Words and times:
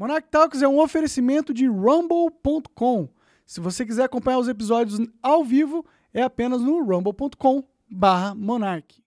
Monarch 0.00 0.28
Talks 0.30 0.62
é 0.62 0.66
um 0.66 0.80
oferecimento 0.80 1.52
de 1.52 1.66
rumble.com. 1.66 3.06
Se 3.44 3.60
você 3.60 3.84
quiser 3.84 4.04
acompanhar 4.04 4.38
os 4.38 4.48
episódios 4.48 4.98
ao 5.22 5.44
vivo, 5.44 5.84
é 6.14 6.22
apenas 6.22 6.62
no 6.62 6.82
rumble.com 6.82 7.62
barra 7.86 8.34
Monarch. 8.34 9.04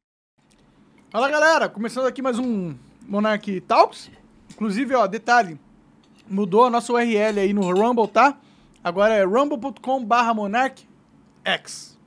Fala 1.10 1.32
galera, 1.32 1.68
começando 1.68 2.06
aqui 2.06 2.22
mais 2.22 2.38
um 2.38 2.76
Monarch 3.08 3.62
Talks. 3.62 4.12
Inclusive, 4.52 4.94
ó, 4.94 5.08
detalhe, 5.08 5.60
mudou 6.30 6.66
a 6.66 6.70
nossa 6.70 6.94
URL 6.94 7.40
aí 7.40 7.54
no 7.54 7.74
Rumble, 7.74 8.08
tá? 8.08 8.38
Agora 8.84 9.16
é 9.16 9.24
rumble.com 9.24 10.06
barra 10.06 10.32
Monarch 10.36 10.88
X. 11.44 11.98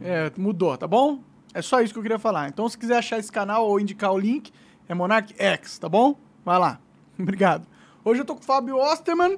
É, 0.00 0.30
mudou, 0.36 0.78
tá 0.78 0.86
bom? 0.86 1.18
É 1.52 1.60
só 1.60 1.80
isso 1.80 1.92
que 1.92 1.98
eu 1.98 2.04
queria 2.04 2.20
falar. 2.20 2.48
Então, 2.48 2.68
se 2.68 2.78
quiser 2.78 2.98
achar 2.98 3.18
esse 3.18 3.32
canal 3.32 3.66
ou 3.66 3.80
indicar 3.80 4.12
o 4.12 4.18
link, 4.18 4.52
é 4.88 4.94
Monarch 4.94 5.34
X, 5.36 5.76
tá 5.80 5.88
bom? 5.88 6.14
Vai 6.44 6.60
lá. 6.60 6.78
Obrigado. 7.18 7.66
Hoje 8.06 8.20
eu 8.20 8.24
tô 8.24 8.36
com 8.36 8.40
o 8.40 8.44
Fábio 8.44 8.76
Osterman, 8.78 9.36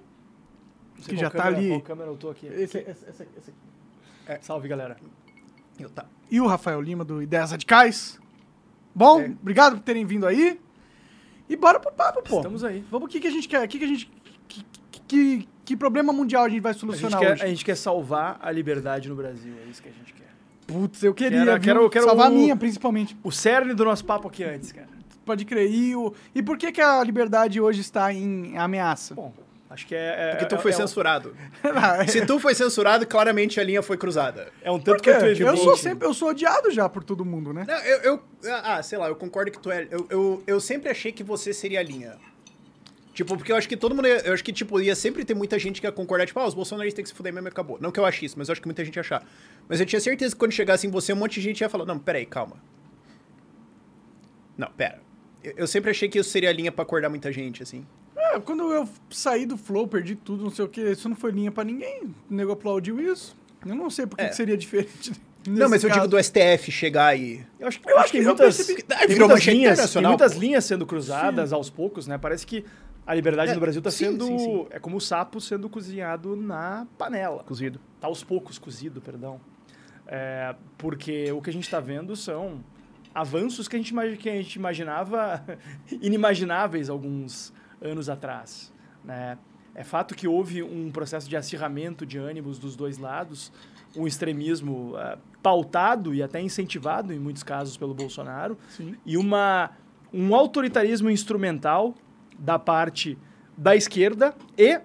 que 1.06 1.16
já 1.16 1.30
tá 1.30 1.44
câmera, 1.44 1.56
ali. 1.56 1.68
Qual 1.70 1.80
câmera 1.80 2.10
eu 2.10 2.16
tô 2.18 2.28
aqui? 2.28 2.46
Esse, 2.48 2.78
esse, 2.80 2.90
esse, 3.08 3.08
esse 3.08 3.22
aqui. 3.22 3.52
É, 4.26 4.38
salve, 4.42 4.68
galera. 4.68 4.98
Eu, 5.80 5.88
tá. 5.88 6.04
E 6.30 6.38
o 6.38 6.46
Rafael 6.46 6.78
Lima, 6.82 7.02
do 7.02 7.22
Ideias 7.22 7.50
Radicais. 7.50 8.20
Bom, 8.94 9.22
É. 9.22 9.24
obrigado 9.40 9.76
por 9.76 9.82
terem 9.82 10.04
vindo 10.04 10.26
aí. 10.26 10.60
E 11.48 11.56
bora 11.56 11.80
pro 11.80 11.90
papo, 11.90 12.20
pô. 12.22 12.36
Estamos 12.36 12.62
aí. 12.62 12.84
Vamos, 12.90 13.06
o 13.06 13.08
que, 13.10 13.20
que 13.20 13.26
a 13.28 13.30
gente 13.30 13.48
quer? 13.48 13.64
O 13.64 13.68
que, 13.68 13.78
que 13.78 13.84
a 13.86 13.88
gente. 13.88 14.12
Que, 14.46 14.64
que- 15.06 15.48
que, 15.64 15.74
problema 15.76 16.12
mundial 16.12 16.44
a 16.44 16.48
gente 16.50 16.60
vai 16.60 16.70
A 16.70 16.72
gente, 16.74 16.80
solucionar 16.80 17.20
quer, 17.20 17.32
hoje? 17.32 17.42
a 17.42 17.46
gente 17.46 17.64
quer 17.64 17.74
salvar 17.74 18.38
a 18.42 18.50
liberdade 18.50 19.08
no 19.08 19.14
Brasil, 19.16 19.54
é 19.64 19.70
isso 19.70 19.82
que 19.82 19.88
a 19.88 19.92
gente 19.92 20.12
quer. 20.12 20.28
Putz, 20.66 21.02
eu 21.02 21.14
queria 21.14 21.38
Quero- 21.44 21.52
viu? 21.52 21.60
quero- 21.62 21.90
quero 21.90 22.04
salvar 22.04 22.26
a 22.26 22.30
o- 22.30 22.34
minha, 22.34 22.54
principalmente. 22.54 23.16
O 23.22 23.30
cerne 23.32 23.72
do 23.72 23.84
nosso 23.86 24.04
papo 24.04 24.28
aqui 24.28 24.44
antes, 24.44 24.72
cara. 24.72 24.88
Pode 25.28 25.44
crer. 25.44 25.70
E, 25.70 25.94
o, 25.94 26.14
e 26.34 26.42
por 26.42 26.56
que, 26.56 26.72
que 26.72 26.80
a 26.80 27.04
liberdade 27.04 27.60
hoje 27.60 27.82
está 27.82 28.10
em 28.14 28.56
ameaça? 28.56 29.14
Bom, 29.14 29.30
acho 29.68 29.86
que 29.86 29.94
é... 29.94 29.98
é 29.98 30.30
Porque 30.30 30.46
tu 30.46 30.54
é- 30.54 30.58
foi 30.58 30.70
é, 30.72 30.74
um- 30.74 30.78
censurado. 30.78 31.36
Se 32.08 32.24
tu 32.24 32.40
foi 32.40 32.54
censurado, 32.54 33.06
claramente 33.06 33.60
a 33.60 33.62
linha 33.64 33.82
foi 33.82 33.98
cruzada. 33.98 34.50
É 34.62 34.70
um 34.70 34.80
tanto 34.80 35.06
evidente. 35.10 35.42
Eu 35.42 35.54
sou 35.58 35.76
sempre, 35.76 36.08
eu 36.08 36.14
sou 36.14 36.30
odiado 36.30 36.70
já 36.70 36.88
por 36.88 37.04
todo 37.04 37.26
mundo, 37.26 37.52
né? 37.52 37.66
Não, 37.68 37.76
eu, 37.76 38.22
eu- 38.42 38.52
Ah, 38.64 38.82
sei 38.82 38.96
lá, 38.96 39.08
eu 39.08 39.16
concordo 39.16 39.50
que 39.50 39.58
tu 39.58 39.70
é. 39.70 39.86
Eu, 39.90 40.06
eu, 40.08 40.42
eu 40.46 40.60
sempre 40.60 40.88
achei 40.88 41.12
que 41.12 41.22
você 41.22 41.52
seria 41.52 41.80
a 41.80 41.82
linha. 41.82 42.16
Tipo, 43.12 43.36
porque 43.36 43.52
eu 43.52 43.56
acho 43.56 43.68
que 43.68 43.76
todo 43.76 43.94
mundo. 43.94 44.08
ia- 44.08 44.20
Eu 44.24 44.32
acho 44.32 44.42
que, 44.42 44.52
tipo, 44.52 44.80
ia 44.80 44.96
sempre 44.96 45.24
ter 45.26 45.34
muita 45.34 45.58
gente 45.58 45.78
que 45.80 45.86
ia 45.86 45.92
concordar, 45.92 46.24
tipo, 46.24 46.38
ah, 46.40 46.46
os 46.46 46.54
bolsonaristas 46.54 46.94
têm 46.96 47.02
que 47.02 47.08
se 47.10 47.14
fuder 47.14 47.34
mesmo 47.34 47.48
e 47.48 47.50
acabou. 47.50 47.76
Não 47.80 47.90
que 47.92 48.00
eu 48.00 48.06
ache 48.06 48.24
isso, 48.24 48.36
mas 48.38 48.48
eu 48.48 48.52
acho 48.52 48.62
que 48.62 48.66
muita 48.68 48.82
gente 48.82 48.96
ia 48.96 49.00
achar. 49.00 49.22
Mas 49.68 49.78
eu 49.78 49.84
tinha 49.84 50.00
certeza 50.00 50.34
que 50.34 50.38
quando 50.38 50.52
chegasse 50.52 50.86
em 50.86 50.90
você, 50.90 51.12
um 51.12 51.16
monte 51.16 51.34
de 51.34 51.40
gente 51.42 51.60
ia 51.60 51.68
falar, 51.68 51.84
não, 51.84 51.98
peraí, 51.98 52.24
calma. 52.24 52.56
Não, 54.56 54.68
pera. 54.72 55.00
Eu, 55.42 55.66
sempre 55.66 55.90
achei 55.90 56.08
que 56.08 56.18
isso 56.18 56.30
seria 56.30 56.50
a 56.50 56.52
linha 56.52 56.70
pra 56.72 56.82
acordar 56.82 57.08
muita 57.08 57.32
gente, 57.32 57.62
assim. 57.62 57.86
É, 58.16 58.38
quando 58.40 58.72
eu 58.72 58.88
saí 59.10 59.46
do 59.46 59.56
Flow, 59.56 59.86
perdi 59.86 60.14
tudo, 60.16 60.42
não 60.42 60.50
sei 60.50 60.64
o 60.64 60.68
que, 60.68 60.80
isso 60.80 61.08
não 61.08 61.16
foi 61.16 61.30
linha 61.30 61.50
pra 61.52 61.64
ninguém. 61.64 62.02
O 62.30 62.34
nego 62.34 62.52
aplaudiu 62.52 63.00
isso. 63.00 63.36
Eu 63.66 63.74
não 63.74 63.88
sei 63.90 64.06
por 64.06 64.16
que 64.16 64.24
É. 64.24 64.28
que 64.28 64.36
seria 64.36 64.56
diferente. 64.56 65.12
não, 65.46 65.68
mas 65.68 65.82
eu 65.82 65.88
digo 65.90 66.00
caso. 66.00 66.08
do 66.10 66.18
STF 66.22 66.70
chegar 66.70 67.16
e. 67.18 67.44
Eu 67.58 67.68
acho, 67.68 67.80
Eu 67.84 67.90
eu 67.90 67.94
acho 67.96 68.04
acho 68.04 68.12
que 68.12 68.20
muitas, 68.22 68.56
percebi 68.56 68.82
que- 68.82 68.88
tem 68.88 69.08
virou 69.08 69.28
muitas 69.28 69.44
linhas, 69.46 69.54
tem 69.62 69.62
internacional, 69.72 70.10
muitas 70.12 70.34
pô. 70.34 70.40
linhas 70.40 70.64
sendo 70.64 70.86
cruzadas 70.86 71.52
aos 71.52 71.70
poucos, 71.70 72.06
né? 72.06 72.18
Parece 72.18 72.46
que 72.46 72.64
a 73.06 73.14
liberdade 73.14 73.52
É, 73.52 73.54
no 73.54 73.60
Brasil 73.60 73.80
tá 73.80 73.90
sim, 73.90 74.04
sendo... 74.06 74.26
sim, 74.26 74.38
sim. 74.38 74.66
É 74.70 74.78
como 74.78 74.96
o 74.96 75.00
sapo 75.00 75.40
sendo 75.40 75.68
cozinhado 75.68 76.36
na 76.36 76.86
panela. 76.98 77.42
Cozido. 77.44 77.80
Tá 78.00 78.06
aos 78.08 78.22
poucos 78.22 78.58
cozido, 78.58 79.00
perdão. 79.00 79.40
É, 80.06 80.54
porque 80.76 81.30
o 81.32 81.40
que 81.40 81.48
a 81.50 81.52
gente 81.52 81.64
está 81.64 81.80
vendo 81.80 82.14
são 82.16 82.62
avanços 83.18 83.66
que 83.66 83.74
a 83.74 83.78
gente, 83.78 84.16
que 84.16 84.28
a 84.28 84.34
gente 84.34 84.54
imaginava 84.54 85.44
inimagináveis 86.00 86.88
alguns 86.88 87.52
anos 87.82 88.08
atrás. 88.08 88.72
Né? 89.04 89.36
É 89.74 89.82
fato 89.82 90.14
que 90.14 90.28
houve 90.28 90.62
um 90.62 90.90
processo 90.92 91.28
de 91.28 91.36
acirramento 91.36 92.06
de 92.06 92.16
ânimos 92.16 92.58
dos 92.58 92.76
dois 92.76 92.96
lados, 92.96 93.52
um 93.96 94.06
extremismo 94.06 94.96
é, 94.96 95.18
pautado 95.42 96.14
e 96.14 96.22
até 96.22 96.40
incentivado, 96.40 97.12
em 97.12 97.18
muitos 97.18 97.42
casos, 97.42 97.76
pelo 97.76 97.92
Bolsonaro, 97.92 98.56
Sim. 98.68 98.94
e 99.04 99.16
uma, 99.16 99.70
um 100.12 100.34
autoritarismo 100.34 101.10
instrumental 101.10 101.94
da 102.38 102.58
parte 102.58 103.18
da 103.56 103.74
esquerda 103.74 104.32
e 104.56 104.80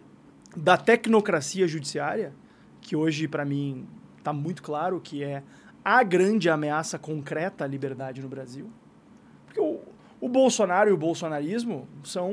da 0.56 0.76
tecnocracia 0.76 1.68
judiciária, 1.68 2.34
que 2.82 2.96
hoje, 2.96 3.28
para 3.28 3.46
mim, 3.46 3.88
está 4.18 4.34
muito 4.34 4.64
claro 4.64 5.00
que 5.00 5.24
é 5.24 5.44
a 5.84 6.04
grande 6.04 6.50
ameaça 6.50 6.98
concreta 6.98 7.64
à 7.64 7.68
liberdade 7.68 8.22
no 8.22 8.28
Brasil. 8.30 8.70
Porque 9.46 9.60
o, 9.60 9.80
o 10.22 10.30
Bolsonaro 10.30 10.90
e 10.90 10.94
o 10.94 10.98
bolsonarismo 10.98 11.88
são, 12.04 12.32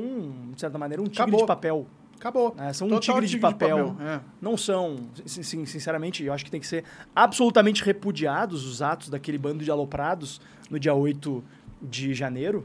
de 0.53 0.59
certa 0.61 0.77
maneira, 0.77 1.01
um 1.01 1.05
tigre 1.05 1.21
Acabou. 1.23 1.39
de 1.41 1.45
papel. 1.47 1.87
Acabou. 2.19 2.53
né? 2.55 2.71
São 2.71 2.87
um 2.87 2.91
Total 2.91 3.15
tigre, 3.15 3.27
de 3.27 3.39
papel. 3.39 3.95
é. 3.99 4.19
Não 4.39 4.55
são, 4.55 4.95
sin- 5.25 5.41
sin- 5.43 5.65
sinceramente, 5.65 6.23
eu 6.23 6.31
acho 6.31 6.45
que 6.45 6.51
tem 6.51 6.59
que 6.59 6.67
ser 6.67 6.83
absolutamente 7.15 7.83
repudiados 7.83 8.65
os 8.65 8.81
atos 8.81 9.09
daquele 9.09 9.37
bando 9.39 9.63
de 9.63 9.71
aloprados 9.71 10.39
no 10.69 10.79
dia 10.79 10.93
8 10.93 11.43
de 11.81 12.13
janeiro. 12.13 12.61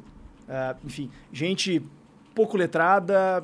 Ah, 0.48 0.76
enfim, 0.84 1.10
gente 1.32 1.82
pouco 2.34 2.56
letrada, 2.56 3.40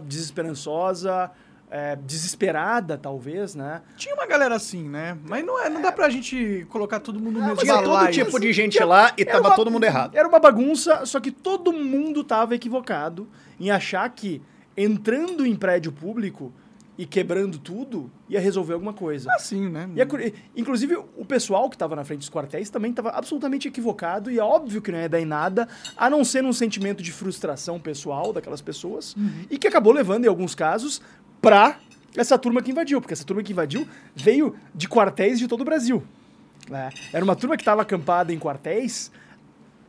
desesperançosa, 0.46 1.30
eh, 1.74 1.96
desesperada, 2.04 2.98
talvez, 2.98 3.54
né? 3.54 3.80
Tinha 3.96 4.14
uma 4.14 4.26
galera 4.26 4.54
assim, 4.56 4.86
né? 4.88 5.16
Mas 5.24 5.42
não, 5.42 5.58
é, 5.58 5.70
não 5.70 5.80
dá 5.80 5.90
pra 5.90 6.10
gente 6.10 6.66
colocar 6.68 7.00
todo 7.00 7.18
mundo 7.18 7.40
no 7.40 7.46
mesmo 7.46 7.56
Tinha 7.62 7.76
todo 7.78 7.88
balaio. 7.88 8.12
tipo 8.12 8.38
de 8.38 8.52
gente 8.52 8.78
lá 8.84 9.10
e 9.16 9.24
tava 9.24 9.48
uma- 9.48 9.56
todo 9.56 9.70
mundo 9.70 9.84
errado. 9.84 10.14
Era 10.14 10.28
uma 10.28 10.38
bagunça, 10.38 11.06
só 11.06 11.18
que 11.18 11.30
todo 11.30 11.72
mundo 11.72 12.20
estava 12.20 12.54
equivocado 12.54 13.26
em 13.58 13.70
achar 13.70 14.06
que 14.10 14.42
entrando 14.76 15.46
em 15.46 15.54
prédio 15.56 15.90
público 15.92 16.52
e 16.98 17.06
quebrando 17.06 17.56
tudo 17.58 18.10
ia 18.28 18.38
resolver 18.38 18.74
alguma 18.74 18.92
coisa. 18.92 19.30
assim, 19.32 19.66
né? 19.68 19.88
E 19.96 20.00
é 20.02 20.32
inclusive, 20.54 20.94
o 21.16 21.24
pessoal 21.24 21.70
que 21.70 21.74
estava 21.76 21.96
na 21.96 22.04
frente 22.04 22.18
dos 22.20 22.28
quartéis 22.30 22.68
também 22.68 22.90
estava 22.90 23.08
absolutamente 23.10 23.66
equivocado, 23.66 24.30
e 24.30 24.38
é 24.38 24.42
óbvio 24.44 24.82
que 24.82 24.92
não 24.92 24.98
ia 24.98 25.08
dar 25.08 25.20
em 25.20 25.24
nada, 25.24 25.66
a 25.96 26.10
não 26.10 26.22
ser 26.22 26.44
um 26.44 26.52
sentimento 26.52 27.02
de 27.02 27.10
frustração 27.10 27.80
pessoal 27.80 28.30
daquelas 28.32 28.60
pessoas, 28.60 29.16
e 29.50 29.56
que 29.58 29.66
acabou 29.66 29.90
levando, 29.92 30.26
em 30.26 30.28
alguns 30.28 30.54
casos, 30.54 31.00
pra 31.42 31.76
essa 32.16 32.38
turma 32.38 32.62
que 32.62 32.70
invadiu, 32.70 33.00
porque 33.00 33.12
essa 33.12 33.24
turma 33.24 33.42
que 33.42 33.52
invadiu 33.52 33.86
veio 34.14 34.54
de 34.74 34.88
quartéis 34.88 35.38
de 35.38 35.48
todo 35.48 35.62
o 35.62 35.64
Brasil. 35.64 36.02
né? 36.70 36.90
Era 37.12 37.24
uma 37.24 37.34
turma 37.34 37.56
que 37.56 37.62
estava 37.62 37.82
acampada 37.82 38.32
em 38.32 38.38
quartéis, 38.38 39.10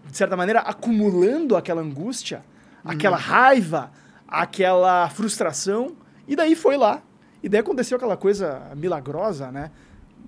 de 0.09 0.17
certa 0.17 0.35
maneira, 0.35 0.59
acumulando 0.61 1.55
aquela 1.55 1.81
angústia, 1.81 2.43
aquela 2.83 3.17
raiva, 3.17 3.91
aquela 4.27 5.07
frustração, 5.09 5.95
e 6.27 6.35
daí 6.35 6.55
foi 6.55 6.75
lá. 6.75 7.01
E 7.41 7.47
daí 7.47 7.59
aconteceu 7.59 7.97
aquela 7.97 8.17
coisa 8.17 8.71
milagrosa, 8.75 9.51
né? 9.51 9.69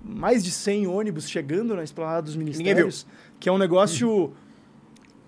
Mais 0.04 0.44
de 0.44 0.50
100 0.50 0.86
ônibus 0.86 1.28
chegando 1.28 1.74
na 1.74 1.82
esplanada 1.82 2.22
dos 2.22 2.36
ministérios, 2.36 3.06
que 3.40 3.48
é 3.48 3.52
um 3.52 3.58
negócio 3.58 4.32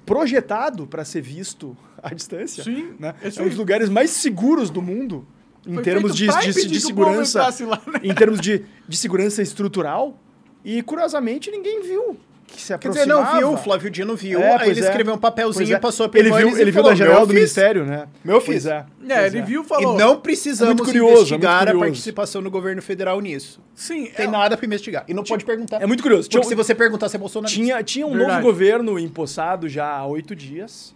projetado 0.06 0.86
para 0.86 1.04
ser 1.04 1.22
visto 1.22 1.76
à 2.03 2.15
distância. 2.15 2.62
Sim, 2.62 2.94
Né? 2.98 3.15
esse 3.22 3.41
É 3.41 3.42
um 3.42 3.48
dos 3.48 3.56
lugares 3.56 3.88
mais 3.88 4.10
seguros 4.10 4.70
do 4.70 4.80
mundo 4.80 5.26
em 5.69 5.83
termos 5.83 6.15
de, 6.17 6.27
de, 6.27 6.67
de 6.67 6.81
segurança, 6.81 7.43
lá, 7.67 7.81
né? 7.87 8.01
em 8.03 8.15
termos 8.15 8.41
de, 8.41 8.65
de 8.89 8.97
segurança 8.97 9.43
estrutural. 9.43 10.19
E 10.65 10.83
curiosamente 10.83 11.51
ninguém 11.51 11.83
viu 11.83 12.17
que 12.49 12.62
se 12.62 12.77
Quer 12.79 12.89
dizer, 12.89 13.03
aproximava. 13.03 13.33
não 13.33 13.39
viu, 13.39 13.53
o 13.53 13.56
Flávio 13.59 13.91
Dino 13.91 14.17
viu, 14.17 14.41
É, 14.41 14.57
aí 14.62 14.71
ele 14.71 14.81
é. 14.81 14.83
escreveu 14.83 15.15
um 15.15 15.19
papelzinho 15.19 15.71
é. 15.75 15.77
e 15.77 15.81
passou 15.81 16.09
pra 16.09 16.19
ele 16.19 16.33
viu, 16.33 16.59
ele 16.59 16.71
viu 16.71 16.83
da 16.83 16.95
janela 16.95 17.27
do 17.27 17.34
ministério, 17.34 17.84
né? 17.84 18.09
Meu 18.25 18.41
fiz. 18.41 18.65
é. 18.65 18.87
É, 19.07 19.27
ele 19.27 19.39
é. 19.39 19.43
viu 19.43 19.61
e 19.62 19.65
E 19.65 19.69
falou. 19.69 19.97
não 19.99 20.19
precisamos 20.19 20.81
É 20.81 20.84
curioso, 20.84 21.34
investigar 21.34 21.69
é 21.69 21.73
muito 21.73 21.83
a 21.83 21.87
participação 21.87 22.43
do 22.43 22.51
governo 22.51 22.81
federal 22.81 23.21
nisso. 23.21 23.61
Sim, 23.75 24.07
Tem 24.07 24.27
nada 24.27 24.57
pra 24.57 24.65
investigar. 24.65 25.05
E 25.07 25.12
não 25.12 25.23
pode 25.25 25.45
perguntar. 25.45 25.83
É 25.83 25.87
muito 25.87 26.03
curioso. 26.03 26.23
Porque 26.28 26.39
Tinha, 26.41 26.49
se 26.49 26.55
você 26.55 26.75
perguntar 26.75 27.11
se 27.11 27.17
é 27.17 27.19
bolsonarista. 27.19 27.61
tinha, 27.62 27.83
tinha 27.83 28.07
um 28.07 28.12
Verdade. 28.12 28.33
novo 28.33 28.43
governo 28.43 28.99
empossado 28.99 29.69
já 29.69 29.87
há 29.87 30.07
oito 30.07 30.34
dias. 30.34 30.95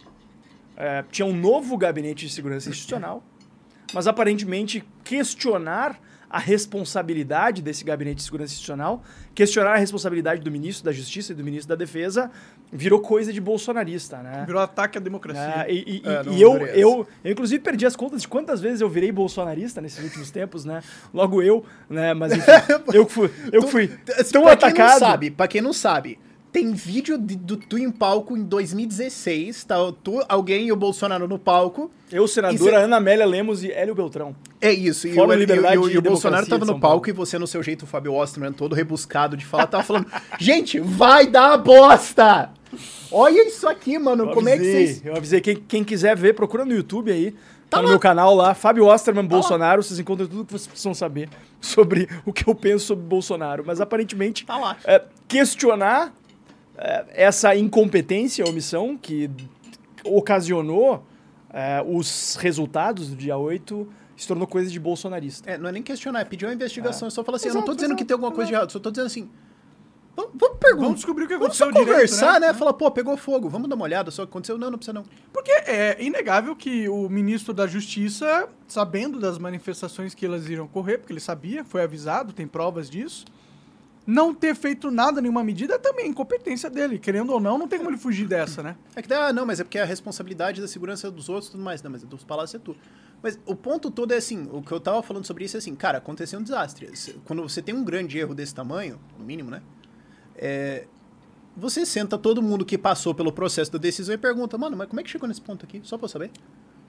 Tinha 1.11 1.25
um 1.25 1.35
novo 1.35 1.77
gabinete 1.77 2.25
de 2.25 2.33
segurança 2.33 2.67
institucional. 2.69 3.23
Mas 3.93 4.07
aparentemente 4.07 4.83
questionar 5.03 5.99
a 6.29 6.39
responsabilidade 6.39 7.61
desse 7.61 7.83
gabinete 7.83 8.15
de 8.17 8.23
segurança 8.23 8.51
institucional, 8.53 9.03
questionar 9.35 9.73
a 9.73 9.77
responsabilidade 9.77 10.41
do 10.41 10.49
ministro 10.49 10.83
da 10.83 10.91
Justiça 10.91 11.31
e 11.31 11.35
do 11.35 11.43
ministro 11.43 11.69
da 11.69 11.75
Defesa, 11.75 12.31
virou 12.71 12.99
coisa 13.01 13.31
de 13.31 13.39
bolsonarista, 13.39 14.17
né? 14.17 14.43
virou 14.47 14.59
ataque 14.59 14.97
à 14.97 15.01
democracia. 15.01 15.53
Ah, 15.57 15.69
e 15.69 16.01
e- 16.03 16.03
É, 16.03 16.23
e- 16.31 16.41
eu, 16.41 16.57
eu, 16.57 17.07
eu, 17.23 17.31
inclusive, 17.31 17.61
perdi 17.61 17.85
as 17.85 17.95
contas 17.95 18.23
de 18.23 18.27
quantas 18.27 18.59
vezes 18.59 18.81
eu 18.81 18.89
virei 18.89 19.11
bolsonarista 19.11 19.79
nesses 19.79 20.03
últimos 20.03 20.31
tempos, 20.31 20.65
né? 20.65 20.81
Logo 21.13 21.39
eu, 21.39 21.63
né? 21.87 22.15
Mas 22.15 22.33
enfim, 22.33 22.49
eu 22.91 23.07
fui, 23.07 23.29
eu 23.51 23.61
fui 23.67 23.87
tão 24.31 24.41
pra 24.41 24.53
atacado. 24.53 24.73
Quem 24.75 24.85
não 24.85 24.99
sabe, 24.99 25.29
pra 25.31 25.47
quem 25.47 25.61
não 25.61 25.73
sabe, 25.73 26.19
tem 26.53 26.71
vídeo 26.71 27.17
de- 27.17 27.35
do 27.35 27.57
tu 27.57 27.77
em 27.77 27.89
palco 27.91 28.37
em 28.37 28.43
2016, 28.43 29.63
tá? 29.65 29.75
Tu, 30.03 30.23
alguém 30.29 30.67
e 30.67 30.71
o 30.71 30.75
Bolsonaro 30.75 31.27
no 31.27 31.39
palco. 31.39 31.89
Eu, 32.11 32.27
senadora 32.27 32.77
é- 32.77 32.83
Ana 32.83 32.97
Amélia 32.97 33.25
Lemos 33.25 33.63
e 33.63 33.71
Hélio 33.71 33.95
Beltrão. 33.95 34.35
É 34.61 34.71
isso. 34.71 35.07
E, 35.07 35.13
Fórum 35.15 35.29
o, 35.29 35.33
e 35.33 35.35
o- 35.35 35.39
Liberdade 35.39 35.75
e 35.75 35.79
o- 35.79 35.89
e 35.89 35.97
o 35.97 36.01
Bolsonaro 36.01 36.45
tava 36.45 36.63
no 36.63 36.79
palco 36.79 37.09
e 37.09 37.11
você, 37.11 37.37
no 37.39 37.47
seu 37.47 37.61
jeito, 37.63 37.85
Fábio 37.87 38.13
Osterman, 38.13 38.53
todo 38.53 38.75
rebuscado 38.75 39.35
de 39.35 39.45
falar, 39.45 39.67
tava 39.67 39.83
falando: 39.83 40.05
gente, 40.39 40.79
vai 40.79 41.27
dar 41.27 41.57
bosta! 41.57 42.51
Olha 43.11 43.45
isso 43.47 43.67
aqui, 43.67 43.99
mano. 43.99 44.25
Eu 44.25 44.33
Como 44.33 44.47
é 44.47 44.53
que 44.53 44.59
avisei, 44.59 44.85
vocês. 44.87 45.05
Eu 45.05 45.15
avisei. 45.15 45.41
Quem, 45.41 45.55
quem 45.55 45.83
quiser 45.83 46.15
ver, 46.15 46.33
procura 46.33 46.63
no 46.63 46.73
YouTube 46.73 47.11
aí. 47.11 47.35
Tá, 47.69 47.77
no 47.77 47.85
lá. 47.85 47.89
meu 47.89 47.99
canal 47.99 48.35
lá, 48.35 48.53
Fábio 48.53 48.85
Osterman 48.85 49.25
Bolsonaro. 49.25 49.81
Vocês 49.81 49.99
encontram 49.99 50.27
tudo 50.27 50.45
que 50.45 50.51
vocês 50.51 50.67
precisam 50.67 50.93
saber 50.93 51.27
sobre 51.59 52.07
o 52.25 52.31
que 52.31 52.47
eu 52.47 52.53
penso 52.53 52.85
sobre 52.85 53.03
Bolsonaro. 53.05 53.63
Mas 53.65 53.81
aparentemente, 53.81 54.45
Tá 54.45 54.57
lá. 54.57 54.77
é, 54.85 55.01
questionar 55.27 56.13
essa 57.09 57.55
incompetência, 57.55 58.45
omissão 58.45 58.97
que 58.97 59.29
ocasionou 60.03 61.05
é, 61.49 61.83
os 61.85 62.35
resultados 62.35 63.09
do 63.09 63.15
dia 63.15 63.37
8 63.37 63.87
se 64.17 64.27
tornou 64.27 64.47
coisa 64.47 64.69
de 64.69 64.79
bolsonarista. 64.79 65.49
É, 65.49 65.57
não 65.57 65.69
é 65.69 65.71
nem 65.71 65.83
questionar, 65.83 66.21
é 66.21 66.25
pedir 66.25 66.45
uma 66.45 66.53
investigação. 66.53 67.07
Eu 67.07 67.11
só 67.11 67.23
falo 67.23 67.35
assim, 67.35 67.47
eu 67.47 67.51
Exato, 67.51 67.59
não 67.61 67.65
tô 67.65 67.75
dizendo 67.75 67.91
exato, 67.91 67.97
que 67.97 68.05
tem 68.05 68.13
alguma 68.13 68.31
coisa 68.31 68.47
de 68.47 68.53
exato. 68.53 68.63
errado, 68.63 68.71
só 68.71 68.79
tô 68.79 68.91
dizendo 68.91 69.07
assim. 69.07 69.29
Vamos, 70.15 70.31
vamos 70.35 70.57
perguntar. 70.59 70.83
Vamos 70.83 70.95
descobrir 70.97 71.25
o 71.25 71.27
que 71.27 71.33
Vamos 71.37 71.59
aconteceu 71.59 71.73
só 71.73 71.79
conversar, 71.79 72.33
direito, 72.33 72.41
né? 72.41 72.53
Falar, 72.53 72.73
pô, 72.73 72.91
pegou 72.91 73.17
fogo, 73.17 73.49
vamos 73.49 73.67
dar 73.67 73.75
uma 73.75 73.83
olhada 73.85 74.11
só 74.11 74.23
o 74.23 74.27
que 74.27 74.31
aconteceu. 74.31 74.57
Não, 74.57 74.69
não 74.69 74.77
precisa 74.77 74.93
não. 74.93 75.03
Porque 75.31 75.51
é 75.51 75.97
inegável 76.03 76.55
que 76.55 76.87
o 76.87 77.09
ministro 77.09 77.53
da 77.53 77.65
Justiça, 77.65 78.47
sabendo 78.67 79.19
das 79.19 79.39
manifestações 79.39 80.13
que 80.13 80.25
elas 80.25 80.45
iriam 80.45 80.65
ocorrer, 80.65 80.99
porque 80.99 81.13
ele 81.13 81.19
sabia, 81.19 81.63
foi 81.63 81.81
avisado, 81.81 82.31
tem 82.31 82.47
provas 82.47 82.89
disso, 82.89 83.25
não 84.05 84.33
ter 84.33 84.53
feito 84.55 84.91
nada, 84.91 85.21
nenhuma 85.21 85.43
medida, 85.43 85.75
é 85.75 85.77
também 85.77 86.09
incompetência 86.09 86.69
dele. 86.69 86.99
Querendo 86.99 87.31
ou 87.31 87.39
não, 87.39 87.57
não 87.57 87.67
tem 87.67 87.79
como 87.79 87.89
ele 87.89 87.97
fugir 87.97 88.27
dessa, 88.27 88.61
né? 88.61 88.75
É 88.95 89.01
que, 89.01 89.13
ah, 89.13 89.31
não, 89.31 89.45
mas 89.45 89.59
é 89.59 89.63
porque 89.63 89.79
a 89.79 89.85
responsabilidade 89.85 90.61
da 90.61 90.67
segurança 90.67 91.09
dos 91.09 91.29
outros 91.29 91.47
e 91.47 91.51
tudo 91.51 91.63
mais. 91.63 91.81
Não, 91.81 91.89
mas 91.89 92.03
dos 92.03 92.23
palácios 92.23 92.61
é 92.61 92.63
tu. 92.63 92.75
Mas 93.21 93.39
o 93.45 93.55
ponto 93.55 93.89
todo 93.89 94.11
é 94.11 94.17
assim, 94.17 94.49
o 94.51 94.61
que 94.61 94.71
eu 94.71 94.79
tava 94.81 95.01
falando 95.01 95.25
sobre 95.25 95.45
isso 95.45 95.55
é 95.55 95.59
assim, 95.59 95.73
cara, 95.75 95.99
aconteceu 95.99 96.39
um 96.39 96.43
desastre. 96.43 96.91
Quando 97.23 97.41
você 97.41 97.61
tem 97.61 97.73
um 97.73 97.83
grande 97.83 98.17
erro 98.17 98.35
desse 98.35 98.53
tamanho, 98.53 98.99
no 99.17 99.23
mínimo, 99.23 99.49
né? 99.49 99.61
É, 100.35 100.85
você 101.55 101.85
senta 101.85 102.17
todo 102.17 102.41
mundo 102.41 102.65
que 102.65 102.77
passou 102.77 103.15
pelo 103.15 103.31
processo 103.31 103.71
da 103.71 103.77
decisão 103.77 104.13
e 104.13 104.17
pergunta, 104.17 104.57
mano, 104.57 104.75
mas 104.75 104.89
como 104.89 104.99
é 104.99 105.03
que 105.03 105.09
chegou 105.09 105.27
nesse 105.29 105.41
ponto 105.41 105.65
aqui? 105.65 105.79
Só 105.83 105.97
pra 105.97 106.05
eu 106.05 106.09
saber. 106.09 106.31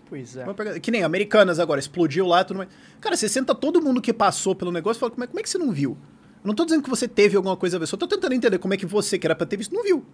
Pois 0.07 0.37
é. 0.37 0.45
Que 0.81 0.91
nem 0.91 1.05
Americanas 1.05 1.61
agora, 1.61 1.79
explodiu 1.79 2.27
lá 2.27 2.41
e 2.41 2.45
tudo 2.45 2.57
mais. 2.59 2.69
Cara, 3.01 3.17
você 3.17 3.29
senta 3.29 3.55
todo 3.55 3.81
mundo 3.81 4.01
que 4.03 4.13
passou 4.13 4.55
pelo 4.55 4.73
negócio 4.73 4.99
e 4.99 5.01
fala, 5.01 5.13
como 5.13 5.25
é, 5.25 5.27
como 5.29 5.39
é 5.39 5.43
que 5.43 5.49
você 5.49 5.59
não 5.59 5.71
viu? 5.71 5.97
Eu 6.45 6.49
não 6.49 6.55
tô 6.55 6.67
dizendo 6.67 6.83
que 6.83 6.91
você 6.91 7.09
teve 7.09 7.37
alguma 7.37 7.57
coisa 7.57 7.79
a 7.79 7.81
ver, 7.81 7.87
só 7.87 7.97
tô 7.97 8.07
tentando 8.07 8.35
entender 8.35 8.59
como 8.59 8.75
é 8.75 8.77
que 8.77 8.85
você, 8.85 9.19
que 9.19 9.27
era 9.27 9.35
pra 9.35 9.47
ter 9.47 9.57
visto, 9.57 9.75
não 9.75 9.83
viu. 9.83 10.05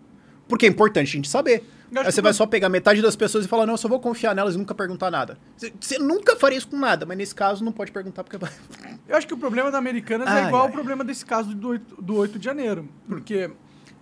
Porque 0.48 0.64
é 0.64 0.68
importante 0.68 1.08
a 1.08 1.12
gente 1.12 1.28
saber. 1.28 1.64
Aí 1.94 2.04
você 2.04 2.16
que 2.16 2.22
vai 2.22 2.32
só 2.32 2.46
pegar 2.46 2.68
metade 2.68 3.02
das 3.02 3.16
pessoas 3.16 3.44
e 3.44 3.48
falar, 3.48 3.66
não, 3.66 3.74
eu 3.74 3.78
só 3.78 3.88
vou 3.88 3.98
confiar 3.98 4.32
nelas 4.34 4.54
e 4.54 4.58
nunca 4.58 4.72
perguntar 4.72 5.10
nada. 5.10 5.36
Você, 5.80 5.98
nunca 5.98 6.36
faria 6.36 6.56
isso 6.58 6.68
com 6.68 6.76
nada, 6.76 7.04
mas 7.04 7.18
nesse 7.18 7.34
caso 7.34 7.64
não 7.64 7.72
pode 7.72 7.90
perguntar 7.90 8.22
porque 8.22 8.38
vai. 8.38 8.50
Eu 9.08 9.16
acho 9.16 9.26
que 9.26 9.34
o 9.34 9.36
problema 9.36 9.72
da 9.72 9.78
Americanas 9.78 10.28
é 10.28 10.30
Ai, 10.30 10.46
igual 10.46 10.62
ai. 10.62 10.68
ao 10.68 10.72
problema 10.72 11.02
desse 11.04 11.26
caso 11.26 11.52
do 11.52 11.68
8, 11.68 12.02
do 12.02 12.14
8 12.16 12.38
de 12.38 12.44
janeiro. 12.44 12.88
Porque 13.08 13.50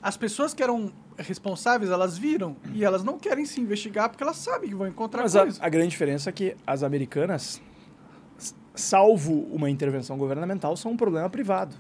as 0.03 0.19
pessoas 0.19 0.53
que 0.53 0.63
eram 0.63 0.93
responsáveis, 1.17 1.91
elas 1.91 2.19
viram. 2.19 2.57
E 2.75 2.85
elas 2.85 3.03
não 3.03 3.19
querem 3.19 3.47
se 3.47 3.59
investigar 3.59 4.11
porque 4.11 4.23
elas 4.23 4.37
sabem 4.37 4.69
que 4.69 4.75
vão 4.75 4.87
encontrar 4.87 5.23
Mas 5.23 5.35
a, 5.35 5.43
coisa. 5.43 5.59
a 5.63 5.69
grande 5.71 5.89
diferença 5.89 6.29
é 6.29 6.33
que 6.33 6.55
as 6.67 6.83
americanas, 6.83 7.61
salvo 8.75 9.49
uma 9.51 9.71
intervenção 9.71 10.19
governamental, 10.19 10.77
são 10.77 10.93
um 10.93 10.97
problema 10.97 11.29
privado 11.31 11.75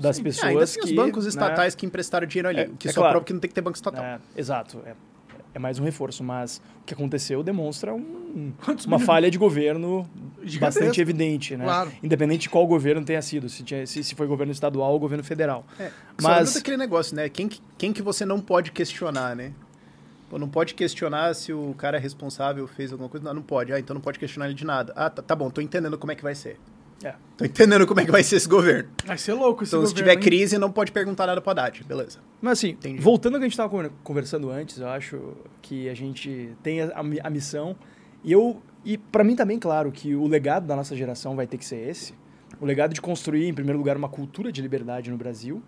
das 0.00 0.18
Ah, 0.18 0.22
pessoas 0.22 0.44
ainda 0.50 0.66
tem 0.66 0.74
que... 0.82 0.88
os 0.88 0.92
bancos 0.92 1.24
né, 1.24 1.28
estatais 1.28 1.74
que 1.74 1.86
emprestaram 1.86 2.26
dinheiro 2.26 2.48
ali, 2.48 2.60
É, 2.60 2.70
que 2.78 2.88
é 2.88 2.92
só 2.92 3.00
claro. 3.00 3.12
prova 3.14 3.24
que 3.26 3.32
não 3.32 3.40
tem 3.40 3.48
que 3.48 3.54
ter 3.54 3.60
banco 3.60 3.76
estatal. 3.76 4.04
É, 4.04 4.18
exato. 4.36 4.80
É, 4.86 4.94
é 5.54 5.58
mais 5.58 5.78
um 5.78 5.84
reforço, 5.84 6.22
mas 6.24 6.60
o 6.82 6.84
que 6.86 6.94
aconteceu 6.94 7.42
demonstra 7.42 7.92
um- 7.94 8.52
uma 8.86 8.98
falha 8.98 9.30
de 9.30 9.36
governo 9.38 10.08
Gigantesco. 10.42 10.60
bastante 10.60 11.00
evidente, 11.00 11.56
né? 11.56 11.64
Claro. 11.64 11.92
Independente 12.02 12.42
de 12.42 12.50
qual 12.50 12.66
governo 12.66 13.04
tenha 13.04 13.20
sido, 13.20 13.48
se, 13.48 13.62
tinha- 13.62 13.86
se, 13.86 14.02
se 14.04 14.14
foi 14.14 14.26
governo 14.26 14.52
estadual 14.52 14.92
ou 14.92 14.98
governo 15.00 15.24
federal. 15.24 15.64
É, 15.78 15.90
Mas- 16.22 16.54
daquele 16.54 16.76
negócio, 16.76 17.14
né? 17.16 17.28
Quem, 17.28 17.48
que- 17.48 17.60
quem 17.76 17.92
que 17.92 18.00
você 18.02 18.24
não 18.24 18.40
pode 18.40 18.70
questionar, 18.72 19.34
né? 19.36 19.52
Pô, 20.28 20.38
não 20.38 20.48
pode 20.48 20.74
questionar 20.74 21.34
se 21.34 21.52
o 21.52 21.74
cara 21.76 21.96
é 21.96 22.00
responsável, 22.00 22.64
fez 22.68 22.92
alguma 22.92 23.08
coisa. 23.10 23.24
Não, 23.26 23.34
não 23.34 23.42
pode. 23.42 23.72
Ah, 23.72 23.80
então 23.80 23.92
não 23.94 24.00
pode 24.00 24.16
questionar 24.16 24.46
ele 24.46 24.54
de 24.54 24.64
nada. 24.64 24.92
Ah, 24.94 25.10
tá, 25.10 25.20
tá 25.20 25.34
bom, 25.34 25.50
tô 25.50 25.60
entendendo 25.60 25.98
como 25.98 26.12
é 26.12 26.14
que 26.14 26.22
vai 26.22 26.36
ser. 26.36 26.56
É. 27.02 27.14
Tô 27.36 27.44
entendendo 27.44 27.86
como 27.86 28.00
é 28.00 28.04
que 28.04 28.10
vai 28.10 28.22
ser 28.22 28.36
esse 28.36 28.48
governo. 28.48 28.90
Vai 29.06 29.16
ser 29.16 29.32
louco 29.32 29.62
esse 29.64 29.74
Então, 29.74 29.86
se 29.86 29.92
governo, 29.92 29.96
tiver 30.10 30.12
hein? 30.12 30.20
crise, 30.20 30.58
não 30.58 30.70
pode 30.70 30.92
perguntar 30.92 31.26
nada 31.26 31.40
pro 31.40 31.50
Haddad. 31.50 31.82
Beleza. 31.84 32.18
Mas 32.42 32.52
assim, 32.58 32.70
Entendi. 32.70 33.00
voltando 33.00 33.34
ao 33.34 33.40
que 33.40 33.44
a 33.44 33.48
gente 33.48 33.58
estava 33.58 33.90
conversando 34.04 34.50
antes, 34.50 34.78
eu 34.78 34.88
acho 34.88 35.18
que 35.62 35.88
a 35.88 35.94
gente 35.94 36.52
tem 36.62 36.82
a, 36.82 36.92
a 36.94 37.02
mi- 37.02 37.20
a 37.22 37.30
missão 37.30 37.74
e 38.22 38.32
eu 38.32 38.60
e 38.84 38.98
para 38.98 39.24
mim 39.24 39.34
também 39.36 39.58
claro 39.58 39.90
que 39.92 40.14
o 40.14 40.26
legado 40.26 40.66
da 40.66 40.76
nossa 40.76 40.94
geração 40.94 41.34
vai 41.36 41.46
ter 41.46 41.56
que 41.58 41.64
ser 41.64 41.88
esse, 41.88 42.14
o 42.60 42.66
legado 42.66 42.92
de 42.94 43.00
construir 43.00 43.46
em 43.46 43.54
primeiro 43.54 43.78
lugar 43.78 43.96
uma 43.96 44.08
cultura 44.08 44.52
de 44.52 44.60
liberdade 44.60 45.10
no 45.10 45.16
Brasil 45.16 45.62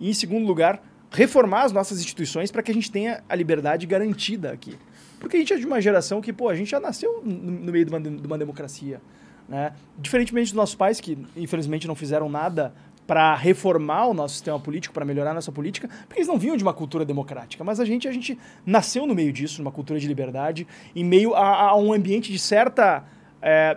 e 0.00 0.10
em 0.10 0.14
segundo 0.14 0.46
lugar 0.46 0.82
reformar 1.12 1.62
as 1.64 1.72
nossas 1.72 2.00
instituições 2.00 2.50
para 2.50 2.62
que 2.62 2.70
a 2.70 2.74
gente 2.74 2.90
tenha 2.90 3.22
a 3.28 3.34
liberdade 3.36 3.86
garantida 3.86 4.50
aqui. 4.50 4.76
Porque 5.20 5.36
a 5.36 5.40
gente 5.40 5.52
é 5.52 5.56
de 5.56 5.66
uma 5.66 5.80
geração 5.80 6.20
que, 6.20 6.32
pô, 6.32 6.48
a 6.48 6.54
gente 6.56 6.70
já 6.70 6.80
nasceu 6.80 7.20
no, 7.24 7.32
no 7.36 7.70
meio 7.72 7.84
de 7.84 7.92
uma, 7.92 8.00
de 8.00 8.26
uma 8.26 8.38
democracia, 8.38 9.00
né? 9.48 9.72
Diferentemente 9.98 10.46
dos 10.46 10.56
nossos 10.56 10.74
pais 10.74 11.00
que 11.00 11.18
infelizmente 11.36 11.86
não 11.86 11.94
fizeram 11.94 12.28
nada 12.28 12.74
para 13.06 13.34
reformar 13.34 14.06
o 14.06 14.14
nosso 14.14 14.34
sistema 14.34 14.58
político, 14.58 14.94
para 14.94 15.04
melhorar 15.04 15.32
a 15.32 15.34
nossa 15.34 15.52
política, 15.52 15.88
porque 16.06 16.20
eles 16.20 16.28
não 16.28 16.38
vinham 16.38 16.56
de 16.56 16.62
uma 16.62 16.72
cultura 16.72 17.04
democrática. 17.04 17.62
Mas 17.64 17.80
a 17.80 17.84
gente, 17.84 18.06
a 18.06 18.12
gente 18.12 18.38
nasceu 18.64 19.06
no 19.06 19.14
meio 19.14 19.32
disso, 19.32 19.60
numa 19.60 19.72
cultura 19.72 19.98
de 19.98 20.06
liberdade, 20.06 20.66
em 20.94 21.04
meio 21.04 21.34
a, 21.34 21.70
a 21.70 21.76
um 21.76 21.92
ambiente 21.92 22.30
de 22.30 22.38
certa 22.38 23.04
é, 23.42 23.76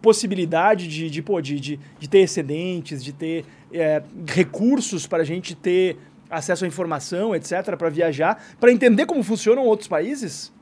possibilidade 0.00 0.88
de, 0.88 1.10
de, 1.10 1.22
pô, 1.22 1.40
de, 1.40 1.60
de, 1.60 1.80
de 1.98 2.08
ter 2.08 2.20
excedentes, 2.20 3.04
de 3.04 3.12
ter 3.12 3.44
é, 3.72 4.02
recursos 4.26 5.06
para 5.06 5.22
a 5.22 5.24
gente 5.24 5.54
ter 5.54 5.98
acesso 6.30 6.64
à 6.64 6.68
informação, 6.68 7.34
etc., 7.34 7.76
para 7.76 7.88
viajar, 7.88 8.42
para 8.58 8.72
entender 8.72 9.06
como 9.06 9.22
funcionam 9.22 9.64
outros 9.64 9.88
países. 9.88 10.52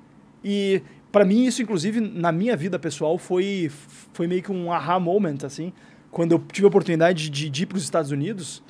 E 0.44 0.82
para 1.16 1.24
mim 1.24 1.46
isso, 1.46 1.62
inclusive, 1.62 1.98
na 1.98 2.30
minha 2.30 2.54
vida 2.54 2.78
pessoal, 2.78 3.16
foi, 3.16 3.70
foi 4.12 4.26
meio 4.26 4.42
que 4.42 4.52
um 4.52 4.70
aha 4.70 5.00
moment, 5.00 5.38
assim, 5.46 5.72
quando 6.10 6.32
eu 6.32 6.38
tive 6.52 6.66
a 6.66 6.68
oportunidade 6.68 7.30
de, 7.30 7.48
de 7.48 7.62
ir 7.62 7.64
para 7.64 7.78
os 7.78 7.84
Estados 7.84 8.10
Unidos 8.10 8.62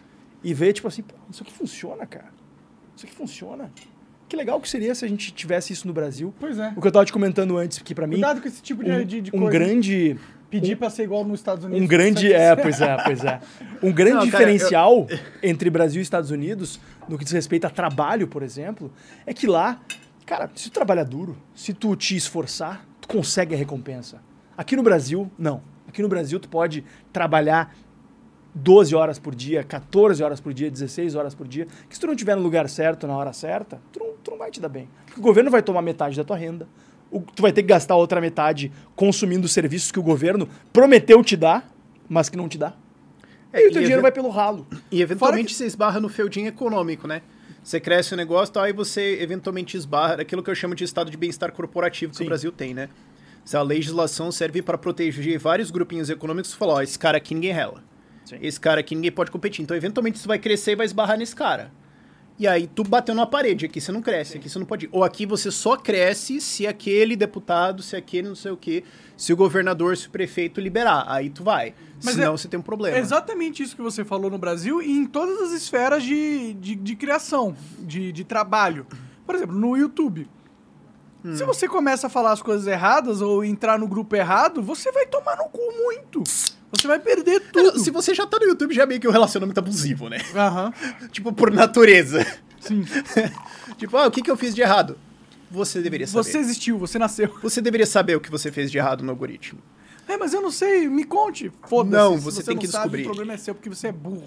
e 0.45 0.55
ver, 0.55 0.73
tipo 0.73 0.87
assim, 0.87 1.03
pô, 1.03 1.17
isso 1.29 1.43
aqui 1.43 1.53
funciona, 1.53 2.07
cara. 2.07 2.29
Isso 2.95 3.05
aqui 3.05 3.13
funciona. 3.13 3.69
Que 4.29 4.37
legal 4.37 4.61
que 4.61 4.69
seria 4.69 4.95
se 4.95 5.05
a 5.05 5.09
gente 5.09 5.35
tivesse 5.35 5.73
isso 5.73 5.89
no 5.89 5.93
Brasil. 5.93 6.33
Pois 6.39 6.57
é. 6.57 6.69
O 6.77 6.81
que 6.81 6.87
eu 6.87 6.91
estava 6.91 7.05
te 7.05 7.13
comentando 7.13 7.59
antes, 7.59 7.81
que 7.81 7.93
para 7.93 8.07
mim, 8.07 8.13
Cuidado 8.13 8.41
com 8.41 8.47
esse 8.47 8.63
tipo 8.63 8.85
de, 8.85 8.93
um, 8.93 9.05
de, 9.05 9.21
de 9.23 9.31
um 9.35 9.41
coisa. 9.41 9.51
grande... 9.51 10.17
Pedir 10.49 10.77
pra 10.77 10.89
ser 10.89 11.03
igual 11.03 11.25
nos 11.25 11.41
Estados 11.41 11.65
Unidos. 11.65 11.83
Um 11.85 11.89
grande, 11.89 12.33
é, 12.33 12.55
pois 12.55 12.81
é, 12.81 12.97
pois 13.03 13.25
é. 13.25 13.41
Um 13.83 13.91
grande 13.91 14.25
Não, 14.25 14.31
cara, 14.31 14.45
diferencial 14.45 15.09
entre 15.43 15.69
Brasil 15.69 15.99
e 15.99 16.03
Estados 16.03 16.31
Unidos, 16.31 16.79
no 17.09 17.19
que 17.19 17.25
diz 17.25 17.33
respeito 17.33 17.67
a 17.67 17.71
trabalho, 17.71 18.29
por 18.29 18.45
exemplo, 18.45 18.93
é 19.27 19.35
que 19.35 19.49
lá, 19.49 19.81
cara, 20.27 20.51
se 20.55 20.69
tu 20.71 20.75
trabalha 20.75 21.05
duro, 21.05 21.37
se 21.55 21.73
tu 21.73 21.95
te 21.97 22.15
esforçar, 22.17 22.85
tu 23.01 23.09
consegue 23.09 23.55
a 23.55 23.59
recompensa. 23.59 24.21
Aqui 24.57 24.77
no 24.77 24.83
Brasil, 24.83 25.31
não. 25.39 25.63
Aqui 25.89 26.03
no 26.03 26.09
Brasil, 26.09 26.39
tu 26.41 26.49
pode 26.49 26.85
trabalhar 27.13 27.75
12 28.55 28.95
horas 28.95 29.19
por 29.19 29.35
dia, 29.35 29.63
14 29.63 30.23
horas 30.23 30.41
por 30.41 30.53
dia, 30.53 30.71
16 30.71 31.15
horas 31.15 31.35
por 31.35 31.47
dia, 31.47 31.67
que 31.89 31.95
se 31.95 32.01
tu 32.01 32.07
não 32.07 32.15
estiver 32.15 32.35
no 32.37 32.43
lugar 32.43 32.69
certo, 32.69 33.07
na 33.07 33.15
hora 33.17 33.33
certa, 33.33 33.81
tu 33.93 33.99
não, 34.01 34.13
tu 34.25 34.31
não 34.31 34.39
vai 34.39 34.51
te 34.51 34.61
dar 34.61 34.69
bem. 34.69 34.89
Porque 35.05 35.21
o 35.21 35.23
governo 35.23 35.51
vai 35.51 35.63
tomar 35.63 35.83
metade 35.83 36.17
da 36.17 36.25
tua 36.25 36.37
renda, 36.37 36.67
o- 37.11 37.21
tu 37.21 37.43
vai 37.43 37.53
ter 37.53 37.63
que 37.63 37.69
gastar 37.69 37.97
outra 37.97 38.21
metade 38.21 38.73
consumindo 38.95 39.47
serviços 39.47 39.93
que 39.93 39.99
o 39.99 40.03
governo 40.03 40.49
prometeu 40.73 41.23
te 41.23 41.37
dar, 41.37 41.71
mas 42.09 42.29
que 42.31 42.37
não 42.37 42.49
te 42.49 42.57
dá. 42.57 42.73
É, 43.53 43.63
e 43.65 43.69
o 43.69 43.73
teu 43.73 43.81
e 43.83 43.85
dinheiro 43.85 44.03
vai 44.03 44.11
pelo 44.13 44.29
ralo. 44.31 44.67
E 44.91 45.01
eventualmente 45.03 45.55
você 45.55 45.67
esbarra 45.67 46.01
no 46.01 46.09
feudinho 46.09 46.49
econômico, 46.49 47.07
né? 47.07 47.23
Você 47.67 47.81
cresce 47.81 48.15
o 48.15 48.17
negócio, 48.17 48.55
tal, 48.55 48.63
aí 48.63 48.73
você 48.73 49.19
eventualmente 49.21 49.77
esbarra 49.77 50.23
aquilo 50.23 50.41
que 50.41 50.49
eu 50.49 50.55
chamo 50.55 50.73
de 50.73 50.85
estado 50.85 51.11
de 51.11 51.17
bem-estar 51.17 51.51
corporativo 51.51 52.13
que 52.13 52.19
Sim. 52.19 52.23
o 52.23 52.27
Brasil 52.29 52.53
tem, 52.53 52.73
né? 52.73 52.89
Se 53.45 53.57
a 53.57 53.63
legislação 53.63 54.31
serve 54.31 54.63
para 54.63 54.79
proteger 54.79 55.37
vários 55.37 55.73
grupinhos 55.73 56.09
econômicos, 56.09 56.53
você 56.53 56.57
fala, 56.57 56.75
ó, 56.75 56.81
esse 56.81 56.97
cara 56.97 57.17
aqui 57.19 57.35
ninguém 57.35 57.51
rela. 57.51 57.83
Sim. 58.25 58.39
Esse 58.41 58.61
cara 58.61 58.79
aqui 58.79 58.95
ninguém 58.95 59.11
pode 59.11 59.33
competir. 59.33 59.65
Então, 59.65 59.77
eventualmente, 59.77 60.17
você 60.17 60.29
vai 60.29 60.39
crescer 60.39 60.73
e 60.73 60.77
vai 60.77 60.87
esbarrar 60.87 61.19
nesse 61.19 61.35
cara. 61.35 61.73
E 62.39 62.47
aí, 62.47 62.67
tu 62.67 62.85
bateu 62.85 63.15
na 63.15 63.25
parede. 63.25 63.65
Aqui 63.65 63.81
você 63.81 63.91
não 63.91 64.03
cresce, 64.03 64.37
aqui 64.37 64.49
você 64.49 64.59
não 64.59 64.67
pode 64.67 64.85
ir. 64.87 64.89
Ou 64.93 65.03
aqui 65.03 65.25
você 65.25 65.51
só 65.51 65.75
cresce 65.77 66.39
se 66.41 66.67
aquele 66.67 67.17
deputado, 67.17 67.83
se 67.83 67.97
aquele 67.97 68.29
não 68.29 68.35
sei 68.35 68.51
o 68.53 68.57
quê, 68.59 68.85
se 69.17 69.33
o 69.33 69.37
governador, 69.37 69.97
se 69.97 70.07
o 70.07 70.11
prefeito 70.11 70.61
liberar. 70.61 71.05
Aí 71.09 71.31
tu 71.31 71.43
vai. 71.43 71.75
Mas 72.05 72.15
Senão 72.15 72.35
é- 72.35 72.37
você 72.37 72.47
tem 72.47 72.61
um 72.61 72.63
problema. 72.63 72.95
É 72.97 73.01
exatamente 73.01 73.63
isso 73.63 73.75
que 73.75 73.81
você 73.81 74.05
falou 74.05 74.31
no 74.31 74.37
Brasil 74.37 74.83
e 74.83 74.91
em 74.93 75.07
todas 75.07 75.41
as 75.41 75.53
esferas 75.53 76.03
de, 76.03 76.53
de, 76.55 76.75
de 76.75 76.95
criação, 76.95 77.57
de, 77.79 78.13
de 78.13 78.23
trabalho. 78.23 78.87
Por 79.25 79.35
exemplo, 79.35 79.57
no 79.57 79.75
YouTube. 79.77 80.29
Se 81.35 81.43
Hum. 81.43 81.47
você 81.47 81.67
começa 81.67 82.07
a 82.07 82.11
falar 82.11 82.33
as 82.33 82.43
coisas 82.43 82.67
erradas 82.69 83.21
ou 83.23 83.43
entrar 83.45 83.79
no 83.79 83.89
grupo 83.89 84.15
errado, 84.15 84.63
você 84.63 84.93
vai 84.93 85.07
tomar 85.07 85.37
no 85.37 85.45
cu 85.49 85.61
muito. 85.83 86.23
Você 86.73 86.87
vai 86.87 86.99
perder 86.99 87.41
tudo. 87.53 87.79
Se 87.79 87.91
você 87.91 88.15
já 88.15 88.27
tá 88.27 88.39
no 88.39 88.47
YouTube, 88.47 88.75
já 88.75 88.83
é 88.83 88.87
meio 88.87 89.01
que 89.01 89.09
um 89.09 89.13
relacionamento 89.13 89.59
abusivo, 89.59 90.09
né? 90.09 90.19
Aham. 90.35 90.73
tipo, 91.13 91.33
por 91.33 91.51
natureza. 91.51 92.27
Sim. 92.61 92.85
tipo, 93.79 93.97
ah, 93.97 94.07
o 94.07 94.11
que, 94.11 94.23
que 94.23 94.31
eu 94.31 94.37
fiz 94.37 94.55
de 94.55 94.63
errado? 94.63 94.99
Você 95.51 95.81
deveria 95.81 96.07
saber. 96.07 96.25
Você 96.25 96.39
existiu, 96.39 96.79
você 96.79 96.99
nasceu. 96.99 97.33
Você 97.43 97.61
deveria 97.61 97.87
saber 97.87 98.17
o 98.17 98.21
que 98.21 98.31
você 98.31 98.51
fez 98.51 98.71
de 98.71 98.79
errado 98.79 99.05
no 99.05 99.11
algoritmo. 99.11 99.61
É, 100.09 100.17
mas 100.17 100.33
eu 100.33 100.41
não 100.41 100.51
sei, 100.51 100.89
me 100.89 101.05
conte. 101.05 101.53
Foda-se. 101.69 101.97
Não, 101.97 102.19
Se 102.19 102.25
você 102.25 102.43
tem 102.43 102.55
não 102.55 102.61
que 102.61 102.69
sabe, 102.69 102.83
descobrir. 102.83 103.03
O 103.03 103.07
problema 103.07 103.33
é 103.33 103.37
seu 103.37 103.55
porque 103.55 103.69
você 103.69 103.89
é 103.89 103.93
burro. 103.93 104.25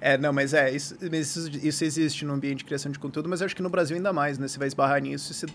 É, 0.00 0.18
não, 0.18 0.32
mas 0.32 0.52
é, 0.52 0.70
isso, 0.70 0.96
isso, 1.00 1.50
isso 1.62 1.84
existe 1.84 2.24
no 2.24 2.34
ambiente 2.34 2.58
de 2.58 2.64
criação 2.64 2.92
de 2.92 2.98
conteúdo, 2.98 3.28
mas 3.28 3.40
eu 3.40 3.46
acho 3.46 3.56
que 3.56 3.62
no 3.62 3.70
Brasil 3.70 3.96
ainda 3.96 4.12
mais, 4.12 4.38
né? 4.38 4.46
Você 4.46 4.58
vai 4.58 4.68
esbarrar 4.68 5.00
nisso 5.00 5.32
e 5.32 5.34
você 5.34 5.46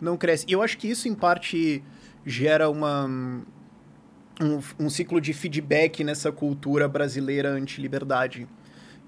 não 0.00 0.16
cresce. 0.16 0.44
E 0.46 0.52
eu 0.52 0.62
acho 0.62 0.76
que 0.76 0.88
isso, 0.88 1.08
em 1.08 1.14
parte, 1.14 1.82
gera 2.24 2.68
uma, 2.68 3.08
um, 4.40 4.86
um 4.86 4.90
ciclo 4.90 5.20
de 5.20 5.32
feedback 5.32 6.02
nessa 6.02 6.32
cultura 6.32 6.88
brasileira 6.88 7.50
anti-liberdade. 7.50 8.46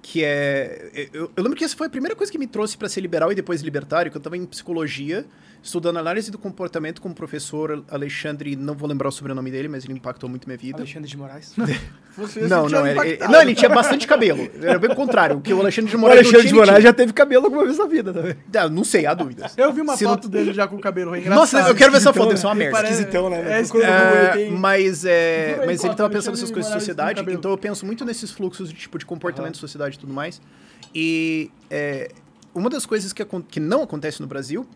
Que 0.02 0.25
é. 0.25 1.09
Eu, 1.12 1.30
eu 1.37 1.42
lembro 1.42 1.59
que 1.59 1.64
essa 1.64 1.76
foi 1.76 1.88
a 1.88 1.90
primeira 1.90 2.14
coisa 2.14 2.30
que 2.30 2.38
me 2.38 2.47
trouxe 2.47 2.76
para 2.76 2.88
ser 2.88 3.00
liberal 3.00 3.33
e 3.33 3.35
depois 3.35 3.61
libertário, 3.62 4.11
que 4.11 4.16
eu 4.16 4.21
estava 4.21 4.37
em 4.37 4.47
psicologia, 4.47 5.26
estudando 5.66 5.96
análise 5.99 6.30
do 6.30 6.38
comportamento 6.38 7.00
com 7.02 7.08
o 7.08 7.14
professor 7.14 7.85
Alexandre, 7.90 8.54
não 8.54 8.73
vou 8.75 8.88
lembrar 8.88 9.08
o 9.08 9.12
sobrenome 9.12 9.50
dele, 9.50 9.66
mas 9.66 9.85
ele 9.85 9.94
impactou 9.94 10.30
muito 10.30 10.46
minha 10.46 10.56
vida. 10.56 10.78
Alexandre 10.78 11.08
de 11.11 11.16
Moraes. 11.16 11.52
Você 12.16 12.40
Não, 12.49 12.66
não, 12.66 12.87
ele, 12.87 13.18
não, 13.28 13.42
ele 13.42 13.54
tinha 13.54 13.68
bastante 13.68 14.06
cabelo. 14.06 14.49
Era 14.62 14.78
bem 14.78 14.90
o 14.90 14.94
contrário. 14.94 15.37
O 15.37 15.40
que 15.42 15.52
o 15.52 15.61
Alexandre 15.61 15.90
de 15.90 15.96
O 15.96 15.99
Moraes 15.99 16.20
não 16.23 16.23
Alexandre 16.23 16.42
de 16.46 16.49
tinha, 16.49 16.61
ele 16.62 16.66
Moraes 16.66 16.85
já 16.85 16.92
teve 16.94 17.12
cabelo 17.12 17.44
alguma 17.44 17.64
vez 17.66 17.76
na 17.76 17.85
vida 17.85 18.11
também. 18.14 18.37
Não 18.73 18.85
sei, 18.85 19.04
há 19.04 19.12
dúvidas. 19.12 19.52
Eu 19.58 19.70
vi 19.73 19.82
uma 19.82 19.96
Se 19.99 20.04
não- 20.04 20.12
foto 20.12 20.26
dele 20.28 20.54
já 20.54 20.66
com 20.66 20.76
o 20.76 20.80
cabelo 20.80 21.14
engraçado. 21.14 21.38
Nossa, 21.38 21.68
eu 21.68 21.75
quero 21.75 21.90
ver 21.90 21.99
essa 21.99 22.14
foto, 22.14 22.28
deve 22.28 22.40
ser 22.40 22.46
uma 22.46 22.54
merda. 22.54 22.73
Parece- 22.73 22.92
Esquisitão, 22.94 23.28
né? 23.28 23.61
É, 23.61 23.61
É, 23.61 24.28
tem- 24.28 24.50
mas 24.52 25.04
é, 25.04 25.56
mas 25.58 25.68
ele 25.68 25.76
Costa, 25.78 25.94
tava 25.94 26.08
pensando 26.11 26.35
nessas 26.37 26.50
coisas 26.50 26.73
de 26.73 26.78
sociedade, 26.78 27.23
então 27.28 27.50
eu 27.50 27.58
penso 27.58 27.85
muito 27.85 28.02
nesses 28.04 28.30
fluxos 28.30 28.70
de 28.70 28.75
tipo 28.76 28.96
de 28.99 29.04
comportamento 29.04 29.54
de 29.54 29.58
sociedade 29.61 29.96
e 29.96 29.99
tudo 29.99 30.14
mais. 30.14 30.40
E 30.94 31.50
é, 31.68 32.11
uma 32.54 32.70
das 32.70 32.87
coisas 32.87 33.12
que, 33.12 33.23
que 33.49 33.61
não 33.61 33.82
acontece 33.82 34.23
no 34.23 34.26
Brasil 34.26 34.66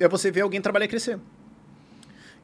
é 0.00 0.08
você 0.08 0.30
ver 0.30 0.40
alguém 0.40 0.60
trabalhar 0.60 0.86
e 0.86 0.88
crescer. 0.88 1.18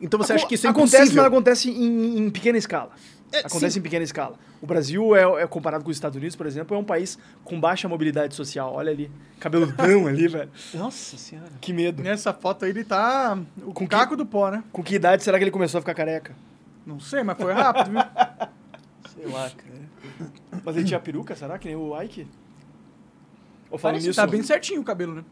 Então 0.01 0.19
você 0.19 0.35
acha 0.35 0.47
que 0.47 0.55
isso 0.55 0.67
é 0.67 0.71
acontece, 0.71 0.97
impossível? 0.97 1.23
mas 1.23 1.33
acontece 1.33 1.71
em, 1.71 2.19
em 2.19 2.31
pequena 2.31 2.59
escala. 2.59 2.91
É, 3.33 3.39
acontece 3.41 3.73
sim. 3.73 3.81
em 3.81 3.83
pequena 3.83 4.05
escala. 4.05 4.39
O 4.61 4.67
Brasil, 4.67 5.17
é, 5.17 5.43
é 5.43 5.47
comparado 5.47 5.83
com 5.83 5.91
os 5.91 5.97
Estados 5.97 6.17
Unidos, 6.17 6.37
por 6.37 6.47
exemplo, 6.47 6.77
é 6.77 6.79
um 6.79 6.85
país 6.85 7.19
com 7.45 7.59
baixa 7.59 7.89
mobilidade 7.89 8.35
social. 8.35 8.73
Olha 8.75 8.93
ali, 8.93 9.11
cabeludão 9.41 10.07
ali, 10.09 10.29
velho. 10.29 10.51
Nossa 10.75 11.17
senhora. 11.17 11.51
Que 11.61 11.73
medo. 11.73 12.03
Nessa 12.03 12.33
foto 12.33 12.65
aí 12.65 12.71
ele 12.71 12.85
tá 12.85 13.39
o 13.65 13.73
Com 13.73 13.87
caco 13.87 14.17
do 14.17 14.25
pó, 14.25 14.51
né? 14.51 14.63
Com 14.71 14.83
que 14.83 14.95
idade 14.95 15.25
será 15.25 15.39
que 15.39 15.45
ele 15.45 15.51
começou 15.51 15.79
a 15.79 15.83
ficar 15.83 15.95
careca? 15.95 16.35
Não 16.87 17.01
sei, 17.01 17.23
mas 17.23 17.37
foi 17.37 17.53
rápido, 17.53 17.91
viu? 17.91 18.01
Sei 19.15 19.27
lá, 19.27 19.51
cara. 19.51 20.61
Mas 20.63 20.77
ele 20.77 20.85
tinha 20.85 21.01
peruca, 21.01 21.35
será? 21.35 21.59
Que 21.59 21.69
nem 21.69 21.77
o 21.77 22.01
Ike? 22.03 22.27
Ou 23.71 23.79
falando 23.79 23.95
Parece, 23.95 24.09
nisso? 24.09 24.21
tá 24.21 24.27
bem 24.27 24.43
certinho 24.43 24.81
o 24.81 24.85
cabelo, 24.85 25.15
né? 25.15 25.25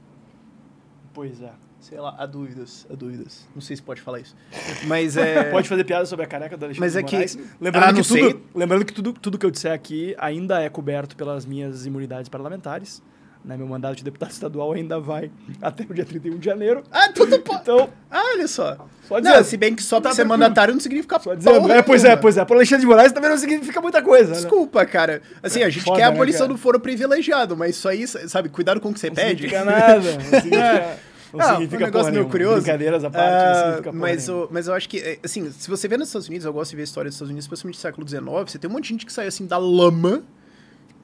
Pois 1.13 1.41
é. 1.43 1.53
Sei 1.89 2.01
lá, 2.01 2.15
há 2.19 2.25
dúvidas, 2.25 2.87
há 2.91 2.95
dúvidas. 2.95 3.47
Não 3.55 3.61
sei 3.61 3.77
se 3.77 3.83
pode 3.83 4.01
falar 4.01 4.21
isso. 4.21 4.35
Mas 4.87 5.17
é... 5.19 5.45
Pode 5.53 5.69
fazer 5.69 5.85
piada 5.85 6.07
sobre 6.07 6.25
a 6.25 6.29
careca 6.29 6.57
do 6.57 6.65
Alexandre 6.65 6.81
Mas 6.81 6.97
é 6.97 7.01
de 7.03 7.07
que- 7.07 7.15
Moraes. 7.15 7.39
Lembrando, 7.61 7.85
Ah, 7.85 7.87
que 7.89 7.93
não 7.99 8.03
tudo, 8.03 8.15
sei. 8.15 8.43
lembrando 8.55 8.85
que 8.87 8.93
tudo, 8.95 9.13
tudo 9.13 9.39
que 9.39 9.45
eu 9.45 9.51
disser 9.51 9.73
aqui 9.73 10.15
ainda 10.19 10.63
é 10.63 10.69
coberto 10.71 11.15
pelas 11.15 11.45
minhas 11.45 11.85
imunidades 11.85 12.29
parlamentares. 12.31 13.03
Né? 13.45 13.59
Meu 13.59 13.67
mandato 13.67 13.97
de 13.97 14.03
deputado 14.05 14.31
estadual 14.31 14.73
ainda 14.73 14.99
vai 14.99 15.31
até 15.61 15.85
o 15.85 15.93
dia 15.93 16.07
31 16.07 16.39
de 16.39 16.47
janeiro. 16.47 16.83
Ah, 16.91 17.11
tudo 17.13 17.39
pode. 17.41 17.61
Então, 17.61 17.91
Ah, 18.11 18.23
olha 18.35 18.49
só. 18.49 18.75
Só 19.07 19.17
não, 19.17 19.21
dizendo. 19.21 19.45
se 19.45 19.57
bem 19.59 19.75
que 19.75 19.83
só 19.83 20.01
Tá 20.01 20.09
ser 20.13 20.23
tranquilo. 20.23 20.39
mandatário 20.39 20.73
não 20.73 20.81
significa 20.81 21.21
só 21.21 21.35
dizendo. 21.35 21.61
porra 21.61 21.75
É, 21.75 21.83
pois 21.83 22.03
é, 22.07 22.17
pois 22.17 22.39
é. 22.39 22.45
Pro 22.47 22.55
Alexandre 22.57 22.81
de 22.81 22.87
Moraes 22.87 23.13
também 23.13 23.29
não 23.29 23.37
significa 23.37 23.83
muita 23.83 24.01
coisa. 24.01 24.31
né? 24.31 24.37
Desculpa, 24.37 24.87
cara. 24.87 25.21
Assim, 25.43 25.63
a 25.63 25.69
gente 25.69 25.85
Foda, 25.85 25.99
quer 25.99 26.05
a 26.05 26.09
né, 26.09 26.15
abolição 26.15 26.47
cara? 26.47 26.55
do 26.55 26.59
foro 26.59 26.81
privilegiado, 26.81 27.55
mas 27.55 27.77
isso 27.77 27.87
aí, 27.87 28.07
sabe, 28.09 28.49
cuidado 28.49 28.81
com 28.81 28.89
o 28.89 28.95
que 28.95 29.01
você 29.01 29.09
Não 29.09 29.15
pede. 29.17 29.43
significa 29.43 29.63
nada. 29.63 29.97
Não 30.01 30.21
significa, 30.23 30.99
não 31.35 31.47
Não, 31.47 31.53
significa 31.55 31.83
um 31.83 31.87
negócio 31.87 32.13
meio 32.13 32.29
curioso. 32.29 32.63
Brincadeiras 32.63 33.05
à 33.05 33.11
parte, 33.11 33.27
Ah, 33.27 33.73
não 33.77 33.83
porra 33.83 33.97
mas, 33.97 34.29
o, 34.29 34.49
mas 34.51 34.67
eu 34.69 34.75
acho 34.75 34.89
que, 34.89 34.99
é, 34.99 35.19
assim, 35.23 35.51
se 35.51 35.69
você 35.69 35.87
vê 35.89 35.97
nos 35.97 36.09
Estados 36.09 36.29
Unidos, 36.29 36.45
eu 36.47 36.53
gosto 36.53 36.71
de 36.71 36.77
ver 36.77 36.83
a 36.83 36.85
história 36.85 37.09
dos 37.09 37.17
Estados 37.17 37.31
Unidos, 37.31 37.45
especialmente 37.45 37.77
do 37.77 37.81
século 37.81 38.09
XIX, 38.09 38.25
você 38.51 38.59
tem 38.59 38.71
um 38.71 38.73
monte 38.73 38.85
de 38.85 38.89
gente 38.91 39.07
que 39.07 39.13
saiu, 39.13 39.29
assim, 39.29 39.47
da 39.47 39.59
lama 39.59 40.23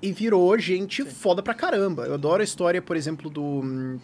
e 0.02 0.12
virou 0.12 0.58
gente 0.58 1.04
foda 1.04 1.42
pra 1.42 1.52
caramba. 1.54 2.06
Eu 2.06 2.14
adoro 2.14 2.40
a 2.40 2.44
história, 2.44 2.80
por 2.80 2.96
exemplo, 2.96 3.28
do... 3.28 3.99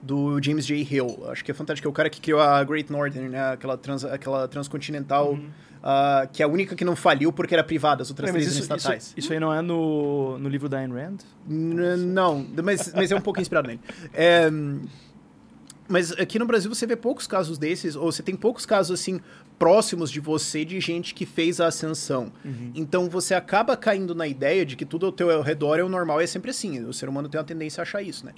Do 0.00 0.40
James 0.40 0.64
J. 0.64 0.76
Hill. 0.88 1.24
Acho 1.28 1.44
que 1.44 1.50
é 1.50 1.54
fantástico. 1.54 1.88
É 1.88 1.90
o 1.90 1.92
cara 1.92 2.08
que 2.08 2.20
criou 2.20 2.40
a 2.40 2.62
Great 2.62 2.90
Northern, 2.90 3.28
né? 3.28 3.50
Aquela, 3.52 3.76
trans, 3.76 4.04
aquela 4.04 4.46
transcontinental, 4.46 5.36
ah, 5.82 6.28
que 6.32 6.40
é 6.40 6.44
a 6.46 6.48
única 6.48 6.76
que 6.76 6.84
não 6.84 6.94
faliu 6.94 7.32
porque 7.32 7.52
era 7.52 7.64
privada, 7.64 8.02
as 8.02 8.08
outras 8.08 8.28
Uhum. 8.30 8.34
Peraí, 8.34 8.44
três 8.46 8.56
isso, 8.64 8.72
estatais. 8.72 9.06
isso, 9.08 9.14
isso 9.18 9.32
aí 9.32 9.40
não 9.40 9.52
é 9.52 9.60
no, 9.60 10.38
no 10.38 10.48
livro 10.48 10.68
da 10.68 10.78
Ayn 10.78 10.92
Rand? 10.92 11.16
N- 11.48 11.96
Não, 11.96 12.46
mas, 12.62 12.92
mas 12.94 13.10
é 13.10 13.16
um 13.16 13.20
pouco 13.20 13.40
inspirado 13.40 13.66
nele. 13.66 13.80
É, 14.14 14.48
mas 15.88 16.12
aqui 16.12 16.38
no 16.38 16.44
Brasil 16.46 16.72
você 16.72 16.86
vê 16.86 16.94
poucos 16.96 17.26
casos 17.26 17.56
desses, 17.58 17.96
ou 17.96 18.12
você 18.12 18.22
tem 18.22 18.36
poucos 18.36 18.66
casos 18.66 19.00
assim 19.00 19.20
próximos 19.58 20.10
de 20.10 20.20
você 20.20 20.64
de 20.64 20.78
gente 20.80 21.14
que 21.14 21.24
fez 21.24 21.60
a 21.60 21.66
ascensão. 21.66 22.30
Então 22.74 23.08
você 23.08 23.34
acaba 23.34 23.76
caindo 23.76 24.14
na 24.14 24.26
ideia 24.28 24.66
de 24.66 24.76
que 24.76 24.84
tudo 24.84 25.06
ao 25.06 25.12
teu 25.12 25.40
redor 25.42 25.76
é 25.78 25.82
o 25.82 25.88
normal 25.88 26.20
e 26.20 26.24
é 26.24 26.26
sempre 26.26 26.50
assim. 26.50 26.84
O 26.84 26.92
ser 26.92 27.08
humano 27.08 27.28
tem 27.28 27.38
uma 27.40 27.44
tendência 27.46 27.80
a 27.80 27.82
achar 27.82 28.02
isso, 28.02 28.24
né? 28.26 28.32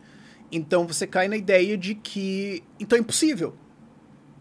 Então 0.52 0.86
você 0.86 1.06
cai 1.06 1.26
na 1.28 1.36
ideia 1.36 1.76
de 1.76 1.94
que 1.94 2.62
então 2.78 2.96
é 2.96 3.00
impossível. 3.00 3.54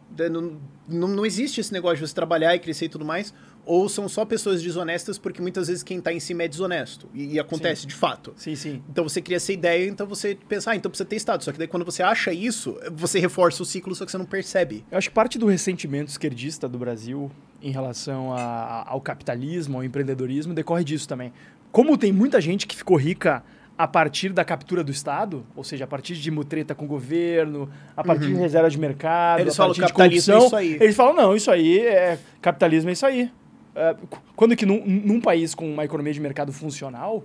De- 0.10 0.30
Não, 0.30 0.60
não, 0.88 1.08
não 1.08 1.26
existe 1.26 1.60
esse 1.62 1.72
negócio 1.74 1.98
de 1.98 2.08
você 2.08 2.16
trabalhar 2.16 2.56
e 2.56 2.60
crescer 2.60 2.86
e 2.86 2.90
tudo 2.90 3.06
mais. 3.06 3.34
Ou 3.72 3.88
são 3.88 4.10
só 4.10 4.26
pessoas 4.26 4.64
desonestas, 4.64 5.20
porque 5.20 5.40
muitas 5.40 5.68
vezes 5.68 5.84
quem 5.84 6.02
tá 6.02 6.12
em 6.12 6.20
cima 6.20 6.42
é 6.42 6.48
desonesto. 6.48 7.08
E, 7.14 7.36
e 7.36 7.40
acontece 7.40 7.86
de 7.86 7.94
fato. 7.94 8.34
Sim, 8.36 8.56
sim. 8.56 8.82
Então 8.90 9.04
você 9.08 9.22
cria 9.22 9.38
essa 9.38 9.54
ideia, 9.54 9.88
então 9.88 10.08
você 10.08 10.36
pensa, 10.48 10.72
ah, 10.72 10.76
então 10.76 10.90
precisa 10.90 11.08
ter 11.08 11.16
Estado. 11.18 11.44
Só 11.44 11.52
que 11.52 11.60
daí 11.60 11.68
quando 11.68 11.86
você 11.86 12.02
acha 12.02 12.34
isso, 12.34 12.76
você 12.92 13.20
reforça 13.20 13.62
o 13.62 13.66
ciclo, 13.68 13.94
só 13.94 14.06
que 14.06 14.12
você 14.12 14.18
não 14.18 14.26
percebe. 14.26 14.84
Eu 14.90 14.98
acho 14.98 15.10
que 15.10 15.14
parte 15.14 15.38
do 15.38 15.46
ressentimento 15.46 16.10
esquerdista 16.10 16.68
do 16.68 16.80
Brasil 16.80 17.30
em 17.62 17.70
relação 17.70 18.34
a- 18.34 18.86
ao 18.88 19.00
capitalismo, 19.02 19.78
ao 19.78 19.84
empreendedorismo, 19.84 20.52
decorre 20.52 20.84
disso 20.84 21.08
também. 21.08 21.32
Como 21.72 21.96
tem 21.96 22.12
muita 22.12 22.42
gente 22.42 22.66
que 22.66 22.76
ficou 22.76 22.98
rica 22.98 23.44
a 23.78 23.88
partir 23.88 24.34
da 24.34 24.44
captura 24.44 24.84
do 24.84 24.92
Estado, 24.92 25.46
ou 25.56 25.64
seja, 25.64 25.84
a 25.84 25.88
partir 25.88 26.16
de 26.16 26.32
mutreta 26.32 26.74
com 26.74 26.86
o 26.86 26.88
governo, 26.88 27.70
a 27.96 28.04
partir 28.04 28.26
de 28.26 28.34
reserva 28.34 28.68
de 28.70 28.80
mercado, 28.80 29.38
Uhum. 29.38 29.44
Eles 29.46 29.54
a 29.54 29.58
falam 29.58 29.70
partir 29.76 29.88
de 29.88 29.94
capitalismo 29.94 30.34
é 30.34 30.36
corrupção, 30.38 30.60
isso 30.64 30.74
aí. 30.74 30.84
eles 30.84 30.96
falam, 30.96 31.14
não, 31.16 31.36
isso 31.36 31.52
aí 31.52 31.80
é 31.80 32.18
capitalismo 32.42 32.90
é 32.90 32.94
isso 32.94 33.06
aí. 33.06 33.32
É, 33.76 33.94
qu- 33.94 34.20
quando 34.36 34.56
que 34.56 34.66
num, 34.66 34.84
num 34.86 35.22
país 35.22 35.54
com 35.56 35.72
uma 35.72 35.86
economia 35.86 36.12
de 36.14 36.20
mercado 36.20 36.52
funcional, 36.52 37.24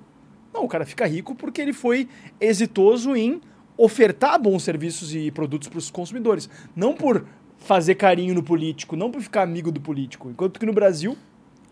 não, 0.53 0.65
o 0.65 0.69
cara 0.69 0.85
fica 0.85 1.07
rico 1.07 1.35
porque 1.35 1.61
ele 1.61 1.73
foi 1.73 2.09
exitoso 2.41 3.17
em 3.17 3.41
ofertar 3.77 4.41
bons 4.41 4.63
serviços 4.63 5.15
e 5.15 5.31
produtos 5.31 5.69
para 5.69 5.79
os 5.79 5.91
consumidores. 5.91 6.49
Não 6.77 6.95
por 6.95 7.25
fazer 7.59 7.95
carinho 7.97 8.35
no 8.35 8.43
político, 8.43 8.95
não 8.95 9.11
por 9.11 9.21
ficar 9.21 9.43
amigo 9.43 9.73
do 9.73 9.81
político. 9.81 10.31
Enquanto 10.31 10.61
que 10.61 10.67
no 10.67 10.73
Brasil, 10.73 11.17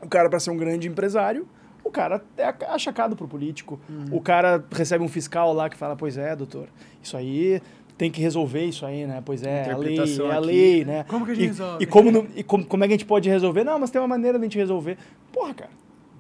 o 0.01 0.09
cara, 0.09 0.29
para 0.29 0.41
ser 0.41 0.51
um 0.51 0.57
grande 0.57 0.89
empresário, 0.89 1.47
o 1.85 1.91
cara 1.91 2.25
é 2.37 2.47
achacado 2.69 3.15
pro 3.15 3.29
político. 3.29 3.79
O 4.11 4.21
cara 4.21 4.65
recebe 4.73 5.05
um 5.05 5.09
fiscal 5.09 5.53
lá 5.53 5.69
que 5.69 5.77
fala, 5.77 5.95
pois 5.95 6.17
é, 6.17 6.35
doutor, 6.35 6.69
isso 7.03 7.17
aí 7.17 7.61
tem 7.99 8.11
que 8.11 8.21
resolver 8.21 8.65
isso 8.65 8.85
aí, 8.87 9.07
né? 9.07 9.23
Pois 9.25 9.43
é, 9.43 9.71
a 9.71 9.77
lei, 9.77 9.97
é 9.99 10.01
a 10.01 10.03
aqui. 10.39 10.47
lei, 10.47 10.85
né? 10.85 11.05
Como 11.09 11.25
que 11.25 11.33
a 11.33 11.35
gente 11.35 11.45
e, 11.45 11.49
resolve? 11.49 11.83
E, 11.85 11.87
como, 11.87 12.11
não- 12.11 12.27
e 12.35 12.43
como, 12.43 12.65
como 12.65 12.85
é 12.85 12.87
que 12.89 12.95
a 12.95 12.97
gente 12.97 13.07
pode 13.07 13.29
resolver? 13.29 13.65
Não, 13.65 13.79
mas 13.79 13.91
tem 13.91 14.01
uma 14.01 14.09
maneira 14.09 14.39
de 14.39 14.43
a 14.45 14.47
gente 14.47 14.59
resolver. 14.59 14.97
Porra, 15.33 15.55
cara. 15.55 15.71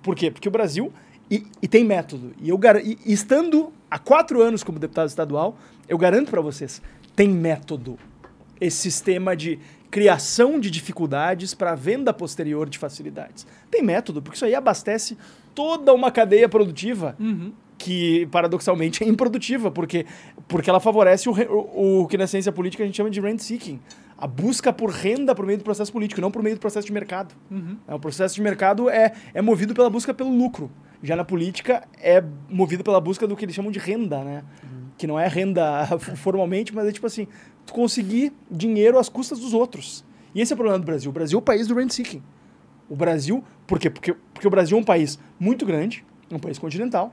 Por 0.03 0.15
quê? 0.17 0.31
Porque 0.31 0.49
o 0.49 0.53
Brasil... 0.53 0.93
E, 1.31 1.47
e 1.63 1.69
tem 1.69 1.83
método. 1.83 2.33
E 2.43 2.51
eu 2.51 2.61
e 2.85 2.99
estando 3.11 3.73
há 3.91 3.99
quatro 3.99 4.43
anos 4.43 4.63
como 4.63 4.79
deputado 4.79 5.09
estadual, 5.09 5.57
eu 5.89 5.97
garanto 5.97 6.31
para 6.31 6.43
vocês, 6.43 6.83
tem 7.17 7.27
método. 7.29 7.99
Esse 8.61 8.77
sistema 8.77 9.35
de 9.35 9.59
criação 9.91 10.61
de 10.61 10.71
dificuldades 10.71 11.55
para 11.55 11.75
venda 11.75 12.13
posterior 12.13 12.69
de 12.69 12.77
facilidades. 12.77 13.47
Tem 13.71 13.83
método, 13.83 14.21
porque 14.21 14.37
isso 14.37 14.45
aí 14.45 14.55
abastece 14.55 15.17
toda 15.55 15.95
uma 15.95 16.11
cadeia 16.11 16.51
produtiva 16.51 17.17
Uhum. 17.19 17.53
Que 17.83 18.27
paradoxalmente 18.27 19.03
é 19.03 19.09
improdutiva, 19.09 19.69
porque, 19.69 20.07
porque 20.47 20.71
ela 20.71 20.79
favorece 20.79 21.29
o, 21.29 21.33
o, 21.33 22.03
o 22.03 22.07
que 22.07 22.17
na 22.17 22.29
ciência 22.29 22.53
política 22.53 22.85
a 22.85 22.87
gente 22.87 22.97
chama 22.97 23.11
de 23.11 23.21
rent 23.21 23.41
seeking. 23.41 23.81
A 24.17 24.25
busca 24.25 24.73
por 24.73 24.91
renda 24.91 25.35
por 25.35 25.45
meio 25.45 25.59
do 25.59 25.65
processo 25.65 25.93
político, 25.93 26.21
não 26.21 26.31
por 26.31 26.45
meio 26.45 26.55
do 26.55 26.61
processo 26.61 26.87
de 26.87 26.93
mercado. 26.93 27.35
Uhum. 27.51 27.77
É, 27.89 27.93
O 27.93 27.99
processo 27.99 28.37
de 28.37 28.41
mercado 28.41 28.89
é, 28.89 29.13
é 29.35 29.43
movido 29.43 29.75
pela 29.75 29.91
busca 29.91 30.15
pelo 30.15 30.31
lucro. 30.31 30.71
Já 31.03 31.17
na 31.17 31.25
política 31.25 31.83
é 32.01 32.23
movido 32.49 32.85
pela 32.85 33.01
busca 33.01 33.27
do 33.27 33.37
que 33.37 33.45
eles 33.45 33.55
chamam 33.55 33.73
de 33.73 33.81
renda, 33.81 34.23
né? 34.23 34.45
Que 34.97 35.09
não 35.09 35.19
é 35.19 35.27
renda 35.27 35.85
formalmente, 36.15 36.73
mas 36.73 36.87
é 36.87 36.93
tipo 36.93 37.09
assim, 37.09 37.27
tu 37.67 37.75
conseguir 37.75 38.33
dinheiro 38.49 38.97
às 38.97 39.09
custas 39.09 39.41
dos 39.41 39.53
outros. 39.53 40.05
E 40.33 40.41
esse 40.41 40.53
é 40.53 40.55
o 40.55 40.57
problema 40.57 40.79
do 40.79 40.85
Brasil. 40.85 41.11
O 41.11 41.13
Brasil 41.13 41.37
é 41.37 41.41
o 41.41 41.43
país 41.43 41.67
do 41.67 41.75
rent 41.75 41.91
seeking. 41.91 42.23
O 42.89 42.95
Brasil, 42.95 43.43
por 43.67 43.81
quê? 43.81 43.91
Porque, 43.91 44.15
porque 44.33 44.47
o 44.47 44.51
Brasil 44.51 44.79
é 44.79 44.81
um 44.81 44.85
país 44.85 45.19
muito 45.41 45.67
grande, 45.67 46.05
um 46.31 46.39
país 46.39 46.61
continental. 46.61 47.13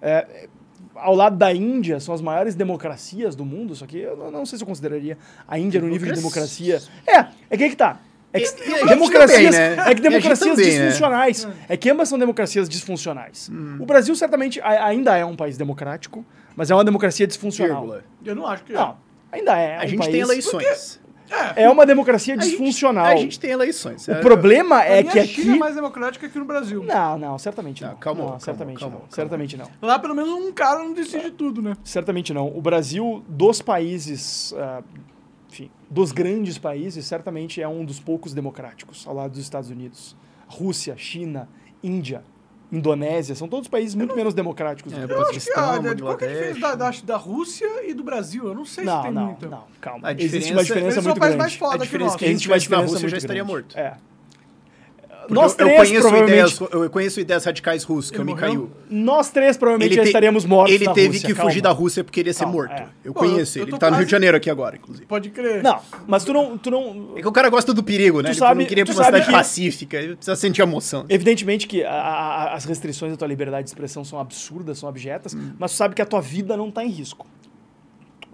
É, 0.00 0.10
é, 0.10 0.48
ao 0.94 1.14
lado 1.14 1.36
da 1.36 1.52
Índia, 1.52 2.00
são 2.00 2.14
as 2.14 2.20
maiores 2.20 2.54
democracias 2.54 3.34
do 3.36 3.44
mundo, 3.44 3.74
só 3.74 3.86
que 3.86 3.98
eu 3.98 4.16
não, 4.16 4.30
não 4.30 4.46
sei 4.46 4.58
se 4.58 4.64
eu 4.64 4.68
consideraria 4.68 5.16
a 5.46 5.58
Índia 5.58 5.80
no 5.80 5.88
nível 5.88 6.08
de 6.08 6.14
democracia. 6.14 6.80
É, 7.06 7.26
é 7.50 7.56
que 7.56 7.64
aí 7.64 7.70
que 7.70 7.76
tá. 7.76 8.00
É 8.32 8.40
que, 8.40 8.46
E- 8.46 8.82
e 8.82 8.86
democracias, 8.86 9.54
também, 9.54 9.76
né? 9.76 9.84
é 9.90 9.94
que 9.94 10.00
democracias 10.02 10.56
também, 10.56 10.78
né? 10.78 10.86
disfuncionais. 10.86 11.48
É 11.68 11.76
que 11.76 11.88
ambas 11.88 12.08
são 12.08 12.18
democracias 12.18 12.68
disfuncionais. 12.68 13.50
O 13.80 13.86
Brasil 13.86 14.14
certamente 14.14 14.60
a- 14.60 14.84
ainda 14.86 15.16
é 15.16 15.24
um 15.24 15.34
país 15.36 15.56
democrático, 15.56 16.24
mas 16.54 16.70
é 16.70 16.74
uma 16.74 16.84
democracia 16.84 17.26
disfuncional. 17.26 17.80
Vírgula. 17.80 18.04
Eu 18.24 18.34
não 18.36 18.46
acho 18.46 18.64
que 18.64 18.72
Não, 18.74 18.96
ainda 19.32 19.56
é. 19.58 19.76
A 19.78 19.84
um 19.84 19.88
gente 19.88 19.98
país- 20.00 20.10
tem 20.10 20.20
eleições. 20.20 21.00
É 21.56 21.68
uma 21.68 21.84
democracia 21.84 22.34
A 22.34 22.36
gente- 22.38 22.50
disfuncional. 22.50 23.06
A 23.06 23.16
gente 23.16 23.38
tem 23.38 23.50
eleições. 23.50 24.06
O 24.08 24.20
problema 24.20 24.82
é 24.82 25.02
que 25.02 25.18
a 25.18 25.24
China 25.26 25.48
aqui. 25.50 25.56
é 25.56 25.58
mais 25.58 25.74
democrática 25.74 26.28
que 26.28 26.38
no 26.38 26.44
Brasil. 26.44 26.82
Não, 26.84 27.18
não, 27.18 27.38
certamente 27.38 27.82
não. 27.82 27.90
Não, 27.90 27.96
calma, 27.98 28.20
não, 28.20 28.26
calma, 28.28 28.40
certamente 28.40 28.78
calma, 28.78 28.92
não. 28.94 29.00
calma. 29.00 29.14
Certamente 29.14 29.56
não. 29.56 29.66
Lá, 29.82 29.98
pelo 29.98 30.14
menos, 30.14 30.30
um 30.30 30.52
cara 30.52 30.78
não 30.80 30.92
decide 30.92 31.30
tudo, 31.30 31.60
né? 31.62 31.76
Certamente 31.84 32.32
não. 32.32 32.48
O 32.48 32.60
Brasil, 32.60 33.24
dos 33.28 33.60
países 33.62 34.54
ah, 34.56 34.82
enfim, 35.50 35.70
dos 35.90 36.12
grandes 36.12 36.58
países, 36.58 37.04
certamente 37.06 37.60
é 37.60 37.68
um 37.68 37.84
dos 37.84 37.98
poucos 38.00 38.32
democráticos, 38.34 39.06
ao 39.06 39.14
lado 39.14 39.30
dos 39.32 39.40
Estados 39.40 39.70
Unidos. 39.70 40.14
Rússia, 40.46 40.94
China, 40.96 41.48
Índia, 41.82 42.22
Indonésia, 42.70 43.34
são 43.34 43.48
todos 43.48 43.66
países 43.68 43.94
muito 43.94 44.14
menos 44.14 44.34
democráticos. 44.34 44.92
É, 44.92 45.00
do 45.00 45.06
que 45.08 45.12
Eu 45.14 45.20
acho 45.22 45.28
que 45.40 45.50
Paquistão, 45.52 45.64
a, 45.64 45.96
qual 46.02 46.16
que 46.18 46.24
é 46.24 46.28
a 46.28 46.32
diferença 46.32 46.60
da, 46.60 46.74
da, 46.90 46.90
da 47.04 47.16
Rússia 47.16 47.88
e 47.88 47.94
do 47.94 48.04
Brasil? 48.04 48.46
Eu 48.46 48.54
não 48.54 48.64
sei 48.66 48.84
se 48.84 48.90
não, 48.90 49.02
tem 49.02 49.10
não, 49.12 49.24
muita. 49.26 49.46
não, 49.48 49.64
calma. 49.80 50.08
A 50.08 50.12
Existe 50.12 50.28
diferença- 50.30 50.52
uma 50.52 50.62
diferença 50.64 51.02
muito 51.02 51.20
grande. 51.20 51.36
mais 51.38 51.54
foda 51.54 51.74
A 51.74 51.78
que 51.78 51.84
diferença 51.84 52.12
nós. 52.12 52.14
é 52.14 52.18
que 52.18 52.24
a 52.24 52.28
gente 52.28 52.48
uma 52.48 52.56
estivesse 52.56 52.70
na 52.70 52.76
diferença 52.76 52.92
Rússia, 52.92 53.06
eu 53.06 53.10
já 53.10 53.16
estaria 53.16 53.42
grande. 53.44 53.52
morto. 53.64 53.78
É. 53.78 53.96
Nós 55.28 55.52
eu, 55.52 55.56
três, 55.58 55.70
eu 55.70 55.76
conheço 55.84 56.00
provavelmente, 56.08 56.30
ideias, 56.54 56.60
eu 56.72 56.90
conheço 56.90 57.20
ideias 57.20 57.44
radicais 57.44 57.84
russas, 57.84 58.10
que 58.10 58.16
é 58.16 58.20
o 58.20 58.22
Ele 58.22 58.32
Mikhail. 58.34 58.54
morreu? 58.54 58.70
nós 58.90 59.30
três 59.30 59.56
provavelmente 59.56 59.94
já 59.94 60.02
te- 60.02 60.06
estaríamos 60.08 60.44
mortos 60.44 60.74
Ele 60.74 60.84
na 60.86 60.92
teve 60.94 61.08
Rússia, 61.08 61.26
que 61.28 61.34
calma. 61.34 61.50
fugir 61.50 61.60
da 61.60 61.70
Rússia 61.70 62.02
porque 62.04 62.20
ele 62.20 62.30
ia 62.30 62.32
ser 62.32 62.40
Calma, 62.40 62.52
morto. 62.54 62.72
é. 62.72 62.86
Eu 63.04 63.12
Pô, 63.12 63.20
conheço 63.20 63.58
eu 63.58 63.62
ele. 63.62 63.70
tô 63.70 63.76
Ele 63.76 63.80
tá 63.80 63.90
no 63.90 63.96
Rio 63.96 64.04
de 64.06 64.10
Janeiro 64.10 64.36
aqui 64.36 64.48
agora, 64.50 64.76
inclusive. 64.76 65.06
Pode 65.06 65.30
crer. 65.30 65.62
Não, 65.62 65.78
mas 66.06 66.24
tu 66.24 66.32
não, 66.32 66.56
tu 66.56 66.70
não... 66.70 67.12
É 67.16 67.20
que 67.20 67.28
o 67.28 67.32
cara 67.32 67.48
gosta 67.50 67.74
do 67.74 67.82
perigo, 67.82 68.18
né? 68.22 68.30
Tu 68.30 68.32
Ele 68.32 68.38
sabe- 68.38 68.60
não 68.60 68.66
queria 68.68 68.82
ir 68.82 68.84
tu 68.84 68.92
pra 68.92 68.94
uma 68.96 69.04
sabe 69.04 69.16
cidade 69.18 69.26
que- 69.26 69.32
pacífica. 69.38 69.96
Ele 69.98 70.16
precisa 70.16 70.36
sentir 70.36 70.62
emoção. 70.62 71.04
Evidentemente 71.08 71.66
que 71.66 71.84
a- 71.84 71.90
a- 71.92 72.54
as 72.54 72.64
restrições 72.64 73.12
da 73.12 73.16
tua 73.18 73.28
liberdade 73.28 73.64
de 73.64 73.70
expressão 73.70 74.04
são 74.04 74.18
absurdas, 74.18 74.78
são 74.78 74.88
abjetas, 74.88 75.34
Hum. 75.34 75.52
mas 75.58 75.72
tu 75.72 75.76
sabe 75.76 75.94
que 75.94 76.02
a 76.02 76.06
tua 76.06 76.20
vida 76.20 76.56
não 76.56 76.70
tá 76.70 76.82
em 76.84 76.88
risco. 76.88 77.26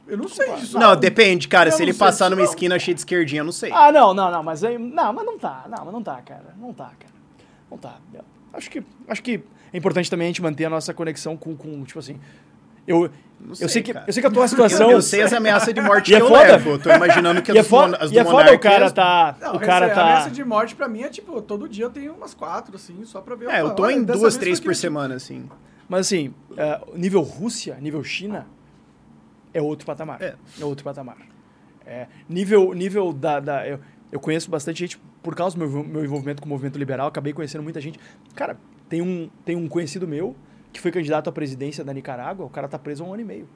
Eu 0.07 0.19
não 0.19 0.29
sei 0.29 0.53
disso. 0.57 0.79
Não, 0.79 0.95
depende, 0.95 1.49
cara. 1.49 1.71
eu 1.71 1.73
Se 1.73 1.83
ele 1.83 1.93
sei 1.93 1.99
passar 1.99 2.29
numa 2.31 2.43
não. 2.43 2.49
esquina 2.49 2.79
cheia 2.79 2.95
de 2.95 3.01
esquerdinha, 3.01 3.41
eu 3.41 3.45
não 3.45 3.53
sei. 3.53 3.71
Ah, 3.73 3.91
não, 3.91 4.13
não, 4.13 4.31
não, 4.31 4.43
mas 4.43 4.63
aí, 4.63 4.77
não, 4.79 5.13
mas 5.13 5.25
não 5.25 5.39
tá, 5.39 5.65
não, 5.69 5.85
mas 5.85 5.93
não 5.95 6.03
tá, 6.03 6.21
cara, 6.23 6.55
não 6.61 6.73
tá, 6.75 6.91
cara, 6.99 7.13
não 7.71 7.79
tá. 7.79 7.95
Acho 8.53 8.71
que, 8.71 8.83
acho 9.09 9.23
que 9.23 9.43
é 9.73 9.77
importante 9.79 10.11
também 10.11 10.27
a 10.27 10.29
gente 10.29 10.43
manter 10.43 10.67
a 10.67 10.71
nossa 10.71 10.93
conexão 10.95 11.37
com, 11.37 11.57
com 11.57 11.83
tipo 11.85 11.99
assim, 11.99 12.21
eu, 12.87 13.11
Não 13.41 13.49
eu 13.51 13.55
sei, 13.57 13.69
sei 13.69 13.83
que, 13.83 13.93
cara. 13.95 14.05
eu 14.07 14.13
sei 14.13 14.21
que 14.21 14.27
a 14.27 14.31
tua 14.31 14.47
situação, 14.47 14.91
Eu, 14.91 14.97
eu 14.99 15.03
sei 15.03 15.23
as 15.25 15.33
ameaças 15.33 15.73
de 15.73 15.81
morte 15.81 16.13
E 16.13 16.15
é 16.15 16.19
que 16.19 16.23
eu 16.23 16.29
foda. 16.29 16.43
levo. 16.43 16.71
Eu 16.73 16.79
tô 16.79 16.91
imaginando 16.93 17.41
que 17.43 17.51
e 17.51 17.57
é 17.57 17.61
as, 17.61 17.67
do 17.67 17.71
foda, 17.71 17.97
as 17.97 18.11
do 18.11 18.15
e 18.15 18.19
é 18.19 18.25
foda 18.25 18.53
o 18.53 18.59
cara 18.59 18.91
tá, 18.91 19.37
Não, 19.41 19.55
o 19.57 19.59
cara 19.61 19.89
tá, 19.89 20.03
A 20.03 20.05
ameaça 20.05 20.31
de 20.31 20.45
morte 20.45 20.77
pra 20.77 20.87
mim 20.87 21.03
é 21.03 21.09
tipo, 21.09 21.41
todo 21.41 21.67
dia 21.69 21.87
eu 21.87 21.91
tenho 21.91 22.13
umas 22.13 22.35
quatro, 22.35 22.77
assim, 22.77 23.05
só 23.07 23.21
pra 23.23 23.35
ver. 23.35 23.49
É, 23.49 23.63
eu 23.63 23.71
tô 23.75 23.85
olha, 23.85 23.95
em 23.95 24.05
duas, 24.05 24.37
três 24.37 24.61
por 24.61 24.75
semana, 24.77 25.15
assim. 25.15 25.49
mas 25.89 26.01
assim, 26.07 26.35
é, 26.57 26.79
nível 26.95 27.23
Rússia, 27.23 27.77
nível 27.81 28.05
China, 28.05 28.47
é 29.55 29.63
outro 29.63 29.87
patamar, 29.87 30.21
É. 30.21 30.35
é, 30.61 30.65
outro 30.65 30.85
patamar. 30.85 31.17
É, 31.87 32.07
nível, 32.29 32.73
nível 32.75 33.13
da, 33.13 33.41
da 33.41 33.67
eu, 33.67 33.79
eu 34.11 34.19
conheço 34.21 34.51
bastante 34.51 34.81
gente 34.81 35.01
por 35.23 35.35
causa 35.35 35.57
do 35.57 35.67
meu, 35.67 35.85
meu 35.85 36.05
envolvimento 36.05 36.43
com 36.43 36.47
o 36.47 36.49
movimento 36.49 36.79
liberal, 36.79 37.07
acabei 37.09 37.33
conhecendo 37.33 37.63
muita 37.63 37.81
gente. 37.81 37.99
Cara, 38.35 38.59
tem 38.89 39.01
um, 39.01 39.31
tem 39.45 39.57
um 39.57 39.69
conhecido 39.69 40.07
meu 40.07 40.35
que 40.73 40.81
foi 40.81 40.91
candidato 40.91 41.31
à 41.31 41.33
presidência 41.33 41.85
da 41.85 41.93
Nicarágua, 41.95 42.45
o 42.45 42.51
cara 42.51 42.67
tá 42.69 42.79
preso 42.79 43.05
há 43.05 43.07
um 43.07 43.13
ano 43.13 43.23
e 43.23 43.25
meio. 43.25 43.49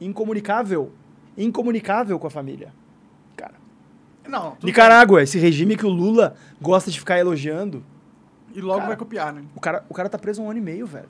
Incomunicável. 0.00 0.92
Incomunicável 1.36 2.18
com 2.18 2.26
a 2.26 2.30
família. 2.30 2.72
Cara. 3.36 3.54
Não, 4.26 4.56
Nicarágua, 4.62 5.22
esse 5.22 5.38
regime 5.38 5.76
que 5.76 5.86
o 5.86 5.90
Lula 5.90 6.34
gosta 6.60 6.90
de 6.90 6.98
ficar 6.98 7.18
elogiando. 7.18 7.84
E 8.54 8.60
logo 8.60 8.78
Cara, 8.78 8.88
vai 8.88 8.96
copiar, 8.96 9.32
né? 9.32 9.42
O 9.54 9.60
cara, 9.60 9.84
o 9.88 9.94
cara 9.94 10.08
tá 10.08 10.18
preso 10.18 10.42
há 10.42 10.44
um 10.44 10.50
ano 10.50 10.58
e 10.58 10.62
meio, 10.62 10.86
velho. 10.86 11.08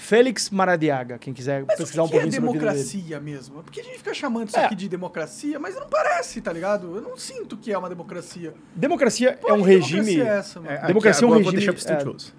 Félix 0.00 0.48
Maradiaga, 0.50 1.18
quem 1.18 1.32
quiser 1.34 1.64
Mas 1.66 1.76
pesquisar 1.76 2.02
o 2.02 2.06
um 2.06 2.08
é 2.08 2.10
pouquinho 2.12 2.32
sobre 2.32 2.48
a 2.48 2.52
vida 2.52 2.60
dele. 2.72 2.74
democracia 2.82 3.20
mesmo? 3.20 3.62
Por 3.62 3.70
que 3.70 3.80
a 3.80 3.84
gente 3.84 3.98
fica 3.98 4.14
chamando 4.14 4.48
isso 4.48 4.58
É. 4.58 4.64
aqui 4.64 4.74
de 4.74 4.88
democracia? 4.88 5.58
Mas 5.60 5.74
não 5.76 5.86
parece, 5.88 6.40
tá 6.40 6.52
ligado? 6.52 6.96
Eu 6.96 7.02
não 7.02 7.16
sinto 7.18 7.56
que 7.56 7.70
é 7.70 7.76
uma 7.76 7.88
democracia. 7.88 8.54
Democracia 8.74 9.38
Pô, 9.40 9.48
é 9.48 9.52
um 9.52 9.60
regime. 9.62 10.00
democracia 10.04 10.24
é 10.24 10.38
essa, 10.38 10.60
mano? 10.60 10.72
É, 10.72 10.86
Democracia 10.86 11.24
é 11.24 11.28
um 11.28 11.32
regime, 11.34 11.66
é. 11.66 12.32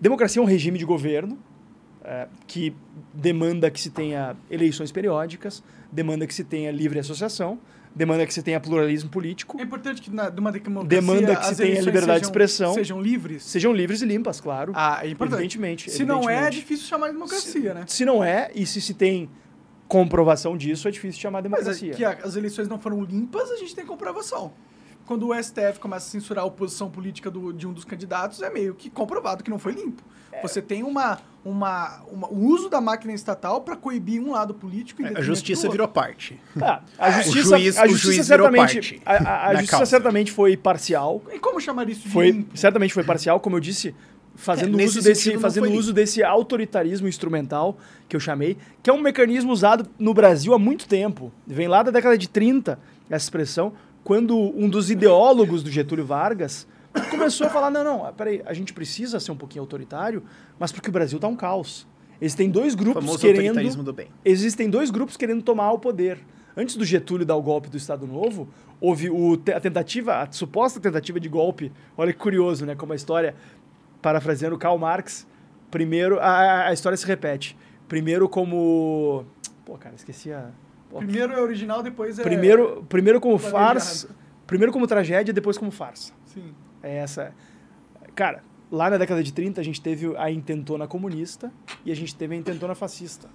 Democracia 0.00 0.40
é 0.40 0.42
um 0.42 0.46
regime 0.46 0.78
de 0.78 0.84
governo 0.84 1.38
é, 2.04 2.26
que 2.46 2.74
demanda 3.14 3.70
que 3.70 3.80
se 3.80 3.90
tenha 3.90 4.36
eleições 4.50 4.90
periódicas, 4.90 5.62
demanda 5.90 6.26
que 6.26 6.34
se 6.34 6.42
tenha 6.42 6.70
livre 6.72 6.98
associação, 6.98 7.58
demanda 7.94 8.26
que 8.26 8.32
se 8.32 8.42
tenha 8.42 8.58
pluralismo 8.58 9.10
político, 9.10 9.58
É 9.60 9.62
importante 9.62 10.00
que 10.00 10.10
na, 10.10 10.30
numa 10.30 10.50
democracia 10.50 10.88
Demanda 10.88 11.36
que 11.36 11.46
se 11.46 11.56
tenha 11.56 11.80
liberdade 11.80 12.04
de 12.04 12.06
sejam- 12.06 12.20
expressão. 12.30 12.74
Sejam 12.74 13.00
livres. 13.02 13.42
sejam 13.44 13.72
livres 13.72 14.02
e 14.02 14.06
limpas, 14.06 14.40
claro. 14.40 14.72
Ah, 14.74 15.00
é 15.02 15.08
importante. 15.10 15.40
Evidentemente. 15.40 15.90
Se 15.90 16.04
não 16.04 16.20
é, 16.20 16.34
é 16.34 16.36
evidentemente. 16.38 16.56
difícil 16.60 16.86
chamar 16.86 17.06
de 17.08 17.12
democracia, 17.14 17.74
né? 17.74 17.84
Se 17.86 18.04
não 18.04 18.24
é, 18.24 18.50
e 18.54 18.64
se 18.66 18.80
se 18.80 18.94
tem 18.94 19.28
comprovação 19.88 20.56
disso, 20.56 20.88
é 20.88 20.90
difícil 20.90 21.20
chamar 21.20 21.42
de 21.42 21.48
Mas 21.48 21.60
é 21.60 21.64
democracia. 21.72 21.94
que 21.94 22.26
as 22.26 22.36
eleições 22.36 22.68
não 22.68 22.78
foram 22.78 23.02
limpas, 23.04 23.50
a 23.50 23.56
gente 23.56 23.74
tem 23.74 23.84
comprovação. 23.84 24.52
Quando 25.04 25.28
o 25.28 25.34
STF 25.34 25.78
começa 25.80 26.06
a 26.06 26.10
censurar 26.10 26.44
a 26.44 26.46
oposição 26.46 26.88
política 26.90 27.30
do- 27.30 27.52
de 27.52 27.66
um 27.66 27.72
dos 27.72 27.84
candidatos, 27.84 28.40
é 28.40 28.48
meio 28.50 28.74
que 28.74 28.88
comprovado 28.88 29.42
que 29.44 29.50
não 29.50 29.58
foi 29.58 29.72
limpo. 29.72 30.02
Você 30.40 30.62
tem 30.62 30.82
uma, 30.82 31.18
uma, 31.44 32.00
uma- 32.10 32.28
o 32.28 32.46
uso 32.46 32.68
da 32.68 32.80
máquina 32.80 33.12
estatal 33.12 33.60
para 33.60 33.76
coibir 33.76 34.22
um 34.22 34.30
lado 34.32 34.54
político. 34.54 35.02
em 35.02 35.16
A 35.16 35.20
justiça 35.20 35.68
virou 35.68 35.86
parte. 35.88 36.40
Ah, 36.60 36.80
a 36.98 37.10
justiça, 37.10 37.58
juiz- 37.58 37.76
a 37.78 37.84
o 37.84 37.88
justiça 37.88 38.12
juiz 38.14 38.28
virou 38.28 38.46
certamente, 38.46 39.00
parte 39.00 39.02
a, 39.04 39.12
a- 39.48 39.54
justiça 39.54 39.70
causa. 39.76 39.86
certamente 39.86 40.32
foi 40.32 40.56
parcial. 40.56 41.22
E 41.32 41.38
como 41.38 41.60
chamar 41.60 41.88
isso 41.88 42.02
de 42.02 42.08
Foi, 42.10 42.30
limpo? 42.30 42.56
certamente 42.56 42.94
foi 42.94 43.04
parcial, 43.04 43.38
como 43.40 43.56
eu 43.56 43.60
disse, 43.60 43.94
fazendo 44.34 44.80
É, 44.80 44.84
uso 44.84 45.02
desse, 45.02 45.36
fazendo 45.38 45.70
uso 45.72 45.92
desse 45.92 46.22
autoritarismo 46.24 47.06
instrumental 47.06 47.76
que 48.08 48.16
eu 48.16 48.20
chamei, 48.20 48.56
que 48.82 48.88
é 48.88 48.92
um 48.92 49.00
mecanismo 49.00 49.52
usado 49.52 49.86
no 49.98 50.14
Brasil 50.14 50.54
há 50.54 50.58
muito 50.58 50.86
tempo. 50.88 51.30
Vem 51.46 51.68
lá 51.68 51.82
da 51.82 51.90
década 51.90 52.16
de 52.16 52.28
30, 52.28 52.78
essa 53.10 53.24
expressão, 53.26 53.74
quando 54.02 54.36
um 54.36 54.68
dos 54.68 54.90
ideólogos 54.90 55.62
do 55.62 55.70
Getúlio 55.70 56.04
Vargas 56.06 56.66
começou 57.10 57.46
a 57.46 57.50
falar: 57.50 57.70
não, 57.70 57.84
não, 57.84 58.12
peraí, 58.12 58.42
a 58.44 58.52
gente 58.52 58.72
precisa 58.72 59.18
ser 59.20 59.32
um 59.32 59.36
pouquinho 59.36 59.62
autoritário, 59.62 60.22
mas 60.58 60.72
porque 60.72 60.88
o 60.88 60.92
Brasil 60.92 61.18
tá 61.18 61.28
um 61.28 61.36
caos. 61.36 61.86
Existem 62.20 62.50
dois 62.50 62.74
grupos 62.74 63.16
querendo 63.16 63.38
autoritarismo 63.38 63.82
do 63.82 63.92
bem. 63.92 64.08
existem 64.24 64.70
dois 64.70 64.90
grupos 64.90 65.16
querendo 65.16 65.42
tomar 65.42 65.72
o 65.72 65.78
poder. 65.78 66.20
Antes 66.56 66.76
do 66.76 66.84
Getúlio 66.84 67.26
dar 67.26 67.34
o 67.34 67.42
golpe 67.42 67.68
do 67.68 67.76
Estado 67.76 68.06
Novo, 68.06 68.48
houve 68.80 69.10
o 69.10 69.34
a 69.54 69.58
tentativa, 69.58 70.22
a 70.22 70.30
suposta 70.30 70.78
tentativa 70.78 71.18
de 71.18 71.28
golpe. 71.28 71.72
Olha 71.96 72.12
que 72.12 72.18
curioso, 72.18 72.66
né? 72.66 72.74
Como 72.74 72.92
a 72.92 72.96
história, 72.96 73.34
parafraseando 74.02 74.56
Karl 74.58 74.78
Marx, 74.78 75.26
primeiro. 75.70 76.20
A, 76.20 76.68
a 76.68 76.72
história 76.72 76.96
se 76.96 77.06
repete. 77.06 77.56
Primeiro 77.88 78.28
como. 78.28 79.24
Pô, 79.64 79.76
cara, 79.76 79.94
esqueci 79.94 80.32
a. 80.32 80.50
pô, 80.90 80.98
Primeiro 80.98 81.32
é 81.32 81.40
original, 81.40 81.82
depois 81.82 82.18
é. 82.18 82.22
primeiro, 82.22 82.84
primeiro 82.88 83.20
como 83.20 83.38
farsa. 83.38 84.08
Primeiro 84.46 84.72
como 84.72 84.86
tragédia, 84.86 85.32
depois 85.32 85.56
como 85.56 85.70
farsa. 85.70 86.12
Sim. 86.26 86.54
É 86.82 86.96
essa. 86.96 87.32
Cara, 88.14 88.42
lá 88.70 88.90
na 88.90 88.96
década 88.96 89.22
de 89.22 89.32
30 89.32 89.60
a 89.60 89.64
gente 89.64 89.80
teve 89.80 90.14
a 90.16 90.30
intentona 90.30 90.86
comunista 90.86 91.52
e 91.84 91.92
a 91.92 91.96
gente 91.96 92.14
teve 92.14 92.34
a 92.34 92.38
intentona 92.38 92.74
fascista. 92.74 93.28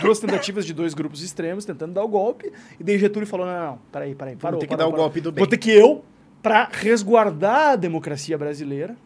Duas 0.00 0.18
tentativas 0.18 0.64
de 0.64 0.72
dois 0.72 0.94
grupos 0.94 1.22
extremos 1.22 1.64
tentando 1.64 1.92
dar 1.92 2.04
o 2.04 2.08
golpe, 2.08 2.52
e 2.78 2.84
daí 2.84 2.98
Getúlio 2.98 3.26
falou: 3.26 3.46
não, 3.46 3.52
não, 3.52 3.66
não, 3.66 3.78
peraí, 3.90 4.14
peraí, 4.14 4.36
parou. 4.36 4.60
ter 4.60 4.66
que 4.66 4.70
parou, 4.70 4.84
dar 4.84 4.88
o 4.88 4.90
parou. 4.90 5.04
golpe 5.06 5.20
do 5.20 5.32
bem. 5.32 5.42
Vou 5.42 5.48
ter 5.48 5.58
que 5.58 5.70
eu, 5.70 6.04
pra 6.42 6.68
resguardar 6.70 7.72
a 7.72 7.76
democracia 7.76 8.36
brasileira, 8.36 8.96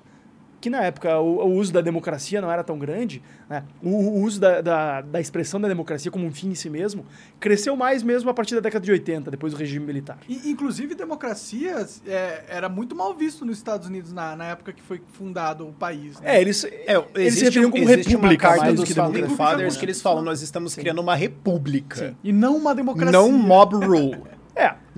que 0.61 0.71
na 0.71 0.83
época 0.83 1.19
o, 1.19 1.38
o 1.38 1.55
uso 1.55 1.73
da 1.73 1.81
democracia 1.81 2.40
não 2.40 2.51
era 2.51 2.64
tão 2.64 2.79
grande, 2.79 3.23
né? 3.49 3.62
o, 3.83 3.90
o 3.90 4.23
uso 4.23 4.40
da, 4.40 4.61
da, 4.61 5.01
da 5.01 5.21
expressão 5.21 5.61
da 5.61 5.69
democracia 5.69 6.11
como 6.11 6.27
um 6.27 6.33
fim 6.33 6.49
em 6.49 6.55
si 6.55 6.71
mesmo, 6.71 7.05
cresceu 7.38 7.77
mais 7.77 8.03
mesmo 8.03 8.31
a 8.31 8.35
partir 8.35 8.55
da 8.55 8.61
década 8.61 8.85
de 8.85 8.90
80, 8.90 9.31
depois 9.31 9.53
do 9.53 9.59
regime 9.59 9.85
militar. 9.85 10.19
E, 10.29 10.51
inclusive, 10.51 10.95
democracia 10.95 11.87
é, 12.07 12.45
era 12.49 12.69
muito 12.69 12.95
mal 12.95 13.14
visto 13.14 13.45
nos 13.45 13.59
Estados 13.59 13.87
Unidos 13.87 14.12
na, 14.12 14.35
na 14.37 14.47
época 14.47 14.73
que 14.73 14.83
foi 14.83 15.01
fundado 15.12 15.66
o 15.69 15.73
país. 15.73 16.21
Né? 16.21 16.37
É, 16.37 16.40
eles, 16.40 16.64
É, 16.64 17.05
eles 17.14 17.35
se 17.35 17.45
referiam 17.45 17.71
como 17.71 17.85
existe 17.85 18.16
uma 18.16 18.29
república 18.29 18.49
carta 18.49 18.64
mais 18.64 18.75
do 18.75 18.81
dos 18.83 18.88
que 18.88 18.95
Founding. 18.95 19.29
Fathers 19.29 19.75
né? 19.75 19.81
que 19.81 19.87
eles 19.87 20.01
falam, 20.01 20.23
nós 20.23 20.42
estamos 20.42 20.75
criando 20.75 21.01
uma 21.01 21.14
república. 21.14 22.09
Sim. 22.09 22.16
E 22.23 22.33
não 22.33 22.57
uma 22.57 22.75
democracia. 22.75 23.12
Não 23.12 23.31
mob 23.31 23.77
rule. 23.77 24.23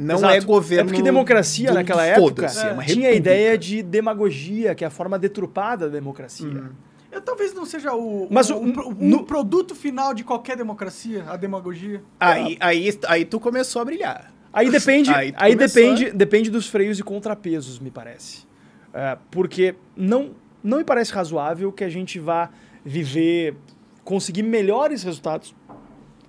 Não 0.01 0.15
exato. 0.17 0.35
é 0.35 0.41
governo 0.41 0.83
É 0.83 0.87
porque 0.93 1.03
democracia 1.03 1.69
do- 1.71 1.75
naquela 1.75 2.07
época 2.07 2.47
é 2.47 2.73
uma 2.73 2.85
tinha 2.85 3.09
a 3.09 3.13
ideia 3.13 3.59
de 3.59 3.83
demagogia, 3.83 4.75
que 4.75 4.85
é 4.85 4.87
a 4.87 4.91
forma 4.91 5.19
deturpada 5.19 5.87
da 5.87 5.93
democracia. 5.93 6.47
Uhum. 6.47 6.69
Eu, 7.11 7.21
talvez 7.21 7.53
não 7.53 7.65
seja 7.67 7.93
o, 7.95 8.29
Mas 8.31 8.49
o, 8.49 8.57
o- 8.57 8.89
o 8.91 8.95
no- 8.95 9.25
produto 9.25 9.75
final 9.75 10.15
de 10.15 10.23
qualquer 10.23 10.57
democracia, 10.57 11.25
a 11.27 11.37
demagogia. 11.37 12.03
Aí, 12.21 12.57
aí, 12.61 12.99
aí 13.09 13.25
tu 13.25 13.41
começou 13.41 13.83
a 13.83 13.85
brilhar. 13.85 14.33
Aí 14.53 14.71
depende, 14.71 15.11
Aí 15.13 15.35
aí, 15.37 15.55
depende, 15.57 16.11
depende 16.11 16.51
dos 16.51 16.69
freios 16.69 16.99
e 16.99 17.03
contrapesos, 17.03 17.79
me 17.79 17.91
parece. 17.91 18.47
É, 18.95 19.19
porque 19.31 19.75
não, 19.97 20.31
não 20.63 20.79
me 20.79 20.85
parece 20.85 21.13
razoável 21.13 21.71
que 21.73 21.83
a 21.85 21.89
gente 21.89 22.19
vá 22.19 22.51
viver, 22.85 23.57
conseguir 24.05 24.43
melhores 24.43 25.03
resultados 25.03 25.55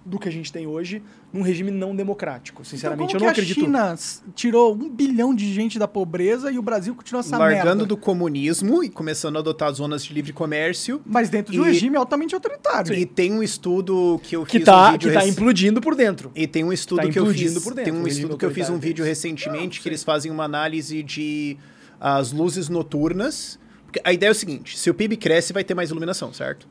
do 0.06 0.18
que 0.20 0.28
a 0.28 0.32
gente 0.32 0.52
tem 0.52 0.66
hoje 0.68 1.02
num 1.32 1.42
regime 1.42 1.70
não 1.72 1.96
democrático. 1.96 2.66
Sinceramente, 2.66 3.14
então, 3.16 3.22
eu 3.22 3.28
não 3.28 3.34
que 3.34 3.42
acredito. 3.42 3.62
a 3.62 3.64
China 3.66 3.96
tirou 4.36 4.74
um 4.74 4.90
bilhão 4.90 5.34
de 5.36 5.54
gente 5.54 5.78
da 5.78 5.88
pobreza 5.88 6.52
e 6.52 6.58
o 6.58 6.62
Brasil 6.62 6.96
continua 6.96 7.20
essa 7.20 7.38
largando 7.38 7.64
merda. 7.66 7.86
do 7.86 7.96
comunismo 7.98 8.84
e 8.84 8.90
começando 8.90 9.36
a 9.36 9.40
adotar 9.40 9.72
zonas 9.72 10.04
de 10.04 10.14
livre 10.14 10.34
comércio. 10.34 11.02
Mas 11.06 11.30
dentro 11.30 11.52
de 11.54 11.60
um 11.62 11.66
E- 11.66 11.70
regime 11.72 11.96
altamente 11.98 12.34
autoritário. 12.34 12.94
E 12.94 13.06
tem 13.06 13.32
um 13.32 13.44
estudo 13.44 14.20
que 14.24 14.36
eu 14.36 14.44
Que 14.46 14.58
fiz 14.58 14.66
tá, 14.66 14.90
um 14.90 14.92
vídeo 14.94 15.08
que 15.10 15.14
tá 15.14 15.20
rec- 15.22 15.30
implodindo 15.32 15.80
por 15.82 15.96
dentro. 15.96 16.32
E 16.36 16.48
tem 16.48 16.64
um 16.64 16.74
estudo 16.74 16.98
Tá 17.04 17.08
que 17.10 17.20
eu 17.20 17.24
implodindo 17.24 17.54
fiz, 17.54 17.64
por 17.64 17.74
dentro, 17.76 17.92
tem 17.94 18.02
um 18.02 18.08
estudo 18.08 18.38
que 18.38 18.46
eu 18.46 18.52
fiz 18.52 18.70
um 18.70 18.80
vídeo 18.80 19.06
recentemente 19.06 19.82
que 19.82 19.88
eles 19.90 20.04
fazem 20.04 20.32
uma 20.32 20.44
análise 20.46 21.04
de 21.04 21.58
as 22.00 22.32
luzes 22.32 22.70
noturnas. 22.70 23.60
Porque 23.86 24.02
a 24.04 24.14
ideia 24.14 24.30
é 24.30 24.32
o 24.32 24.36
seguinte, 24.36 24.78
se 24.78 24.90
o 24.90 24.94
PIB 24.94 25.18
cresce, 25.18 25.52
vai 25.54 25.64
ter 25.64 25.74
mais 25.74 25.90
iluminação, 25.90 26.32
certo? 26.34 26.68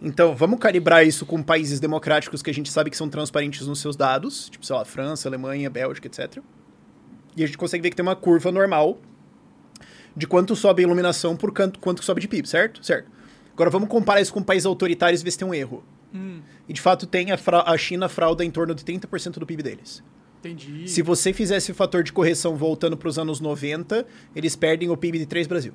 Então, 0.00 0.34
vamos 0.34 0.58
calibrar 0.58 1.06
isso 1.06 1.24
com 1.24 1.42
países 1.42 1.80
democráticos 1.80 2.42
que 2.42 2.50
a 2.50 2.54
gente 2.54 2.70
sabe 2.70 2.90
que 2.90 2.96
são 2.96 3.08
transparentes 3.08 3.66
nos 3.66 3.80
seus 3.80 3.96
dados, 3.96 4.48
tipo, 4.50 4.64
sei 4.66 4.76
lá, 4.76 4.84
França, 4.84 5.28
Alemanha, 5.28 5.70
Bélgica, 5.70 6.06
etc. 6.06 6.42
E 7.36 7.42
a 7.42 7.46
gente 7.46 7.56
consegue 7.56 7.82
ver 7.82 7.90
que 7.90 7.96
tem 7.96 8.02
uma 8.02 8.16
curva 8.16 8.52
normal 8.52 8.98
de 10.16 10.26
quanto 10.26 10.54
sobe 10.54 10.82
a 10.82 10.86
iluminação 10.86 11.36
por 11.36 11.52
quanto, 11.52 11.80
quanto 11.80 12.04
sobe 12.04 12.20
de 12.20 12.28
PIB, 12.28 12.48
certo? 12.48 12.84
Certo. 12.84 13.10
Agora 13.52 13.70
vamos 13.70 13.88
comparar 13.88 14.20
isso 14.20 14.32
com 14.32 14.42
países 14.42 14.66
autoritários 14.66 15.20
e 15.20 15.24
ver 15.24 15.30
se 15.30 15.38
tem 15.38 15.48
um 15.48 15.54
erro. 15.54 15.82
E 16.68 16.72
de 16.72 16.80
fato 16.80 17.06
tem 17.06 17.32
a, 17.32 17.38
a 17.66 17.76
China 17.76 18.08
frauda 18.08 18.44
em 18.44 18.50
torno 18.50 18.74
de 18.74 18.84
30% 18.84 19.38
do 19.38 19.46
PIB 19.46 19.62
deles. 19.62 20.02
Entendi. 20.38 20.88
Se 20.88 21.02
você 21.02 21.32
fizesse 21.32 21.72
o 21.72 21.74
fator 21.74 22.02
de 22.02 22.12
correção 22.12 22.56
voltando 22.56 22.96
para 22.96 23.08
os 23.08 23.18
anos 23.18 23.40
90, 23.40 24.06
eles 24.36 24.54
perdem 24.54 24.90
o 24.90 24.96
PIB 24.96 25.18
de 25.18 25.26
três 25.26 25.46
Brasil. 25.46 25.72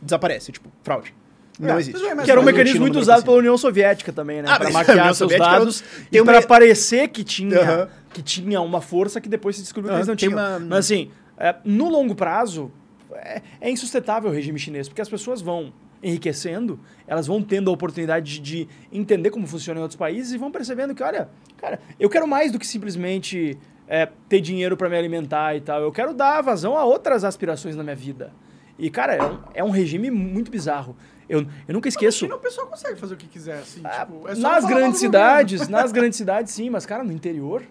Desaparece, 0.00 0.52
tipo, 0.52 0.70
fraude. 0.82 1.14
Não 1.58 1.74
É, 1.76 1.80
existe. 1.80 2.00
bem, 2.02 2.24
Que 2.24 2.30
era 2.30 2.40
um 2.40 2.44
mecanismo 2.44 2.80
muito 2.80 2.98
usado 2.98 3.24
pela 3.24 3.36
União 3.38 3.56
Soviética 3.56 4.12
também, 4.12 4.42
né? 4.42 4.48
Ah, 4.50 4.56
pra 4.58 4.64
mas 4.70 4.74
a 4.74 4.78
maquiar 4.78 5.14
seus 5.14 5.36
dados 5.36 5.82
e 6.12 6.20
uma- 6.20 6.32
pra 6.32 6.42
parecer 6.42 7.08
que 7.08 7.24
tinha, 7.24 7.58
Aham. 7.60 7.88
que 8.12 8.22
tinha 8.22 8.60
uma 8.60 8.80
força 8.80 9.20
que 9.20 9.28
depois 9.28 9.56
se 9.56 9.62
descobriu 9.62 9.92
que 9.92 9.98
eles 9.98 10.08
não 10.08 10.16
tinham. 10.16 10.32
uma- 10.34 10.58
Mas 10.58 10.78
assim, 10.80 11.10
é, 11.38 11.54
no 11.64 11.88
longo 11.88 12.14
prazo, 12.14 12.70
é, 13.14 13.40
é 13.60 13.70
insustentável 13.70 14.30
o 14.30 14.32
regime 14.34 14.58
chinês, 14.58 14.88
porque 14.88 15.00
as 15.00 15.08
pessoas 15.08 15.40
vão 15.40 15.72
enriquecendo, 16.02 16.78
elas 17.06 17.26
vão 17.26 17.42
tendo 17.42 17.70
a 17.70 17.72
oportunidade 17.72 18.38
de, 18.38 18.40
de 18.40 18.68
entender 18.92 19.30
como 19.30 19.46
funciona 19.46 19.80
em 19.80 19.82
outros 19.82 19.96
países 19.98 20.32
e 20.32 20.38
vão 20.38 20.50
percebendo 20.50 20.94
que, 20.94 21.02
olha, 21.02 21.28
cara, 21.56 21.80
eu 21.98 22.08
quero 22.10 22.26
mais 22.28 22.52
do 22.52 22.58
que 22.58 22.66
simplesmente 22.66 23.58
é, 23.88 24.08
ter 24.28 24.40
dinheiro 24.40 24.76
para 24.76 24.88
me 24.88 24.96
alimentar 24.96 25.56
e 25.56 25.60
tal. 25.60 25.80
Eu 25.80 25.90
quero 25.92 26.12
dar 26.12 26.42
vazão 26.42 26.76
a 26.76 26.84
outras 26.84 27.24
aspirações 27.24 27.74
na 27.76 27.82
minha 27.82 27.96
vida. 27.96 28.32
E, 28.78 28.90
cara, 28.90 29.14
é 29.14 29.22
um, 29.22 29.38
é 29.54 29.64
um 29.64 29.70
regime 29.70 30.10
muito 30.10 30.50
bizarro. 30.50 30.94
Eu, 31.28 31.40
eu 31.40 31.74
nunca 31.74 31.86
Na 31.86 31.90
esqueço. 31.90 32.18
China 32.20 32.36
o 32.36 32.38
pessoal 32.38 32.66
consegue 32.66 32.98
fazer 32.98 33.14
o 33.14 33.16
que 33.16 33.26
quiser, 33.26 33.58
assim. 33.58 33.80
Ah, 33.84 34.06
tipo, 34.06 34.28
é 34.28 34.34
só 34.34 34.40
nas 34.42 34.64
grandes 34.64 35.00
cidades, 35.00 35.68
nas 35.68 35.90
grandes 35.92 36.16
cidades, 36.16 36.52
sim, 36.52 36.70
mas, 36.70 36.86
cara, 36.86 37.02
no 37.02 37.12
interior, 37.12 37.62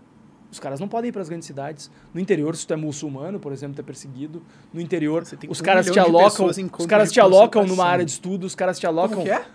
os 0.51 0.59
caras 0.59 0.79
não 0.79 0.87
podem 0.87 1.09
ir 1.09 1.11
para 1.11 1.21
as 1.21 1.29
grandes 1.29 1.47
cidades. 1.47 1.89
No 2.13 2.19
interior, 2.19 2.55
se 2.55 2.65
tu 2.67 2.73
é 2.73 2.77
muçulmano, 2.77 3.39
por 3.39 3.51
exemplo, 3.53 3.75
tu 3.75 3.79
é 3.79 3.83
perseguido. 3.83 4.43
No 4.73 4.79
interior, 4.81 5.25
Você 5.25 5.35
tem 5.37 5.49
os 5.49 5.59
um 5.59 5.63
caras 5.63 5.85
te 5.85 5.89
milhão 5.91 6.03
de 6.05 6.09
alocam, 6.11 6.29
pessoas 6.29 6.57
em 6.57 6.69
os 6.77 6.85
caras 6.85 7.07
de 7.09 7.13
te 7.13 7.19
alocam 7.19 7.65
numa 7.65 7.85
área 7.85 8.03
de 8.05 8.11
estudo, 8.11 8.45
os 8.45 8.55
caras 8.55 8.77
te 8.79 8.85
alocam. 8.85 9.17
Como 9.17 9.23
que 9.25 9.31
é? 9.31 9.45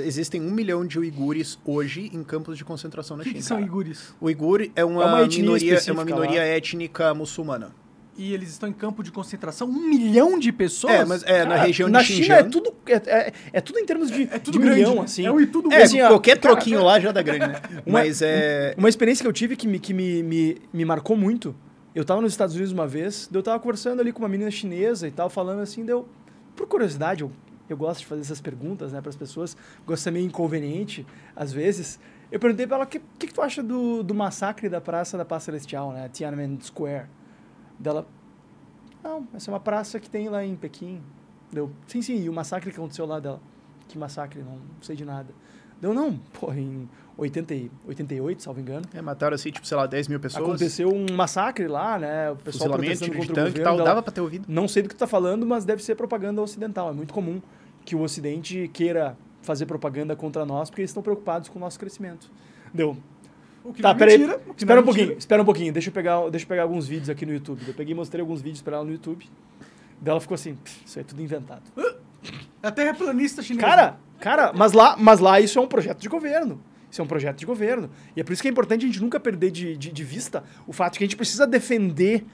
Existem 0.00 0.42
um 0.42 0.50
milhão 0.50 0.86
de 0.86 0.98
uigures 0.98 1.58
hoje 1.64 2.10
em 2.12 2.22
campos 2.22 2.58
de 2.58 2.64
concentração 2.66 3.16
na 3.16 3.22
O 3.22 3.24
que, 3.24 3.30
China. 3.30 3.40
que 3.40 3.46
são 3.46 3.56
cara. 3.56 3.66
iguris? 3.66 4.14
O 4.20 4.26
uigur 4.26 4.68
é 4.76 4.84
uma, 4.84 5.02
É 5.02 5.06
uma 5.06 5.26
minoria, 5.26 5.78
é 5.86 5.92
uma 5.92 6.04
minoria 6.04 6.40
lá. 6.40 6.46
étnica 6.46 7.14
muçulmana. 7.14 7.72
E 8.20 8.34
eles 8.34 8.50
estão 8.50 8.68
em 8.68 8.72
campo 8.74 9.02
de 9.02 9.10
concentração? 9.10 9.66
Um 9.66 9.88
milhão 9.88 10.38
de 10.38 10.52
pessoas? 10.52 10.92
É, 10.92 11.04
mas 11.06 11.22
é 11.22 11.42
na 11.42 11.54
Cara, 11.54 11.66
região 11.66 11.88
na 11.88 12.00
de 12.00 12.04
China 12.04 12.18
Xinjiang. 12.20 12.40
é 12.40 12.50
tudo, 12.50 12.74
é, 12.86 12.92
é, 12.92 13.32
é 13.54 13.60
tudo 13.62 13.78
em 13.78 13.86
termos 13.86 14.10
de, 14.10 14.24
É 14.24 14.38
tudo 14.38 14.52
de 14.52 14.58
grande, 14.58 14.76
milhão, 14.80 14.96
né? 14.96 15.00
assim. 15.04 15.24
É 15.24 15.30
o 15.32 15.46
tudo 15.46 15.72
É, 15.72 15.84
assim, 15.84 16.00
qualquer 16.00 16.38
cara, 16.38 16.54
troquinho 16.54 16.84
lá 16.84 17.00
já 17.00 17.12
dá 17.12 17.22
grande, 17.22 17.46
né? 17.46 17.62
Mas 17.86 18.20
é... 18.20 18.74
Uma 18.76 18.90
experiência 18.90 19.22
que 19.22 19.26
eu 19.26 19.32
tive 19.32 19.56
que 19.56 19.66
me, 19.66 19.78
que 19.78 19.94
me, 19.94 20.22
me, 20.22 20.58
me 20.70 20.84
marcou 20.84 21.16
muito. 21.16 21.56
Eu 21.94 22.04
tava 22.04 22.20
nos 22.20 22.30
Estados 22.34 22.54
Unidos 22.54 22.74
uma 22.74 22.86
vez, 22.86 23.26
eu 23.32 23.42
tava 23.42 23.58
conversando 23.58 24.00
ali 24.00 24.12
com 24.12 24.18
uma 24.18 24.28
menina 24.28 24.50
chinesa 24.50 25.08
e 25.08 25.10
tal, 25.10 25.30
falando 25.30 25.60
assim, 25.62 25.82
deu. 25.82 26.06
Por 26.54 26.68
curiosidade, 26.68 27.22
eu, 27.22 27.32
eu 27.70 27.76
gosto 27.78 28.00
de 28.00 28.06
fazer 28.06 28.20
essas 28.20 28.38
perguntas, 28.42 28.92
né, 28.92 29.00
para 29.00 29.08
as 29.08 29.16
pessoas, 29.16 29.56
gosto 29.86 30.00
de 30.00 30.04
ser 30.04 30.10
meio 30.10 30.26
inconveniente, 30.26 31.06
às 31.34 31.54
vezes. 31.54 31.98
Eu 32.30 32.38
perguntei 32.38 32.66
pra 32.66 32.76
ela 32.76 32.84
o 32.84 32.86
que, 32.86 33.00
que, 33.18 33.28
que 33.28 33.32
tu 33.32 33.40
acha 33.40 33.62
do, 33.62 34.02
do 34.02 34.14
massacre 34.14 34.68
da 34.68 34.78
Praça 34.78 35.16
da 35.16 35.24
Paz 35.24 35.42
Celestial, 35.44 35.90
né, 35.92 36.10
Tiananmen 36.12 36.58
Square. 36.62 37.06
Dela, 37.80 38.06
não, 39.02 39.26
essa 39.34 39.50
é 39.50 39.54
uma 39.54 39.58
praça 39.60 39.98
que 39.98 40.08
tem 40.08 40.28
lá 40.28 40.44
em 40.44 40.54
Pequim. 40.54 41.00
Deu, 41.52 41.70
sim, 41.88 42.00
sim, 42.02 42.22
e 42.22 42.28
o 42.28 42.32
massacre 42.32 42.70
que 42.70 42.76
aconteceu 42.76 43.06
lá 43.06 43.18
dela. 43.18 43.40
Que 43.88 43.98
massacre? 43.98 44.40
Não, 44.42 44.58
sei 44.82 44.94
de 44.94 45.04
nada. 45.04 45.28
Deu, 45.80 45.92
não, 45.94 46.16
pô, 46.38 46.52
em 46.52 46.88
80, 47.16 47.54
e- 47.54 47.70
88, 47.88 48.42
salvo 48.42 48.60
engano. 48.60 48.84
é, 48.94 49.00
mataram 49.00 49.34
assim, 49.34 49.50
tipo, 49.50 49.66
sei 49.66 49.76
lá, 49.76 49.86
10 49.86 50.06
mil 50.08 50.20
pessoas. 50.20 50.44
Aconteceu 50.44 50.90
um 50.94 51.06
massacre 51.16 51.66
lá, 51.66 51.98
né? 51.98 52.30
O 52.30 52.36
pessoal 52.36 52.70
protestando 52.70 53.12
contra 53.16 53.32
o 53.32 53.34
tanque 53.34 53.48
governo. 53.50 53.64
tal. 53.64 53.76
dela- 53.78 53.88
Dava 53.88 54.02
pra 54.02 54.12
ter 54.12 54.20
ouvido. 54.20 54.44
Não 54.46 54.68
sei 54.68 54.82
do 54.82 54.88
que 54.90 54.94
tu 54.94 54.98
tá 54.98 55.06
falando, 55.06 55.46
mas 55.46 55.64
deve 55.64 55.82
ser 55.82 55.94
propaganda 55.96 56.40
ocidental. 56.42 56.90
É 56.90 56.92
muito 56.92 57.14
comum 57.14 57.40
que 57.84 57.96
o 57.96 58.02
ocidente 58.02 58.68
queira 58.74 59.16
fazer 59.42 59.64
propaganda 59.64 60.14
contra 60.14 60.44
nós 60.44 60.68
porque 60.68 60.82
eles 60.82 60.90
estão 60.90 61.02
preocupados 61.02 61.48
com 61.48 61.58
o 61.58 61.60
nosso 61.60 61.78
crescimento. 61.80 62.30
Deu. 62.74 62.96
O 63.64 63.72
que 63.72 63.82
Tá, 63.82 63.90
é 63.90 63.94
peraí. 63.94 64.18
mentira, 64.18 64.36
o 64.46 64.54
que 64.54 64.62
Espera 64.62 64.74
não 64.74 64.80
um 64.80 64.82
é 64.82 64.84
pouquinho, 64.84 65.18
espera 65.18 65.42
um 65.42 65.44
pouquinho. 65.44 65.72
Deixa 65.72 65.88
eu 65.88 65.92
pegar, 65.92 66.28
deixa 66.30 66.44
eu 66.44 66.48
pegar 66.48 66.62
alguns 66.62 66.86
vídeos 66.86 67.10
aqui 67.10 67.26
no 67.26 67.32
YouTube. 67.32 67.60
Eu 67.66 67.74
peguei 67.74 67.92
e 67.92 67.96
mostrei 67.96 68.20
alguns 68.20 68.40
vídeos 68.40 68.62
pra 68.62 68.76
ela 68.76 68.84
no 68.84 68.92
YouTube. 68.92 69.26
Daí 70.00 70.10
ela 70.12 70.20
ficou 70.20 70.34
assim, 70.34 70.54
"Pff, 70.54 70.82
isso 70.86 70.98
é 70.98 71.02
tudo 71.02 71.20
inventado. 71.22 71.62
É 72.62 72.70
terraplanista 72.70 73.42
chinesa. 73.42 73.66
Cara, 73.66 73.98
cara, 74.18 74.52
mas 74.54 74.72
lá, 74.72 74.96
mas 74.98 75.20
lá 75.20 75.40
isso 75.40 75.58
é 75.58 75.62
um 75.62 75.66
projeto 75.66 75.98
de 76.00 76.08
governo. 76.08 76.60
Isso 76.90 77.00
é 77.00 77.04
um 77.04 77.06
projeto 77.06 77.38
de 77.38 77.46
governo. 77.46 77.88
E 78.16 78.20
é 78.20 78.24
por 78.24 78.32
isso 78.32 78.42
que 78.42 78.48
é 78.48 78.50
importante 78.50 78.84
a 78.84 78.86
gente 78.88 79.00
nunca 79.00 79.20
perder 79.20 79.50
de, 79.50 79.76
de, 79.76 79.92
de 79.92 80.04
vista 80.04 80.42
o 80.66 80.72
fato 80.72 80.98
que 80.98 81.04
a 81.04 81.06
gente 81.06 81.16
precisa 81.16 81.46
defender 81.46 82.24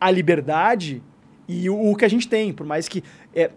a 0.00 0.10
liberdade 0.10 1.02
e 1.48 1.68
o, 1.68 1.90
o 1.90 1.96
que 1.96 2.04
a 2.04 2.08
gente 2.08 2.28
tem, 2.28 2.52
por 2.52 2.66
mais 2.66 2.88
que 2.88 3.02
é, 3.34 3.50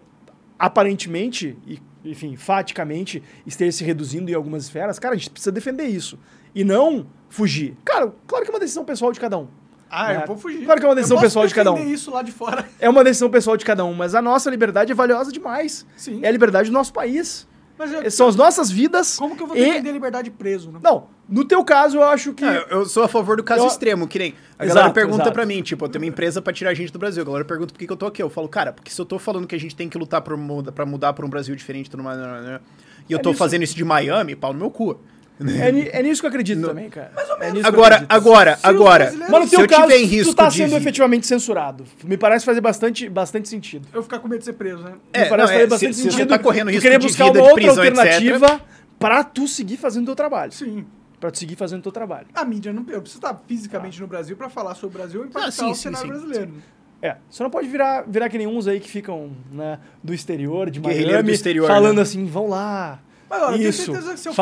aparentemente 0.58 1.56
e, 1.66 1.78
enfim, 2.04 2.36
faticamente 2.36 3.22
esteja 3.46 3.72
se 3.72 3.84
reduzindo 3.84 4.30
em 4.30 4.34
algumas 4.34 4.64
esferas, 4.64 4.98
cara, 4.98 5.14
a 5.14 5.18
gente 5.18 5.30
precisa 5.30 5.52
defender 5.52 5.84
isso. 5.84 6.18
E 6.54 6.64
não 6.64 7.06
fugir. 7.28 7.76
Cara, 7.84 8.12
claro 8.26 8.44
que 8.44 8.50
é 8.50 8.54
uma 8.54 8.60
decisão 8.60 8.84
pessoal 8.84 9.12
de 9.12 9.20
cada 9.20 9.38
um. 9.38 9.46
Ah, 9.90 10.12
É. 10.12 10.16
eu 10.22 10.26
vou 10.26 10.36
fugir. 10.36 10.64
Claro 10.64 10.80
que 10.80 10.86
é 10.86 10.88
uma 10.88 10.94
decisão 10.94 11.18
pessoal 11.18 11.46
de 11.46 11.54
cada 11.54 11.72
um. 11.72 11.78
isso 11.88 12.10
lá 12.10 12.22
de 12.22 12.32
fora. 12.32 12.66
É 12.78 12.88
uma 12.88 13.02
decisão 13.04 13.30
pessoal 13.30 13.56
de 13.56 13.64
cada 13.64 13.84
um, 13.84 13.94
mas 13.94 14.14
a 14.14 14.20
nossa 14.22 14.50
liberdade 14.50 14.92
é 14.92 14.94
valiosa 14.94 15.32
demais. 15.32 15.86
Sim. 15.96 16.20
É 16.22 16.28
a 16.28 16.30
liberdade 16.30 16.68
do 16.68 16.74
nosso 16.74 16.92
país. 16.92 17.46
Mas 17.78 17.92
eu- 17.92 18.10
São 18.10 18.26
as 18.26 18.34
nossas 18.34 18.70
vidas. 18.70 19.16
como 19.16 19.36
que 19.36 19.42
eu 19.42 19.46
vou 19.46 19.56
e- 19.56 19.60
defender 19.64 19.90
a 19.90 19.92
liberdade 19.92 20.30
preso? 20.32 20.70
Né? 20.72 20.80
Não, 20.82 21.06
no 21.28 21.44
teu 21.44 21.64
caso 21.64 21.96
eu 21.98 22.02
acho 22.02 22.32
que. 22.34 22.44
Ah, 22.44 22.66
eu- 22.70 22.84
sou 22.86 23.04
a 23.04 23.08
favor 23.08 23.36
do 23.36 23.44
caso 23.44 23.62
Eu- 23.62 23.68
extremo, 23.68 24.06
que 24.08 24.18
nem. 24.18 24.34
A 24.58 24.64
Exato, 24.64 24.74
galera 24.74 24.92
pergunta 24.92 25.16
exato. 25.22 25.32
pra 25.32 25.46
mim, 25.46 25.62
tipo, 25.62 25.84
eu 25.84 25.88
tenho 25.88 26.02
uma 26.04 26.08
empresa 26.08 26.42
pra 26.42 26.52
tirar 26.52 26.74
gente 26.74 26.92
do 26.92 26.98
Brasil. 26.98 27.22
A 27.22 27.26
galera 27.26 27.44
pergunta 27.44 27.72
por 27.72 27.78
que, 27.78 27.86
que 27.86 27.92
eu 27.92 27.96
tô 27.96 28.06
aqui. 28.06 28.20
Eu 28.22 28.28
falo, 28.28 28.48
cara, 28.48 28.72
porque 28.72 28.90
se 28.90 29.00
eu 29.00 29.06
tô 29.06 29.16
falando 29.18 29.46
que 29.46 29.54
a 29.54 29.60
gente 29.60 29.76
tem 29.76 29.88
que 29.88 29.96
lutar 29.96 30.20
pra, 30.22 30.36
muda, 30.36 30.72
pra 30.72 30.84
mudar 30.84 31.12
pra 31.12 31.24
um 31.24 31.28
Brasil 31.30 31.54
diferente, 31.54 31.88
tudo 31.88 32.02
mais, 32.02 32.18
né, 32.18 32.40
né, 32.42 32.60
e 33.08 33.12
eu 33.12 33.18
É 33.18 33.22
tô 33.22 33.28
nisso. 33.30 33.38
fazendo 33.38 33.62
isso 33.62 33.76
de 33.76 33.84
Miami, 33.84 34.34
pau 34.34 34.52
no 34.52 34.58
meu 34.58 34.70
cu. 34.72 34.98
É, 35.40 35.70
ni- 35.72 35.88
é 35.88 36.02
nisso 36.02 36.20
que 36.20 36.26
eu 36.26 36.30
acredito 36.30 36.60
também, 36.66 36.90
cara. 36.90 37.12
Mais 37.14 37.30
ou 37.30 37.38
menos. 37.38 37.64
Agora, 37.64 38.04
agora, 38.08 38.58
agora, 38.62 39.04
brasileiros- 39.04 39.30
Mas 39.30 39.40
no 39.40 39.46
se 39.46 39.50
teu 39.56 39.60
eu 39.60 39.68
caso, 39.68 39.82
tiver 39.82 39.96
em 39.98 40.04
risco 40.04 40.32
tu 40.32 40.36
tá 40.36 40.48
de 40.48 40.54
sendo 40.56 40.70
vi- 40.70 40.76
efetivamente 40.76 41.26
censurado. 41.26 41.84
Me 42.04 42.16
parece 42.16 42.44
fazer 42.44 42.60
bastante, 42.60 43.08
bastante 43.08 43.48
sentido. 43.48 43.86
Eu 43.92 44.02
ficar 44.02 44.18
com 44.18 44.26
medo 44.28 44.40
de 44.40 44.44
ser 44.46 44.54
preso, 44.54 44.82
né? 44.82 44.94
É, 45.12 45.22
Me 45.24 45.28
parece 45.28 45.48
não, 45.52 45.54
é, 45.54 45.58
fazer 45.60 45.70
bastante 45.70 45.94
se- 45.94 46.02
se 46.02 46.06
você 46.06 46.10
sentido. 46.12 46.28
tá 46.28 46.38
correndo 46.38 46.68
risco 46.70 46.82
querer 46.82 46.98
de 46.98 47.06
buscar 47.06 47.26
vida, 47.26 47.38
uma 47.38 47.44
de 47.44 47.50
outra 47.52 47.64
prisão, 47.74 47.84
etc. 47.84 47.98
alternativa 47.98 48.60
pra 48.98 49.22
tu 49.24 49.46
seguir 49.46 49.76
fazendo 49.76 50.02
o 50.02 50.06
teu 50.06 50.16
trabalho. 50.16 50.50
Sim. 50.52 50.84
Pra 51.20 51.30
tu 51.30 51.38
seguir 51.38 51.56
fazendo 51.56 51.80
o 51.80 51.82
teu 51.82 51.92
trabalho. 51.92 52.26
A 52.34 52.44
mídia 52.44 52.72
não. 52.72 52.84
Eu 52.88 53.00
preciso 53.00 53.18
estar 53.18 53.40
fisicamente 53.46 54.00
no 54.00 54.06
Brasil 54.06 54.36
pra 54.36 54.48
falar 54.48 54.74
sobre 54.74 54.96
o 54.96 54.98
Brasil 54.98 55.22
e 55.24 55.28
impactar 55.28 55.48
Ah, 55.48 55.50
sim, 55.52 55.70
o 55.70 55.74
sim, 55.74 55.82
cenário 55.82 56.06
sim, 56.06 56.12
brasileiro. 56.18 56.52
É, 57.00 57.16
você 57.30 57.42
não 57.44 57.50
pode 57.50 57.68
virar, 57.68 58.04
virar 58.08 58.28
que 58.28 58.36
nem 58.38 58.46
uns 58.48 58.66
aí 58.66 58.80
que 58.80 58.90
ficam 58.90 59.30
né, 59.52 59.78
do 60.02 60.12
exterior, 60.12 60.68
de 60.68 60.80
Miami, 60.80 61.22
do 61.22 61.30
exterior, 61.30 61.66
falando 61.68 61.96
né? 61.98 62.02
assim, 62.02 62.24
vão 62.26 62.48
lá, 62.48 62.98
Mas, 63.30 63.40
olha, 63.42 63.52
eu 63.52 63.58
tenho 63.58 63.70
isso, 63.70 63.84
certeza 63.94 64.30
que 64.30 64.34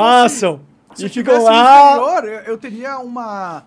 se 0.97 1.07
e 1.07 1.09
ficam 1.09 1.43
lá... 1.43 1.93
exterior, 1.93 2.25
eu, 2.25 2.41
eu 2.53 2.59
teria 2.59 2.99
uma, 2.99 3.65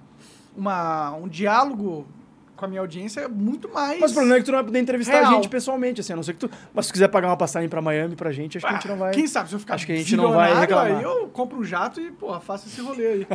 uma, 0.56 1.12
um 1.16 1.28
diálogo 1.28 2.06
com 2.56 2.66
a 2.66 2.68
minha 2.68 2.82
audiência 2.82 3.30
muito 3.30 3.70
mais. 3.70 4.02
Mas 4.02 4.12
o 4.12 4.14
problema 4.16 4.36
é 4.36 4.40
que 4.40 4.46
tu 4.46 4.52
não 4.52 4.58
vai 4.58 4.66
poder 4.66 4.80
entrevistar 4.80 5.14
Real. 5.22 5.32
a 5.32 5.36
gente 5.36 5.48
pessoalmente, 5.48 6.02
assim, 6.02 6.12
a 6.12 6.16
não 6.18 6.24
ser 6.24 6.34
que 6.34 6.40
tu... 6.40 6.52
Mas 6.74 6.86
se 6.88 6.92
tu 6.92 6.94
quiser 6.94 7.08
pagar 7.08 7.30
uma 7.30 7.38
passagem 7.38 7.70
pra 7.70 7.82
Miami 7.82 8.18
pra 8.18 8.34
gente, 8.34 8.58
acho 8.58 8.68
que 8.68 8.74
a 8.74 8.76
gente 8.76 8.88
não 8.90 8.98
vai... 8.98 9.12
Ah, 9.12 9.14
Quem 9.14 9.28
sabe 9.28 9.48
se 9.48 9.56
eu 9.56 9.60
ficar 9.60 9.76
Acho 9.76 9.86
que 9.86 9.94
a 9.94 9.96
gente 9.96 10.18
não 10.18 10.34
vai 10.34 10.54
reclamar. 10.60 10.98
Aí 10.98 11.02
eu 11.04 11.30
compro 11.30 11.58
um 11.60 11.64
jato 11.64 12.02
e, 12.02 12.12
porra, 12.12 12.42
faço 12.42 12.68
esse 12.68 12.82
rolê 12.82 13.08
aí. 13.08 13.28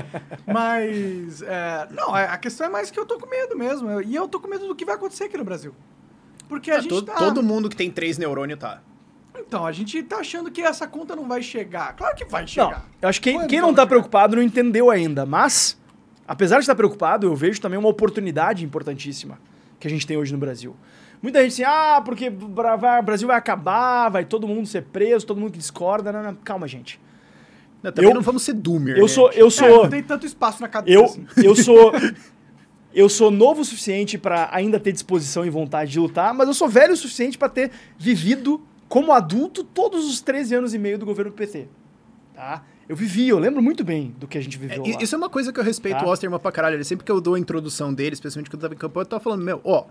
Mas, 0.47 1.41
é, 1.41 1.89
não, 1.93 2.15
a 2.15 2.37
questão 2.37 2.67
é 2.67 2.71
mais 2.71 2.91
que 2.91 3.01
eu 3.01 3.07
tô 3.07 3.19
com 3.19 3.27
medo 3.27 3.57
mesmo. 3.57 4.03
E 4.03 4.15
eu 4.15 4.29
tô 4.29 4.39
com 4.39 4.47
medo 4.49 4.69
do 4.69 4.75
que 4.75 4.85
vai 4.85 4.95
acontecer 4.95 5.25
aqui 5.25 5.39
no 5.39 5.45
Brasil. 5.45 5.75
Porque 6.47 6.71
a 6.71 6.75
Ah, 6.77 6.81
gente 6.81 6.91
todo, 6.91 7.07
tá... 7.07 7.15
todo 7.15 7.43
mundo 7.43 7.71
que 7.71 7.77
tem 7.77 7.91
três 7.91 8.19
neurônios 8.19 8.59
tá. 8.59 8.83
Então, 9.37 9.67
a 9.67 9.73
gente 9.73 10.03
tá 10.03 10.19
achando 10.19 10.51
que 10.51 10.61
essa 10.63 10.87
conta 10.87 11.15
não 11.17 11.27
vai 11.27 11.43
chegar. 11.43 11.95
Claro 11.97 12.15
que 12.17 12.25
vai 12.25 12.43
Não, 12.43 12.49
chegar. 12.49 12.87
eu 13.03 13.09
acho 13.09 13.21
que 13.21 13.31
quem, 13.33 13.47
quem 13.47 13.61
vai 13.61 13.69
não 13.69 13.75
tá 13.75 13.87
preocupado 13.87 14.37
não 14.37 14.43
entendeu 14.43 14.91
ainda, 14.91 15.27
mas, 15.27 15.77
apesar 16.27 16.57
de 16.57 16.63
estar 16.63 16.75
preocupado, 16.75 17.27
eu 17.27 17.35
vejo 17.35 17.61
também 17.61 17.79
uma 17.79 17.89
oportunidade 17.89 18.65
importantíssima 18.65 19.39
que 19.81 19.87
a 19.87 19.91
gente 19.91 20.07
tem 20.07 20.17
hoje 20.17 20.33
no 20.33 20.39
Brasil. 20.39 20.77
Muita 21.21 21.43
gente 21.43 21.53
assim, 21.53 21.65
ah, 21.65 22.01
porque 22.05 22.29
o 22.29 23.03
Brasil 23.03 23.27
vai 23.27 23.37
acabar, 23.37 24.09
vai 24.11 24.25
todo 24.25 24.47
mundo 24.47 24.67
ser 24.67 24.83
preso, 24.83 25.27
todo 25.27 25.41
mundo 25.41 25.53
que 25.53 25.59
discorda. 25.59 26.13
Não, 26.13 26.23
não, 26.23 26.35
calma, 26.35 26.69
gente. 26.69 27.01
Não, 27.83 27.91
também 27.93 28.11
Eu- 28.11 28.15
não 28.15 28.23
vamos 28.23 28.43
ser 28.43 28.53
doomer, 28.53 28.97
Eu 28.97 29.03
né? 29.03 29.09
sou, 29.09 29.31
eu 29.33 29.47
É, 29.47 29.51
sou, 29.51 29.83
não 29.85 29.91
tem 29.91 30.03
tanto 30.03 30.27
espaço 30.27 30.61
na 30.63 30.69
cabeça 30.69 30.97
eu, 30.99 31.05
assim. 31.05 31.27
eu 31.43 31.55
sou, 31.57 31.93
eu 32.95 33.09
sou 33.09 33.31
novo 33.31 33.63
o 33.63 33.65
suficiente 33.65 34.17
pra 34.17 34.49
ainda 34.53 34.79
ter 34.79 34.93
disposição 34.93 35.45
e 35.45 35.51
vontade 35.51 35.91
de 35.93 35.99
lutar, 35.99 36.33
mas 36.35 36.47
eu 36.47 36.55
sou 36.55 36.69
velho 36.69 36.93
o 36.93 36.97
suficiente 36.97 37.37
pra 37.37 37.49
ter 37.49 37.71
vivido 37.99 38.61
como 38.95 39.11
adulto 39.13 39.65
todos 39.65 40.05
os 40.09 40.21
13 40.21 40.55
anos 40.55 40.73
e 40.73 40.79
meio 40.79 40.97
do 40.97 41.05
governo 41.05 41.33
PT. 41.33 41.67
Tá? 42.33 42.63
Eu 42.89 42.95
vivi, 42.95 43.29
eu 43.29 43.41
lembro 43.41 43.61
muito 43.61 43.83
bem 43.83 44.15
do 44.21 44.29
que 44.29 44.39
a 44.39 44.41
gente 44.41 44.57
É, 44.57 44.61
viveu 44.61 44.87
i- 44.87 44.93
lá. 44.93 45.03
isso 45.03 45.13
é 45.17 45.19
uma 45.19 45.29
coisa 45.29 45.53
que 45.53 45.59
eu 45.59 45.65
respeito 45.65 45.99
Tá. 45.99 46.07
o 46.07 46.09
Osterman 46.11 46.39
pra 46.39 46.53
caralho. 46.53 46.77
Ele, 46.77 46.85
sempre 46.85 47.05
que 47.05 47.11
eu 47.11 47.21
dou 47.21 47.35
a 47.35 47.39
introdução 47.41 47.93
dele, 47.93 48.15
especialmente 48.15 48.49
quando 48.49 48.61
eu 48.63 48.69
tava 48.69 48.75
em 48.75 48.79
campanha, 48.79 49.03
eu 49.03 49.09
tava 49.09 49.23
falando, 49.25 49.43
meu, 49.43 49.61
ó, 49.65 49.87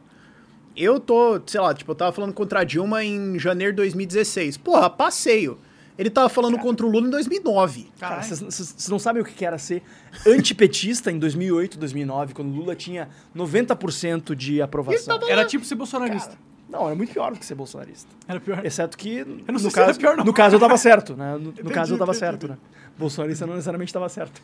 eu 0.78 1.02
tô, 1.02 1.42
sei 1.46 1.60
lá, 1.60 1.74
tipo, 1.74 1.92
eu 1.92 1.96
tava 1.96 2.14
falando 2.14 2.32
contra 2.34 2.62
a 2.62 2.64
Dilma 2.64 3.04
em 3.04 3.38
janeiro 3.38 3.74
de 3.74 3.78
2016. 3.78 4.56
Porra, 4.56 4.90
passeio. 4.90 5.58
Ele 5.98 6.10
tava 6.10 6.30
falando 6.30 6.58
contra 6.58 6.86
o 6.86 6.90
Lula 6.90 7.08
em 7.08 7.10
2009. 7.12 7.92
Cara, 8.00 8.24
vocês 8.24 8.88
não 8.90 8.98
sabem 8.98 9.22
o 9.22 9.26
que 9.26 9.34
que 9.34 9.46
era 9.46 9.58
ser 9.58 9.84
antipetista 10.26 11.12
em 11.12 11.20
2008, 11.20 11.78
2009, 11.78 12.34
quando 12.34 12.52
o 12.52 12.56
Lula 12.56 12.74
tinha 12.74 13.10
90% 13.36 14.34
de 14.34 14.62
aprovação. 14.62 15.20
Era 15.28 15.44
tipo 15.46 15.66
ser 15.66 15.76
bolsonarista. 15.76 16.38
Não, 16.74 16.88
era 16.88 16.96
muito 16.96 17.14
pior 17.14 17.32
do 17.32 17.38
que 17.38 17.46
ser 17.46 17.54
bolsonarista. 17.54 18.10
Era 18.28 18.40
pior. 18.40 18.66
Exceto 18.66 18.98
que, 18.98 19.24
não 19.24 19.54
no, 19.54 19.60
sei 19.60 19.70
se 19.70 19.78
era 19.78 19.86
caso, 19.86 20.00
pior, 20.00 20.18
não. 20.18 20.26
no 20.26 20.34
caso 20.34 20.56
eu 20.56 20.60
tava 20.60 20.76
certo, 20.76 21.16
né? 21.16 21.34
No, 21.34 21.40
no 21.40 21.50
Entendi, 21.52 21.70
caso 21.72 21.94
eu 21.94 21.98
tava 22.00 22.12
entendi, 22.12 22.20
certo, 22.26 22.46
entendi. 22.48 22.60
né? 22.60 22.80
Bolsonarista 22.98 23.46
não 23.46 23.54
necessariamente 23.54 23.94
tava 23.94 24.10
certo. 24.10 24.42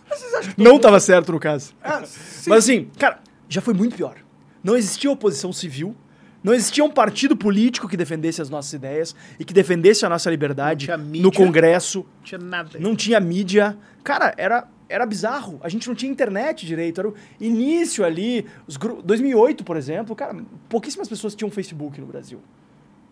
Não 0.55 0.77
tava 0.79 0.99
certo 0.99 1.31
no 1.31 1.39
caso. 1.39 1.73
Ah, 1.83 2.03
sim. 2.05 2.51
Mas 2.51 2.65
assim, 2.65 2.87
cara, 2.99 3.19
já 3.47 3.61
foi 3.61 3.73
muito 3.73 3.95
pior. 3.95 4.15
Não 4.63 4.77
existia 4.77 5.09
oposição 5.09 5.51
civil, 5.51 5.95
não 6.43 6.53
existia 6.53 6.83
um 6.83 6.91
partido 6.91 7.35
político 7.35 7.87
que 7.87 7.97
defendesse 7.97 8.43
as 8.43 8.49
nossas 8.49 8.73
ideias 8.73 9.15
e 9.39 9.43
que 9.43 9.53
defendesse 9.53 10.05
a 10.05 10.09
nossa 10.09 10.29
liberdade 10.29 10.87
no 10.97 11.31
Congresso. 11.31 11.99
Não 11.99 12.23
tinha 12.23 12.39
nada. 12.39 12.79
Não 12.79 12.95
tinha 12.95 13.19
mídia. 13.19 13.75
Cara, 14.03 14.35
era, 14.37 14.67
era 14.89 15.05
bizarro. 15.05 15.59
A 15.63 15.69
gente 15.69 15.87
não 15.87 15.95
tinha 15.95 16.11
internet 16.11 16.65
direito. 16.65 16.99
Era 16.99 17.07
o 17.09 17.13
início 17.39 18.03
ali. 18.03 18.45
Os 18.67 18.75
gru- 18.75 19.01
2008, 19.03 19.63
por 19.63 19.77
exemplo, 19.77 20.15
cara, 20.15 20.35
pouquíssimas 20.67 21.07
pessoas 21.07 21.35
tinham 21.35 21.49
Facebook 21.51 22.01
no 22.01 22.07
Brasil. 22.07 22.41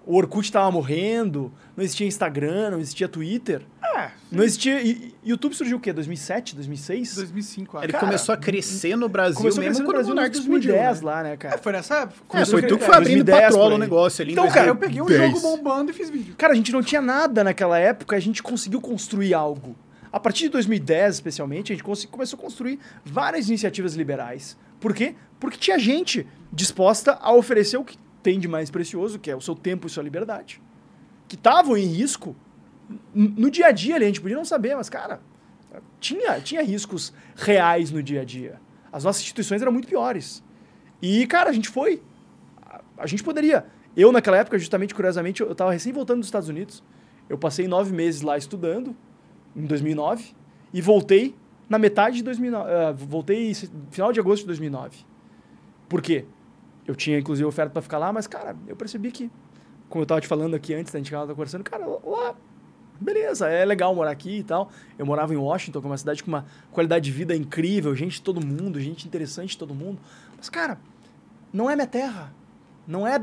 O 0.06 0.16
Orkut 0.16 0.50
tava 0.50 0.72
morrendo, 0.72 1.52
não 1.76 1.84
existia 1.84 2.08
Instagram, 2.08 2.70
não 2.72 2.80
existia 2.80 3.10
Twitter. 3.10 3.64
É, 3.84 4.10
Não 4.32 4.42
existia. 4.42 4.82
e- 4.82 5.14
YouTube 5.22 5.54
surgiu 5.54 5.76
o 5.76 5.80
quê? 5.82 5.92
2007, 5.92 6.56
2006? 6.56 7.16
2005, 7.16 7.76
acho. 7.78 7.86
Ele 7.86 7.92
Cara, 7.92 8.06
começou 8.06 8.32
a 8.34 8.38
crescer 8.38 8.96
no 8.96 9.10
Brasil 9.10 9.36
Começou 9.36 9.60
a 9.62 9.66
mesmo 9.66 9.74
crescer 9.76 9.82
no 9.82 9.86
quando 9.86 9.96
Brasil 9.96 10.12
o 10.12 10.14
em 10.14 10.16
Monark 10.16 10.38
explodiu. 10.38 10.72
2010 10.72 11.02
né? 11.02 11.06
lá, 11.12 11.24
né, 11.24 11.36
cara? 11.36 11.56
É, 11.56 11.58
foi 11.58 11.72
nessa 11.74 11.96
época. 12.04 12.20
É, 12.24 12.28
Começou 12.30 12.60
foi 12.60 12.68
tu 12.70 12.78
que 12.78 12.86
foi 12.86 12.96
abrindo 12.96 13.24
2010 13.26 13.42
patrola 13.52 13.70
por 13.72 13.76
o 13.76 13.78
negócio 13.80 14.22
ali. 14.22 14.32
em 14.32 14.34
Então, 14.34 14.48
cara, 14.48 14.68
Eu 14.70 14.76
2010. 14.76 15.08
peguei 15.20 15.28
um 15.28 15.32
jogo 15.36 15.42
bombando 15.58 15.92
e 15.92 15.94
fiz 15.94 16.10
vídeo. 16.10 16.36
Cara, 16.38 16.54
a 16.54 16.56
gente 16.56 16.72
não 16.72 16.82
tinha 16.82 17.02
nada 17.02 17.44
naquela 17.44 17.78
época, 17.78 18.16
a 18.16 18.20
gente 18.22 18.42
conseguiu 18.42 18.80
construir 18.80 19.34
algo. 19.34 19.76
A 20.18 20.20
partir 20.20 20.46
de 20.46 20.50
2010, 20.50 21.14
especialmente, 21.14 21.72
a 21.72 21.76
gente 21.76 21.84
começou 21.84 22.40
a 22.40 22.42
construir 22.42 22.80
várias 23.06 23.50
iniciativas 23.50 23.94
liberais. 23.94 24.58
Por 24.80 24.92
quê? 24.92 25.14
Porque 25.40 25.60
tinha 25.60 25.78
gente 25.78 26.26
disposta 26.52 27.20
a 27.22 27.32
oferecer 27.34 27.78
o 27.78 27.84
que 27.84 28.00
tem 28.24 28.40
de 28.40 28.48
mais 28.48 28.72
precioso, 28.72 29.20
que 29.20 29.30
é 29.30 29.36
o 29.36 29.42
seu 29.42 29.54
tempo 29.54 29.86
e 29.86 29.90
sua 29.92 30.02
liberdade. 30.02 30.60
Que 31.28 31.36
estavam 31.36 31.78
em 31.78 31.86
risco 31.86 32.36
no 33.14 33.52
dia 33.52 33.68
a 33.68 33.72
dia 33.72 33.94
ali, 33.94 34.06
a 34.06 34.08
gente 34.08 34.20
podia 34.20 34.36
não 34.36 34.44
saber, 34.44 34.76
mas, 34.76 34.90
cara, 34.90 35.22
tinha, 36.00 36.42
tinha 36.42 36.64
riscos 36.64 37.14
reais 37.36 37.92
no 37.92 38.02
dia 38.02 38.22
a 38.22 38.26
dia. 38.26 38.60
As 38.92 39.04
nossas 39.04 39.22
instituições 39.22 39.62
eram 39.62 39.72
muito 39.72 39.88
piores. 39.88 40.44
E, 41.00 41.28
cara, 41.28 41.52
a 41.52 41.54
gente 41.54 41.70
foi. 41.70 42.02
A, 42.66 42.82
a 42.98 43.06
gente 43.06 43.24
poderia. 43.24 43.68
Eu, 43.96 44.12
naquela 44.12 44.38
época, 44.38 44.58
justamente, 44.58 44.96
curiosamente, 44.96 45.42
eu 45.42 45.52
estava 45.52 45.72
recém 45.72 45.94
voltando 45.94 46.22
dos 46.22 46.28
Estados 46.28 46.50
Unidos. 46.50 46.84
Eu 47.30 47.38
passei 47.38 47.68
nove 47.68 47.94
meses 47.94 48.22
lá 48.22 48.36
estudando, 48.36 48.96
em 49.58 49.66
2009, 49.66 50.36
e 50.74 50.82
voltei 50.82 51.36
na 51.68 51.78
metade 51.78 52.18
de 52.18 52.24
2009. 52.24 52.70
eh, 52.70 52.94
voltei 52.94 53.54
final 53.92 54.14
de 54.14 54.20
agosto 54.20 54.44
de 54.44 54.48
2009. 54.48 54.98
Por 55.90 56.02
quê? 56.02 56.26
Eu 56.86 56.96
tinha, 56.96 57.20
inclusive, 57.20 57.46
oferta 57.46 57.72
para 57.72 57.82
ficar 57.82 57.98
lá, 57.98 58.14
mas, 58.14 58.28
cara, 58.28 58.56
eu 58.68 58.76
percebi 58.76 59.12
que, 59.12 59.30
como 59.90 60.02
eu 60.02 60.04
estava 60.04 60.22
te 60.22 60.28
falando 60.28 60.56
aqui 60.56 60.74
antes, 60.74 60.94
da 60.94 61.00
gente 61.00 61.08
estava 61.08 61.34
conversando, 61.34 61.64
cara, 61.64 61.86
lá, 61.86 62.36
beleza, 63.00 63.48
é 63.48 63.66
legal 63.66 63.94
morar 63.94 64.12
aqui 64.12 64.38
e 64.38 64.44
tal. 64.44 64.70
Eu 64.98 65.06
morava 65.06 65.34
em 65.34 65.38
Washington, 65.38 65.82
que 65.82 65.88
é 65.88 65.90
uma 65.90 65.98
cidade 65.98 66.24
com 66.24 66.30
uma 66.30 66.46
qualidade 66.72 67.06
de 67.06 67.12
vida 67.12 67.36
incrível, 67.36 67.94
gente 67.96 68.14
de 68.14 68.22
todo 68.22 68.46
mundo, 68.46 68.80
gente 68.80 69.08
interessante 69.08 69.50
de 69.50 69.58
todo 69.58 69.74
mundo. 69.74 70.00
Mas, 70.38 70.50
cara, 70.50 70.80
não 71.52 71.70
é 71.70 71.76
minha 71.76 71.88
terra. 71.88 72.34
Não 72.88 73.06
é. 73.06 73.22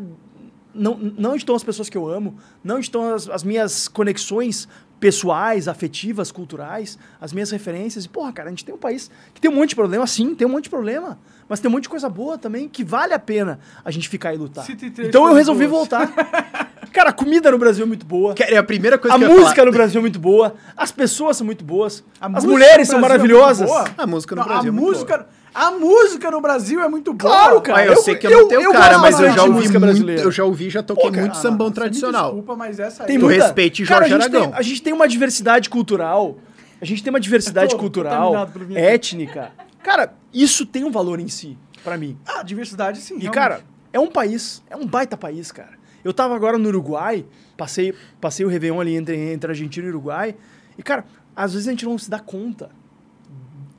Não, 0.75 0.97
não 0.99 1.37
estão 1.37 1.55
as 1.55 1.62
pessoas 1.62 1.88
que 1.88 1.97
eu 1.97 2.09
amo, 2.09 2.37
não 2.62 2.81
estão 2.81 3.14
as, 3.14 3.29
as 3.29 3.44
minhas 3.44 3.87
conexões 3.87 4.68
pessoais, 5.05 5.69
afetivas, 5.69 6.33
culturais, 6.33 6.99
as 7.21 7.31
minhas 7.31 7.51
referências. 7.51 8.07
E, 8.07 8.09
porra, 8.09 8.33
cara, 8.33 8.49
a 8.49 8.51
gente 8.51 8.64
tem 8.64 8.75
um 8.75 8.79
país 8.79 9.11
que 9.35 9.40
tem 9.40 9.51
um 9.51 9.55
monte 9.55 9.69
de 9.71 9.75
problema, 9.75 10.07
sim, 10.07 10.35
tem 10.35 10.47
um 10.47 10.51
monte 10.51 10.64
de 10.64 10.71
problema. 10.71 11.19
Mas 11.47 11.61
tem 11.61 11.69
um 11.69 11.73
monte 11.73 11.83
de 11.83 11.90
coisa 11.90 12.09
boa 12.09 12.38
também 12.38 12.71
que 12.71 12.83
vale 12.83 13.12
a 13.12 13.19
pena 13.19 13.59
a 13.85 13.90
gente 13.90 14.09
ficar 14.09 14.33
e 14.33 14.38
lutar. 14.38 14.64
Então 14.99 15.29
eu 15.29 15.35
resolvi 15.35 15.67
boas. 15.67 15.81
voltar. 15.90 16.11
Cara, 16.90 17.11
a 17.11 17.12
comida 17.12 17.51
no 17.51 17.59
Brasil 17.59 17.85
é 17.85 17.87
muito 17.87 18.07
boa. 18.07 18.33
Que 18.33 18.45
é 18.45 18.57
a 18.57 18.62
primeira 18.62 18.97
coisa 18.97 19.14
A 19.14 19.19
que 19.19 19.25
eu 19.25 19.29
ia 19.29 19.35
música 19.35 19.57
falar. 19.57 19.67
no 19.67 19.73
Brasil 19.73 19.99
é 19.99 20.01
muito 20.01 20.19
boa, 20.19 20.55
as 20.75 20.90
pessoas 20.90 21.37
são 21.37 21.45
muito 21.45 21.62
boas, 21.62 22.03
A 22.19 22.29
as 22.38 22.45
mulheres 22.47 22.88
são 22.88 22.97
é 22.99 23.03
maravilhosas. 23.03 23.69
boa. 23.69 23.85
A 23.99 24.07
música 24.07 24.35
no 24.35 24.40
Não, 24.40 24.49
Brasil 24.49 24.71
a 24.71 24.75
é 24.75 24.75
muito 24.75 24.87
música, 24.87 25.27
a 25.55 25.71
música 25.71 26.31
no 26.31 26.40
Brasil 26.40 26.81
é 26.83 26.88
muito 26.88 27.12
boa. 27.14 27.31
Claro, 27.33 27.61
cara. 27.61 27.79
Ah, 27.79 27.87
eu, 27.87 27.93
eu- 27.93 28.03
sei 28.03 28.17
que 28.17 28.27
eu, 28.27 28.31
eu- 28.31 28.40
não 28.43 28.49
tenho 28.49 28.62
eu 28.62 28.73
cara, 28.73 28.99
mas 28.99 29.21
eu 29.21 29.31
já 29.31 29.43
ouvi 29.43 29.55
música 29.55 29.79
muito, 29.79 29.90
brasileira. 29.93 30.23
eu 30.23 30.31
já 30.33 30.45
ouvi, 30.45 30.69
já 30.71 30.83
toquei 30.83 31.05
Pô, 31.05 31.11
cara, 31.11 31.23
muito 31.23 31.37
sambão 31.38 31.71
tradicional. 31.71 32.25
Desculpa, 32.27 32.57
mas 32.57 32.79
essa 32.81 33.05
aí. 33.05 33.07
Tem 33.07 33.19
Tu 33.19 33.25
muita- 33.25 33.45
respeite 33.45 33.85
Cara, 33.85 34.01
Jorge 34.09 34.14
a 34.14 34.19
gente 34.19 34.31
tem- 34.31 34.40
Aragão. 34.40 34.59
a 34.59 34.62
gente 34.62 34.83
tem 34.83 34.93
uma 34.93 35.07
diversidade 35.09 35.71
cultural. 35.71 36.37
A 36.81 36.85
gente 36.85 37.03
tem 37.03 37.11
uma 37.11 37.21
diversidade 37.21 37.77
cultural, 37.77 38.35
étnica. 38.75 39.53
Cara, 39.83 40.12
isso 40.33 40.67
tem 40.67 40.85
um 40.85 40.90
valor 40.90 41.21
em 41.21 41.29
si, 41.29 41.57
pra 41.83 41.97
mim. 41.97 42.19
Ah, 42.27 42.43
diversidade 42.43 42.99
sim. 43.01 43.14
E, 43.14 43.19
realmente. 43.21 43.35
cara, 43.35 43.61
é 43.93 44.01
um 44.01 44.09
país, 44.09 44.62
é 44.69 44.77
um 44.77 44.87
baita 44.87 45.17
país, 45.17 45.53
cara. 45.53 45.73
Eu 46.03 46.12
tava 46.12 46.35
agora 46.35 46.59
no 46.59 46.69
Uruguai, 46.69 47.25
passei, 47.57 47.95
passei 48.21 48.45
o 48.45 48.49
Réveillon 48.49 48.81
ali 48.81 48.97
entre, 48.97 49.17
entre 49.33 49.51
Argentina 49.51 49.87
e 49.87 49.90
Uruguai. 49.90 50.35
E, 50.77 50.83
cara, 50.83 51.05
às 51.35 51.53
vezes 51.55 51.69
a 51.69 51.71
gente 51.71 51.85
não 51.87 51.97
se 51.97 52.11
dá 52.11 52.19
conta 52.19 52.71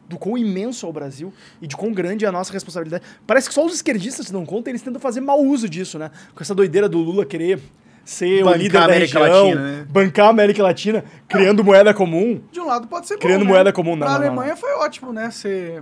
do 0.07 0.17
quão 0.17 0.37
imenso 0.37 0.85
é 0.85 0.89
o 0.89 0.93
Brasil 0.93 1.33
e 1.61 1.67
de 1.67 1.75
quão 1.75 1.91
grande 1.91 2.25
é 2.25 2.27
a 2.27 2.31
nossa 2.31 2.53
responsabilidade. 2.53 3.03
Parece 3.25 3.47
que 3.47 3.53
só 3.53 3.65
os 3.65 3.73
esquerdistas 3.73 4.27
se 4.27 4.31
dão 4.33 4.45
conta 4.45 4.69
e 4.69 4.71
eles 4.71 4.81
tentam 4.81 5.01
fazer 5.01 5.21
mau 5.21 5.41
uso 5.41 5.67
disso, 5.67 5.97
né? 5.97 6.11
Com 6.33 6.41
essa 6.41 6.53
doideira 6.53 6.87
do 6.87 6.99
Lula 6.99 7.25
querer 7.25 7.59
ser 8.03 8.43
o 8.43 8.45
Bancar 8.45 8.59
líder 8.59 8.77
a 8.77 8.79
da 8.79 8.85
América 8.85 9.19
região, 9.19 9.43
Latina, 9.45 9.61
né? 9.61 9.85
bancar 9.89 10.25
a 10.27 10.29
América 10.29 10.63
Latina, 10.63 11.03
criando 11.27 11.63
moeda 11.63 11.93
comum. 11.93 12.41
De 12.51 12.59
um 12.59 12.65
lado 12.65 12.87
pode 12.87 13.07
ser 13.07 13.17
Criando 13.17 13.39
bom, 13.39 13.45
né? 13.45 13.51
moeda 13.51 13.73
comum, 13.73 13.95
não, 13.95 14.05
Pra 14.05 14.09
não, 14.11 14.19
não, 14.19 14.27
Alemanha 14.27 14.55
foi 14.55 14.71
ótimo, 14.73 15.11
né? 15.11 15.31
Você 15.31 15.81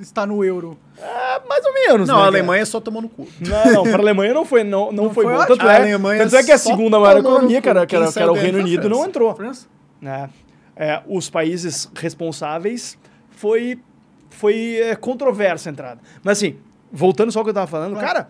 está 0.00 0.26
no 0.26 0.44
euro. 0.44 0.76
É, 0.98 1.40
mais 1.48 1.64
ou 1.64 1.72
menos, 1.72 2.08
Não, 2.08 2.16
né, 2.16 2.22
a 2.22 2.24
cara? 2.24 2.26
Alemanha 2.26 2.66
só 2.66 2.80
tomou 2.80 3.00
no 3.00 3.08
cu. 3.08 3.28
Não, 3.40 3.72
não, 3.72 3.82
para 3.84 3.96
a 3.96 4.00
Alemanha 4.00 4.34
não 4.34 4.44
foi, 4.44 4.64
não, 4.64 4.86
não, 4.90 5.04
Não 5.04 5.14
foi, 5.14 5.24
foi 5.24 5.36
bom. 5.36 5.46
Tanto 5.46 5.66
A 5.66 5.72
é, 5.72 5.76
Alemanha 5.76 6.24
tanto 6.24 6.36
é 6.36 6.42
que 6.42 6.52
a 6.52 6.58
segunda 6.58 6.98
maior 6.98 7.18
economia, 7.18 7.58
cu. 7.58 7.62
que 7.62 7.68
era, 7.68 7.86
que 7.86 7.96
era, 7.96 8.32
o 8.32 8.34
Reino 8.34 8.58
Unido, 8.58 8.88
não 8.88 9.06
entrou. 9.06 9.34
França? 9.36 9.66
né? 10.00 10.28
É, 10.74 11.02
os 11.06 11.28
países 11.30 11.88
responsáveis 11.94 12.98
foi, 13.40 13.80
foi 14.28 14.76
é, 14.76 14.94
controversa 14.94 15.70
a 15.70 15.72
entrada. 15.72 16.00
Mas 16.22 16.36
assim, 16.36 16.58
voltando 16.92 17.32
só 17.32 17.38
ao 17.38 17.44
que 17.44 17.50
eu 17.50 17.54
tava 17.54 17.66
falando, 17.66 17.98
cara, 17.98 18.28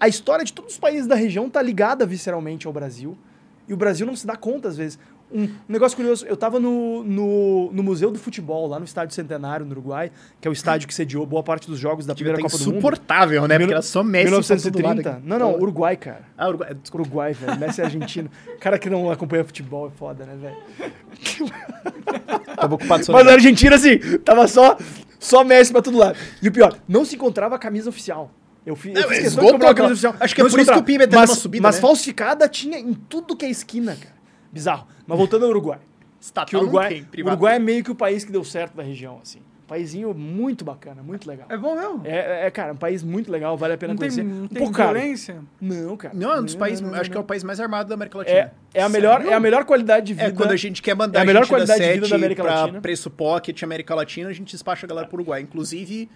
a 0.00 0.08
história 0.08 0.42
de 0.42 0.52
todos 0.52 0.72
os 0.72 0.78
países 0.78 1.06
da 1.06 1.14
região 1.14 1.50
tá 1.50 1.60
ligada 1.60 2.06
visceralmente 2.06 2.66
ao 2.66 2.72
Brasil. 2.72 3.18
E 3.68 3.74
o 3.74 3.76
Brasil 3.76 4.06
não 4.06 4.16
se 4.16 4.26
dá 4.26 4.34
conta, 4.34 4.68
às 4.68 4.78
vezes. 4.78 4.98
Um, 5.32 5.42
um 5.42 5.48
negócio 5.68 5.96
curioso, 5.96 6.24
eu 6.26 6.36
tava 6.36 6.60
no, 6.60 7.02
no, 7.02 7.72
no 7.72 7.82
Museu 7.82 8.12
do 8.12 8.18
Futebol, 8.18 8.68
lá 8.68 8.78
no 8.78 8.84
Estádio 8.84 9.12
Centenário, 9.14 9.66
no 9.66 9.72
Uruguai, 9.72 10.12
que 10.40 10.46
é 10.46 10.50
o 10.50 10.52
estádio 10.52 10.86
que 10.86 10.94
sediou 10.94 11.26
boa 11.26 11.42
parte 11.42 11.66
dos 11.68 11.80
jogos 11.80 12.06
da 12.06 12.14
Devia 12.14 12.32
primeira 12.32 12.42
Copa 12.48 12.56
do 12.56 12.64
Mundo. 12.64 12.76
insuportável, 12.76 13.48
né? 13.48 13.58
Porque 13.58 13.72
era 13.72 13.82
só 13.82 14.04
Messi 14.04 14.30
pra 14.30 14.40
todo 14.40 14.82
lado. 14.82 14.96
1930. 14.98 15.22
Não, 15.24 15.38
não, 15.38 15.54
Uruguai, 15.60 15.96
cara. 15.96 16.22
Ah, 16.38 16.48
Uruguai. 16.48 16.74
Desculpa. 16.74 17.06
Uruguai, 17.08 17.32
velho. 17.32 17.58
Messi 17.58 17.80
é 17.80 17.84
argentino. 17.84 18.30
Cara 18.60 18.78
que 18.78 18.88
não 18.88 19.10
acompanha 19.10 19.44
futebol 19.44 19.88
é 19.88 19.90
foda, 19.90 20.24
né, 20.24 20.36
velho? 20.40 20.56
Tava 22.56 22.74
ocupado 22.74 23.04
só 23.04 23.12
Mas 23.12 23.26
a 23.26 23.32
Argentina, 23.32 23.76
assim, 23.76 23.98
tava 24.24 24.46
só, 24.48 24.76
só 25.18 25.44
Messi 25.44 25.72
pra 25.72 25.82
todo 25.82 25.98
lado. 25.98 26.16
E 26.40 26.48
o 26.48 26.52
pior, 26.52 26.78
não 26.88 27.04
se 27.04 27.16
encontrava 27.16 27.56
a 27.56 27.58
camisa 27.58 27.88
oficial. 27.90 28.30
Eu 28.64 28.74
fiz, 28.74 28.94
eu 28.96 29.02
Não, 29.02 29.08
fiz 29.08 29.18
questão 29.20 29.44
de 29.44 29.52
comprar 29.52 29.74
camisa 29.74 29.92
oficial. 29.92 30.14
acho 30.18 30.34
que 30.34 30.40
é 30.40 30.44
Não 30.44 30.50
por 30.50 30.56
se 30.56 30.62
isso 30.62 30.72
que 30.72 30.78
o. 30.78 30.82
PIB 30.82 31.06
mas, 31.06 31.30
uma 31.30 31.36
subida, 31.36 31.62
Mas 31.62 31.76
né? 31.76 31.80
falsificada 31.80 32.48
tinha 32.48 32.78
em 32.78 32.94
tudo 32.94 33.36
que 33.36 33.44
é 33.46 33.50
esquina, 33.50 33.94
cara. 33.94 34.16
Bizarro. 34.52 34.86
Mas 35.06 35.18
voltando 35.18 35.44
ao 35.44 35.50
Uruguai. 35.50 35.78
Estatal 36.20 36.46
Que 36.48 36.56
o 36.56 36.60
Uruguai, 36.60 36.84
não 36.88 36.96
tem, 36.96 37.04
privado 37.04 37.34
Uruguai 37.36 37.56
é 37.56 37.58
meio 37.58 37.84
que 37.84 37.90
o 37.90 37.94
país 37.94 38.24
que 38.24 38.32
deu 38.32 38.42
certo 38.44 38.74
da 38.76 38.82
região, 38.82 39.20
assim. 39.22 39.40
Paizinho 39.68 40.14
muito 40.14 40.64
bacana, 40.64 41.02
muito 41.02 41.28
legal. 41.28 41.46
É 41.50 41.56
bom 41.56 41.74
mesmo? 41.74 42.02
É, 42.04 42.46
é, 42.46 42.50
cara, 42.52 42.72
um 42.72 42.76
país 42.76 43.02
muito 43.02 43.32
legal, 43.32 43.56
vale 43.56 43.74
a 43.74 43.78
pena 43.78 43.94
não 43.94 43.98
tem, 43.98 44.08
conhecer. 44.08 44.22
não 44.22 44.44
um 44.44 44.48
tem 44.48 44.70
caro. 44.70 44.92
violência? 44.94 45.42
Não, 45.60 45.96
cara. 45.96 46.14
Não, 46.14 46.32
é 46.32 46.40
um 46.40 46.44
dos 46.44 46.54
Não, 46.54 46.60
países. 46.60 46.80
não, 46.80 46.90
não, 46.92 47.00
acho 47.00 47.10
que 47.10 47.16
é 47.16 47.18
não. 47.18 47.22
o 47.24 47.26
país 47.26 47.42
mais 47.42 47.58
armado 47.58 47.88
da 47.88 47.96
América 47.96 48.18
Latina. 48.18 48.36
É, 48.38 48.50
é, 48.74 48.82
a 48.82 48.88
melhor, 48.88 49.26
é 49.26 49.34
a 49.34 49.40
melhor 49.40 49.64
qualidade 49.64 50.06
de 50.06 50.14
vida. 50.14 50.28
É, 50.28 50.30
quando 50.30 50.52
a 50.52 50.56
gente 50.56 50.80
quer 50.80 50.94
mandar 50.94 51.18
É 51.18 51.22
a 51.22 51.24
melhor 51.26 51.42
gente 51.42 51.48
qualidade 51.50 51.80
da 51.80 51.84
de 51.84 51.92
vida 51.94 52.06
7 52.06 52.10
da 52.10 52.16
América 52.16 52.42
pra 52.44 52.60
Latina. 52.60 52.80
preço 52.80 53.10
pocket 53.10 53.60
América 53.64 53.92
Latina, 53.96 54.28
a 54.28 54.32
gente 54.32 54.52
despacha 54.52 54.86
a 54.86 54.88
galera 54.88 55.08
pro 55.08 55.16
Uruguai. 55.16 55.40
Inclusive, 55.42 56.08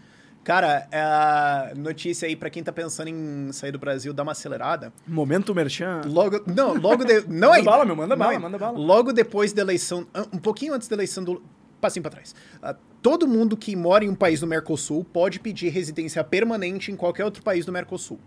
cara, 0.45 0.89
a 0.93 1.73
notícia 1.77 2.27
aí 2.27 2.35
pra 2.37 2.51
quem 2.51 2.63
tá 2.63 2.73
pensando 2.73 3.09
em 3.09 3.53
sair 3.53 3.73
do 3.73 3.79
Brasil, 3.79 4.13
dá 4.13 4.23
uma 4.23 4.33
acelerada. 4.33 4.93
Momento 5.07 5.55
merchan. 5.55 6.01
Logo, 6.07 6.41
não, 6.47 6.75
logo 6.75 7.05
de, 7.05 7.21
não 7.29 7.49
Manda 7.51 7.55
ainda. 7.57 7.71
bala, 7.71 7.85
meu, 7.85 7.97
manda 7.97 8.17
bala, 8.17 8.31
ainda. 8.33 8.43
manda 8.43 8.59
bala. 8.59 8.79
Logo 8.79 9.13
depois 9.13 9.53
da 9.53 9.63
eleição, 9.63 10.07
um 10.33 10.39
pouquinho 10.39 10.75
antes 10.75 10.89
da 10.89 10.97
eleição 10.97 11.23
do 11.25 11.43
passinho 11.81 12.03
pra 12.03 12.11
trás. 12.11 12.35
Ah, 12.63 12.77
todo 13.01 13.27
mundo 13.27 13.57
que 13.57 13.75
mora 13.75 14.05
em 14.05 14.09
um 14.09 14.15
país 14.15 14.41
do 14.41 14.47
Mercosul 14.47 15.05
pode 15.05 15.41
pedir 15.41 15.69
residência 15.71 16.23
permanente 16.23 16.93
em 16.93 16.97
qualquer 16.97 17.25
outro 17.25 17.43
país 17.43 17.65
do 17.65 17.73
Mercosul. 17.73 18.19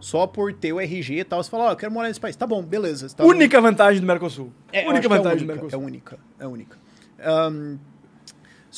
Só 0.00 0.28
por 0.28 0.52
ter 0.54 0.72
o 0.72 0.78
RG 0.80 1.18
e 1.20 1.24
tal, 1.24 1.42
você 1.42 1.50
fala, 1.50 1.64
ó, 1.64 1.70
eu 1.72 1.76
quero 1.76 1.90
morar 1.90 2.06
nesse 2.06 2.20
país. 2.20 2.36
Tá 2.36 2.46
bom, 2.46 2.62
beleza. 2.62 3.08
tá 3.16 3.24
Única 3.24 3.60
vantagem 3.60 4.00
do 4.00 4.06
Mercosul. 4.06 4.52
é, 4.72 4.88
única 4.88 5.06
é 5.06 5.08
vantagem 5.08 5.38
do 5.38 5.50
única, 5.50 5.54
Mercosul. 5.54 5.80
É 5.80 5.84
única, 5.84 6.18
é 6.38 6.46
única. 6.46 6.78
Ahn, 7.20 7.78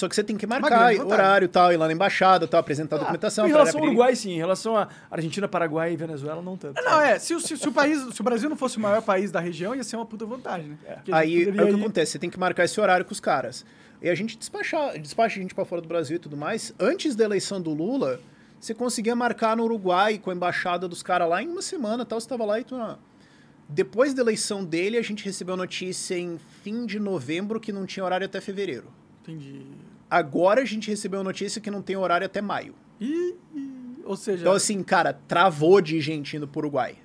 Só 0.00 0.08
que 0.08 0.14
você 0.14 0.24
tem 0.24 0.36
que 0.36 0.46
marcar 0.46 0.68
horário 1.12 1.44
e 1.44 1.48
tal, 1.48 1.72
ir 1.72 1.76
lá 1.76 1.86
na 1.86 1.92
embaixada, 1.92 2.48
tal, 2.48 2.58
apresentar 2.60 2.96
a 2.96 2.98
documentação. 3.00 3.44
em 3.46 3.48
relação 3.50 3.80
ao 3.80 3.86
Uruguai, 3.86 4.16
sim. 4.16 4.30
Em 4.32 4.38
relação 4.38 4.76
a 4.76 4.88
Argentina, 5.10 5.46
Paraguai 5.46 5.92
e 5.92 5.96
Venezuela, 5.96 6.40
não 6.40 6.56
tanto. 6.56 6.82
Não, 6.82 7.00
é, 7.02 7.18
se, 7.18 7.34
o- 7.34 7.40
se- 7.40 7.56
se 7.56 7.68
o 7.68 7.72
país, 7.72 7.98
se 8.14 8.20
o 8.20 8.24
Brasil 8.24 8.48
não 8.48 8.56
fosse 8.56 8.78
o 8.78 8.80
maior 8.80 9.02
país 9.02 9.30
da 9.30 9.40
região, 9.40 9.74
ia 9.74 9.84
ser 9.84 9.96
uma 9.96 10.06
puta 10.06 10.24
vantagem, 10.24 10.70
né? 10.70 10.78
Gente 10.96 11.12
Aí 11.12 11.44
é 11.44 11.50
o 11.50 11.52
que 11.52 11.60
ir- 11.62 11.74
acontece, 11.74 12.12
você 12.12 12.18
tem 12.18 12.30
que 12.30 12.38
marcar 12.38 12.64
esse 12.64 12.80
horário 12.80 13.04
com 13.04 13.12
os 13.12 13.20
caras. 13.20 13.64
E 14.02 14.08
a 14.08 14.14
gente 14.14 14.38
despacha, 14.38 14.98
despacha 14.98 15.38
a 15.38 15.42
gente 15.42 15.54
pra 15.54 15.64
fora 15.66 15.82
do 15.82 15.88
Brasil 15.88 16.16
e 16.16 16.18
tudo 16.18 16.36
mais. 16.36 16.72
Antes 16.80 17.14
da 17.14 17.24
eleição 17.24 17.60
do 17.60 17.74
Lula, 17.74 18.18
você 18.58 18.72
conseguia 18.72 19.14
marcar 19.14 19.54
no 19.56 19.64
Uruguai 19.64 20.16
com 20.18 20.30
a 20.30 20.34
embaixada 20.34 20.88
dos 20.88 21.02
caras 21.02 21.28
lá 21.28 21.42
em 21.42 21.48
uma 21.48 21.60
semana, 21.60 22.06
tal, 22.06 22.18
você 22.18 22.26
tava 22.26 22.44
lá 22.46 22.58
e 22.58 22.64
tu... 22.64 22.74
ah. 22.74 22.98
Depois 23.68 24.12
da 24.14 24.22
eleição 24.22 24.64
dele, 24.64 24.96
a 24.96 25.02
gente 25.02 25.24
recebeu 25.24 25.56
notícia 25.56 26.18
em 26.18 26.38
fim 26.62 26.86
de 26.86 26.98
novembro 26.98 27.60
que 27.60 27.72
não 27.72 27.86
tinha 27.86 28.04
horário 28.04 28.24
até 28.26 28.40
fevereiro. 28.40 28.86
Entendi. 29.22 29.64
Agora 30.10 30.62
a 30.62 30.64
gente 30.64 30.90
recebeu 30.90 31.22
notícia 31.22 31.60
que 31.60 31.70
não 31.70 31.80
tem 31.82 31.96
horário 31.96 32.26
até 32.26 32.40
maio. 32.40 32.74
E, 33.00 33.34
e- 33.54 34.02
ou 34.04 34.16
seja, 34.16 34.42
Então, 34.42 34.52
assim, 34.54 34.82
cara, 34.82 35.12
travou 35.28 35.80
de 35.80 36.00
gente 36.00 36.36
indo 36.36 36.48
pro 36.48 36.60
Uruguai. 36.60 36.96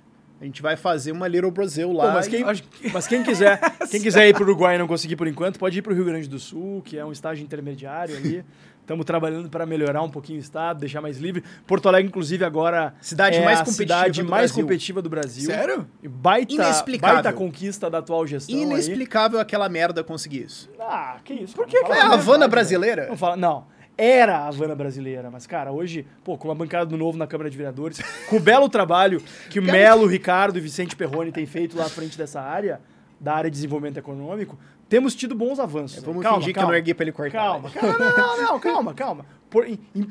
A 0.41 0.43
gente 0.43 0.61
vai 0.61 0.75
fazer 0.75 1.11
uma 1.13 1.27
Little 1.27 1.49
Brasil 1.51 1.91
lá. 1.93 2.07
Pô, 2.07 2.11
mas, 2.13 2.27
quem, 2.27 2.43
mas 2.91 3.07
quem 3.07 3.23
quiser, 3.23 3.59
quem 3.89 4.01
quiser 4.01 4.27
ir 4.27 4.33
pro 4.33 4.43
Uruguai 4.45 4.75
e 4.75 4.77
não 4.77 4.87
conseguir 4.87 5.15
por 5.15 5.27
enquanto, 5.27 5.57
pode 5.57 5.79
ir 5.79 5.81
pro 5.81 5.93
Rio 5.93 6.03
Grande 6.03 6.27
do 6.27 6.37
Sul, 6.39 6.81
que 6.83 6.97
é 6.97 7.05
um 7.05 7.11
estágio 7.11 7.43
intermediário 7.43 8.17
ali. 8.17 8.43
Estamos 8.86 9.04
trabalhando 9.04 9.50
para 9.50 9.65
melhorar 9.65 10.04
um 10.04 10.10
pouquinho 10.12 10.38
o 10.38 10.41
estado, 10.41 10.80
deixar 10.80 11.02
mais 11.02 11.17
livre. 11.17 11.43
Porto 11.65 11.89
Alegre, 11.89 12.08
inclusive, 12.08 12.45
agora 12.45 12.93
Cidade 13.02 13.38
é 13.38 13.43
mais 13.43 13.62
a 13.62 13.65
competitiva 13.65 13.95
cidade 13.98 14.21
do 14.21 14.30
mais 14.30 14.52
Brasil. 14.52 14.63
competitiva 14.63 15.02
do 15.02 15.10
Brasil. 15.10 15.45
Sério? 15.50 15.88
Baita, 16.08 16.54
Inexplicável. 16.54 17.15
baita 17.15 17.34
conquista 17.34 17.89
da 17.89 17.98
atual 17.98 18.28
gestão. 18.28 18.56
aí. 18.56 18.62
Inexplicável 18.62 19.39
aquela 19.39 19.67
merda 19.67 20.04
conseguir 20.04 20.43
isso. 20.43 20.69
Ah, 20.80 21.17
que 21.26 21.34
isso? 21.34 21.56
Por 21.56 21.65
que 21.65 21.84
que 21.84 21.91
É 21.91 22.00
a 22.00 22.13
Havana 22.13 22.48
brasileira? 22.48 23.08
Não, 23.08 23.17
fala, 23.17 23.36
não. 23.36 23.65
Era 23.98 24.38
a 24.38 24.48
Havana 24.50 24.76
brasileira, 24.76 25.32
mas, 25.32 25.48
cara, 25.48 25.71
hoje, 25.71 26.06
pô, 26.24 26.38
com 26.38 26.52
a 26.52 26.56
bancada 26.56 26.86
do 26.86 26.95
novo 26.95 27.17
na 27.17 27.26
Câmara 27.26 27.50
de 27.50 27.58
Vereadores, 27.58 27.98
com 28.30 28.36
o 28.36 28.39
belo 28.39 28.69
trabalho 28.69 29.19
que 29.50 29.58
o 29.60 29.63
Melo, 29.63 30.04
o 30.04 30.08
Ricardo 30.08 30.60
e 30.60 30.62
Vicente 30.62 30.95
Perrone 30.95 31.32
têm 31.32 31.48
feito 31.48 31.76
lá 31.76 31.86
à 31.86 31.89
frente 31.89 32.15
dessa 32.15 32.39
área, 32.39 32.80
da 33.19 33.34
área 33.34 33.50
de 33.50 33.56
desenvolvimento 33.56 33.98
econômico, 33.98 34.60
temos 34.89 35.15
tido 35.15 35.36
bons 35.36 35.60
avanços. 35.60 36.04
Vamos 36.04 36.21
Calma, 36.24 36.38
fingir 36.39 36.54
que 36.54 36.60
calma. 36.60 36.69
eu 36.69 36.71
não 36.74 36.78
ergui 36.78 36.93
pra 36.93 37.04
ele 37.04 37.12
cortar. 37.12 37.38
Calma, 37.38 37.69
calma, 37.71 37.98
não, 37.98 38.15
não, 38.38 38.43
não, 38.54 38.60
calma, 38.60 38.93
calma. 38.93 39.26
Por- 39.50 39.67
em- 39.67 39.80
em- 39.95 40.08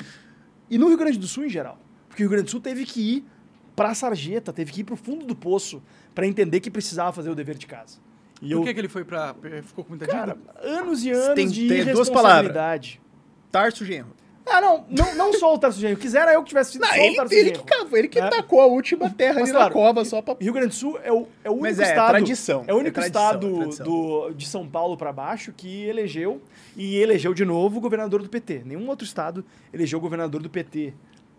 e 0.71 0.79
no 0.79 0.89
Rio 0.89 0.97
Grande 0.97 1.19
do 1.19 1.27
Sul, 1.27 1.45
em 1.45 1.49
geral. 1.49 1.79
Porque 2.09 2.23
o 2.23 2.25
Rio 2.25 2.31
Grande 2.31 2.45
do 2.47 2.51
Sul 2.51 2.61
teve 2.61 2.85
que 2.85 3.01
ir 3.17 3.25
pra 3.77 3.95
sarjeta, 3.95 4.53
teve 4.53 4.71
que 4.73 4.81
ir 4.81 4.85
pro 4.85 4.97
fundo 4.97 5.25
do 5.25 5.35
poço 5.35 5.83
pra 6.15 6.27
entender 6.27 6.61
que 6.61 6.71
precisava 6.71 7.13
fazer 7.13 7.31
o 7.31 7.35
dever 7.35 7.57
de 7.57 7.67
casa. 7.67 7.99
E 8.43 8.49
por 8.49 8.53
eu, 8.53 8.63
que, 8.65 8.75
que 8.75 8.81
ele 8.81 8.89
foi 8.89 9.05
pra. 9.05 9.35
Ficou 9.63 9.85
com 9.85 9.91
muita 9.91 10.07
cara, 10.07 10.33
dívida? 10.35 10.55
anos 10.61 11.05
e 11.05 11.11
anos 11.11 11.35
Tem- 11.35 11.49
de 11.49 11.69
tem 11.69 11.85
duas 11.85 12.09
palavras. 12.11 12.45
irresponsabilidade. 12.45 13.01
Tarso 13.51 13.85
Genro. 13.85 14.11
Ah, 14.47 14.61
não, 14.61 14.85
não, 14.91 15.15
não 15.15 15.33
só 15.33 15.55
o 15.55 15.59
Tarso 15.59 15.81
Genro. 15.81 15.97
Quisera 15.97 16.33
eu 16.33 16.43
que 16.43 16.49
tivesse 16.51 16.73
sido 16.73 16.83
Não, 16.83 16.89
só 16.89 16.95
o 16.95 16.99
ele, 16.99 17.17
Tarso 17.17 17.35
ele 17.35 17.45
Genro. 17.49 17.65
que 17.65 17.67
cavou, 17.67 17.99
ele 17.99 18.09
que 18.09 18.21
né? 18.21 18.29
tacou 18.29 18.61
a 18.61 18.67
última 18.67 19.09
terra 19.11 19.35
Mas, 19.41 19.45
ali 19.45 19.53
claro, 19.53 19.65
na 19.65 19.71
cova 19.73 20.05
só 20.05 20.21
pra. 20.21 20.37
Rio 20.41 20.53
Grande 20.53 20.69
do 20.69 20.75
Sul 20.75 20.99
é 21.03 21.11
o, 21.11 21.27
é 21.43 21.49
o 21.49 21.53
único 21.55 21.63
Mas 21.67 21.79
é, 21.81 21.83
é 21.85 21.89
estado. 21.89 22.09
tradição, 22.11 22.65
É 22.67 22.75
o 22.75 22.77
único 22.77 22.89
é 23.01 23.03
tradição, 23.03 23.23
estado 23.25 23.47
é 23.49 23.59
tradição. 23.61 23.87
do, 23.87 24.35
de 24.35 24.47
São 24.47 24.69
Paulo 24.69 24.97
pra 24.97 25.13
baixo 25.13 25.53
que 25.57 25.85
elegeu 25.87 26.43
e 26.77 26.97
elegeu 26.99 27.33
de 27.33 27.45
novo 27.45 27.79
o 27.79 27.81
governador 27.81 28.23
do 28.23 28.29
PT. 28.29 28.63
Nenhum 28.67 28.87
outro 28.89 29.07
estado 29.07 29.45
elegeu 29.73 29.99
o 29.99 30.03
governador 30.03 30.43
do 30.43 30.51
PT 30.51 30.93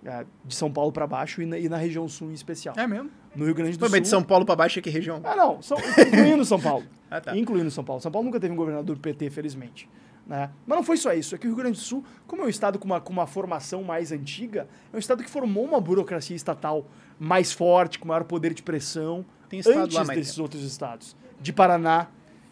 é, 0.04 0.26
de 0.44 0.56
São 0.56 0.72
Paulo 0.72 0.92
pra 0.92 1.06
baixo 1.06 1.42
e 1.42 1.46
na, 1.46 1.58
e 1.60 1.70
na 1.70 1.78
região 1.78 2.08
sul 2.08 2.32
em 2.32 2.34
especial. 2.34 2.74
É 2.78 2.88
mesmo? 2.88 3.10
No 3.36 3.46
Rio 3.46 3.54
Grande 3.54 3.74
do 3.74 3.80
Pô, 3.80 3.86
Sul. 3.86 3.92
mas 3.92 4.02
de 4.02 4.08
São 4.08 4.24
Paulo 4.24 4.46
pra 4.46 4.56
baixo 4.56 4.80
é 4.80 4.82
que 4.82 4.90
região? 4.90 5.22
Ah, 5.24 5.36
não, 5.36 5.62
São, 5.62 5.78
incluindo 5.80 6.44
São 6.44 6.60
Paulo. 6.60 6.84
Ah, 7.12 7.22
tá. 7.22 7.38
Incluindo 7.38 7.70
São 7.70 7.84
Paulo. 7.84 8.02
São 8.02 8.12
Paulo 8.12 8.26
nunca 8.26 8.40
teve 8.40 8.52
um 8.52 8.58
governador 8.58 8.96
do 8.96 9.00
PT, 9.00 9.30
felizmente. 9.30 9.88
Né? 10.28 10.50
Mas 10.66 10.78
não 10.78 10.84
foi 10.84 10.98
só 10.98 11.14
isso. 11.14 11.36
É 11.36 11.38
que 11.38 11.46
o 11.46 11.50
Rio 11.50 11.58
Grande 11.58 11.78
do 11.78 11.84
Sul, 11.84 12.04
como 12.26 12.42
é 12.42 12.46
um 12.46 12.50
estado 12.50 12.80
com 12.80 12.86
uma, 12.86 13.00
com 13.00 13.14
uma 13.14 13.28
formação 13.28 13.84
mais 13.84 14.12
antiga, 14.12 14.68
é 14.92 14.96
um 14.96 15.00
estado 15.00 15.24
que 15.24 15.30
formou 15.30 15.64
uma 15.64 15.80
burocracia 15.80 16.36
estatal 16.36 16.88
mais 17.20 17.52
forte, 17.52 18.00
com 18.00 18.08
maior 18.08 18.24
poder 18.24 18.54
de 18.54 18.64
pressão, 18.64 19.24
Tem 19.48 19.60
estado 19.60 19.80
antes 19.80 19.96
lá 19.96 20.04
mais 20.04 20.20
desses 20.20 20.34
tempo. 20.34 20.44
outros 20.44 20.64
estados. 20.64 21.16
De 21.40 21.54
Paraná 21.54 22.08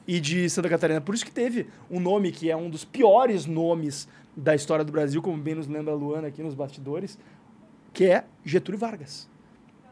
e 0.08 0.20
de 0.20 0.50
Santa 0.50 0.70
Catarina. 0.70 1.02
Por 1.02 1.16
isso 1.16 1.26
que 1.26 1.32
teve 1.32 1.68
um 1.90 2.00
nome 2.00 2.32
que 2.32 2.52
é 2.52 2.56
um 2.56 2.70
dos 2.70 2.86
piores 2.86 3.46
nomes 3.46 4.08
da 4.36 4.54
história 4.54 4.84
do 4.84 4.92
Brasil, 4.92 5.22
como 5.22 5.38
bem 5.38 5.56
nos 5.56 5.68
lembra 5.68 5.94
a 5.94 5.96
Luana 5.96 6.28
aqui 6.28 6.44
nos 6.44 6.54
bastidores, 6.54 7.18
que 7.92 8.06
é 8.06 8.26
Getúlio 8.44 8.80
Vargas. 8.80 9.30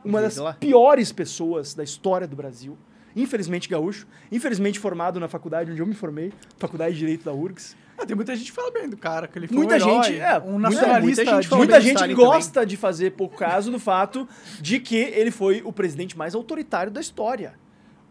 Uma 0.03 0.21
das 0.21 0.39
piores 0.59 1.11
pessoas 1.11 1.73
da 1.73 1.83
história 1.83 2.27
do 2.27 2.35
Brasil. 2.35 2.77
Infelizmente 3.15 3.67
gaúcho, 3.69 4.07
infelizmente 4.31 4.79
formado 4.79 5.19
na 5.19 5.27
faculdade 5.27 5.71
onde 5.71 5.81
eu 5.81 5.85
me 5.85 5.93
formei, 5.93 6.31
Faculdade 6.57 6.93
de 6.93 6.99
Direito 6.99 7.25
da 7.25 7.33
URGS. 7.33 7.75
Ah, 7.97 8.05
tem 8.05 8.15
muita 8.15 8.35
gente 8.35 8.49
que 8.51 8.55
fala 8.55 8.71
bem 8.71 8.89
do 8.89 8.97
cara, 8.97 9.27
que 9.27 9.37
ele 9.37 9.47
foi 9.47 9.57
Muita 9.57 9.73
um 9.75 9.77
herói, 9.77 10.03
gente, 10.03 10.19
é, 10.19 10.39
um 10.39 10.51
muita- 10.53 10.69
nacionalista. 10.69 11.23
muita 11.23 11.41
gente 11.41 11.55
Muita 11.55 11.81
gente 11.81 12.13
gosta 12.13 12.65
de 12.65 12.75
fazer 12.77 13.11
pouco 13.11 13.37
caso 13.37 13.69
do 13.71 13.77
fato 13.77 14.27
de 14.59 14.79
que 14.79 14.95
ele 14.95 15.29
foi 15.29 15.61
o 15.63 15.71
presidente 15.71 16.17
mais 16.17 16.33
autoritário 16.33 16.91
da 16.91 16.99
história. 17.01 17.53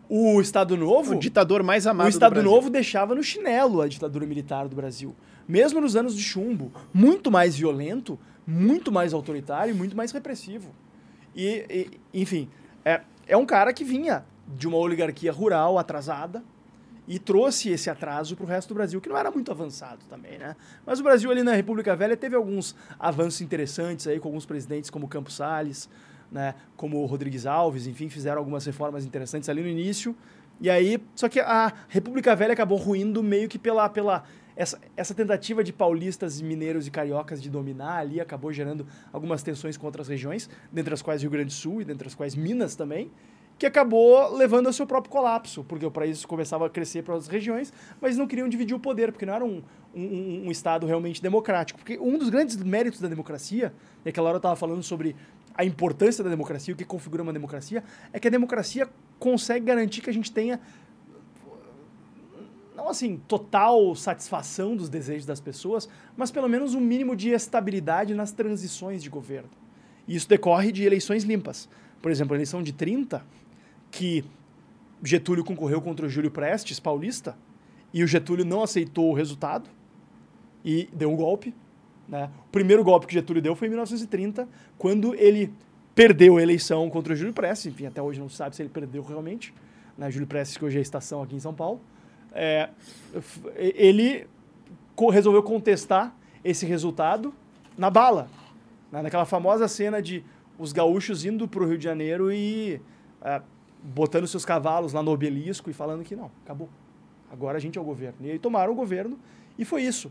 O 0.09 0.41
Estado 0.41 0.77
Novo, 0.77 1.15
O 1.15 1.19
ditador 1.19 1.63
mais 1.63 1.87
amado 1.87 2.07
o 2.07 2.09
Estado. 2.09 2.43
Novo 2.43 2.69
deixava 2.69 3.15
no 3.15 3.23
chinelo 3.23 3.81
a 3.81 3.87
ditadura 3.89 4.27
militar 4.27 4.67
do 4.69 4.75
Brasil. 4.75 5.15
Mesmo 5.49 5.81
nos 5.81 5.95
anos 5.97 6.17
de 6.17 6.23
chumbo. 6.23 6.73
Muito 6.93 7.31
mais 7.31 7.57
violento, 7.57 8.19
muito 8.47 8.91
mais 8.91 9.13
autoritário 9.15 9.73
e 9.73 9.77
muito 9.77 9.97
mais 9.97 10.11
repressivo. 10.13 10.75
E, 11.35 11.89
e, 12.13 12.21
enfim, 12.23 12.49
é, 12.85 13.03
é 13.27 13.37
um 13.37 13.47
cara 13.47 13.73
que 13.73 13.85
vinha 13.85 14.25
de 14.57 14.69
uma 14.69 14.77
oligarquia 14.77 15.33
rural 15.33 15.79
atrasada 15.79 16.43
e 17.07 17.19
trouxe 17.19 17.71
esse 17.71 17.91
atraso 17.91 18.37
para 18.37 18.45
o 18.45 18.47
resto 18.47 18.69
do 18.69 18.75
Brasil, 18.75 19.01
que 19.01 19.09
não 19.09 19.17
era 19.17 19.31
muito 19.31 19.51
avançado 19.51 19.99
também, 20.09 20.39
né? 20.39 20.55
Mas 20.87 21.01
o 21.01 21.03
Brasil 21.03 21.31
ali 21.31 21.43
na 21.43 21.53
República 21.53 21.97
Velha 21.97 22.17
teve 22.17 22.37
alguns 22.37 22.77
avanços 22.99 23.41
interessantes 23.41 24.07
aí 24.07 24.21
com 24.21 24.29
alguns 24.29 24.47
presidentes 24.47 24.91
como 24.91 25.09
Campos 25.09 25.35
Salles, 25.35 25.89
né, 26.31 26.55
como 26.77 27.05
Rodrigues 27.07 27.47
Alves, 27.47 27.89
enfim, 27.89 28.09
fizeram 28.09 28.39
algumas 28.39 28.65
reformas 28.65 29.05
interessantes 29.05 29.49
ali 29.49 29.61
no 29.61 29.69
início. 29.69 30.15
E 30.61 30.71
aí, 30.71 31.03
só 31.17 31.29
que 31.29 31.41
a 31.41 31.73
República 31.89 32.37
Velha 32.37 32.53
acabou 32.53 32.79
ruindo 32.79 33.23
meio 33.23 33.49
que 33.49 33.59
pela 33.59 33.89
pela 33.89 34.23
essa, 34.55 34.79
essa 34.97 35.15
tentativa 35.15 35.65
de 35.65 35.73
paulistas, 35.73 36.41
mineiros 36.41 36.87
e 36.87 36.91
cariocas 36.91 37.41
de 37.41 37.49
dominar 37.49 37.97
ali 37.97 38.21
acabou 38.21 38.53
gerando 38.53 38.87
algumas 39.13 39.43
tensões 39.43 39.77
com 39.77 39.87
outras 39.87 40.07
regiões, 40.07 40.51
dentre 40.71 40.93
as 40.93 41.01
quais 41.01 41.23
Rio 41.23 41.31
Grande 41.31 41.47
do 41.47 41.53
Sul 41.53 41.81
e 41.81 41.85
dentre 41.85 42.07
as 42.07 42.15
quais 42.15 42.35
Minas 42.35 42.77
também, 42.77 43.11
que 43.61 43.67
acabou 43.67 44.35
levando 44.35 44.69
ao 44.69 44.73
seu 44.73 44.87
próprio 44.87 45.13
colapso, 45.13 45.63
porque 45.63 45.85
o 45.85 45.91
país 45.91 46.25
começava 46.25 46.65
a 46.65 46.71
crescer 46.71 47.03
para 47.03 47.13
outras 47.13 47.31
regiões, 47.31 47.71
mas 48.01 48.17
não 48.17 48.27
queriam 48.27 48.49
dividir 48.49 48.75
o 48.75 48.81
poder, 48.81 49.13
porque 49.13 49.27
não 49.27 49.35
era 49.35 49.45
um, 49.45 49.63
um, 49.95 50.47
um 50.47 50.51
Estado 50.51 50.87
realmente 50.87 51.21
democrático. 51.21 51.79
Porque 51.79 51.99
um 51.99 52.17
dos 52.17 52.31
grandes 52.31 52.57
méritos 52.57 53.01
da 53.01 53.07
democracia, 53.07 53.71
e 54.03 54.09
aquela 54.09 54.29
hora 54.29 54.37
eu 54.37 54.39
estava 54.39 54.57
falando 54.57 54.83
sobre 54.83 55.15
a 55.55 55.63
importância 55.63 56.25
da 56.25 56.31
democracia, 56.31 56.73
o 56.73 56.77
que 56.77 56.87
configura 56.87 57.23
uma 57.23 57.35
democracia, 57.35 57.85
é 58.15 58.19
que 58.19 58.27
a 58.27 58.31
democracia 58.31 58.89
consegue 59.19 59.67
garantir 59.67 60.01
que 60.01 60.09
a 60.09 60.15
gente 60.15 60.33
tenha 60.33 60.59
não 62.75 62.89
assim, 62.89 63.21
total 63.29 63.95
satisfação 63.95 64.75
dos 64.75 64.89
desejos 64.89 65.27
das 65.27 65.39
pessoas, 65.39 65.87
mas 66.17 66.31
pelo 66.31 66.49
menos 66.49 66.73
um 66.73 66.81
mínimo 66.81 67.15
de 67.15 67.29
estabilidade 67.29 68.15
nas 68.15 68.33
transições 68.33 69.03
de 69.03 69.11
governo. 69.11 69.51
E 70.09 70.17
isso 70.17 70.27
decorre 70.27 70.73
de 70.73 70.83
eleições 70.83 71.25
limpas. 71.25 71.69
Por 72.01 72.11
exemplo, 72.11 72.33
a 72.33 72.37
eleição 72.39 72.63
de 72.63 72.73
30, 72.73 73.23
que 73.91 74.25
Getúlio 75.03 75.45
concorreu 75.45 75.81
contra 75.81 76.07
o 76.07 76.09
Júlio 76.09 76.31
Prestes, 76.31 76.79
paulista, 76.79 77.37
e 77.93 78.05
o 78.05 78.07
Getúlio 78.07 78.45
não 78.45 78.63
aceitou 78.63 79.11
o 79.11 79.15
resultado 79.15 79.69
e 80.65 80.89
deu 80.93 81.11
um 81.11 81.17
golpe. 81.17 81.55
Né? 82.09 82.31
O 82.47 82.51
primeiro 82.51 82.85
golpe 82.85 83.07
que 83.07 83.15
Getúlio 83.15 83.43
deu 83.43 83.55
foi 83.57 83.67
em 83.67 83.71
1930, 83.71 84.49
quando 84.79 85.15
ele 85.15 85.53
perdeu 85.95 86.37
a 86.37 86.43
eleição 86.43 86.89
contra 86.89 87.13
o 87.13 87.17
Júlio 87.17 87.33
Prestes. 87.33 87.73
Enfim, 87.73 87.87
até 87.87 88.01
hoje 88.01 88.21
não 88.21 88.29
se 88.29 88.37
sabe 88.37 88.55
se 88.55 88.63
ele 88.63 88.69
perdeu 88.69 89.03
realmente. 89.03 89.53
Né? 89.97 90.11
Júlio 90.11 90.27
Prestes, 90.27 90.57
que 90.57 90.65
hoje 90.65 90.79
é 90.79 90.81
estação 90.81 91.23
aqui 91.23 91.35
em 91.35 91.41
São 91.41 91.55
Paulo. 91.55 91.81
É, 92.33 92.71
ele 93.57 94.27
resolveu 95.11 95.43
contestar 95.43 96.15
esse 96.45 96.67
resultado 96.67 97.35
na 97.77 97.91
bala. 97.91 98.29
né? 98.93 99.03
Naquela 99.03 99.25
famosa 99.25 99.67
cena 99.67 100.01
de 100.01 100.25
os 100.59 100.73
gaúchos 100.73 101.25
indo 101.25 101.49
para 101.49 101.63
o 101.63 101.67
Rio 101.67 101.79
de 101.79 101.85
Janeiro 101.85 102.31
e 102.31 102.81
é, 103.23 103.41
botando 103.83 104.27
seus 104.27 104.45
cavalos 104.45 104.93
lá 104.93 105.03
no 105.03 105.11
obelisco 105.11 105.71
e 105.71 105.73
falando 105.73 106.03
que 106.05 106.15
não, 106.17 106.31
acabou. 106.45 106.69
Agora 107.33 107.59
a 107.59 107.61
gente 107.61 107.79
é 107.79 107.81
o 107.81 107.85
governo. 107.85 108.17
E 108.21 108.31
aí 108.33 108.39
tomaram 108.39 108.73
o 108.73 108.77
governo 108.77 109.19
e 109.59 109.65
foi 109.65 109.83
isso. 109.83 110.11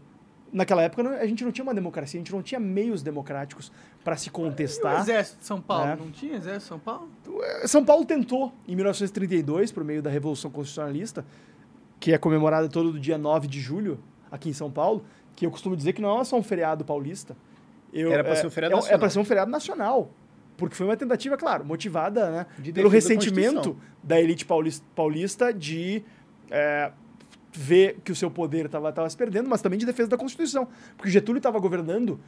Naquela 0.51 0.81
época 0.81 1.07
a 1.07 1.27
gente 1.27 1.43
não 1.45 1.51
tinha 1.51 1.63
uma 1.63 1.73
democracia, 1.75 2.17
a 2.17 2.21
gente 2.21 2.31
não 2.31 2.41
tinha 2.41 2.59
meios 2.59 3.03
democráticos 3.03 3.71
para 4.03 4.15
se 4.17 4.27
E 4.27 4.29
o 4.29 4.33
contestar. 4.33 4.99
exército 5.01 5.39
de 5.39 5.45
São 5.45 5.61
Paulo? 5.61 5.85
É. 5.91 5.95
Não 5.95 6.09
tinha 6.09 6.35
exército 6.35 6.61
de 6.61 6.67
São 6.69 6.79
Paulo? 6.79 7.09
São 7.67 7.85
Paulo 7.85 8.03
tentou, 8.05 8.51
em 8.67 8.75
1932, 8.75 9.71
por 9.71 9.83
meio 9.83 10.01
da 10.01 10.09
Revolução 10.09 10.49
Constitucionalista, 10.49 11.23
que 11.99 12.13
é 12.13 12.17
comemorada 12.17 12.67
todo 12.67 12.99
dia 12.99 13.17
9 13.17 13.47
de 13.47 13.59
julho, 13.59 13.99
aqui 14.31 14.49
em 14.49 14.53
São 14.53 14.71
Paulo, 14.71 15.03
que 15.35 15.45
eu 15.45 15.51
costumo 15.51 15.75
dizer 15.75 15.93
que 15.93 16.01
não 16.01 16.19
é 16.19 16.23
só 16.23 16.35
um 16.35 16.43
feriado 16.43 16.83
paulista. 16.83 17.37
Eu- 17.93 18.11
Era 18.11 18.23
pra 18.23 18.33
é, 18.33 18.35
ser 18.37 18.47
um 18.47 18.49
feriado 18.49 18.73
é, 18.73 18.77
É 18.77 18.79
nacional. 18.81 18.99
para 18.99 19.09
ser 19.09 19.19
um 19.19 19.25
feriado 19.25 19.51
nacional. 19.51 20.09
Porque 20.59 20.75
foi 20.75 20.85
uma 20.85 20.97
tentativa, 20.97 21.35
claro, 21.37 21.65
motivada 21.65 22.29
né, 22.29 22.45
De 22.59 22.71
pelo 22.73 22.89
da 22.89 22.93
ressentimento 22.93 23.77
da 24.03 24.19
elite 24.19 24.45
paulis- 24.45 24.83
paulista 24.95 25.53
de 25.53 26.03
é, 26.51 26.91
ver 27.51 27.99
que 28.03 28.11
o 28.11 28.15
seu 28.15 28.29
poder 28.29 28.65
estava 28.65 29.09
se 29.09 29.17
perdendo, 29.17 29.49
mas 29.49 29.61
também 29.61 29.79
de 29.79 29.85
defesa 29.85 30.09
da 30.09 30.17
Constituição. 30.17 30.67
Porque 30.97 31.09
Getúlio 31.09 31.39
estava 31.39 31.57
governando 31.59 32.19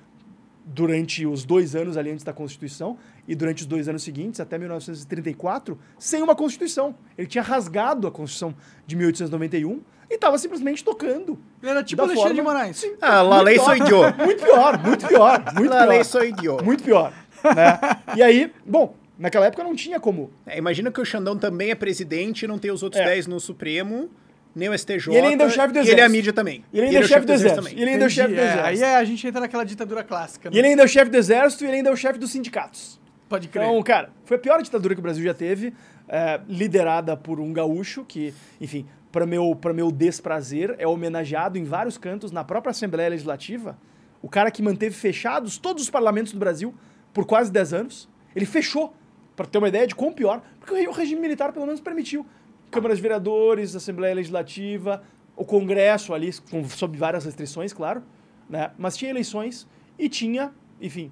durante 0.63 1.25
os 1.25 1.43
dois 1.43 1.75
anos 1.75 1.97
ali 1.97 2.11
antes 2.11 2.23
da 2.23 2.31
Constituição 2.31 2.97
e 3.27 3.35
durante 3.35 3.61
os 3.61 3.65
dois 3.65 3.87
anos 3.89 4.03
seguintes, 4.03 4.39
até 4.39 4.57
1934, 4.57 5.77
sem 5.97 6.21
uma 6.21 6.35
Constituição. 6.35 6.95
Ele 7.17 7.27
tinha 7.27 7.43
rasgado 7.43 8.07
a 8.07 8.11
Constituição 8.11 8.55
de 8.85 8.95
1891 8.95 9.81
e 10.09 10.15
estava 10.15 10.37
simplesmente 10.37 10.83
tocando. 10.83 11.37
Ele 11.61 11.71
era 11.71 11.83
tipo 11.83 12.01
Alexandre 12.01 12.33
de 12.35 12.41
forma- 12.41 12.53
Moraes. 12.59 12.85
Ah, 13.01 13.21
la 13.21 13.41
lei 13.41 13.57
sou 13.57 13.75
idiota. 13.75 14.23
Muito 14.23 14.43
pior, 14.43 14.83
muito 14.83 15.07
pior, 15.07 15.43
muito 15.55 15.69
La 15.73 15.85
lei 15.85 15.97
pior. 15.99 16.03
sou 16.05 16.23
idiota. 16.23 16.63
Muito 16.63 16.83
pior. 16.83 17.13
Né? 17.43 17.79
E 18.15 18.23
aí, 18.23 18.51
bom, 18.65 18.95
naquela 19.17 19.45
época 19.45 19.63
não 19.63 19.75
tinha 19.75 19.99
como. 19.99 20.31
É, 20.45 20.57
imagina 20.57 20.91
que 20.91 20.99
o 21.01 21.05
Xandão 21.05 21.37
também 21.37 21.71
é 21.71 21.75
presidente 21.75 22.43
e 22.43 22.47
não 22.47 22.57
tem 22.57 22.71
os 22.71 22.83
outros 22.83 23.01
É. 23.01 23.05
10 23.05 23.27
no 23.27 23.39
Supremo, 23.39 24.09
nem 24.55 24.69
o 24.69 24.77
STJ. 24.77 25.11
E 25.13 25.15
ele 25.17 25.27
ainda 25.27 25.43
é 25.43 25.47
o 25.47 25.49
chefe 25.49 25.73
do 25.73 25.79
E 25.79 25.81
ele 25.81 25.89
é 25.89 25.91
a 25.91 25.95
exército. 25.95 26.11
mídia 26.11 26.33
também. 26.33 26.65
E 26.73 26.77
ele 26.77 26.87
ainda 26.87 26.99
é 26.99 27.01
o 27.01 27.07
chefe 27.07 27.25
do 27.25 27.33
exército. 27.33 27.61
também. 27.63 27.77
E 27.77 27.81
ele 27.81 27.91
ainda 27.91 28.03
é 28.03 28.07
o 28.07 28.09
chefe 28.09 28.33
do 28.33 28.39
é, 28.39 28.43
exército. 28.43 28.65
Aí 28.65 28.81
é, 28.81 28.95
a 28.97 29.03
gente 29.03 29.27
entra 29.27 29.41
naquela 29.41 29.63
ditadura 29.63 30.03
clássica. 30.03 30.49
Né? 30.49 30.55
E 30.55 30.59
ele 30.59 30.67
ainda 30.69 30.81
é 30.81 30.85
o 30.85 30.89
chefe 30.89 31.09
do 31.11 31.17
exército 31.17 31.63
e 31.63 31.67
ele 31.67 31.77
ainda 31.77 31.89
é 31.89 31.93
o 31.93 31.95
chefe 31.95 32.19
dos 32.19 32.31
sindicatos. 32.31 32.99
Pode 33.29 33.47
crer. 33.47 33.63
Então, 33.63 33.81
cara, 33.83 34.09
foi 34.25 34.35
a 34.37 34.39
pior 34.39 34.61
ditadura 34.61 34.93
que 34.93 34.99
o 34.99 35.03
Brasil 35.03 35.23
já 35.23 35.33
teve, 35.33 35.73
é, 36.09 36.41
liderada 36.49 37.15
por 37.15 37.39
um 37.39 37.53
gaúcho 37.53 38.03
que, 38.05 38.33
enfim, 38.59 38.85
para 39.09 39.25
meu, 39.25 39.55
pra 39.55 39.73
meu 39.73 39.89
desprazer, 39.89 40.75
é 40.77 40.85
homenageado 40.85 41.57
em 41.57 41.63
vários 41.63 41.97
cantos 41.97 42.31
na 42.31 42.43
própria 42.43 42.71
Assembleia 42.71 43.09
Legislativa. 43.09 43.77
O 44.21 44.27
cara 44.27 44.51
que 44.51 44.61
manteve 44.61 44.93
fechados 44.95 45.57
todos 45.57 45.83
os 45.83 45.89
parlamentos 45.89 46.33
do 46.33 46.39
Brasil 46.39 46.75
por 47.13 47.25
quase 47.25 47.51
10 47.51 47.73
anos. 47.73 48.09
Ele 48.35 48.45
fechou, 48.45 48.93
para 49.35 49.45
ter 49.45 49.57
uma 49.57 49.67
ideia 49.67 49.85
de 49.87 49.95
quão 49.95 50.11
pior, 50.13 50.41
porque 50.59 50.73
o 50.73 50.77
re- 50.77 50.87
o 50.87 50.91
regime 50.91 51.21
militar 51.21 51.51
pelo 51.51 51.65
menos 51.65 51.81
permitiu. 51.81 52.25
Câmaras 52.69 52.97
de 52.97 53.01
Vereadores, 53.01 53.75
Assembleia 53.75 54.15
Legislativa, 54.15 55.03
o 55.35 55.43
Congresso 55.43 56.13
ali, 56.13 56.31
com, 56.49 56.63
sob 56.69 56.97
várias 56.97 57.25
restrições, 57.25 57.73
claro, 57.73 58.03
né? 58.49 58.71
mas 58.77 58.95
tinha 58.95 59.09
eleições 59.11 59.67
e 59.99 60.07
tinha, 60.07 60.53
enfim, 60.79 61.11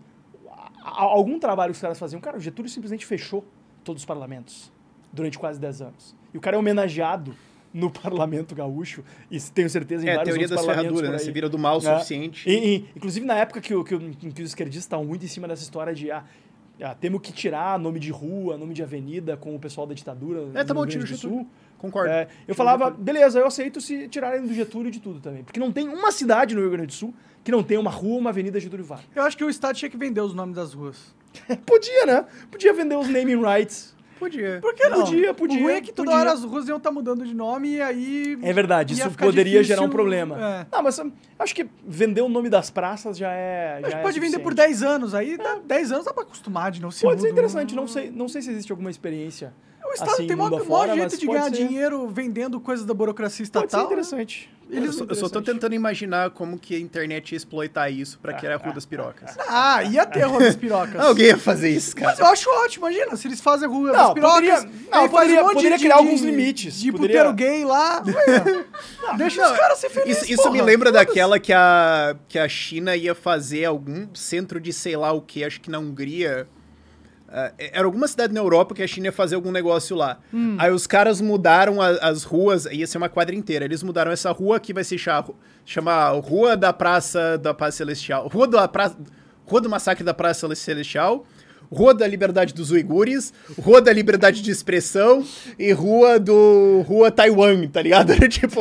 algum 0.83 1.39
trabalho 1.39 1.71
que 1.71 1.75
os 1.77 1.81
caras 1.81 1.99
faziam. 1.99 2.19
Cara, 2.21 2.37
o 2.37 2.39
Getúlio 2.39 2.69
simplesmente 2.69 3.05
fechou 3.05 3.45
todos 3.83 4.01
os 4.01 4.05
parlamentos 4.05 4.71
durante 5.11 5.37
quase 5.39 5.59
10 5.59 5.81
anos. 5.81 6.15
E 6.33 6.37
o 6.37 6.41
cara 6.41 6.55
é 6.55 6.59
homenageado 6.59 7.35
no 7.73 7.89
parlamento 7.91 8.55
gaúcho, 8.55 9.03
e 9.29 9.39
tenho 9.39 9.69
certeza 9.69 10.05
em 10.05 10.09
É, 10.09 10.15
vários 10.15 10.29
teoria 10.35 10.45
outros 10.47 10.65
parlamentos 10.65 10.83
ferraduras, 10.99 11.07
por 11.09 11.11
né? 11.13 11.17
aí. 11.19 11.25
Você 11.25 11.31
vira 11.31 11.49
do 11.49 11.57
mal 11.59 11.75
o 11.75 11.87
É. 11.87 11.93
suficiente. 11.93 12.49
E- 12.49 12.75
e, 12.77 12.85
inclusive 12.95 13.25
na 13.25 13.35
época 13.35 13.61
que, 13.61 13.73
o- 13.75 13.83
que, 13.83 13.95
o- 13.95 13.99
que 14.11 14.41
os 14.41 14.49
esquerdistas 14.49 14.85
estavam 14.85 15.05
muito 15.05 15.23
em 15.23 15.27
cima 15.27 15.47
dessa 15.47 15.61
história 15.63 15.93
de 15.93 16.09
ah, 16.11 16.23
ah, 16.81 16.95
temos 16.95 17.21
que 17.21 17.31
tirar 17.33 17.77
nome 17.77 17.99
de 17.99 18.09
rua, 18.11 18.57
nome 18.57 18.73
de 18.73 18.81
avenida 18.81 19.35
com 19.37 19.53
o 19.55 19.59
pessoal 19.59 19.85
da 19.85 19.93
ditadura 19.93 20.49
É, 20.53 20.63
tá 20.63 20.73
bom, 20.73 20.81
Rio 20.81 20.89
tira 20.91 21.03
o 21.03 21.05
Grande 21.07 21.11
do 21.13 21.15
Getúlio. 21.15 21.37
Sul. 21.39 21.47
Concordo. 21.77 22.09
É, 22.09 22.27
eu 22.47 22.53
falava, 22.55 22.85
Getúlio. 22.85 23.03
beleza, 23.05 23.39
eu 23.39 23.45
aceito 23.47 23.79
se 23.79 24.07
tirarem 24.09 24.45
do 24.45 24.53
Getúlio 24.53 24.89
de 24.91 24.99
tudo 24.99 25.19
também. 25.21 25.43
Porque 25.43 25.59
não 25.59 25.71
tem 25.71 25.87
uma 25.87 26.11
cidade 26.11 26.55
no 26.55 26.61
Rio 26.61 26.71
Grande 26.71 26.87
do 26.87 26.93
Sul 26.93 27.13
que 27.43 27.51
não 27.51 27.63
tenha 27.63 27.79
uma 27.79 27.91
rua, 27.91 28.17
uma 28.17 28.29
avenida 28.31 28.59
Getúlio 28.59 28.83
Vargas. 28.85 29.07
Eu 29.15 29.23
acho 29.23 29.37
que 29.37 29.43
o 29.43 29.49
Estado 29.49 29.75
tinha 29.75 29.89
que 29.89 29.95
vender 29.97 30.19
os 30.21 30.33
nomes 30.33 30.55
das 30.55 30.73
ruas. 30.73 31.15
Podia, 31.65 32.05
né? 32.05 32.25
Podia 32.51 32.73
vender 32.73 32.95
os 32.97 33.07
naming 33.07 33.41
rights. 33.41 33.95
Podia. 34.19 34.59
Por 34.61 34.73
que 34.73 34.89
não? 34.89 35.03
Podia, 35.05 35.33
podia, 35.33 35.59
O 35.59 35.63
ruim 35.63 35.73
é 35.73 35.81
que 35.81 35.93
toda 35.93 36.11
podia. 36.11 36.19
hora 36.19 36.33
as 36.33 36.43
ruas 36.43 36.67
iam 36.67 36.77
estar 36.77 36.91
mudando 36.91 37.25
de 37.25 37.33
nome 37.33 37.75
e 37.75 37.81
aí... 37.81 38.37
É 38.43 38.51
verdade, 38.51 38.93
isso 38.93 39.09
poderia 39.11 39.53
difícil, 39.53 39.63
gerar 39.63 39.81
um 39.81 39.89
problema. 39.89 40.37
é. 40.37 40.67
Não, 40.71 40.83
mas 40.83 40.99
hum, 40.99 41.11
acho 41.39 41.55
que 41.55 41.67
vender 41.87 42.21
o 42.21 42.29
nome 42.29 42.49
das 42.49 42.69
praças 42.69 43.17
já 43.17 43.31
é. 43.31 43.79
Já 43.83 43.87
que 43.89 43.95
é 43.95 44.01
pode 44.01 44.19
vender 44.19 44.39
por 44.39 44.51
suficiente. 44.51 44.79
10 44.81 44.83
anos, 44.83 45.15
aí 45.15 45.37
dá 45.37 45.57
10 45.65 45.91
anos 45.93 46.05
dá 46.05 46.13
pra 46.13 46.23
acostumar 46.23 46.71
de 46.71 46.81
não 46.81 46.91
se 46.91 47.01
Pode 47.03 47.21
ser 47.21 47.29
interessante, 47.29 47.73
não 47.73 47.87
sei, 47.87 48.11
não 48.11 48.27
sei 48.27 48.41
se 48.41 48.51
existe 48.51 48.71
alguma 48.71 48.89
experiência. 48.89 49.53
O 49.89 49.93
Estado 49.93 50.11
assim, 50.11 50.27
tem 50.27 50.35
maior, 50.35 50.51
mundo 50.51 50.65
maior 50.65 50.83
afora, 50.83 50.95
jeito 50.95 51.17
de 51.17 51.25
pode 51.25 51.37
ganhar 51.39 51.55
ser- 51.55 51.67
dinheiro 51.67 52.07
vendendo 52.09 52.59
coisas 52.59 52.85
da 52.85 52.93
burocracia 52.93 53.43
Pode 53.45 53.59
ser 53.59 53.65
estatal. 53.65 53.79
né? 53.81 53.85
interessante. 53.87 54.49
Eu 54.71 54.93
só, 54.93 55.03
eu 55.03 55.15
só 55.15 55.21
tô 55.27 55.39
Interessante. 55.39 55.45
tentando 55.45 55.73
imaginar 55.73 56.29
como 56.29 56.59
que 56.59 56.75
a 56.75 56.79
internet 56.79 57.31
ia 57.31 57.37
exploitar 57.37 57.91
isso 57.91 58.19
pra 58.19 58.33
criar 58.33 58.53
a 58.53 58.57
Rua 58.57 58.71
das 58.71 58.85
Pirocas. 58.85 59.35
Ah, 59.47 59.81
ia 59.83 60.05
ter 60.05 60.21
Rua 60.27 60.41
das 60.41 60.55
Pirocas. 60.55 60.93
Alguém 61.01 61.25
ia 61.25 61.37
fazer 61.39 61.71
isso, 61.71 61.95
cara. 61.95 62.11
Mas 62.11 62.19
eu 62.19 62.25
acho 62.27 62.47
ótimo, 62.63 62.87
imagina, 62.87 63.15
se 63.17 63.27
eles 63.27 63.41
fazem 63.41 63.67
Rua 63.67 63.87
Não, 63.91 63.93
das 63.93 64.13
Pirocas, 64.13 64.35
poderia- 64.35 64.61
não, 64.61 64.69
aí 64.69 64.89
faz 64.91 65.11
poderia- 65.11 65.41
um 65.41 65.45
monte 65.45 65.53
poderia 65.55 65.77
de, 65.79 65.83
criar 65.83 65.95
de- 65.95 66.01
alguns 66.03 66.21
limites, 66.21 66.79
De 66.79 66.91
poderia- 66.91 67.23
puteiro 67.25 67.33
gay 67.33 67.65
lá. 67.65 68.03
ué, 68.05 68.65
deixa 69.17 69.51
os 69.51 69.57
caras 69.57 69.79
ser 69.79 69.89
felizes, 69.89 70.21
Isso, 70.21 70.33
isso 70.33 70.51
me 70.51 70.61
lembra 70.61 70.91
daquela 70.91 71.39
que 71.39 71.51
a, 71.51 72.15
que 72.27 72.37
a 72.37 72.47
China 72.47 72.95
ia 72.95 73.15
fazer 73.15 73.65
algum 73.65 74.07
centro 74.13 74.59
de 74.61 74.71
sei 74.71 74.95
lá 74.95 75.11
o 75.11 75.21
que, 75.21 75.43
acho 75.43 75.59
que 75.61 75.71
na 75.71 75.79
Hungria. 75.79 76.47
Ah, 77.31 77.51
era 77.57 77.85
alguma 77.85 78.07
cidade 78.07 78.33
na 78.33 78.39
Europa 78.39 78.73
que 78.73 78.81
a 78.81 78.87
China 78.87 79.07
ia 79.07 79.11
fazer 79.11 79.35
algum 79.35 79.51
negócio 79.51 79.95
lá. 79.95 80.17
Hum. 80.33 80.55
Aí 80.57 80.71
os 80.71 80.87
caras 80.87 81.21
mudaram 81.21 81.81
a- 81.81 81.89
as 81.89 82.23
ruas, 82.23 82.65
ia 82.65 82.87
ser 82.87 82.97
uma 82.97 83.09
quadra 83.09 83.35
inteira. 83.35 83.65
Eles 83.65 83.83
mudaram 83.83 84.11
essa 84.11 84.31
rua 84.31 84.57
aqui, 84.57 84.73
vai 84.73 84.83
se 84.83 84.97
chamar, 85.65 86.11
Rua 86.19 86.57
da 86.57 86.73
Praça 86.73 87.37
da 87.37 87.53
Paz 87.53 87.75
Celestial. 87.75 88.27
Rua, 88.27 88.47
da 88.47 88.67
Praça, 88.67 88.97
rua 89.45 89.61
do 89.61 89.69
Massacre 89.69 90.03
da 90.03 90.13
Praça 90.13 90.53
Celestial. 90.55 91.25
Rua 91.71 91.93
da 91.93 92.07
Liberdade 92.07 92.51
dos 92.51 92.71
Uigures, 92.71 93.31
Rua 93.61 93.79
da 93.79 93.93
Liberdade 93.93 94.41
de 94.41 94.49
Expressão 94.49 95.23
e 95.59 95.71
Rua 95.71 96.19
do. 96.19 96.83
Rua 96.87 97.11
Taiwan, 97.11 97.67
tá 97.67 97.79
ligado? 97.79 98.11
Tipo. 98.27 98.59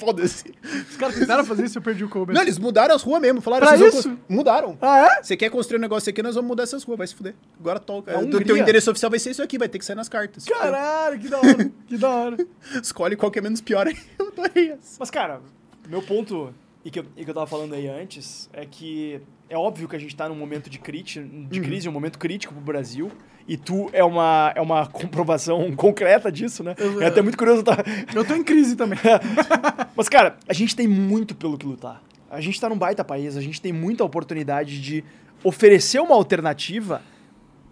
Foda-se. 0.00 0.54
Os 0.90 0.96
caras 0.96 1.14
tentaram 1.14 1.44
fazer 1.44 1.66
isso, 1.66 1.76
eu 1.76 1.82
perdi 1.82 2.02
o 2.02 2.08
começo. 2.08 2.32
Não, 2.32 2.40
eles 2.40 2.58
mudaram 2.58 2.94
as 2.94 3.02
ruas 3.02 3.20
mesmo. 3.20 3.42
Falaram, 3.42 3.66
Pra 3.66 3.76
vão 3.76 3.88
isso? 3.88 4.18
Mudaram. 4.26 4.78
Ah, 4.80 4.98
é? 4.98 5.22
Você 5.22 5.36
quer 5.36 5.50
construir 5.50 5.76
um 5.76 5.80
negócio 5.82 6.08
aqui, 6.08 6.22
nós 6.22 6.34
vamos 6.34 6.48
mudar 6.48 6.62
essas 6.62 6.82
ruas, 6.82 6.96
vai 6.96 7.06
se 7.06 7.14
fuder. 7.14 7.34
Agora 7.60 7.78
toca. 7.78 8.14
A 8.16 8.18
O 8.18 8.42
teu 8.42 8.56
endereço 8.56 8.90
oficial 8.90 9.10
vai 9.10 9.18
ser 9.18 9.30
isso 9.32 9.42
aqui, 9.42 9.58
vai 9.58 9.68
ter 9.68 9.78
que 9.78 9.84
sair 9.84 9.96
nas 9.96 10.08
cartas. 10.08 10.46
Caralho, 10.46 11.18
que 11.18 11.28
da 11.28 11.38
hora, 11.38 11.70
que 11.86 11.98
da 11.98 12.08
hora. 12.08 12.36
Escolhe 12.82 13.14
qual 13.14 13.30
que 13.30 13.38
é 13.38 13.42
menos 13.42 13.60
pior 13.60 13.86
aí. 13.86 13.96
Eu 14.18 14.28
adorei 14.28 14.70
essa. 14.70 14.96
Mas, 14.98 15.10
cara, 15.10 15.40
meu 15.86 16.00
ponto, 16.02 16.54
e 16.84 16.90
que, 16.90 17.00
eu, 17.00 17.04
e 17.16 17.24
que 17.24 17.30
eu 17.30 17.34
tava 17.34 17.46
falando 17.46 17.74
aí 17.74 17.86
antes, 17.88 18.48
é 18.52 18.64
que 18.64 19.20
é 19.50 19.56
óbvio 19.58 19.88
que 19.88 19.96
a 19.96 19.98
gente 19.98 20.14
tá 20.14 20.28
num 20.28 20.36
momento 20.36 20.70
de, 20.70 20.78
críti, 20.78 21.20
de 21.20 21.60
crise, 21.60 21.88
um 21.88 21.92
momento 21.92 22.18
crítico 22.18 22.54
pro 22.54 22.62
Brasil. 22.62 23.10
E 23.48 23.56
tu 23.56 23.90
é 23.92 24.04
uma, 24.04 24.52
é 24.54 24.60
uma 24.60 24.86
comprovação 24.86 25.70
concreta 25.74 26.30
disso, 26.30 26.62
né? 26.62 26.76
É 27.00 27.06
até 27.06 27.20
muito 27.20 27.36
curioso. 27.36 27.64
Tá... 27.64 27.78
Eu 28.14 28.24
tô 28.24 28.34
em 28.36 28.44
crise 28.44 28.76
também. 28.76 28.98
Mas, 29.96 30.08
cara, 30.08 30.36
a 30.48 30.52
gente 30.52 30.76
tem 30.76 30.86
muito 30.86 31.34
pelo 31.34 31.58
que 31.58 31.66
lutar. 31.66 32.00
A 32.30 32.40
gente 32.40 32.60
tá 32.60 32.68
num 32.68 32.78
baita 32.78 33.04
país, 33.04 33.36
a 33.36 33.40
gente 33.40 33.60
tem 33.60 33.72
muita 33.72 34.04
oportunidade 34.04 34.80
de 34.80 35.02
oferecer 35.42 35.98
uma 36.00 36.14
alternativa 36.14 37.02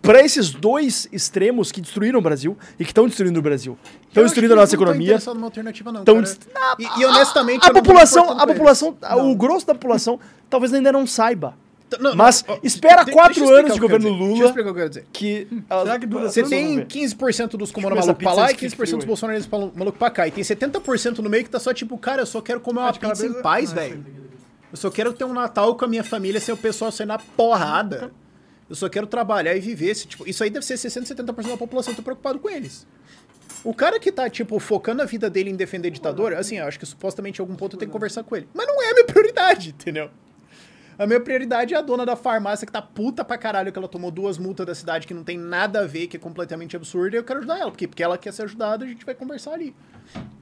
para 0.03 0.21
esses 0.21 0.51
dois 0.51 1.09
extremos 1.13 1.71
que 1.71 1.81
destruíram 1.81 2.19
o 2.19 2.23
Brasil 2.23 2.57
e 2.77 2.85
que 2.85 2.91
estão 2.91 3.07
destruindo 3.07 3.39
o 3.39 3.43
Brasil. 3.43 3.79
Estão 4.09 4.23
Eu 4.23 4.27
destruindo 4.27 4.55
a 4.55 4.57
nossa 4.57 4.75
não 4.77 4.83
economia. 4.83 5.07
interessados 5.11 5.35
numa 5.37 5.47
alternativa, 5.47 5.93
não. 5.93 6.03
Tão 6.05 6.21
dest- 6.21 6.43
E, 6.79 7.01
e 7.01 7.05
honestamente, 7.05 7.63
a 7.65 7.69
eu 7.69 7.75
não 7.75 7.81
tô 7.83 7.87
população, 7.87 8.31
a 8.33 8.47
população, 8.47 8.97
o 9.31 9.37
grosso 9.37 9.65
da 9.67 9.75
população 9.75 10.19
talvez 10.51 10.73
ainda 10.75 10.91
não 10.91 11.07
saiba 11.07 11.55
Não, 11.99 12.11
não, 12.11 12.17
Mas 12.17 12.45
ó, 12.47 12.59
espera 12.63 13.03
de- 13.03 13.13
quatro 13.13 13.49
anos 13.49 13.73
de 13.75 13.81
governo 13.81 14.11
dizer. 14.11 14.19
Lula. 14.19 14.29
Deixa 14.29 14.43
eu 14.43 14.47
explicar 14.49 14.71
o 14.71 14.75
que 14.75 14.81
eu 14.81 14.83
quero 14.83 14.89
dizer. 14.91 15.07
que 15.13 15.49
Será 15.83 15.99
que 15.99 16.07
dura 16.07 16.29
Você 16.31 16.43
tem 16.43 16.77
ver. 16.77 16.87
15% 16.87 17.57
dos 17.57 17.71
essa 17.71 17.81
malucos 17.81 18.15
pra 18.23 18.33
lá 18.35 18.43
e 18.43 18.45
antes 18.53 18.57
que 18.57 18.67
15% 18.77 18.97
dos 18.97 19.05
bolsonaristas 19.05 19.51
malucos 19.75 19.99
pra 19.99 20.11
cá. 20.11 20.29
E 20.29 20.31
tem 20.31 20.45
70% 20.45 21.19
no 21.19 21.31
meio 21.31 21.45
que 21.45 21.51
tá 21.51 21.59
só 21.59 21.73
tipo, 21.73 21.97
cara, 21.97 22.23
eu 22.23 22.27
só 22.27 22.41
quero 22.41 22.61
comer 22.61 22.81
uma 22.81 22.93
pizza 22.93 23.27
em 23.27 23.41
paz, 23.41 23.73
Ah, 23.73 23.77
velho. 23.77 24.05
Eu 24.71 24.77
só 24.77 24.91
quero 24.91 25.13
ter 25.15 25.25
um 25.25 25.33
Natal 25.33 25.75
com 25.77 25.85
a 25.85 25.89
minha 25.89 26.05
família 26.05 26.39
sem 26.41 26.53
o 26.55 26.59
pessoal 26.59 26.93
sair 26.93 27.07
na 27.07 27.19
porrada. 27.19 28.11
Eu 28.69 28.77
só 28.77 28.87
quero 28.89 29.07
trabalhar 29.07 29.57
e 29.57 29.61
viver. 29.61 29.89
Esse, 29.91 30.07
tipo, 30.07 30.29
isso 30.29 30.45
aí 30.45 30.51
deve 30.51 30.67
ser 30.67 30.75
60%, 30.75 31.07
70% 31.07 31.49
da 31.49 31.57
população. 31.57 31.93
Eu 31.93 31.97
tô 31.97 32.03
preocupado 32.03 32.39
com 32.39 32.51
eles. 32.51 32.87
O 33.65 33.73
cara 33.73 33.99
que 33.99 34.13
tá, 34.13 34.29
tipo, 34.29 34.59
focando 34.59 35.01
a 35.01 35.07
vida 35.07 35.31
dele 35.31 35.49
em 35.49 35.57
defender 35.57 35.91
ditador, 35.91 36.35
assim, 36.35 36.59
eu 36.59 36.67
acho 36.67 36.79
que 36.79 36.85
supostamente 36.85 37.41
em 37.41 37.43
algum 37.43 37.57
ponto 37.57 37.77
eu 37.77 37.79
tenho 37.79 37.89
que 37.91 37.93
conversar 37.95 38.23
com 38.25 38.37
ele. 38.37 38.47
Mas 38.53 38.67
não 38.67 38.83
é 38.83 38.91
a 38.91 38.93
minha 38.93 39.05
prioridade, 39.07 39.71
entendeu? 39.71 40.11
A 40.99 41.07
minha 41.07 41.21
prioridade 41.21 41.75
é 41.75 41.77
a 41.77 41.81
dona 41.81 42.05
da 42.05 42.17
farmácia 42.17 42.67
que 42.67 42.73
tá 42.73 42.83
puta 42.83 43.25
pra 43.25 43.39
caralho 43.39 43.71
que 43.71 43.79
ela 43.79 43.87
tomou 43.87 44.11
duas 44.11 44.37
multas 44.37 44.67
da 44.67 44.75
cidade 44.75 45.07
que 45.07 45.15
não 45.15 45.23
tem 45.23 45.39
nada 45.39 45.83
a 45.83 45.87
ver, 45.87 46.09
que 46.09 46.17
é 46.17 46.21
completamente 46.21 46.75
absurda, 46.75 47.15
e 47.15 47.19
eu 47.21 47.23
quero 47.23 47.39
ajudar 47.39 47.61
ela. 47.61 47.71
Porque, 47.71 47.87
porque 47.87 48.03
ela 48.03 48.19
quer 48.19 48.33
ser 48.33 48.43
ajudada, 48.43 48.85
a 48.85 48.89
gente 48.89 49.07
vai 49.07 49.15
conversar 49.15 49.53
ali. 49.53 49.73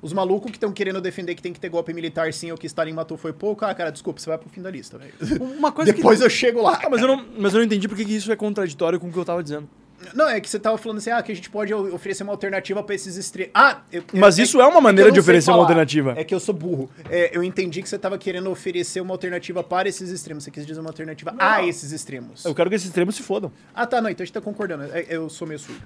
Os 0.01 0.15
malucos 0.15 0.51
que 0.51 0.57
estão 0.57 0.73
querendo 0.73 0.99
defender 0.99 1.35
que 1.35 1.43
tem 1.43 1.53
que 1.53 1.61
ter 1.61 1.69
golpe 1.69 1.93
militar 1.93 2.33
sim, 2.33 2.51
ou 2.51 2.57
que 2.57 2.67
Stalin 2.67 2.95
matou 2.95 3.19
foi 3.19 3.35
pouco, 3.35 3.67
ah, 3.67 3.75
cara, 3.75 3.91
desculpa, 3.91 4.19
você 4.19 4.31
vai 4.31 4.39
pro 4.39 4.49
fim 4.49 4.63
da 4.63 4.71
lista, 4.71 4.97
velho. 4.97 5.13
Uma 5.43 5.71
coisa 5.71 5.93
Depois 5.95 6.21
que... 6.21 6.25
eu 6.25 6.31
chego 6.31 6.63
lá. 6.63 6.81
Ah, 6.83 6.89
mas 6.89 7.03
eu, 7.03 7.09
não, 7.09 7.27
mas 7.39 7.53
eu 7.53 7.59
não 7.59 7.67
entendi 7.67 7.87
porque 7.87 8.07
que 8.07 8.17
isso 8.17 8.33
é 8.33 8.37
contraditório 8.37 8.99
com 8.99 9.09
o 9.09 9.13
que 9.13 9.19
eu 9.19 9.27
tava 9.27 9.43
dizendo. 9.43 9.69
Não, 10.15 10.29
é 10.29 10.41
que 10.41 10.49
você 10.49 10.59
tava 10.59 10.77
falando 10.79 10.99
assim, 10.99 11.11
ah, 11.11 11.23
que 11.23 11.33
a 11.33 11.35
gente 11.35 11.49
pode 11.51 11.73
oferecer 11.75 12.23
uma 12.23 12.33
alternativa 12.33 12.83
pra 12.83 12.95
esses 12.95 13.17
extremos. 13.17 13.51
Ah, 13.55 13.81
eu- 13.93 14.05
Mas 14.13 14.39
isso 14.39 14.61
é 14.61 14.67
uma 14.67 14.77
eu 14.77 14.81
maneira 14.81 15.09
não 15.09 15.15
de 15.15 15.21
oferecer 15.21 15.51
uma 15.51 15.59
alternativa. 15.61 16.15
É 16.17 16.25
que 16.25 16.35
eu 16.35 16.41
sou 16.41 16.55
burro. 16.55 16.91
É, 17.11 17.37
eu 17.37 17.43
entendi 17.43 17.83
que 17.83 17.89
você 17.89 17.99
tava 17.99 18.17
querendo 18.19 18.51
oferecer 18.51 19.01
uma 19.01 19.13
alternativa 19.15 19.63
para 19.63 19.89
esses 19.89 20.11
extremos. 20.11 20.45
Você 20.45 20.51
quis 20.51 20.67
dizer 20.67 20.81
uma 20.81 20.91
alternativa 20.91 21.35
a 21.39 21.63
esses 21.65 21.93
extremos. 21.93 22.45
Eu 22.45 22.55
quero 22.55 22.69
que 22.71 22.77
esses 22.77 22.87
extremos 22.89 23.15
se 23.17 23.23
fodam. 23.23 23.51
Ah, 23.75 23.87
tá, 23.87 24.01
não, 24.01 24.11
então 24.11 24.23
a 24.23 24.27
gente 24.27 24.35
tá 24.35 24.41
concordando. 24.41 24.85
É, 24.85 25.07
Eu 25.09 25.29
sou 25.29 25.47
meio 25.47 25.59
surdo. 25.61 25.83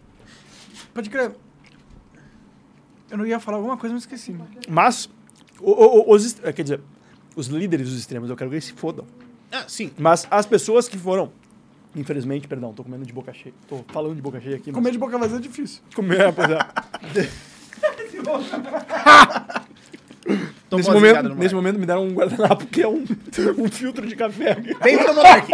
Pode 0.92 1.08
crer. 1.10 1.32
Eu 3.10 3.18
não 3.18 3.26
ia 3.26 3.40
falar 3.40 3.56
alguma 3.58 3.76
coisa, 3.76 3.92
mas 3.92 4.04
esqueci. 4.04 4.34
Mas, 4.68 5.08
o- 5.60 5.70
o- 5.72 6.10
o- 6.10 6.14
os, 6.14 6.34
quer 6.54 6.62
dizer, 6.62 6.80
os 7.34 7.46
líderes 7.48 7.88
dos 7.88 7.98
extremos, 7.98 8.30
eu 8.30 8.36
quero 8.36 8.48
que 8.50 8.54
eles 8.56 8.64
se 8.64 8.72
fodam. 8.72 9.04
Ah, 9.50 9.64
sim. 9.66 9.90
Mas 9.98 10.26
as 10.30 10.46
pessoas 10.46 10.88
que 10.88 10.96
foram, 10.96 11.32
infelizmente, 11.96 12.46
perdão, 12.48 12.72
tô 12.72 12.82
comendo 12.84 13.04
de 13.04 13.12
boca 13.12 13.32
cheia. 13.32 13.54
Tô 13.68 13.84
falando 13.88 14.14
de 14.14 14.22
boca 14.22 14.40
cheia 14.40 14.56
aqui. 14.56 14.66
mas- 14.70 14.74
Comer 14.74 14.92
de 14.92 14.98
boca 14.98 15.18
vazia 15.18 15.36
é 15.38 15.40
difícil. 15.40 15.82
Comer, 15.94 16.32
pois 16.32 16.48
é. 16.50 16.58
Nesse 20.72 20.90
momento, 20.90 21.34
nesse 21.34 21.54
momento 21.54 21.78
me 21.80 21.86
deram 21.86 22.04
um 22.06 22.12
guardanapo 22.12 22.64
que 22.66 22.82
é 22.82 22.88
um, 22.88 23.04
um 23.58 23.68
filtro 23.68 24.06
de 24.06 24.14
café. 24.14 24.54
Bem-vindo 24.82 25.08
ao 25.08 25.14
Monark. 25.16 25.48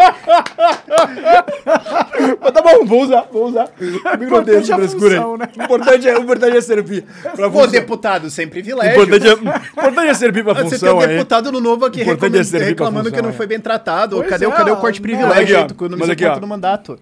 Mas 2.41 2.53
tá 2.53 2.63
bom, 2.63 2.85
vou 2.85 3.03
usar, 3.05 3.23
vou 3.33 3.47
usar. 3.49 3.69
Me 3.81 4.27
é 4.27 4.63
frescura. 4.63 5.17
função, 5.17 5.37
né? 5.37 5.49
O 5.59 5.63
importante 5.63 6.09
é, 6.09 6.19
o 6.19 6.23
importante 6.23 6.57
é 6.57 6.61
servir 6.61 7.05
pra 7.23 7.49
Pô, 7.51 7.53
função. 7.53 7.71
deputado, 7.71 8.31
sem 8.31 8.47
O 8.47 8.51
privilégio. 8.51 8.93
importante 9.03 9.27
é, 9.27 9.35
o 9.35 9.39
importante 9.39 10.09
é 10.09 10.15
servir 10.15 10.45
pra 10.45 10.53
Você 10.55 10.63
tem 10.63 10.71
função 10.71 10.97
um 10.97 11.01
aí. 11.01 11.09
deputado 11.09 11.53
no 11.53 11.61
novo 11.61 11.85
aqui 11.85 12.03
é 12.03 12.05
pra 12.05 12.29
reclamando 12.29 13.05
função, 13.05 13.17
que 13.17 13.23
não 13.23 13.31
é. 13.31 13.33
foi 13.33 13.47
bem 13.47 13.61
tratado. 13.61 14.17
Pois 14.17 14.29
cadê, 14.29 14.47
o- 14.47 14.53
é, 14.53 14.57
cadê 14.57 14.71
o 14.71 14.77
corte 14.77 15.01
de 15.01 15.09
né? 15.09 15.17
privilégio 15.17 15.61
aqui, 15.61 15.73
ó. 15.73 15.77
quando 15.77 15.97
você 15.97 16.13
aqui, 16.13 16.25
ó. 16.27 16.39
no 16.41 16.47
mandato? 16.47 16.99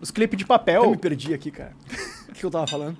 Os 0.00 0.10
clipes 0.10 0.38
de 0.38 0.44
papel. 0.44 0.84
Eu 0.84 0.90
me 0.90 0.96
perdi 0.96 1.34
aqui, 1.34 1.50
cara. 1.50 1.72
O 2.30 2.32
que 2.40 2.46
eu 2.46 2.50
tava 2.50 2.66
falando? 2.66 2.96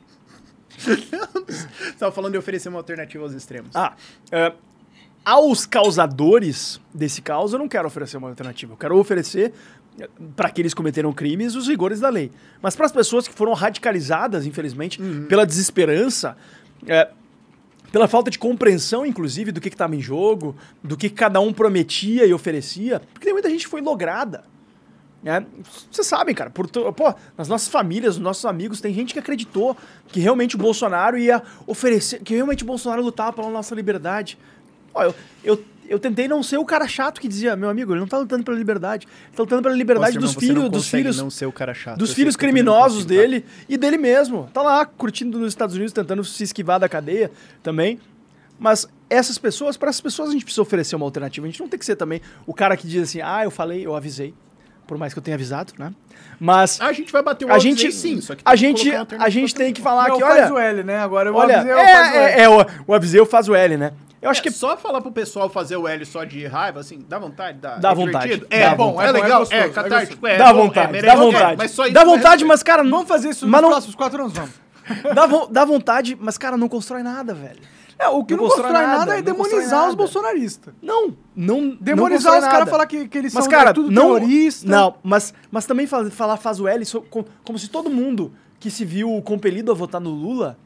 Você 0.80 1.94
tava 1.98 2.12
falando 2.12 2.32
de 2.32 2.38
oferecer 2.38 2.68
uma 2.68 2.78
alternativa 2.78 3.22
aos 3.22 3.32
extremos. 3.32 3.74
Ah, 3.74 3.94
é, 4.32 4.52
aos 5.24 5.66
causadores 5.66 6.80
desse 6.92 7.20
caos, 7.20 7.52
eu 7.52 7.58
não 7.58 7.68
quero 7.68 7.86
oferecer 7.86 8.16
uma 8.16 8.28
alternativa. 8.28 8.72
Eu 8.72 8.76
quero 8.76 8.96
oferecer, 8.98 9.52
para 10.34 10.48
aqueles 10.48 10.72
que 10.72 10.76
cometeram 10.76 11.12
crimes, 11.12 11.54
os 11.54 11.68
rigores 11.68 12.00
da 12.00 12.08
lei. 12.08 12.30
Mas 12.62 12.74
para 12.74 12.86
as 12.86 12.92
pessoas 12.92 13.28
que 13.28 13.34
foram 13.34 13.52
radicalizadas, 13.52 14.46
infelizmente, 14.46 14.98
pela 15.28 15.46
desesperança, 15.46 16.36
é, 16.86 17.10
pela 17.92 18.08
falta 18.08 18.30
de 18.30 18.38
compreensão, 18.38 19.04
inclusive, 19.04 19.52
do 19.52 19.60
que 19.60 19.68
estava 19.68 19.94
em 19.94 20.00
jogo, 20.00 20.56
do 20.82 20.96
que 20.96 21.10
cada 21.10 21.40
um 21.40 21.52
prometia 21.52 22.24
e 22.24 22.32
oferecia, 22.32 23.00
porque 23.12 23.26
tem 23.26 23.34
muita 23.34 23.50
gente 23.50 23.64
que 23.64 23.70
foi 23.70 23.80
lograda. 23.80 24.44
Né? 25.22 25.44
Vocês 25.90 26.06
sabem, 26.06 26.34
cara, 26.34 26.50
por 26.50 26.66
pô, 26.68 27.14
nas 27.36 27.48
nossas 27.48 27.68
famílias, 27.68 28.16
nos 28.16 28.24
nossos 28.24 28.44
amigos, 28.44 28.80
tem 28.80 28.92
gente 28.94 29.12
que 29.12 29.18
acreditou 29.18 29.76
que 30.08 30.18
realmente 30.18 30.56
o 30.56 30.58
Bolsonaro 30.58 31.18
ia 31.18 31.42
oferecer, 31.66 32.20
que 32.20 32.34
realmente 32.34 32.62
o 32.62 32.66
Bolsonaro 32.66 33.02
lutava 33.02 33.34
pela 33.34 33.50
nossa 33.50 33.74
liberdade. 33.74 34.38
Ó, 34.94 35.02
eu, 35.04 35.14
eu, 35.44 35.64
eu 35.88 35.98
tentei 35.98 36.26
não 36.26 36.42
ser 36.42 36.56
o 36.56 36.64
cara 36.64 36.88
chato 36.88 37.20
que 37.20 37.28
dizia, 37.28 37.54
meu 37.54 37.68
amigo, 37.68 37.92
ele 37.92 38.00
não 38.00 38.06
tá 38.06 38.16
lutando 38.16 38.42
pela 38.42 38.56
liberdade, 38.56 39.06
ele 39.26 39.36
tá 39.36 39.42
lutando 39.42 39.62
pela 39.62 39.74
liberdade 39.74 40.18
Nossa, 40.18 40.34
dos 40.34 40.42
irmão, 40.42 40.62
filhos, 40.62 40.70
dos 40.70 40.88
filhos, 40.88 41.16
não 41.18 41.30
ser 41.30 41.46
o 41.46 41.52
cara 41.52 41.74
chato. 41.74 41.98
dos 41.98 42.10
Eu 42.10 42.16
filhos 42.16 42.34
criminosos 42.34 43.04
tá? 43.04 43.10
dele 43.10 43.44
e 43.68 43.76
dele 43.76 43.98
mesmo. 43.98 44.48
Tá 44.54 44.62
lá 44.62 44.86
curtindo 44.86 45.38
nos 45.38 45.48
Estados 45.48 45.76
Unidos, 45.76 45.92
tentando 45.92 46.24
se 46.24 46.42
esquivar 46.42 46.80
da 46.80 46.88
cadeia 46.88 47.30
também. 47.62 48.00
Mas 48.58 48.86
essas 49.08 49.36
pessoas, 49.38 49.76
para 49.76 49.88
essas 49.88 50.00
pessoas 50.00 50.30
a 50.30 50.32
gente 50.32 50.44
precisa 50.44 50.62
oferecer 50.62 50.96
uma 50.96 51.06
alternativa. 51.06 51.46
A 51.46 51.50
gente 51.50 51.60
não 51.60 51.68
tem 51.68 51.78
que 51.78 51.84
ser 51.84 51.96
também 51.96 52.20
o 52.46 52.54
cara 52.54 52.76
que 52.76 52.86
diz 52.86 53.02
assim: 53.02 53.20
"Ah, 53.22 53.44
eu 53.44 53.50
falei, 53.50 53.84
eu 53.84 53.94
avisei". 53.94 54.34
Por 54.90 54.98
mais 54.98 55.12
que 55.12 55.18
eu 55.20 55.22
tenha 55.22 55.36
avisado, 55.36 55.72
né? 55.78 55.92
Mas 56.40 56.80
A 56.80 56.92
gente 56.92 57.12
vai 57.12 57.22
bater 57.22 57.44
o 57.44 57.52
a 57.52 57.60
gente 57.60 57.92
sim, 57.92 58.20
só 58.20 58.34
que 58.34 58.42
a 58.44 58.50
tem 58.56 58.74
que 58.74 58.80
gente 58.82 58.90
uma 58.90 59.24
a 59.24 59.28
gente 59.28 59.54
tem 59.54 59.72
que 59.72 59.80
falar 59.80 60.08
Não, 60.08 60.16
que 60.16 60.20
faz 60.24 60.50
o 60.50 60.54
olha, 60.54 60.62
L, 60.64 60.82
né? 60.82 60.98
Agora 60.98 61.28
eu 61.28 61.34
olha, 61.36 61.58
avisei, 61.60 61.72
eu 61.72 61.78
faço 61.78 62.10
o 62.12 62.16
L. 62.16 62.24
é, 62.24 62.40
é, 62.40 62.42
é, 62.42 62.48
o, 62.48 62.66
o 62.88 62.94
avisei 62.94 63.20
eu 63.20 63.24
faz 63.26 63.48
o 63.48 63.54
L, 63.54 63.76
né? 63.76 63.92
Eu 64.20 64.28
acho 64.30 64.40
É 64.40 64.42
que 64.42 64.50
só 64.50 64.76
falar 64.76 65.00
pro 65.00 65.12
pessoal 65.12 65.48
fazer 65.48 65.76
o 65.76 65.86
L 65.86 66.04
só 66.04 66.24
de 66.24 66.44
raiva, 66.44 66.80
assim, 66.80 67.06
dá 67.08 67.20
vontade? 67.20 67.58
Dá, 67.58 67.76
Dá 67.76 67.90
é 67.90 67.94
vontade. 67.94 68.24
divertido? 68.24 68.46
Dá 68.50 68.56
É, 68.56 68.74
bom, 68.74 68.92
vontade. 68.94 69.06
é 69.06 69.10
É 69.10 69.12
bom, 69.12 69.18
é 69.18 69.22
legal, 69.22 69.38
gostoso, 69.40 69.62
é 69.62 69.64
é 69.64 69.68
catártico, 69.70 70.26
é, 70.26 70.36
dá 70.38 70.52
bom, 70.52 70.62
vontade, 70.64 70.98
é, 70.98 71.02
dá 71.02 71.14
vontade. 71.14 71.52
é, 71.52 71.56
mas 71.56 71.70
só 71.70 71.84
isso 71.84 71.94
dá 71.94 72.04
não 72.04 72.16
vontade, 72.16 72.42
é- 72.42 72.46
mas 72.48 72.62
cara, 72.64 72.82
Vamos 72.82 73.06
fazer 73.06 73.28
isso 73.30 73.44
nos 73.44 73.52
mas 73.52 73.62
não, 73.62 73.68
próximos 73.70 73.94
quatro 73.94 74.20
anos, 74.20 74.32
vamos. 74.34 74.50
dá, 75.14 75.26
vo- 75.26 75.46
dá 75.48 75.64
vontade, 75.64 76.18
mas 76.20 76.36
cara, 76.36 76.56
não 76.56 76.68
constrói 76.68 77.04
nada, 77.04 77.32
velho. 77.32 77.60
É, 78.02 78.08
o 78.08 78.24
que 78.24 78.34
Não 78.34 78.42
não, 78.44 78.48
constrói 78.48 78.72
nada, 78.72 78.98
nada, 78.98 79.18
é 79.18 79.22
demonizar 79.22 79.88
os 79.90 79.94
bolsonaristas. 79.94 80.72
Não, 80.80 81.14
não 81.36 81.76
Demonizar 81.78 82.32
não 82.32 82.38
os 82.40 82.44
caras 82.46 82.58
nada. 82.60 82.70
falar 82.70 82.86
que, 82.86 83.06
que 83.06 83.18
eles 83.18 83.34
Mas, 83.34 83.44
são 83.44 83.50
cara, 83.50 83.70
é 83.70 83.72
tudo 83.74 83.90
não, 83.90 84.14
terrorista. 84.14 84.66
Não, 84.66 84.94
mas, 85.02 85.34
mas 85.50 85.66
também 85.66 85.86
falar 85.86 86.36
faz 86.38 86.58
o 86.60 86.66
L 86.66 86.82
como 87.44 87.58
se 87.58 87.68
todo 87.68 87.90
mundo 87.90 88.32
que 88.58 88.70
se 88.70 88.84
viu 88.86 89.20
compelido 89.22 89.70
a 89.70 89.74
votar 89.74 90.00
no 90.00 90.08
Lula, 90.10 90.56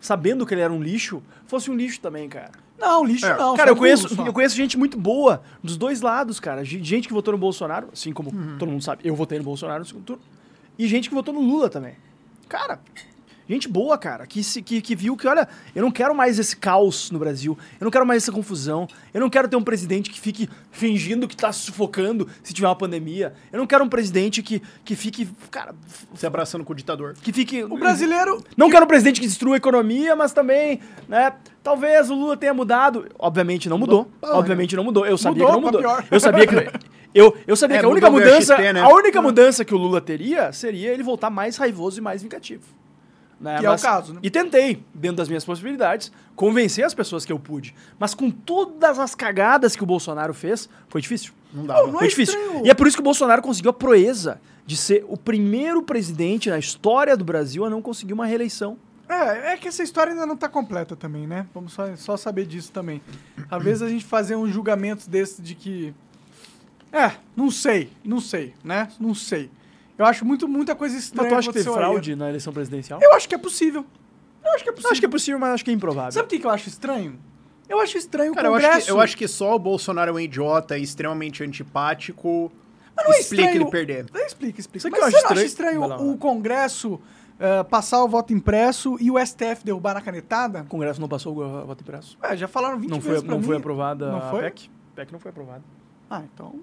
sabendo 0.00 0.46
que 0.46 0.54
ele 0.54 0.62
era 0.62 0.72
um 0.72 0.82
lixo, 0.82 1.22
fosse 1.46 1.70
um 1.70 1.76
lixo 1.76 2.00
também, 2.00 2.28
cara. 2.28 2.52
Não, 2.78 3.04
lixo 3.04 3.26
É. 3.26 3.36
não. 3.36 3.54
cara, 3.54 3.70
eu 3.70 3.76
conheço, 3.76 4.08
só. 4.14 4.24
eu 4.26 4.32
conheço 4.32 4.56
gente 4.56 4.78
muito 4.78 4.98
boa 4.98 5.42
dos 5.62 5.76
dois 5.76 6.00
lados, 6.00 6.40
cara. 6.40 6.64
Ge- 6.64 6.82
Gente 6.82 7.06
que 7.08 7.12
votou 7.12 7.32
no 7.32 7.38
Bolsonaro, 7.38 7.88
assim 7.92 8.10
como 8.10 8.32
todo 8.58 8.70
mundo 8.70 8.82
sabe, 8.82 9.02
eu 9.04 9.14
votei 9.14 9.36
no 9.36 9.44
Bolsonaro 9.44 9.80
no 9.80 9.84
segundo 9.84 10.04
turno. 10.04 10.22
E 10.78 10.86
gente 10.86 11.10
que 11.10 11.14
votou 11.14 11.34
no 11.34 11.40
Lula 11.42 11.68
também. 11.68 11.92
Cara, 12.48 12.80
gente 13.54 13.68
boa, 13.68 13.96
cara, 13.98 14.26
que, 14.26 14.42
se- 14.42 14.62
que, 14.62 14.80
que 14.80 14.94
viu 14.94 15.16
que, 15.16 15.26
olha, 15.26 15.48
eu 15.74 15.82
não 15.82 15.90
quero 15.90 16.14
mais 16.14 16.38
esse 16.38 16.56
caos 16.56 17.10
no 17.10 17.18
Brasil, 17.18 17.56
eu 17.80 17.84
não 17.84 17.90
quero 17.90 18.06
mais 18.06 18.22
essa 18.22 18.32
confusão, 18.32 18.86
eu 19.14 19.20
não 19.20 19.28
quero 19.30 19.48
ter 19.48 19.56
um 19.56 19.62
presidente 19.62 20.10
que 20.10 20.20
fique 20.20 20.48
fingindo 20.70 21.26
que 21.28 21.36
tá 21.36 21.52
sufocando 21.52 22.28
se 22.42 22.52
tiver 22.54 22.68
uma 22.68 22.76
pandemia, 22.76 23.32
eu 23.52 23.58
não 23.58 23.66
quero 23.66 23.84
um 23.84 23.88
presidente 23.88 24.42
que, 24.42 24.62
que 24.84 24.94
fique, 24.96 25.28
cara, 25.50 25.74
Se 26.14 26.26
abraçando 26.26 26.64
com 26.64 26.72
o 26.72 26.76
ditador. 26.76 27.14
que 27.22 27.32
fique... 27.32 27.64
O 27.64 27.76
brasileiro... 27.78 28.42
Não 28.56 28.70
quero 28.70 28.84
um 28.84 28.88
presidente 28.88 29.20
que 29.20 29.26
destrua 29.26 29.54
a 29.54 29.58
economia, 29.58 30.14
mas 30.16 30.32
também, 30.32 30.80
né? 31.08 31.32
Talvez 31.62 32.08
o 32.10 32.14
Lula 32.14 32.36
tenha 32.36 32.54
mudado. 32.54 33.06
Obviamente 33.18 33.68
não 33.68 33.76
mudou. 33.78 34.10
Obviamente 34.22 34.74
não 34.76 34.82
mudou. 34.84 35.04
Eu 35.04 35.18
sabia 35.18 35.44
Mudou 35.44 35.46
que 35.48 35.60
não 35.60 35.66
mudou. 35.66 35.80
pior. 35.80 36.04
Eu 36.10 36.18
sabia 36.20 36.46
que 36.46 36.54
eu, 37.14 37.36
eu 37.46 37.54
sabia 37.54 37.76
É, 37.76 37.80
que 37.80 37.84
a 37.84 37.88
única 37.88 38.10
mudou 38.10 38.24
mudança, 38.26 38.54
XP, 38.56 38.72
né? 38.72 38.80
a 38.80 38.88
única 38.88 39.20
mudança 39.22 39.64
que 39.64 39.74
o 39.74 39.76
Lula 39.76 40.00
teria 40.00 40.52
seria 40.52 40.90
ele 40.90 41.02
voltar 41.02 41.28
mais 41.28 41.56
raivoso 41.58 41.98
e 41.98 42.02
mais 42.02 42.22
vingativo. 42.22 42.62
Né? 43.40 43.58
Que 43.58 43.66
é 43.66 43.70
o 43.70 43.78
caso, 43.78 44.12
né? 44.12 44.20
E 44.22 44.30
tentei, 44.30 44.84
dentro 44.94 45.16
das 45.16 45.28
minhas 45.28 45.44
possibilidades, 45.44 46.12
convencer 46.36 46.84
as 46.84 46.92
pessoas 46.92 47.24
que 47.24 47.32
eu 47.32 47.38
pude. 47.38 47.74
Mas 47.98 48.14
com 48.14 48.30
todas 48.30 48.98
as 48.98 49.14
cagadas 49.14 49.74
que 49.74 49.82
o 49.82 49.86
Bolsonaro 49.86 50.34
fez, 50.34 50.68
foi 50.88 51.00
difícil. 51.00 51.32
Não 51.52 51.64
dava. 51.64 51.86
Não, 51.86 51.92
Foi 51.94 52.06
é 52.06 52.08
difícil. 52.08 52.38
estranho. 52.38 52.66
E 52.66 52.70
é 52.70 52.74
por 52.74 52.86
isso 52.86 52.96
que 52.96 53.00
o 53.00 53.04
Bolsonaro 53.04 53.40
conseguiu 53.40 53.70
a 53.70 53.74
proeza 53.74 54.40
de 54.66 54.76
ser 54.76 55.04
o 55.08 55.16
primeiro 55.16 55.82
presidente 55.82 56.50
na 56.50 56.58
história 56.58 57.16
do 57.16 57.24
Brasil 57.24 57.64
a 57.64 57.70
não 57.70 57.80
conseguir 57.80 58.12
uma 58.12 58.26
reeleição. 58.26 58.76
É, 59.08 59.54
é 59.54 59.56
que 59.56 59.66
essa 59.66 59.82
história 59.82 60.12
ainda 60.12 60.24
não 60.24 60.36
tá 60.36 60.48
completa 60.48 60.94
também, 60.94 61.26
né? 61.26 61.46
Vamos 61.52 61.72
só, 61.72 61.96
só 61.96 62.16
saber 62.16 62.46
disso 62.46 62.70
também. 62.70 63.02
Às 63.50 63.62
vezes 63.62 63.82
a 63.82 63.88
gente 63.88 64.04
fazer 64.04 64.36
uns 64.36 64.52
julgamentos 64.52 65.06
desses 65.06 65.42
de 65.42 65.54
que. 65.54 65.94
É, 66.92 67.12
não 67.34 67.50
sei, 67.50 67.90
não 68.04 68.20
sei, 68.20 68.54
né? 68.62 68.88
Não 69.00 69.14
sei. 69.14 69.50
Eu 70.00 70.06
acho 70.06 70.24
muito, 70.24 70.48
muita 70.48 70.74
coisa 70.74 70.94
Mas 70.94 71.04
estranha. 71.04 71.28
tu 71.28 71.34
acha 71.34 71.48
que 71.48 71.52
teve 71.54 71.68
aconteceu 71.68 71.74
aí. 71.88 71.90
fraude 71.92 72.16
na 72.16 72.28
eleição 72.28 72.52
presidencial? 72.52 72.98
Eu 73.02 73.12
acho 73.14 73.28
que 73.28 73.34
é 73.34 73.38
possível. 73.38 73.84
Eu 74.44 74.52
acho 74.52 74.64
que 74.64 74.70
é 74.70 74.72
possível. 74.72 74.90
acho 74.92 75.00
que 75.00 75.06
é 75.06 75.08
possível, 75.10 75.38
mas 75.38 75.50
acho 75.54 75.64
que 75.64 75.70
é 75.70 75.74
improvável. 75.74 76.12
Sabe 76.12 76.24
o 76.24 76.40
que 76.40 76.46
eu 76.46 76.50
acho 76.50 76.68
estranho? 76.68 77.18
Eu 77.68 77.78
acho 77.80 77.98
estranho 77.98 78.34
Cara, 78.34 78.48
o 78.48 78.52
eu 78.52 78.54
Congresso. 78.54 78.76
acho, 78.78 78.86
que, 78.86 78.90
eu 78.92 79.00
acho 79.00 79.16
que 79.16 79.28
só 79.28 79.54
o 79.54 79.58
Bolsonaro 79.58 80.10
é 80.10 80.14
um 80.14 80.18
idiota 80.20 80.76
e 80.78 80.82
extremamente 80.82 81.44
antipático. 81.44 82.50
Mas 82.96 83.06
não 83.06 83.14
é 83.14 83.18
explica 83.20 83.42
estranho- 83.44 83.62
ele 83.62 83.70
perder. 83.70 84.06
Não, 84.12 84.20
Explica, 84.26 84.60
explica. 84.60 84.82
Sabe 84.82 84.92
Mas 84.92 85.00
que 85.00 85.04
eu 85.06 85.10
você 85.10 85.16
acho 85.16 85.24
não 85.26 85.32
acha 85.40 85.46
estranho? 85.46 85.84
estranho 85.84 86.10
o 86.12 86.16
Congresso 86.18 87.00
eh, 87.38 87.62
passar 87.64 88.02
o 88.02 88.08
voto 88.08 88.32
impresso 88.32 88.96
e 89.00 89.10
o 89.10 89.18
STF 89.18 89.64
derrubar 89.64 89.94
na 89.94 90.00
canetada? 90.00 90.62
O 90.62 90.66
Congresso 90.66 91.00
não 91.00 91.08
passou 91.08 91.36
o 91.38 91.66
voto 91.66 91.82
impresso. 91.82 92.18
Ué, 92.22 92.36
já 92.36 92.48
falaram 92.48 92.78
20 92.78 92.90
Não 92.90 93.00
foi, 93.00 93.10
vezes 93.10 93.22
pra 93.24 93.32
não 93.34 93.40
mim. 93.40 93.46
foi 93.46 93.56
aprovada 93.56 94.10
Não 94.10 94.18
a 94.18 94.30
foi? 94.30 94.42
PEC? 94.44 94.70
PEC 94.96 95.12
não 95.12 95.20
foi 95.20 95.30
aprovada. 95.30 95.62
Ah, 96.10 96.22
então... 96.34 96.56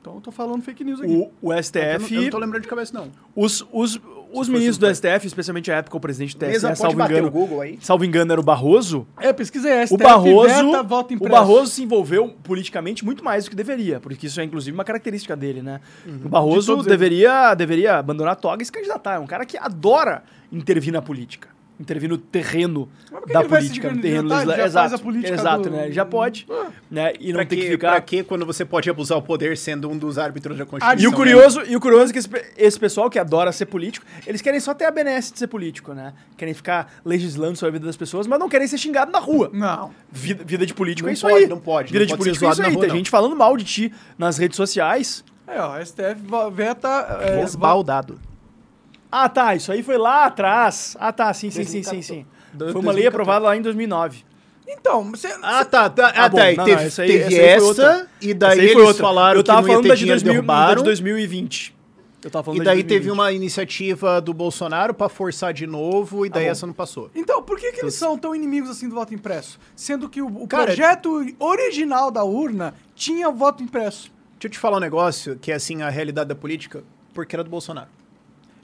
Então 0.00 0.14
eu 0.14 0.20
tô 0.20 0.32
falando 0.32 0.62
fake 0.62 0.82
news 0.82 1.00
aqui. 1.00 1.12
O, 1.12 1.30
o 1.42 1.52
Eu 1.52 1.62
STF, 1.62 2.14
não, 2.14 2.20
eu 2.20 2.22
não 2.22 2.30
tô 2.30 2.38
lembrando 2.38 2.62
de 2.62 2.68
cabeça, 2.68 2.98
não. 2.98 3.08
os, 3.36 3.66
os, 3.70 4.00
os 4.32 4.48
ministros 4.48 4.78
do 4.78 4.94
STF, 4.94 5.26
especialmente 5.26 5.70
a 5.70 5.76
época 5.76 5.94
o 5.96 6.00
presidente 6.00 6.34
do 6.36 6.46
TSE, 6.46 6.60
salvo 6.74 6.96
bater 6.96 7.12
engano, 7.12 7.28
o 7.28 7.30
Google 7.30 7.60
aí. 7.60 7.78
salvo 7.82 8.04
engano 8.04 8.32
era 8.32 8.40
o 8.40 8.44
Barroso, 8.44 9.06
É, 9.18 9.30
pesquisei, 9.30 9.86
STF 9.86 9.94
o 9.94 9.98
Barroso, 9.98 10.48
veta 10.70 10.82
voto 10.82 11.14
o. 11.14 11.28
Barroso 11.28 11.72
se 11.72 11.82
envolveu 11.82 12.34
politicamente 12.42 13.04
muito 13.04 13.22
mais 13.22 13.44
do 13.44 13.50
que 13.50 13.56
deveria, 13.56 14.00
porque 14.00 14.26
isso 14.26 14.40
é 14.40 14.44
inclusive 14.44 14.74
uma 14.74 14.84
característica 14.84 15.36
dele, 15.36 15.60
né? 15.60 15.80
O 16.24 16.28
Barroso 16.30 16.72
eles. 16.72 16.86
deveria, 16.86 17.54
deveria 17.54 17.98
abandonar 17.98 18.32
a 18.32 18.36
toga 18.36 18.62
e 18.62 18.66
se 18.66 18.72
candidatar. 18.72 19.16
É 19.16 19.18
um 19.18 19.26
cara 19.26 19.44
que 19.44 19.58
adora 19.58 20.22
intervir 20.50 20.92
na 20.94 21.02
política. 21.02 21.48
Intervir 21.80 22.10
no 22.10 22.18
terreno 22.18 22.90
da 23.32 23.42
política, 23.42 23.90
no 23.90 24.02
terreno 24.02 24.28
já 24.28 24.44
faz 24.44 24.58
Exato, 24.66 24.94
a 24.96 24.98
política 24.98 25.32
exato, 25.32 25.62
do- 25.62 25.70
né? 25.70 25.84
Ele 25.86 25.94
já 25.94 26.04
pode, 26.04 26.46
né? 26.90 27.14
E 27.18 27.28
não 27.28 27.36
Pra 27.36 27.46
tem 27.46 27.58
que 27.58 27.64
que, 27.64 27.70
ficar... 27.72 27.90
pra 27.92 28.00
que 28.02 28.22
quando 28.22 28.44
você 28.44 28.66
pode 28.66 28.90
abusar 28.90 29.16
o 29.16 29.22
poder 29.22 29.56
sendo 29.56 29.88
um 29.88 29.96
dos 29.96 30.18
árbitros 30.18 30.58
da 30.58 30.66
Constituição? 30.66 31.02
E 31.02 31.06
o 31.06 31.10
né? 31.10 31.16
curioso, 31.16 31.62
e 31.66 31.74
o 31.74 31.80
curioso 31.80 32.10
é 32.10 32.12
que 32.12 32.18
esse, 32.18 32.28
esse 32.58 32.78
pessoal 32.78 33.08
que 33.08 33.18
adora 33.18 33.50
ser 33.50 33.64
político, 33.64 34.04
eles 34.26 34.42
querem 34.42 34.60
só 34.60 34.74
ter 34.74 34.84
a 34.84 34.90
benesse 34.90 35.32
de 35.32 35.38
ser 35.38 35.46
político, 35.46 35.94
né? 35.94 36.12
Querem 36.36 36.52
ficar 36.52 36.92
legislando 37.02 37.56
sobre 37.56 37.70
a 37.70 37.72
vida 37.72 37.86
das 37.86 37.96
pessoas, 37.96 38.26
mas 38.26 38.38
não 38.38 38.48
querem 38.50 38.66
ser 38.68 38.76
xingado 38.76 39.10
na 39.10 39.18
rua. 39.18 39.48
Não. 39.50 39.90
Vida, 40.12 40.44
vida 40.44 40.66
de 40.66 40.74
político 40.74 41.06
Não 41.06 41.10
é 41.10 41.14
isso 41.14 41.26
pode, 41.26 41.44
aí. 41.44 41.46
não 41.48 41.58
pode, 41.58 41.92
Vida 41.92 42.00
não 42.00 42.06
de 42.06 42.12
pode 42.12 42.18
político 42.24 42.44
é 42.44 42.50
isso 42.50 42.62
aí. 42.62 42.72
rua, 42.74 42.80
Tem 42.80 42.88
não. 42.90 42.96
gente 42.96 43.08
falando 43.08 43.34
mal 43.34 43.56
de 43.56 43.64
ti 43.64 43.92
nas 44.18 44.36
redes 44.36 44.56
sociais. 44.56 45.24
É, 45.48 45.58
ó, 45.62 45.82
STF 45.82 46.20
veta... 46.52 47.18
É, 47.22 47.42
Esbaldado. 47.42 48.20
Ah, 49.10 49.28
tá, 49.28 49.54
isso 49.54 49.72
aí 49.72 49.82
foi 49.82 49.98
lá 49.98 50.26
atrás. 50.26 50.96
Ah, 51.00 51.12
tá, 51.12 51.32
sim, 51.34 51.50
sim, 51.50 51.64
sim, 51.64 51.82
sim, 51.82 52.02
sim. 52.02 52.26
Foi 52.56 52.80
uma 52.80 52.92
lei 52.92 53.06
aprovada 53.06 53.44
lá 53.46 53.56
em 53.56 53.62
2009. 53.62 54.24
Então, 54.68 55.10
você... 55.10 55.26
Ah, 55.42 55.64
tá. 55.64 55.90
tá 55.90 56.12
ah, 56.14 56.28
bom, 56.28 56.36
tá. 56.36 56.52
não, 56.52 56.64
teve 56.64 56.76
não, 56.76 56.86
essa 56.86 57.02
aí- 57.02 57.08
teve 57.08 57.34
essa 57.40 57.82
essa, 57.82 58.08
e 58.20 58.32
daí 58.32 58.58
Essa 58.60 58.62
eles 58.70 58.76
outra. 58.86 59.02
falaram 59.02 59.40
Eu 59.40 59.44
tava 59.44 59.62
que 59.62 59.66
não 59.66 59.68
ia 59.68 59.74
falando 59.74 59.82
ter 59.82 59.88
da 59.88 59.94
de, 59.94 60.00
dinheiro, 60.00 60.22
2000, 60.22 60.42
da 60.46 60.74
de 60.74 60.82
2020. 60.84 61.74
Eu 62.22 62.30
tava 62.30 62.44
falando 62.44 62.60
E 62.60 62.64
da 62.64 62.70
daí 62.70 62.82
de 62.82 62.88
teve 62.88 63.06
2020. 63.06 63.12
uma 63.18 63.32
iniciativa 63.32 64.20
do 64.20 64.32
Bolsonaro 64.32 64.94
pra 64.94 65.08
forçar 65.08 65.52
de 65.52 65.66
novo, 65.66 66.24
e 66.24 66.30
daí 66.30 66.44
bom. 66.44 66.50
essa 66.50 66.66
não 66.66 66.74
passou. 66.74 67.10
Então, 67.16 67.42
por 67.42 67.58
que, 67.58 67.72
que 67.72 67.80
eles 67.80 67.94
são 67.94 68.16
tão 68.16 68.32
inimigos 68.34 68.70
assim 68.70 68.88
do 68.88 68.94
voto 68.94 69.12
impresso? 69.12 69.58
Sendo 69.74 70.08
que 70.08 70.22
o, 70.22 70.26
o 70.28 70.46
Cara, 70.46 70.66
projeto 70.66 71.26
original 71.40 72.10
da 72.12 72.22
urna 72.22 72.74
tinha 72.94 73.28
voto 73.30 73.62
impresso. 73.64 74.12
Deixa 74.34 74.46
eu 74.46 74.50
te 74.50 74.58
falar 74.58 74.76
um 74.76 74.80
negócio 74.80 75.36
que 75.36 75.50
é 75.50 75.54
assim 75.56 75.82
a 75.82 75.88
realidade 75.88 76.28
da 76.28 76.34
política, 76.36 76.84
porque 77.12 77.34
era 77.34 77.42
do 77.42 77.50
Bolsonaro. 77.50 77.88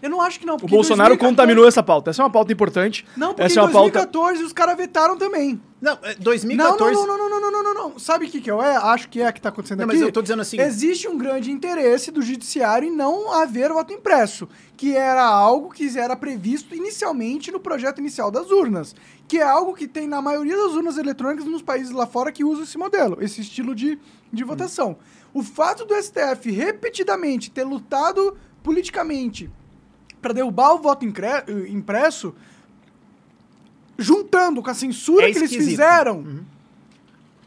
Eu 0.02 0.10
não 0.10 0.20
acho 0.20 0.38
que 0.38 0.46
não. 0.46 0.54
O 0.56 0.64
em 0.64 0.68
Bolsonaro 0.68 1.10
2014 1.10 1.18
contaminou 1.30 1.66
essa 1.66 1.82
pauta. 1.82 2.10
Essa 2.10 2.22
é 2.22 2.24
uma 2.24 2.30
pauta 2.30 2.52
importante. 2.52 3.06
Não, 3.16 3.28
porque 3.28 3.42
essa 3.42 3.54
em 3.54 3.58
é 3.58 3.62
uma 3.62 3.70
pauta. 3.72 3.92
2014 4.06 4.44
os 4.44 4.52
caras 4.52 4.76
vetaram 4.76 5.16
também. 5.16 5.60
Não, 5.80 5.92
é, 6.02 6.14
Não, 6.14 6.20
2014. 6.20 6.94
não, 6.94 7.06
não, 7.06 7.18
não, 7.18 7.28
não, 7.28 7.40
não, 7.40 7.50
não, 7.50 7.62
não, 7.62 7.74
não. 7.90 7.98
Sabe 7.98 8.26
o 8.26 8.28
que, 8.30 8.40
que 8.40 8.50
eu 8.50 8.62
é? 8.62 8.76
acho 8.76 9.08
que 9.08 9.20
é 9.20 9.30
que 9.32 9.40
tá 9.40 9.50
acontecendo 9.50 9.78
Não, 9.80 9.84
aqui? 9.86 9.94
mas 9.96 10.02
eu 10.02 10.12
tô 10.12 10.22
dizendo 10.22 10.40
assim- 10.42 10.60
Existe 10.60 11.06
um 11.08 11.16
grande 11.18 11.50
interesse 11.50 12.10
do 12.10 12.22
judiciário 12.22 12.88
em 12.88 12.90
não 12.90 13.32
haver 13.32 13.70
voto 13.72 13.92
impresso, 13.92 14.48
que 14.76 14.96
era 14.96 15.24
algo 15.24 15.70
que 15.70 15.98
era 15.98 16.16
previsto 16.16 16.74
inicialmente 16.74 17.50
no 17.50 17.60
projeto 17.60 17.98
inicial 17.98 18.30
das 18.30 18.50
urnas, 18.50 18.94
que 19.28 19.38
é 19.38 19.42
algo 19.42 19.74
que 19.74 19.86
tem 19.86 20.06
na 20.08 20.22
maioria 20.22 20.56
das 20.56 20.72
urnas 20.72 20.96
eletrônicas 20.98 21.46
nos 21.46 21.62
países 21.62 21.92
lá 21.92 22.06
fora 22.06 22.32
que 22.32 22.44
usam 22.44 22.64
esse 22.64 22.78
modelo, 22.78 23.18
esse 23.20 23.40
estilo 23.42 23.74
de, 23.74 23.98
de 24.32 24.44
votação. 24.44 24.96
O 25.34 25.42
fato 25.42 25.84
do 25.84 25.94
STF 25.94 26.50
repetidamente 26.50 27.50
ter 27.50 27.64
lutado 27.64 28.36
politicamente 28.62 29.50
para 30.26 30.34
derrubar 30.34 30.74
o 30.74 30.78
voto 30.78 31.04
incre- 31.04 31.44
impresso, 31.68 32.34
juntando 33.96 34.60
com 34.60 34.68
a 34.68 34.74
censura 34.74 35.28
É 35.28 35.32
que 35.32 35.38
eles 35.38 35.54
fizeram, 35.54 36.44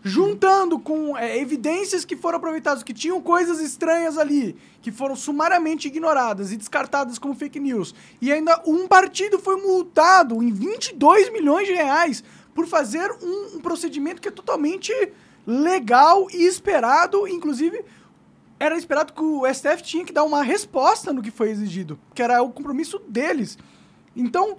juntando 0.02 0.80
com 0.80 1.18
é, 1.18 1.38
evidências 1.40 2.06
que 2.06 2.16
foram 2.16 2.38
aproveitadas, 2.38 2.82
que 2.82 2.94
tinham 2.94 3.20
coisas 3.22 3.60
estranhas 3.60 4.18
ali, 4.18 4.56
que 4.82 4.94
foram 4.94 5.14
sumariamente 5.14 5.90
ignoradas 5.90 6.54
e 6.54 6.58
descartadas 6.58 7.20
como 7.20 7.36
fake 7.36 7.60
news. 7.60 7.94
E 8.22 8.32
ainda 8.32 8.64
um 8.66 8.88
partido 8.88 9.38
foi 9.40 9.58
multado 9.58 10.42
em 10.42 10.50
22 10.50 11.34
milhões 11.34 11.68
de 11.68 11.74
reais 11.74 12.24
por 12.56 12.66
fazer 12.66 13.12
um, 13.22 13.58
um 13.58 13.60
procedimento 13.60 14.22
que 14.22 14.30
é 14.30 14.32
totalmente 14.32 14.94
legal 15.46 16.28
e 16.32 16.46
esperado, 16.46 17.28
inclusive 17.28 17.84
era 18.60 18.78
esperado 18.78 19.14
que 19.14 19.22
o 19.22 19.44
STF 19.52 19.82
tinha 19.82 20.04
que 20.06 20.12
dar 20.12 20.24
uma 20.24 20.44
resposta 20.44 21.14
no 21.14 21.22
que 21.22 21.32
foi 21.32 21.50
exigido, 21.50 21.98
que 22.14 22.22
era 22.22 22.42
o 22.42 22.50
compromisso 22.52 23.00
deles. 23.08 23.58
Então, 24.16 24.58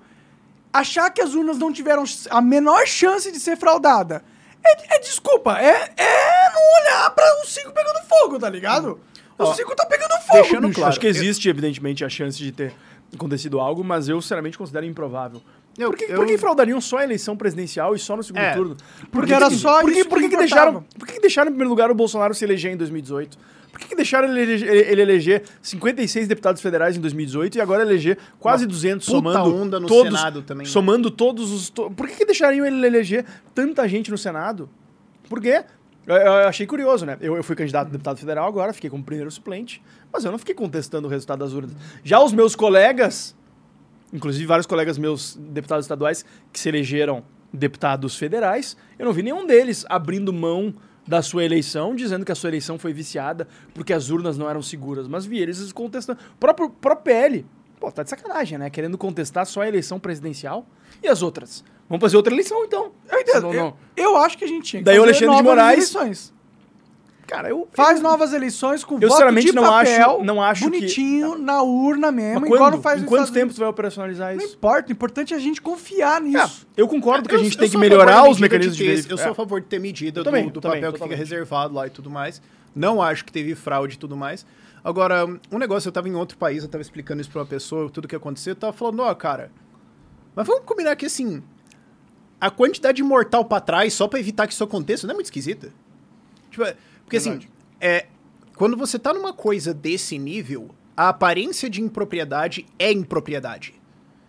achar 0.72 1.10
que 1.10 1.20
as 1.20 1.34
urnas 1.34 1.58
não 1.58 1.72
tiveram 1.72 2.04
a 2.30 2.40
menor 2.40 2.86
chance 2.86 3.30
de 3.30 3.38
ser 3.40 3.56
fraudada 3.56 4.22
é, 4.64 4.96
é 4.96 4.98
desculpa, 5.00 5.58
é, 5.58 5.90
é 5.96 6.50
não 6.52 6.82
olhar 6.82 7.10
para 7.10 7.24
o 7.42 7.46
cinco 7.46 7.72
pegando 7.72 7.98
fogo, 8.06 8.38
tá 8.38 8.48
ligado? 8.50 9.00
O 9.38 9.44
Ó, 9.44 9.54
cinco 9.54 9.74
tá 9.74 9.86
pegando 9.86 10.12
fogo, 10.26 10.42
deixando 10.42 10.68
bicho. 10.68 10.74
claro, 10.80 10.90
Acho 10.90 11.00
que 11.00 11.06
existe, 11.06 11.48
evidentemente, 11.48 12.04
a 12.04 12.10
chance 12.10 12.36
de 12.36 12.52
ter 12.52 12.74
acontecido 13.14 13.58
algo, 13.58 13.82
mas 13.82 14.06
eu, 14.08 14.20
sinceramente, 14.20 14.58
considero 14.58 14.84
improvável. 14.84 15.40
Eu- 15.78 15.88
por, 15.90 15.96
que, 15.96 16.04
eu- 16.04 16.16
por 16.16 16.26
que 16.26 16.36
fraudariam 16.36 16.78
só 16.78 16.98
a 16.98 17.04
eleição 17.04 17.38
presidencial 17.38 17.94
e 17.94 17.98
só 17.98 18.14
no 18.18 18.22
segundo 18.22 18.42
É, 18.42 18.52
turno? 18.54 18.76
porque 19.10 19.28
que 19.28 19.32
era 19.34 19.48
só 19.50 19.80
por 19.80 19.90
que, 19.92 20.00
isso 20.00 20.08
por 20.10 20.18
que, 20.18 20.24
que 20.24 20.30
que 20.32 20.36
deixaram, 20.36 20.82
por 20.98 21.08
que 21.08 21.18
deixaram, 21.20 21.48
em 21.48 21.52
primeiro 21.52 21.70
lugar, 21.70 21.90
o 21.90 21.94
Bolsonaro 21.94 22.34
se 22.34 22.44
eleger 22.44 22.70
em 22.70 22.76
2018? 22.76 23.38
Por 23.80 23.84
que, 23.84 23.88
que 23.88 23.96
deixaram 23.96 24.28
ele, 24.28 24.40
eleger- 24.42 24.68
ele- 24.68 24.90
ele 24.92 25.02
eleger 25.02 25.42
56 25.62 26.28
deputados 26.28 26.60
federais 26.60 26.96
em 26.96 27.00
2018 27.00 27.56
e 27.56 27.60
agora 27.60 27.82
eleger 27.82 28.18
quase 28.38 28.66
200, 28.66 29.06
puta 29.06 29.16
somando 29.18 29.56
onda 29.56 29.80
no 29.80 29.86
todos, 29.88 30.12
Senado 30.18 30.42
também. 30.42 30.66
Somando 30.66 31.10
todos 31.10 31.50
os... 31.50 31.70
to- 31.70 31.90
Por 31.90 32.06
que, 32.06 32.16
que 32.16 32.26
deixariam 32.26 32.66
ele 32.66 32.86
eleger 32.86 33.24
tanta 33.54 33.88
gente 33.88 34.10
no 34.10 34.18
Senado? 34.18 34.68
Por 35.28 35.40
quê? 35.40 35.64
Eu, 36.06 36.16
eu 36.16 36.32
achei 36.48 36.66
curioso, 36.66 37.06
né? 37.06 37.16
Eu, 37.20 37.36
eu 37.36 37.42
fui 37.44 37.56
candidato 37.56 37.88
a 37.88 37.90
deputado 37.90 38.18
federal 38.18 38.46
agora, 38.46 38.72
fiquei 38.72 38.90
como 38.90 39.02
primeiro 39.02 39.30
suplente, 39.30 39.82
mas 40.12 40.24
eu 40.24 40.30
não 40.30 40.38
fiquei 40.38 40.54
contestando 40.54 41.06
o 41.08 41.10
resultado 41.10 41.38
das 41.38 41.52
urnas. 41.52 41.72
Já 42.04 42.22
os 42.22 42.32
meus 42.32 42.54
colegas, 42.54 43.34
inclusive 44.12 44.44
vários 44.46 44.66
colegas 44.66 44.98
meus, 44.98 45.36
deputados 45.40 45.84
estaduais, 45.84 46.24
que 46.52 46.60
se 46.60 46.68
elegeram 46.68 47.22
deputados 47.52 48.16
federais, 48.16 48.76
eu 48.98 49.06
não 49.06 49.12
vi 49.12 49.22
nenhum 49.22 49.46
deles 49.46 49.84
abrindo 49.88 50.32
mão 50.32 50.74
da 51.10 51.22
sua 51.22 51.44
eleição, 51.44 51.92
dizendo 51.94 52.24
que 52.24 52.30
a 52.30 52.34
sua 52.36 52.48
eleição 52.50 52.78
foi 52.78 52.92
viciada 52.92 53.48
porque 53.74 53.92
as 53.92 54.10
urnas 54.10 54.38
não 54.38 54.48
eram 54.48 54.62
seguras, 54.62 55.08
mas 55.08 55.26
vi 55.26 55.38
eles 55.40 55.72
contestando. 55.72 56.20
O 56.34 56.38
próprio, 56.38 56.70
próprio 56.70 57.02
PL, 57.04 57.44
pô, 57.80 57.90
tá 57.90 58.04
de 58.04 58.10
sacanagem, 58.10 58.56
né? 58.56 58.70
Querendo 58.70 58.96
contestar 58.96 59.44
só 59.44 59.62
a 59.62 59.68
eleição 59.68 59.98
presidencial 59.98 60.64
e 61.02 61.08
as 61.08 61.20
outras. 61.20 61.64
Vamos 61.88 62.00
fazer 62.00 62.16
outra 62.16 62.32
eleição, 62.32 62.62
então. 62.64 62.92
Eu 63.10 63.18
entendo. 63.18 63.52
Eu, 63.52 63.76
eu 63.96 64.16
acho 64.18 64.38
que 64.38 64.44
a 64.44 64.46
gente 64.48 64.62
tinha 64.62 64.80
que 64.80 64.84
Daí 64.84 64.98
o 64.98 65.02
fazer 65.02 65.10
Alexandre 65.24 65.36
de 65.36 65.42
Moraes- 65.42 65.72
eleições. 65.94 66.32
Cara, 67.30 67.48
eu... 67.48 67.68
Faz 67.72 67.98
eu- 67.98 68.02
novas 68.02 68.32
eleições 68.32 68.82
com 68.82 68.94
Eu, 68.96 69.02
voto 69.02 69.12
sinceramente, 69.12 69.46
de 69.46 69.52
não 69.54 69.62
papel, 69.62 70.10
acho- 70.16 70.24
não 70.24 70.42
acho 70.42 70.64
que- 70.64 70.70
bonitinho, 70.70 71.38
na 71.38 71.62
urna 71.62 72.10
mesmo, 72.10 72.40
Mas 72.40 72.50
quando? 72.50 72.72
não 72.74 72.82
faz 72.82 73.00
em 73.00 73.04
quanto 73.04 73.32
tempo 73.32 73.54
tu 73.54 73.60
vai 73.60 73.68
operacionalizar 73.68 74.34
Não 74.34 74.44
isso? 74.44 74.56
importa, 74.56 74.88
o 74.88 74.92
importante 74.92 75.32
é 75.32 75.36
a 75.36 75.40
gente 75.40 75.62
confiar 75.62 76.20
É, 76.20 76.24
nisso. 76.24 76.66
eu 76.76 76.88
concordo 76.88 77.28
que 77.28 77.34
a 77.34 77.38
Eu- 77.38 77.44
gente 77.44 77.54
eu 77.54 77.60
tem 77.60 77.70
que 77.70 77.76
a 77.76 77.78
melhorar 77.78 78.28
os 78.28 78.40
mecanismos 78.40 78.76
de, 78.76 78.82
ter- 78.82 78.90
verificação. 78.90 79.16
Eu 79.18 79.22
sou 79.22 79.32
a 79.32 79.34
favor 79.36 79.60
de 79.60 79.66
ter 79.68 79.78
medida 79.78 80.24
também, 80.24 80.46
do, 80.46 80.54
do 80.54 80.60
também, 80.60 80.80
papel 80.80 80.92
que 80.94 81.02
fica 81.04 81.14
reservado 81.14 81.72
lá 81.72 81.86
e 81.86 81.90
tudo 81.90 82.10
mais. 82.10 82.42
Não 82.74 83.00
acho 83.00 83.24
que 83.24 83.32
teve 83.32 83.54
fraude 83.54 83.94
e 83.94 83.98
tudo 83.98 84.16
mais. 84.16 84.44
Agora, 84.82 85.24
um 85.52 85.58
negócio, 85.58 85.86
eu 85.88 85.92
tava 85.92 86.08
em 86.08 86.14
outro 86.16 86.36
país, 86.36 86.64
eu 86.64 86.68
tava 86.68 86.82
explicando 86.82 87.20
isso 87.20 87.30
pra 87.30 87.42
uma 87.42 87.46
pessoa, 87.46 87.88
tudo 87.90 88.08
que 88.08 88.16
aconteceu, 88.16 88.52
eu 88.52 88.56
tava 88.56 88.72
falando, 88.72 89.00
ó, 89.02 89.14
cara, 89.14 89.52
mas 90.34 90.46
vamos 90.48 90.64
combinar 90.64 90.96
que, 90.96 91.06
assim, 91.06 91.42
a 92.40 92.50
quantidade 92.50 92.96
de 92.96 93.02
mortal 93.04 93.44
pra 93.44 93.60
trás 93.60 93.92
só 93.94 94.08
pra 94.08 94.18
evitar 94.18 94.46
que 94.48 94.52
isso 94.52 94.64
aconteça 94.64 95.06
não 95.06 95.12
é 95.12 95.14
muito 95.14 95.26
esquisita? 95.26 95.72
Tipo, 96.50 96.64
é- 97.16 97.20
porque, 97.20 97.28
assim, 97.28 97.30
Verdade. 97.30 97.48
é, 97.80 98.06
quando 98.56 98.76
você 98.76 98.98
tá 98.98 99.12
numa 99.12 99.32
coisa 99.32 99.72
desse 99.74 100.18
nível, 100.18 100.70
a 100.96 101.08
aparência 101.08 101.68
de 101.70 101.80
impropriedade 101.80 102.66
é 102.78 102.92
impropriedade. 102.92 103.74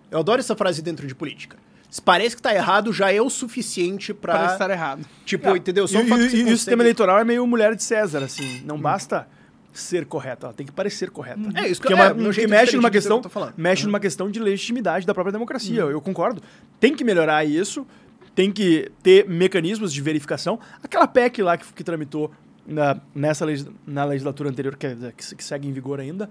Eu 0.09 0.19
adoro 0.19 0.39
essa 0.39 0.55
frase 0.55 0.81
dentro 0.81 1.07
de 1.07 1.13
política. 1.15 1.57
Se 1.89 2.01
parece 2.01 2.35
que 2.37 2.41
tá 2.41 2.53
errado, 2.55 2.93
já 2.93 3.11
é 3.11 3.21
o 3.21 3.29
suficiente 3.29 4.13
pra... 4.13 4.33
Parece 4.33 4.53
estar 4.53 4.69
errado. 4.69 5.05
Tipo, 5.25 5.55
entendeu? 5.57 5.85
Só 5.87 5.99
e, 5.99 6.03
o 6.03 6.07
fato 6.07 6.21
e- 6.21 6.29
que 6.29 6.37
e 6.37 6.43
o 6.53 6.57
sistema 6.57 6.81
eleitoral 6.83 7.19
é 7.19 7.23
meio 7.25 7.45
mulher 7.45 7.75
de 7.75 7.83
César, 7.83 8.23
assim. 8.23 8.61
Não 8.65 8.79
basta 8.79 9.27
ser 9.73 10.05
correta, 10.05 10.47
ela 10.47 10.53
tem 10.53 10.65
que 10.65 10.71
parecer 10.71 11.09
correta. 11.09 11.41
É, 11.55 11.67
isso 11.67 11.81
que- 11.81 11.89
é, 11.89 11.91
é 11.91 11.95
uma- 11.95 12.05
meu 12.13 12.15
porque 12.25 12.33
jeito 12.33 12.49
mexe 12.49 12.75
numa 12.77 12.89
questão, 12.91 13.17
que 13.19 13.27
eu 13.27 13.29
tô 13.29 13.33
falando. 13.33 13.53
mexe 13.57 13.85
numa 13.85 13.99
questão 13.99 14.31
de 14.31 14.39
legitimidade 14.39 15.05
da 15.05 15.13
própria 15.13 15.33
democracia. 15.33 15.81
Eu 15.81 15.99
concordo. 16.01 16.41
Tem 16.79 16.95
que 16.95 17.03
melhorar 17.03 17.43
isso, 17.45 17.85
tem 18.33 18.51
que 18.51 18.89
ter 19.03 19.27
mecanismos 19.27 19.91
de 19.93 20.01
verificação. 20.01 20.57
Aquela 20.81 21.07
PEC 21.07 21.41
lá 21.41 21.57
que, 21.57 21.65
que 21.73 21.83
tramitou 21.83 22.31
na, 22.65 22.99
nessa 23.13 23.45
legis- 23.45 23.67
na 23.85 24.03
legislatura 24.05 24.49
anterior, 24.49 24.75
que, 24.75 24.87
é- 24.87 24.95
que, 25.15 25.35
que 25.35 25.43
segue 25.43 25.67
em 25.67 25.71
vigor 25.71 25.99
ainda, 25.99 26.29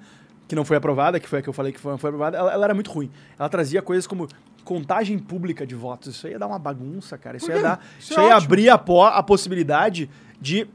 que 0.48 0.54
não 0.56 0.64
foi 0.64 0.76
aprovada, 0.76 1.20
que 1.20 1.28
foi 1.28 1.38
a 1.38 1.42
que 1.42 1.48
eu 1.48 1.52
falei 1.52 1.72
que 1.72 1.78
foi, 1.80 1.96
foi 1.98 2.10
aprovada, 2.10 2.36
ela, 2.36 2.52
ela 2.52 2.64
era 2.64 2.74
muito 2.74 2.90
ruim. 2.90 3.10
Ela 3.38 3.48
trazia 3.48 3.80
coisas 3.82 4.06
como 4.06 4.26
contagem 4.64 5.18
pública 5.18 5.66
de 5.66 5.74
votos. 5.74 6.14
Isso 6.14 6.26
aí 6.26 6.32
ia 6.34 6.38
dar 6.38 6.46
uma 6.46 6.58
bagunça, 6.58 7.16
cara. 7.16 7.36
Isso 7.36 7.50
ia 7.50 7.60
dar. 7.62 7.84
Isso 7.98 8.12
Isso, 8.12 8.20
é 8.20 8.24
ia 8.28 8.36
ótimo. 8.36 8.46
abrir 8.46 8.68
a, 8.68 8.76
po- 8.78 9.02
a 9.04 9.22
possibilidade 9.22 10.10
de 10.40 10.66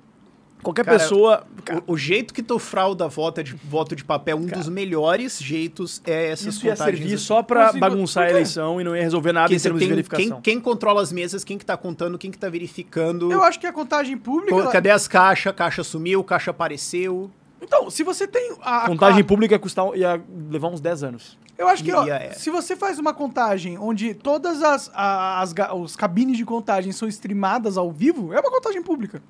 qualquer 0.66 0.84
Cara, 0.86 0.98
pessoa. 1.00 1.44
O, 1.88 1.94
o 1.94 1.98
jeito 1.98 2.34
que 2.34 2.44
tu 2.44 2.60
frauda 2.60 3.08
voto 3.08 3.42
de, 3.44 3.54
voto 3.56 3.96
de 3.96 4.04
papel, 4.04 4.38
um 4.38 4.46
dos 4.46 4.68
melhores 4.68 5.40
jeitos 5.42 6.02
é 6.06 6.32
essas 6.32 6.56
Isso 6.56 6.66
ia 6.66 6.74
contagens. 6.74 6.98
servir 7.00 7.16
assim. 7.16 7.24
só 7.24 7.42
pra 7.42 7.70
Assim, 7.70 7.80
bagunçar 7.80 8.24
a 8.24 8.28
quê? 8.28 8.34
eleição 8.34 8.82
e 8.82 8.84
não 8.84 8.96
ia 8.96 9.02
resolver 9.04 9.32
nada 9.32 9.54
em 9.54 9.58
termos 9.60 9.80
de 9.80 9.86
tem 9.88 9.96
verificação. 9.96 10.42
quem, 10.42 10.56
quem 10.56 10.60
controla 10.62 11.02
as 11.02 11.12
mesas, 11.12 11.44
quem 11.44 11.58
que 11.58 11.66
tá 11.66 11.78
contando, 11.78 12.18
quem 12.18 12.30
que 12.32 12.38
tá 12.38 12.50
verificando. 12.50 13.32
Eu 13.32 13.42
acho 13.44 13.60
que 13.60 13.68
a 13.68 13.74
contagem 13.74 14.18
pública... 14.18 14.54
Ela- 14.56 14.72
Cadê 14.72 14.90
as 14.92 15.08
caixas? 15.08 15.54
Caixa 15.56 15.84
sumiu, 15.84 16.24
caixa 16.24 16.52
apareceu. 16.52 17.32
Então, 17.62 17.90
se 17.90 18.04
você 18.04 18.28
tem... 18.28 18.54
A, 18.62 18.86
Contagem 18.88 19.22
a- 19.22 19.26
pública 19.26 19.56
ia, 19.56 19.60
custar, 19.60 19.86
ia 19.96 20.22
levar 20.52 20.68
uns 20.68 20.82
10 20.82 21.04
anos. 21.04 21.38
Eu 21.58 21.68
acho 21.70 21.84
que, 21.84 21.92
ó, 21.92 22.06
é- 22.06 22.34
se 22.34 22.50
você 22.50 22.76
faz 22.76 23.00
uma 23.00 23.14
contagem 23.14 23.78
onde 23.78 24.14
todas 24.14 24.62
as, 24.62 24.92
as, 24.94 25.54
ga- 25.54 25.74
os 25.74 25.96
cabines 25.96 26.38
de 26.38 26.44
contagem 26.46 26.92
são 26.92 27.08
streamadas 27.08 27.78
ao 27.78 27.90
vivo, 27.92 28.34
é 28.34 28.40
uma 28.40 28.52
contagem 28.52 28.84
pública. 28.84 29.24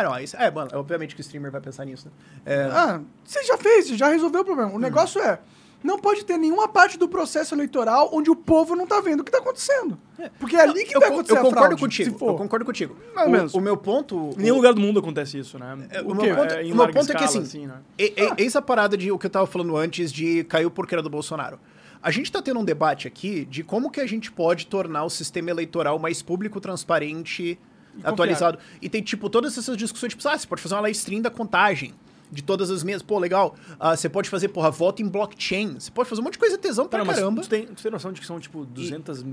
É, 0.00 0.02
não, 0.02 0.18
isso, 0.20 0.36
é, 0.36 0.50
mano, 0.50 0.70
obviamente 0.74 1.14
que 1.14 1.20
o 1.20 1.22
streamer 1.22 1.50
vai 1.50 1.60
pensar 1.60 1.84
nisso, 1.84 2.06
né? 2.06 2.12
É, 2.44 2.62
Ah, 2.70 3.00
você 3.24 3.42
já 3.44 3.56
fez, 3.58 3.86
você 3.88 3.96
já 3.96 4.08
resolveu 4.08 4.42
o 4.42 4.44
problema. 4.44 4.72
O 4.72 4.78
negócio 4.78 5.20
é, 5.20 5.38
não 5.82 5.98
pode 5.98 6.24
ter 6.24 6.36
nenhuma 6.38 6.66
parte 6.68 6.98
do 6.98 7.06
processo 7.08 7.54
eleitoral 7.54 8.10
onde 8.12 8.30
o 8.30 8.34
povo 8.36 8.74
não 8.74 8.86
tá 8.86 9.00
vendo 9.00 9.20
o 9.20 9.24
que 9.24 9.30
tá 9.30 9.38
acontecendo. 9.38 9.98
Porque 10.40 10.56
é 10.56 10.62
ali 10.62 10.84
que 10.84 10.96
eu, 10.96 11.00
vai 11.00 11.10
con- 11.10 11.16
acontecer 11.16 11.32
eu 11.34 11.36
a 11.36 11.42
concordo 11.44 11.64
fraude, 11.66 11.80
contigo. 11.82 12.10
se 12.12 12.18
for. 12.18 12.28
Eu 12.30 12.34
concordo 12.36 12.64
contigo. 12.64 12.96
Mais 13.14 13.30
menos. 13.30 13.54
O, 13.54 13.58
o 13.58 13.60
meu 13.60 13.76
ponto. 13.76 14.30
Em 14.38 14.42
nenhum 14.42 14.56
lugar 14.56 14.72
do 14.74 14.80
mundo 14.80 14.98
acontece 14.98 15.38
isso, 15.38 15.58
né? 15.58 15.86
É, 15.90 16.00
o 16.00 16.10
O 16.10 16.14
meu 16.14 16.34
ponto- 16.34 16.54
É, 16.54 16.62
o 16.62 16.74
meu 16.74 16.88
ponto 16.88 17.12
é 17.12 17.14
que, 17.14 17.24
escala, 17.24 17.44
assim, 17.44 17.66
né? 17.66 17.74
E, 17.98 18.04
e- 18.16 18.42
Eis 18.42 18.56
a 18.56 18.62
parada 18.62 18.96
de 18.96 19.12
o 19.12 19.18
que 19.18 19.26
eu 19.26 19.30
tava 19.30 19.46
falando 19.46 19.76
antes 19.76 20.10
de 20.12 20.42
caiu 20.44 20.70
porque 20.70 20.94
era 20.94 21.02
do 21.02 21.10
Bolsonaro. 21.10 21.58
A 22.02 22.10
gente 22.10 22.30
tá 22.30 22.40
tendo 22.40 22.60
um 22.60 22.64
debate 22.64 23.06
aqui 23.08 23.44
de 23.44 23.62
como 23.64 23.90
que 23.90 24.00
a 24.00 24.06
gente 24.06 24.30
pode 24.32 24.66
tornar 24.66 25.04
o 25.04 25.10
sistema 25.10 25.50
eleitoral 25.50 25.98
mais 25.98 26.22
público, 26.22 26.60
transparente, 26.60 27.58
atualizado. 28.04 28.58
E 28.80 28.88
tem, 28.88 29.02
tipo, 29.02 29.28
todas 29.30 29.56
essas 29.56 29.76
discussões, 29.76 30.10
tipo, 30.14 30.28
ah, 30.28 30.36
você 30.38 30.46
pode 30.46 30.62
fazer 30.62 30.74
uma 30.74 30.80
live 30.82 30.96
stream 30.96 31.20
da 31.22 31.30
contagem 31.30 31.94
de 32.30 32.42
todas 32.42 32.70
as 32.70 32.82
mesas. 32.82 33.02
Pô, 33.02 33.18
legal. 33.18 33.54
Ah, 33.78 33.96
você 33.96 34.08
pode 34.08 34.28
fazer, 34.28 34.48
porra, 34.48 34.70
voto 34.70 35.00
em 35.02 35.08
blockchain. 35.08 35.74
Você 35.78 35.90
pode 35.90 36.08
fazer 36.08 36.20
um 36.20 36.24
monte 36.24 36.34
de 36.34 36.38
coisa 36.40 36.58
tesão 36.58 36.86
pra 36.88 36.98
Não, 37.00 37.06
mas 37.06 37.16
caramba. 37.16 37.42
Tu 37.42 37.48
tem, 37.48 37.66
tu 37.66 37.82
tem 37.82 37.90
noção 37.92 38.12
de 38.12 38.20
que 38.20 38.26
são, 38.26 38.38
tipo, 38.40 38.64
200 38.64 39.24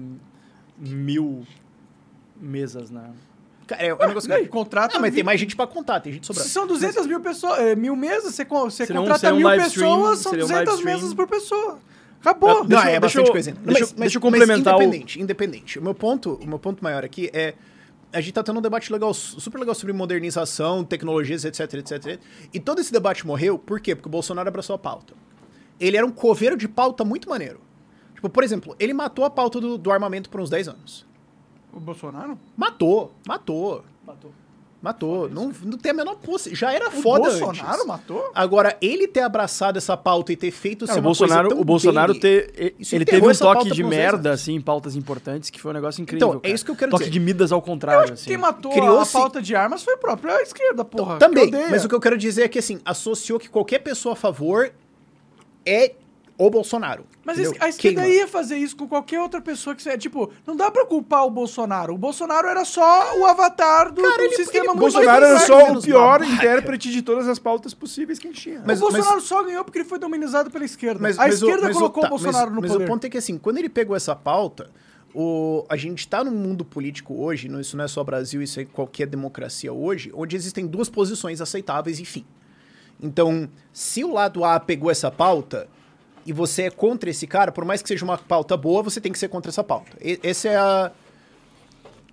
mil 0.78 1.45
mesas, 2.39 2.89
né? 2.89 3.09
Cara, 3.66 3.82
é 3.82 3.93
um 3.93 3.97
negócio 3.97 4.30
Não, 4.30 4.38
que... 4.38 4.43
e 4.43 4.47
contrata 4.47 4.95
Não, 4.95 5.01
mas 5.01 5.14
tem 5.14 5.24
mais 5.24 5.39
gente 5.39 5.55
pra 5.55 5.66
contar, 5.66 6.01
tem 6.01 6.11
gente 6.11 6.28
sobrando. 6.28 6.45
Se 6.47 6.53
são 6.53 6.68
200 6.68 7.07
mil 7.07 7.20
pessoas, 7.22 7.59
é, 7.59 7.76
mil 7.76 7.95
mesas, 7.95 8.36
você, 8.36 8.43
você 8.43 8.84
um- 8.91 8.95
contrata 8.97 9.34
um 9.34 9.38
mil 9.38 9.49
stream, 9.68 9.89
pessoas, 9.95 10.20
são 10.20 10.32
seria 10.32 10.45
um 10.45 10.49
live 10.49 10.66
200 10.66 10.80
stream. 10.80 10.95
mesas 10.97 11.14
por 11.14 11.28
pessoa. 11.28 11.80
Acabou. 12.20 12.55
Não, 12.55 12.66
Deixa 12.66 12.82
é 12.84 12.86
deixa 12.86 12.99
bastante 12.99 13.28
eu- 13.28 13.32
coisa. 13.32 13.51
deixa 13.51 13.64
eu- 13.66 13.66
Mas- 13.88 13.91
deixa 13.93 14.18
eu 14.18 14.22
mas- 14.22 14.32
complementar 14.32 14.74
o- 14.76 14.78
Mas 14.78 14.86
independente, 14.88 15.22
independente. 15.22 15.80
O 15.80 15.82
meu 15.82 15.93
ponto, 15.93 16.34
o 16.41 16.47
meu 16.47 16.59
ponto 16.59 16.84
maior 16.84 17.03
aqui 17.05 17.30
é 17.34 17.53
a 18.14 18.22
gente 18.22 18.34
tá 18.34 18.43
tendo 18.43 18.59
um 18.59 18.61
debate 18.61 18.93
legal, 18.93 19.14
super 19.14 19.57
legal 19.57 19.74
sobre 19.76 19.91
modernização, 19.93 20.84
tecnologias, 20.84 21.43
etc, 21.43 21.74
etc, 21.74 21.91
etc. 21.91 22.22
E 22.53 22.59
todo 22.59 22.80
esse 22.80 22.91
debate 22.91 23.26
morreu, 23.26 23.57
por 23.57 23.80
quê? 23.80 23.95
Porque 23.95 24.07
o 24.07 24.11
Bolsonaro 24.11 24.47
abraçou 24.47 24.76
a 24.76 24.80
pauta. 24.80 25.14
ele 25.80 25.97
era 25.97 26.05
um 26.05 26.11
coveiro 26.11 26.55
de 26.55 26.68
pauta 26.68 27.03
muito 27.03 27.28
maneiro. 27.28 27.59
Tipo, 28.14 28.30
por 28.30 28.43
exemplo, 28.43 28.76
ele 28.80 28.93
matou 28.93 29.26
a 29.26 29.30
pauta 29.30 29.59
do, 29.59 29.78
do 29.78 29.91
armamento 29.91 30.30
por 30.30 30.39
uns 30.39 30.49
10 30.49 30.70
anos. 30.70 31.05
O 31.74 31.80
Bolsonaro? 31.80 32.38
Matou, 32.55 33.11
matou, 33.28 33.84
Matou. 34.05 34.32
Matou. 34.84 35.29
Não, 35.29 35.51
não 35.63 35.77
tem 35.77 35.91
a 35.91 35.93
menor 35.95 36.15
posse. 36.17 36.53
Já 36.53 36.73
era 36.73 36.89
O 36.89 36.91
foda 36.91 37.29
Bolsonaro 37.29 37.73
antes. 37.75 37.86
matou? 37.88 38.29
Agora, 38.36 38.77
ele 38.81 39.07
ter 39.07 39.21
abraçado 39.21 39.77
essa 39.77 39.95
pauta 39.95 40.34
e 40.34 40.36
ter 40.36 40.51
feito 40.51 40.86
ser 40.86 40.99
o 40.99 41.01
Bolsonaro, 41.01 41.43
coisa 41.43 41.49
tão 41.55 41.61
o 41.61 41.63
Bolsonaro 41.63 42.13
dele- 42.13 42.47
ter, 42.51 42.75
ele 42.91 43.05
teve 43.05 43.25
um 43.25 43.34
toque 43.34 43.71
de 43.71 43.81
merda, 43.84 44.17
10 44.17 44.25
anos. 44.25 44.41
assim, 44.41 44.53
em 44.55 44.61
pautas 44.61 44.95
importantes, 44.97 45.49
que 45.49 45.59
foi 45.61 45.71
um 45.71 45.73
negócio 45.73 46.01
incrível. 46.01 46.27
Então, 46.27 46.39
é 46.39 46.41
cara. 46.43 46.53
isso 46.53 46.65
que 46.65 46.71
eu 46.71 46.75
quero 46.75 46.91
toque 46.91 47.03
dizer. 47.05 47.11
de 47.13 47.19
Midas 47.21 47.51
ao 47.53 47.61
contrário, 47.61 48.13
assim. 48.13 48.25
Quem 48.27 48.38
matou 48.38 48.71
a 48.71 48.75
Criou-se- 48.75 49.13
pauta 49.13 49.41
de 49.41 49.55
armas 49.55 49.81
foi 49.84 49.93
a 49.93 49.97
própria 49.97 50.41
esquerda, 50.41 50.84
porra. 50.84 51.17
Também, 51.17 51.49
mas 51.71 51.86
o 51.86 51.88
que 51.89 51.95
eu 51.95 52.01
quero 52.01 52.17
dizer 52.17 52.43
é 52.43 52.47
que, 52.49 52.59
assim, 52.59 52.79
associou 52.84 53.39
que 53.39 53.47
qualquer 53.49 53.79
pessoa 53.79 54.13
a 54.13 54.15
favor 54.17 54.69
é 55.65 55.93
o 56.38 56.49
Bolsonaro. 56.49 57.05
Mas 57.26 57.39
entendeu? 57.39 57.57
a 57.61 57.69
esquerda 57.69 58.01
Queima. 58.01 58.15
ia 58.15 58.28
fazer 58.28 58.57
isso 58.57 58.76
com 58.76 58.86
qualquer 58.88 59.21
outra 59.21 59.39
pessoa 59.39 59.74
que 59.74 59.82
você. 59.82 59.97
Tipo, 59.97 60.30
não 60.45 60.57
dá 60.57 60.69
pra 60.69 60.86
culpar 60.86 61.26
o 61.26 61.30
Bolsonaro. 61.30 61.93
O 61.93 61.97
Bolsonaro 61.97 62.47
era 62.49 62.65
só 62.65 63.17
o 63.17 63.26
avatar 63.26 63.93
do, 63.93 64.01
do 64.01 64.07
ele- 64.21 64.36
sistema 64.36 64.65
ele- 64.65 64.67
muito 64.74 64.80
Bolsonaro 64.80 65.24
era 65.26 65.39
só 65.39 65.71
o 65.71 65.82
pior 65.82 66.19
babaca. 66.19 66.26
intérprete 66.26 66.91
de 66.91 67.01
todas 67.01 67.28
as 67.30 67.39
pautas 67.39 67.74
possíveis 67.74 68.19
que 68.19 68.28
a 68.28 68.32
gente 68.32 68.41
tinha. 68.41 68.61
Mas- 68.65 68.80
o 68.82 68.89
Bolsonaro 68.89 69.21
só 69.21 69.41
ganhou 69.41 69.63
porque 69.63 69.78
ele 69.80 69.86
foi 69.88 69.99
dominizado 69.99 70.51
pela 70.51 70.65
esquerda. 70.65 70.99
Mas- 71.01 71.17
a 71.17 71.24
mas 71.24 71.41
o- 71.41 71.45
esquerda 71.45 71.67
mas 71.67 71.78
colocou 71.78 72.01
tá, 72.01 72.07
o 72.07 72.09
Bolsonaro 72.09 72.47
mas, 72.47 72.55
no 72.55 72.61
mas 72.61 72.71
poder. 72.74 72.84
o 72.84 72.88
ponto 72.88 73.05
é 73.05 73.09
que, 73.09 73.17
assim, 73.17 73.38
quando 73.38 73.57
ele 73.57 73.69
pegou 73.69 73.95
essa 73.95 74.13
pauta, 74.13 74.69
o, 75.15 75.63
a 75.69 75.78
gente 75.78 76.05
tá 76.07 76.26
num 76.26 76.32
mundo 76.32 76.65
político 76.65 77.13
hoje, 77.24 77.47
não- 77.47 77.61
isso 77.61 77.78
não 77.78 77.86
é 77.86 77.88
só 77.88 78.03
Brasil, 78.03 78.41
isso 78.41 78.59
é 78.59 78.65
qualquer 78.65 79.07
democracia 79.07 79.71
hoje, 79.71 80.11
onde 80.13 80.36
existem 80.36 80.67
duas 80.67 80.89
posições 80.89 81.39
aceitáveis 81.39 81.99
e 82.01 82.05
fim. 82.05 82.26
Então, 83.01 83.49
se 83.71 84.03
o 84.03 84.11
lado 84.11 84.43
A 84.43 84.59
pegou 84.59 84.89
essa 84.91 85.09
pauta 85.11 85.67
e 86.26 86.32
você 86.34 86.63
é 86.63 86.69
contra 86.69 87.09
esse 87.09 87.28
cara, 87.28 87.51
por 87.51 87.65
mais 87.65 87.82
que 87.82 87.88
seja 87.88 88.03
uma 88.03 88.17
pauta 88.17 88.55
boa, 88.55 88.82
você 88.82 89.01
tem 89.01 89.11
que 89.11 89.19
ser 89.19 89.28
contra 89.28 89.49
essa 89.49 89.63
pauta. 89.63 89.97
E, 90.01 90.19
essa 90.24 90.49
é 90.49 90.55
a 90.55 90.91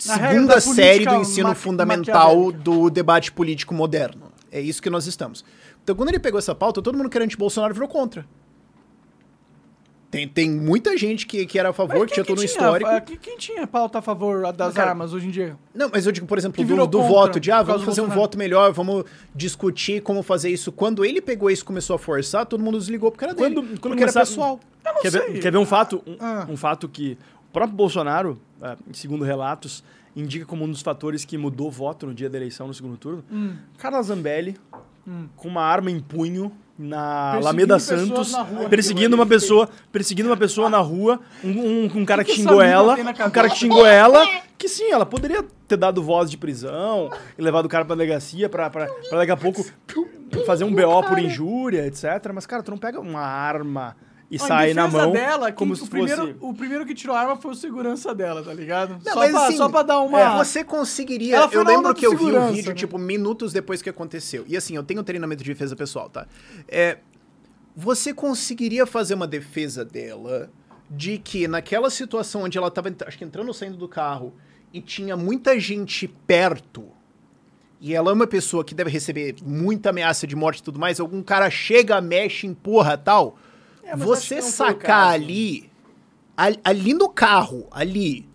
Na 0.07 0.15
segunda 0.17 0.55
da 0.55 0.61
série 0.61 1.05
do 1.05 1.15
ensino 1.17 1.55
fundamental 1.55 2.51
do 2.53 2.91
debate 2.91 3.31
político 3.31 3.75
moderno. 3.75 4.31
É 4.51 4.61
isso 4.61 4.83
que 4.83 4.91
nós 4.91 5.07
estamos. 5.07 5.45
Então, 5.83 5.95
quando 5.95 6.09
ele 6.09 6.19
pegou 6.19 6.39
essa 6.39 6.55
pauta, 6.55 6.83
todo 6.83 6.97
mundo 6.97 7.09
que 7.09 7.17
era 7.17 7.25
anti-Bolsonaro 7.25 7.73
virou 7.73 7.89
contra. 7.89 8.27
Tem, 10.11 10.27
tem 10.27 10.51
muita 10.51 10.97
gente 10.99 11.25
que, 11.25 11.47
que 11.47 11.57
era 11.57 11.71
a 11.71 11.73
favor, 11.73 12.05
que 12.07 12.15
tinha 12.15 12.25
todo 12.25 12.41
um 12.41 12.45
histórico. 12.45 12.91
Quem, 13.07 13.17
quem 13.17 13.37
tinha 13.39 13.65
pauta 13.67 14.01
a 14.01 14.03
favor 14.03 14.53
das 14.53 14.75
Cara, 14.75 14.91
armas 14.91 15.13
hoje 15.13 15.29
em 15.29 15.31
dia? 15.31 15.57
Não, 15.73 15.89
mas 15.93 16.05
eu 16.05 16.11
digo, 16.11 16.27
por 16.27 16.37
exemplo, 16.37 16.57
Que 16.57 16.65
do, 16.65 16.85
do 16.85 17.03
voto, 17.03 17.39
de 17.39 17.53
ah, 17.53 17.63
vamos 17.63 17.83
do 17.83 17.87
fazer 17.87 18.01
um 18.01 18.09
voto 18.09 18.37
melhor, 18.37 18.73
vamos 18.73 19.05
discutir 19.33 20.03
como 20.03 20.23
fazer 20.25 20.51
isso. 20.51 20.73
Quando 20.73 21.05
ele 21.05 21.21
pegou 21.21 21.49
isso 21.49 21.63
e 21.63 21.65
começou 21.65 21.95
a 21.95 21.99
forçar, 21.99 22.45
todo 22.45 22.61
mundo 22.63 22.77
desligou 22.79 23.11
porque 23.13 23.25
era 23.25 23.35
dele. 23.35 23.55
Quando- 23.55 23.67
quando 23.69 23.81
porque 23.81 24.03
era 24.03 24.13
começar- 24.13 24.21
pessoal. 24.21 24.59
Eu 24.85 24.95
não 24.95 25.03
Quer 25.03 25.11
sei. 25.13 25.21
ver, 25.33 25.41
quer 25.41 25.53
ver 25.53 25.59
um 25.59 25.67
fato? 25.67 26.03
Um, 26.05 26.17
Ah. 26.19 26.47
um 26.51 26.57
fato 26.57 26.89
que 26.89 27.17
o 27.49 27.53
próprio 27.53 27.77
Bolsonaro, 27.77 28.41
eh, 28.63 28.77
segundo 28.93 29.25
relatos, 29.25 29.85
indica 30.17 30.45
como 30.45 30.65
um 30.65 30.69
dos 30.71 30.83
fatores 30.83 31.25
que 31.25 31.39
mudou 31.39 31.69
o 31.69 31.71
voto 31.71 32.07
no 32.07 32.15
dia 32.15 32.29
da 32.29 32.37
eleição 32.37 32.67
no 32.67 32.75
segundo 32.75 32.97
turno. 32.97 33.25
Hum. 33.31 33.55
Carla 33.79 34.03
Zambelli, 34.03 34.57
com 35.37 35.49
uma 35.49 35.63
arma 35.63 35.91
em 35.91 36.01
punho 36.01 36.51
na 36.83 37.35
Alameda 37.35 37.79
Santos, 37.79 38.33
na 38.33 38.45
perseguindo 38.69 39.15
uma 39.15 39.27
pessoa, 39.27 39.69
perseguindo 39.93 40.29
uma 40.31 40.37
pessoa 40.37 40.71
na 40.71 40.79
rua, 40.79 41.21
um, 41.45 41.51
um- 41.51 41.91
um 41.97 42.05
cara 42.07 42.25
que, 42.25 42.31
que 42.33 42.37
xingou 42.39 42.63
ela, 42.63 42.97
um 43.27 43.31
cara 43.31 43.51
que 43.51 43.57
xingou 43.57 43.85
ela, 43.87 44.27
que 44.57 44.67
sim, 44.69 44.91
ela 44.91 45.05
poderia 45.05 45.45
ter 45.69 45.77
dado 45.77 46.03
voz 46.03 46.31
de 46.31 46.39
prisão 46.39 47.11
e 47.39 47.43
levado 47.43 47.67
o 47.67 47.69
cara 47.69 47.85
pra 47.85 47.95
delegacia 47.95 48.49
pra, 48.49 48.71
pra, 48.71 48.87
pra 49.09 49.19
daqui 49.19 49.31
a 49.31 49.37
pouco 49.37 49.65
fazer 50.47 50.65
um 50.65 50.75
BO 50.75 51.03
por 51.07 51.19
injúria, 51.19 51.87
etc. 51.87 52.05
Mas, 52.35 52.47
cara, 52.47 52.63
tu 52.63 52.71
não 52.71 52.79
pega 52.79 52.99
uma 53.01 53.21
arma 53.21 53.95
e 54.31 54.37
Ó, 54.41 54.45
em 54.45 54.47
sai 54.47 54.75
na 54.75 54.87
mão 54.87 55.11
dela, 55.11 55.51
como 55.51 55.75
se 55.75 55.83
o, 55.83 55.87
primeiro, 55.89 56.23
fosse... 56.23 56.37
o 56.41 56.55
primeiro 56.55 56.87
que 56.87 56.95
tirou 56.95 57.17
a 57.17 57.21
arma 57.21 57.37
foi 57.37 57.51
o 57.51 57.55
segurança 57.55 58.15
dela, 58.15 58.43
tá 58.45 58.55
ligado? 58.55 59.01
Não, 59.05 59.13
só, 59.13 59.19
mas 59.19 59.33
pra, 59.33 59.47
assim, 59.47 59.57
só 59.57 59.69
pra 59.69 59.83
dar 59.83 60.01
uma... 60.01 60.21
É, 60.21 60.37
você 60.37 60.63
conseguiria. 60.63 61.49
Eu 61.51 61.65
lembro 61.65 61.93
que 61.95 62.07
eu 62.07 62.13
vi 62.13 62.17
o 62.17 62.27
segurança, 62.27 62.53
vídeo, 62.53 62.69
né? 62.69 62.75
tipo, 62.77 62.97
minutos 62.97 63.53
depois 63.53 63.83
que 63.83 63.91
aconteceu. 63.91 64.45
E 64.47 64.57
assim, 64.57 64.77
eu 64.77 64.85
tenho 64.85 65.03
treinamento 65.03 65.43
de 65.43 65.51
defesa 65.51 65.75
pessoal, 65.75 66.09
tá? 66.09 66.29
É, 66.69 66.99
você 67.75 68.15
conseguiria 68.15 68.87
fazer 68.87 69.15
uma 69.15 69.27
defesa 69.27 69.85
dela 69.85 70.49
de 70.89 71.19
que 71.19 71.49
naquela 71.49 71.91
situação 71.91 72.43
onde 72.43 72.57
ela 72.57 72.71
tava, 72.71 72.95
acho 73.07 73.19
que 73.19 73.25
entrando 73.25 73.49
ou 73.49 73.55
saindo 73.55 73.77
do 73.77 73.89
carro, 73.89 74.33
e 74.73 74.81
tinha 74.81 75.17
muita 75.17 75.59
gente 75.59 76.07
perto, 76.07 76.85
e 77.81 77.95
ela 77.95 78.11
é 78.11 78.13
uma 78.13 78.27
pessoa 78.27 78.65
que 78.65 78.75
deve 78.75 78.91
receber 78.91 79.37
muita 79.43 79.91
ameaça 79.91 80.27
de 80.27 80.37
morte 80.37 80.59
e 80.59 80.63
tudo 80.63 80.79
mais, 80.79 81.01
algum 81.01 81.23
cara 81.23 81.49
chega, 81.51 82.01
mexe, 82.01 82.47
empurra 82.47 82.97
tal. 82.97 83.39
É, 83.93 83.97
você 83.97 84.41
sacar 84.43 84.77
caso. 84.81 85.15
ali, 85.15 85.71
ali, 86.65 86.95
no 86.95 87.09
carro, 87.09 87.67
ali, 87.71 88.29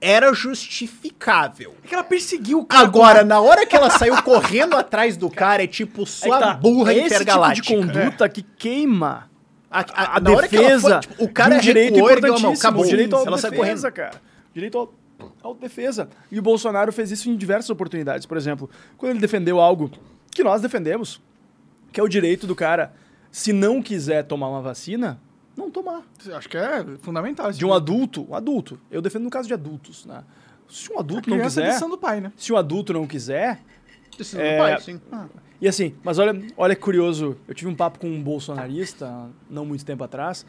era 0.00 0.32
justificável. 0.32 1.74
É 1.84 1.88
que 1.88 1.94
ela 1.94 2.04
perseguiu 2.04 2.60
o 2.60 2.64
cara. 2.64 2.84
Agora, 2.84 3.24
na 3.24 3.40
hora 3.40 3.66
que 3.66 3.74
ela 3.76 3.90
saiu 3.98 4.20
correndo 4.22 4.76
atrás 4.76 5.16
do 5.16 5.28
cara, 5.30 5.62
é 5.64 5.66
tipo 5.66 6.04
que 6.04 6.10
sua 6.10 6.38
tá, 6.38 6.54
burra 6.54 6.92
é 6.92 6.98
esse 6.98 7.14
intergaláctica. 7.14 7.66
tipo 7.66 7.86
de 7.86 7.92
conduta 7.92 8.28
que 8.28 8.42
queima 8.42 9.28
A, 9.70 9.80
a, 9.80 10.16
a- 10.16 10.20
defesa 10.20 10.80
foi, 10.80 11.00
tipo, 11.00 11.24
o 11.24 11.28
cara 11.28 11.56
um 11.56 11.60
direito 11.60 11.94
recuou, 11.94 12.10
importantíssimo, 12.12 12.52
acabou. 12.52 12.84
o 12.84 12.88
direito 12.88 13.16
à 13.16 13.20
ela 13.20 13.40
correndo. 13.52 13.92
cara. 13.92 14.22
Direito 14.54 14.78
ao- 14.78 14.94
à 15.20 15.24
autodefesa. 15.48 16.08
E 16.30 16.38
o 16.38 16.42
Bolsonaro 16.42 16.92
fez 16.92 17.10
isso 17.10 17.28
em 17.28 17.36
diversas 17.36 17.70
oportunidades. 17.70 18.24
Por 18.26 18.36
exemplo, 18.36 18.70
quando 18.96 19.10
ele 19.12 19.20
defendeu 19.20 19.58
algo 19.60 19.90
que 20.30 20.44
nós 20.44 20.62
defendemos, 20.62 21.20
que 21.92 21.98
é 21.98 22.02
o 22.02 22.08
direito 22.08 22.46
do 22.46 22.54
cara, 22.54 22.92
se 23.30 23.52
não 23.52 23.82
quiser 23.82 24.24
tomar 24.24 24.48
uma 24.48 24.60
vacina, 24.62 25.20
não 25.56 25.70
tomar. 25.70 26.02
Acho 26.34 26.48
que 26.48 26.56
é 26.56 26.84
fundamental. 26.98 27.50
De 27.50 27.56
um 27.64 27.68
direito. 27.68 27.74
adulto, 27.74 28.26
um 28.30 28.34
adulto. 28.34 28.80
Eu 28.90 29.02
defendo 29.02 29.24
no 29.24 29.30
caso 29.30 29.48
de 29.48 29.54
adultos, 29.54 30.06
né? 30.06 30.24
Se 30.68 30.92
um 30.92 30.98
adulto 30.98 31.30
não 31.30 31.38
é 31.38 31.42
quiser, 31.42 31.66
decisão 31.66 31.88
do 31.88 31.98
pai, 31.98 32.20
né? 32.20 32.32
se 32.36 32.52
um 32.52 32.56
adulto 32.56 32.92
não 32.92 33.06
quiser, 33.06 33.60
Decisão 34.18 34.40
É, 34.40 34.56
do 34.56 34.58
pai, 34.58 34.80
sim. 34.80 35.00
E 35.60 35.68
assim, 35.68 35.94
mas 36.02 36.18
olha, 36.18 36.40
olha 36.56 36.74
que 36.74 36.80
curioso, 36.82 37.36
eu 37.46 37.54
tive 37.54 37.70
um 37.70 37.74
papo 37.74 37.98
com 37.98 38.08
um 38.08 38.22
bolsonarista, 38.22 39.28
não 39.48 39.64
muito 39.64 39.84
tempo 39.84 40.04
atrás, 40.04 40.44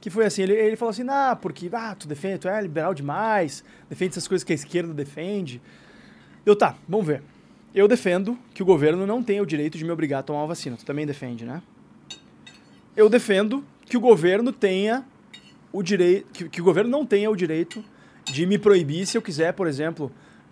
que 0.00 0.10
foi 0.10 0.26
assim, 0.26 0.42
ele, 0.42 0.52
ele 0.52 0.76
falou 0.76 0.90
assim, 0.90 1.04
ah, 1.08 1.36
porque, 1.40 1.68
ah, 1.72 1.94
tu 1.98 2.06
defende, 2.06 2.38
tu 2.38 2.48
é 2.48 2.60
liberal 2.60 2.94
demais, 2.94 3.64
defende 3.88 4.10
essas 4.10 4.28
coisas 4.28 4.44
que 4.44 4.52
a 4.52 4.54
esquerda 4.54 4.92
defende. 4.92 5.60
Eu, 6.44 6.54
tá, 6.54 6.76
vamos 6.88 7.06
ver. 7.06 7.22
Eu 7.74 7.88
defendo 7.88 8.38
que 8.52 8.62
o 8.62 8.66
governo 8.66 9.06
não 9.06 9.22
tem 9.22 9.40
o 9.40 9.46
direito 9.46 9.76
de 9.76 9.84
me 9.84 9.90
obrigar 9.90 10.20
a 10.20 10.22
tomar 10.22 10.40
uma 10.40 10.46
vacina, 10.46 10.76
tu 10.76 10.84
também 10.84 11.06
defende, 11.06 11.44
né? 11.44 11.62
Eu 12.96 13.08
defendo 13.08 13.64
que 13.84 13.96
o 13.96 14.00
governo 14.00 14.52
tenha 14.52 15.04
o 15.72 15.82
direito, 15.82 16.26
que, 16.32 16.48
que 16.48 16.60
o 16.60 16.64
governo 16.64 16.90
não 16.90 17.04
tenha 17.04 17.30
o 17.30 17.36
direito 17.36 17.84
de 18.24 18.46
me 18.46 18.58
proibir 18.58 19.06
se 19.06 19.18
eu 19.18 19.22
quiser, 19.22 19.52
por 19.52 19.66
exemplo, 19.66 20.10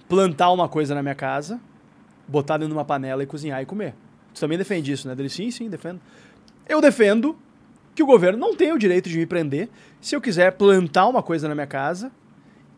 plantar 0.09 0.51
uma 0.51 0.69
coisa 0.69 0.95
na 0.95 1.03
minha 1.03 1.15
casa, 1.15 1.61
botar 2.27 2.57
dentro 2.57 2.69
de 2.69 2.75
uma 2.75 2.85
panela 2.85 3.23
e 3.23 3.27
cozinhar 3.27 3.63
e 3.63 3.67
comer. 3.67 3.95
Tu 4.35 4.41
também 4.41 4.59
defende 4.59 4.93
isso, 4.93 5.07
né? 5.07 5.15
Dele, 5.15 5.29
sim, 5.29 5.51
sim, 5.51 5.69
defendo. 5.69 6.01
Eu 6.69 6.81
defendo 6.81 7.37
que 7.95 8.03
o 8.03 8.07
governo 8.07 8.39
não 8.39 8.57
tem 8.57 8.73
o 8.73 8.79
direito 8.79 9.09
de 9.09 9.17
me 9.19 9.27
prender 9.27 9.69
se 10.01 10.17
eu 10.17 10.21
quiser 10.21 10.53
plantar 10.53 11.07
uma 11.07 11.23
coisa 11.23 11.47
na 11.49 11.55
minha 11.55 11.67
casa, 11.67 12.11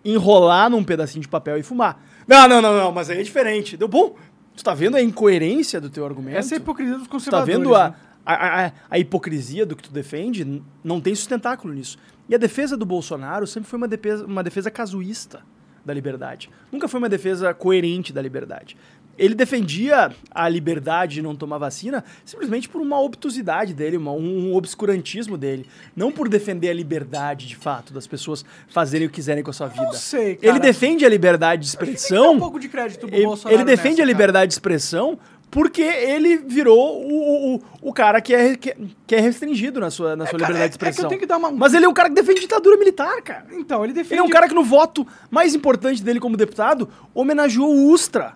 enrolar 0.05 0.69
num 0.69 0.85
pedacinho 0.85 1.23
de 1.23 1.29
papel 1.29 1.57
e 1.57 1.63
fumar. 1.63 2.05
Não, 2.27 2.49
não, 2.49 2.61
não, 2.61 2.77
não, 2.77 2.93
mas 2.93 3.09
aí 3.11 3.21
é 3.21 3.23
diferente. 3.23 3.77
Deu 3.77 3.89
bom. 3.89 4.17
Tu 4.57 4.63
tá 4.63 4.75
vendo 4.75 4.97
a 4.97 5.03
incoerência 5.03 5.81
do 5.81 5.91
teu 5.91 6.05
argumento? 6.05 6.37
Essa 6.37 6.55
é 6.55 6.59
a 6.59 6.61
hipocrisia 6.61 6.95
dos 6.95 7.03
Tu 7.05 7.07
tá 7.07 7.13
conservadores. 7.13 7.57
vendo 7.59 7.75
a, 7.75 7.89
né? 7.91 7.95
A, 8.25 8.67
a, 8.67 8.73
a 8.91 8.99
hipocrisia 8.99 9.65
do 9.67 9.77
que 9.77 9.83
tu 9.83 9.93
defende? 9.93 10.63
Não 10.83 11.01
tem 11.01 11.15
sustentáculo 11.15 11.75
nisso. 11.75 11.99
E 12.29 12.35
a 12.35 12.39
defesa 12.39 12.77
do 12.77 12.87
Bolsonaro 12.87 13.47
sempre 13.47 13.69
foi 13.69 13.77
uma 13.77 13.89
defesa, 13.89 14.25
uma 14.27 14.43
defesa 14.43 14.71
casuísta 14.71 15.41
da 15.85 15.93
liberdade. 15.93 16.49
Nunca 16.73 16.89
foi 16.89 16.99
uma 16.99 17.09
defesa 17.11 17.53
coerente 17.53 18.13
da 18.13 18.23
liberdade. 18.23 18.77
Ele 19.17 19.35
defendia 19.35 20.11
a 20.29 20.49
liberdade 20.49 21.17
de 21.17 21.23
não 21.23 21.37
tomar 21.37 21.59
vacina 21.59 22.03
simplesmente 22.25 22.69
por 22.69 22.81
uma 22.81 23.01
obtusidade 23.01 23.73
dele, 23.73 23.97
uma- 23.97 24.11
um 24.11 24.53
obscurantismo 24.57 25.37
dele. 25.39 25.67
Não 25.95 26.11
por 26.11 26.29
defender 26.29 26.71
a 26.71 26.75
liberdade, 26.75 27.47
de 27.47 27.55
fato, 27.55 27.93
das 27.93 28.09
pessoas 28.09 28.45
fazerem 28.67 29.07
o 29.07 29.11
que 29.11 29.15
quiserem 29.17 29.45
com 29.45 29.51
a 29.51 29.53
sua 29.53 29.69
vida. 29.69 29.93
sei, 29.93 30.35
cara. 30.35 30.49
Ele 30.55 30.59
defende 30.59 31.05
a 31.05 31.09
liberdade 31.09 31.67
de 31.67 31.77
Tem 31.77 31.79
que 31.81 31.93
dar 31.93 31.93
expressão. 31.93 32.33
um 32.33 32.39
pouco 32.41 32.59
de 32.59 32.69
crédito 32.69 33.07
pro 33.07 33.15
Ele, 33.15 33.25
Bolsonaro 33.27 33.55
ele 33.57 33.65
defende 33.65 33.91
nessa, 33.91 34.03
a 34.03 34.05
cara. 34.05 34.13
liberdade 34.13 34.49
de 34.49 34.55
expressão 34.55 35.19
porque 35.55 35.83
ele 35.83 36.39
virou 36.39 37.01
o, 37.07 37.55
o, 37.55 37.63
o 37.81 37.93
cara 37.93 38.21
que 38.21 38.35
é, 38.35 38.57
que, 38.57 38.75
que 39.07 39.15
é 39.15 39.21
restringido 39.21 39.79
na 39.79 39.89
sua, 39.89 40.17
na 40.17 40.27
sua 40.27 40.37
cara, 40.37 40.53
liberdade 40.53 40.57
de 40.57 40.63
é- 40.63 40.65
é 40.65 40.69
que 40.69 40.85
eu 40.85 40.91
expressão. 40.91 41.09
tenho 41.09 41.21
que 41.21 41.27
dar 41.29 41.37
uma- 41.37 41.53
Mas 41.53 41.75
ele 41.75 41.85
é 41.85 41.89
um 41.89 41.93
cara 41.95 42.09
que 42.09 42.17
defende 42.17 42.41
ditadura 42.41 42.77
militar, 42.77 43.23
cara. 43.23 43.47
Então, 43.53 43.85
ele 43.85 43.93
defende... 43.93 44.15
Ele 44.15 44.21
é 44.21 44.25
um 44.25 44.29
cara 44.29 44.49
que 44.49 44.55
no 44.55 44.65
voto 44.65 45.07
mais 45.31 45.55
importante 45.55 46.03
dele 46.03 46.19
como 46.19 46.37
deputado 46.37 46.89
homenageou 47.15 47.73
o 47.73 47.93
Ustra. 47.93 48.35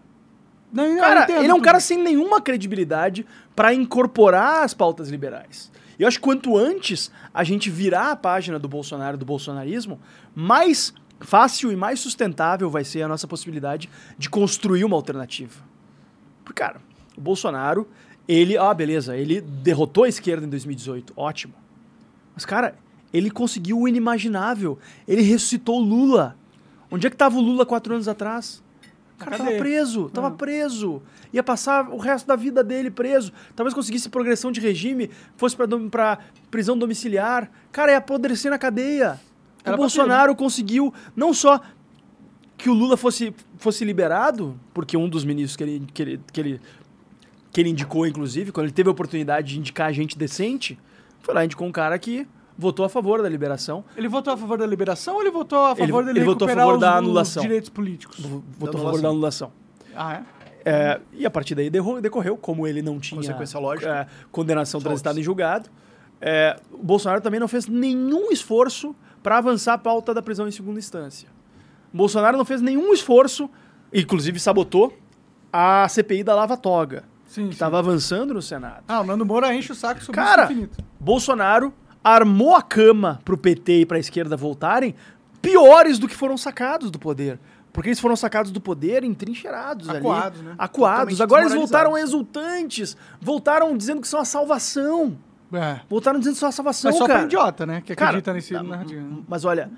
Não, 0.73 0.97
Cara, 0.99 1.25
entendo 1.25 1.41
ele 1.43 1.51
é 1.51 1.55
um 1.55 1.61
cara 1.61 1.81
sem 1.81 1.99
nenhuma 1.99 2.41
credibilidade 2.41 3.27
pra 3.57 3.75
incorporar 3.75 4.62
as 4.62 4.73
pautas 4.73 5.09
liberais. 5.09 5.73
E 5.99 6.03
eu 6.03 6.07
acho 6.07 6.19
que 6.19 6.23
quanto 6.25 6.57
antes 6.57 7.11
a 7.35 7.43
gente 7.43 7.69
virar 7.69 8.12
a 8.12 8.16
página 8.16 8.61
do 8.61 8.69
Bolsonaro, 8.69 9.16
do 9.19 9.25
bolsonarismo, 9.25 9.99
mais 10.37 10.95
fácil 11.21 11.73
e 11.73 11.75
mais 11.75 11.99
sustentável 11.99 12.71
vai 12.71 12.85
ser 12.85 13.03
a 13.03 13.09
nossa 13.09 13.27
possibilidade 13.27 13.91
de 14.16 14.31
construir 14.31 14.85
uma 14.85 14.95
alternativa. 14.95 15.66
Porque, 16.45 16.62
cara, 16.62 16.81
o 17.19 17.21
Bolsonaro, 17.21 17.87
ele, 18.27 18.57
ah, 18.57 18.73
beleza, 18.73 19.16
ele 19.16 19.41
derrotou 19.41 20.05
a 20.05 20.09
esquerda 20.09 20.47
em 20.47 20.49
2018, 20.49 21.12
ótimo. 21.16 21.55
Mas, 22.35 22.45
cara, 22.45 22.75
ele 23.12 23.31
conseguiu 23.31 23.81
o 23.81 23.89
inimaginável. 23.89 24.79
Ele 25.07 25.23
ressuscitou 25.23 25.81
o 25.81 25.83
Lula. 25.85 26.37
Onde 26.91 27.07
é 27.07 27.11
que 27.11 27.16
tava 27.16 27.37
o 27.37 27.41
Lula 27.41 27.66
quatro 27.66 27.93
anos 27.95 28.07
atrás? 28.07 28.62
O 29.16 29.19
cara 29.19 29.33
tava 29.33 29.45
cadeia. 29.45 29.59
preso, 29.59 30.09
tava 30.11 30.29
Ah. 30.29 30.31
preso. 30.31 31.03
Ia 31.33 31.43
passar 31.43 31.89
o 31.91 31.97
resto 31.97 32.27
da 32.27 32.37
vida 32.37 32.62
dele 32.62 32.91
preso. 32.91 33.33
Talvez 33.57 33.75
conseguisse 33.75 34.09
progressão 34.09 34.53
de 34.53 34.61
regime, 34.61 35.11
fosse 35.37 35.57
dom- 35.66 35.89
pra 35.89 36.19
prisão 36.51 36.79
domiciliar. 36.79 37.51
Cara, 37.73 37.91
ia 37.93 37.99
apodrecer 37.99 38.51
na 38.51 38.59
cadeia. 38.59 39.19
Era 39.64 39.75
o 39.75 39.79
Bolsonaro 39.79 40.37
conseguiu 40.37 40.95
não 41.16 41.35
só 41.35 41.61
que 42.57 42.71
o 42.71 42.75
Lula 42.75 42.97
fosse, 42.97 43.35
fosse 43.57 43.85
liberado, 43.85 44.59
porque 44.73 44.97
um 44.97 45.09
dos 45.09 45.25
ministros 45.25 45.57
que 45.57 45.62
ele, 45.64 45.87
que, 45.93 46.03
ele, 46.03 46.21
que, 46.33 46.41
ele, 46.41 46.61
que 47.53 47.61
ele 47.61 47.71
indicou, 47.71 48.07
inclusive, 48.07 48.53
quando 48.53 48.67
ele 48.67 48.73
teve 48.73 48.89
a 48.89 48.93
oportunidade 48.93 49.53
de 49.55 49.59
indicar 49.59 49.93
gente 49.93 50.17
decente, 50.19 50.79
foi 51.21 51.35
lá 51.35 51.43
e 51.43 51.47
indicou 51.47 51.67
um 51.67 51.73
cara 51.73 51.99
que 51.99 52.27
votou 52.57 52.85
a 52.85 52.89
favor 52.89 53.23
da 53.23 53.29
liberação. 53.29 53.85
Ele 53.97 54.09
votou 54.09 54.33
a 54.33 54.37
favor 54.37 54.59
da 54.59 54.67
liberação 54.67 55.15
ou 55.15 55.21
ele 55.23 55.31
votou 55.31 55.65
a 55.67 55.71
Ele- 55.73 55.81
favor 55.87 56.05
dele 56.05 56.19
ele 56.19 56.27
votou 56.27 56.49
a 56.49 56.55
favor 56.55 56.75
os, 56.75 56.81
da 56.81 56.93
os 56.93 56.99
anulação. 56.99 57.43
direitos 57.43 57.71
políticos? 57.71 58.19
Votou 58.59 58.81
a 58.81 58.85
favor 58.85 59.01
da 59.01 59.09
anulação. 59.09 59.53
Ah, 59.97 60.15
é? 60.15 60.39
É, 60.65 61.01
e 61.15 61.25
a 61.25 61.31
partir 61.31 61.55
daí 61.55 61.71
decorreu, 61.71 62.37
como 62.37 62.67
ele 62.67 62.83
não 62.83 62.99
tinha 62.99 63.19
Consequência 63.19 63.59
lógica. 63.59 63.89
é, 63.89 64.07
condenação 64.31 64.81
Soltos. 64.81 64.89
transitada 64.91 65.19
em 65.19 65.23
julgado. 65.23 65.71
é, 66.21 66.59
o 66.73 66.83
Bolsonaro 66.83 67.21
também 67.21 67.39
não 67.39 67.47
fez 67.49 67.67
nenhum 67.69 68.31
esforço 68.33 68.95
para 69.23 69.39
avançar 69.39 69.75
a 69.75 69.79
pauta 69.79 70.13
da 70.13 70.21
prisão 70.21 70.49
em 70.49 70.51
segunda 70.51 70.79
instância. 70.79 71.29
O 71.95 71.97
Bolsonaro 71.97 72.37
não 72.37 72.45
fez 72.45 72.61
nenhum 72.61 72.93
esforço, 72.93 73.49
inclusive 73.95 74.39
sabotou, 74.41 74.93
a 75.53 75.89
CPI 75.89 76.25
da 76.25 76.35
Lava 76.35 76.57
Toga, 76.57 77.05
Sim, 77.29 77.47
que 77.49 77.53
estava 77.53 77.79
avançando 77.79 78.35
no 78.35 78.43
Senado. 78.43 78.83
Ah, 78.89 79.01
o 79.01 79.05
Nando 79.05 79.24
Moura 79.24 79.55
enche 79.55 79.70
o 79.70 79.74
saco 79.74 80.03
sobre 80.03 80.20
Cara, 80.20 80.45
isso 80.45 80.53
infinito. 80.53 80.85
Bolsonaro 80.99 81.72
armou 82.03 82.57
a 82.57 82.62
cama 82.62 83.20
pro 83.24 83.39
PT 83.39 83.83
e 83.83 83.87
pra 83.87 83.99
esquerda 84.01 84.37
voltarem 84.37 84.95
piores 85.41 85.99
do 85.99 86.09
que 86.09 86.16
foram 86.16 86.37
sacados 86.37 86.91
do 86.91 86.99
poder. 86.99 87.39
Porque 87.72 87.91
eles 87.91 88.01
foram 88.01 88.16
sacados 88.16 88.51
do 88.51 88.61
poder 88.61 89.05
entrincheirados 89.05 89.89
Acuados, 89.89 90.41
ali. 90.41 90.49
né? 90.49 90.55
Acuados. 90.59 91.20
Agora 91.20 91.43
eles 91.43 91.55
voltaram 91.55 91.97
exultantes. 91.97 92.97
Voltaram 93.20 93.76
dizendo 93.76 94.01
que 94.01 94.09
são 94.09 94.18
a 94.18 94.24
salvação. 94.24 95.16
É. 95.53 95.81
Voltaram 95.89 96.18
dizendo 96.18 96.35
que 96.35 96.41
são 96.41 96.49
a 96.49 96.53
salvação, 96.53 96.91
Mas 96.91 96.99
só 96.99 97.07
cara. 97.07 97.18
pra 97.20 97.26
idiota, 97.26 97.66
né? 97.66 97.83
Que 97.85 97.95
Cara, 97.95 98.11
acredita 98.11 98.33
nesse 98.33 98.53
tá, 98.55 98.62
narrativo. 98.62 99.24
Mas 99.29 99.45
olha, 99.45 99.70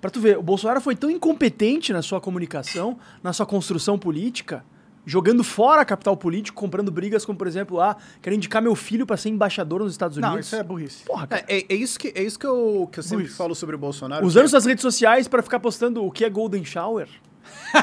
pra 0.00 0.10
tu 0.10 0.20
ver, 0.20 0.38
o 0.38 0.42
Bolsonaro 0.42 0.80
foi 0.80 0.96
tão 0.96 1.10
incompetente 1.10 1.92
na 1.92 2.02
sua 2.02 2.20
comunicação, 2.20 2.98
na 3.22 3.32
sua 3.32 3.46
construção 3.46 3.98
política, 3.98 4.64
jogando 5.06 5.42
fora 5.42 5.80
a 5.82 5.84
capital 5.84 6.16
político, 6.16 6.58
comprando 6.60 6.90
brigas 6.90 7.24
como, 7.24 7.36
por 7.38 7.46
exemplo, 7.46 7.80
ah, 7.80 7.96
quero 8.22 8.34
indicar 8.36 8.60
meu 8.62 8.74
filho 8.74 9.06
pra 9.06 9.16
ser 9.16 9.28
embaixador 9.30 9.80
nos 9.80 9.92
Estados 9.92 10.16
Unidos. 10.16 10.32
Não, 10.34 10.40
isso 10.40 10.56
é 10.56 10.62
burrice. 10.62 11.04
Porra, 11.04 11.26
cara. 11.26 11.44
É, 11.48 11.58
é- 11.60 11.66
é 11.68 11.74
isso 11.74 11.98
que, 11.98 12.12
é 12.14 12.22
isso 12.22 12.38
que, 12.38 12.46
eu, 12.46 12.88
que 12.92 12.98
eu 12.98 13.02
sempre 13.02 13.24
Luiz. 13.24 13.36
falo 13.36 13.54
sobre 13.54 13.74
o 13.76 13.78
Bolsonaro. 13.78 14.24
Usando 14.24 14.44
que- 14.44 14.50
suas 14.50 14.64
redes 14.66 14.82
sociais 14.82 15.26
pra 15.28 15.42
ficar 15.42 15.58
postando 15.60 16.04
o 16.04 16.10
que 16.10 16.24
é 16.24 16.30
Golden 16.30 16.64
Shower. 16.64 17.08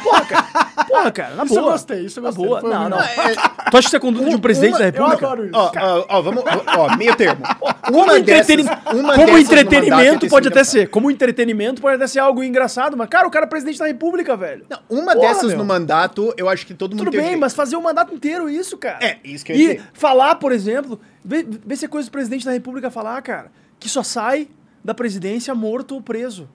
Porra, 0.04 0.26
cara. 0.26 0.48
Porra, 0.88 1.12
cara, 1.12 1.36
na 1.36 1.44
Isso 1.46 1.54
boa. 1.54 1.66
eu 1.68 1.72
gostei, 1.72 2.06
isso 2.06 2.20
eu 2.20 2.24
Na 2.24 2.30
gostei. 2.30 2.46
boa. 2.46 2.60
Foi 2.62 2.70
Não, 2.70 2.86
um- 2.86 2.90
não. 2.90 3.00
É, 3.02 3.14
Tu 3.16 3.18
acha 3.18 3.72
que 3.72 3.78
isso 3.88 3.96
é 3.96 4.00
conduta 4.00 4.30
de 4.30 4.36
um 4.36 4.40
presidente 4.40 4.74
uma- 4.74 4.80
da 4.80 4.86
Eu 4.86 4.92
República? 4.92 5.26
adoro 5.26 5.46
isso. 5.46 5.56
Ó, 5.56 5.72
ó, 5.76 6.06
ó, 6.10 6.22
vamos. 6.22 6.44
Ó, 6.78 6.98
meio 6.98 7.16
termo. 7.16 7.42
Como, 7.86 8.04
Uma 8.04 8.18
entreteni- 8.20 8.64
dessas- 8.64 8.94
uma 8.94 9.16
como 9.16 9.38
entretenimento 9.38 10.28
pode 10.28 10.48
até 10.50 10.64
ser. 10.64 10.90
Como 10.90 11.10
entretenimento 11.10 11.82
pode 11.82 11.96
até 11.96 12.08
ser 12.08 12.20
algo 12.20 12.44
engraçado, 12.44 12.98
mas, 12.98 13.08
cara, 13.08 13.28
o 13.28 13.32
cara 13.32 13.46
é 13.46 13.50
presidente 13.50 13.80
da 13.80 13.86
República, 13.86 14.36
velho. 14.36 14.66
Não, 14.70 14.80
uma 14.90 15.14
Porra, 15.14 15.28
dessas 15.30 15.50
meu. 15.50 15.58
no 15.60 15.66
mandato, 15.66 16.34
eu 16.38 16.50
acho 16.50 16.66
que 16.66 16.74
todo 16.74 16.92
mundo 16.92 17.06
Tudo 17.06 17.12
tem 17.12 17.22
bem, 17.22 17.36
mas 17.38 17.54
fazer 17.54 17.76
o 17.78 17.82
mandato 17.82 18.14
inteiro 18.14 18.50
isso, 18.50 18.78
cara. 18.78 18.98
É, 19.02 19.18
isso 19.24 19.46
que 19.46 19.54
eu 19.54 19.56
ia 19.56 19.64
E 19.72 19.76
dizer. 19.78 19.90
falar, 19.94 20.36
por 20.36 20.52
exemplo, 20.52 21.00
vê, 21.24 21.46
vê 21.66 21.76
se 21.78 21.86
é 21.86 21.88
coisa 21.88 22.10
do 22.10 22.12
presidente 22.12 22.46
da 22.46 22.52
República 22.52 22.90
falar, 22.92 23.22
cara, 23.22 23.52
que 23.80 23.88
só 23.88 24.04
sai 24.04 24.50
da 24.84 24.94
presidência 24.94 25.54
morto 25.56 25.96
ou 25.96 26.02
preso. 26.02 26.50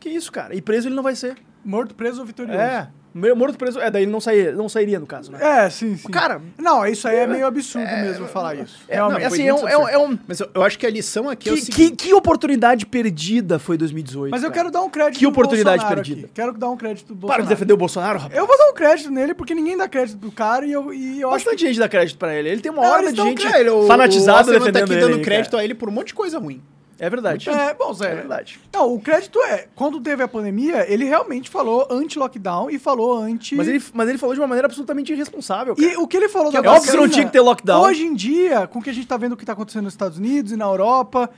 Que 0.00 0.08
isso, 0.08 0.32
cara? 0.32 0.54
E 0.54 0.60
preso 0.60 0.88
ele 0.88 0.94
não 0.96 1.02
vai 1.02 1.14
ser. 1.14 1.36
Morto, 1.64 1.94
preso 1.94 2.20
ou 2.20 2.26
vitorioso? 2.26 2.58
É. 2.60 2.88
Morto 3.14 3.58
preso. 3.58 3.78
É, 3.78 3.90
daí 3.90 4.04
ele 4.04 4.10
não 4.10 4.22
sairia, 4.22 4.52
não 4.52 4.70
sairia 4.70 4.98
no 4.98 5.06
caso, 5.06 5.30
né? 5.30 5.38
É, 5.66 5.68
sim, 5.68 5.98
sim. 5.98 6.08
Cara, 6.10 6.40
Não, 6.58 6.86
isso 6.86 7.06
aí 7.06 7.18
é 7.18 7.26
meio 7.26 7.46
absurdo 7.46 7.86
mesmo 7.86 8.26
falar 8.26 8.54
isso. 8.54 8.78
É, 8.88 8.94
Realmente. 8.94 9.20
não, 9.20 9.26
assim, 9.26 9.36
foi 9.36 9.46
é 9.48 9.54
um, 9.54 9.68
é 9.68 9.76
um- 9.78 9.88
é 9.90 9.98
um- 9.98 10.18
Mas 10.26 10.40
eu, 10.40 10.48
eu 10.54 10.62
acho 10.62 10.78
que 10.78 10.86
a 10.86 10.90
lição 10.90 11.28
aqui 11.28 11.50
é 11.50 11.52
o 11.52 11.54
que, 11.54 11.60
seguinte. 11.60 11.90
que, 11.96 12.06
que 12.08 12.14
oportunidade 12.14 12.86
perdida 12.86 13.58
foi 13.58 13.76
2018. 13.76 14.30
Mas 14.30 14.42
eu 14.42 14.48
cara. 14.48 14.60
quero 14.62 14.72
dar 14.72 14.80
um 14.80 14.88
crédito 14.88 15.18
Que 15.18 15.26
oportunidade 15.26 15.82
Bolsonaro 15.82 15.96
perdida. 16.02 16.20
aqui. 16.26 16.32
Quero 16.34 16.52
dar 16.54 16.70
um 16.70 16.76
crédito 16.78 17.04
pro 17.08 17.14
Para 17.16 17.20
Bolsonaro. 17.20 17.42
de 17.42 17.48
defender 17.50 17.72
o 17.74 17.76
Bolsonaro, 17.76 18.18
rapaz. 18.18 18.38
Eu 18.40 18.46
vou 18.46 18.56
dar 18.56 18.70
um 18.70 18.74
crédito 18.74 19.10
nele, 19.10 19.34
porque 19.34 19.54
ninguém 19.54 19.76
dá 19.76 19.86
crédito 19.86 20.16
pro 20.18 20.32
cara 20.32 20.64
e 20.64 20.72
eu, 20.72 20.94
e 20.94 21.20
eu 21.20 21.28
acho 21.28 21.44
Bastante 21.44 21.66
gente 21.66 21.78
dá 21.78 21.88
crédito 21.90 22.16
pra 22.16 22.34
ele. 22.34 22.48
Ele 22.48 22.60
tem 22.62 22.72
uma 22.72 22.98
eles 22.98 23.12
de 23.12 23.20
gente 23.20 23.46
É, 23.46 23.60
ele- 23.60 23.68
o- 23.68 23.86
fanatizada 23.86 24.38
o 24.38 24.40
Osterman 24.40 24.58
defendendo 24.72 24.88
tá 24.88 24.94
aqui 24.94 25.04
ele. 25.04 25.12
dando 25.12 25.22
crédito 25.22 25.50
cara. 25.50 25.60
a 25.62 25.64
ele 25.66 25.74
por 25.74 25.90
um 25.90 25.92
monte 25.92 26.06
de 26.08 26.14
coisa 26.14 26.38
ruim. 26.38 26.62
É 27.02 27.10
verdade. 27.10 27.50
É, 27.50 27.74
bom, 27.74 27.92
Zé. 27.92 28.12
É 28.12 28.14
verdade. 28.14 28.60
Não, 28.72 28.94
o 28.94 29.00
crédito 29.00 29.36
é, 29.40 29.66
quando 29.74 30.00
teve 30.00 30.22
a 30.22 30.28
pandemia, 30.28 30.86
ele 30.88 31.04
realmente 31.04 31.50
falou 31.50 31.84
anti-lockdown 31.90 32.70
e 32.70 32.78
falou 32.78 33.18
anti... 33.18 33.56
Mas 33.56 33.66
ele, 33.66 33.82
mas 33.92 34.08
ele 34.08 34.18
falou 34.18 34.36
de 34.36 34.40
uma 34.40 34.46
maneira 34.46 34.66
absolutamente 34.66 35.12
irresponsável, 35.12 35.74
cara. 35.74 35.88
E 35.92 35.96
o 35.96 36.06
que 36.06 36.16
ele 36.16 36.28
falou 36.28 36.52
Que 36.52 36.62
da 36.62 36.68
é 36.68 36.70
óbvio 36.70 36.92
que 36.92 36.96
não 36.96 37.08
tinha 37.08 37.26
que 37.26 37.32
ter 37.32 37.40
lockdown. 37.40 37.82
Hoje 37.82 38.04
em 38.04 38.14
dia, 38.14 38.68
com 38.68 38.78
o 38.78 38.82
que 38.82 38.88
a 38.90 38.92
gente 38.92 39.08
tá 39.08 39.16
vendo 39.16 39.32
o 39.32 39.36
que 39.36 39.44
tá 39.44 39.52
acontecendo 39.52 39.82
nos 39.82 39.94
Estados 39.94 40.16
Unidos 40.16 40.52
e 40.52 40.56
na 40.56 40.64
Europa, 40.66 41.28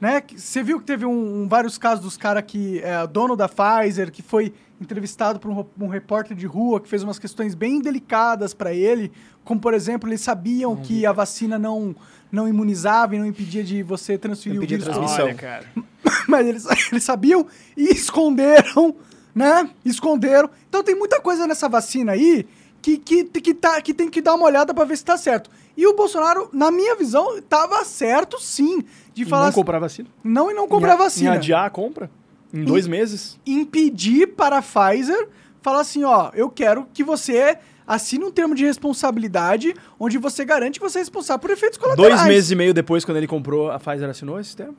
né? 0.00 0.20
que 0.20 0.40
Você 0.40 0.62
viu 0.62 0.78
que 0.78 0.84
teve 0.86 1.04
um, 1.04 1.42
um- 1.42 1.48
vários 1.48 1.76
casos 1.76 2.04
dos 2.04 2.16
caras 2.16 2.44
que... 2.46 2.78
É, 2.78 3.04
dono 3.08 3.34
da 3.34 3.48
Pfizer, 3.48 4.12
que 4.12 4.22
foi 4.22 4.54
entrevistado 4.80 5.40
por 5.40 5.50
um, 5.50 5.64
um 5.80 5.88
repórter 5.88 6.36
de 6.36 6.46
rua 6.46 6.80
que 6.80 6.88
fez 6.88 7.02
umas 7.02 7.18
questões 7.18 7.56
bem 7.56 7.80
delicadas 7.80 8.54
pra 8.54 8.72
ele, 8.72 9.10
como, 9.44 9.60
por 9.60 9.74
exemplo, 9.74 10.08
eles 10.08 10.20
sabiam 10.20 10.76
que 10.76 11.04
a 11.04 11.10
vacina 11.10 11.58
não, 11.58 11.96
não 12.30 12.46
imunizava 12.48 13.14
e 13.16 13.18
não 13.18 13.26
impedia 13.26 13.62
de 13.64 13.82
você 13.82 14.16
transferir 14.18 14.54
Não 14.56 14.60
o 14.62 14.64
impedia 14.64 14.78
vírus 14.78 14.94
transmissão. 14.94 15.26
Olha, 15.26 15.34
cara. 15.34 15.64
mas 16.28 16.46
eles, 16.46 16.66
eles 16.92 17.04
sabiam 17.04 17.46
e 17.76 17.88
esconderam, 17.92 18.94
né? 19.34 19.68
Esconderam. 19.84 20.50
Então 20.68 20.82
tem 20.82 20.94
muita 20.94 21.20
coisa 21.20 21.46
nessa 21.46 21.68
vacina 21.68 22.12
aí 22.12 22.46
que, 22.82 22.96
que, 22.98 23.24
que, 23.24 23.54
tá, 23.54 23.80
que 23.80 23.92
tem 23.94 24.08
que 24.08 24.20
dar 24.20 24.34
uma 24.34 24.44
olhada 24.44 24.72
pra 24.74 24.84
ver 24.84 24.96
se 24.96 25.04
tá 25.04 25.16
certo. 25.16 25.50
E 25.76 25.86
o 25.86 25.94
Bolsonaro, 25.94 26.48
na 26.52 26.70
minha 26.70 26.94
visão, 26.96 27.40
tava 27.42 27.84
certo 27.84 28.40
sim 28.40 28.84
de 29.14 29.22
E 29.22 29.24
falar 29.26 29.42
não 29.42 29.48
assim, 29.48 29.54
comprar 29.56 29.78
vacina. 29.78 30.08
não 30.24 30.50
e 30.50 30.54
não 30.54 30.66
comprar 30.68 30.94
Em- 30.94 30.98
vacina. 30.98 31.34
Em 31.34 31.36
adiar 31.36 31.64
a 31.66 31.70
compra. 31.70 32.10
Em 32.52 32.64
dois 32.64 32.86
meses. 32.86 33.38
Impedir 33.46 34.28
para 34.28 34.58
a 34.58 34.62
Pfizer 34.62 35.28
falar 35.60 35.80
assim, 35.80 36.02
ó, 36.04 36.30
eu 36.34 36.48
quero 36.48 36.86
que 36.94 37.04
você 37.04 37.58
assine 37.88 38.24
um 38.24 38.30
termo 38.30 38.54
de 38.54 38.64
responsabilidade 38.64 39.74
onde 39.98 40.18
você 40.18 40.44
garante 40.44 40.78
que 40.78 40.88
você 40.88 40.98
é 40.98 41.00
responsável 41.02 41.40
por 41.40 41.50
efeitos 41.50 41.78
colaterais. 41.78 42.14
Dois 42.20 42.28
meses 42.28 42.50
e 42.50 42.54
meio 42.54 42.74
depois, 42.74 43.04
quando 43.04 43.16
ele 43.16 43.26
comprou, 43.26 43.70
a 43.70 43.78
Pfizer 43.80 44.08
assinou 44.10 44.38
esse 44.38 44.54
termo? 44.54 44.76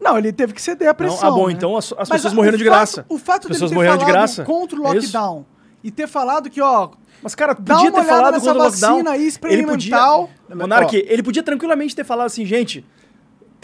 Não, 0.00 0.18
ele 0.18 0.32
teve 0.32 0.52
que 0.52 0.60
ceder 0.60 0.88
a 0.88 0.94
pressão. 0.94 1.26
ah, 1.28 1.30
bom, 1.30 1.46
né? 1.46 1.52
então 1.54 1.76
as, 1.76 1.92
as 1.96 2.08
pessoas 2.08 2.34
morreram 2.34 2.58
de 2.58 2.64
fato- 2.64 2.74
graça. 2.74 3.06
O 3.08 3.16
fato 3.16 3.48
pessoas 3.48 3.70
ter 3.70 3.74
morreram 3.74 3.96
de 3.96 4.04
falado 4.04 4.16
graça. 4.18 4.44
contra 4.44 4.78
o 4.78 4.86
É 4.86 4.96
isso? 4.98 5.06
lockdown 5.16 5.46
e 5.82 5.90
ter 5.90 6.06
falado 6.06 6.50
que, 6.50 6.60
ó, 6.60 6.90
Mas, 7.22 7.34
cara, 7.34 7.54
Dá 7.54 7.74
podia 7.76 7.90
uma 7.90 8.00
ter 8.02 8.06
falado 8.08 8.32
nessa 8.34 8.46
contra 8.46 8.60
o 8.60 8.64
lockdown. 8.66 8.90
vacina 8.92 9.10
aí 9.12 9.18
ele 9.20 9.28
experimental. 9.28 10.28
podia, 10.48 10.56
Monark, 10.56 10.94
Ó. 10.96 11.12
ele 11.12 11.22
podia 11.22 11.42
tranquilamente 11.42 11.96
ter 11.96 12.04
falado 12.04 12.26
assim, 12.26 12.44
gente, 12.44 12.84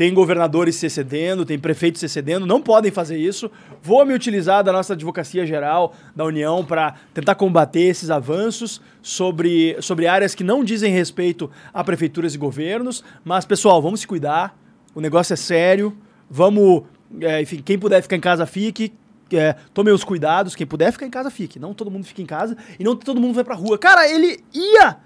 tem 0.00 0.14
governadores 0.14 0.76
se 0.76 0.86
excedendo, 0.86 1.44
tem 1.44 1.58
prefeitos 1.58 2.00
se 2.00 2.06
excedendo, 2.06 2.46
não 2.46 2.62
podem 2.62 2.90
fazer 2.90 3.18
isso. 3.18 3.50
Vou 3.82 4.02
me 4.06 4.14
utilizar 4.14 4.64
da 4.64 4.72
nossa 4.72 4.94
advocacia 4.94 5.44
geral 5.44 5.94
da 6.16 6.24
União 6.24 6.64
para 6.64 6.94
tentar 7.12 7.34
combater 7.34 7.82
esses 7.82 8.08
avanços 8.08 8.80
sobre, 9.02 9.76
sobre 9.82 10.06
áreas 10.06 10.34
que 10.34 10.42
não 10.42 10.64
dizem 10.64 10.90
respeito 10.90 11.50
a 11.70 11.84
prefeituras 11.84 12.34
e 12.34 12.38
governos. 12.38 13.04
Mas, 13.22 13.44
pessoal, 13.44 13.82
vamos 13.82 14.00
se 14.00 14.06
cuidar. 14.06 14.58
O 14.94 15.02
negócio 15.02 15.34
é 15.34 15.36
sério. 15.36 15.94
Vamos, 16.30 16.84
é, 17.20 17.42
enfim, 17.42 17.60
quem 17.62 17.78
puder 17.78 18.00
ficar 18.00 18.16
em 18.16 18.20
casa, 18.20 18.46
fique. 18.46 18.94
É, 19.30 19.54
tome 19.74 19.90
os 19.90 20.02
cuidados, 20.02 20.56
quem 20.56 20.66
puder 20.66 20.92
ficar 20.92 21.04
em 21.04 21.10
casa, 21.10 21.30
fique. 21.30 21.58
Não 21.58 21.74
todo 21.74 21.90
mundo 21.90 22.06
fica 22.06 22.22
em 22.22 22.26
casa 22.26 22.56
e 22.78 22.82
não 22.82 22.96
todo 22.96 23.20
mundo 23.20 23.34
vai 23.34 23.44
pra 23.44 23.54
rua. 23.54 23.76
Cara, 23.76 24.08
ele 24.08 24.42
ia 24.50 24.96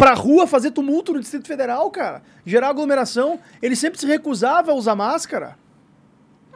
pra 0.00 0.14
rua 0.14 0.46
fazer 0.46 0.70
tumulto 0.70 1.12
no 1.12 1.20
Distrito 1.20 1.46
Federal, 1.46 1.90
cara. 1.90 2.22
Gerar 2.46 2.68
aglomeração. 2.70 3.38
Ele 3.60 3.76
sempre 3.76 4.00
se 4.00 4.06
recusava 4.06 4.72
a 4.72 4.74
usar 4.74 4.94
máscara. 4.96 5.56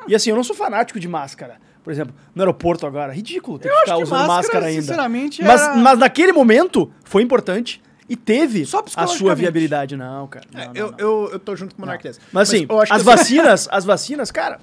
E 0.08 0.14
assim, 0.14 0.30
eu 0.30 0.36
não 0.36 0.44
sou 0.44 0.56
fanático 0.56 0.98
de 0.98 1.06
máscara. 1.08 1.58
Por 1.82 1.92
exemplo, 1.92 2.14
no 2.34 2.42
aeroporto 2.42 2.86
agora, 2.86 3.12
ridículo 3.12 3.58
ter 3.58 3.68
que 3.68 3.74
acho 3.74 3.84
ficar 3.84 3.96
que 3.96 4.02
usando 4.02 4.18
máscara, 4.18 4.36
máscara, 4.36 4.66
ainda. 4.66 4.80
sinceramente, 4.82 5.42
mas, 5.44 5.60
era- 5.60 5.76
mas 5.76 5.98
naquele 5.98 6.32
momento 6.32 6.90
foi 7.04 7.22
importante 7.22 7.82
e 8.08 8.16
teve 8.16 8.64
Só 8.64 8.82
a 8.96 9.06
sua 9.06 9.34
viabilidade. 9.34 9.94
Não, 9.96 10.26
cara. 10.26 10.46
não, 10.52 10.60
É, 10.60 10.66
não, 10.68 10.74
eu, 10.74 10.90
não. 10.92 10.98
Eu, 10.98 11.28
eu 11.32 11.38
tô 11.38 11.54
junto 11.54 11.74
com 11.74 11.82
o 11.82 11.84
Monark. 11.84 12.10
Mas 12.32 12.48
assim, 12.48 12.66
eu 12.68 12.80
acho 12.80 12.92
as 12.92 13.02
que 13.02 13.10
assim- 13.10 13.18
vacinas, 13.36 13.68
as 13.70 13.84
vacinas, 13.84 14.30
cara, 14.30 14.60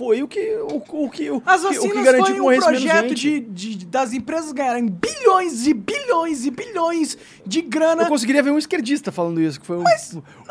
foi 0.00 0.22
o 0.22 0.26
que 0.28 0.40
o, 0.56 0.82
o 1.04 1.10
que 1.10 1.30
o, 1.30 1.42
As 1.44 1.60
que- 1.60 1.66
o 1.66 1.70
vacinas 1.74 1.92
que 1.98 2.02
garantiu 2.02 2.36
foi 2.44 2.56
um 2.58 2.60
projeto 2.62 3.08
gente. 3.08 3.14
de, 3.14 3.74
de- 3.76 3.84
das 3.86 4.14
empresas 4.14 4.50
ganharem 4.50 4.86
bilhões 4.88 5.66
e 5.66 5.74
bilhões 5.74 6.46
e 6.46 6.50
bilhões 6.50 7.18
de 7.44 7.60
grana. 7.60 8.04
Eu 8.04 8.08
conseguiria 8.08 8.42
ver 8.42 8.50
um 8.50 8.56
esquerdista 8.56 9.12
falando 9.12 9.42
isso, 9.42 9.60
que 9.60 9.66
foi 9.66 9.76
um, 9.76 9.84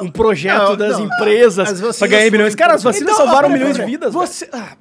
um 0.01 0.11
projeto 0.11 0.55
Não, 0.69 0.77
das 0.77 0.99
não, 0.99 1.05
empresas 1.07 1.67
as 1.67 1.79
vacinas 1.79 1.97
pra 1.97 2.07
ganhar 2.07 2.29
bilhões. 2.29 2.53
Cara, 2.53 2.75
as 2.75 2.83
vacinas 2.83 3.11
Então, 3.11 3.25
salvaram 3.25 3.49
ó, 3.49 3.51
milhões 3.51 3.75
de 3.75 3.83
vidas. 3.85 4.13
Você... 4.13 4.47
Ah, 4.53 4.77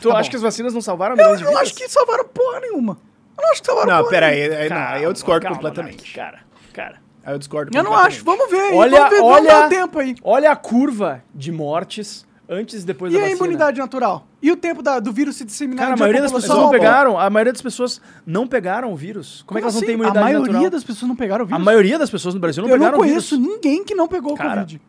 Tu 0.00 0.08
tá 0.08 0.14
acha 0.16 0.24
bom. 0.24 0.30
que 0.30 0.36
as 0.36 0.42
vacinas 0.42 0.74
não 0.74 0.80
salvaram 0.80 1.12
Eu, 1.14 1.18
milhões 1.18 1.38
de 1.38 1.44
eu 1.44 1.48
vidas? 1.50 1.62
acho 1.62 1.74
que 1.76 1.88
salvaram 1.88 2.24
porra 2.24 2.60
nenhuma. 2.60 2.98
Eu 3.38 3.42
não 3.44 3.50
acho 3.52 3.60
que 3.60 3.66
salvaram 3.66 3.90
Não, 3.90 3.98
porra 3.98 4.10
pera 4.10 4.30
nenhuma. 4.30 4.56
aí. 4.56 4.68
não, 4.68 4.96
eu 5.04 5.12
discordo 5.12 5.42
Calma, 5.44 5.56
completamente. 5.56 6.12
Cara, 6.14 6.40
cara. 6.74 6.96
Aí 7.24 7.32
eu 7.34 7.38
discordo 7.38 7.76
Eu 7.76 7.82
não 7.84 7.94
acho. 7.94 8.24
Vamos 8.24 8.50
ver. 8.50 8.72
Olha, 8.74 8.98
vamos 8.98 9.10
ver, 9.10 9.20
vamos 9.20 9.32
olha, 9.36 9.48
dar 9.48 9.68
tempo 9.68 9.98
aí. 10.00 10.14
olha 10.24 10.50
a 10.50 10.56
curva 10.56 11.22
de 11.32 11.52
mortes 11.52 12.26
Antes 12.52 12.82
e 12.82 12.86
depois 12.86 13.12
E 13.12 13.14
da 13.16 13.20
a 13.20 13.22
vacina. 13.28 13.38
imunidade 13.38 13.78
natural? 13.78 14.26
E 14.42 14.50
o 14.50 14.56
tempo 14.56 14.82
da- 14.82 14.98
do 14.98 15.12
vírus 15.12 15.36
se 15.36 15.44
disseminar 15.44 15.84
Cara, 15.84 15.94
a 15.94 15.96
maioria 15.96 16.20
das 16.20 16.32
pessoas 16.32 16.58
não 16.58 16.68
pegaram. 16.70 17.16
A 17.16 17.30
maioria 17.30 17.52
das 17.52 17.62
pessoas 17.62 18.00
não 18.26 18.44
pegaram 18.46 18.92
o 18.92 18.96
vírus. 18.96 19.44
Como, 19.46 19.56
é 19.56 19.60
que 19.60 19.64
elas 19.66 19.74
não 19.74 19.78
assim? 19.78 19.86
têm 19.86 19.94
imunidade 19.94 20.18
A 20.18 20.22
maioria 20.22 20.52
natural? 20.54 20.70
das 20.72 20.82
pessoas 20.82 21.08
não 21.08 21.14
pegaram 21.14 21.44
o 21.44 21.46
A 21.46 21.48
vírus? 21.48 21.64
maioria 21.64 21.98
das 21.98 22.10
pessoas 22.10 22.34
no 22.34 22.40
Brasil 22.40 22.62
não 22.64 22.68
Eu 22.70 22.76
não 22.76 22.80
pegaram 22.86 22.98
o 22.98 23.00
conheço 23.02 23.38
vírus. 23.38 23.54
ninguém 23.54 23.84
que 23.84 23.94
não 23.94 24.08
pegou 24.08 24.32
o 24.32 24.36
Cara. 24.36 24.62
Covid. 24.62 24.80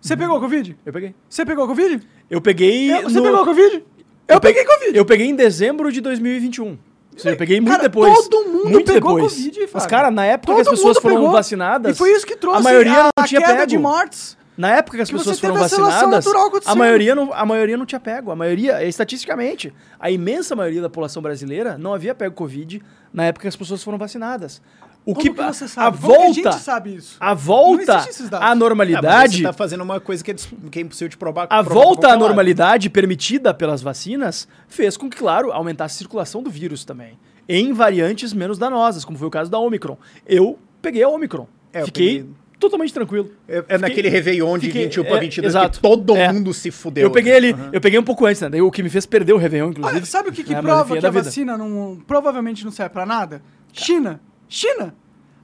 Você 0.00 0.16
pegou 0.16 0.36
o 0.38 0.40
Covid? 0.40 0.78
Eu 0.86 0.92
peguei. 0.94 1.14
Você 1.28 1.44
pegou 1.44 1.64
o 1.64 1.68
Covid? 1.68 2.08
Eu 2.30 2.40
peguei. 2.40 2.90
Eu- 2.92 3.02
Você 3.02 3.16
no- 3.18 3.22
pegou 3.24 3.42
o 3.42 3.44
Covid? 3.44 3.84
Eu, 4.26 4.40
peguei 4.40 4.64
Covid. 4.64 4.96
Eu 4.98 5.04
peguei 5.04 5.26
em 5.26 5.34
dezembro 5.34 5.92
de 5.92 6.00
2021. 6.00 6.68
Ou 6.70 6.78
seja, 7.18 7.34
eu 7.34 7.36
peguei 7.36 7.60
muito 7.60 7.70
Cara, 7.72 7.82
depois. 7.82 8.28
todo 8.28 8.48
mundo 8.48 8.70
muito 8.70 8.90
pegou 8.92 9.14
depois. 9.16 9.34
Covid, 9.34 9.60
Mas, 9.60 9.70
Fábio. 9.72 9.88
cara, 9.90 10.10
na 10.10 10.24
época 10.24 10.52
Todo 10.54 10.62
que 10.64 10.70
as 10.70 10.76
pessoas 10.76 10.98
foram 10.98 11.16
pegou. 11.16 11.32
vacinadas. 11.32 11.94
E 11.94 11.98
foi 11.98 12.12
isso 12.12 12.24
que 12.24 12.36
trouxe 12.36 12.60
a 12.60 12.62
maioria 12.62 13.00
a, 13.06 13.10
não 13.20 13.26
tinha 13.26 13.40
queda 13.42 13.54
pego. 13.54 13.66
de 13.66 13.76
mortes. 13.78 14.38
Na 14.58 14.70
época 14.76 14.96
que 14.96 15.02
as 15.04 15.08
Que 15.08 15.16
pessoas 15.16 15.38
foram 15.38 15.54
a 15.54 15.60
vacinadas, 15.60 16.26
a 16.66 16.74
maioria, 16.74 17.14
não, 17.14 17.32
a 17.32 17.46
maioria 17.46 17.76
não 17.76 17.86
tinha 17.86 18.00
pego. 18.00 18.32
A 18.32 18.36
maioria, 18.36 18.84
estatisticamente, 18.84 19.72
a 20.00 20.10
imensa 20.10 20.56
maioria 20.56 20.82
da 20.82 20.88
população 20.88 21.22
brasileira 21.22 21.78
não 21.78 21.94
havia 21.94 22.12
pego 22.12 22.34
Covid 22.34 22.82
na 23.12 23.24
época 23.26 23.42
que 23.42 23.48
as 23.48 23.54
pessoas 23.54 23.84
foram 23.84 23.96
vacinadas. 23.96 24.60
O 25.06 25.14
Como 25.14 25.24
que, 25.24 25.30
que 25.32 25.42
você 25.42 25.64
a 25.64 25.68
sabe? 25.68 25.96
Como 25.98 26.12
a 26.12 26.16
volta, 26.16 26.32
gente 26.34 26.54
sabe 26.60 26.94
isso? 26.96 27.16
a 27.20 27.32
volta 27.32 27.92
à 27.94 28.02
É, 28.02 28.38
mas 28.40 28.58
normalidade, 28.58 29.36
você 29.38 29.42
tá 29.44 29.52
fazendo 29.52 29.82
uma 29.82 30.00
coisa 30.00 30.22
que 30.24 30.32
é, 30.32 30.34
que 30.34 30.78
é 30.80 30.82
impossível 30.82 31.08
de 31.08 31.16
provar. 31.16 31.44
a 31.44 31.62
provar 31.62 31.72
volta 31.74 32.08
à 32.08 32.10
lado. 32.10 32.18
normalidade 32.18 32.90
permitida 32.90 33.54
pelas 33.54 33.80
vacinas 33.80 34.46
fez 34.66 34.96
com 34.96 35.08
que, 35.08 35.16
claro, 35.16 35.52
aumentasse 35.52 35.94
a 35.94 35.98
circulação 35.98 36.42
do 36.42 36.50
vírus 36.50 36.84
também. 36.84 37.16
Em 37.48 37.72
variantes 37.72 38.34
menos 38.34 38.58
danosas, 38.58 39.04
como 39.04 39.16
foi 39.16 39.28
o 39.28 39.30
caso 39.30 39.48
da 39.50 39.58
Omicron. 39.58 39.96
Eu 40.26 40.58
peguei 40.82 41.02
a 41.04 41.08
Omicron. 41.08 41.46
É, 41.72 41.80
eu 41.80 41.86
Fiquei 41.86 42.18
peguei- 42.18 42.34
totalmente 42.58 42.92
tranquilo. 42.92 43.30
É, 43.48 43.58
é 43.58 43.60
Fiquei- 43.62 43.78
naquele 43.78 44.08
Réveillon 44.08 44.58
de 44.58 44.66
fiquei- 44.66 44.84
21 44.84 45.04
pra 45.04 45.16
é, 45.16 45.20
22 45.20 45.52
exato. 45.54 45.76
que 45.76 45.82
todo 45.82 46.16
É. 46.16 46.32
mundo 46.32 46.52
se 46.52 46.70
fudeu. 46.70 47.04
Eu 47.04 47.10
peguei 47.10 47.32
ele, 47.34 47.54
eu 47.72 47.80
peguei 47.80 47.98
um 47.98 48.02
pouco 48.02 48.26
antes, 48.26 48.40
né? 48.42 48.48
Daí 48.48 48.60
o 48.62 48.70
que 48.70 48.82
me 48.82 48.90
fez 48.90 49.06
perder 49.06 49.32
o 49.32 49.36
Réveillon, 49.36 49.70
inclusive. 49.70 49.96
Olha, 49.96 50.06
sabe 50.06 50.28
o 50.30 50.32
que, 50.32 50.42
que 50.42 50.54
É, 50.54 50.60
prova 50.60 50.94
é 50.94 50.96
que 50.96 51.02
da 51.02 51.08
a 51.08 51.10
vida. 51.10 51.22
vacina 51.24 51.56
não, 51.56 51.98
provavelmente 52.06 52.64
não 52.64 52.70
serve 52.72 52.90
pra 52.92 53.06
nada? 53.06 53.42
China. 53.72 54.20
China. 54.48 54.94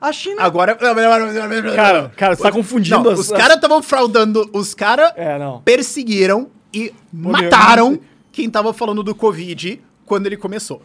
A 0.00 0.12
China... 0.12 0.42
Agora. 0.42 0.74
Cara, 1.74 2.12
cara, 2.16 2.36
você 2.36 2.42
tá 2.42 2.52
confundindo 2.52 2.98
Não, 3.02 3.10
as- 3.10 3.18
os 3.20 3.30
caras 3.30 3.54
estavam 3.56 3.82
fraudando. 3.82 4.50
Os 4.52 4.74
caras 4.74 5.12
É, 5.16 5.38
perseguiram 5.64 6.48
e 6.72 6.92
mataram 7.12 7.98
quem 8.32 8.50
tava 8.50 8.72
falando 8.74 9.02
do 9.02 9.14
Covid 9.14 9.80
quando 10.04 10.26
ele 10.26 10.36
começou. 10.36 10.82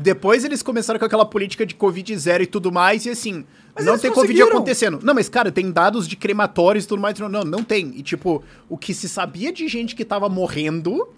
Depois 0.00 0.44
eles 0.44 0.62
começaram 0.62 0.98
com 0.98 1.04
aquela 1.04 1.24
política 1.24 1.66
de 1.66 1.74
Covid 1.74 2.16
zero 2.16 2.44
e 2.44 2.46
tudo 2.46 2.70
mais, 2.70 3.04
e 3.04 3.10
assim, 3.10 3.44
Mas 3.74 3.84
não 3.84 3.98
tem 3.98 4.12
Covid 4.12 4.42
acontecendo. 4.42 5.00
Não, 5.02 5.12
mas 5.12 5.28
cara, 5.28 5.50
tem 5.50 5.72
dados 5.72 6.06
de 6.06 6.14
crematórios 6.14 6.84
e 6.84 6.88
tudo 6.88 7.02
mais. 7.02 7.18
Não, 7.18 7.28
não 7.28 7.64
tem. 7.64 7.92
E 7.96 8.02
tipo, 8.02 8.44
o 8.68 8.78
que 8.78 8.94
se 8.94 9.08
sabia 9.08 9.52
de 9.52 9.66
gente 9.66 9.96
que 9.96 10.04
tava 10.04 10.28
morrendo. 10.28 11.08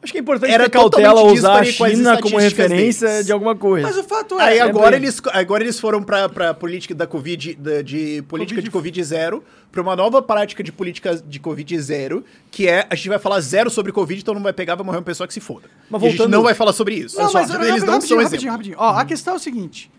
Acho 0.00 0.12
que 0.12 0.18
é 0.18 0.20
importante 0.20 0.52
Era 0.52 0.64
ter 0.64 0.70
cautela 0.70 1.22
usar 1.24 1.58
a 1.60 1.64
China 1.64 2.20
como 2.22 2.38
referência 2.38 3.08
deles. 3.08 3.26
de 3.26 3.32
alguma 3.32 3.56
coisa. 3.56 3.88
Mas 3.88 3.96
o 3.98 4.04
fato 4.04 4.38
é... 4.38 4.44
Aí 4.44 4.58
é 4.58 4.60
agora 4.60 4.92
bem- 4.92 5.00
eles, 5.06 5.20
agora 5.32 5.64
eles 5.64 5.80
foram 5.80 6.00
pra, 6.02 6.28
pra 6.28 6.54
política 6.54 6.94
da 6.94 7.04
Covid, 7.04 7.54
da- 7.56 7.82
de 7.82 8.22
política 8.28 8.56
Covid- 8.60 8.62
de 8.64 8.70
Covid 8.70 9.02
zero, 9.04 9.42
pra 9.72 9.82
uma 9.82 9.96
nova 9.96 10.22
prática 10.22 10.62
de 10.62 10.70
política 10.70 11.16
de 11.16 11.40
Covid 11.40 11.80
zero, 11.80 12.24
que 12.48 12.68
é 12.68 12.86
a 12.88 12.94
gente 12.94 13.08
vai 13.08 13.18
falar 13.18 13.40
zero 13.40 13.68
sobre 13.70 13.90
Covid, 13.90 14.20
então 14.22 14.34
não 14.34 14.42
vai 14.42 14.52
pegar, 14.52 14.76
vai 14.76 14.86
morrer 14.86 14.98
uma 14.98 15.02
pessoa 15.02 15.26
que 15.26 15.34
se 15.34 15.40
foda. 15.40 15.68
Mas 15.90 16.00
E 16.00 16.06
a 16.06 16.08
gente 16.10 16.18
voltando- 16.18 16.32
não 16.32 16.42
vai 16.44 16.54
falar 16.54 16.72
sobre 16.72 16.94
isso. 16.94 17.16
Não, 17.16 17.24
Olha 17.24 17.32
só, 17.32 17.38
mas 17.40 17.50
eles 17.50 17.58
rapidinho, 17.66 17.86
não 17.86 18.00
são 18.00 18.16
rapidinho, 18.18 18.20
exemplo. 18.38 18.50
rapidinho. 18.52 18.76
Ó, 18.78 18.90
a 18.96 19.04
questão 19.04 19.34
é 19.34 19.36
o 19.36 19.40
seguinte. 19.40 19.90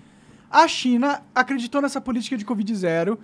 A 0.50 0.66
China 0.68 1.22
acreditou 1.36 1.82
nessa 1.82 2.00
política 2.00 2.38
de 2.38 2.46
Covid 2.46 2.74
zero. 2.74 3.20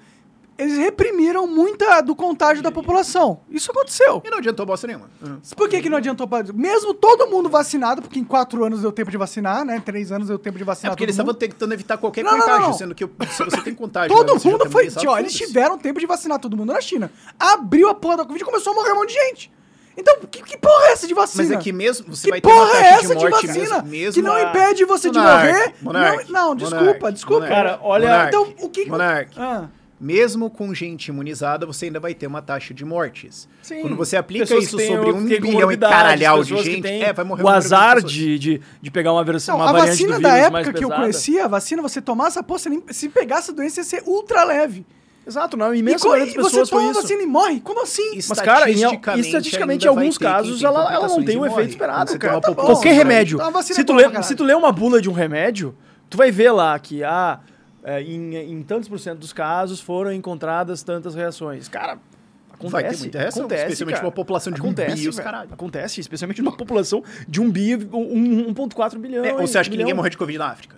Eles 0.58 0.78
reprimiram 0.78 1.45
muita 1.45 1.99
do 2.01 2.16
contágio 2.16 2.64
da 2.64 2.72
população. 2.72 3.41
Isso 3.49 3.72
aconteceu. 3.72 4.22
E 4.24 4.30
não 4.30 4.38
adiantou 4.38 4.66
bosta 4.66 4.88
nenhuma. 4.88 5.10
Uhum. 5.22 5.39
Por 5.56 5.68
que, 5.68 5.82
que 5.82 5.89
não 5.89 5.97
adiantou? 5.97 6.28
Mesmo 6.53 6.93
todo 6.93 7.28
mundo 7.28 7.49
vacinado, 7.49 8.01
porque 8.01 8.20
em 8.20 8.24
quatro 8.24 8.64
anos 8.64 8.82
deu 8.82 8.91
tempo 8.91 9.12
de 9.12 9.18
vacinar, 9.18 9.66
né? 9.66 9.82
Três 9.86 10.14
anos 10.14 10.30
deu 10.30 10.39
tempo 10.39 10.58
de 10.58 10.64
É 10.64 10.66
vacinar 10.66 10.91
porque 10.93 11.03
eles 11.03 11.14
estavam 11.16 11.34
tentando 11.34 11.74
evitar 11.74 11.97
qualquer 11.97 12.24
Não, 12.24 12.32
não, 12.32 12.39
contágio, 12.39 12.62
não. 12.68 12.74
sendo 12.74 12.95
que 12.95 13.06
se 13.06 13.43
você 13.43 13.62
tem 13.62 13.76
contágio... 13.76 14.16
Todo 14.16 14.34
né, 14.34 14.39
mundo 14.45 14.70
foi. 14.70 14.89
Ó, 15.06 15.20
eles 15.20 15.34
tiveram 15.34 15.78
tempo 15.78 15.99
de 15.99 16.06
vacinar 16.06 16.39
todo 16.39 16.56
mundo 16.56 16.72
na 16.72 16.80
China. 16.80 17.12
Abriu 17.38 17.89
a 17.89 17.95
porra 17.95 18.18
da 18.18 18.24
Covid 18.24 18.41
e 18.41 18.45
começou 18.45 18.72
a 18.72 18.76
morrer 18.78 18.93
um 18.93 18.95
monte 18.95 19.10
de 19.10 19.16
gente. 19.16 19.51
Então, 19.97 20.18
que, 20.30 20.41
que 20.43 20.58
porra 20.58 20.86
é 20.88 20.91
essa 20.91 21.08
de 21.08 21.14
vacina? 21.14 21.43
Mas 21.43 21.51
é 21.51 21.58
que 21.58 21.72
mesmo 21.72 22.14
você 22.16 22.24
que 22.26 22.30
vai 22.30 22.41
ter 22.41 22.49
porra 22.49 22.78
é 22.78 22.82
taxa 22.82 22.99
de 22.99 23.06
essa 23.06 23.16
de, 23.16 23.30
morte 23.30 23.47
vacina? 23.47 23.76
mesmo, 23.82 23.88
mesmo 23.89 24.14
que 24.14 24.22
não 24.22 24.34
a- 24.36 24.43
impede 24.43 24.86
você 24.86 25.10
de 25.10 25.18
Monark, 25.18 25.47
morrer? 25.47 25.76
Monark, 25.82 26.32
não, 26.32 26.47
não, 26.47 26.56
desculpa, 26.56 26.84
Monark, 26.86 27.12
desculpa. 27.14 27.43
Monark, 27.45 27.56
Cara, 27.70 27.80
olha- 27.82 28.10
Monark, 28.10 28.28
Então, 28.28 28.53
o 28.66 28.70
que... 28.70 28.86
Monark. 28.89 29.32
Ah. 29.39 29.68
Mesmo 30.00 30.50
com 30.50 30.74
gente 30.74 31.08
imunizada, 31.08 31.66
você 31.66 31.86
ainda 31.86 32.02
vai 32.02 32.14
ter 32.14 32.28
uma 32.28 32.41
taxa 32.41 32.74
de 32.74 32.84
mortes. 32.84 33.48
Sim. 33.62 33.80
Quando 33.82 33.96
você 33.96 34.18
aplica 34.18 34.54
isso 34.56 34.78
sobre 34.78 35.12
um 35.12 35.24
bilhão 35.24 35.72
e 35.72 35.78
caralhal 35.78 36.43
de 36.43 36.58
gente, 36.62 36.86
é, 36.88 37.14
vai 37.14 37.24
morrer 37.24 37.43
o 37.43 37.46
um 37.46 37.50
azar 37.50 38.02
de, 38.04 38.38
de, 38.38 38.62
de 38.82 38.91
pegar 38.91 39.14
uma 39.14 39.24
versão, 39.24 39.58
Não, 39.58 39.64
uma 39.64 39.70
a 39.70 39.74
variante 39.74 39.91
vacina 39.91 40.16
do 40.18 40.22
da 40.22 40.30
vírus 40.36 40.52
mais 40.52 40.68
época 40.68 40.78
que 40.80 40.86
eu 40.86 40.89
conhecia, 40.89 41.46
a 41.46 41.48
vacina, 41.48 41.82
você 41.82 42.02
tomasse 42.02 42.38
a 42.38 42.41
você 42.41 42.70
nem- 42.70 42.84
se 42.89 43.08
pegasse 43.08 43.52
a 43.52 43.54
doença, 43.54 43.80
ia 43.80 43.84
ser 43.86 44.04
ultra 44.06 44.43
leve. 44.43 44.86
Exato, 45.26 45.56
não, 45.58 45.68
a 45.68 45.76
E, 45.76 45.80
imensa 45.80 46.04
co- 46.04 46.10
maioria 46.10 46.34
e 46.34 46.36
das 46.36 46.43
você 46.46 46.50
pessoas 46.60 46.70
toma 46.70 46.82
foi 46.82 46.88
a 46.88 46.91
isso. 46.91 47.02
vacina 47.02 47.24
e 47.24 47.26
morre? 47.26 47.60
Como 47.62 47.82
assim? 47.82 48.16
Mas, 48.16 48.39
cara, 48.41 48.70
em, 48.70 48.76
Estatisticamente, 49.20 49.86
em 49.86 49.88
alguns 49.89 50.18
casos, 50.18 50.62
ela, 50.62 50.93
ela 50.93 51.08
não 51.08 51.24
tem 51.24 51.41
e 51.41 51.46
efeito 51.48 51.70
esperado, 51.70 52.12
Você 52.12 52.18
cara. 52.20 52.41
população 52.41 52.66
Qualquer 52.76 52.93
remédio. 52.93 53.36
Então 53.38 53.48
a 53.48 53.52
vacina 53.52 53.76
Se 53.76 53.82
é 53.82 53.84
tu, 53.86 53.93
boa 53.93 54.08
lê, 54.08 54.24
se 54.24 54.36
tu 54.36 54.43
lê 54.43 54.54
uma 54.54 54.72
bula 54.72 55.02
de 55.02 55.10
um 55.10 55.14
remédio, 55.14 55.74
tu 56.10 56.18
vai 56.18 56.30
ver 56.32 56.52
lá 56.52 56.78
que 56.78 57.04
ah, 57.04 57.39
é, 57.86 58.01
em, 58.01 58.36
em 58.36 58.63
tantos 58.63 58.89
por 58.89 58.99
cento 58.99 59.19
dos 59.19 59.31
casos 59.31 59.79
foram 59.79 60.11
encontradas 60.11 60.81
tantas 60.81 61.13
reações. 61.13 61.67
Cara, 61.67 61.99
acontece. 62.51 62.71
Vai 62.71 62.83
ter 62.83 62.97
muita 62.97 63.19
reação, 63.19 63.41
acontece, 63.43 63.63
especialmente 63.63 63.95
cara. 63.97 64.07
uma 64.07 64.11
população 64.11 64.51
de 64.51 64.59
um 64.59 64.65
acontece, 64.65 65.03
bi, 65.03 65.07
os 65.07 65.19
caralho. 65.19 65.49
Acontece, 65.53 66.01
especialmente 66.01 66.41
numa 66.41 66.57
população 66.57 67.03
de 67.27 67.39
um 67.39 67.51
bi, 67.51 67.75
um, 67.75 68.51
1.4 68.53 68.97
bilhão. 68.97 69.23
É, 69.23 69.33
ou 69.33 69.45
você 69.45 69.59
acha 69.59 69.69
que 69.69 69.77
ninguém 69.77 69.93
morreu 69.93 70.09
de 70.09 70.17
Covid 70.17 70.39
na 70.39 70.47
África? 70.47 70.77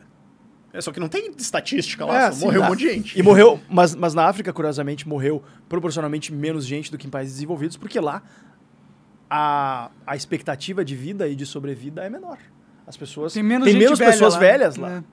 É 0.73 0.81
só 0.81 0.91
que 0.91 0.99
não 0.99 1.07
tem 1.07 1.31
estatística 1.37 2.05
lá, 2.05 2.23
É, 2.23 2.31
só 2.31 2.39
sim, 2.39 2.45
morreu 2.45 2.59
tá. 2.59 2.67
um 2.67 2.69
monte 2.71 2.79
de 2.79 2.93
gente. 2.93 3.17
E 3.17 3.23
morreu, 3.23 3.57
mas, 3.69 3.95
mas 3.95 4.13
na 4.13 4.25
África, 4.25 4.51
curiosamente, 4.51 5.07
morreu 5.07 5.41
proporcionalmente 5.69 6.33
menos 6.33 6.65
gente 6.65 6.91
do 6.91 6.97
que 6.97 7.07
em 7.07 7.09
países 7.09 7.35
desenvolvidos, 7.35 7.77
porque 7.77 8.01
lá 8.01 8.21
a, 9.29 9.89
a 10.05 10.15
expectativa 10.15 10.83
de 10.83 10.93
vida 10.93 11.25
e 11.25 11.35
de 11.35 11.45
sobrevida 11.45 12.03
é 12.03 12.09
menor. 12.09 12.37
As 12.85 12.97
pessoas 12.97 13.33
Tem 13.33 13.43
menos, 13.43 13.65
gente 13.69 13.79
velha 13.79 14.11
pessoas 14.11 14.33
lá, 14.33 14.39
velhas 14.39 14.75
lá. 14.75 14.89
né? 14.89 15.03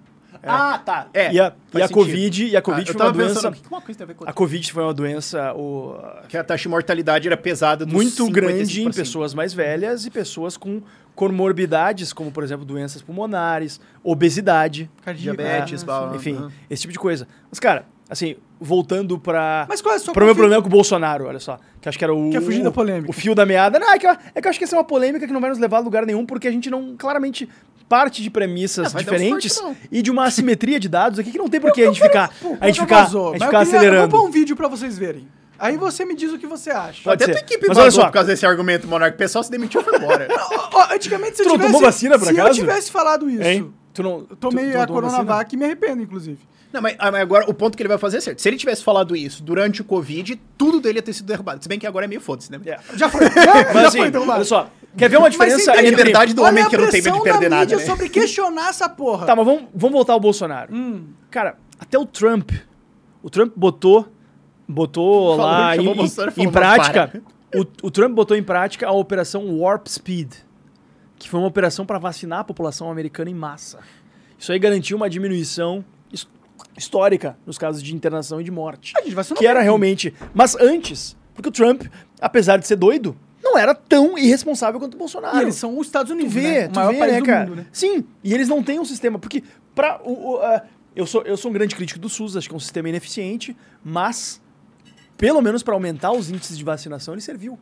Ah, 0.42 0.78
tá. 0.84 1.06
É, 1.14 1.32
E 1.32 1.40
a, 1.40 1.52
e 1.74 1.82
a. 1.82 1.88
Covid, 1.88 2.46
e 2.46 2.56
a 2.56 2.62
COVID 2.62 2.90
Ah, 2.90 2.92
foi 2.92 3.02
uma 3.06 3.12
pensando, 3.12 3.34
doença. 3.34 3.48
o 3.48 3.52
que 3.52 3.68
uma 3.68 3.80
coisa 3.80 3.98
tem 3.98 4.04
a 4.04 4.08
ver 4.08 4.14
com 4.14 4.24
A? 4.28 4.32
Covid 4.32 4.72
foi 4.72 4.82
uma 4.82 4.94
doença 4.94 5.54
o, 5.54 5.96
Que 6.28 6.36
a 6.36 6.44
taxa 6.44 6.62
de 6.62 6.68
mortalidade 6.68 7.26
era 7.28 7.36
pesada 7.36 7.84
dos 7.84 7.94
muito 7.94 8.24
55%. 8.26 8.30
grande 8.32 8.82
em 8.82 8.90
pessoas 8.90 9.34
mais 9.34 9.52
velhas 9.54 10.04
e 10.06 10.10
pessoas 10.10 10.56
com 10.56 10.82
comorbidades, 11.14 12.12
como 12.12 12.30
por 12.30 12.42
exemplo 12.44 12.64
doenças 12.64 13.00
pulmonares, 13.02 13.80
obesidade, 14.02 14.90
Cardíaco, 15.04 15.36
Diabetes, 15.36 15.82
blá, 15.82 16.12
enfim, 16.14 16.50
esse 16.68 16.82
tipo 16.82 16.92
de 16.92 16.98
coisa. 16.98 17.26
Mas 17.50 17.58
cara, 17.60 17.86
assim, 18.10 18.36
voltando 18.60 19.18
pra 19.18 19.66
Mas 19.68 19.80
qual 19.80 19.94
é 19.94 19.96
a 19.96 20.00
sua 20.00 20.12
Pro 20.12 20.24
meu 20.24 20.34
problema 20.34 20.60
com 20.62 20.68
o 20.68 20.70
Bolsonaro, 20.70 21.26
olha 21.26 21.40
só. 21.40 21.58
Que 21.80 21.88
acho 21.88 21.98
que 21.98 22.04
era 22.04 22.14
o. 22.14 22.30
Quer 22.30 22.42
fugir 22.42 22.62
da 22.62 22.70
polêmica. 22.70 23.10
O 23.10 23.12
fio 23.12 23.34
da 23.34 23.44
meada. 23.46 23.78
Não, 23.78 23.92
é 23.92 23.98
que, 23.98 24.06
eu, 24.06 24.10
é 24.34 24.40
que 24.40 24.46
eu 24.46 24.50
acho 24.50 24.58
que 24.58 24.64
essa 24.64 24.74
é 24.74 24.78
uma 24.78 24.84
polêmica 24.84 25.26
que 25.26 25.32
não 25.32 25.40
vai 25.40 25.50
nos 25.50 25.58
levar 25.58 25.78
a 25.78 25.80
lugar 25.80 26.04
nenhum, 26.06 26.24
porque 26.26 26.48
a 26.48 26.50
gente 26.50 26.70
não. 26.70 26.96
Claramente 26.96 27.48
parte 27.88 28.22
de 28.22 28.30
premissas 28.30 28.92
Não, 28.92 29.00
uns 29.00 29.04
diferentes 29.04 29.62
e 29.90 30.02
de 30.02 30.10
uma 30.10 30.24
assimetria 30.26 30.80
de 30.80 30.88
dados 30.88 31.18
aqui 31.18 31.30
que 31.32 31.38
não 31.38 31.48
tem 31.48 31.60
por 31.60 31.72
que 31.72 31.82
a 31.82 31.86
gente 31.86 32.00
ficar. 32.00 32.32
Pô, 32.40 32.56
A 32.60 32.66
gente 32.66 32.80
ficar, 32.80 33.02
vazou? 33.04 33.28
a 33.28 33.32
gente 33.32 33.44
ficar 33.44 33.60
eu 33.60 33.64
queria- 33.66 33.72
Eu 33.74 33.78
acelerando. 33.78 34.10
vou 34.10 34.20
pôr 34.22 34.28
um 34.28 34.30
vídeo 34.30 34.56
pra 34.56 34.68
vocês 34.68 34.96
verem. 34.98 35.28
Aí 35.58 35.76
você 35.76 36.04
me 36.04 36.16
diz 36.16 36.32
o 36.32 36.38
que 36.38 36.46
você 36.46 36.70
acha. 36.70 37.02
Pode 37.04 37.22
Até 37.22 37.32
ser. 37.32 37.38
a 37.38 37.42
tua 37.42 37.46
equipe 37.54 37.68
Mas 37.68 37.78
olha 37.78 37.90
só. 37.90 38.06
por 38.06 38.12
causa 38.12 38.28
desse 38.28 38.44
argumento, 38.44 38.88
Monark. 38.88 39.14
O 39.14 39.18
pessoal 39.18 39.42
se 39.44 39.50
demitiu 39.50 39.80
e 39.80 39.84
foi 39.84 39.96
embora. 39.96 40.26
Antigamente, 40.92 41.36
se 41.36 41.42
eu 41.42 41.46
Tu 41.46 41.48
não 41.50 41.56
tivesse... 41.56 41.72
tomou 41.72 41.80
vacina, 41.80 42.18
por 42.18 42.24
se 42.26 42.32
acaso? 42.32 42.48
eu 42.48 42.54
tivesse 42.54 42.90
falado 42.90 43.30
isso... 43.30 43.42
Hein? 43.42 43.72
Tu 43.92 44.02
não. 44.02 44.26
Eu 44.28 44.36
tomei 44.36 44.66
tu- 44.66 44.72
tu 44.72 44.78
a? 44.78 44.86
Coronavac 44.88 45.54
e 45.54 45.56
me 45.56 45.64
arrependo, 45.64 46.02
inclusive. 46.02 46.38
Não, 46.72 46.82
mas, 46.82 46.96
ah, 46.98 47.12
mas 47.12 47.20
agora 47.20 47.48
o 47.48 47.54
ponto 47.54 47.76
que 47.76 47.82
ele 47.84 47.88
vai 47.88 47.98
fazer 47.98 48.16
é 48.16 48.20
certo. 48.20 48.42
Se 48.42 48.48
ele 48.48 48.56
tivesse 48.56 48.82
falado 48.82 49.14
isso 49.14 49.44
durante 49.44 49.80
o 49.80 49.84
Covid, 49.84 50.40
tudo 50.58 50.80
dele 50.80 50.98
ia 50.98 51.02
ter 51.02 51.12
sido 51.12 51.26
derrubado. 51.26 51.62
Se 51.62 51.68
bem 51.68 51.78
que 51.78 51.86
agora 51.86 52.04
é 52.04 52.08
meio 52.08 52.20
foda-se, 52.20 52.50
né? 52.50 52.58
É. 52.66 52.76
Já 52.96 53.08
foi. 53.08 53.20
Já, 53.30 53.54
Mas 53.72 53.72
já 53.82 53.88
assim, 53.88 53.98
foi 53.98 54.10
derrubado. 54.10 54.38
olha 54.38 54.44
só. 54.44 54.68
Quer 54.96 55.08
ver 55.10 55.16
uma 55.18 55.28
diferença 55.30 55.72
entende 55.72 55.86
a 55.86 55.90
liberdade 55.90 56.34
do 56.34 56.42
homem 56.42 56.68
que 56.68 56.76
não 56.76 56.88
tem 56.90 57.02
medo 57.02 57.16
de 57.16 57.22
perder 57.22 57.50
da 57.50 57.56
nada, 57.56 57.60
mídia 57.62 57.76
né? 57.78 57.84
sobre 57.84 58.08
questionar 58.08 58.68
essa 58.68 58.88
porra. 58.88 59.26
Tá, 59.26 59.34
mas 59.34 59.44
vamos, 59.44 59.64
vamos 59.74 59.92
voltar 59.94 60.12
ao 60.12 60.20
Bolsonaro. 60.20 60.74
Hum. 60.74 61.06
Cara, 61.30 61.56
até 61.78 61.98
o 61.98 62.06
Trump. 62.06 62.50
O 63.22 63.28
Trump 63.30 63.52
botou. 63.56 64.08
Botou 64.66 65.36
Falou, 65.36 65.50
lá 65.52 65.76
em, 65.76 65.84
Bolsonaro 65.94 66.30
em 66.30 66.34
falou, 66.34 66.44
"Não, 66.46 66.52
prática. 66.52 67.22
O, 67.54 67.86
o 67.86 67.90
Trump 67.90 68.12
botou 68.14 68.36
em 68.36 68.42
prática 68.42 68.86
a 68.88 68.92
operação 68.92 69.60
Warp 69.60 69.86
Speed, 69.88 70.32
que 71.18 71.28
foi 71.28 71.38
uma 71.38 71.48
operação 71.48 71.84
para 71.84 71.98
vacinar 71.98 72.38
a 72.40 72.44
população 72.44 72.90
americana 72.90 73.28
em 73.30 73.34
massa. 73.34 73.80
Isso 74.38 74.50
aí 74.52 74.58
garantiu 74.58 74.96
uma 74.96 75.08
diminuição 75.10 75.84
his- 76.12 76.26
histórica 76.76 77.36
nos 77.46 77.58
casos 77.58 77.82
de 77.82 77.94
internação 77.94 78.40
e 78.40 78.44
de 78.44 78.50
morte. 78.50 78.94
A 78.96 79.02
gente 79.02 79.14
vacinou 79.14 79.38
Que 79.38 79.46
era 79.46 79.60
realmente. 79.60 80.14
Mas 80.32 80.56
antes, 80.56 81.14
porque 81.34 81.48
o 81.50 81.52
Trump, 81.52 81.82
apesar 82.20 82.56
de 82.56 82.66
ser 82.66 82.76
doido, 82.76 83.14
não 83.54 83.58
era 83.60 83.74
tão 83.74 84.18
irresponsável 84.18 84.80
quanto 84.80 84.94
o 84.94 84.98
Bolsonaro. 84.98 85.38
E 85.38 85.42
eles 85.42 85.54
são 85.54 85.78
os 85.78 85.86
Estados 85.86 86.10
Tu 86.10 86.14
Unidos, 86.14 86.32
vê, 86.34 86.42
né? 86.42 86.66
O 86.66 86.70
tu 86.70 86.74
maior 86.76 86.92
vê, 86.92 86.98
país 86.98 87.12
né, 87.12 87.20
do 87.20 87.26
cara? 87.26 87.46
mundo, 87.46 87.56
né? 87.56 87.66
Sim, 87.72 88.04
e 88.22 88.34
eles 88.34 88.48
não 88.48 88.62
têm 88.62 88.80
um 88.80 88.84
sistema, 88.84 89.18
porque 89.18 89.42
para 89.74 90.00
o, 90.04 90.32
o, 90.34 90.40
ah, 90.42 90.62
eu 90.94 91.06
sou 91.06 91.22
eu 91.22 91.36
sou 91.36 91.50
um 91.50 91.54
grande 91.54 91.74
crítico 91.74 91.98
do 92.00 92.08
SUS, 92.08 92.36
acho 92.36 92.48
que 92.48 92.54
é 92.54 92.56
um 92.56 92.60
sistema 92.60 92.88
ineficiente, 92.88 93.56
mas 93.84 94.40
pelo 95.16 95.40
menos 95.40 95.62
para 95.62 95.74
aumentar 95.74 96.12
os 96.12 96.28
índices 96.30 96.58
de 96.58 96.64
vacinação 96.64 97.14
ele 97.14 97.20
serviu. 97.20 97.58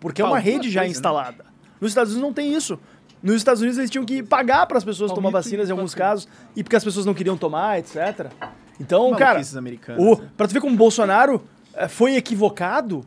porque 0.00 0.22
é 0.22 0.24
uma 0.24 0.38
rede 0.38 0.70
já 0.70 0.80
coisa, 0.80 0.82
né? 0.82 0.88
instalada. 0.88 1.44
Nos 1.80 1.90
Estados 1.90 2.12
Unidos 2.12 2.26
não 2.28 2.32
tem 2.34 2.54
isso. 2.54 2.78
Nos 3.22 3.36
Estados 3.36 3.60
Unidos 3.60 3.78
eles 3.78 3.90
tinham 3.90 4.04
que 4.04 4.22
pagar 4.22 4.66
para 4.66 4.76
as 4.78 4.84
pessoas 4.84 5.12
tomar 5.12 5.30
vacinas 5.30 5.68
em 5.68 5.72
alguns 5.72 5.92
vacina. 5.92 6.08
casos, 6.08 6.28
e 6.54 6.62
porque 6.62 6.76
as 6.76 6.84
pessoas 6.84 7.06
não 7.06 7.14
queriam 7.14 7.36
tomar, 7.36 7.78
etc. 7.78 8.30
Então, 8.78 9.10
cara, 9.12 9.40
Maluquices 9.40 9.54
o, 9.98 10.20
né? 10.20 10.28
pra 10.36 10.46
tu 10.48 10.52
ver 10.52 10.60
como 10.60 10.74
o 10.74 10.76
Bolsonaro 10.76 11.42
eh, 11.74 11.88
foi 11.88 12.16
equivocado 12.16 13.04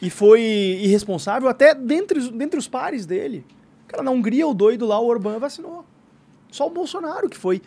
e 0.00 0.08
foi 0.10 0.40
irresponsável 0.42 1.48
até 1.48 1.74
dentre, 1.74 2.18
os- 2.18 2.28
dentre 2.30 2.58
os 2.58 2.68
pares 2.68 3.06
dele. 3.06 3.44
Cara, 3.88 4.02
na 4.02 4.10
Hungria, 4.10 4.46
o 4.46 4.54
doido 4.54 4.86
lá, 4.86 4.98
o 5.00 5.06
Orbán, 5.06 5.38
vacinou. 5.38 5.84
Só 6.50 6.66
o 6.66 6.70
Bolsonaro 6.70 7.28
que 7.28 7.36
foi 7.36 7.60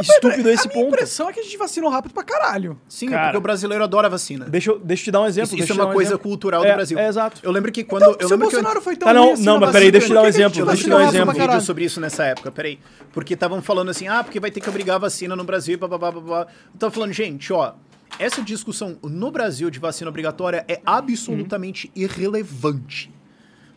estúpido 0.00 0.48
a 0.48 0.52
esse 0.52 0.68
a 0.68 0.70
minha 0.70 0.84
ponto. 0.84 0.94
impressão 0.94 1.30
é 1.30 1.32
que 1.32 1.40
a 1.40 1.42
gente 1.42 1.56
vacinou 1.56 1.88
rápido 1.90 2.12
pra 2.12 2.22
caralho. 2.22 2.78
Sim, 2.86 3.08
Cara. 3.08 3.20
é 3.20 3.24
porque 3.26 3.38
o 3.38 3.40
brasileiro 3.40 3.82
adora 3.82 4.08
vacina. 4.08 4.44
Deixa 4.44 4.70
eu, 4.70 4.78
deixa 4.78 5.00
eu 5.00 5.04
te 5.04 5.10
dar 5.10 5.20
um 5.22 5.26
exemplo. 5.26 5.54
Isso, 5.54 5.64
isso 5.64 5.72
eu 5.72 5.76
é 5.78 5.82
uma 5.84 5.90
um 5.90 5.94
coisa 5.94 6.10
exemplo. 6.10 6.22
cultural 6.28 6.62
É, 6.64 6.68
do 6.70 6.74
Brasil. 6.74 6.98
É, 6.98 7.08
exato. 7.08 7.40
Eu 7.42 7.50
lembro 7.50 7.72
que 7.72 7.82
quando. 7.82 8.02
Então, 8.02 8.16
eu 8.20 8.28
se 8.28 8.34
o 8.34 8.36
lembro 8.36 8.48
que 8.50 8.54
eu- 8.56 8.60
Bolsonaro 8.60 8.82
foi 8.82 8.96
tão 8.96 9.08
Tá, 9.08 9.14
não, 9.14 9.32
assim 9.32 9.42
não, 9.44 9.58
mas 9.58 9.70
peraí, 9.72 9.90
deixa 9.90 10.06
eu 10.06 10.10
te 10.10 10.14
dar 10.14 10.20
um 10.20 10.24
a 10.24 10.28
exemplo, 10.28 10.66
deixa 10.66 10.80
eu 10.82 10.84
te 10.84 10.90
dar 10.90 10.96
um 10.96 11.08
exemplo. 11.08 11.30
um 11.30 11.34
vídeo 11.46 11.60
sobre 11.62 11.84
isso 11.84 12.00
nessa 12.00 12.24
época, 12.24 12.50
peraí. 12.52 12.78
Porque 13.12 13.34
estavam 13.34 13.62
falando 13.62 13.88
assim, 13.90 14.06
ah, 14.08 14.22
porque 14.22 14.38
vai 14.38 14.50
ter 14.50 14.60
que 14.60 14.68
obrigar 14.68 14.96
a 14.96 14.98
vacina 14.98 15.34
no 15.34 15.42
Brasil, 15.44 15.78
blá, 15.78 15.88
blá, 15.88 15.98
blá, 15.98 16.20
blá. 16.20 16.40
Eu 16.74 16.78
tava 16.78 16.92
falando, 16.92 17.12
gente, 17.12 17.50
ó, 17.52 17.72
essa 18.18 18.42
discussão 18.42 18.98
no 19.02 19.30
Brasil 19.30 19.70
de 19.70 19.78
vacina 19.78 20.08
obrigatória 20.08 20.64
é 20.68 20.80
absolutamente 20.84 21.90
irrelevante. 21.94 23.12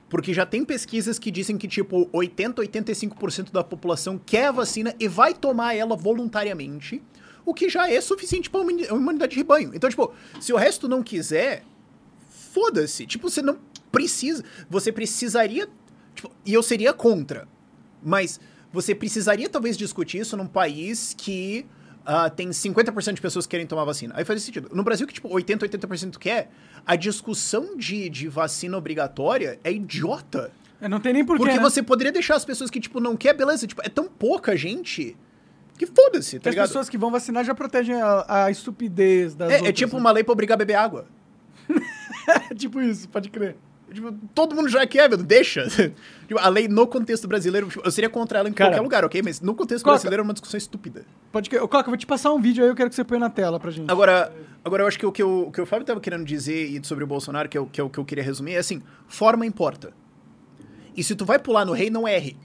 Porque 0.09 0.33
já 0.33 0.45
tem 0.45 0.63
pesquisas 0.63 1.17
que 1.17 1.31
dizem 1.31 1.57
que, 1.57 1.67
tipo, 1.67 2.07
80, 2.13 2.61
85% 2.61 3.51
da 3.51 3.63
população 3.63 4.19
quer 4.23 4.47
a 4.47 4.51
vacina 4.51 4.93
e 4.99 5.07
vai 5.07 5.33
tomar 5.33 5.75
ela 5.75 5.95
voluntariamente, 5.95 7.01
o 7.45 7.53
que 7.53 7.69
já 7.69 7.89
é 7.89 7.99
suficiente 7.99 8.49
pra 8.49 8.61
uma 8.61 8.71
imunidade 8.71 9.31
de 9.31 9.37
rebanho. 9.37 9.71
Então, 9.73 9.89
tipo, 9.89 10.13
se 10.39 10.53
o 10.53 10.57
resto 10.57 10.87
não 10.87 11.03
quiser, 11.03 11.63
foda-se. 12.29 13.05
Tipo, 13.05 13.29
você 13.29 13.41
não 13.41 13.57
precisa. 13.91 14.43
Você 14.69 14.91
precisaria. 14.91 15.67
Tipo, 16.13 16.31
e 16.45 16.53
eu 16.53 16.63
seria 16.63 16.93
contra. 16.93 17.47
Mas 18.03 18.39
você 18.71 18.93
precisaria 18.95 19.49
talvez 19.49 19.77
discutir 19.77 20.19
isso 20.19 20.37
num 20.37 20.47
país 20.47 21.13
que 21.17 21.65
ah, 22.05 22.29
tem 22.29 22.49
50% 22.49 23.13
de 23.15 23.21
pessoas 23.21 23.45
que 23.45 23.51
querem 23.51 23.65
tomar 23.65 23.83
vacina. 23.83 24.13
Aí 24.17 24.23
faz 24.23 24.41
sentido. 24.43 24.69
No 24.73 24.83
Brasil, 24.83 25.07
que 25.07 25.13
tipo 25.13 25.27
80, 25.33 25.67
80% 25.67 26.17
quer, 26.17 26.49
a 26.85 26.95
discussão 26.95 27.75
de, 27.75 28.09
de 28.09 28.27
vacina 28.27 28.77
obrigatória 28.77 29.59
é 29.63 29.71
idiota. 29.71 30.51
É, 30.79 30.87
Não 30.87 30.99
tem 30.99 31.13
nem 31.13 31.25
porquê, 31.25 31.43
Porque 31.43 31.57
né? 31.57 31.63
você 31.63 31.81
poderia 31.81 32.11
deixar 32.11 32.35
as 32.35 32.45
pessoas 32.45 32.69
que, 32.69 32.79
tipo, 32.79 32.99
não 32.99 33.15
quer, 33.17 33.33
beleza. 33.33 33.65
Tipo, 33.65 33.81
é 33.83 33.89
tão 33.89 34.07
pouca 34.07 34.55
gente 34.55 35.15
que 35.77 35.85
foda-se, 35.85 36.39
tá 36.39 36.49
As 36.49 36.53
ligado? 36.55 36.67
pessoas 36.67 36.87
que 36.89 36.97
vão 36.97 37.09
vacinar 37.11 37.43
já 37.43 37.55
protegem 37.55 37.95
a, 38.01 38.45
a 38.45 38.51
estupidez 38.51 39.33
das 39.35 39.49
É, 39.49 39.53
é 39.53 39.57
outras, 39.57 39.75
tipo 39.75 39.95
né? 39.95 39.99
uma 40.01 40.11
lei 40.11 40.23
pra 40.23 40.31
obrigar 40.33 40.55
a 40.55 40.57
beber 40.59 40.75
água. 40.75 41.07
É 42.49 42.55
tipo 42.55 42.81
isso, 42.81 43.07
pode 43.09 43.29
crer. 43.29 43.55
Tipo, 43.95 44.11
todo 44.33 44.53
mundo 44.55 44.67
já 44.69 44.85
quer, 44.85 45.09
velho, 45.09 45.23
deixa. 45.23 45.65
Tipo, 46.27 46.39
a 46.39 46.49
lei 46.49 46.67
no 46.67 46.87
contexto 46.87 47.27
brasileiro, 47.27 47.67
tipo, 47.67 47.85
eu 47.85 47.91
seria 47.91 48.09
contra 48.09 48.39
ela 48.39 48.49
em 48.49 48.51
Cara, 48.53 48.71
qualquer 48.71 48.81
lugar, 48.81 49.05
ok? 49.05 49.21
Mas 49.23 49.39
no 49.41 49.53
contexto 49.53 49.83
Coca. 49.83 49.93
brasileiro 49.93 50.21
é 50.21 50.23
uma 50.23 50.33
discussão 50.33 50.57
estúpida. 50.57 51.05
Pode. 51.31 51.55
Ô, 51.55 51.67
Coca, 51.67 51.87
eu 51.87 51.91
vou 51.91 51.97
te 51.97 52.07
passar 52.07 52.33
um 52.33 52.41
vídeo 52.41 52.63
aí, 52.63 52.69
eu 52.69 52.75
quero 52.75 52.89
que 52.89 52.95
você 52.95 53.03
ponha 53.03 53.19
na 53.19 53.29
tela 53.29 53.59
pra 53.59 53.69
gente. 53.69 53.89
Agora, 53.91 54.33
agora 54.63 54.81
eu 54.83 54.87
acho 54.87 54.97
que 54.97 55.05
o 55.05 55.11
que 55.11 55.23
o, 55.23 55.43
o 55.47 55.51
que 55.51 55.61
o 55.61 55.65
Fábio 55.67 55.85
tava 55.85 55.99
querendo 55.99 56.25
dizer 56.25 56.65
e 56.67 56.83
sobre 56.83 57.03
o 57.03 57.07
Bolsonaro, 57.07 57.47
que 57.47 57.55
é 57.57 57.61
o 57.61 57.67
que, 57.67 57.79
é 57.79 57.83
o 57.83 57.89
que 57.91 57.99
eu 57.99 58.03
queria 58.05 58.23
resumir, 58.23 58.53
é 58.53 58.57
assim, 58.57 58.81
forma 59.07 59.45
importa. 59.45 59.93
E 60.97 61.03
se 61.03 61.13
tu 61.15 61.25
vai 61.25 61.37
pular 61.37 61.63
no 61.63 61.73
rei, 61.73 61.89
não 61.91 62.07
erre. 62.07 62.35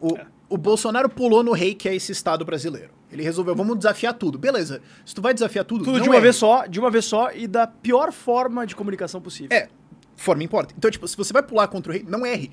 O, 0.00 0.16
o 0.48 0.56
Bolsonaro 0.56 1.08
pulou 1.10 1.42
no 1.42 1.52
rei, 1.52 1.74
que 1.74 1.88
é 1.88 1.94
esse 1.94 2.12
Estado 2.12 2.44
brasileiro. 2.44 2.90
Ele 3.12 3.22
resolveu, 3.22 3.54
vamos 3.54 3.76
desafiar 3.76 4.14
tudo. 4.14 4.38
Beleza. 4.38 4.80
Se 5.04 5.14
tu 5.14 5.20
vai 5.20 5.34
desafiar 5.34 5.64
tudo, 5.64 5.84
Tudo 5.84 6.00
de 6.00 6.08
uma 6.08 6.14
erre. 6.16 6.22
vez 6.22 6.36
só, 6.36 6.66
de 6.66 6.78
uma 6.80 6.90
vez 6.90 7.04
só 7.04 7.30
e 7.32 7.46
da 7.46 7.66
pior 7.66 8.12
forma 8.12 8.66
de 8.66 8.74
comunicação 8.76 9.20
possível. 9.20 9.56
É, 9.56 9.68
forma 10.20 10.42
importa. 10.42 10.74
Então, 10.76 10.90
tipo, 10.90 11.06
se 11.08 11.16
você 11.16 11.32
vai 11.32 11.42
pular 11.42 11.66
contra 11.68 11.90
o 11.90 11.94
rei, 11.94 12.04
não 12.08 12.24
erre. 12.26 12.50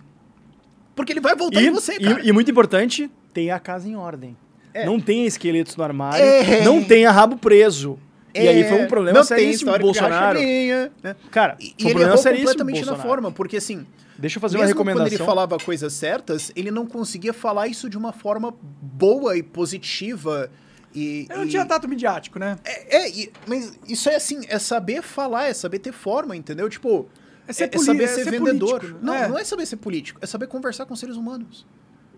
Porque 0.95 1.13
ele 1.13 1.19
vai 1.21 1.35
voltar 1.35 1.61
E, 1.61 1.67
em 1.67 1.71
você, 1.71 1.99
cara. 1.99 2.21
e, 2.23 2.29
e 2.29 2.31
muito 2.31 2.49
importante, 2.49 3.09
tenha 3.33 3.55
a 3.55 3.59
casa 3.59 3.87
em 3.87 3.95
ordem. 3.95 4.35
É. 4.73 4.85
Não 4.85 4.99
tenha 4.99 5.25
esqueletos 5.25 5.75
no 5.75 5.83
armário, 5.83 6.23
É. 6.23 6.63
não 6.63 6.83
tenha 6.83 7.11
rabo 7.11 7.37
preso. 7.37 7.99
E 8.33 8.47
aí 8.47 8.63
foi 8.65 8.83
um 8.83 8.87
problema 8.87 9.19
não 9.19 9.25
tem 9.25 9.37
seríssimo 9.37 9.71
de 9.73 9.79
Bolsonaro. 9.79 10.37
rachadinha, 10.37 10.91
né? 11.01 11.15
Cara, 11.31 11.57
E, 11.59 11.65
foi 11.65 11.71
um 11.71 11.73
e 11.77 11.81
ele 11.81 11.89
problema 11.93 12.13
errou 12.13 12.23
completamente 12.23 12.85
na 12.85 12.95
forma, 12.95 13.31
porque 13.31 13.57
assim, 13.57 13.85
Deixa 14.17 14.37
eu 14.37 14.41
fazer 14.41 14.57
uma 14.57 14.65
recomendação. 14.65 15.05
quando 15.07 15.13
ele 15.13 15.23
falava 15.23 15.57
coisas 15.59 15.93
certas, 15.93 16.51
ele 16.55 16.69
não 16.71 16.85
conseguia 16.85 17.33
falar 17.33 17.67
isso 17.67 17.89
de 17.89 17.97
uma 17.97 18.11
forma 18.13 18.53
boa 18.81 19.35
e 19.37 19.41
positiva. 19.43 20.49
E, 20.93 21.25
Eu 21.29 21.37
não 21.37 21.45
e- 21.45 21.49
tinha 21.49 21.65
tato 21.65 21.87
midiático, 21.87 22.37
né? 22.39 22.57
É, 22.65 22.97
é, 22.97 23.09
e- 23.09 23.31
mas 23.47 23.77
isso 23.87 24.09
é 24.09 24.15
assim, 24.15 24.41
é 24.49 24.57
saber 24.59 25.01
falar, 25.01 25.45
é 25.45 25.53
saber 25.53 25.79
ter 25.79 25.91
forma, 25.91 26.35
entendeu? 26.35 26.69
Tipo, 26.69 27.07
É 27.47 27.53
ser 27.53 27.63
é, 27.63 27.67
poli- 27.67 27.85
saber 27.85 28.03
é 28.03 28.07
ser, 28.07 28.23
ser 28.25 28.31
vendedor. 28.31 28.79
político, 28.79 28.99
Não, 29.05 29.13
é. 29.13 29.27
não 29.27 29.37
é 29.37 29.43
saber 29.43 29.65
ser 29.65 29.77
político, 29.77 30.19
é 30.21 30.25
saber 30.25 30.47
conversar 30.47 30.85
com 30.85 30.95
seres 30.95 31.15
humanos. 31.15 31.65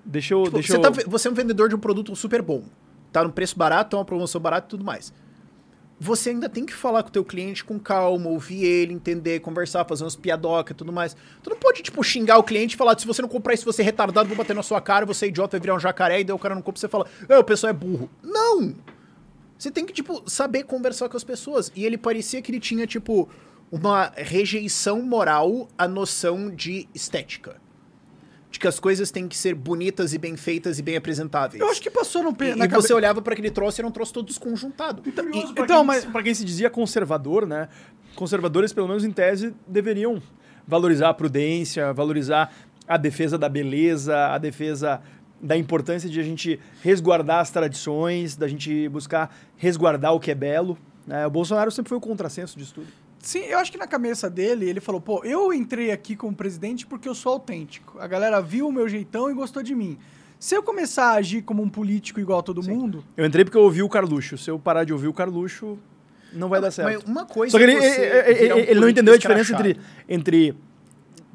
Deixa 0.03 0.33
eu. 0.33 0.43
Tipo, 0.43 0.55
deixa 0.55 0.73
você, 0.73 0.77
eu... 0.77 0.81
tá 0.81 1.03
você 1.07 1.27
é 1.27 1.31
um 1.31 1.33
vendedor 1.33 1.69
de 1.69 1.75
um 1.75 1.79
produto 1.79 2.15
super 2.15 2.41
bom. 2.41 2.63
Tá 3.11 3.23
num 3.23 3.29
preço 3.29 3.57
barato, 3.57 3.91
tá 3.91 3.97
uma 3.97 4.05
promoção 4.05 4.39
barata 4.41 4.67
e 4.67 4.69
tudo 4.69 4.83
mais. 4.83 5.13
Você 6.01 6.29
ainda 6.29 6.47
tem 6.47 6.65
que 6.65 6.73
falar 6.73 7.03
com 7.03 7.09
o 7.09 7.11
teu 7.11 7.25
cliente 7.25 7.63
com 7.65 7.77
calma, 7.77 8.29
ouvir 8.29 8.63
ele, 8.63 8.93
entender, 8.93 9.41
conversar, 9.41 9.83
fazer 9.83 10.05
umas 10.05 10.15
piadocas 10.15 10.71
e 10.71 10.77
tudo 10.77 10.93
mais. 10.93 11.13
Tu 11.43 11.49
não 11.49 11.57
pode, 11.57 11.81
tipo, 11.83 12.01
xingar 12.01 12.37
o 12.37 12.43
cliente 12.43 12.75
e 12.75 12.77
falar, 12.77 12.97
se 12.97 13.05
você 13.05 13.21
não 13.21 13.27
comprar 13.27 13.53
isso, 13.53 13.65
você 13.65 13.81
é 13.81 13.85
retardado, 13.85 14.29
vou 14.29 14.37
bater 14.37 14.55
na 14.55 14.63
sua 14.63 14.79
cara, 14.79 15.05
você 15.05 15.25
é 15.25 15.27
idiota, 15.27 15.57
vai 15.57 15.61
virar 15.61 15.75
um 15.75 15.79
jacaré, 15.79 16.21
e 16.21 16.23
daí 16.23 16.33
o 16.33 16.39
cara 16.39 16.55
não 16.55 16.61
compra, 16.61 16.79
você 16.79 16.87
fala, 16.87 17.05
ah, 17.27 17.39
o 17.39 17.43
pessoal 17.43 17.71
é 17.71 17.73
burro. 17.73 18.09
Não! 18.23 18.73
Você 19.57 19.69
tem 19.69 19.85
que, 19.85 19.91
tipo, 19.91 20.23
saber 20.25 20.63
conversar 20.63 21.09
com 21.09 21.17
as 21.17 21.23
pessoas. 21.25 21.69
E 21.75 21.83
ele 21.85 21.97
parecia 21.97 22.41
que 22.41 22.49
ele 22.49 22.61
tinha, 22.61 22.87
tipo, 22.87 23.27
uma 23.71 24.11
rejeição 24.15 25.01
moral 25.01 25.67
à 25.77 25.87
noção 25.87 26.49
de 26.49 26.87
estética. 26.93 27.57
De 28.51 28.59
que 28.59 28.67
as 28.67 28.79
coisas 28.79 29.11
têm 29.11 29.27
que 29.27 29.37
ser 29.37 29.53
bonitas 29.53 30.11
e 30.13 30.17
bem 30.17 30.35
feitas 30.35 30.79
e 30.79 30.81
bem 30.81 30.97
apresentáveis. 30.97 31.61
Eu 31.61 31.69
acho 31.69 31.79
que 31.79 31.89
passou 31.89 32.23
no... 32.23 32.29
E, 32.43 32.55
na 32.55 32.65
e 32.65 32.67
cabe- 32.67 32.81
você 32.81 32.91
olhava 32.93 33.21
para 33.21 33.33
aquele 33.33 33.51
troço 33.51 33.79
e 33.79 33.81
era 33.81 33.87
um 33.87 33.91
troço 33.91 34.11
todo 34.11 34.25
desconjuntado. 34.25 35.03
E- 35.05 35.09
Então, 35.09 35.25
então, 35.63 35.83
mas- 35.83 36.03
mas 36.03 36.11
para 36.11 36.23
quem 36.23 36.33
se 36.33 36.43
dizia 36.43 36.67
conservador, 36.69 37.45
né? 37.45 37.69
Conservadores, 38.15 38.73
pelo 38.73 38.87
menos 38.87 39.03
em 39.05 39.11
tese, 39.11 39.53
deveriam 39.67 40.19
valorizar 40.67 41.09
a 41.09 41.13
prudência, 41.13 41.93
valorizar 41.93 42.51
a 42.87 42.97
defesa 42.97 43.37
da 43.37 43.47
beleza, 43.47 44.17
a 44.33 44.39
defesa 44.39 44.99
da 45.39 45.55
importância 45.55 46.09
de 46.09 46.19
a 46.19 46.23
gente 46.23 46.59
resguardar 46.81 47.39
as 47.41 47.51
tradições, 47.51 48.35
da 48.35 48.47
gente 48.47 48.89
buscar 48.89 49.33
resguardar 49.57 50.13
o 50.15 50.19
que 50.19 50.31
é 50.31 50.35
belo. 50.35 50.75
né? 51.05 51.25
O 51.27 51.29
Bolsonaro 51.29 51.69
sempre 51.71 51.89
foi 51.89 51.97
o 51.99 52.01
contrassenso 52.01 52.57
disso 52.57 52.73
tudo. 52.73 52.87
Sim, 53.21 53.39
eu 53.39 53.59
acho 53.59 53.71
que 53.71 53.77
na 53.77 53.87
cabeça 53.87 54.29
dele, 54.29 54.69
ele 54.69 54.79
falou, 54.79 55.01
pô, 55.01 55.23
eu 55.23 55.51
entrei 55.53 55.91
aqui 55.91 56.15
como 56.15 56.33
presidente 56.33 56.85
porque 56.87 57.07
eu 57.07 57.13
sou 57.15 57.33
autêntico. 57.33 57.99
A 57.99 58.07
galera 58.07 58.41
viu 58.41 58.67
o 58.67 58.71
meu 58.71 58.87
jeitão 58.87 59.29
e 59.29 59.33
gostou 59.33 59.61
de 59.61 59.75
mim. 59.75 59.97
Se 60.39 60.55
eu 60.55 60.63
começar 60.63 61.11
a 61.11 61.13
agir 61.15 61.41
como 61.41 61.61
um 61.61 61.67
político 61.67 62.19
igual 62.19 62.39
a 62.39 62.43
todo 62.43 62.63
mundo... 62.63 63.03
Eu 63.17 63.25
entrei 63.25 63.43
porque 63.43 63.57
eu 63.57 63.61
ouvi 63.63 63.83
o 63.83 63.89
Carluxo. 63.89 64.37
Se 64.37 64.49
eu 64.49 64.57
parar 64.57 64.85
de 64.85 64.93
ouvir 64.93 65.09
o 65.09 65.13
Carluxo, 65.13 65.77
não 66.31 66.47
vai 66.47 66.61
dar 66.61 66.71
certo. 66.71 66.87
Mas 66.87 67.03
uma 67.03 67.25
coisa 67.25 67.51
Só 67.51 67.57
que 67.57 67.63
ele, 67.63 67.73
é 67.73 67.81
você 67.81 68.01
ele- 68.01 68.39
virar 68.39 68.55
um 68.55 68.59
ele 68.59 68.79
não 68.79 68.89
entendeu 68.89 69.13
a 69.13 69.17
diferença 69.17 69.53
entre, 69.53 69.79
entre 70.07 70.55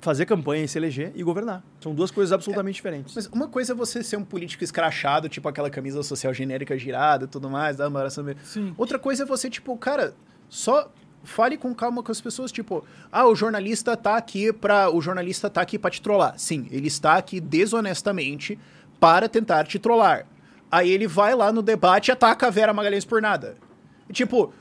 fazer 0.00 0.26
campanha 0.26 0.64
e 0.64 0.68
se 0.68 0.78
eleger 0.78 1.12
e 1.14 1.22
governar. 1.22 1.62
São 1.80 1.94
duas 1.94 2.10
coisas 2.10 2.32
absolutamente 2.32 2.76
diferentes. 2.76 3.14
Mas 3.14 3.26
uma 3.26 3.48
coisa 3.48 3.72
é 3.72 3.74
você 3.74 4.02
ser 4.02 4.16
um 4.16 4.24
político 4.24 4.64
escrachado, 4.64 5.28
tipo 5.28 5.48
aquela 5.48 5.68
camisa 5.70 6.02
social 6.02 6.32
genérica 6.32 6.78
girada 6.78 7.24
e 7.24 7.28
tudo 7.28 7.50
mais, 7.50 7.76
da 7.76 7.90
Sim. 8.42 8.74
Outra 8.76 8.98
coisa 8.98 9.24
é 9.24 9.26
você, 9.26 9.50
tipo, 9.50 9.76
cara, 9.76 10.14
só 10.48 10.90
fale 11.24 11.56
com 11.56 11.74
calma 11.74 12.02
com 12.02 12.12
as 12.12 12.20
pessoas, 12.20 12.52
tipo, 12.52 12.84
ah, 13.10 13.26
o 13.26 13.34
jornalista 13.34 13.96
tá 13.96 14.16
aqui 14.16 14.52
para 14.52 14.90
o 14.90 15.00
jornalista 15.00 15.50
tá 15.50 15.60
aqui 15.60 15.78
para 15.78 15.90
te 15.90 16.00
trollar. 16.00 16.34
Sim, 16.38 16.68
ele 16.70 16.86
está 16.86 17.14
aqui 17.16 17.40
desonestamente 17.40 18.58
para 19.00 19.28
tentar 19.28 19.64
te 19.64 19.78
trollar. 19.78 20.26
Aí 20.70 20.90
ele 20.90 21.06
vai 21.06 21.34
lá 21.34 21.52
no 21.52 21.62
debate 21.62 22.08
e 22.08 22.12
ataca 22.12 22.46
a 22.46 22.50
Vera 22.50 22.72
Magalhães 22.72 23.04
por 23.04 23.22
nada. 23.22 23.56
E, 24.08 24.12
tipo, 24.12 24.52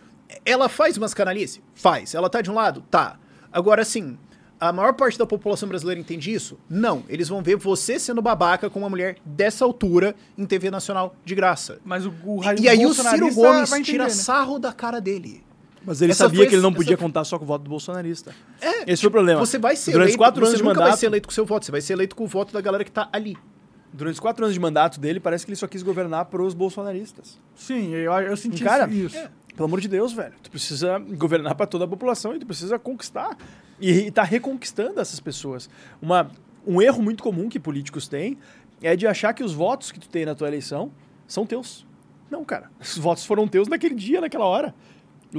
ela 0.46 0.70
faz 0.70 0.98
umas 0.98 1.14
canalices? 1.14 1.62
Faz. 1.74 2.14
Ela 2.14 2.30
tá 2.30 2.42
de 2.42 2.52
um 2.52 2.54
lado? 2.54 2.84
Tá. 2.90 3.18
Agora, 3.52 3.82
assim, 3.82 4.18
a 4.60 4.72
maior 4.72 4.94
parte 4.94 5.18
da 5.18 5.26
população 5.26 5.68
brasileira 5.68 6.00
entende 6.00 6.32
isso? 6.32 6.58
Não. 6.70 7.04
Eles 7.10 7.30
vão 7.30 7.42
ver 7.42 7.56
você 7.56 8.00
sendo 8.00 8.22
babaca 8.22 8.70
com 8.70 8.80
uma 8.80 8.90
mulher 8.90 9.18
dessa 9.26 9.66
altura 9.66 10.16
em 10.38 10.46
TV 10.46 10.72
nacional 10.72 11.16
de 11.26 11.36
graça. 11.36 11.80
Mas 11.84 12.06
o, 12.06 12.14
o 12.26 12.42
E 12.60 12.70
aí 12.70 12.86
o 12.86 12.94
Ciro 12.94 13.34
Gomes 13.34 13.72
entender, 13.72 13.84
tira 13.84 14.04
né? 14.06 14.10
sarro 14.10 14.60
da 14.60 14.72
cara 14.72 15.02
dele. 15.02 15.44
Mas 15.86 16.02
ele 16.02 16.12
Essa 16.12 16.26
sabia 16.26 16.40
foi- 16.40 16.48
que 16.48 16.56
ele 16.56 16.62
não 16.62 16.70
essa 16.70 16.78
podia 16.78 16.98
foi- 16.98 17.06
contar 17.06 17.24
só 17.26 17.38
com 17.38 17.44
o 17.44 17.48
voto 17.48 17.64
do 17.64 17.70
bolsonarista. 17.70 18.34
É, 18.62 18.92
Esse 18.92 19.02
foi 19.02 19.10
o 19.10 19.12
problema. 19.12 19.40
Você 19.40 19.58
vai 19.58 19.76
ser 19.76 19.92
Durante 19.92 20.06
eleito, 20.10 20.18
quatro 20.18 20.46
anos 20.46 20.58
de 20.58 20.64
mandato, 20.64 20.88
vai 20.88 20.98
ser 20.98 21.06
eleito 21.08 21.28
com 21.28 21.32
o 21.32 21.34
seu 21.34 21.46
voto, 21.46 21.66
você 21.66 21.72
vai 21.72 21.82
ser 21.82 21.94
eleito 21.94 22.16
com 22.16 22.24
o 22.24 22.28
voto 22.28 22.54
da 22.54 22.62
galera 22.62 22.84
que 22.84 22.92
tá 22.92 23.10
ali. 23.12 23.38
durante 23.96 24.16
os 24.16 24.20
quatro 24.20 24.44
anos 24.44 24.54
de 24.56 24.60
mandato 24.60 25.00
dele, 25.00 25.20
parece 25.20 25.46
que 25.46 25.52
ele 25.52 25.56
só 25.56 25.68
quis 25.68 25.84
governar 25.84 26.26
para 26.26 26.42
os 26.42 26.56
bolsonaristas. 26.56 27.40
Sim, 27.54 27.92
eu, 27.94 28.12
eu 28.14 28.36
senti 28.36 28.64
Cara, 28.64 28.90
isso. 28.90 29.16
Pelo 29.56 29.66
amor 29.68 29.80
de 29.80 29.88
Deus, 29.88 30.12
velho. 30.14 30.34
Tu 30.42 30.50
precisa 30.50 30.98
governar 30.98 31.54
para 31.54 31.68
toda 31.68 31.86
a 31.86 31.88
população 31.88 32.36
e 32.36 32.40
tu 32.40 32.46
precisa 32.48 32.80
conquistar. 32.80 33.38
E, 33.80 33.92
e 34.08 34.12
tá 34.12 34.24
reconquistando 34.24 35.00
essas 35.00 35.20
pessoas. 35.20 35.70
Uma, 36.02 36.32
um 36.66 36.82
erro 36.82 37.04
muito 37.04 37.22
comum 37.22 37.48
que 37.48 37.60
políticos 37.60 38.08
têm 38.08 38.36
é 38.82 38.96
de 38.96 39.06
achar 39.06 39.32
que 39.32 39.44
os 39.44 39.54
votos 39.54 39.92
que 39.92 40.00
tu 40.00 40.10
tem 40.10 40.26
na 40.26 40.34
tua 40.34 40.48
eleição 40.48 40.92
são 41.28 41.46
teus. 41.46 41.86
Não, 42.32 42.44
cara. 42.44 42.72
Os 42.82 42.98
votos 42.98 43.24
foram 43.28 43.48
teus 43.48 43.68
naquele 43.68 43.94
dia, 43.94 44.20
naquela 44.20 44.46
hora. 44.46 44.74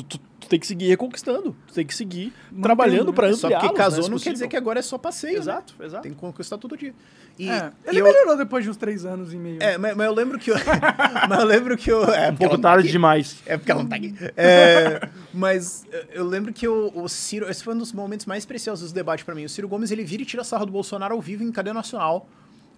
Tu, 0.03 0.19
tu 0.19 0.49
tem 0.49 0.59
que 0.59 0.67
seguir 0.67 0.89
reconquistando. 0.89 1.55
Tu 1.69 1.75
tem 1.75 1.87
que 1.87 1.95
seguir 1.95 2.33
trabalhando 2.61 3.13
pra 3.13 3.33
Só 3.33 3.47
ampliar. 3.47 3.61
porque 3.61 3.77
casou 3.77 4.09
não 4.09 4.19
quer 4.19 4.33
dizer 4.33 4.49
que 4.49 4.57
agora 4.57 4.81
é 4.81 4.83
só 4.83 4.99
passeio. 4.99 5.39
Exato, 5.39 5.73
né? 5.79 5.87
exato. 5.87 6.03
Tem 6.03 6.13
que 6.13 6.19
conquistar 6.19 6.59
todo 6.59 6.77
dia. 6.77 6.93
E, 7.39 7.49
É, 7.49 7.71
ele 7.87 8.01
eu, 8.01 8.05
melhorou 8.05 8.37
depois 8.37 8.65
de 8.65 8.71
uns 8.71 8.77
três 8.77 9.05
anos 9.05 9.33
e 9.33 9.37
meio. 9.37 9.63
é, 9.63 9.79
mas, 9.79 9.97
mas 9.97 10.07
eu 10.07 10.13
lembro 10.15 10.39
que 10.39 10.51
eu, 10.51 10.57
mas 11.29 11.39
eu 11.41 11.47
lembro 11.47 11.77
que 11.77 11.91
eu 11.91 12.05
é 12.13 12.31
Um 12.31 12.37
pouco 12.37 12.57
tá 12.59 12.71
tarde 12.71 12.85
aqui. 12.87 12.93
demais. 12.93 13.37
É 13.47 13.57
porque 13.57 13.71
ela 13.71 13.83
não 13.83 13.89
tá 13.89 13.97
aqui. 13.97 14.15
É, 14.37 15.09
mas 15.33 15.87
eu- 15.93 16.05
eu 16.23 16.25
lembro 16.27 16.53
que 16.53 16.67
o, 16.67 16.91
o 16.95 17.09
Ciro. 17.09 17.49
Esse 17.49 17.63
foi 17.63 17.75
um 17.75 17.79
dos 17.79 17.93
momentos 17.93 18.27
mais 18.27 18.45
preciosos 18.45 18.91
do 18.93 18.95
debate 18.95 19.25
pra 19.25 19.35
mim. 19.35 19.45
O 19.45 19.49
Ciro 19.49 19.69
Gomes 19.69 19.91
ele 19.93 20.05
vira 20.05 20.23
e 20.23 20.27
tira 20.27 20.43
sarro 20.45 20.67
do 20.67 20.73
Bolsonaro 20.73 21.15
ao 21.15 21.21
vivo 21.21 21.43
em 21.45 21.53
cadeia 21.53 21.75
nacional. 21.75 22.29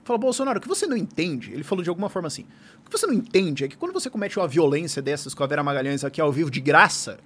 Fala, 0.07 0.21
Bolsonaro, 0.21 0.61
o 0.61 0.63
que 0.63 0.69
você 0.69 0.87
não 0.87 0.97
entende? 0.97 1.53
Ele 1.53 1.65
falou 1.65 1.83
de 1.83 1.91
alguma 1.91 2.09
forma 2.09 2.29
assim. 2.29 2.47
O 2.79 2.89
que 2.89 2.97
você 2.97 3.09
não 3.09 3.13
entende 3.13 3.65
é 3.65 3.69
que 3.69 3.77
quando 3.77 3.93
você 3.93 4.09
comete 4.09 4.39
uma 4.39 4.47
violência 4.47 5.03
dessas 5.03 5.35
com 5.35 5.43
a 5.43 5.49
Vera 5.49 5.65
Magalhães 5.65 6.05
aqui 6.05 6.21
ao 6.21 6.31
vivo 6.31 6.49
de 6.49 6.61
graça, 6.61 7.19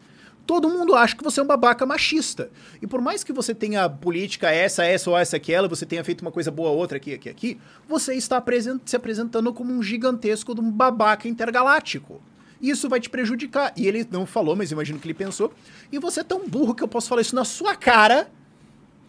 todo 0.47 0.67
mundo 0.67 0.95
acha 0.95 1.15
que 1.15 1.23
você 1.23 1.41
é 1.41 1.43
um 1.43 1.47
babaca 1.47 1.85
machista. 1.85 2.51
E 2.81 2.87
por 2.87 3.03
mais 3.03 3.23
que 3.23 3.35
você 3.35 3.55
tenha 3.55 3.87
política 3.87 4.51
essa, 4.51 4.83
essa 4.83 5.11
ou 5.11 5.19
essa, 5.19 5.37
aquela, 5.37 5.69
você 5.69 5.85
tenha 5.85 6.03
feito 6.03 6.23
uma 6.23 6.33
coisa 6.33 6.51
boa, 6.51 6.71
outra 6.71 6.97
aqui, 6.97 7.13
aqui, 7.13 7.29
aqui, 7.29 7.61
você 7.87 8.15
está 8.15 8.43
se 8.87 8.97
apresentando 8.97 9.53
como 9.53 9.75
um 9.75 9.83
gigantesco 9.83 10.55
de 10.55 10.63
um 10.63 10.71
babaca 10.73 11.29
intergaláctico. 11.29 12.23
Isso 12.63 12.89
vai 12.89 12.99
te 12.99 13.11
prejudicar. 13.11 13.75
E 13.77 13.87
ele 13.87 14.09
não 14.11 14.25
falou, 14.25 14.57
mas 14.57 14.73
imagino 14.73 14.99
que 14.99 15.07
ele 15.07 15.13
pensou. 15.13 15.53
E 15.93 15.99
você 15.99 16.21
é 16.21 16.25
tão 16.25 16.49
burro 16.49 16.75
que 16.75 16.83
eu 16.83 16.89
posso 16.89 17.11
falar 17.11 17.21
isso 17.21 17.37
na 17.37 17.45
sua 17.45 17.77
cara 17.77 18.33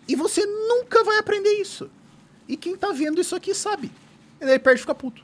e 0.10 0.14
você 0.14 0.46
nunca 0.46 1.06
vai 1.06 1.20
aprender 1.20 1.54
isso. 1.54 1.90
E 2.52 2.58
quem 2.58 2.76
tá 2.76 2.92
vendo 2.92 3.22
isso 3.22 3.34
aqui 3.34 3.56
sabe. 3.56 3.90
E 4.36 4.44
daí 4.44 4.56
ele 4.56 4.60
perde 4.60 4.80
e 4.80 4.82
fica 4.82 4.94
puto. 4.94 5.24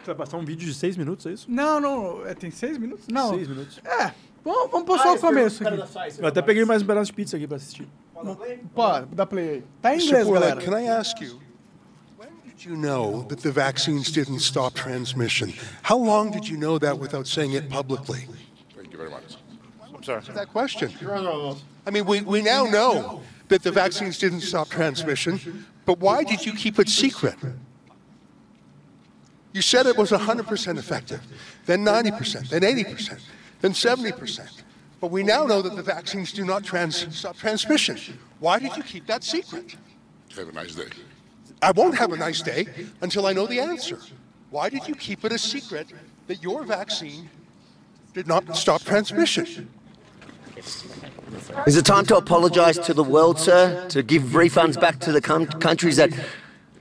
Você 0.00 0.06
vai 0.06 0.14
passar 0.14 0.36
um 0.36 0.44
vídeo 0.44 0.64
de 0.64 0.72
seis 0.72 0.96
minutos, 0.96 1.26
é 1.26 1.32
isso? 1.32 1.50
Não, 1.50 1.80
não. 1.80 2.24
é, 2.24 2.32
tem 2.32 2.48
seis 2.52 2.78
minutos? 2.78 3.08
Não. 3.08 3.30
Seis 3.30 3.48
minutos. 3.48 3.80
É. 3.84 4.14
Vamos, 4.44 4.70
vamos 4.70 4.86
pôr 4.86 5.00
só 5.00 5.16
o 5.16 5.18
começo 5.18 5.66
aqui. 5.66 6.20
Eu 6.20 6.28
até 6.28 6.40
peguei 6.42 6.64
mais 6.64 6.80
um 6.80 6.86
pedaço 6.86 7.06
de 7.06 7.12
pizza 7.12 7.36
aqui 7.36 7.48
pra 7.48 7.56
assistir. 7.56 7.88
Pô, 8.72 8.82
dá 9.12 9.26
play 9.26 9.48
aí. 9.48 9.64
Tá 9.82 9.96
em 9.96 10.00
inglês, 10.00 10.26
Borlak, 10.28 10.64
galera. 10.64 10.64
can 10.64 10.78
I 10.78 10.96
ask 10.96 11.20
you, 11.20 11.40
when 12.16 12.30
did 12.46 12.64
you 12.64 12.76
know 12.76 13.24
that 13.24 13.42
the 13.42 13.50
vaccines 13.50 14.12
didn't 14.12 14.40
stop 14.40 14.80
transmission? 14.80 15.52
How 15.82 15.98
long 15.98 16.30
did 16.30 16.48
you 16.48 16.56
know 16.56 16.78
that 16.78 17.00
without 17.00 17.26
saying 17.26 17.56
it 17.56 17.68
publicly? 17.68 18.28
Thank 18.76 18.92
you 18.92 18.96
very 18.96 19.10
much. 19.10 19.36
I'm 19.92 20.04
sorry. 20.04 20.22
That 20.34 20.52
question. 20.52 20.92
I 21.84 21.90
mean, 21.90 22.06
we, 22.06 22.22
we 22.22 22.42
now 22.42 22.64
know 22.64 23.22
that 23.48 23.62
the 23.62 23.72
vaccines 23.72 24.18
didn't 24.18 24.42
stop 24.42 24.68
transmission, 24.68 25.66
but 25.86 25.98
why 25.98 26.22
did 26.24 26.44
you 26.44 26.52
keep 26.52 26.78
it 26.78 26.88
secret? 26.88 27.36
You 29.52 29.62
said 29.62 29.86
it 29.86 29.96
was 29.96 30.10
100% 30.10 30.78
effective, 30.78 31.20
then 31.66 31.84
90%, 31.84 32.50
then 32.50 32.62
80%, 32.62 33.20
then 33.60 33.72
70%. 33.72 34.62
But 35.00 35.10
we 35.10 35.22
now 35.22 35.44
know 35.44 35.62
that 35.62 35.76
the 35.76 35.82
vaccines 35.82 36.32
do 36.32 36.44
not 36.44 36.64
trans- 36.64 37.16
stop 37.16 37.36
transmission. 37.36 37.98
Why 38.40 38.58
did 38.58 38.76
you 38.76 38.82
keep 38.82 39.06
that 39.06 39.24
secret? 39.24 39.76
Have 40.36 40.48
a 40.48 40.52
nice 40.52 40.74
day. 40.74 40.88
I 41.62 41.72
won't 41.72 41.96
have 41.96 42.12
a 42.12 42.16
nice 42.16 42.42
day 42.42 42.66
until 43.00 43.26
I 43.26 43.32
know 43.32 43.46
the 43.46 43.60
answer. 43.60 43.98
Why 44.50 44.68
did 44.68 44.86
you 44.86 44.94
keep 44.94 45.24
it 45.24 45.32
a 45.32 45.38
secret 45.38 45.88
that 46.26 46.42
your 46.42 46.64
vaccine 46.64 47.28
did 48.12 48.26
not 48.26 48.56
stop 48.56 48.82
transmission? 48.82 49.68
Is 51.66 51.76
it 51.76 51.84
time 51.84 52.06
to 52.06 52.16
apologise 52.16 52.78
to 52.78 52.94
the 52.94 53.04
world, 53.04 53.38
sir? 53.38 53.86
To 53.90 54.02
give 54.02 54.22
refunds 54.34 54.80
back 54.80 54.98
to 55.00 55.12
the 55.12 55.20
com- 55.20 55.46
countries 55.46 55.96
that 55.96 56.10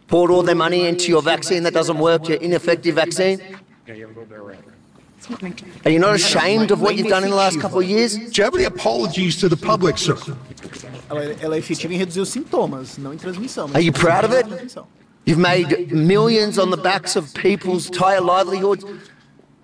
poured 0.08 0.32
all 0.32 0.44
their 0.44 0.56
money 0.56 0.88
into 0.88 1.10
your 1.10 1.22
vaccine 1.22 1.64
that 1.64 1.74
doesn't 1.74 2.00
work, 2.00 2.28
your 2.28 2.38
ineffective 2.38 2.96
vaccine? 2.96 3.42
Are 5.86 5.92
you 5.92 6.00
not 6.00 6.16
ashamed 6.16 6.72
of 6.72 6.82
what 6.82 6.96
you've 6.96 7.08
done 7.08 7.24
in 7.24 7.30
the 7.30 7.36
last 7.36 7.60
couple 7.60 7.80
of 7.80 7.86
years? 7.86 8.16
Do 8.16 8.32
you 8.34 8.44
have 8.44 8.56
any 8.56 8.64
apologies 8.64 9.38
to 9.42 9.50
the 9.50 9.58
public, 9.58 9.98
sir? 9.98 10.16
Ela, 11.10 11.24
ela 11.42 11.56
é 11.56 11.60
efetiva 11.60 11.94
em 11.94 11.98
reduzir 11.98 12.22
os 12.22 12.30
sintomas, 12.30 12.98
não 12.98 13.14
em 13.14 13.18
transmissão. 13.18 13.70
Are 13.74 13.82
you 13.82 13.94
proud 13.94 14.26
of 14.26 14.34
it? 14.34 14.78
You've 15.26 15.42
made 15.42 15.94
millions 15.94 16.58
on 16.58 16.70
the 16.70 16.78
backs 16.78 17.18
of 17.18 17.34
people's 17.34 17.88
entire 17.88 18.22
livelihoods. 18.22 18.86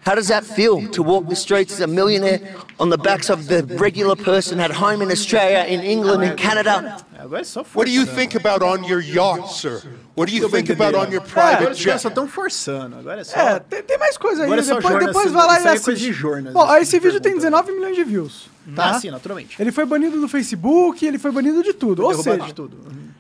How 0.05 0.15
does 0.15 0.27
that 0.27 0.43
feel 0.43 0.85
to 0.89 1.01
walk 1.01 1.30
the 1.30 1.35
streets 1.35 1.73
as 1.73 1.80
a 1.80 1.88
millionaire 1.88 2.39
on 2.80 2.89
the 2.89 2.97
backs 2.97 3.30
of 3.30 3.47
the 3.47 3.63
regular 3.80 4.15
person 4.15 4.59
at 4.59 4.71
home 4.71 5.01
in 5.01 5.09
Australia, 5.09 5.65
in 5.67 5.80
England, 5.81 6.23
in 6.23 6.35
Canada? 6.35 6.97
Agora 7.17 7.41
é 7.41 7.43
só 7.45 7.63
força. 7.63 7.77
What 7.77 7.85
do 7.88 7.91
you 7.91 8.05
think 8.05 8.35
about 8.35 8.61
on 8.61 8.84
your 8.84 8.99
yacht, 8.99 9.47
sir? 9.53 9.81
What 10.15 10.31
do 10.31 10.38
you 10.38 10.48
think 10.48 10.72
about 10.72 10.95
on 10.95 11.11
your 11.11 11.22
private 11.22 11.56
Agora 11.56 11.72
os 11.72 11.84
caras 11.84 12.02
jet? 12.02 12.02
só 12.02 12.10
estão 12.10 12.27
forçando. 12.27 12.98
Agora 12.98 13.22
é 13.22 13.23
só. 13.23 13.40
É, 13.40 13.60
tem, 13.60 13.81
tem 13.81 13.98
mais 13.98 14.15
coisa 14.15 14.41
aí. 14.41 14.45
Agora 14.45 14.61
é 14.61 14.64
só 14.64 14.76
depois 14.76 15.06
depois 15.06 15.31
vai 15.31 15.48
lá 15.48 15.53
e 15.53 15.56
aí 15.56 15.61
é 15.61 15.64
coisa 15.69 15.91
assiste. 15.91 16.06
de 16.06 16.14
jornas, 16.14 16.53
Bom, 16.53 16.76
esse 16.76 16.99
que 16.99 16.99
vídeo 16.99 17.19
tem 17.19 17.34
pergunta. 17.34 17.49
19 17.49 17.72
milhões 17.72 17.95
de 17.95 18.03
views. 18.03 18.49
Tá? 18.76 18.91
Ah, 18.91 18.99
sim, 18.99 19.10
naturalmente. 19.10 19.60
Ele 19.61 19.72
foi 19.72 19.85
banido 19.85 20.22
do 20.22 20.27
Facebook, 20.27 21.06
ele 21.06 21.18
foi 21.18 21.31
banido 21.31 21.64
de 21.64 21.73
tudo. 21.73 22.03
Ou 22.03 22.14
seja, 22.14 22.45
de 22.45 22.53
tudo. 22.53 22.77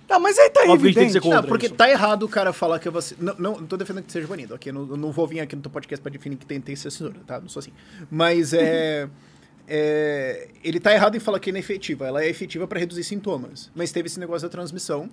Não, 0.07 0.19
mas 0.19 0.37
aí 0.37 0.49
tá 0.51 0.61
Óbvio 0.61 0.67
que 0.67 0.71
a 0.71 0.75
gente 0.75 0.85
tem 0.85 0.93
que 0.93 0.99
evidente. 0.99 1.13
ser 1.13 1.21
contra. 1.21 1.41
Não, 1.41 1.47
porque 1.47 1.65
isso. 1.65 1.75
tá 1.75 1.89
errado 1.89 2.23
o 2.23 2.29
cara 2.29 2.53
falar 2.53 2.77
que 2.77 2.89
você. 2.89 3.15
Não, 3.19 3.35
não, 3.39 3.51
não 3.59 3.65
tô 3.65 3.75
defendendo 3.75 4.03
que 4.05 4.11
seja 4.11 4.27
banido, 4.27 4.53
ok? 4.53 4.71
Não, 4.71 4.85
não 4.85 5.11
vou 5.11 5.25
vir 5.25 5.39
aqui 5.39 5.55
no 5.55 5.63
teu 5.63 5.71
podcast 5.71 6.01
pra 6.01 6.11
definir 6.11 6.37
que 6.37 6.45
tem, 6.45 6.61
tem 6.61 6.75
que 6.75 6.79
ser 6.79 6.91
censura, 6.91 7.15
tá? 7.25 7.41
Não 7.41 7.49
sou 7.49 7.59
assim. 7.59 7.71
Mas 8.11 8.53
é. 8.53 9.09
é, 9.67 10.49
ele 10.63 10.79
tá 10.79 10.93
errado 10.93 11.15
em 11.15 11.19
falar 11.19 11.39
que 11.39 11.49
é 11.49 11.51
inefetiva. 11.51 12.05
Ela 12.05 12.23
é 12.23 12.29
efetiva 12.29 12.67
pra 12.67 12.79
reduzir 12.79 13.03
sintomas. 13.03 13.71
Mas 13.73 13.91
teve 13.91 14.07
esse 14.07 14.19
negócio 14.19 14.47
da 14.47 14.51
transmissão. 14.51 15.09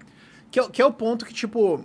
Que 0.51 0.59
é, 0.59 0.63
o- 0.63 0.69
que 0.71 0.83
é 0.83 0.87
o 0.87 0.93
ponto 0.93 1.25
que, 1.25 1.33
tipo. 1.35 1.85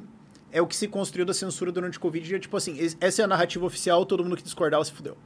É 0.51 0.61
o 0.61 0.67
que 0.67 0.75
se 0.75 0.87
construiu 0.87 1.25
da 1.25 1.33
censura 1.33 1.71
durante 1.71 1.97
o 1.97 2.01
Covid. 2.01 2.35
É 2.35 2.39
tipo 2.39 2.55
assim, 2.55 2.77
es- 2.79 2.95
essa 3.01 3.21
é 3.21 3.25
a 3.25 3.27
narrativa 3.27 3.65
oficial, 3.65 4.05
todo 4.05 4.23
mundo 4.23 4.37
que 4.37 4.43
discordar 4.43 4.83
se 4.85 4.91
fudeu. 4.91 5.17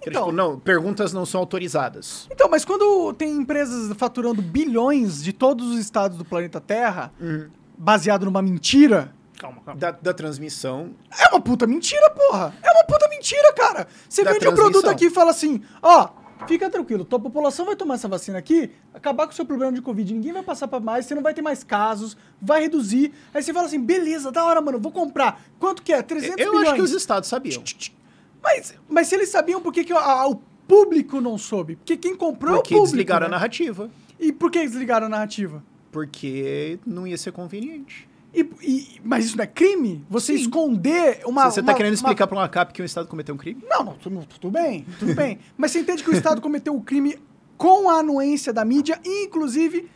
Era, 0.00 0.10
Então- 0.10 0.24
tipo, 0.24 0.32
não, 0.36 0.58
perguntas 0.58 1.12
não 1.12 1.24
são 1.26 1.40
autorizadas. 1.40 2.26
Então, 2.30 2.48
mas 2.48 2.64
quando 2.64 3.12
tem 3.14 3.30
empresas 3.36 3.94
faturando 3.96 4.40
bilhões 4.42 5.22
de 5.22 5.32
todos 5.32 5.66
os 5.72 5.78
estados 5.78 6.16
do 6.16 6.24
planeta 6.24 6.60
Terra, 6.60 7.12
Uhum. 7.20 7.48
baseado 7.76 8.24
numa 8.24 8.40
mentira, 8.42 9.14
Calma, 9.38 9.60
calma. 9.64 9.78
Da, 9.80 9.90
da 9.90 10.14
transmissão. 10.14 10.94
é 11.10 11.28
uma 11.28 11.40
puta 11.40 11.66
mentira, 11.66 12.08
porra. 12.10 12.54
É 12.62 12.70
uma 12.70 12.84
puta 12.84 13.06
mentira, 13.08 13.52
cara. 13.52 13.86
Você 14.08 14.24
Da 14.24 14.32
vende 14.32 14.48
um 14.48 14.54
produto 14.54 14.88
aqui 14.88 15.06
e 15.06 15.10
fala 15.10 15.30
assim, 15.30 15.60
ó, 15.82 16.08
fica 16.46 16.68
tranquilo, 16.70 17.04
tua 17.04 17.18
população 17.20 17.64
vai 17.66 17.76
tomar 17.76 17.94
essa 17.94 18.08
vacina 18.08 18.38
aqui, 18.38 18.70
acabar 18.92 19.26
com 19.26 19.32
o 19.32 19.34
seu 19.34 19.44
problema 19.46 19.72
de 19.72 19.80
Covid, 19.80 20.12
ninguém 20.14 20.32
vai 20.32 20.42
passar 20.42 20.68
pra 20.68 20.80
mais, 20.80 21.06
você 21.06 21.14
não 21.14 21.22
vai 21.22 21.32
ter 21.34 21.42
mais 21.42 21.64
casos, 21.64 22.16
vai 22.40 22.62
reduzir. 22.62 23.12
Aí 23.32 23.42
você 23.42 23.52
fala 23.52 23.66
assim, 23.66 23.80
beleza, 23.80 24.30
da 24.30 24.44
hora, 24.44 24.60
mano, 24.60 24.78
vou 24.78 24.92
comprar. 24.92 25.42
Quanto 25.58 25.82
que 25.82 25.92
é? 25.92 26.02
300 26.02 26.38
Eu 26.38 26.48
milhões. 26.52 26.66
acho 26.68 26.74
que 26.76 26.82
os 26.82 26.92
estados 26.92 27.28
sabiam. 27.28 27.62
Mas, 28.42 28.74
mas 28.88 29.08
se 29.08 29.14
eles 29.14 29.28
sabiam, 29.30 29.60
por 29.60 29.72
que, 29.72 29.84
que 29.84 29.92
a- 29.92 29.98
a- 29.98 30.28
o 30.28 30.36
público 30.68 31.20
não 31.20 31.38
soube? 31.38 31.76
Porque 31.76 31.96
quem 31.96 32.14
comprou 32.14 32.56
Porque 32.56 32.74
é 32.74 32.76
o 32.76 32.80
público. 32.80 32.92
desligaram 32.96 33.26
a 33.26 33.28
né? 33.28 33.34
narrativa. 33.34 33.90
E 34.20 34.32
por 34.32 34.50
que 34.50 34.60
desligaram 34.60 35.06
a 35.06 35.08
narrativa? 35.08 35.62
Porque 35.90 36.78
não 36.86 37.06
ia 37.06 37.16
ser 37.16 37.32
conveniente. 37.32 38.08
E, 38.34 38.40
e- 38.62 39.00
mas 39.04 39.26
isso 39.26 39.36
não 39.36 39.44
é 39.44 39.46
crime? 39.46 40.04
Você 40.10 40.32
esconder 40.34 41.20
uma. 41.24 41.50
Você 41.50 41.62
tá 41.62 41.70
uma- 41.72 41.76
querendo 41.76 41.92
uma- 41.92 41.96
explicar 41.96 42.26
pra 42.26 42.36
uma 42.38 42.48
CAP 42.48 42.72
que 42.72 42.82
um 42.82 42.84
Estado 42.84 43.06
cometeu 43.08 43.34
um 43.34 43.38
crime? 43.38 43.62
Não, 43.68 43.84
não, 43.84 43.92
tudo, 43.94 44.26
tudo 44.26 44.50
bem, 44.50 44.84
tudo 44.98 45.14
bem. 45.14 45.38
Mas 45.56 45.70
você 45.70 45.80
entende 45.80 46.02
que 46.02 46.10
o 46.10 46.14
Estado 46.16 46.40
cometeu 46.40 46.74
o 46.74 46.80
crime 46.82 47.18
com 47.56 47.88
a 47.88 47.98
anuência 48.00 48.52
da 48.52 48.64
mídia, 48.64 49.00
e, 49.04 49.24
inclusive, 49.26 49.88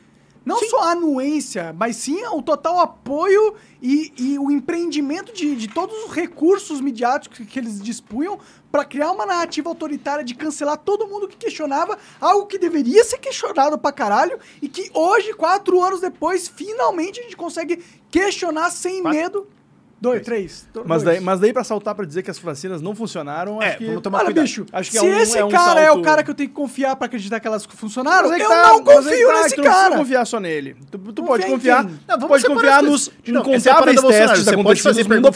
não 0.44 0.59
só 0.62 0.85
a 0.85 0.90
anuência, 0.93 1.74
mas 1.77 1.97
sim 1.97 2.24
o 2.32 2.40
total 2.40 2.78
apoio 2.78 3.55
e, 3.82 4.12
e 4.16 4.39
o 4.39 4.51
empreendimento 4.51 5.32
de, 5.32 5.55
de 5.56 5.69
todos 5.69 5.94
os 6.05 6.12
recursos 6.12 6.81
midiáticos 6.81 7.39
que, 7.39 7.44
que 7.44 7.59
eles 7.59 7.82
dispunham 7.82 8.39
para 8.70 8.85
criar 8.85 9.10
uma 9.12 9.27
narrativa 9.27 9.69
autoritária 9.69 10.24
de 10.24 10.35
cancelar 10.35 10.78
todo 10.78 11.06
mundo 11.06 11.27
que 11.28 11.36
questionava 11.36 11.98
algo 12.20 12.47
que 12.47 12.59
deveria 12.59 13.02
ser 13.05 13.19
questionado 13.19 13.77
pra 13.78 13.90
caralho 13.93 14.39
e 14.62 14.69
que 14.69 14.90
hoje, 14.94 15.35
quatro 15.35 15.82
anos 15.82 16.01
depois, 16.01 16.48
finalmente 16.48 17.19
a 17.20 17.23
gente 17.24 17.36
consegue 17.36 17.82
questionar 18.11 18.71
sem 18.71 19.03
Quatro? 19.03 19.21
medo. 19.21 19.47
Dois, 20.01 20.23
três. 20.23 20.65
do- 20.73 20.85
Mas 20.87 21.03
dois. 21.03 21.17
daí, 21.17 21.25
mas 21.25 21.41
daí 21.41 21.53
pra 21.53 21.65
saltar 21.65 21.93
pra 21.93 22.07
dizer 22.07 22.23
que 22.23 22.31
as 22.31 22.39
vacinas 22.39 22.81
não 22.81 22.95
funcionaram, 22.95 23.61
É, 23.61 23.71
acho 23.71 23.79
que... 23.79 23.87
vamos 23.87 24.01
tomar 24.03 24.19
Olha, 24.19 24.27
cuidado. 24.27 24.45
bicho, 24.45 24.65
Acho 24.73 24.93
que 24.93 24.97
se 24.97 25.05
é 25.05 25.11
um- 25.11 25.19
esse 25.19 25.37
é 25.39 25.45
um 25.45 25.49
cara 25.49 25.81
é 25.81 25.91
o 25.91 25.95
salto- 25.95 26.05
cara 26.05 26.23
que 26.23 26.31
eu 26.31 26.35
tenho 26.37 26.49
que 26.49 26.55
confiar 26.55 26.95
pra 26.95 27.07
acreditar 27.07 27.41
que 27.41 27.49
elas 27.49 27.65
funcionaram, 27.67 28.33
é 28.33 28.41
eu 28.41 28.49
tá, 28.49 28.55
não 28.69 28.79
é 28.79 28.83
confio 28.85 29.03
tá, 29.27 29.43
nesse 29.43 29.57
tu 29.57 29.59
não 29.59 29.65
precisa 29.65 29.83
cara. 29.83 29.97
confiar 29.97 30.25
só 30.25 30.39
nele. 30.39 30.77
Tu, 30.89 30.99
tu 30.99 31.25
pode 31.25 31.47
confiar? 31.47 31.85
Não, 32.07 32.17
tu 32.17 32.29
pode 32.29 32.45
confiar 32.47 32.81
nos. 32.81 33.09
Não, 33.27 33.41
é 33.41 33.57
incontáveis 33.57 34.01
testes 34.01 34.39
você 34.45 34.45
pode 34.45 34.61
acontecidos 34.61 34.83
fazer 34.99 35.09
no 35.09 35.15
mundo 35.17 35.35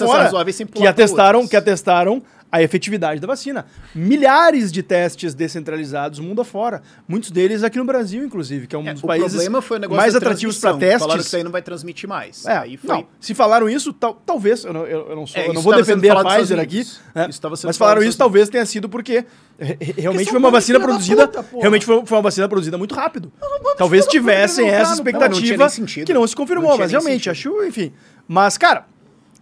sem 0.52 0.66
que 0.68 0.86
atestaram, 0.86 1.48
que 1.48 1.56
atestaram 1.56 2.22
a 2.52 2.62
efetividade 2.62 3.18
da 3.18 3.26
vacina. 3.26 3.64
Milhares 3.94 4.70
de 4.70 4.82
testes 4.82 5.32
descentralizados 5.34 6.18
mundo 6.20 6.42
afora. 6.42 6.82
Muitos 7.08 7.30
deles 7.30 7.62
aqui 7.62 7.78
no 7.78 7.84
Brasil, 7.86 8.22
inclusive, 8.22 8.66
que 8.66 8.76
é 8.76 8.78
um 8.78 8.86
É, 8.86 8.92
dos 8.92 9.00
países 9.00 9.48
mais 9.88 10.14
atrativos 10.14 10.58
para 10.58 10.70
transmissão. 10.74 10.98
Falaram 10.98 11.08
que 11.08 11.16
testes. 11.16 11.26
isso 11.26 11.36
aí 11.36 11.42
não 11.42 11.50
vai 11.50 11.62
transmitir 11.62 12.06
mais. 12.06 12.44
É, 12.44 12.58
aí 12.58 12.76
foi... 12.76 12.94
não, 12.94 13.06
se 13.18 13.32
falaram 13.34 13.70
isso, 13.70 13.90
tal- 13.94 14.20
talvez, 14.26 14.64
eu 14.64 14.72
não, 14.74 14.84
eu, 14.86 15.16
não, 15.16 15.26
sou, 15.26 15.40
É, 15.40 15.48
eu 15.48 15.54
não 15.54 15.62
vou 15.62 15.74
defender 15.74 16.10
a 16.10 16.22
Pfizer 16.22 16.58
aqui, 16.60 16.86
né? 17.14 17.28
Mas 17.64 17.76
falaram 17.78 18.02
isso 18.02 18.18
talvez 18.18 18.50
tenha 18.50 18.66
sido 18.66 18.86
porque 18.86 19.24
re- 19.58 19.78
re- 19.80 19.94
realmente 19.96 20.28
foi 20.28 20.38
uma 20.38 20.50
vacina 20.50 20.78
produzida, 20.78 21.26
puta, 21.28 21.46
realmente 21.58 21.86
foi, 21.86 22.04
foi 22.04 22.16
uma 22.18 22.22
vacina 22.22 22.46
produzida 22.48 22.76
muito 22.76 22.94
rápido. 22.94 23.32
Talvez 23.78 24.06
tivessem 24.06 24.68
essa 24.68 24.78
no- 24.78 24.84
Não, 24.84 24.88
não 24.88 24.94
expectativa 24.94 25.68
que 26.04 26.12
não 26.12 26.26
se 26.26 26.36
confirmou, 26.36 26.76
mas 26.76 26.90
realmente, 26.90 27.24
sentido. 27.30 27.54
acho, 27.56 27.64
enfim. 27.66 27.92
Mas, 28.28 28.58
cara, 28.58 28.86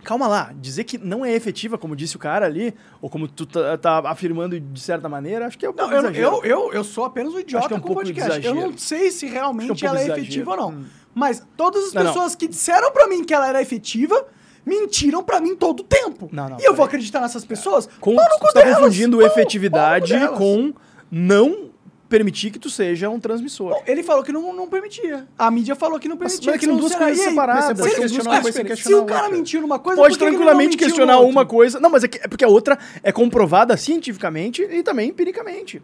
calma 0.03 0.27
lá, 0.27 0.53
dizer 0.55 0.85
que 0.85 0.99
não 0.99 1.25
é 1.25 1.33
efetiva, 1.35 1.79
como 1.79 1.95
disse 1.95 2.17
o 2.17 2.19
cara 2.19 2.47
ali, 2.47 2.75
ou 3.01 3.09
como 3.09 3.29
tu 3.29 3.47
tá, 3.47 3.77
tá 3.77 4.03
afirmando 4.11 4.59
de 4.59 4.81
certa 4.81 5.09
maneira, 5.09 5.47
acho 5.47 5.59
que 5.59 5.67
é 5.67 5.71
um 5.71 5.75
Não, 5.75 5.91
eu, 5.93 6.13
eu, 6.13 6.45
eu, 6.45 6.73
eu 6.73 6.85
sou 6.85 7.05
apenas 7.05 7.33
um 7.33 7.37
Acho 7.37 7.47
idiota 7.47 7.75
é 7.75 7.77
um 7.77 7.81
com 7.81 7.95
podcast. 7.95 8.47
Eu 8.47 8.55
não 8.55 8.77
sei 8.77 9.11
se 9.11 9.27
realmente 9.27 9.85
é 9.85 9.89
um 9.89 9.91
ela 9.91 10.01
é 10.01 10.09
efetiva 10.09 10.51
ou 10.53 10.57
não. 10.57 10.85
Mas 11.15 11.47
todas 11.57 11.87
as 11.87 11.93
Não, 11.93 12.05
não. 12.05 12.13
pessoas 12.13 12.35
que 12.35 12.47
disseram 12.47 12.93
pra 12.93 13.09
mim 13.09 13.25
que 13.25 13.35
ela 13.35 13.49
era 13.49 13.61
efetiva 13.61 14.27
mentiram 14.65 15.23
pra 15.23 15.41
mim 15.41 15.57
todo 15.57 15.81
o 15.81 15.85
tempo. 15.85 16.29
Não, 16.33 16.49
não, 16.49 16.61
e 16.61 16.65
eu 16.65 16.75
vou 16.75 16.85
acreditar 16.85 17.21
nessas 17.21 17.45
pessoas? 17.45 17.89
Com, 17.99 18.15
Pau 18.15 18.29
no 18.29 18.39
cu 18.39 18.53
tá 18.53 18.63
confundindo 18.63 19.19
pau 19.19 19.27
efetividade 19.27 20.15
com 20.37 20.73
não 21.11 21.70
permitir 22.11 22.51
que 22.51 22.59
tu 22.59 22.69
seja 22.69 23.09
um 23.09 23.19
transmissor. 23.19 23.71
Bom, 23.71 23.83
Ele 23.87 24.03
falou 24.03 24.23
que 24.23 24.33
não, 24.33 24.53
não 24.53 24.69
permitia. 24.69 25.27
A 25.39 25.51
mídia 25.51 25.75
falou 25.77 25.99
que 25.99 26.09
não 26.09 26.17
permitia. 26.17 26.51
mas 26.51 26.61
que 26.61 26.67
são 26.67 26.75
não 26.75 26.81
duas 26.81 26.95
coisas 26.95 27.19
separadas. 27.25 27.65
Se 27.65 27.75
Você 27.75 27.83
pode 27.83 28.01
questionar 28.01 28.23
se- 28.23 28.29
uma 28.37 28.43
coisa 28.43 28.57
sem 28.57 28.63
se 28.65 28.69
questionar 28.69 28.99
o 29.03 29.07
cara 29.07 29.23
outra. 29.23 29.37
mentiu 29.39 29.61
numa 29.63 29.79
coisa, 29.79 30.01
Pode 30.03 30.13
por 30.15 30.19
que 30.19 30.19
que 30.19 30.25
ele 30.25 30.31
não 30.33 30.39
tranquilamente 30.45 30.77
questionar 30.77 31.21
uma 31.21 31.47
coisa. 31.47 31.81
Não, 31.81 31.89
mas 31.89 32.05
é, 32.05 32.09
que- 32.09 32.19
é 32.19 32.29
porque 32.29 32.45
a 32.45 32.49
outra 32.49 32.79
é 33.03 33.13
comprovada 33.13 33.77
cientificamente 33.77 34.61
e 34.63 34.83
também 34.83 35.09
empiricamente. 35.11 35.81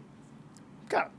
Cara, 0.89 1.09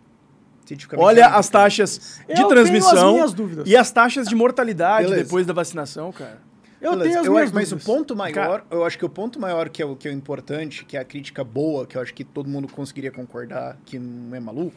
Cientificamente, 0.66 1.06
olha 1.06 1.26
as 1.28 1.48
taxas 1.48 2.20
Eu 2.28 2.28
de 2.28 2.34
tenho 2.34 2.48
transmissão 2.48 3.22
as 3.22 3.34
e 3.66 3.74
as 3.74 3.90
taxas 3.90 4.28
de 4.28 4.34
mortalidade 4.34 5.04
Beleza. 5.08 5.24
depois 5.24 5.46
da 5.46 5.54
vacinação, 5.54 6.12
cara. 6.12 6.46
Eu 6.80 6.90
Beleza, 6.90 7.08
tenho 7.08 7.20
as 7.20 7.26
eu 7.26 7.32
minhas 7.32 7.46
acho- 7.46 7.54
Mas 7.54 7.72
o 7.72 7.76
ponto 7.78 8.14
maior, 8.14 8.34
Cara. 8.34 8.64
eu 8.70 8.84
acho 8.84 8.96
que 8.98 9.04
o 9.04 9.08
ponto 9.08 9.40
maior 9.40 9.68
que 9.68 9.82
é 9.82 9.86
o 9.86 9.96
que 9.96 10.06
é 10.06 10.10
o 10.12 10.14
importante, 10.14 10.84
que 10.84 10.96
é 10.96 11.00
a 11.00 11.04
crítica 11.04 11.42
boa, 11.42 11.84
que 11.86 11.96
eu 11.96 12.02
acho 12.02 12.14
que 12.14 12.22
todo 12.22 12.48
mundo 12.48 12.68
conseguiria 12.68 13.10
concordar 13.10 13.76
que 13.84 13.98
não 13.98 14.36
é 14.36 14.38
maluco, 14.38 14.76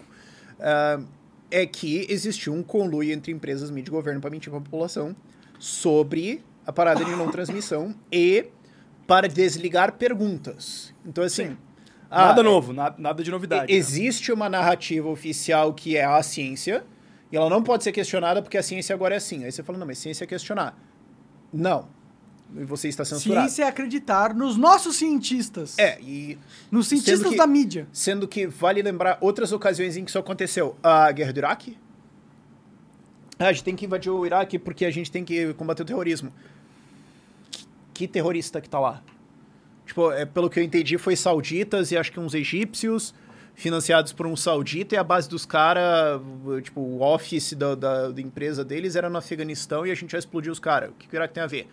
ah, 0.62 1.00
é 1.50 1.66
que 1.66 2.06
existiu 2.10 2.54
um 2.54 2.64
conluio 2.64 3.12
entre 3.12 3.32
empresas, 3.32 3.70
mídia 3.70 3.90
e 3.90 3.92
governo 3.92 4.22
para 4.22 4.30
mentir 4.30 4.50
para 4.50 4.60
a 4.60 4.64
população 4.64 5.16
sobre 5.60 6.44
a 6.66 6.72
parada 6.72 7.04
de 7.04 7.12
não 7.12 7.30
transmissão 7.30 7.94
e 8.12 8.46
para 9.08 9.28
desligar 9.28 9.94
perguntas. 9.94 10.94
Então, 11.06 11.24
assim. 11.24 11.58
ah, 12.10 12.28
nada 12.28 12.42
novo, 12.44 12.72
na- 12.72 12.94
nada 12.98 13.24
de 13.24 13.30
novidade. 13.32 13.72
né? 13.72 13.78
Existe 13.78 14.32
uma 14.32 14.48
narrativa 14.50 15.10
oficial 15.10 15.74
que 15.74 15.98
é 15.98 16.06
a 16.06 16.22
ciência, 16.24 16.84
e 17.32 17.36
ela 17.38 17.50
não 17.50 17.62
pode 17.64 17.84
ser 17.84 17.92
questionada 17.92 18.42
porque 18.42 18.58
a 18.58 18.64
ciência 18.64 18.94
agora 18.96 19.16
é 19.16 19.18
assim. 19.18 19.44
Aí 19.44 19.52
você 19.52 19.62
fala, 19.64 19.78
não, 19.78 19.86
mas 19.88 19.98
ciência 19.98 20.24
é 20.24 20.28
questionar. 20.28 20.78
Não. 21.52 21.88
E 22.56 22.66
você 22.66 22.90
está 22.90 23.06
censurado. 23.06 23.48
Ciência 23.48 23.64
é 23.64 23.68
acreditar 23.68 24.34
nos 24.34 24.58
nossos 24.58 24.96
cientistas. 24.98 25.78
É, 25.80 26.00
e 26.02 26.38
Nos 26.70 26.88
cientistas 26.88 27.30
que- 27.30 27.38
da 27.38 27.48
mídia. 27.48 27.88
sendo 27.94 28.28
que 28.28 28.46
vale 28.48 28.82
lembrar 28.82 29.18
outras 29.22 29.52
ocasiões 29.54 29.96
em 29.96 30.04
que 30.04 30.10
isso 30.12 30.20
aconteceu. 30.20 30.76
A 30.84 31.12
guerra 31.12 31.32
do 31.32 31.38
Iraque. 31.40 31.78
Ah, 33.40 33.48
a 33.48 33.54
gente 33.54 33.64
tem 33.64 33.76
que 33.76 33.86
invadir 33.86 34.12
o 34.12 34.26
Iraque 34.26 34.60
porque 34.60 34.86
a 34.86 34.92
gente 34.92 35.10
tem 35.12 35.24
que 35.24 35.54
combater 35.54 35.82
o 35.82 35.86
terrorismo. 35.86 36.32
Que, 37.50 37.66
que 37.94 38.08
terrorista 38.08 38.60
que 38.62 38.70
tá 38.70 38.80
lá? 38.80 39.02
Tipo, 39.86 40.12
é, 40.12 40.26
pelo 40.26 40.50
que 40.50 40.60
eu 40.60 40.64
entendi, 40.64 40.98
foi 40.98 41.16
sauditas 41.16 41.92
e 41.92 41.98
acho 41.98 42.12
que 42.12 42.20
uns 42.20 42.34
egípcios 42.34 43.14
financiados 43.56 44.14
por 44.14 44.26
um 44.28 44.36
saudita 44.36 44.96
e 44.96 44.98
a 44.98 45.04
base 45.04 45.28
dos 45.30 45.46
caras, 45.46 46.22
tipo, 46.64 46.80
o 46.82 47.02
office 47.02 47.54
da, 47.54 47.76
da, 47.76 48.10
da 48.10 48.22
empresa 48.22 48.64
deles 48.64 48.96
era 48.96 49.10
no 49.10 49.18
Afeganistão 49.18 49.86
e 49.86 49.92
a 49.92 49.96
gente 49.96 50.12
já 50.12 50.20
explodiu 50.20 50.52
os 50.52 50.60
caras. 50.60 50.90
O 50.92 50.94
que, 50.94 51.08
que 51.08 51.16
o 51.16 51.18
Iraque 51.18 51.34
tem 51.34 51.44
a 51.44 51.48
ver? 51.48 51.68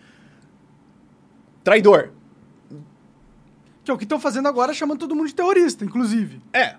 Traidor. 1.69 2.13
Que 3.85 3.91
é 3.91 3.95
o 3.95 3.99
que 3.99 4.05
estão 4.05 4.19
fazendo 4.19 4.49
agora, 4.49 4.73
chamando 4.73 5.01
todo 5.01 5.15
mundo 5.15 5.29
de 5.29 5.35
terrorista, 5.35 5.85
inclusive. 5.85 6.41
É, 6.51 6.77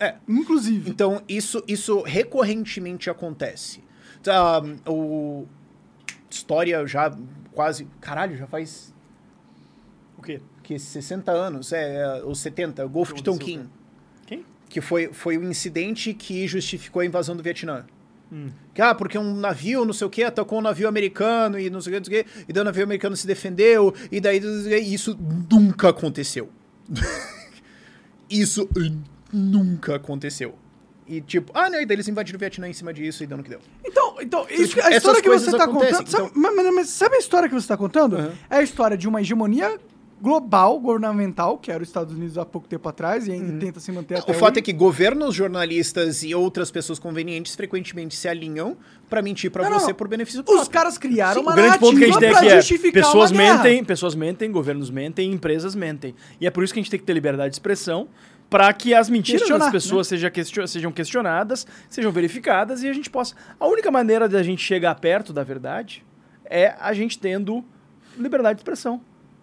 é. 0.00 0.16
Inclusive. 0.28 0.90
Então, 0.90 1.22
isso, 1.28 1.62
isso 1.68 2.02
recorrentemente 2.02 3.08
acontece. 3.08 3.84
Tá, 4.20 4.60
o... 4.84 5.46
História 6.28 6.84
já 6.88 7.16
quase... 7.52 7.86
Caralho, 8.00 8.36
já 8.36 8.48
faz... 8.48 8.92
O 10.18 10.22
quê? 10.22 10.40
Que 10.64 10.76
60 10.76 11.30
anos, 11.30 11.72
é, 11.72 12.02
é, 12.02 12.24
ou 12.24 12.34
70, 12.34 12.84
o 12.84 12.88
Golfo 12.88 13.14
de 13.14 13.22
Tonkin. 13.22 13.70
Quem? 14.26 14.44
Que 14.68 14.80
foi, 14.80 15.12
foi 15.12 15.38
o 15.38 15.44
incidente 15.44 16.12
que 16.14 16.48
justificou 16.48 17.00
a 17.00 17.06
invasão 17.06 17.36
do 17.36 17.44
Vietnã. 17.44 17.86
Hum. 18.32 18.48
Ah, 18.78 18.94
porque 18.94 19.18
um 19.18 19.34
navio, 19.36 19.84
não 19.84 19.92
sei 19.92 20.06
o 20.06 20.10
que, 20.10 20.22
atacou 20.22 20.58
um 20.58 20.62
navio 20.62 20.88
americano 20.88 21.58
e 21.60 21.68
não 21.68 21.82
sei 21.82 21.92
o 21.92 21.94
que, 21.94 21.98
não 22.00 22.04
sei 22.06 22.20
o 22.20 22.24
que, 22.24 22.30
e 22.48 22.52
daí 22.52 22.62
o 22.62 22.64
navio 22.64 22.82
americano 22.82 23.14
se 23.14 23.26
defendeu, 23.26 23.94
e 24.10 24.20
daí 24.20 24.40
isso 24.92 25.18
nunca 25.50 25.90
aconteceu. 25.90 26.48
isso 28.30 28.68
nunca 29.32 29.96
aconteceu. 29.96 30.54
E 31.06 31.20
tipo, 31.20 31.52
ah, 31.54 31.68
não, 31.68 31.80
e 31.80 31.84
daí 31.84 31.96
eles 31.96 32.08
invadiram 32.08 32.36
o 32.36 32.40
Vietnã 32.40 32.68
em 32.68 32.72
cima 32.72 32.92
disso 32.94 33.22
e 33.22 33.26
no 33.26 33.42
que 33.42 33.50
deu. 33.50 33.60
Então, 33.84 34.16
então 34.20 34.46
isso, 34.48 34.80
a 34.82 34.90
história 34.96 35.20
que 35.20 35.28
você 35.28 35.50
está 35.50 35.66
contando. 35.68 35.90
Sabe, 36.08 36.08
então- 36.08 36.30
mas- 36.34 36.74
mas 36.74 36.88
sabe 36.88 37.16
a 37.16 37.18
história 37.18 37.48
que 37.48 37.54
você 37.54 37.64
está 37.64 37.76
contando? 37.76 38.16
Uhum. 38.16 38.32
É 38.48 38.56
a 38.58 38.62
história 38.62 38.96
de 38.96 39.06
uma 39.08 39.20
hegemonia 39.20 39.78
global, 40.22 40.78
governamental, 40.78 41.58
que 41.58 41.72
era 41.72 41.82
os 41.82 41.88
Estados 41.88 42.14
Unidos 42.14 42.38
há 42.38 42.44
pouco 42.46 42.68
tempo 42.68 42.88
atrás 42.88 43.26
e 43.26 43.32
ainda 43.32 43.58
tenta 43.58 43.80
se 43.80 43.90
manter 43.90 44.14
até 44.18 44.30
Uhum. 44.30 44.36
o 44.36 44.38
fato 44.38 44.52
hoje. 44.52 44.60
é 44.60 44.62
que 44.62 44.72
governos, 44.72 45.34
jornalistas 45.34 46.22
e 46.22 46.32
outras 46.32 46.70
pessoas 46.70 47.00
convenientes 47.00 47.56
frequentemente 47.56 48.14
se 48.14 48.28
alinham 48.28 48.76
pra 49.10 49.20
mentir 49.20 49.50
não, 49.54 49.80
você 49.80 49.88
não. 49.88 49.94
por 49.94 50.06
benefício 50.06 50.40
Os 50.40 50.44
próprio. 50.46 50.70
caras 50.70 50.96
criaram 50.96 51.34
Sim, 51.34 51.40
uma 51.40 51.52
o 51.52 51.56
grande 51.56 51.78
ponto 51.80 51.98
que 51.98 52.04
a 52.04 52.06
gente 52.06 52.18
tem 52.20 52.28
aqui 52.30 52.86
é 52.88 52.90
pessoas 52.92 53.32
mentem, 53.32 53.84
pessoas 53.84 54.14
mentem, 54.14 54.50
governos 54.52 54.90
mentem, 54.90 55.32
empresas 55.32 55.74
mentem. 55.74 56.14
E 56.40 56.46
é 56.46 56.50
por 56.50 56.62
isso 56.62 56.72
que 56.72 56.78
a 56.78 56.82
gente 56.82 56.90
tem 56.90 57.00
que 57.00 57.04
ter 57.06 57.12
liberdade 57.12 57.50
de 57.50 57.56
expressão 57.56 58.06
para 58.48 58.72
que 58.72 58.94
as 58.94 59.10
mentiras 59.10 59.40
Questionar, 59.42 59.64
das 59.64 59.72
pessoas 59.72 60.06
seja 60.06 60.30
question- 60.30 60.66
sejam 60.68 60.92
questionadas, 60.92 61.66
sejam 61.88 62.12
verificadas 62.12 62.82
e 62.84 62.88
a 62.88 62.92
gente 62.92 63.10
possa. 63.10 63.34
A 63.58 63.66
única 63.66 63.90
maneira 63.90 64.28
da 64.28 64.42
gente 64.42 64.62
chegar 64.62 64.94
perto 64.94 65.32
da 65.32 65.42
verdade 65.42 66.04
é 66.44 66.74
a 66.78 66.92
gente 66.92 67.18
tendo 67.18 67.64
liberdade 68.16 68.56
de 68.56 68.60
expressão. 68.60 69.00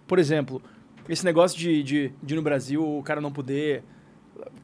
Por 0.10 0.18
exemplo, 0.18 0.60
esse 1.07 1.23
negócio 1.23 1.56
de, 1.56 1.84
de, 1.84 2.14
de 2.22 2.36
no 2.36 2.41
Brasil 2.41 2.84
o 2.84 3.03
cara 3.03 3.22
não 3.22 3.31
poder 3.31 3.84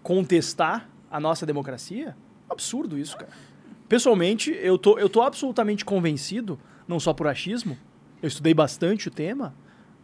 contestar 0.01 0.89
a 1.09 1.19
nossa 1.19 1.45
democracia, 1.45 2.17
absurdo 2.49 2.97
isso, 2.97 3.15
cara. 3.15 3.31
Pessoalmente, 3.87 4.51
eu 4.59 4.75
tô, 4.75 4.97
eu 4.97 5.07
tô 5.07 5.21
absolutamente 5.21 5.85
convencido, 5.85 6.59
não 6.87 6.99
só 6.99 7.13
por 7.13 7.27
achismo, 7.27 7.77
eu 8.23 8.27
estudei 8.27 8.55
bastante 8.55 9.07
o 9.07 9.11
tema, 9.11 9.53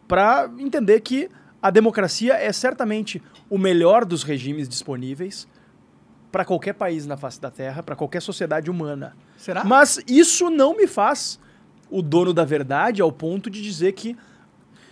para 0.07 0.47
entender 0.59 1.01
que 1.01 1.27
a 1.59 1.71
democracia 1.71 2.35
é 2.35 2.51
certamente 2.53 3.19
o 3.49 3.57
melhor 3.57 4.05
dos 4.05 4.21
regimes 4.21 4.69
disponíveis 4.69 5.47
para 6.31 6.45
qualquer 6.45 6.73
país 6.73 7.07
na 7.07 7.17
face 7.17 7.41
da 7.41 7.49
Terra, 7.49 7.81
para 7.81 7.95
qualquer 7.95 8.21
sociedade 8.21 8.69
humana. 8.69 9.17
Será? 9.37 9.63
Mas 9.63 9.99
isso 10.07 10.51
não 10.51 10.77
me 10.77 10.85
faz 10.85 11.39
o 11.89 12.03
dono 12.03 12.31
da 12.31 12.45
verdade 12.45 13.01
ao 13.01 13.11
ponto 13.11 13.49
de 13.49 13.59
dizer 13.59 13.93
que 13.93 14.15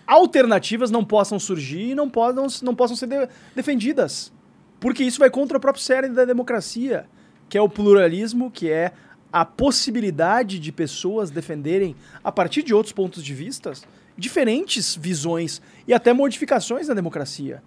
alternativas 0.10 0.90
não 0.90 1.04
possam 1.06 1.40
surgir 1.40 1.92
e 1.92 1.96
não, 1.96 2.10
podam, 2.10 2.48
não 2.64 2.76
possam 2.76 2.96
ser 2.98 3.08
de- 3.08 3.30
defendidas. 3.56 4.32
Porque 4.80 5.04
isso 5.04 5.20
vai 5.20 5.30
contra 5.30 5.58
o 5.58 5.62
próprio 5.62 5.84
cerne 5.84 6.16
da 6.16 6.26
democracia, 6.26 7.06
que 7.48 7.58
é 7.58 7.62
o 7.62 7.70
pluralismo, 7.70 8.50
que 8.50 8.70
é 8.72 8.92
a 9.32 9.46
possibilidade 9.46 10.58
de 10.58 10.72
pessoas 10.72 11.30
defenderem, 11.30 11.96
a 12.24 12.32
partir 12.32 12.64
de 12.64 12.74
outros 12.74 12.94
pontos 12.94 13.24
de 13.24 13.34
vista, 13.34 13.74
diferentes 14.18 14.96
visões 14.96 15.62
e 15.88 15.94
até 15.94 16.12
modificações 16.14 16.88
da 16.88 16.94
democracia. 16.94 17.62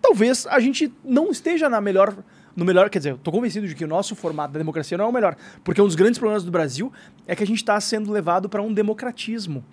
Talvez 0.00 0.46
a 0.46 0.60
gente 0.60 0.92
não 1.04 1.30
esteja 1.30 1.68
na 1.68 1.80
melhor. 1.80 2.16
No 2.54 2.64
melhor, 2.64 2.88
quer 2.88 2.98
dizer, 2.98 3.10
eu 3.10 3.18
tô 3.18 3.30
convencido 3.32 3.66
de 3.66 3.74
que 3.74 3.84
o 3.84 3.88
nosso 3.88 4.14
formato 4.14 4.52
da 4.54 4.58
democracia 4.58 4.96
não 4.96 5.06
é 5.06 5.08
o 5.08 5.12
melhor. 5.12 5.36
Porque 5.64 5.82
um 5.82 5.84
dos 5.84 5.96
grandes 5.96 6.18
problemas 6.18 6.44
do 6.44 6.50
Brasil 6.50 6.92
é 7.26 7.34
que 7.34 7.42
a 7.42 7.46
gente 7.46 7.58
está 7.58 7.78
sendo 7.80 8.10
levado 8.12 8.48
para 8.48 8.62
um 8.62 8.72
democratismo. 8.72 9.64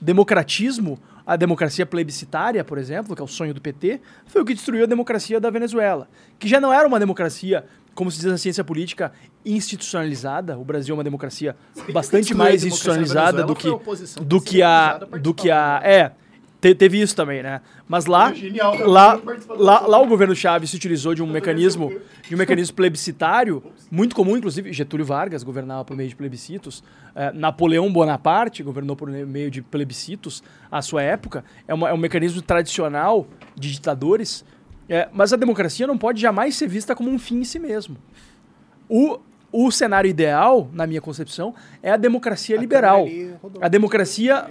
Democratismo, 0.00 0.98
a 1.26 1.36
democracia 1.36 1.86
plebiscitária, 1.86 2.64
por 2.64 2.78
exemplo, 2.78 3.14
que 3.14 3.22
é 3.22 3.24
o 3.24 3.28
sonho 3.28 3.54
do 3.54 3.60
PT, 3.60 4.00
foi 4.26 4.42
o 4.42 4.44
que 4.44 4.54
destruiu 4.54 4.84
a 4.84 4.86
democracia 4.86 5.40
da 5.40 5.50
Venezuela. 5.50 6.08
Que 6.38 6.48
já 6.48 6.60
não 6.60 6.72
era 6.72 6.86
uma 6.86 6.98
democracia, 6.98 7.64
como 7.94 8.10
se 8.10 8.18
diz 8.18 8.30
na 8.30 8.38
ciência 8.38 8.64
política, 8.64 9.12
institucionalizada. 9.44 10.58
O 10.58 10.64
Brasil 10.64 10.94
é 10.94 10.96
uma 10.96 11.04
democracia 11.04 11.56
bastante 11.92 12.32
a 12.32 12.36
mais 12.36 12.64
institucionalizada 12.64 13.44
do 13.44 13.54
que, 13.54 13.68
do 14.20 14.40
que 14.40 14.62
a. 14.62 14.98
Do 14.98 15.34
que 15.34 15.50
a. 15.50 15.80
É, 15.84 16.12
te- 16.62 16.74
teve 16.74 16.98
isso 16.98 17.14
também, 17.14 17.42
né? 17.42 17.60
Mas 17.86 18.06
lá, 18.06 18.32
Genial, 18.32 18.74
lá, 18.88 19.20
lá, 19.50 19.80
lá 19.86 19.98
o 20.00 20.06
governo 20.06 20.34
Chaves 20.34 20.70
se 20.70 20.76
utilizou 20.76 21.14
de 21.14 21.22
um 21.22 21.26
mecanismo, 21.26 21.92
de 22.26 22.34
um 22.34 22.38
mecanismo 22.38 22.74
plebiscitário, 22.74 23.62
muito 23.90 24.16
comum, 24.16 24.36
inclusive, 24.36 24.72
Getúlio 24.72 25.04
Vargas 25.04 25.42
governava 25.42 25.84
por 25.84 25.94
meio 25.96 26.08
de 26.08 26.16
plebiscitos, 26.16 26.82
eh, 27.14 27.32
Napoleão 27.34 27.92
Bonaparte 27.92 28.62
governou 28.62 28.96
por 28.96 29.10
meio 29.10 29.50
de 29.50 29.60
plebiscitos 29.60 30.42
à 30.70 30.80
sua 30.80 31.02
época, 31.02 31.44
é, 31.68 31.74
uma- 31.74 31.90
é 31.90 31.92
um 31.92 31.98
mecanismo 31.98 32.40
tradicional 32.40 33.26
de 33.54 33.70
ditadores, 33.72 34.42
eh, 34.88 35.08
mas 35.12 35.32
a 35.32 35.36
democracia 35.36 35.86
não 35.86 35.98
pode 35.98 36.20
jamais 36.20 36.54
ser 36.56 36.68
vista 36.68 36.94
como 36.94 37.10
um 37.10 37.18
fim 37.18 37.40
em 37.40 37.44
si 37.44 37.58
mesmo. 37.58 37.96
O, 38.88 39.18
o 39.50 39.70
cenário 39.70 40.08
ideal, 40.08 40.70
na 40.72 40.86
minha 40.86 41.00
concepção, 41.00 41.54
é 41.82 41.90
a 41.90 41.96
democracia 41.96 42.56
liberal. 42.56 43.02
ali 43.04 43.34
rodou. 43.42 43.62
A 43.62 43.68
democracia, 43.68 44.46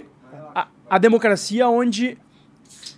a, 0.92 0.98
democracia 0.98 1.66
onde 1.66 2.18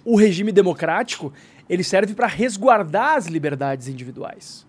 o 0.05 0.17
regime 0.17 0.51
democrático 0.51 1.33
ele 1.69 1.85
serve 1.85 2.13
para 2.13 2.27
resguardar 2.27 3.17
as 3.17 3.27
liberdades 3.27 3.87
individuais. 3.87 4.67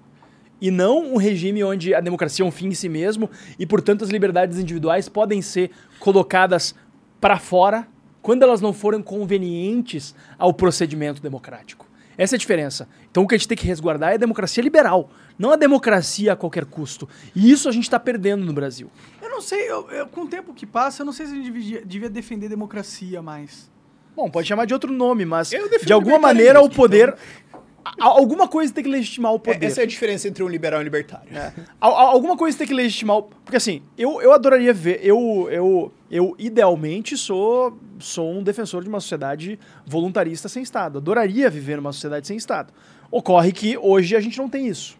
E 0.61 0.69
não 0.69 1.13
um 1.13 1.17
regime 1.17 1.63
onde 1.63 1.95
a 1.95 1.99
democracia 1.99 2.45
é 2.45 2.47
um 2.47 2.51
fim 2.51 2.67
em 2.67 2.75
si 2.75 2.87
mesmo 2.87 3.27
e, 3.57 3.65
portanto, 3.65 4.03
as 4.03 4.11
liberdades 4.11 4.59
individuais 4.59 5.09
podem 5.09 5.41
ser 5.41 5.71
colocadas 5.99 6.75
para 7.19 7.39
fora 7.39 7.87
quando 8.21 8.43
elas 8.43 8.61
não 8.61 8.71
forem 8.71 9.01
convenientes 9.01 10.13
ao 10.37 10.53
procedimento 10.53 11.19
democrático. 11.19 11.84
Essa 12.17 12.35
é 12.35 12.37
a 12.37 12.39
diferença. 12.39 12.87
Então 13.11 13.23
o 13.23 13.27
que 13.27 13.35
a 13.35 13.37
gente 13.37 13.47
tem 13.47 13.57
que 13.57 13.65
resguardar 13.67 14.11
é 14.11 14.15
a 14.15 14.17
democracia 14.17 14.63
liberal, 14.63 15.09
não 15.37 15.51
a 15.51 15.55
democracia 15.55 16.33
a 16.33 16.35
qualquer 16.35 16.65
custo. 16.65 17.07
E 17.35 17.51
isso 17.51 17.67
a 17.67 17.71
gente 17.71 17.83
está 17.83 17.99
perdendo 17.99 18.45
no 18.45 18.53
Brasil. 18.53 18.89
Eu 19.21 19.29
não 19.29 19.41
sei, 19.41 19.69
eu- 19.69 19.89
eu- 19.91 20.07
com 20.07 20.21
o 20.21 20.27
tempo 20.27 20.53
que 20.53 20.65
passa, 20.65 21.01
eu 21.01 21.05
não 21.05 21.13
sei 21.13 21.25
se 21.25 21.33
a 21.33 21.35
gente 21.35 21.51
devia, 21.51 21.85
devia 21.85 22.09
defender 22.09 22.47
democracia 22.49 23.21
mais. 23.21 23.69
Bom, 24.15 24.29
pode 24.31 24.47
chamar 24.47 24.63
de 24.63 24.73
outro 24.73 24.93
nome, 24.93 25.25
mas 25.25 25.49
de 25.49 25.91
alguma 25.91 26.17
maneira 26.17 26.61
o 26.61 26.69
poder. 26.69 27.09
a- 27.09 27.15
alguma 27.99 28.47
coisa 28.47 28.73
tem 28.73 28.83
que 28.83 28.89
legitimar 28.89 29.33
o 29.33 29.39
poder. 29.39 29.63
É, 29.63 29.67
Essa 29.67 29.81
é 29.81 29.83
a 29.83 29.87
diferença 29.87 30.27
entre 30.27 30.43
um 30.43 30.47
liberal 30.47 30.79
e 30.79 30.81
um 30.81 30.83
libertário. 30.83 31.27
Al- 31.79 31.95
alguma 31.95 32.35
coisa 32.35 32.57
tem 32.57 32.65
que 32.67 32.73
legitimar. 32.73 33.17
o- 33.17 33.23
Porque 33.23 33.57
assim, 33.57 33.81
eu, 33.97 34.21
eu 34.21 34.31
adoraria 34.33 34.73
ver. 34.73 34.99
Eu, 35.03 35.47
eu, 35.51 35.91
eu 36.09 36.35
idealmente 36.39 37.15
sou, 37.17 37.77
sou 37.99 38.31
um 38.31 38.41
defensor 38.43 38.83
de 38.83 38.89
uma 38.89 38.99
sociedade 38.99 39.59
voluntarista 39.85 40.49
sem 40.49 40.63
Estado. 40.63 40.97
Adoraria 40.97 41.49
viver 41.49 41.75
numa 41.77 41.91
sociedade 41.93 42.27
sem 42.27 42.37
Estado. 42.37 42.73
Ocorre 43.11 43.51
que 43.51 43.77
hoje 43.77 44.15
a 44.15 44.19
gente 44.19 44.37
não 44.37 44.49
tem 44.49 44.67
isso. 44.67 44.97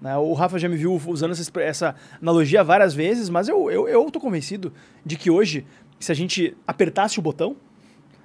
né? 0.00 0.16
O 0.16 0.32
Rafa 0.32 0.58
já 0.58 0.68
me 0.68 0.76
viu 0.76 1.00
usando 1.06 1.34
essa 1.60 1.94
analogia 2.20 2.62
várias 2.62 2.94
vezes, 2.94 3.28
mas 3.28 3.48
eu, 3.48 3.70
eu, 3.70 3.88
eu 3.88 4.10
tô 4.10 4.20
convencido 4.20 4.72
de 5.04 5.16
que 5.16 5.30
hoje, 5.30 5.66
se 5.98 6.10
a 6.12 6.14
gente 6.14 6.56
apertasse 6.66 7.18
o 7.18 7.22
botão, 7.22 7.56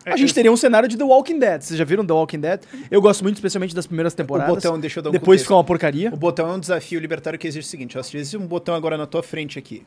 a 0.10 0.14
É, 0.14 0.18
gente 0.18 0.30
eu- 0.30 0.36
teria 0.36 0.52
um 0.52 0.58
cenário 0.58 0.88
de 0.90 0.98
The 0.98 1.04
Walking 1.04 1.40
Dead. 1.40 1.62
Vocês 1.62 1.78
já 1.78 1.84
viram 1.86 2.06
The 2.06 2.14
Walking 2.14 2.40
Dead? 2.40 2.62
Eu 2.90 3.02
gosto 3.02 3.24
muito, 3.24 3.36
especialmente 3.36 3.76
das 3.76 3.86
primeiras 3.88 4.14
temporadas. 4.14 4.56
botão, 4.56 4.80
deixa 4.80 5.00
eu 5.00 5.04
dar 5.04 5.10
um 5.10 5.12
Depois 5.12 5.26
contexto. 5.42 5.44
fica 5.46 5.56
uma 5.56 5.64
porcaria. 5.64 6.10
O 6.14 6.18
botão 6.18 6.50
é 6.50 6.54
um 6.54 6.60
desafio 6.60 7.00
libertário 7.00 7.38
que 7.38 7.48
existe 7.48 7.68
o 7.68 7.70
seguinte: 7.72 7.98
ó, 7.98 8.04
se 8.04 8.16
existe 8.18 8.38
um 8.38 8.46
botão 8.48 8.74
agora 8.76 8.98
na 8.98 9.06
tua 9.06 9.22
frente 9.24 9.58
aqui, 9.60 9.86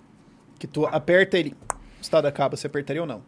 que 0.59 0.67
tu 0.67 0.87
aperta 0.87 1.39
ele, 1.39 1.55
o 1.71 2.03
estado 2.03 2.27
acaba, 2.27 2.57
você 2.57 2.67
apertaria 2.67 3.01
ou 3.03 3.09
não? 3.09 3.23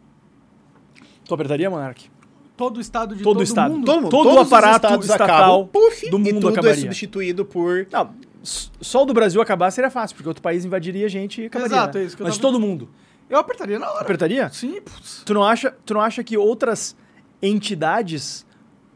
Tu 1.25 1.33
apertaria, 1.33 1.69
Monark? 1.69 2.09
Todo 2.55 2.77
o 2.77 2.81
estado 2.81 3.15
de 3.15 3.23
Todo 3.23 3.33
todo, 3.33 3.39
o 3.41 3.43
estado. 3.43 3.73
mundo. 3.73 3.85
Todo, 3.85 4.01
mundo, 4.03 4.11
Todo 4.11 4.35
o 4.35 4.39
aparato 4.39 4.85
estados 4.85 5.05
estatal 5.09 5.27
acabam, 5.63 5.67
puf, 5.67 6.09
do 6.09 6.17
e 6.17 6.19
mundo 6.19 6.33
tudo 6.33 6.49
é 6.49 6.51
acabaria. 6.51 6.81
substituído 6.81 7.43
por... 7.45 7.87
Não, 7.91 8.11
só 8.43 9.01
o 9.01 9.05
do 9.05 9.13
Brasil 9.13 9.41
acabar 9.41 9.71
seria 9.71 9.89
fácil, 9.89 10.15
porque 10.15 10.27
outro 10.27 10.43
país 10.43 10.63
invadiria 10.63 11.07
a 11.07 11.09
gente 11.09 11.41
e 11.41 11.45
acabaria. 11.47 11.75
Exato, 11.75 11.97
né? 11.97 12.03
é 12.03 12.07
isso 12.07 12.15
que 12.15 12.21
eu 12.21 12.27
Mas 12.27 12.37
tava- 12.37 12.41
todo 12.51 12.59
mundo. 12.59 12.89
Eu 13.33 13.39
apertaria 13.39 13.79
na 13.79 13.89
hora. 13.89 14.01
Apertaria? 14.01 14.49
Sim, 14.49 14.79
putz. 14.81 15.23
Tu 15.25 15.33
não 15.33 15.43
acha, 15.43 15.71
tu 15.85 15.93
não 15.95 16.01
acha 16.01 16.23
que 16.23 16.37
outras 16.37 16.95
entidades 17.41 18.45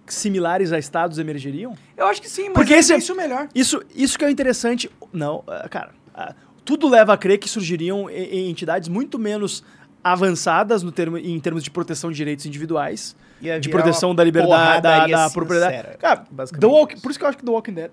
similares 0.06 0.72
a 0.72 0.80
estados 0.80 1.18
emergeriam? 1.20 1.76
Eu 1.98 2.08
acho 2.08 2.22
que 2.22 2.30
sim, 2.30 2.46
mas 2.46 2.54
Porque 2.54 2.74
é 2.74 2.78
esse 2.80 2.94
é- 2.94 2.98
isso 2.98 3.16
melhor. 3.16 3.50
Isso, 3.54 3.82
isso 3.96 4.18
que 4.18 4.24
é 4.24 4.28
o 4.28 4.32
interessante. 4.32 4.90
Não, 5.12 5.44
ah, 5.48 5.68
cara, 5.70 5.92
ah, 6.14 6.34
tudo 6.64 6.88
leva 6.88 7.14
a 7.14 7.18
crer 7.18 7.38
que 7.40 7.50
surgiriam 7.50 8.10
entidades 8.10 8.88
muito 8.90 9.18
menos 9.20 9.64
avançadas 10.04 10.84
no 10.84 10.92
termo, 10.92 11.18
em 11.18 11.40
termos 11.40 11.64
de 11.64 11.70
proteção 11.72 12.10
de 12.12 12.16
direitos 12.18 12.46
individuais, 12.46 13.16
de 13.60 13.70
proteção 13.70 14.16
da 14.16 14.24
liberdade, 14.24 14.82
da, 14.84 15.08
da 15.08 15.30
propriedade. 15.30 15.98
Cara, 15.98 16.26
Walk- 16.64 17.02
por 17.02 17.10
isso 17.12 17.20
que 17.20 17.26
eu 17.26 17.30
acho 17.30 17.38
que 17.38 17.44
The 17.44 17.52
Walking 17.52 17.74
Dead 17.74 17.92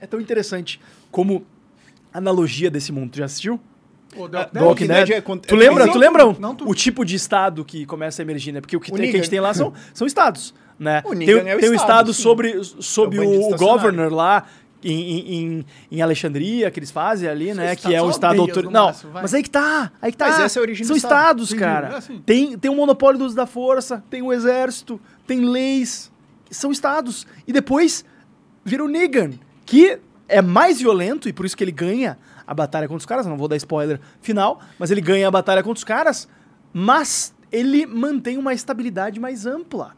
é 0.00 0.06
tão 0.06 0.20
interessante 0.20 0.80
como 1.10 1.44
analogia 2.12 2.70
desse 2.70 2.90
mundo. 2.92 3.10
Tu 3.12 3.18
já 3.18 3.26
assistiu? 3.26 3.60
Pô, 4.14 4.28
The 4.28 4.48
Walking 4.60 4.86
Dead. 4.86 5.06
Dead 5.08 5.18
é 5.18 5.20
Tu 5.20 5.54
lembra, 5.56 5.86
tu 5.90 5.98
lembra 5.98 6.24
não 6.38 6.54
tudo. 6.54 6.68
o 6.70 6.74
tipo 6.74 7.04
de 7.04 7.14
estado 7.16 7.64
que 7.64 7.86
começa 7.86 8.20
a 8.20 8.24
emergir, 8.24 8.52
né? 8.52 8.60
Porque 8.60 8.76
o 8.76 8.80
que, 8.80 8.92
O 8.92 8.96
tem, 8.96 9.10
que 9.10 9.16
a 9.16 9.20
gente 9.20 9.30
tem 9.30 9.40
lá 9.40 9.54
são, 9.54 9.72
são 9.94 10.06
estados, 10.06 10.52
né? 10.78 11.02
O 11.04 11.14
tem, 11.14 11.30
é 11.30 11.56
o 11.56 11.60
tem 11.60 11.70
um 11.70 11.74
estado, 11.74 12.10
estado 12.10 12.14
sobre, 12.14 12.60
sobre 12.80 13.18
É 13.18 13.20
o 13.20 13.24
o, 13.50 13.54
o 13.54 13.56
governor 13.56 14.12
lá 14.12 14.44
em, 14.82 14.92
em, 14.92 15.66
em- 15.92 16.00
Alexandria, 16.02 16.70
que 16.70 16.78
eles 16.80 16.90
fazem 16.90 17.28
ali, 17.28 17.52
né? 17.54 17.76
Que 17.76 17.94
é 17.94 18.02
um 18.02 18.08
estado 18.10 18.40
aldeias, 18.40 18.56
autor... 18.56 18.64
no 18.64 18.70
Não, 18.70 18.86
máximo, 18.86 19.12
mas 19.12 19.34
aí 19.34 19.42
que 19.42 19.50
tá, 19.50 19.92
aí 20.00 20.10
que 20.10 20.16
tá. 20.18 20.28
Mas 20.28 20.40
essa 20.40 20.58
é 20.58 20.60
a 20.60 20.62
origem 20.62 20.84
São 20.86 20.94
do 20.94 20.96
estado. 20.96 21.42
estados, 21.42 21.54
cara. 21.54 21.88
é 21.88 21.96
assim. 21.98 22.22
Tem, 22.24 22.58
tem 22.58 22.70
um 22.70 22.76
monopólio 22.76 23.18
do 23.18 23.26
uso 23.26 23.36
da 23.36 23.46
força, 23.46 24.02
tem 24.10 24.22
o 24.22 24.32
exército, 24.32 24.98
tem 25.26 25.40
leis. 25.40 26.10
São 26.50 26.72
estados. 26.72 27.26
E 27.46 27.52
depois 27.52 28.04
vira 28.64 28.82
o 28.84 28.88
Negan, 28.88 29.32
que 29.66 29.98
é 30.28 30.40
mais 30.42 30.80
violento 30.80 31.28
e 31.28 31.32
por 31.32 31.44
isso 31.44 31.56
que 31.56 31.62
ele 31.62 31.72
ganha 31.72 32.16
a 32.50 32.54
batalha 32.54 32.88
contra 32.88 32.98
os 32.98 33.06
caras. 33.06 33.26
Não 33.26 33.36
vou 33.36 33.46
dar 33.46 33.54
spoiler 33.54 34.00
final, 34.20 34.60
mas 34.76 34.90
ele 34.90 35.00
ganha 35.00 35.28
a 35.28 35.30
batalha 35.30 35.62
contra 35.62 35.78
os 35.78 35.84
caras, 35.84 36.28
mas 36.72 37.32
ele 37.52 37.86
mantém 37.86 38.36
uma 38.36 38.52
estabilidade 38.52 39.20
mais 39.20 39.46
ampla. 39.46 39.92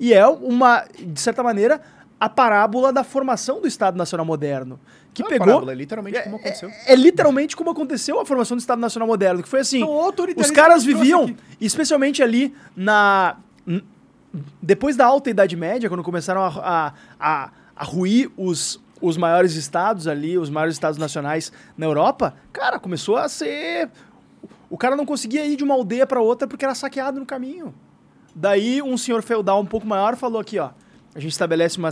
E 0.00 0.14
é 0.14 0.26
uma, 0.26 0.86
de 0.98 1.20
certa 1.20 1.42
maneira, 1.42 1.82
a 2.18 2.26
parábola 2.26 2.90
da 2.90 3.04
formação 3.04 3.60
do 3.60 3.68
Estado 3.68 3.98
Nacional 3.98 4.24
Moderno. 4.24 4.80
Que 5.12 5.22
Não 5.22 5.28
é 5.28 5.32
pegou. 5.32 5.46
parábola, 5.48 5.72
é 5.72 5.74
literalmente 5.74 6.22
como 6.22 6.36
aconteceu. 6.36 6.70
É, 6.86 6.92
é 6.92 6.96
literalmente 6.96 7.56
como 7.56 7.70
aconteceu 7.70 8.20
a 8.20 8.24
formação 8.24 8.56
do 8.56 8.60
Estado 8.60 8.80
Nacional 8.80 9.06
Moderno, 9.06 9.42
que 9.42 9.48
foi 9.48 9.60
assim. 9.60 9.82
Então, 9.82 10.34
os 10.36 10.50
caras 10.50 10.84
viviam, 10.84 11.34
especialmente 11.60 12.22
ali 12.22 12.54
na. 12.74 13.36
Depois 14.62 14.96
da 14.96 15.04
Alta 15.04 15.28
Idade 15.28 15.56
Média, 15.56 15.88
quando 15.88 16.02
começaram 16.02 16.42
a, 16.42 16.48
a, 16.48 16.92
a, 17.18 17.50
a 17.76 17.84
ruir 17.84 18.30
os, 18.36 18.80
os 19.00 19.16
maiores 19.16 19.54
estados 19.54 20.06
ali, 20.06 20.38
os 20.38 20.50
maiores 20.50 20.74
estados 20.74 20.98
nacionais 20.98 21.52
na 21.76 21.86
Europa, 21.86 22.34
cara, 22.52 22.78
começou 22.78 23.16
a 23.16 23.28
ser. 23.28 23.90
O 24.70 24.76
cara 24.76 24.96
não 24.96 25.06
conseguia 25.06 25.46
ir 25.46 25.56
de 25.56 25.64
uma 25.64 25.74
aldeia 25.74 26.06
para 26.06 26.20
outra 26.20 26.46
porque 26.46 26.64
era 26.64 26.74
saqueado 26.74 27.18
no 27.18 27.26
caminho. 27.26 27.74
Daí 28.34 28.82
um 28.82 28.96
senhor 28.96 29.22
feudal 29.22 29.60
um 29.60 29.66
pouco 29.66 29.86
maior 29.86 30.16
falou 30.16 30.40
aqui, 30.40 30.58
ó. 30.58 30.70
A 31.18 31.20
gente 31.20 31.32
estabelece 31.32 31.78
uma, 31.78 31.90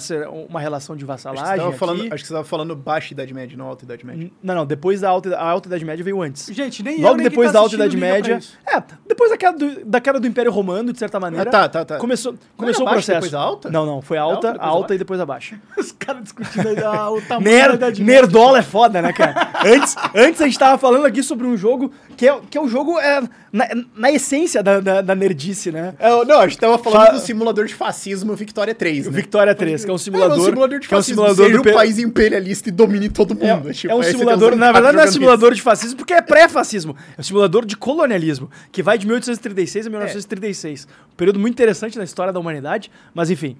uma 0.49 0.61
relação 0.61 0.95
de 0.95 1.05
Acho 1.05 1.21
que, 1.25 1.33
vassalagem. 1.35 1.73
falando, 1.73 2.01
acho 2.15 2.23
que 2.23 2.29
você 2.29 2.33
tava 2.33 2.45
falando 2.45 2.77
baixa 2.77 3.13
Idade 3.13 3.35
Média, 3.35 3.59
não 3.59 3.67
alta 3.67 3.85
Idade 3.85 4.07
Média. 4.07 4.31
Não, 4.41 4.55
não, 4.55 4.65
depois 4.65 5.01
da 5.01 5.09
alta, 5.11 5.37
a 5.37 5.51
Alta 5.51 5.67
Idade 5.69 5.85
Média 5.85 6.05
veio 6.05 6.23
antes. 6.23 6.47
Gente, 6.55 6.81
nem 6.85 6.95
eu, 6.99 7.03
Logo 7.03 7.17
nem 7.17 7.25
depois 7.29 7.49
quem 7.49 7.53
da 7.53 7.59
tá 7.59 7.63
Alta 7.65 7.75
Idade 7.75 7.97
Média. 7.97 8.39
É, 8.65 8.81
depois 9.05 9.29
da 9.31 9.37
queda, 9.37 9.59
do, 9.59 9.85
da 9.85 10.01
queda 10.01 10.21
do 10.21 10.29
Império 10.29 10.53
Romano, 10.53 10.93
de 10.93 10.99
certa 11.01 11.19
maneira. 11.19 11.49
Ah, 11.51 11.53
tá, 11.53 11.69
tá, 11.69 11.85
tá. 11.85 11.97
Começou, 11.99 12.37
começou 12.57 12.83
o 12.83 12.85
baixa, 12.85 12.99
processo. 13.15 13.21
depois 13.23 13.35
a 13.35 13.41
alta? 13.41 13.69
Não, 13.69 13.85
não, 13.85 14.01
foi 14.01 14.17
alta, 14.17 14.49
alta, 14.51 14.63
a 14.63 14.67
alta 14.67 14.95
e 14.95 14.99
depois 14.99 15.19
a 15.19 15.27
baixa. 15.27 15.61
Os 15.77 15.91
caras 15.91 16.23
discutindo 16.23 16.69
aí 16.69 16.79
a- 16.85 17.11
o 17.11 17.21
tamanho 17.23 17.45
da 17.45 17.51
Nerd, 17.51 17.75
Idade 17.75 18.05
Média. 18.05 18.21
nerdola 18.23 18.59
é 18.61 18.63
foda, 18.63 19.03
né, 19.03 19.13
cara? 19.13 19.51
antes, 19.65 19.97
antes 20.15 20.41
a 20.41 20.45
gente 20.45 20.57
tava 20.59 20.79
falando 20.79 21.05
aqui 21.05 21.21
sobre 21.21 21.49
um 21.49 21.57
jogo 21.57 21.91
que 22.17 22.29
é, 22.29 22.41
que 22.49 22.57
é 22.57 22.61
o 22.61 22.69
jogo 22.69 22.97
é, 23.01 23.21
na, 23.53 23.67
na 23.97 24.13
essência 24.13 24.63
da, 24.63 24.79
da, 24.79 25.01
da 25.03 25.15
nerdice, 25.17 25.73
né? 25.73 25.95
É, 25.99 26.25
não, 26.25 26.39
a 26.41 26.47
gente 26.47 26.59
tava 26.61 26.79
falando 26.79 27.07
Fa- 27.07 27.13
do 27.13 27.19
simulador 27.19 27.67
de 27.67 27.75
fascismo 27.75 28.37
Victoria 28.37 28.75
3, 28.75 29.07
O 29.09 29.11
né? 29.11 29.16
Victoria 29.17 29.55
3, 29.55 29.85
que 29.85 29.91
é 29.91 29.93
um 29.93 29.97
É, 29.97 29.99
simulador. 29.99 30.39
um 30.39 30.45
simulador 30.45 30.79
de 30.79 30.87
que 30.89 30.95
é 30.95 30.97
um 30.97 31.01
fascismo. 31.01 31.23
simulador 31.23 31.47
Seja 31.47 31.63
do 31.63 31.69
um 31.71 31.73
país 31.75 31.99
imperialista 31.99 32.69
e 32.69 32.73
domine 32.73 33.09
todo 33.09 33.35
mundo. 33.35 33.71
É, 33.71 33.73
tipo, 33.73 33.93
é 33.93 33.97
um 33.97 34.01
tem 34.01 34.11
simulador, 34.11 34.55
na 34.57 34.71
verdade 34.73 34.97
não 34.97 35.03
é 35.03 35.07
simulador 35.07 35.55
de 35.55 35.63
fascismo, 35.63 35.97
porque 35.97 36.15
é 36.15 36.23
pré-fascismo. 36.23 36.97
É 37.17 37.21
um 37.21 37.25
simulador 37.25 37.65
de 37.65 37.77
colonialismo, 37.77 38.51
que 38.71 38.83
vai 38.83 38.97
de 38.99 39.07
1836 39.07 39.87
a 39.87 39.91
1936. 39.91 40.87
Um 41.13 41.17
período 41.17 41.39
muito 41.41 41.55
interessante 41.55 41.99
na 41.99 42.05
história 42.05 42.33
da 42.33 42.39
humanidade, 42.39 42.91
mas 43.15 43.31
enfim, 43.31 43.57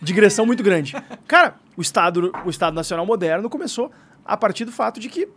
digressão 0.00 0.46
muito 0.46 0.62
grande. 0.62 0.94
Cara, 1.26 1.56
o 1.76 1.82
Estado, 1.82 2.32
o 2.44 2.50
Estado 2.50 2.74
Nacional 2.74 3.04
Moderno 3.04 3.48
começou 3.50 3.90
a 4.24 4.36
partir 4.36 4.64
do 4.64 4.72
fato 4.72 5.00
de 5.00 5.08
que 5.08 5.28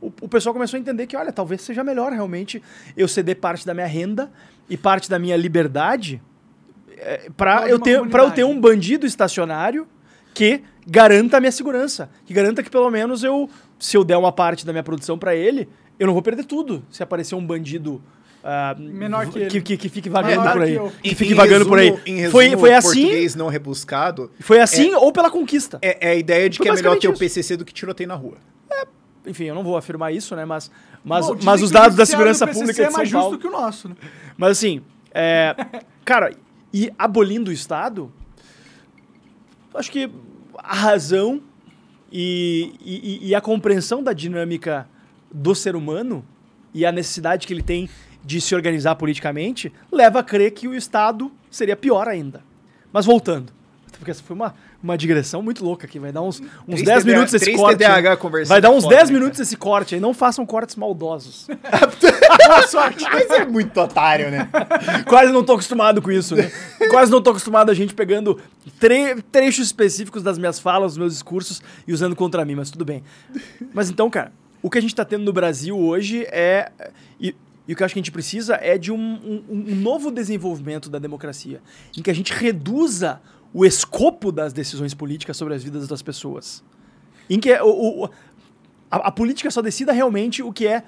o, 0.00 0.06
o 0.22 0.28
pessoal 0.28 0.52
começou 0.54 0.76
a 0.76 0.80
entender 0.80 1.06
que, 1.06 1.16
olha, 1.16 1.32
talvez 1.32 1.60
seja 1.60 1.84
melhor 1.84 2.12
realmente 2.12 2.62
eu 2.96 3.06
ceder 3.06 3.36
parte 3.36 3.66
da 3.66 3.74
minha 3.74 3.86
renda 3.86 4.30
e 4.68 4.76
parte 4.76 5.10
da 5.10 5.18
minha 5.18 5.36
liberdade 5.36 6.22
para 7.36 7.56
Prol 7.56 7.64
de 7.66 7.70
eu 7.72 7.78
ter 7.78 8.08
para 8.08 8.22
eu 8.24 8.30
ter 8.30 8.44
um 8.44 8.60
bandido 8.60 9.06
estacionário 9.06 9.86
que 10.34 10.62
garanta 10.86 11.36
a 11.36 11.40
minha 11.40 11.52
segurança, 11.52 12.10
que 12.26 12.32
garanta 12.34 12.62
que 12.62 12.70
pelo 12.70 12.90
menos 12.90 13.22
eu 13.24 13.48
se 13.78 13.96
eu 13.96 14.04
der 14.04 14.16
uma 14.16 14.32
parte 14.32 14.64
da 14.66 14.72
minha 14.72 14.82
produção 14.82 15.18
para 15.18 15.34
ele, 15.34 15.68
eu 15.98 16.06
não 16.06 16.12
vou 16.14 16.22
perder 16.22 16.44
tudo. 16.44 16.84
Se 16.90 17.02
aparecer 17.02 17.34
um 17.34 17.44
bandido 17.44 18.02
ah, 18.42 18.74
Menor 18.78 19.26
que 19.26 19.32
que, 19.32 19.38
ele. 19.38 19.60
que, 19.62 19.76
que 19.76 19.88
fique 19.88 20.08
vagando 20.08 20.40
Menor 20.40 20.52
por 20.52 20.64
que 20.64 20.68
aí, 20.68 20.90
que 21.02 21.10
Em- 21.10 21.14
fique 21.14 21.32
em 21.32 21.34
vagando 21.36 21.66
por 21.66 21.78
aí. 21.78 21.90
resumo- 21.90 22.02
Em 22.06 22.16
resumo, 22.16 22.30
Foi 22.32 22.56
foi 22.56 22.72
assim, 22.74 23.00
português 23.02 23.34
não 23.34 23.48
rebuscado. 23.48 24.30
foi 24.40 24.60
assim 24.60 24.94
ou 24.94 25.12
pela 25.12 25.30
conquista. 25.30 25.78
É, 25.82 26.08
é 26.08 26.12
a 26.12 26.14
ideia 26.14 26.48
de 26.48 26.56
Foi 26.58 26.64
que 26.66 26.70
é 26.72 26.74
melhor 26.74 26.98
ter 26.98 27.08
o 27.08 27.12
PCC 27.16 27.56
do 27.56 27.64
que 27.64 27.72
tiroteio 27.74 28.08
na 28.08 28.14
rua. 28.14 28.36
Enfim, 29.26 29.44
eu 29.44 29.54
não 29.54 29.62
vou 29.62 29.76
afirmar 29.76 30.12
isso, 30.14 30.34
né, 30.34 30.44
mas 30.46 30.70
mas, 31.04 31.26
Bom, 31.26 31.36
mas 31.42 31.60
que 31.60 31.64
os 31.64 31.70
dados 31.70 31.96
da 31.96 32.04
segurança 32.06 32.44
do 32.46 32.48
PCC 32.48 32.60
pública 32.60 32.82
é 32.82 32.86
de 32.86 32.90
São 32.92 32.98
mais 32.98 33.10
Paulo 33.12 33.30
justo 33.30 33.40
que 33.40 33.46
o 33.46 33.50
nosso, 33.50 33.88
né? 33.88 33.94
Mas 34.36 34.50
assim, 34.52 34.82
é, 35.12 35.54
cara, 36.04 36.32
e 36.72 36.92
abolindo 36.98 37.50
o 37.50 37.52
Estado, 37.52 38.12
acho 39.74 39.90
que 39.90 40.10
a 40.58 40.74
razão 40.74 41.40
e, 42.12 42.72
e- 42.80 43.28
e 43.28 43.34
a 43.34 43.40
compreensão 43.40 44.02
da 44.02 44.12
dinâmica 44.12 44.88
do 45.32 45.54
ser 45.54 45.76
humano 45.76 46.24
e 46.74 46.84
a 46.84 46.92
necessidade 46.92 47.46
que 47.46 47.52
ele 47.52 47.62
tem 47.62 47.88
de 48.24 48.40
se 48.40 48.54
organizar 48.54 48.94
politicamente 48.96 49.72
leva 49.90 50.20
a 50.20 50.22
crer 50.22 50.50
que 50.52 50.68
o 50.68 50.74
Estado 50.74 51.32
seria 51.50 51.76
pior 51.76 52.06
ainda. 52.08 52.42
Mas 52.92 53.06
voltando, 53.06 53.52
porque 53.92 54.10
essa 54.10 54.22
foi 54.22 54.34
uma, 54.36 54.54
uma 54.82 54.96
digressão 54.96 55.42
muito 55.42 55.64
louca 55.64 55.86
aqui, 55.86 55.98
vai 55.98 56.10
dar 56.10 56.22
uns, 56.22 56.40
uns 56.40 56.46
Três 56.66 56.82
10 56.84 57.02
TDA 57.04 57.12
minutos 57.12 57.34
esse 57.34 57.44
corte. 57.56 57.78
Vai 58.48 58.60
dar 58.60 58.70
uns 58.70 58.84
foda, 58.84 58.96
10 58.96 59.10
né, 59.10 59.18
minutos 59.18 59.40
esse 59.40 59.56
corte 59.56 59.94
aí, 59.94 60.00
não 60.00 60.14
façam 60.14 60.46
cortes 60.46 60.74
maldosos. 60.76 61.46
Mas 63.12 63.30
é 63.30 63.44
muito 63.44 63.78
otário, 63.80 64.30
né? 64.30 64.48
Quase 65.06 65.32
não 65.32 65.44
tô 65.44 65.52
acostumado 65.52 66.00
com 66.00 66.10
isso, 66.10 66.34
né? 66.34 66.50
Quase 66.90 67.10
não 67.10 67.20
tô 67.22 67.30
acostumado 67.30 67.70
a 67.70 67.74
gente 67.74 67.94
pegando 67.94 68.40
tre- 68.78 69.16
trechos 69.30 69.66
específicos 69.66 70.22
das 70.22 70.38
minhas 70.38 70.58
falas, 70.58 70.92
dos 70.92 70.98
meus 70.98 71.12
discursos 71.12 71.62
e 71.86 71.92
usando 71.92 72.16
contra 72.16 72.44
mim, 72.44 72.54
mas 72.54 72.70
tudo 72.70 72.84
bem. 72.84 73.02
Mas 73.72 73.90
então, 73.90 74.08
cara, 74.10 74.32
o 74.62 74.70
que 74.70 74.78
a 74.78 74.80
gente 74.80 74.94
tá 74.94 75.04
tendo 75.04 75.24
no 75.24 75.32
Brasil 75.32 75.78
hoje 75.78 76.24
é. 76.30 76.70
E, 77.20 77.34
E 77.68 77.72
o 77.72 77.76
que 77.76 77.82
eu 77.82 77.84
acho 77.84 77.94
que 77.94 78.00
a 78.00 78.02
gente 78.02 78.10
precisa 78.12 78.58
é 78.60 78.76
de 78.78 78.90
um, 78.90 78.96
um- 78.98 79.44
um 79.50 79.74
novo 79.76 80.10
desenvolvimento 80.10 80.88
da 80.90 80.98
democracia, 80.98 81.60
em 81.96 82.02
que 82.02 82.10
a 82.10 82.14
gente 82.14 82.32
reduza 82.32 83.20
o 83.52 83.64
escopo 83.64 84.30
das 84.30 84.52
decisões 84.52 84.94
políticas 84.94 85.36
sobre 85.36 85.54
as 85.54 85.62
vidas 85.62 85.88
das 85.88 86.02
pessoas. 86.02 86.62
Em 87.28 87.38
que 87.40 87.50
é 87.50 87.62
o, 87.62 88.04
o- 88.04 88.10
a, 88.90 89.08
a 89.08 89.10
política 89.10 89.50
só 89.50 89.60
decida 89.62 89.92
realmente 89.92 90.42
o 90.42 90.52
que 90.52 90.66
é 90.66 90.82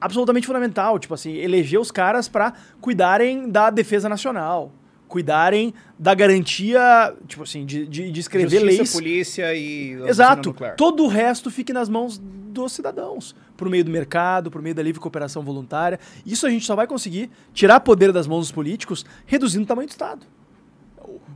absolutamente 0.00 0.46
fundamental, 0.46 0.98
tipo 0.98 1.14
assim, 1.14 1.34
eleger 1.34 1.78
os 1.78 1.90
caras 1.90 2.28
para 2.28 2.54
cuidarem 2.80 3.50
da 3.50 3.68
defesa 3.70 4.08
nacional, 4.08 4.72
cuidarem 5.06 5.74
da 5.98 6.14
garantia, 6.14 7.14
tipo 7.26 7.42
assim, 7.42 7.66
de, 7.66 7.86
de, 7.86 8.10
de 8.10 8.20
escrever 8.20 8.60
Justiça, 8.60 8.64
leis 8.78 8.92
polícia 8.92 9.54
e... 9.54 9.92
Exato. 10.08 10.54
Todo 10.76 11.04
o 11.04 11.08
resto 11.08 11.50
fique 11.50 11.72
nas 11.72 11.88
mãos 11.88 12.18
dos 12.18 12.72
cidadãos, 12.72 13.34
por 13.56 13.68
meio 13.68 13.84
do 13.84 13.90
mercado, 13.90 14.50
por 14.50 14.62
meio 14.62 14.74
da 14.74 14.82
livre 14.82 15.00
cooperação 15.00 15.42
voluntária. 15.42 16.00
Isso 16.24 16.46
a 16.46 16.50
gente 16.50 16.64
só 16.64 16.74
vai 16.74 16.86
conseguir 16.86 17.30
tirar 17.52 17.80
poder 17.80 18.10
das 18.12 18.26
mãos 18.26 18.46
dos 18.46 18.52
políticos, 18.52 19.04
reduzindo 19.26 19.64
o 19.64 19.66
tamanho 19.66 19.86
do 19.88 19.90
Estado. 19.90 20.24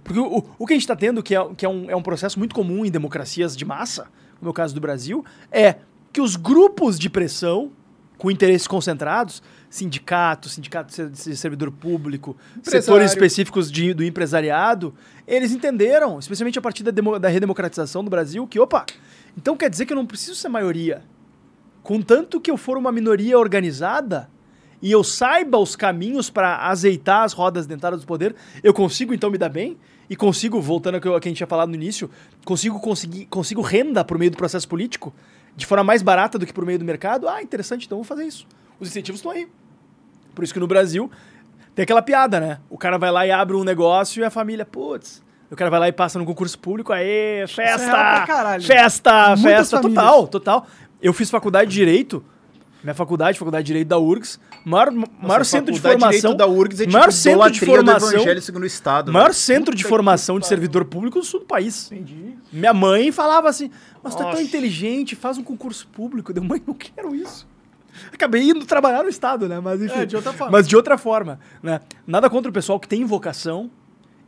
Porque 0.05 0.21
o, 0.21 0.45
o- 0.59 0.67
que 0.67 0.75
a 0.75 0.77
gente 0.77 0.83
está 0.85 0.95
tendo, 0.95 1.23
que, 1.23 1.35
é, 1.35 1.45
que 1.57 1.65
é, 1.65 1.69
um, 1.69 1.91
é 1.91 1.97
um 1.97 2.03
processo 2.03 2.39
muito 2.39 2.55
comum 2.55 2.85
em 2.85 2.91
democracias 2.91 3.57
de 3.57 3.65
massa, 3.65 4.07
como 4.39 4.49
é 4.49 4.51
o 4.51 4.55
caso 4.55 4.75
do 4.75 4.81
Brasil, 4.81 5.25
é 5.51 5.77
que 6.13 6.21
os 6.21 6.37
grupos 6.37 6.99
de 6.99 7.09
pressão, 7.11 7.73
com 8.19 8.31
interesses 8.31 8.67
concentrados, 8.69 9.43
sindicatos, 9.69 10.53
sindicato 10.53 10.95
de 10.95 11.09
de 11.11 11.37
servidor 11.37 11.73
público, 11.73 12.37
Empresário. 12.57 12.83
setores 12.83 13.11
específicos 13.11 13.73
de- 13.73 13.93
do 13.95 14.05
empresariado, 14.05 14.95
eles 15.27 15.51
entenderam, 15.53 16.19
especialmente 16.21 16.59
a 16.59 16.63
partir 16.63 16.83
da, 16.85 16.91
demo- 16.93 17.19
da 17.19 17.29
redemocratização 17.29 18.05
do 18.05 18.11
Brasil, 18.11 18.47
que, 18.47 18.61
opa, 18.61 18.85
então 19.37 19.57
quer 19.57 19.69
dizer 19.69 19.87
que 19.87 19.93
eu 19.93 19.97
não 19.97 20.07
preciso 20.07 20.37
ser 20.37 20.49
maioria. 20.49 21.03
Contanto 21.83 22.41
que 22.41 22.51
eu 22.51 22.57
for 22.57 22.79
uma 22.79 22.93
minoria 22.93 23.39
organizada 23.39 24.31
e 24.81 24.91
eu 24.93 25.03
saiba 25.03 25.59
os 25.59 25.75
caminhos 25.77 26.31
para 26.31 26.69
azeitar 26.69 27.23
as 27.25 27.33
rodas 27.33 27.67
dentadas 27.67 28.01
do 28.01 28.07
poder, 28.07 28.35
eu 28.63 28.73
consigo 28.73 29.13
então 29.13 29.31
me 29.31 29.39
dar 29.39 29.49
bem 29.49 29.77
e 30.09 30.17
consigo, 30.17 30.61
voltando 30.61 30.97
ao 30.97 31.01
que 31.01 31.09
eu- 31.09 31.15
ao 31.15 31.21
que 31.21 31.29
a 31.29 31.31
gente 31.31 31.39
tinha 31.39 31.47
falado 31.47 31.69
no 31.69 31.75
início, 31.75 32.11
consigo 32.45 32.79
conseguir 32.81 33.27
consigo 33.27 33.61
renda 33.63 34.05
por 34.05 34.19
meio 34.19 34.31
do 34.31 34.37
processo 34.37 34.69
político 34.69 35.15
de 35.57 35.65
forma 35.67 35.85
mais 35.85 36.03
barata 36.03 36.39
do 36.39 36.45
que 36.47 36.53
por 36.53 36.65
meio 36.67 36.79
do 36.79 36.85
mercado. 36.85 37.29
Ah, 37.29 37.43
interessante, 37.43 37.87
então 37.87 37.97
vamos 37.99 38.09
fazer 38.09 38.25
isso. 38.25 38.47
Os 38.81 38.89
incentivos 38.89 39.21
estão 39.21 39.31
aí. 39.33 39.49
Por 40.35 40.43
isso 40.45 40.53
que 40.53 40.61
no 40.61 40.67
Brasil 40.67 41.11
tem 41.75 41.85
aquela 41.85 42.03
piada, 42.03 42.41
né? 42.41 42.59
O 42.69 42.77
cara 42.77 42.99
vai 42.99 43.11
lá 43.11 43.27
e 43.27 43.31
abre 43.31 43.57
um 43.57 43.65
negócio 43.65 44.21
e 44.21 44.25
a 44.25 44.31
família, 44.31 44.65
putz. 44.67 45.23
O 45.51 45.57
cara 45.57 45.71
vai 45.71 45.79
lá 45.79 45.89
e 45.89 45.93
passa 45.93 46.19
no 46.19 46.25
concurso 46.25 46.59
público, 46.59 46.93
festa! 47.47 47.63
é 47.63 47.79
pra 47.91 48.27
caralho. 48.27 48.63
Festa, 48.65 49.29
Muitas 49.37 49.43
festa, 49.43 49.77
famílias. 49.77 50.03
total, 50.05 50.27
total. 50.27 50.67
Eu 51.01 51.13
fiz 51.13 51.31
faculdade 51.31 51.71
de 51.71 51.77
Direito, 51.77 52.25
minha 52.83 52.95
faculdade, 52.95 53.39
faculdade 53.39 53.63
de 53.65 53.69
Direito 53.69 53.89
da 53.89 53.99
URGS, 53.99 54.41
maior, 54.65 54.93
maior 54.93 55.45
centro 55.45 55.73
de 55.73 55.81
formação. 55.81 56.35
Da 56.35 56.47
URGS 56.47 56.81
é 56.81 56.85
tipo 56.85 56.93
maior 56.93 57.13
centro 57.13 57.51
de 57.51 57.59
idolatria 57.59 57.67
do 57.67 57.85
formação. 57.85 58.13
Evangelho 58.15 58.43
segundo 58.43 58.63
o 58.63 58.67
Estado. 58.67 59.13
maior 59.13 59.25
velho. 59.27 59.35
centro 59.35 59.75
de 59.75 59.85
formação 59.85 60.39
de 60.39 60.47
servidor 60.47 60.85
público 60.85 61.19
do 61.19 61.25
sul 61.25 61.41
do 61.41 61.47
país. 61.47 61.91
Entendi. 61.93 62.37
Minha 62.53 62.73
mãe 62.73 63.13
falava 63.13 63.49
assim: 63.49 63.71
Mas 64.03 64.15
tu 64.15 64.21
é 64.21 64.23
tão 64.23 64.33
Nossa. 64.33 64.43
inteligente, 64.43 65.15
faz 65.15 65.39
um 65.39 65.43
concurso 65.43 65.87
público. 65.89 66.33
Eu, 66.35 66.43
mãe, 66.43 66.63
não 66.67 66.75
quero 66.75 67.15
isso. 67.15 67.47
Acabei 68.13 68.43
indo 68.43 68.65
trabalhar 68.65 69.03
no 69.03 69.09
Estado, 69.09 69.49
né? 69.49 69.61
Mas 69.61 69.81
enfim. 69.81 70.01
É, 70.01 70.07
de 70.07 70.17
outra 70.17 70.33
forma. 70.33 70.53
Mas 70.53 70.67
de 70.67 70.77
outra 70.77 70.99
forma, 70.99 71.39
né? 71.63 71.81
Nada 72.07 72.29
contra 72.29 72.51
o 72.51 72.53
pessoal 72.53 72.81
que 72.81 72.89
tem 72.89 73.05
vocação 73.05 73.71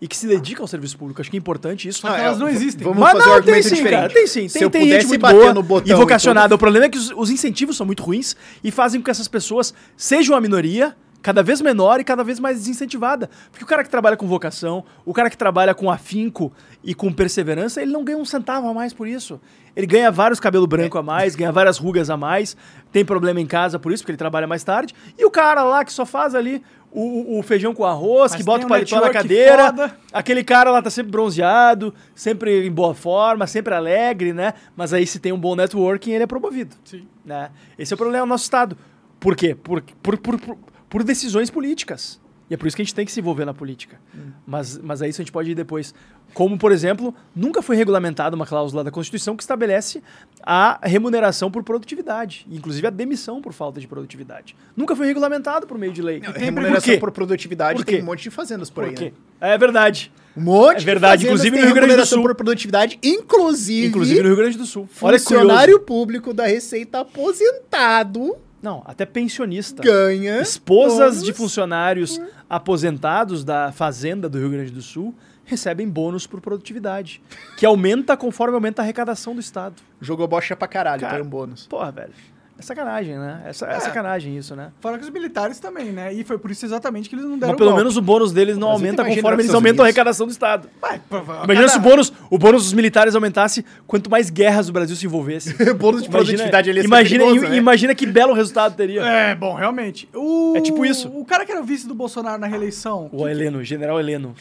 e 0.00 0.06
que 0.06 0.16
se 0.16 0.26
dedica 0.26 0.62
ao 0.62 0.68
serviço 0.68 0.96
público. 0.98 1.20
Acho 1.20 1.30
que 1.30 1.36
é 1.36 1.38
importante 1.38 1.88
isso. 1.88 2.00
Só 2.00 2.12
que 2.12 2.20
elas 2.20 2.38
não 2.38 2.48
existem. 2.48 2.84
Vamos 2.84 3.00
Mas 3.00 3.12
fazer 3.12 3.28
não, 3.28 3.38
um 3.38 3.42
tem 3.42 3.62
sim, 3.62 3.74
diferente. 3.76 3.90
cara. 3.90 4.12
Tem 4.12 4.26
sim. 4.26 4.48
Se 4.48 4.54
Tem, 4.54 4.62
eu 4.62 4.70
tem 4.70 4.82
pudesse 4.82 5.00
gente 5.00 5.08
muito 5.08 5.22
bater 5.22 5.36
boa 5.36 5.54
no 5.54 5.62
botão 5.62 5.94
e 5.94 5.98
vocacionada. 5.98 6.54
O 6.54 6.58
problema 6.58 6.86
é 6.86 6.88
que 6.88 6.98
os, 6.98 7.10
os 7.16 7.30
incentivos 7.30 7.76
são 7.76 7.86
muito 7.86 8.02
ruins 8.02 8.36
e 8.62 8.70
fazem 8.70 9.00
com 9.00 9.04
que 9.04 9.10
essas 9.10 9.28
pessoas 9.28 9.72
sejam 9.96 10.36
a 10.36 10.40
minoria, 10.40 10.94
cada 11.22 11.42
vez 11.42 11.60
menor 11.60 11.98
e 11.98 12.04
cada 12.04 12.22
vez 12.22 12.38
mais 12.38 12.58
desincentivada. 12.58 13.28
Porque 13.50 13.64
o 13.64 13.66
cara 13.66 13.82
que 13.82 13.90
trabalha 13.90 14.16
com 14.16 14.26
vocação, 14.26 14.84
o 15.04 15.12
cara 15.12 15.28
que 15.30 15.36
trabalha 15.36 15.74
com 15.74 15.90
afinco 15.90 16.52
e 16.84 16.94
com 16.94 17.12
perseverança, 17.12 17.82
ele 17.82 17.90
não 17.90 18.04
ganha 18.04 18.18
um 18.18 18.24
centavo 18.24 18.68
a 18.68 18.74
mais 18.74 18.92
por 18.92 19.08
isso. 19.08 19.40
Ele 19.74 19.86
ganha 19.86 20.10
vários 20.10 20.38
cabelo 20.38 20.66
branco 20.66 20.96
a 20.96 21.02
mais, 21.02 21.34
ganha 21.34 21.50
várias 21.52 21.78
rugas 21.78 22.08
a 22.08 22.16
mais, 22.16 22.56
tem 22.92 23.04
problema 23.04 23.40
em 23.40 23.46
casa 23.46 23.78
por 23.78 23.92
isso, 23.92 24.02
porque 24.02 24.12
ele 24.12 24.18
trabalha 24.18 24.46
mais 24.46 24.62
tarde. 24.62 24.94
E 25.18 25.24
o 25.24 25.30
cara 25.30 25.62
lá 25.64 25.84
que 25.84 25.92
só 25.92 26.06
faz 26.06 26.34
ali 26.34 26.62
o, 26.90 27.38
o- 27.38 27.42
feijão 27.42 27.74
com 27.74 27.84
arroz, 27.84 28.32
Mas 28.32 28.40
que 28.40 28.44
bota 28.44 28.64
o 28.66 28.68
paletó 28.68 29.00
na 29.00 29.10
cadeira, 29.10 29.66
foda. 29.66 29.96
Aquele 30.12 30.42
cara 30.42 30.70
lá 30.70 30.80
tá 30.80 30.90
sempre 30.90 31.12
bronzeado, 31.12 31.92
sempre 32.14 32.66
em 32.66 32.70
boa 32.72 32.94
forma, 32.94 33.46
sempre 33.46 33.74
alegre, 33.74 34.32
né? 34.32 34.54
Mas 34.76 34.92
aí 34.92 35.06
se 35.06 35.18
tem 35.18 35.32
um 35.32 35.38
bom 35.38 35.54
networking, 35.54 36.12
ele 36.12 36.24
é 36.24 36.26
promovido. 36.26 36.74
Sim. 36.84 37.06
Né? 37.24 37.50
Esse 37.78 37.92
é 37.92 37.94
o 37.94 37.98
problema 37.98 38.24
do 38.26 38.28
nosso 38.28 38.44
Estado. 38.44 38.76
Por 39.20 39.34
quê? 39.36 39.54
Por, 39.54 39.82
por, 40.02 40.18
por, 40.18 40.38
por, 40.40 40.58
por 40.88 41.02
decisões 41.04 41.50
políticas. 41.50 42.20
E 42.48 42.54
é 42.54 42.56
por 42.56 42.66
isso 42.68 42.76
que 42.76 42.82
a 42.82 42.84
gente 42.84 42.94
tem 42.94 43.04
que 43.04 43.10
se 43.10 43.18
envolver 43.18 43.44
na 43.44 43.52
política. 43.52 43.98
Mas, 44.46 44.78
mas 44.78 45.02
a 45.02 45.08
isso 45.08 45.20
a 45.20 45.24
gente 45.24 45.32
pode 45.32 45.50
ir 45.50 45.54
depois. 45.56 45.92
Como, 46.32 46.56
por 46.56 46.70
exemplo, 46.70 47.12
nunca 47.34 47.60
foi 47.60 47.74
regulamentada 47.76 48.36
uma 48.36 48.46
cláusula 48.46 48.84
da 48.84 48.90
Constituição 48.90 49.36
que 49.36 49.42
estabelece 49.42 50.00
a 50.42 50.78
remuneração 50.82 51.50
por 51.50 51.64
produtividade, 51.64 52.46
inclusive 52.50 52.86
a 52.86 52.90
demissão 52.90 53.42
por 53.42 53.52
falta 53.52 53.80
de 53.80 53.88
produtividade. 53.88 54.54
Nunca 54.76 54.94
foi 54.94 55.06
regulamentado 55.08 55.66
por 55.66 55.76
meio 55.76 55.92
de 55.92 56.02
lei. 56.02 56.20
Por 56.20 56.34
Remuneração 56.34 56.94
quê? 56.94 56.98
por 57.00 57.10
produtividade 57.10 57.78
Por 57.78 57.84
tem 57.84 58.00
um 58.02 58.04
monte 58.04 58.22
de 58.24 58.30
fazendas 58.30 58.70
por, 58.70 58.84
Por 58.84 58.90
aí, 58.90 58.94
quê? 58.94 59.12
né? 59.40 59.54
É 59.54 59.58
verdade. 59.58 60.12
Um 60.36 60.42
monte 60.42 60.82
É 60.82 60.84
verdade, 60.84 61.22
de 61.22 61.26
inclusive 61.26 61.50
no 61.56 61.62
Rio 61.64 61.72
Grande 61.72 61.80
do 61.80 61.86
remuneração 61.86 62.18
Sul. 62.18 62.22
por 62.28 62.34
produtividade, 62.34 62.98
inclusive, 63.02 63.86
Inclusive 63.88 64.20
no 64.22 64.28
Rio 64.28 64.36
Grande 64.36 64.58
do 64.58 64.66
Sul. 64.66 64.88
Olha 65.02 65.18
funcionário 65.18 65.80
público 65.80 66.32
da 66.34 66.46
Receita 66.46 67.00
aposentado 67.00 68.36
Não, 68.62 68.82
até 68.86 69.04
pensionista. 69.06 69.82
ganha 69.82 70.40
Esposas 70.40 71.14
bônus. 71.16 71.22
de 71.22 71.32
funcionários 71.32 72.20
aposentados 72.48 73.44
da 73.44 73.70
Fazenda 73.72 74.28
do 74.28 74.38
Rio 74.38 74.50
Grande 74.50 74.70
do 74.70 74.82
Sul 74.82 75.14
recebem 75.44 75.88
bônus 75.88 76.26
por 76.26 76.40
produtividade, 76.40 77.22
que 77.56 77.64
aumenta 77.64 78.16
conforme 78.16 78.54
aumenta 78.56 78.82
a 78.82 78.84
arrecadação 78.84 79.32
do 79.32 79.40
Estado. 79.40 79.76
Jogou 80.00 80.26
bocha 80.26 80.56
pra 80.56 80.66
caralho, 80.66 81.02
Cara, 81.02 81.22
um 81.22 81.26
bônus. 81.28 81.66
Porra, 81.68 81.92
velho. 81.92 82.12
É 82.58 82.62
sacanagem, 82.62 83.18
né? 83.18 83.42
É, 83.46 83.52
sa- 83.52 83.68
é 83.70 83.78
sacanagem 83.80 84.34
isso, 84.36 84.56
né? 84.56 84.70
Fora 84.80 84.96
que 84.96 85.04
os 85.04 85.10
militares 85.10 85.58
também, 85.60 85.92
né? 85.92 86.10
E 86.14 86.24
foi 86.24 86.38
por 86.38 86.50
isso 86.50 86.64
exatamente 86.64 87.06
que 87.06 87.14
eles 87.14 87.26
não 87.26 87.36
deram 87.38 87.52
Mas 87.52 87.58
pelo 87.58 87.68
golpe. 87.70 87.82
menos 87.82 87.96
o 87.98 88.00
bônus 88.00 88.32
deles 88.32 88.56
não 88.56 88.68
Mas 88.68 88.76
aumenta 88.76 89.02
imagina 89.02 89.22
conforme 89.22 89.42
eles 89.42 89.54
aumentam 89.54 89.84
a 89.84 89.86
arrecadação 89.86 90.26
do 90.26 90.30
Estado. 90.30 90.68
Vai, 90.80 90.98
prova- 91.06 91.44
Imagina 91.44 91.66
cada- 91.66 91.68
se 91.68 91.78
o 91.78 91.80
bônus, 91.82 92.12
o 92.30 92.38
bônus 92.38 92.64
dos 92.64 92.72
militares 92.72 93.14
aumentasse 93.14 93.62
quanto 93.86 94.10
mais 94.10 94.30
guerras 94.30 94.70
o 94.70 94.72
Brasil 94.72 94.96
se 94.96 95.04
envolvesse. 95.04 95.54
bônus 95.74 96.02
de 96.02 96.08
produtividade 96.08 96.70
ali 96.70 96.78
ia 96.78 96.82
ser 96.82 96.88
imagina, 96.88 97.24
né? 97.50 97.56
imagina 97.58 97.94
que 97.94 98.06
belo 98.06 98.32
resultado 98.32 98.74
teria. 98.74 99.02
É, 99.02 99.34
bom, 99.34 99.54
realmente. 99.54 100.08
O... 100.14 100.54
É 100.56 100.60
tipo 100.62 100.82
isso. 100.86 101.08
O 101.08 101.26
cara 101.26 101.44
que 101.44 101.52
era 101.52 101.60
o 101.60 101.64
vice 101.64 101.86
do 101.86 101.94
Bolsonaro 101.94 102.38
na 102.40 102.46
reeleição. 102.46 103.10
O 103.12 103.28
Heleno, 103.28 103.62
general 103.62 104.00
Heleno. 104.00 104.34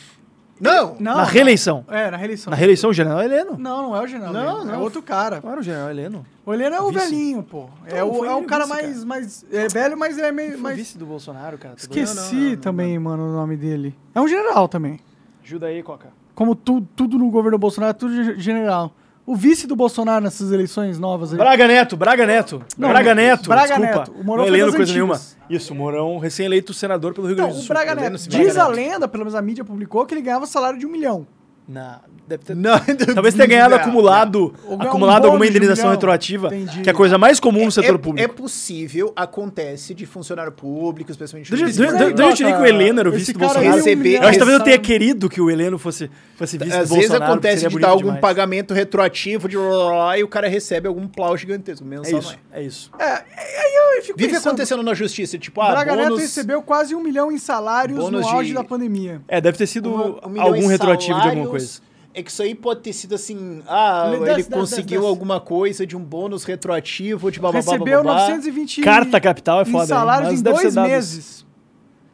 Não, 0.60 0.96
Não, 1.00 1.16
Na 1.16 1.16
não. 1.18 1.26
reeleição. 1.26 1.84
É, 1.90 2.10
na 2.10 2.18
reeleição. 2.18 2.50
Na 2.52 2.56
reeleição, 2.56 2.90
o 2.90 2.94
general 2.94 3.22
Heleno. 3.22 3.58
Não, 3.58 3.82
não 3.90 3.96
é 3.96 4.02
o 4.02 4.08
general. 4.08 4.32
Não, 4.34 4.56
Heleno, 4.58 4.70
É 4.72 4.74
não. 4.76 4.82
outro 4.82 5.02
cara. 5.02 5.42
Não 5.44 5.52
era 5.52 5.60
o 5.60 5.64
general 5.64 5.90
Heleno. 5.90 6.26
O 6.46 6.54
Heleno 6.54 6.76
é 6.76 6.82
o 6.82 6.92
Vice. 6.92 7.00
velhinho, 7.06 7.44
pô. 7.44 7.66
É 7.86 7.96
Então, 7.96 8.10
o, 8.12 8.26
é 8.26 8.34
o 8.34 8.38
ele 8.38 8.46
o 8.46 8.48
cara 8.48 8.66
vice, 8.66 8.76
mais, 8.78 9.04
mais. 9.04 9.46
É 9.52 9.68
velho, 9.68 9.98
mas 9.98 10.18
ele 10.18 10.28
é 10.28 10.32
meio. 10.32 10.58
Mais... 10.58 10.78
vice 10.78 10.98
do 10.98 11.06
Bolsonaro, 11.06 11.58
cara. 11.58 11.76
Esqueci 11.78 12.36
doido. 12.36 12.62
também, 12.62 12.98
mano, 12.98 13.24
o 13.24 13.34
nome 13.34 13.58
dele. 13.58 13.94
É 14.14 14.22
um 14.22 14.28
general 14.28 14.68
também. 14.70 15.00
Ajuda 15.44 15.66
aí, 15.68 15.84
Coca. 15.84 16.08
Como 16.34 16.56
tu, 16.56 16.82
tudo 16.96 17.18
no 17.18 17.30
governo 17.30 17.58
Bolsonaro, 17.58 17.92
é 17.92 17.94
tudo 17.94 18.14
ge- 18.24 18.40
general. 18.40 18.92
O 19.26 19.36
vice 19.36 19.66
do 19.66 19.76
Bolsonaro 19.76 20.24
nessas 20.24 20.52
eleições 20.52 21.00
novas 21.00 21.32
aí. 21.32 21.38
Braga 21.38 21.68
Neto, 21.68 21.98
Braga 21.98 22.26
Neto. 22.28 22.62
Não, 22.78 22.90
Braga 22.90 23.16
Neto, 23.16 23.50
Braga 23.50 23.68
desculpa. 23.76 24.00
Neto. 24.00 24.12
O 24.12 24.24
Mourão 24.24 24.46
não 24.46 24.54
é 24.56 24.58
das 24.60 24.76
coisa 24.76 24.78
antigas. 24.84 24.94
nenhuma. 24.94 25.22
Isso, 25.50 25.74
o 25.74 25.76
Mourão, 25.76 26.18
recém-eleito 26.20 26.74
senador 26.76 27.14
pelo 27.14 27.26
Rio 27.26 27.34
Então, 27.34 27.46
Grande 27.48 27.60
do 27.60 27.64
o 27.64 27.66
Sul. 27.66 27.74
Braga 27.76 27.92
Heleno 27.94 28.10
Neto. 28.12 28.22
se 28.22 28.30
Diz 28.30 28.54
Braga 28.54 28.62
a 28.64 28.68
Neto. 28.70 28.76
lenda, 28.76 29.08
pelo 29.08 29.24
menos 29.24 29.36
a 29.36 29.42
mídia 29.42 29.66
publicou, 29.66 30.06
que 30.06 30.14
ele 30.14 30.22
ganhava 30.22 30.46
salário 30.46 30.78
de 30.78 30.86
um 30.86 30.90
milhão. 30.90 31.26
Não, 31.68 32.00
deve 32.28 32.44
ter... 32.44 32.56
não. 32.56 32.80
Talvez 33.14 33.34
tenha 33.34 33.48
ganhado 33.48 33.74
acumulado, 33.74 34.54
um 34.68 34.82
acumulado 34.82 35.24
bônus 35.24 35.26
alguma 35.26 35.46
de 35.46 35.52
um 35.52 35.56
indenização 35.56 35.90
retroativa, 35.90 36.48
Entendi. 36.48 36.82
que 36.82 36.90
é 36.90 36.92
a 36.92 36.96
coisa 36.96 37.18
mais 37.18 37.40
comum 37.40 37.66
no 37.66 37.72
setor 37.72 37.96
é, 37.96 37.98
público. 37.98 38.30
É 38.30 38.32
possível, 38.32 39.12
acontece 39.16 39.94
de 39.96 40.06
funcionário 40.06 40.52
público, 40.52 41.10
especialmente 41.10 41.50
Deixa, 41.50 41.66
eu 41.66 41.70
te 41.70 41.72
dizer 41.74 42.56
que 42.56 42.62
o 42.62 42.66
Heleno 42.66 43.00
era 43.00 43.10
o 43.10 43.12
vice 43.12 43.34
do 43.34 43.40
Bolsonaro. 43.40 43.68
um 43.68 43.76
Receber-. 43.76 44.18
Eu 44.18 44.22
acho 44.24 44.32
que 44.34 44.38
talvez 44.38 44.60
eu 44.60 44.64
tenha 44.64 44.78
querido 44.78 45.28
que 45.28 45.42
o 45.42 45.50
Heleno 45.50 45.80
fosse, 45.80 46.10
fosse 46.36 46.58
vice 46.58 46.72
Às 46.72 46.90
do 46.90 46.96
vezes 46.96 47.10
Bolsonaro. 47.10 47.32
acontece 47.32 47.56
seria 47.62 47.70
de 47.70 47.74
bonito 47.74 47.86
dar 47.88 47.92
algum 47.92 48.04
demais. 48.04 48.22
pagamento 48.22 48.74
retroativo 48.74 49.50
de 49.50 49.58
e 49.58 50.24
o 50.24 50.28
cara 50.28 50.48
recebe 50.48 50.88
algum 50.88 51.08
plau 51.08 51.36
gigantesco. 51.36 51.84
É 51.86 51.88
Mensal, 51.90 52.20
isso, 52.20 52.38
não 52.52 52.58
é 52.60 52.64
isso. 52.64 52.92
É, 53.00 53.06
aí 53.06 53.98
eu 53.98 54.04
fico 54.04 54.18
Vive 54.18 54.34
pensando, 54.34 54.48
acontecendo 54.50 54.84
na 54.84 54.94
justiça, 54.94 55.38
tipo, 55.38 55.62
ah, 55.62 55.72
Braga 55.72 55.96
Neto 55.96 56.10
bônus... 56.10 56.22
recebeu 56.22 56.62
quase 56.62 56.94
um 56.94 57.02
milhão 57.02 57.32
em 57.32 57.38
salários 57.38 57.98
no 58.12 58.28
auge 58.28 58.50
de- 58.50 58.54
da 58.56 58.64
pandemia. 58.64 59.22
É, 59.28 59.42
deve 59.42 59.58
ter 59.58 59.66
sido 59.68 59.90
um- 59.90 60.20
um 60.36 60.42
algum 60.42 60.68
retroativo 60.68 61.20
de 61.22 61.28
alguma 61.30 61.46
salários. 61.46 61.55
Coisa. 61.60 61.82
É 62.14 62.24
que 62.24 62.32
isso 62.32 62.42
aí 62.42 62.56
pode 62.56 62.80
ter 62.80 62.94
sido 62.94 63.14
assim, 63.16 63.62
ah, 63.68 64.10
Ele 64.14 64.30
ele, 64.32 64.44
conseguiu 64.46 65.06
alguma 65.06 65.40
coisa 65.42 65.86
de 65.86 65.98
um 65.98 66.00
bônus 66.02 66.46
retroativo 66.46 67.30
de 67.30 67.40
bababá, 67.42 67.58
Recebeu 67.58 68.04
bababá, 68.04 68.22
920 68.22 68.82
Carta 68.82 69.20
capital 69.20 69.62
é 69.62 69.66
foda, 69.66 69.84
em 69.84 69.88
salários 69.88 70.40
em 70.40 70.42
dois 70.44 70.76
meses. 70.76 71.46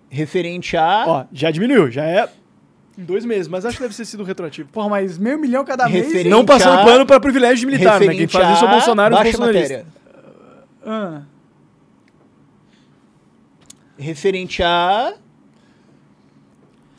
referente 0.10 0.76
a... 0.76 1.04
Ó, 1.08 1.26
já 1.32 1.52
diminuiu, 1.52 1.92
já 1.92 2.04
é 2.04 2.28
em 2.98 3.04
dois 3.04 3.24
meses, 3.26 3.48
mas 3.48 3.66
acho 3.66 3.78
que 3.78 3.84
deve 3.84 3.96
ter 3.96 4.06
sido 4.06 4.24
retroativo. 4.24 4.70
Porra, 4.70 4.90
mas 4.90 5.18
meio 5.18 5.40
milhão 5.40 5.64
cada 5.64 5.88
mês. 5.88 6.06
Referente- 6.08 6.30
Não 6.30 6.44
passando 6.46 6.80
a- 6.80 6.84
pano 6.84 7.06
para 7.06 7.20
privilégio 7.20 7.58
de 7.60 7.66
militar, 7.68 8.00
né? 8.00 8.00
Quem 8.00 8.08
referente 8.10 8.34
faz 8.34 8.56
isso 8.56 8.66
é 8.66 8.68
o 8.68 8.72
Bolsonaro 8.72 9.14
e 9.14 9.18
os 9.18 9.24
bolsonaristas. 9.24 9.78
matéria. 9.78 9.86
Ah. 10.86 11.22
Referente 13.98 14.64
a. 14.64 15.14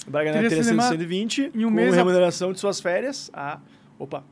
Vai 0.07 0.25
ganhar 0.25 0.35
Teria 0.35 0.49
teria 0.49 0.65
cinema 0.65 0.83
120 0.89 1.53
em 1.55 1.65
um 1.65 1.69
com 1.69 1.75
mês 1.75 1.93
a- 1.93 1.97
remuneração 1.97 2.53
de 2.53 2.59
suas 2.61 2.81
férias. 2.81 3.31
Ah, 3.33 3.61
opa. 3.99 4.25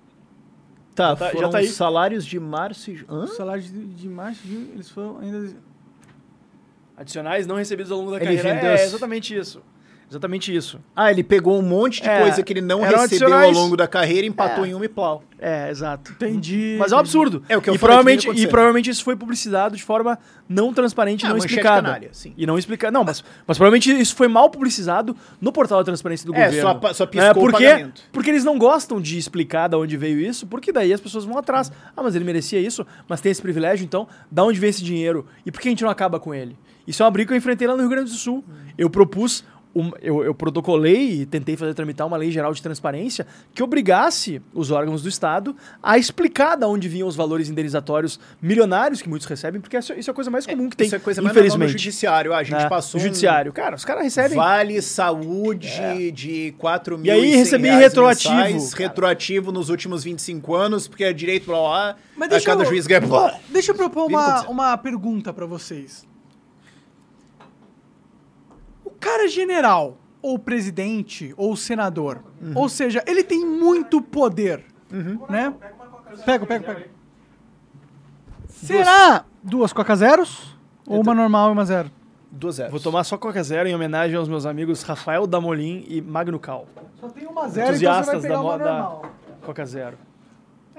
Tá, 0.94 1.14
tá- 1.14 1.26
já 1.26 1.32
foram 1.32 1.50
tá 1.50 1.58
aí. 1.58 1.68
salários 1.68 2.26
de 2.26 2.38
março 2.40 2.90
e. 2.90 3.04
Hã? 3.08 3.24
O 3.24 3.28
salário 3.28 3.62
de, 3.62 3.70
de 3.86 4.08
março, 4.08 4.42
de 4.42 4.52
junho, 4.52 4.70
eles 4.74 4.90
foram 4.90 5.18
ainda. 5.20 5.54
Adicionais 6.96 7.46
não 7.46 7.56
recebidos 7.56 7.90
ao 7.90 7.98
longo 7.98 8.10
da 8.10 8.16
Ele 8.16 8.24
carreira. 8.36 8.54
vendeu 8.54 8.70
É, 8.70 8.74
as- 8.74 8.82
exatamente 8.82 9.34
isso. 9.34 9.62
Exatamente 10.10 10.54
isso. 10.54 10.80
Ah, 10.94 11.10
ele 11.10 11.22
pegou 11.22 11.56
um 11.56 11.62
monte 11.62 12.02
de 12.02 12.08
É, 12.08 12.20
coisa 12.22 12.42
que 12.42 12.52
ele 12.52 12.60
não 12.60 12.80
recebeu 12.80 12.98
ao 12.98 13.04
adicionais. 13.04 13.56
longo 13.56 13.76
da 13.76 13.86
carreira, 13.86 14.26
empatou 14.26 14.64
É. 14.64 14.68
em 14.68 14.74
uma 14.74 14.84
e 14.84 14.88
plau. 14.88 15.22
É, 15.38 15.70
exato. 15.70 16.10
Entendi. 16.12 16.76
Mas 16.78 16.90
é 16.90 16.96
um 16.96 16.98
absurdo. 16.98 17.42
É 17.48 17.56
o 17.56 17.62
que 17.62 17.70
eu 17.70 17.74
e 17.74 17.78
falei 17.78 17.78
que 17.78 17.78
provavelmente, 17.78 18.26
devia 18.26 18.42
e 18.44 18.46
provavelmente 18.48 18.90
isso 18.90 19.04
foi 19.04 19.14
publicizado 19.16 19.76
de 19.76 19.82
forma 19.84 20.18
não 20.48 20.74
transparente 20.74 21.22
e 21.22 21.26
Ah, 21.26 21.30
não 21.30 21.36
explicada. 21.38 21.82
canalha, 21.82 22.08
sim. 22.12 22.34
E 22.36 22.44
não 22.44 22.58
explicada. 22.58 22.90
Não, 22.92 23.04
mas, 23.04 23.22
mas 23.46 23.56
provavelmente 23.56 23.88
isso 24.00 24.16
foi 24.16 24.26
mal 24.26 24.50
publicizado 24.50 25.16
no 25.40 25.52
portal 25.52 25.78
da 25.78 25.84
transparência 25.84 26.26
do 26.26 26.34
É, 26.34 26.46
governo. 26.46 26.80
só 26.82 26.92
só 26.92 27.06
piscou 27.06 27.30
o 27.30 27.34
porque, 27.46 27.64
pagamento. 27.64 28.02
Porque 28.12 28.30
eles 28.30 28.42
não 28.44 28.58
gostam 28.58 29.00
de 29.00 29.16
explicar 29.16 29.68
de 29.68 29.76
onde 29.76 29.96
veio 29.96 30.20
isso, 30.20 30.44
porque 30.46 30.72
daí 30.72 30.92
as 30.92 31.00
pessoas 31.00 31.24
vão 31.24 31.38
atrás. 31.38 31.70
Ah, 31.96 32.02
mas 32.02 32.16
ele 32.16 32.24
merecia 32.24 32.58
isso, 32.58 32.84
mas 33.08 33.20
tem 33.20 33.30
esse 33.30 33.40
privilégio, 33.40 33.84
então, 33.84 34.08
da 34.30 34.42
onde 34.44 34.58
vem 34.58 34.70
esse 34.70 34.82
dinheiro? 34.82 35.24
E 35.46 35.52
por 35.52 35.60
que 35.60 35.68
a 35.68 35.70
gente 35.70 35.84
não 35.84 35.90
acaba 35.90 36.18
com 36.18 36.34
ele? 36.34 36.58
Isso 36.86 37.02
é 37.02 37.06
uma 37.06 37.10
briga 37.12 37.28
que 37.28 37.34
eu 37.34 37.38
enfrentei 37.38 37.68
lá 37.68 37.74
no 37.74 37.80
Rio 37.80 37.90
Grande 37.90 38.10
do 38.10 38.16
Sul. 38.16 38.42
Eu 38.76 38.90
propus 38.90 39.44
um- 39.74 39.92
eu, 40.02 40.24
eu 40.24 40.34
protocolei 40.34 41.20
e 41.22 41.26
tentei 41.26 41.56
fazer 41.56 41.74
tramitar 41.74 42.06
uma 42.06 42.16
lei 42.16 42.30
geral 42.30 42.52
de 42.52 42.60
transparência 42.62 43.26
que 43.54 43.62
obrigasse 43.62 44.42
os 44.52 44.70
órgãos 44.70 45.02
do 45.02 45.08
Estado 45.08 45.54
a 45.82 45.96
explicar 45.96 46.56
de 46.56 46.64
onde 46.64 46.88
vinham 46.88 47.06
os 47.06 47.14
valores 47.14 47.48
indenizatórios 47.48 48.18
milionários 48.42 49.00
que 49.00 49.08
muitos 49.08 49.26
recebem, 49.28 49.60
porque 49.60 49.76
isso, 49.78 49.92
isso 49.92 50.10
é 50.10 50.12
a 50.12 50.14
coisa 50.14 50.30
mais 50.30 50.46
comum 50.46 50.68
que 50.68 50.76
tem, 50.76 50.86
Isso 50.86 50.96
é 50.96 50.98
coisa 50.98 51.22
mais 51.22 51.34
no 51.34 51.40
infelizmente. 51.40 51.70
judiciário. 51.72 52.32
Ah, 52.32 52.38
a 52.38 52.42
gente 52.42 52.54
né? 52.62 52.68
passou. 52.68 52.98
No 52.98 53.04
um 53.04 53.08
judiciário. 53.08 53.52
Cara, 53.52 53.76
os 53.76 53.84
caras 53.84 54.02
recebem... 54.02 54.36
Vale 54.36 54.80
saúde 54.82 56.10
de 56.12 56.52
4 56.58 56.96
mil 56.98 57.06
E 57.06 57.10
aí 57.10 57.34
recebi 57.36 57.68
retroativo, 57.68 58.34
mensais, 58.34 58.72
retroativo 58.72 59.52
nos 59.52 59.68
últimos 59.68 60.02
25 60.04 60.54
anos, 60.54 60.88
porque 60.88 61.04
é 61.04 61.12
direito 61.12 61.46
blá 61.46 61.58
blá, 61.60 61.96
Mas 62.16 62.28
blá. 62.28 62.38
deixa 62.38 62.50
a 62.50 62.52
cada 62.52 62.64
eu- 62.64 62.68
juiz 62.68 62.86
ganha 62.86 63.00
blá. 63.00 63.38
Deixa 63.48 63.70
eu 63.72 63.76
propor 63.76 64.06
uma, 64.06 64.42
uma 64.48 64.76
pergunta 64.76 65.32
pra 65.32 65.46
vocês. 65.46 66.08
Cara 69.00 69.24
é 69.24 69.28
general, 69.28 69.96
ou 70.22 70.38
presidente, 70.38 71.32
ou 71.36 71.56
senador, 71.56 72.22
Uhum. 72.40 72.52
ou 72.54 72.68
seja, 72.68 73.02
ele 73.06 73.24
tem 73.24 73.44
muito 73.44 74.00
poder, 74.02 74.62
né? 75.28 75.52
Pega, 76.26 76.44
pega, 76.46 76.64
pega. 76.74 76.86
Será 78.48 79.24
duas 79.42 79.72
Coca 79.72 79.94
Zeros? 79.96 80.56
Ou 80.86 81.00
uma 81.02 81.14
normal 81.14 81.50
e 81.50 81.52
uma 81.52 81.64
zero? 81.64 81.90
Duas 82.30 82.56
zeros. 82.56 82.70
Vou 82.72 82.80
tomar 82.80 83.04
só 83.04 83.16
Coca 83.18 83.42
Zero 83.42 83.68
em 83.68 83.74
homenagem 83.74 84.16
aos 84.16 84.28
meus 84.28 84.46
amigos 84.46 84.82
Rafael 84.82 85.26
Damolim 85.26 85.84
e 85.88 86.00
Magno 86.00 86.38
Cal. 86.38 86.66
Só 87.00 87.08
tem 87.08 87.26
uma 87.26 87.48
zero, 87.48 87.74
então 87.76 87.78
você 87.78 87.84
vai 87.86 87.98
Entusiastas 88.00 88.22
pegar 88.22 88.34
da, 88.34 88.40
uma 88.40 88.52
mo- 88.52 88.58
da 88.58 88.72
normal. 88.72 89.02
Coca 89.42 89.66
Zero. 89.66 89.98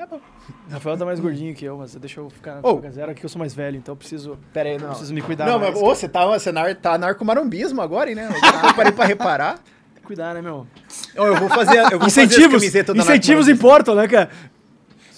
É 0.01 0.05
bom. 0.07 0.19
Rafael 0.71 0.97
tá 0.97 1.05
mais 1.05 1.19
gordinho 1.19 1.53
que 1.53 1.63
eu, 1.63 1.77
mas 1.77 1.93
deixa 1.95 2.19
eu 2.19 2.29
ficar 2.29 2.55
na 2.55 2.61
Oh. 2.63 2.81
Zero 2.89 3.11
aqui 3.11 3.19
que 3.19 3.25
eu 3.25 3.29
sou 3.29 3.37
mais 3.37 3.53
velho, 3.53 3.77
então 3.77 3.91
eu 3.91 3.95
preciso, 3.97 4.37
Pera 4.51 4.69
aí, 4.69 4.77
não. 4.79 4.89
preciso 4.89 5.13
me 5.13 5.21
cuidar 5.21 5.45
Não, 5.45 5.59
mais. 5.59 5.73
mas 5.75 5.81
ô, 5.83 5.85
você 5.93 6.09
tá, 6.09 6.25
você 6.25 6.51
nar- 6.51 6.73
tá 6.75 6.97
narcomarombismo 6.97 7.81
agora, 7.81 8.09
hein, 8.09 8.15
né? 8.15 8.27
Eu 8.67 8.73
parei 8.73 8.91
pra 8.91 9.05
reparar. 9.05 9.55
Tem 9.93 10.01
que 10.01 10.07
cuidar, 10.07 10.33
né, 10.33 10.41
meu? 10.41 10.65
Ó, 11.15 11.27
eu 11.27 11.35
vou 11.35 11.47
fazer, 11.49 11.77
eu 11.91 11.99
vou 11.99 12.09
fazer 12.09 12.21
as 12.21 12.31
Incentivos, 12.31 12.61
da 12.73 12.93
incentivos 13.03 13.47
importam, 13.47 13.93
né, 13.93 14.07
cara? 14.07 14.29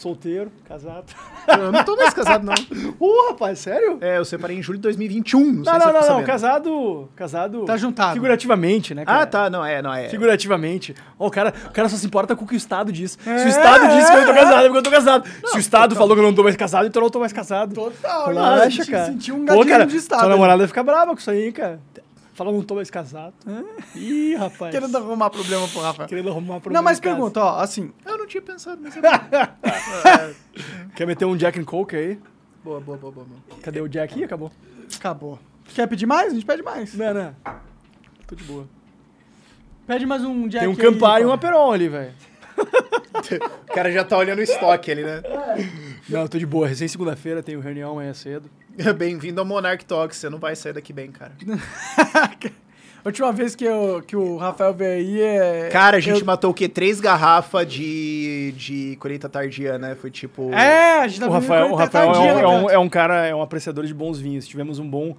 Solteiro, 0.03 0.51
casado. 0.67 1.05
Eu 1.47 1.71
não 1.71 1.81
tô 1.85 1.95
mais 1.95 2.13
casado, 2.13 2.45
não. 2.45 2.53
Uh, 2.99 3.30
rapaz, 3.30 3.59
sério? 3.59 3.97
É, 4.01 4.17
eu 4.17 4.25
separei 4.25 4.57
em 4.57 4.61
julho 4.61 4.77
de 4.77 4.84
2021. 4.84 5.39
Não, 5.39 5.45
sei 5.45 5.53
Não, 5.55 5.63
se 5.63 5.85
não, 5.85 5.93
não, 5.93 6.09
não, 6.19 6.23
casado, 6.23 7.09
casado... 7.15 7.63
Tá 7.65 7.77
juntado. 7.77 8.13
Figurativamente, 8.13 8.93
né, 8.93 9.05
cara? 9.05 9.21
Ah, 9.21 9.25
tá, 9.25 9.49
não, 9.49 9.65
é, 9.65 9.81
não, 9.81 9.93
é. 9.93 10.09
Figurativamente. 10.09 10.93
Ó, 11.17 11.27
o, 11.27 11.31
cara, 11.31 11.53
o 11.67 11.71
cara 11.71 11.88
só 11.88 11.95
se 11.95 12.05
importa 12.05 12.35
com 12.35 12.43
o 12.43 12.47
que 12.47 12.53
o 12.53 12.57
Estado 12.57 12.91
diz. 12.91 13.17
Se 13.21 13.30
É, 13.30 13.45
o 13.45 13.47
Estado 13.47 13.88
diz 13.95 14.09
que 14.09 14.15
eu 14.15 14.19
não 14.19 14.25
tô 14.25 14.31
é, 14.31 14.35
casado, 14.35 14.59
é 14.59 14.63
porque 14.63 14.77
eu 14.77 14.84
tô 14.84 14.91
casado. 14.91 15.30
se 15.45 15.55
o 15.55 15.59
Estado 15.59 15.95
falou 15.95 16.15
que 16.15 16.21
eu 16.21 16.25
não 16.25 16.34
tô 16.35 16.43
mais 16.43 16.55
casado, 16.55 16.88
então 16.88 17.01
eu 17.01 17.05
não 17.05 17.09
tô 17.11 17.19
mais 17.19 17.34
casado. 17.34 17.73
Total, 17.73 18.27
Relaxa, 18.27 18.85
cara. 18.85 19.05
Sentiu 19.05 19.35
um 19.35 19.45
Pô, 19.45 19.53
gatilho 19.53 19.69
cara, 19.69 19.85
de 19.85 19.95
estado. 19.95 20.19
Sua 20.19 20.30
namorada 20.30 20.57
vai 20.57 20.67
ficar 20.67 20.84
brava 20.84 21.13
com 21.13 21.19
isso 21.19 21.31
aí, 21.31 21.51
cara. 21.51 21.80
Fala, 22.34 22.51
não 22.51 22.64
tô 22.64 22.76
mais 22.76 22.89
casado. 22.89 23.35
Ih, 23.95 24.35
rapaz. 24.35 24.72
Querendo 24.72 24.97
arrumar 24.97 25.30
problema 25.30 25.68
pro 25.68 25.81
Rafa. 25.81 26.05
Querendo 26.07 26.30
arrumar 26.30 26.60
problema 26.60 26.80
Não, 26.80 26.84
mas 26.84 26.99
pergunta, 26.99 27.39
ó, 27.39 27.60
assim, 27.60 27.93
Eu 28.05 28.18
não 28.18 28.26
tinha 28.26 28.41
pensado, 28.41 28.81
mas 28.81 28.95
é. 28.97 30.34
Quer 30.95 31.05
meter 31.05 31.26
um 31.26 31.38
Jack 31.38 31.60
and 31.60 31.64
Coke 31.64 31.95
aí? 31.95 32.19
boa, 32.64 32.80
boa, 32.80 32.97
boa, 32.97 33.14
boa. 33.14 33.26
boa. 33.27 33.61
Cadê 33.61 33.81
o 33.81 33.88
Jack? 33.88 34.19
Ih, 34.19 34.23
acabou. 34.23 34.51
acabou. 34.95 35.39
Quer 35.76 35.88
pedir 35.88 36.07
mais? 36.07 36.31
A 36.31 36.35
gente 36.35 36.45
pede 36.45 36.64
mais. 36.64 36.93
Não, 36.95 37.14
não. 37.14 37.35
Tô 38.26 38.35
de 38.35 38.43
boa. 38.43 38.68
Pede 39.85 40.05
mais 40.05 40.23
um 40.23 40.47
Jack 40.47 40.65
Tem 40.65 40.73
um 40.73 40.76
Campari 40.76 41.23
e 41.23 41.27
um. 41.27 41.31
Aperol 41.31 41.72
ali, 41.72 41.88
velho. 41.88 42.14
O 43.69 43.73
cara 43.73 43.91
já 43.91 44.03
tá 44.03 44.18
olhando 44.18 44.39
o 44.39 44.41
estoque 44.41 44.91
ali, 44.91 45.03
né? 45.03 45.22
Não, 46.10 46.27
tô 46.27 46.38
de 46.38 46.45
boa. 46.45 46.68
Recém 46.68 46.88
segunda-feira, 46.88 47.41
tenho 47.41 47.60
reunião 47.60 47.91
amanhã 47.91 48.14
cedo. 48.14 48.49
Bem-vindo 48.97 49.39
ao 49.39 49.45
Monarch 49.45 49.85
Talks, 49.85 50.17
você 50.17 50.29
não 50.29 50.39
vai 50.39 50.55
sair 50.55 50.73
daqui 50.73 50.91
bem, 50.91 51.11
cara. 51.11 51.33
A 53.03 53.09
última 53.09 53.33
vez 53.33 53.53
que, 53.53 53.65
eu, 53.65 54.01
que 54.07 54.15
o 54.15 54.37
Rafael 54.37 54.73
veio 54.73 54.91
aí 54.91 55.21
é. 55.21 55.69
Cara, 55.69 55.97
a 55.97 55.99
gente 55.99 56.21
eu- 56.21 56.25
matou 56.25 56.51
o 56.51 56.53
quê? 56.53 56.69
Três 56.69 57.01
garrafas 57.01 57.67
de, 57.67 58.53
de 58.55 58.95
colheita 58.97 59.27
tardia, 59.27 59.77
né? 59.77 59.93
Foi 59.93 60.09
tipo... 60.09 60.53
É, 60.53 60.99
a 60.99 61.07
gente 61.09 61.19
tá 61.19 61.27
O 61.27 61.31
Rafael, 61.31 61.71
o 61.71 61.75
Rafael 61.75 62.09
é, 62.09 62.13
tardia, 62.13 62.31
um, 62.31 62.35
né, 62.35 62.41
é, 62.41 62.47
um, 62.47 62.69
é 62.69 62.79
um 62.79 62.87
cara, 62.87 63.25
é 63.27 63.35
um 63.35 63.41
apreciador 63.41 63.85
de 63.85 63.93
bons 63.93 64.19
vinhos. 64.21 64.47
Tivemos 64.47 64.79
um 64.79 64.89
bom, 64.89 65.17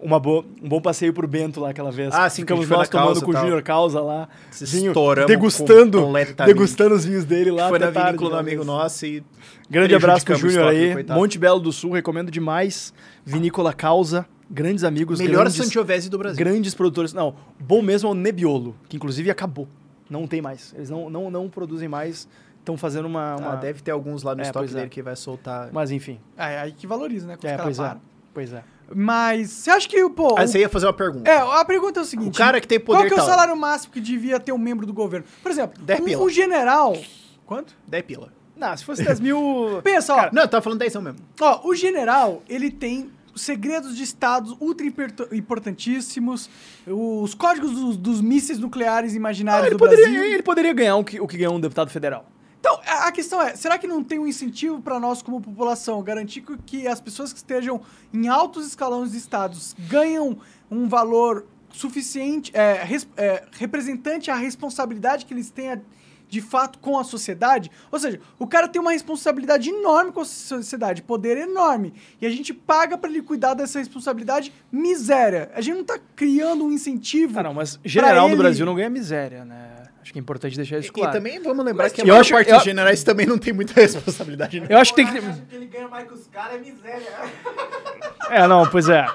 uma 0.00 0.20
boa, 0.20 0.44
um 0.62 0.68
bom 0.68 0.80
passeio 0.80 1.12
pro 1.12 1.26
Bento 1.26 1.60
lá 1.60 1.70
aquela 1.70 1.90
vez. 1.90 2.14
Ah, 2.14 2.28
sim, 2.28 2.42
Ficamos 2.42 2.68
nós 2.68 2.88
tomando 2.88 3.22
com 3.22 3.30
o 3.30 3.32
tal. 3.32 3.42
Júnior 3.42 3.62
Causa 3.62 4.00
lá. 4.00 4.28
Vinho, 4.60 4.92
degustando, 5.26 6.12
degustando 6.44 6.94
os 6.94 7.04
vinhos 7.04 7.24
dele 7.24 7.50
lá. 7.50 7.68
Foi 7.68 7.78
na 7.78 7.90
tarde, 7.90 8.08
vinícola 8.10 8.30
do 8.30 8.34
né? 8.34 8.40
amigo 8.40 8.64
nosso 8.64 9.06
e... 9.06 9.24
Grande 9.68 9.94
abraço 9.94 10.24
pro 10.24 10.36
Júnior 10.36 10.72
estoque, 10.72 10.76
aí. 10.76 10.92
coitado. 10.92 11.18
Monte 11.18 11.38
Belo 11.38 11.60
do 11.60 11.72
Sul, 11.72 11.92
recomendo 11.92 12.30
demais. 12.30 12.92
Vinícola 13.24 13.72
Causa, 13.72 14.26
grandes 14.48 14.84
amigos, 14.84 15.18
Melhor 15.18 15.40
grandes, 15.40 15.56
Sangiovese 15.56 16.08
do 16.08 16.18
Brasil. 16.18 16.38
grandes 16.38 16.74
produtores. 16.74 17.12
Não, 17.12 17.34
bom 17.58 17.82
mesmo 17.82 18.08
é 18.08 18.12
o 18.12 18.14
Nebbiolo, 18.14 18.76
que 18.88 18.96
inclusive 18.96 19.30
acabou. 19.30 19.66
Não 20.08 20.26
tem 20.26 20.40
mais. 20.40 20.72
Eles 20.76 20.88
não, 20.88 21.10
não, 21.10 21.30
não 21.30 21.48
produzem 21.48 21.88
mais. 21.88 22.28
Estão 22.58 22.76
fazendo 22.76 23.06
uma, 23.06 23.36
uma... 23.36 23.52
Ah, 23.52 23.56
deve 23.56 23.80
ter 23.80 23.92
alguns 23.92 24.22
lá 24.22 24.34
no 24.34 24.40
É, 24.40 24.44
estoque 24.44 24.70
é. 24.70 24.74
dele 24.74 24.88
que 24.88 25.02
vai 25.02 25.16
soltar. 25.16 25.68
Mas 25.72 25.90
enfim. 25.90 26.18
É, 26.36 26.58
aí 26.58 26.72
que 26.72 26.86
valoriza, 26.86 27.26
né? 27.26 27.36
quando 27.36 27.50
É, 27.50 27.56
os 27.56 27.62
pois 27.62 27.78
é. 27.78 27.96
Pois 28.34 28.52
é. 28.52 28.64
Mas 28.94 29.50
você 29.50 29.70
acha 29.70 29.88
que, 29.88 30.08
pô. 30.10 30.36
Aí 30.38 30.46
você 30.46 30.60
ia 30.60 30.68
fazer 30.68 30.86
uma 30.86 30.92
pergunta. 30.92 31.28
É, 31.30 31.36
a 31.38 31.64
pergunta 31.64 32.00
é 32.00 32.02
o 32.02 32.06
seguinte: 32.06 32.34
O 32.34 32.38
cara 32.38 32.60
que 32.60 32.68
tem 32.68 32.78
poder 32.78 32.98
Qual 32.98 33.06
que 33.08 33.12
é 33.12 33.16
o 33.16 33.18
tal. 33.18 33.26
salário 33.26 33.56
máximo 33.56 33.92
que 33.92 34.00
devia 34.00 34.38
ter 34.38 34.52
um 34.52 34.58
membro 34.58 34.86
do 34.86 34.92
governo? 34.92 35.26
Por 35.42 35.50
exemplo, 35.50 35.82
um, 35.82 36.04
pila. 36.04 36.22
um 36.22 36.28
general. 36.28 36.96
Quanto? 37.44 37.74
10 37.86 38.04
pila. 38.04 38.32
Não, 38.56 38.74
se 38.76 38.84
fosse 38.84 39.02
10 39.04 39.20
mil. 39.20 39.80
Pensa, 39.84 40.14
ó. 40.14 40.28
Não, 40.32 40.42
eu 40.42 40.48
tava 40.48 40.62
falando 40.62 40.78
10 40.78 40.94
mesmo. 40.96 41.16
Ó, 41.40 41.68
o 41.68 41.74
general, 41.74 42.42
ele 42.48 42.70
tem 42.70 43.10
segredos 43.34 43.94
de 43.96 44.02
estados 44.02 44.56
ultra 44.60 44.86
importantíssimos, 45.32 46.48
os 46.86 47.34
códigos 47.34 47.72
dos, 47.72 47.96
dos 47.96 48.20
mísseis 48.20 48.58
nucleares 48.58 49.14
imaginários 49.14 49.64
Ah, 49.64 49.66
ele, 49.66 49.74
do 49.74 49.78
poderia, 49.78 50.04
Brasil. 50.08 50.24
ele 50.24 50.42
poderia 50.42 50.72
ganhar 50.72 50.96
o 50.96 51.04
que, 51.04 51.20
o 51.20 51.26
que 51.26 51.36
ganhou 51.36 51.54
um 51.54 51.60
deputado 51.60 51.90
federal. 51.90 52.24
Então, 52.68 52.80
a 52.84 53.12
questão 53.12 53.40
é, 53.40 53.54
será 53.54 53.78
que 53.78 53.86
não 53.86 54.02
tem 54.02 54.18
um 54.18 54.26
incentivo 54.26 54.82
para 54.82 54.98
nós 54.98 55.22
como 55.22 55.40
população 55.40 56.02
garantir 56.02 56.40
que- 56.40 56.58
que 56.66 56.88
as 56.88 57.00
pessoas 57.00 57.32
que 57.32 57.38
estejam 57.38 57.80
em 58.12 58.26
altos 58.26 58.66
escalões 58.66 59.12
de 59.12 59.18
estados 59.18 59.76
ganham 59.88 60.36
um 60.68 60.88
valor 60.88 61.46
suficiente, 61.70 62.50
é, 62.52 62.82
res- 62.82 63.06
é, 63.16 63.44
representante 63.52 64.32
à 64.32 64.34
responsabilidade 64.34 65.26
que 65.26 65.32
eles 65.32 65.48
têm 65.48 65.74
a- 65.74 65.78
de 66.28 66.40
fato 66.40 66.78
com 66.78 66.98
a 66.98 67.04
sociedade? 67.04 67.70
Ou 67.90 67.98
seja, 67.98 68.20
o 68.38 68.46
cara 68.46 68.66
tem 68.68 68.80
uma 68.80 68.92
responsabilidade 68.92 69.70
enorme 69.70 70.12
com 70.12 70.20
a 70.20 70.24
sociedade, 70.24 71.02
poder 71.02 71.36
enorme, 71.38 71.94
e 72.20 72.26
a 72.26 72.30
gente 72.30 72.52
paga 72.52 72.98
para 72.98 73.08
ele 73.10 73.22
cuidar 73.22 73.54
dessa 73.54 73.78
responsabilidade 73.78 74.52
miséria. 74.70 75.50
A 75.54 75.60
gente 75.60 75.76
não 75.76 75.84
tá 75.84 75.98
criando 76.14 76.64
um 76.64 76.72
incentivo. 76.72 77.38
Ah, 77.38 77.42
não, 77.42 77.54
mas 77.54 77.78
general 77.84 78.26
ele- 78.26 78.36
no 78.36 78.42
Brasil 78.42 78.66
não 78.66 78.74
ganha 78.74 78.90
miséria, 78.90 79.44
né? 79.44 79.72
Acho 80.02 80.12
que 80.12 80.18
é 80.20 80.22
importante 80.22 80.56
deixar 80.56 80.78
isso 80.78 80.90
E, 80.90 80.92
claro. 80.92 81.10
e 81.10 81.12
também 81.12 81.40
vamos 81.42 81.64
lembrar 81.64 81.84
Mas 81.84 81.92
que 81.92 82.00
a 82.00 82.04
eu 82.04 82.08
maior 82.08 82.20
acho- 82.20 82.32
parte 82.32 82.48
eu- 82.50 82.56
dos 82.56 82.64
generais 82.64 83.02
também 83.02 83.26
não 83.26 83.38
tem 83.38 83.52
muita 83.52 83.72
responsabilidade, 83.80 84.60
né? 84.60 84.66
Eu 84.70 84.78
acho 84.78 84.94
que 84.94 85.04
tem 85.04 85.12
que. 85.12 85.20
que 85.48 85.56
ele 85.56 85.66
ganha 85.66 85.88
mais 85.88 86.06
que 86.06 86.14
os 86.14 86.26
caras 86.28 86.54
é 86.54 86.58
miséria. 86.58 87.08
É, 88.30 88.46
não, 88.46 88.68
pois 88.68 88.88
é. 88.88 89.06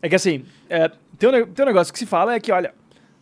É 0.00 0.08
que 0.08 0.14
assim, 0.14 0.44
é, 0.68 0.90
tem, 1.18 1.28
um, 1.28 1.46
tem 1.46 1.62
um 1.64 1.66
negócio 1.68 1.92
que 1.92 1.98
se 1.98 2.06
fala 2.06 2.34
é 2.34 2.40
que, 2.40 2.50
olha, 2.52 2.74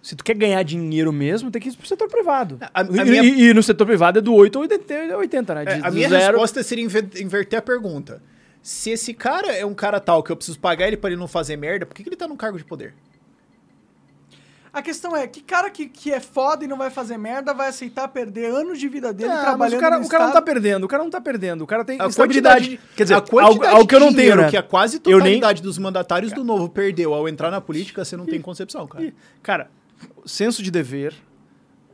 se 0.02 0.16
tu 0.16 0.24
quer 0.24 0.34
ganhar 0.34 0.62
dinheiro 0.64 1.12
mesmo, 1.12 1.50
tem 1.50 1.62
que 1.62 1.68
ir 1.68 1.76
pro 1.76 1.86
setor 1.86 2.08
privado. 2.08 2.58
A- 2.74 2.80
a 2.80 2.84
e, 2.84 3.04
minha- 3.08 3.22
e- 3.22 3.42
e 3.50 3.54
no 3.54 3.62
setor 3.62 3.86
privado 3.86 4.18
é 4.18 4.22
do 4.22 4.34
8 4.34 4.56
ou 4.56 4.62
80, 4.62 5.16
80 5.16 5.54
né? 5.54 5.62
É, 5.62 5.64
De- 5.76 5.86
a 5.86 5.88
do 5.88 5.94
minha 5.94 6.08
zero- 6.08 6.32
resposta 6.32 6.62
seria 6.62 6.84
inver- 6.84 7.08
inverter 7.20 7.58
a 7.58 7.62
pergunta. 7.62 8.20
Se 8.60 8.90
esse 8.90 9.14
cara 9.14 9.52
é 9.52 9.64
um 9.64 9.74
cara 9.74 9.98
tal 10.00 10.22
que 10.22 10.30
eu 10.32 10.36
preciso 10.36 10.58
pagar 10.58 10.86
ele 10.88 10.96
pra 10.96 11.10
ele 11.10 11.18
não 11.18 11.28
fazer 11.28 11.56
merda, 11.56 11.86
por 11.86 11.94
que, 11.94 12.02
que 12.02 12.08
ele 12.08 12.16
tá 12.16 12.26
num 12.28 12.36
cargo 12.36 12.58
de 12.58 12.64
poder? 12.64 12.94
A 14.72 14.80
questão 14.80 15.14
é, 15.14 15.26
que 15.26 15.42
cara 15.42 15.68
que, 15.68 15.86
que 15.86 16.10
é 16.10 16.18
foda 16.18 16.64
e 16.64 16.66
não 16.68 16.78
vai 16.78 16.88
fazer 16.88 17.18
merda 17.18 17.52
vai 17.52 17.68
aceitar 17.68 18.08
perder 18.08 18.46
anos 18.50 18.78
de 18.78 18.88
vida 18.88 19.12
dele 19.12 19.30
É, 19.30 19.34
mas 19.34 19.42
trabalhando 19.44 19.76
o 19.76 19.80
cara, 19.80 19.98
no 19.98 20.06
o 20.06 20.08
cara 20.08 20.24
não 20.24 20.32
tá 20.32 20.40
perdendo, 20.40 20.84
o 20.84 20.88
cara 20.88 21.02
não 21.04 21.10
tá 21.10 21.20
perdendo, 21.20 21.62
o 21.62 21.66
cara 21.66 21.84
tem 21.84 22.00
A 22.00 22.06
estabilidade. 22.06 22.64
quantidade, 22.78 22.94
Quer 22.96 23.02
dizer, 23.02 23.14
a 23.14 23.16
algo, 23.18 23.28
quantidade 23.28 23.74
algo 23.74 23.86
que 23.86 23.94
eu 23.94 24.00
não 24.00 24.14
tenho, 24.14 24.34
né? 24.36 24.48
que 24.48 24.56
a 24.56 24.62
quase 24.62 24.96
Eu 25.04 25.18
nem- 25.18 25.18
totalidade 25.18 25.60
dos 25.60 25.76
mandatários 25.76 26.32
do 26.32 26.42
Novo 26.42 26.70
perdeu 26.70 27.12
ao 27.12 27.28
entrar 27.28 27.50
na 27.50 27.60
política, 27.60 28.02
você 28.02 28.16
não 28.16 28.24
tem 28.24 28.40
concepção, 28.40 28.86
cara. 28.86 29.12
Cara, 29.42 29.70
senso 30.24 30.62
de 30.62 30.70
dever, 30.70 31.14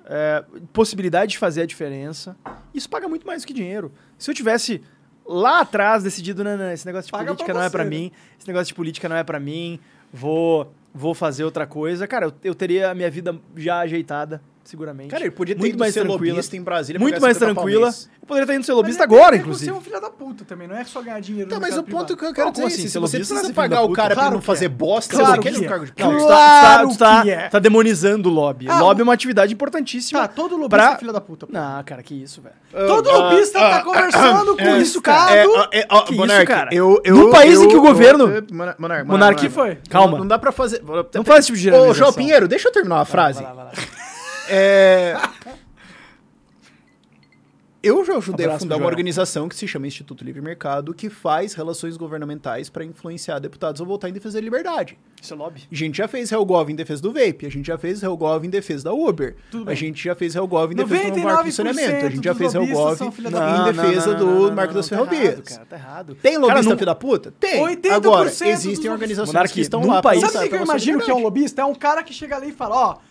é, 0.05 0.45
possibilidade 0.73 1.33
de 1.33 1.39
fazer 1.39 1.63
a 1.63 1.67
diferença, 1.67 2.37
isso 2.73 2.89
paga 2.89 3.09
muito 3.09 3.27
mais 3.27 3.43
do 3.43 3.47
que 3.47 3.53
dinheiro. 3.53 3.93
Se 4.17 4.31
eu 4.31 4.35
tivesse 4.35 4.83
lá 5.27 5.61
atrás 5.61 6.03
decidido, 6.03 6.43
não, 6.43 6.57
não, 6.57 6.73
esse 6.73 6.87
negócio 6.87 7.07
de 7.07 7.13
Paga 7.13 7.27
política 7.27 7.53
não 7.53 7.63
é 7.63 7.69
pra 7.69 7.85
né? 7.85 7.91
mim, 7.91 8.13
esse 8.39 8.49
negócio 8.49 8.69
de 8.69 8.75
política 8.75 9.09
não 9.09 9.17
é 9.17 9.23
pra 9.23 9.39
mim, 9.39 9.79
vou, 10.13 10.73
vou 10.95 11.15
fazer 11.15 11.45
outra 11.45 11.67
coisa, 11.67 12.07
cara, 12.07 12.27
eu, 12.27 12.33
eu 12.43 12.55
teria 12.55 12.91
a 12.91 12.95
minha 12.95 13.11
vida 13.11 13.39
já 13.55 13.81
ajeitada, 13.81 14.43
seguramente. 14.69 15.11
Cara, 15.11 15.23
ele 15.25 15.31
podia 15.31 15.55
ter 15.55 15.61
muito 15.61 15.73
ido 15.75 15.79
mais 15.79 15.95
ser 15.95 16.01
tranquila, 16.05 16.33
lobista 16.35 16.57
em 16.57 16.63
Brasília. 16.63 17.01
muito 17.01 17.21
mais 17.21 17.37
50 17.37 17.55
pau 17.55 17.65
tranquila. 17.65 17.89
Eu 17.89 18.27
poderia 18.29 18.45
estar 18.45 18.55
indo 18.55 18.65
ser 18.65 18.73
Mas 18.73 18.77
lobista 18.77 19.03
é- 19.03 19.05
agora, 19.05 19.37
é 19.37 19.39
inclusive. 19.39 19.65
Você 19.71 19.77
é 19.77 19.79
um 19.79 19.81
filho 19.81 20.01
da 20.01 20.11
puta 20.11 20.45
também, 20.45 20.69
não 20.69 20.77
é 20.77 20.85
só 20.85 21.01
ganhar 21.01 21.19
dinheiro 21.21 21.49
Tá, 21.49 21.57
no 21.57 21.63
mas 21.63 21.77
o 21.79 21.83
ponto 21.83 21.89
privado. 21.89 22.17
que 22.19 22.25
eu 22.27 22.35
quero 22.35 22.51
dizer 22.51 22.63
é 22.65 22.67
assim? 22.67 22.77
se 22.83 22.89
você 22.91 22.99
lobista 22.99 23.35
precisa 23.35 23.51
é 23.51 23.55
pagar 23.55 23.83
o 23.83 23.93
cara 23.93 24.09
puta. 24.11 24.15
pra 24.15 24.15
Claro 24.17 24.33
não 24.35 24.41
que 24.41 24.47
fazer 24.47 24.65
é. 24.67 24.69
bosta, 24.69 25.17
Claro 25.17 25.33
você 25.33 25.39
quer 25.49 25.53
que 25.55 25.61
um 25.61 25.65
é. 25.65 25.69
cargo 25.69 25.85
de 25.87 25.93
tu 25.93 25.97
Claro 25.97 26.19
tá, 26.29 26.87
tu 26.87 26.99
tá, 26.99 27.23
tá, 27.23 27.29
é. 27.29 27.49
tá 27.49 27.59
demonizando 27.59 28.29
o 28.29 28.33
lobby. 28.33 28.67
Ah, 28.69 28.81
lobby 28.81 29.01
é 29.01 29.05
uma 29.05 29.15
atividade 29.15 29.53
importantíssima. 29.55 30.21
Tá, 30.21 30.29
todo 30.29 30.57
lobista 30.57 30.77
pra... 30.77 30.93
é 30.95 30.99
filho 30.99 31.13
da 31.13 31.21
puta. 31.21 31.47
pô. 31.47 31.53
Não, 31.53 31.83
cara, 31.85 32.03
que 32.03 32.15
isso, 32.15 32.43
velho. 32.43 32.55
Todo 32.87 33.11
lobista 33.11 33.59
tá 33.59 33.83
conversando 33.83 34.57
com 34.57 34.65
o 34.65 34.77
isso, 34.77 35.01
cara. 35.01 35.35
É, 35.35 35.45
é, 35.81 35.87
Que 36.05 36.15
isso, 36.15 36.47
cara? 36.47 36.75
Eu, 36.75 37.01
eu, 37.05 37.17
Num 37.17 37.31
país 37.31 37.59
em 37.61 37.69
que 37.69 37.77
o 37.77 37.81
governo- 37.81 38.29
eu- 38.29 38.45
Monar- 38.53 38.77
Monark, 38.79 39.07
Monark, 39.09 39.41
que 39.41 39.49
foi? 39.49 39.79
Calma. 39.89 40.19
Não, 40.19 40.27
dá 40.27 40.39
pra 40.39 40.53
fazer. 40.53 40.83
Não 41.15 41.25
faz 41.25 41.41
esse 41.41 41.47
tipo 41.47 41.59
de 41.59 41.71
Ô. 41.71 41.95
João 41.95 42.13
Pinheiro, 42.13 42.47
deixa 42.47 42.69
eu 42.69 42.73
terminar 42.73 42.97
uma 42.97 43.05
frase. 43.07 43.43
Vai 43.43 43.55
lá, 43.55 43.65
vai 43.65 43.65
lá. 43.67 43.73
É... 44.49 45.17
Eu 47.81 48.05
já 48.05 48.17
ajudei 48.17 48.45
a 48.45 48.49
Abraço 48.49 48.65
fundar 48.65 48.75
pro 48.75 48.85
uma 48.85 48.91
organização 48.91 49.49
que 49.49 49.55
se 49.55 49.67
chama 49.69 49.87
Instituto 49.87 50.25
Livre 50.25 50.43
Mercado, 50.43 50.93
que 50.93 51.09
faz 51.09 51.55
relações 51.55 51.97
governamentais 51.97 52.69
para 52.69 52.85
influenciar 52.85 53.39
deputados 53.39 53.81
a 53.81 53.85
votar 53.85 54.11
em 54.11 54.13
defesa 54.13 54.39
da 54.39 54.45
liberdade. 54.45 54.99
Isso 55.23 55.33
é 55.33 55.37
lobby. 55.37 55.63
A 55.71 55.75
gente 55.75 55.97
já 55.99 56.09
fez 56.09 56.33
Helgov 56.33 56.71
em 56.73 56.75
defesa 56.75 57.01
do 57.01 57.13
vape, 57.13 57.47
a 57.47 57.49
gente 57.49 57.67
já 57.67 57.79
fez 57.79 58.03
Helgov 58.03 58.45
em 58.45 58.51
defesa 58.51 58.85
da 58.85 58.93
Uber, 58.93 59.37
a 59.65 59.75
gente 59.75 60.03
já 60.03 60.15
fez 60.17 60.35
Helgov 60.35 60.73
em 60.73 60.75
defesa 60.75 61.11
do 61.13 61.19
marco 61.21 61.45
do 61.45 61.53
saneamento, 61.53 62.07
a 62.07 62.11
gente 62.11 62.25
já 62.25 62.35
fez 62.35 62.55
Helgov 62.55 63.01
em 63.01 63.73
defesa 63.73 64.15
do 64.15 64.53
marco 64.53 64.75
das 64.75 64.89
tá 64.89 64.97
errado, 64.97 65.09
ferrovias. 65.11 65.49
cara, 65.49 65.67
tá 65.67 65.77
errado. 65.77 66.15
Tem 66.17 66.37
lobista 66.37 66.55
Cara, 66.55 66.63
não- 66.69 66.77
filho 66.77 66.87
da 66.87 66.95
puta? 66.97 67.33
Tem. 67.39 67.63
80% 67.63 67.93
Agora, 67.93 68.29
existem 68.29 68.91
organizações 68.91 69.53
que 69.53 69.61
estão 69.61 69.87
lá 69.87 70.03
país- 70.03 70.21
Sabe 70.21 70.47
o 70.47 70.49
que 70.49 70.57
eu 70.57 70.63
imagino 70.65 71.01
que 71.01 71.11
é 71.11 71.15
um 71.15 71.23
lobista? 71.23 71.63
É 71.63 71.65
um 71.65 71.75
cara 71.77 72.03
que 72.03 72.13
chega 72.13 72.37
ali 72.37 72.49
e 72.49 72.53
fala, 72.53 72.77
ó, 72.77 73.08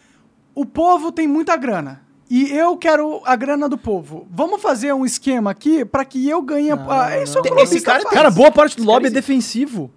o 0.59 0.65
povo 0.65 1.11
tem 1.11 1.27
muita 1.27 1.55
grana. 1.55 2.01
E 2.29 2.51
eu 2.51 2.75
quero 2.75 3.21
a 3.25 3.35
grana 3.35 3.69
do 3.69 3.77
povo. 3.77 4.27
Vamos 4.29 4.61
fazer 4.61 4.93
um 4.93 5.05
esquema 5.05 5.51
aqui 5.51 5.85
pra 5.85 6.03
que 6.03 6.27
eu 6.27 6.41
ganhe. 6.41 6.71
a... 6.71 6.75
Ah, 6.89 7.21
Isso 7.23 7.37
é 7.37 7.41
o 7.41 7.43
que 7.43 7.49
o 7.51 7.55
Esse 7.59 7.65
lobista 7.65 7.91
cara- 7.91 8.03
faz. 8.03 8.13
Cara, 8.15 8.31
boa 8.31 8.51
parte 8.51 8.75
do 8.75 8.83
lobby 8.83 9.05
é 9.05 9.07
existe. 9.07 9.15
defensivo. 9.15 9.89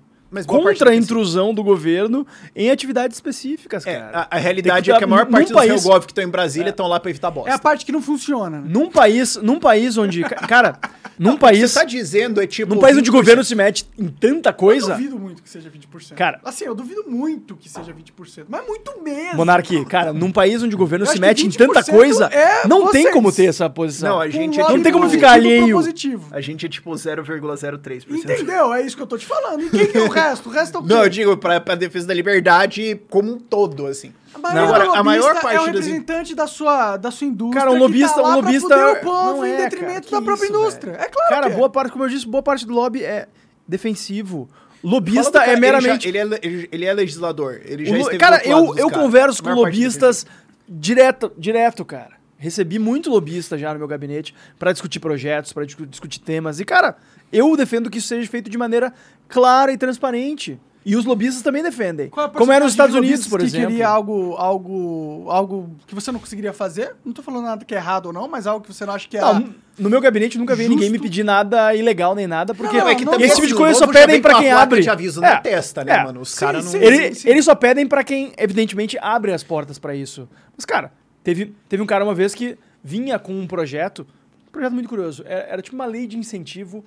Contra 0.46 0.90
a 0.90 0.94
é 0.94 0.96
intrusão 0.96 1.52
do 1.52 1.62
governo 1.62 2.26
em 2.54 2.70
atividades 2.70 3.16
específicas, 3.16 3.84
É, 3.86 3.98
cara. 3.98 4.28
a, 4.30 4.36
a 4.36 4.38
realidade 4.38 4.86
Tem 4.86 4.94
é 4.94 4.98
que 4.98 5.04
a 5.04 5.06
maior 5.06 5.26
parte 5.26 5.48
dos 5.48 5.52
país- 5.56 5.84
Helgov 5.84 6.04
que 6.06 6.12
estão 6.12 6.22
em 6.24 6.28
Brasília 6.28 6.70
estão 6.70 6.86
lá 6.86 7.00
pra 7.00 7.10
evitar 7.10 7.30
bosta. 7.30 7.50
É 7.50 7.52
a 7.54 7.58
parte 7.58 7.84
que 7.84 7.92
não 7.92 8.00
funciona. 8.00 8.60
né? 8.60 8.68
Num 8.68 8.88
país, 8.90 9.36
num 9.36 9.58
país 9.58 9.96
onde, 9.98 10.22
ca- 10.22 10.36
cara, 10.46 10.78
num 11.18 11.30
O 11.30 11.34
que 11.34 11.40
país, 11.40 11.70
você 11.70 11.78
tá 11.80 11.84
dizendo 11.84 12.40
é 12.40 12.46
tipo... 12.46 12.74
num 12.74 12.80
país 12.80 12.96
onde 12.96 13.10
o 13.10 13.12
20%. 13.12 13.16
governo 13.16 13.44
se 13.44 13.54
mete 13.54 13.86
em 13.98 14.08
tanta 14.08 14.50
Eu 14.50 14.54
coisa, 14.54 14.92
duvido 14.94 15.18
muito 15.18 15.42
que 15.42 15.50
seja 15.50 15.68
20%. 15.70 16.14
Cara- 16.14 16.40
Assim, 16.44 16.64
eu 16.64 16.74
duvido 16.74 17.04
muito 17.08 17.56
que 17.56 17.68
seja 17.68 17.92
20%. 17.92 18.44
Mas 18.48 18.66
muito 18.66 19.02
mesmo. 19.02 19.36
monarquia, 19.36 19.84
cara, 19.84 20.12
num 20.12 20.30
país 20.30 20.62
onde 20.62 20.74
o 20.74 20.78
governo 20.78 21.04
Eu 21.04 21.08
se 21.08 21.14
que 21.14 21.20
mete 21.20 21.46
em 21.46 21.50
tanta 21.50 21.80
20% 21.82 21.90
coisa, 21.90 22.26
é 22.26 22.66
não 22.68 22.90
tem 22.92 23.02
vocês. 23.02 23.14
como 23.14 23.32
ter 23.32 23.46
essa 23.46 23.68
posição. 23.68 24.10
Não, 24.10 24.20
a 24.20 24.28
gente 24.28 24.58
é 24.58 24.62
lobby 24.62 24.76
não 24.76 24.82
tem 24.82 24.92
como 24.92 25.04
tipo- 25.06 25.14
ficar 25.16 25.34
positivo 25.40 26.22
alheio. 26.24 26.36
A 26.36 26.40
gente 26.40 26.66
é 26.66 26.68
tipo 26.68 26.90
0,03%. 26.92 28.04
Entendeu? 28.10 28.72
É 28.72 28.82
isso 28.82 28.96
que 28.96 29.02
eu 29.02 29.06
tô 29.06 29.18
te 29.18 29.26
falando. 29.26 29.62
E 29.64 29.70
quem 29.70 29.86
que 29.90 29.98
é 29.98 30.02
o 30.02 30.10
resto? 30.28 30.48
O 30.48 30.52
resto 30.52 30.76
é 30.76 30.80
o 30.80 30.82
quê? 30.82 30.88
Não, 30.94 31.02
eu 31.04 31.08
digo 31.08 31.36
pra, 31.36 31.60
pra 31.60 31.74
defesa 31.74 32.06
da 32.06 32.14
liberdade 32.14 33.00
como 33.08 33.32
um 33.32 33.38
todo, 33.38 33.86
assim. 33.86 34.12
A 34.34 34.38
maioria 34.38 34.60
Não, 34.62 34.68
do 34.68 34.74
agora, 34.74 34.84
a 34.84 35.02
lobista 35.02 35.04
maior 35.04 35.34
é 35.34 35.38
o 35.38 35.42
parte 35.42 35.56
das... 35.56 35.66
representante 35.66 36.34
da 36.34 36.46
sua, 36.46 36.96
da 36.96 37.10
sua 37.10 37.26
indústria. 37.26 37.60
Cara, 37.60 37.70
um 37.72 37.74
que 37.74 37.80
lobista- 37.80 38.14
tá 38.14 38.20
lá 38.22 38.28
um 38.28 38.40
pra 38.40 38.46
lobista 38.50 38.68
fuder 38.68 38.78
é- 38.78 38.92
o 38.92 39.00
povo 39.00 39.36
não 39.38 39.46
em 39.46 39.50
é, 39.50 39.56
cara, 39.56 39.68
detrimento 39.70 40.06
que 40.06 40.12
da 40.12 40.22
própria 40.22 40.44
isso, 40.46 40.54
indústria. 40.56 40.90
É 40.92 41.08
claro 41.08 41.28
Cara, 41.28 41.46
que 41.48 41.52
é. 41.52 41.56
boa 41.56 41.68
parte, 41.70 41.92
como 41.92 42.04
eu 42.04 42.08
disse, 42.08 42.26
boa 42.26 42.42
parte 42.42 42.64
do 42.66 42.72
lobby 42.72 43.02
é 43.04 43.26
defensivo. 43.66 44.48
Fala 44.50 44.70
do 44.82 44.88
Lobista 44.88 45.32
cara, 45.40 45.52
é 45.52 45.56
meramente. 45.56 46.08
Ele, 46.08 46.18
já- 46.18 46.24
ele 46.24 46.34
é, 46.34 46.38
ele, 46.42 46.68
ele 46.72 46.84
é 46.86 46.92
legislador. 46.94 47.60
Ele 47.64 47.84
já 47.84 47.90
O 47.92 47.94
lo- 47.96 48.00
esteve 48.00 48.18
cara, 48.18 48.36
do 48.38 48.42
outro 48.44 48.50
lado 48.54 48.64
eu, 48.64 48.70
dos 48.72 48.78
eu 48.78 48.88
caras. 48.88 49.04
converso 49.04 49.40
A 49.40 49.42
com 49.44 49.50
maior 49.50 49.62
parte 49.64 49.76
lobistas 49.76 50.26
direto, 50.68 51.32
direto, 51.36 51.84
cara. 51.84 52.12
Recebi 52.38 52.78
muito 52.78 53.10
lobista 53.10 53.58
já 53.58 53.72
no 53.74 53.78
meu 53.78 53.86
gabinete 53.88 54.34
pra 54.58 54.72
discutir 54.72 54.98
projetos, 54.98 55.52
pra 55.52 55.64
discu- 55.66 55.84
discutir 55.84 56.20
temas. 56.20 56.58
E, 56.60 56.64
cara, 56.64 56.96
eu 57.32 57.56
defendo 57.56 57.88
que 57.90 57.98
isso 57.98 58.08
seja 58.08 58.28
feito 58.30 58.48
de 58.50 58.58
maneira 58.58 58.92
clara 59.28 59.72
e 59.72 59.76
transparente. 59.78 60.58
E 60.82 60.96
os 60.96 61.04
lobistas 61.04 61.42
também 61.42 61.62
defendem. 61.62 62.08
Qual 62.08 62.24
é 62.24 62.28
a 62.30 62.32
Como 62.32 62.50
é 62.50 62.58
nos 62.58 62.70
Estados 62.72 62.94
de 62.94 62.98
Unidos, 62.98 63.28
por 63.28 63.38
que 63.40 63.44
exemplo. 63.44 63.68
queria 63.68 63.86
algo, 63.86 64.34
algo, 64.38 65.26
algo 65.28 65.76
que 65.86 65.94
você 65.94 66.10
não 66.10 66.18
conseguiria 66.18 66.54
fazer? 66.54 66.96
Não 67.04 67.12
tô 67.12 67.22
falando 67.22 67.44
nada 67.44 67.62
que 67.66 67.74
é 67.74 67.76
errado 67.76 68.06
ou 68.06 68.14
não, 68.14 68.26
mas 68.26 68.46
algo 68.46 68.64
que 68.64 68.72
você 68.72 68.86
não 68.86 68.94
acha 68.94 69.06
que 69.06 69.18
é... 69.18 69.20
Não, 69.20 69.54
no 69.78 69.90
meu 69.90 70.00
gabinete 70.00 70.38
nunca 70.38 70.56
veio 70.56 70.70
ninguém 70.70 70.88
me 70.88 70.98
pedir 70.98 71.22
nada 71.22 71.74
ilegal 71.74 72.14
nem 72.14 72.26
nada, 72.26 72.54
porque 72.54 72.78
Não, 72.78 72.88
É 72.88 72.94
que 72.94 73.04
não, 73.04 73.12
também, 73.12 73.26
esse 73.26 73.34
tipo 73.36 73.44
assim, 73.44 73.54
de 73.54 73.60
o 73.60 73.62
coisa 73.62 73.78
só 73.78 73.86
pedem 73.88 74.06
vem 74.14 74.22
pra 74.22 74.32
com 74.32 74.38
a 74.38 74.40
quem 74.40 74.50
abre. 74.52 74.80
de 74.80 74.88
aviso 74.88 75.22
É, 75.22 75.28
na 75.28 75.36
testa, 75.36 75.84
né, 75.84 75.92
é. 75.92 76.02
mano? 76.04 76.22
Os 76.22 76.34
caras 76.34 76.64
não... 76.64 76.72
sim. 76.72 76.78
Ele- 76.78 77.14
sim. 77.14 77.28
Eles 77.28 77.44
só 77.44 77.54
pedem 77.54 77.86
pra 77.86 78.02
quem, 78.02 78.32
evidentemente, 78.38 78.96
abre 79.02 79.34
as 79.34 79.42
portas 79.42 79.78
pra 79.78 79.94
isso. 79.94 80.26
Mas, 80.56 80.64
cara, 80.64 80.94
teve, 81.22 81.54
teve 81.68 81.82
um 81.82 81.86
cara 81.86 82.02
uma 82.02 82.14
vez 82.14 82.34
que 82.34 82.56
vinha 82.82 83.18
com 83.18 83.38
um 83.38 83.46
projeto, 83.46 84.06
um 84.48 84.50
projeto 84.50 84.72
muito 84.72 84.88
curioso. 84.88 85.22
Era, 85.26 85.42
era 85.42 85.62
tipo 85.62 85.76
uma 85.76 85.84
lei 85.86 86.06
de 86.06 86.16
incentivo 86.16 86.82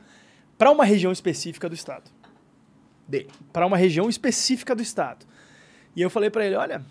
pra 0.58 0.72
uma 0.72 0.86
região 0.86 1.12
específica 1.12 1.68
do 1.70 1.76
estado. 1.76 2.10
Pra 3.52 3.66
uma 3.68 3.78
região 3.78 4.10
específica 4.10 4.74
do 4.76 4.82
estado. 4.82 5.26
E 5.96 6.02
eu 6.02 6.10
falei 6.10 6.30
pra 6.30 6.46
ele, 6.46 6.56
olha, 6.56 6.84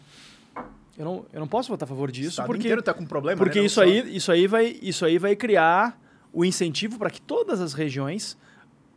eu 0.97 1.05
não, 1.05 1.27
eu 1.33 1.41
não 1.41 1.49
posso 1.49 1.69
votar 1.69 1.87
a 1.87 1.89
favor 1.89 2.09
O 2.09 2.13
disso 2.13 2.31
Estado 2.31 2.47
porque 2.47 2.61
inteiro 2.61 2.83
tá 2.83 2.95
com 2.95 3.05
problema, 3.05 3.39
porque 3.39 3.59
né? 3.61 3.67
Isso 3.67 3.77
só- 3.77 3.83
aí, 3.83 4.17
isso 4.17 4.31
aí 4.31 4.47
vai, 4.47 4.79
isso 4.83 5.05
aí 5.05 5.19
vai 5.19 5.35
criar 5.35 5.99
o 6.33 6.45
incentivo 6.45 6.99
para 6.99 7.11
que 7.11 7.21
todas 7.21 7.61
as 7.61 7.73
regiões 7.73 8.37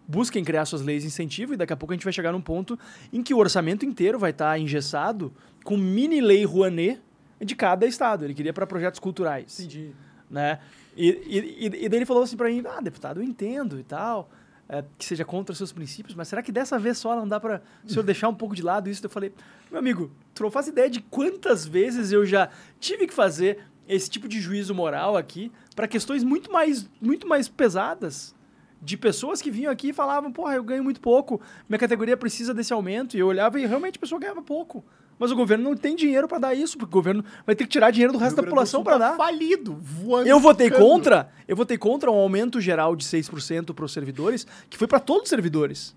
busquem 0.08 0.44
criar 0.44 0.66
suas 0.66 0.82
leis 0.84 1.02
de 1.02 1.08
incentivo 1.08 1.54
e 1.54 1.58
daqui 1.58 1.74
a 1.74 1.76
pouco 1.76 1.94
a 1.94 1.96
gente 1.96 2.04
vai 2.04 2.14
chegar 2.14 2.32
num 2.32 2.42
ponto 2.42 2.78
em 3.12 3.24
que 3.24 3.34
o 3.34 3.38
orçamento 3.38 3.84
inteiro 3.86 4.20
vai 4.20 4.30
estar 4.30 4.60
engessado 4.60 5.34
com 5.64 5.76
mini 5.78 6.22
lei 6.22 6.46
Rouanet 6.46 7.02
de 7.44 7.56
cada 7.56 7.88
estado. 7.88 8.24
Ele 8.24 8.34
queria 8.36 8.54
para 8.54 8.68
projetos 8.68 9.00
culturais, 9.00 9.60
Entendi. 9.60 9.92
né? 10.30 10.60
E, 10.96 11.08
e, 11.10 11.40
e- 11.66 11.86
e 11.86 11.90
daí 11.90 11.98
ele 12.00 12.06
falou 12.06 12.22
assim 12.22 12.38
para 12.38 12.50
mim, 12.50 12.62
ah, 12.68 12.82
deputado, 12.82 13.20
eu 13.20 13.24
entendo 13.24 13.80
e 13.80 13.84
tal, 13.84 14.30
é, 14.68 14.84
que 14.98 15.06
seja 15.06 15.24
contra 15.24 15.52
os 15.52 15.58
seus 15.58 15.72
princípios, 15.72 16.16
mas 16.16 16.28
será 16.28 16.42
que 16.42 16.52
dessa 16.52 16.80
vez 16.80 16.98
só 16.98 17.16
não 17.16 17.28
dá 17.28 17.40
para 17.40 17.62
o 17.84 17.90
senhor 17.90 18.04
deixar 18.04 18.30
um 18.30 18.34
pouco 18.34 18.56
de 18.56 18.64
lado 18.64 18.90
isso? 18.90 19.06
Eu 19.06 19.10
falei, 19.10 19.32
meu 19.70 19.80
amigo, 19.80 20.12
tu 20.34 20.44
não 20.44 20.50
faz 20.50 20.68
ideia 20.68 20.90
de 20.90 21.02
quantas 21.02 21.66
vezes 21.66 22.12
eu 22.12 22.26
já 22.26 22.50
tive 22.80 23.06
que 23.06 23.14
fazer 23.14 23.60
esse 23.88 24.10
tipo 24.10 24.28
de 24.28 24.42
juízo 24.42 24.74
moral 24.74 25.16
aqui 25.16 25.52
para 25.76 25.88
questões 25.88 26.24
muito 26.24 26.52
mais, 26.52 26.90
muito 27.00 27.28
mais 27.28 27.48
pesadas. 27.48 28.34
De 28.82 28.98
pessoas 28.98 29.42
que 29.42 29.50
vinham 29.50 29.72
aqui 29.72 29.90
e 29.90 29.94
falavam, 29.94 30.32
porra, 30.32 30.56
eu 30.56 30.64
ganho 30.64 30.84
muito 30.84 31.02
pouco, 31.02 31.42
minha 31.68 31.80
categoria 31.80 32.16
precisa 32.16 32.54
desse 32.54 32.72
aumento. 32.72 33.16
E 33.16 33.20
eu 33.20 33.26
olhava 33.28 33.60
e 33.60 33.66
realmente 33.66 33.98
a 33.98 34.00
pessoa 34.00 34.20
ganhava 34.20 34.44
pouco. 34.44 34.86
Mas 35.18 35.32
o 35.32 35.36
governo 35.36 35.64
não 35.64 35.76
tem 35.76 35.96
dinheiro 35.96 36.28
para 36.28 36.40
dar 36.40 36.54
isso, 36.54 36.78
porque 36.78 36.92
o 36.92 37.00
governo 37.00 37.24
vai 37.46 37.56
ter 37.56 37.64
que 37.64 37.70
tirar 37.70 37.90
dinheiro 37.92 38.12
do 38.12 38.20
resto 38.20 38.36
da 38.36 38.44
população 38.44 38.80
Sul 38.80 38.84
para 38.84 39.00
tá 39.00 39.10
dar. 39.12 39.18
falido, 39.18 39.78
voando. 39.82 40.28
Eu 40.28 40.40
votei 40.40 40.68
ficando. 40.68 40.86
contra, 40.86 41.30
eu 41.48 41.56
votei 41.56 41.78
contra 41.78 42.12
um 42.12 42.16
aumento 42.16 42.60
geral 42.60 42.96
de 42.96 43.06
6% 43.06 43.74
para 43.74 43.86
os 43.86 43.94
servidores, 43.94 44.46
que 44.70 44.78
foi 44.78 44.88
para 44.88 45.00
todos 45.00 45.24
os 45.24 45.30
servidores. 45.30 45.96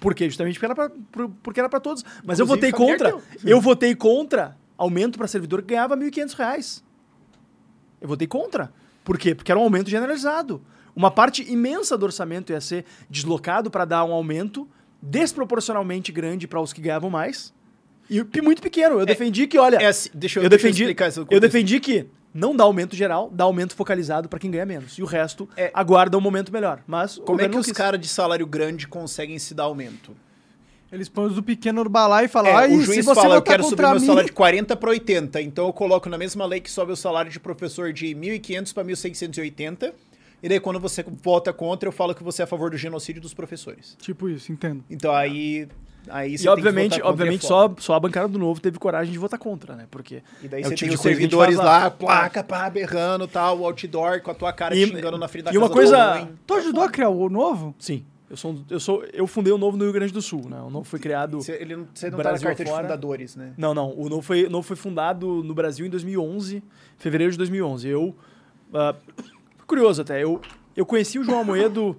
Por 0.00 0.14
quê? 0.14 0.26
Justamente 0.26 0.58
porque 1.42 1.60
era 1.60 1.68
para 1.68 1.80
todos. 1.80 2.04
Mas 2.24 2.38
eu 2.38 2.44
Inclusive, 2.44 2.70
votei 2.70 2.72
familiar 2.72 3.12
contra, 3.12 3.40
eu 3.44 3.60
votei 3.60 3.94
contra 3.94 4.56
aumento 4.76 5.18
para 5.18 5.26
servidor 5.26 5.62
que 5.62 5.68
ganhava 5.68 5.96
1.500 5.96 6.32
reais. 6.34 6.84
Eu 8.00 8.08
votei 8.08 8.26
contra. 8.26 8.72
Por 9.04 9.18
quê? 9.18 9.34
Porque 9.34 9.50
era 9.50 9.58
um 9.58 9.62
aumento 9.62 9.88
generalizado. 9.88 10.62
Uma 10.94 11.10
parte 11.10 11.42
imensa 11.50 11.96
do 11.96 12.04
orçamento 12.04 12.52
ia 12.52 12.60
ser 12.60 12.84
deslocado 13.08 13.70
para 13.70 13.84
dar 13.84 14.04
um 14.04 14.12
aumento 14.12 14.68
desproporcionalmente 15.00 16.10
grande 16.10 16.46
para 16.48 16.60
os 16.60 16.72
que 16.72 16.80
ganhavam 16.80 17.10
mais. 17.10 17.54
E 18.08 18.40
muito 18.42 18.62
pequeno. 18.62 19.00
Eu 19.00 19.06
defendi 19.06 19.46
que, 19.46 19.58
olha, 19.58 19.76
É 19.76 19.86
assim, 19.86 20.10
deixa 20.14 20.38
eu, 20.38 20.44
eu 20.44 20.48
deixa 20.48 20.66
eu 20.66 20.70
defendi, 20.70 20.82
explicar 20.84 21.08
esse 21.08 21.18
eu 21.28 21.40
defendi 21.40 21.80
que 21.80 22.06
não 22.32 22.54
dá 22.54 22.64
aumento 22.64 22.94
geral, 22.94 23.30
dá 23.32 23.44
aumento 23.44 23.74
focalizado 23.74 24.28
para 24.28 24.38
quem 24.38 24.50
ganha 24.50 24.66
menos. 24.66 24.98
E 24.98 25.02
o 25.02 25.06
resto 25.06 25.48
É. 25.56 25.70
aguarda 25.72 26.16
um 26.16 26.20
momento 26.20 26.52
melhor. 26.52 26.82
Mas 26.86 27.16
Como 27.18 27.40
é 27.40 27.48
que 27.48 27.56
os 27.56 27.72
caras 27.72 28.00
de 28.00 28.08
salário 28.08 28.46
grande 28.46 28.86
conseguem 28.86 29.38
se 29.38 29.54
dar 29.54 29.64
aumento? 29.64 30.14
Eles 30.92 31.08
põem 31.08 31.26
os 31.26 31.34
do 31.34 31.42
pequeno 31.42 31.82
no 31.82 31.90
balai 31.90 32.26
e 32.26 32.28
falam, 32.28 32.60
É, 32.60 32.68
o 32.68 32.78
se 32.78 32.82
juiz 32.84 33.04
você 33.04 33.14
fala, 33.14 33.34
eu 33.34 33.38
votar 33.40 33.54
quero 33.54 33.64
subir 33.64 33.76
contra 33.76 33.90
meu 33.90 34.00
mim... 34.00 34.06
salário 34.06 34.26
de 34.28 34.32
40 34.32 34.76
para 34.76 34.90
80, 34.90 35.42
então 35.42 35.66
eu 35.66 35.72
coloco 35.72 36.08
na 36.08 36.16
mesma 36.16 36.46
lei 36.46 36.60
que 36.60 36.70
sobe 36.70 36.92
o 36.92 36.96
salário 36.96 37.30
de 37.30 37.40
professor 37.40 37.92
de 37.92 38.06
1.500 38.14 38.72
para 38.72 38.84
1.680, 38.84 39.92
e 40.42 40.48
daí 40.48 40.60
quando 40.60 40.78
você 40.78 41.04
vota 41.22 41.52
contra, 41.52 41.88
eu 41.88 41.92
falo 41.92 42.14
que 42.14 42.22
você 42.22 42.42
é 42.42 42.44
a 42.44 42.46
favor 42.46 42.70
do 42.70 42.76
genocídio 42.76 43.20
dos 43.20 43.34
professores. 43.34 43.96
Tipo 44.00 44.28
isso, 44.28 44.52
entendo. 44.52 44.84
Então 44.88 45.12
aí 45.12 45.66
Aí 46.08 46.34
E 46.34 46.38
você 46.38 46.44
tem 46.44 46.52
que 46.54 46.58
obviamente, 46.60 47.02
obviamente 47.02 47.44
é 47.44 47.48
foda. 47.48 47.74
só, 47.76 47.82
só 47.82 47.94
a 47.94 48.00
bancada 48.00 48.28
do 48.28 48.38
Novo 48.38 48.60
teve 48.60 48.78
coragem 48.78 49.12
de 49.12 49.18
votar 49.18 49.38
contra, 49.38 49.74
né? 49.74 49.86
Porque 49.90 50.22
E 50.42 50.48
daí 50.48 50.60
é 50.62 50.64
você 50.64 50.74
tipo 50.74 50.88
tem 50.90 50.94
os 50.94 51.00
servidores 51.00 51.56
lá, 51.56 51.90
placa, 51.90 52.42
pá, 52.44 52.68
berrando 52.70 53.26
tal, 53.26 53.58
o 53.58 53.64
outdoor 53.66 54.20
com 54.22 54.30
a 54.30 54.34
tua 54.34 54.52
cara 54.52 54.74
E- 54.76 54.86
xingando 54.86 55.18
na 55.18 55.28
frente 55.28 55.44
da 55.46 55.52
e 55.52 55.58
uma 55.58 55.68
casa 55.68 55.74
coisa- 55.74 55.96
do 55.96 56.10
homem. 56.22 56.28
Tu 56.46 56.54
ajudou 56.54 56.82
a 56.84 56.88
criar 56.90 57.08
o 57.08 57.28
novo? 57.28 57.74
Sim. 57.78 58.04
Eu 58.28 58.36
sou, 58.36 58.56
eu 58.68 58.80
sou 58.80 59.04
eu 59.12 59.24
fundei 59.28 59.52
o 59.52 59.58
Novo 59.58 59.76
no 59.76 59.84
Rio 59.84 59.92
Grande 59.92 60.12
do 60.12 60.20
Sul, 60.20 60.48
né? 60.48 60.60
O 60.60 60.68
Novo 60.68 60.84
foi 60.84 60.98
criado 60.98 61.40
Você, 61.40 61.52
ele 61.60 61.76
não, 61.76 61.86
você 61.94 62.06
não 62.10 62.16
tá 62.18 62.24
na 62.24 62.30
Brasil 62.30 62.48
carteira 62.48 62.72
de 62.72 62.76
fundadores, 62.82 63.36
né? 63.36 63.52
Não, 63.56 63.72
não. 63.72 63.92
O 63.96 64.08
Novo 64.08 64.20
foi, 64.22 64.46
o 64.46 64.50
Novo 64.50 64.66
foi 64.66 64.74
fundado 64.76 65.44
no 65.44 65.54
Brasil 65.54 65.86
em 65.86 65.90
2011, 65.90 66.60
fevereiro 66.98 67.30
de 67.30 67.38
2011. 67.38 67.86
Eu. 67.88 68.16
ah, 68.74 68.96
curioso 69.64 70.02
até, 70.02 70.22
eu, 70.24 70.40
eu 70.76 70.84
conheci 70.84 71.20
o 71.20 71.22
João 71.24 71.40
Amoedo 71.42 71.96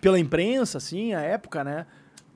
pela 0.00 0.16
imprensa, 0.16 0.78
assim, 0.78 1.12
a 1.12 1.22
época, 1.22 1.64
né? 1.64 1.86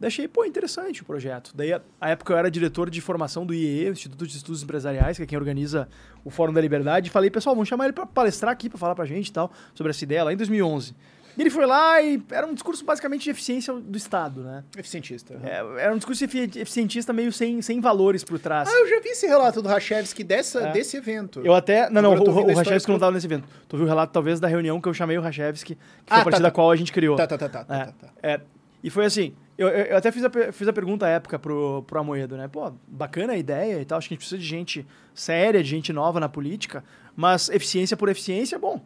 Achei, 0.06 0.26
pô, 0.28 0.44
interessante 0.44 1.02
o 1.02 1.04
projeto. 1.04 1.52
Daí, 1.54 1.72
a, 1.72 1.80
a 2.00 2.10
época 2.10 2.32
eu 2.32 2.36
era 2.36 2.50
diretor 2.50 2.90
de 2.90 3.00
formação 3.00 3.44
do 3.46 3.54
IEE, 3.54 3.88
Instituto 3.90 4.26
de 4.26 4.36
Estudos 4.36 4.62
Empresariais, 4.62 5.16
que 5.16 5.22
é 5.22 5.26
quem 5.26 5.38
organiza 5.38 5.88
o 6.24 6.30
Fórum 6.30 6.52
da 6.52 6.60
Liberdade, 6.60 7.08
e 7.08 7.10
falei, 7.10 7.30
pessoal, 7.30 7.54
vamos 7.54 7.68
chamar 7.68 7.84
ele 7.84 7.92
para 7.92 8.06
palestrar 8.06 8.52
aqui, 8.52 8.68
para 8.68 8.78
falar 8.78 8.94
pra 8.94 9.04
gente 9.04 9.28
e 9.28 9.32
tal, 9.32 9.52
sobre 9.74 9.90
essa 9.90 10.02
ideia, 10.04 10.24
lá 10.24 10.32
em 10.32 10.36
2011. 10.36 10.94
E 11.34 11.40
ele 11.40 11.48
foi 11.48 11.64
lá 11.64 12.02
e 12.02 12.22
era 12.30 12.46
um 12.46 12.52
discurso 12.52 12.84
basicamente 12.84 13.22
de 13.24 13.30
eficiência 13.30 13.72
do 13.72 13.96
Estado, 13.96 14.42
né? 14.42 14.64
Eficientista. 14.76 15.40
É, 15.42 15.64
era 15.82 15.94
um 15.94 15.96
discurso 15.96 16.22
efi- 16.22 16.50
eficientista 16.56 17.10
meio 17.10 17.32
sem, 17.32 17.62
sem 17.62 17.80
valores 17.80 18.22
por 18.22 18.38
trás. 18.38 18.68
Ah, 18.68 18.80
eu 18.80 18.86
já 18.86 19.00
vi 19.00 19.08
esse 19.08 19.26
relato 19.26 19.62
do 19.62 19.68
Rachevski 19.68 20.22
dessa, 20.22 20.60
É. 20.60 20.72
desse 20.72 20.94
evento. 20.98 21.40
Eu 21.42 21.54
até. 21.54 21.88
Não, 21.88 22.02
não, 22.02 22.12
Agora 22.12 22.30
o, 22.30 22.54
Rachevski 22.54 22.90
não 22.90 22.96
estava 22.96 23.12
nesse 23.12 23.26
evento. 23.26 23.48
Tu 23.66 23.76
viu 23.78 23.86
o 23.86 23.88
relato, 23.88 24.12
talvez, 24.12 24.40
da 24.40 24.46
reunião 24.46 24.78
que 24.78 24.86
eu 24.86 24.92
chamei 24.92 25.16
o 25.16 25.22
Rachevski, 25.22 25.74
que 25.74 25.80
foi 26.06 26.18
Ah, 26.18 26.20
a 26.20 26.24
partir 26.24 26.36
tá, 26.36 26.42
da 26.42 26.50
tá. 26.50 26.54
qual 26.54 26.70
a 26.70 26.76
gente 26.76 26.92
criou. 26.92 27.16
Tá, 27.16 27.26
tá, 27.26 27.38
tá, 27.38 27.48
tá, 27.48 27.64
tá, 27.64 27.74
É, 27.76 27.84
tá, 27.86 27.92
tá. 27.92 28.08
é. 28.22 28.40
E 28.84 28.90
foi 28.90 29.06
assim, 29.06 29.34
eu, 29.56 29.68
eu 29.68 29.84
eu 29.86 29.96
até 29.96 30.10
fiz 30.10 30.24
a, 30.24 30.30
fiz 30.52 30.68
a 30.68 30.72
pergunta 30.72 31.06
à 31.06 31.08
época 31.08 31.38
pro, 31.38 31.82
pro 31.86 32.00
Amoedo, 32.00 32.36
né? 32.36 32.48
Pô, 32.48 32.72
bacana 32.86 33.34
a 33.34 33.36
ideia 33.36 33.80
e 33.80 33.84
tal, 33.84 33.98
acho 33.98 34.08
que 34.08 34.14
a 34.14 34.16
gente 34.16 34.20
precisa 34.20 34.40
de 34.40 34.46
gente 34.46 34.86
séria, 35.14 35.62
de 35.62 35.68
gente 35.68 35.92
nova 35.92 36.18
na 36.18 36.28
política, 36.28 36.82
mas 37.14 37.48
eficiência 37.48 37.96
por 37.96 38.08
eficiência, 38.08 38.58
bom. 38.58 38.80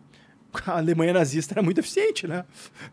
A 0.66 0.78
Alemanha 0.78 1.12
nazista 1.12 1.54
era 1.54 1.62
muito 1.62 1.78
eficiente, 1.78 2.26
né? 2.26 2.44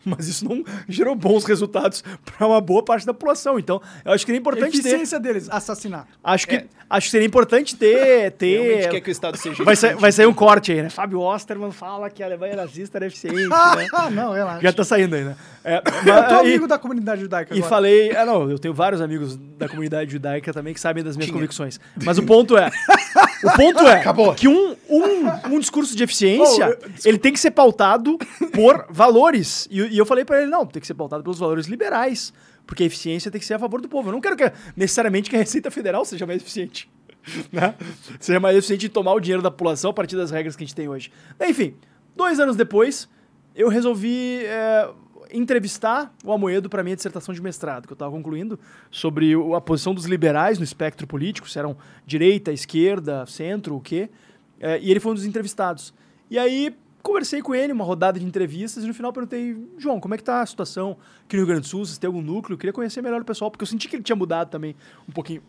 Mas 0.05 0.27
isso 0.27 0.43
não 0.47 0.63
gerou 0.87 1.15
bons 1.15 1.43
resultados 1.45 2.03
para 2.25 2.47
uma 2.47 2.59
boa 2.61 2.83
parte 2.83 3.05
da 3.05 3.13
população. 3.13 3.57
Então, 3.59 3.81
eu 4.05 4.11
acho 4.11 4.25
que 4.25 4.31
seria 4.31 4.39
importante 4.39 4.71
ter. 4.81 4.87
Eficiência 4.89 5.19
deles, 5.19 5.47
assassinar. 5.49 6.07
Acho 6.23 6.47
que, 6.47 6.55
É. 6.55 6.65
acho 6.89 7.07
que 7.07 7.11
seria 7.11 7.25
importante 7.27 7.75
ter. 7.75 8.31
ter 8.31 8.61
Realmente 8.61 8.89
quer 8.89 9.01
que 9.01 9.09
o 9.09 9.11
Estado 9.11 9.37
seja 9.37 9.63
Vai 9.63 9.75
sair, 9.75 9.89
eficiente. 9.89 10.01
vai 10.01 10.11
sair 10.11 10.25
um 10.25 10.33
corte 10.33 10.71
aí, 10.71 10.81
né? 10.81 10.89
Fábio 10.89 11.19
Osterman 11.21 11.71
fala 11.71 12.09
que 12.09 12.21
a 12.21 12.25
Alemanha 12.25 12.55
nazista 12.55 12.97
era 12.97 13.07
eficiente, 13.07 13.35
né? 13.47 13.49
Ah, 13.93 14.09
não, 14.09 14.31
relaxa. 14.33 14.61
Já 14.61 14.73
tá 14.73 14.83
saindo 14.83 15.15
aí, 15.15 15.23
né? 15.23 15.35
É, 15.63 15.77
Eu 15.77 15.81
tô 15.81 16.09
mas- 16.11 16.31
amigo 16.33 16.65
e, 16.65 16.67
da 16.67 16.77
comunidade 16.77 17.21
judaica 17.21 17.53
e 17.53 17.57
agora. 17.57 17.69
falei... 17.69 18.15
Ah, 18.15 18.25
não, 18.25 18.49
eu 18.49 18.59
tenho 18.59 18.73
vários 18.73 19.01
amigos 19.01 19.35
da 19.57 19.67
comunidade 19.69 20.11
judaica 20.11 20.51
também 20.53 20.73
que 20.73 20.79
sabem 20.79 21.03
das 21.03 21.15
minhas 21.15 21.27
Tinha. 21.27 21.35
convicções. 21.37 21.79
Mas 22.03 22.17
o 22.17 22.23
ponto 22.23 22.57
é... 22.57 22.69
o 23.47 23.51
ponto 23.55 23.79
é 23.87 24.03
que 24.35 24.47
um, 24.47 24.75
um, 24.89 25.55
um 25.55 25.59
discurso 25.59 25.95
de 25.95 26.03
eficiência, 26.03 26.67
Oh, 26.67 26.85
eu- 26.85 26.91
ele 27.05 27.17
tem 27.17 27.33
que 27.33 27.39
ser 27.39 27.51
pautado 27.51 28.17
por 28.53 28.85
valores. 28.89 29.67
E, 29.71 29.79
e 29.81 29.97
eu 29.97 30.05
falei 30.05 30.23
pra 30.25 30.41
ele, 30.41 30.49
não, 30.51 30.65
tem 30.65 30.79
que 30.81 30.87
ser 30.87 30.93
pautado 30.93 31.23
pelos 31.23 31.39
valores 31.39 31.65
liberais. 31.67 32.33
Porque 32.65 32.83
a 32.83 32.85
eficiência 32.85 33.29
tem 33.29 33.39
que 33.41 33.45
ser 33.45 33.55
a 33.55 33.59
favor 33.59 33.81
do 33.81 33.89
povo. 33.89 34.07
Eu 34.09 34.13
não 34.13 34.21
quero 34.21 34.37
que 34.37 34.49
necessariamente 34.75 35.29
que 35.29 35.35
a 35.35 35.39
Receita 35.39 35.69
Federal 35.69 36.05
seja 36.05 36.25
mais 36.25 36.41
eficiente. 36.41 36.89
Né? 37.51 37.73
Seja 38.19 38.37
mais 38.39 38.57
eficiente 38.57 38.85
em 38.87 38.89
tomar 38.89 39.13
o 39.13 39.19
dinheiro 39.19 39.41
da 39.41 39.49
população 39.49 39.91
a 39.91 39.93
partir 39.93 40.15
das 40.17 40.29
regras 40.29 40.55
que 40.57 40.63
a 40.63 40.67
gente 40.67 40.75
tem 40.75 40.89
hoje. 40.89 41.09
Enfim, 41.41 41.75
dois 42.15 42.37
anos 42.39 42.55
depois, 42.57 43.07
eu 43.55 43.69
resolvi 43.69 44.41
é, 44.45 44.89
entrevistar 45.33 46.13
o 46.23 46.31
Amoedo 46.31 46.69
para 46.69 46.83
minha 46.83 46.95
dissertação 46.95 47.33
de 47.33 47.41
mestrado, 47.41 47.87
que 47.87 47.93
eu 47.93 47.95
estava 47.95 48.11
concluindo, 48.11 48.59
sobre 48.91 49.33
a 49.55 49.59
posição 49.59 49.93
dos 49.93 50.05
liberais 50.05 50.59
no 50.59 50.63
espectro 50.63 51.07
político, 51.07 51.49
se 51.49 51.57
eram 51.57 51.75
direita, 52.05 52.51
esquerda, 52.51 53.25
centro, 53.25 53.75
o 53.75 53.81
quê. 53.81 54.09
É, 54.59 54.79
e 54.79 54.91
ele 54.91 54.99
foi 54.99 55.11
um 55.11 55.15
dos 55.15 55.25
entrevistados. 55.25 55.93
E 56.29 56.37
aí, 56.37 56.75
conversei 57.01 57.41
com 57.41 57.53
ele, 57.53 57.73
uma 57.73 57.83
rodada 57.83 58.19
de 58.19 58.25
entrevistas, 58.25 58.83
e 58.83 58.87
no 58.87 58.93
final 58.93 59.11
perguntei, 59.11 59.57
João, 59.77 59.99
como 59.99 60.13
é 60.13 60.17
que 60.17 60.23
tá 60.23 60.41
a 60.41 60.45
situação 60.45 60.97
aqui 61.25 61.35
no 61.35 61.41
Rio 61.41 61.47
Grande 61.47 61.61
do 61.61 61.67
Sul? 61.67 61.85
Se 61.85 61.99
tem 61.99 62.07
algum 62.07 62.21
núcleo? 62.21 62.53
Eu 62.53 62.57
queria 62.57 62.73
conhecer 62.73 63.01
melhor 63.01 63.21
o 63.21 63.25
pessoal, 63.25 63.51
porque 63.51 63.63
eu 63.63 63.67
senti 63.67 63.89
que 63.89 63.95
ele 63.95 64.03
tinha 64.03 64.15
mudado 64.15 64.49
também 64.49 64.75
um 65.09 65.11
pouquinho 65.11 65.41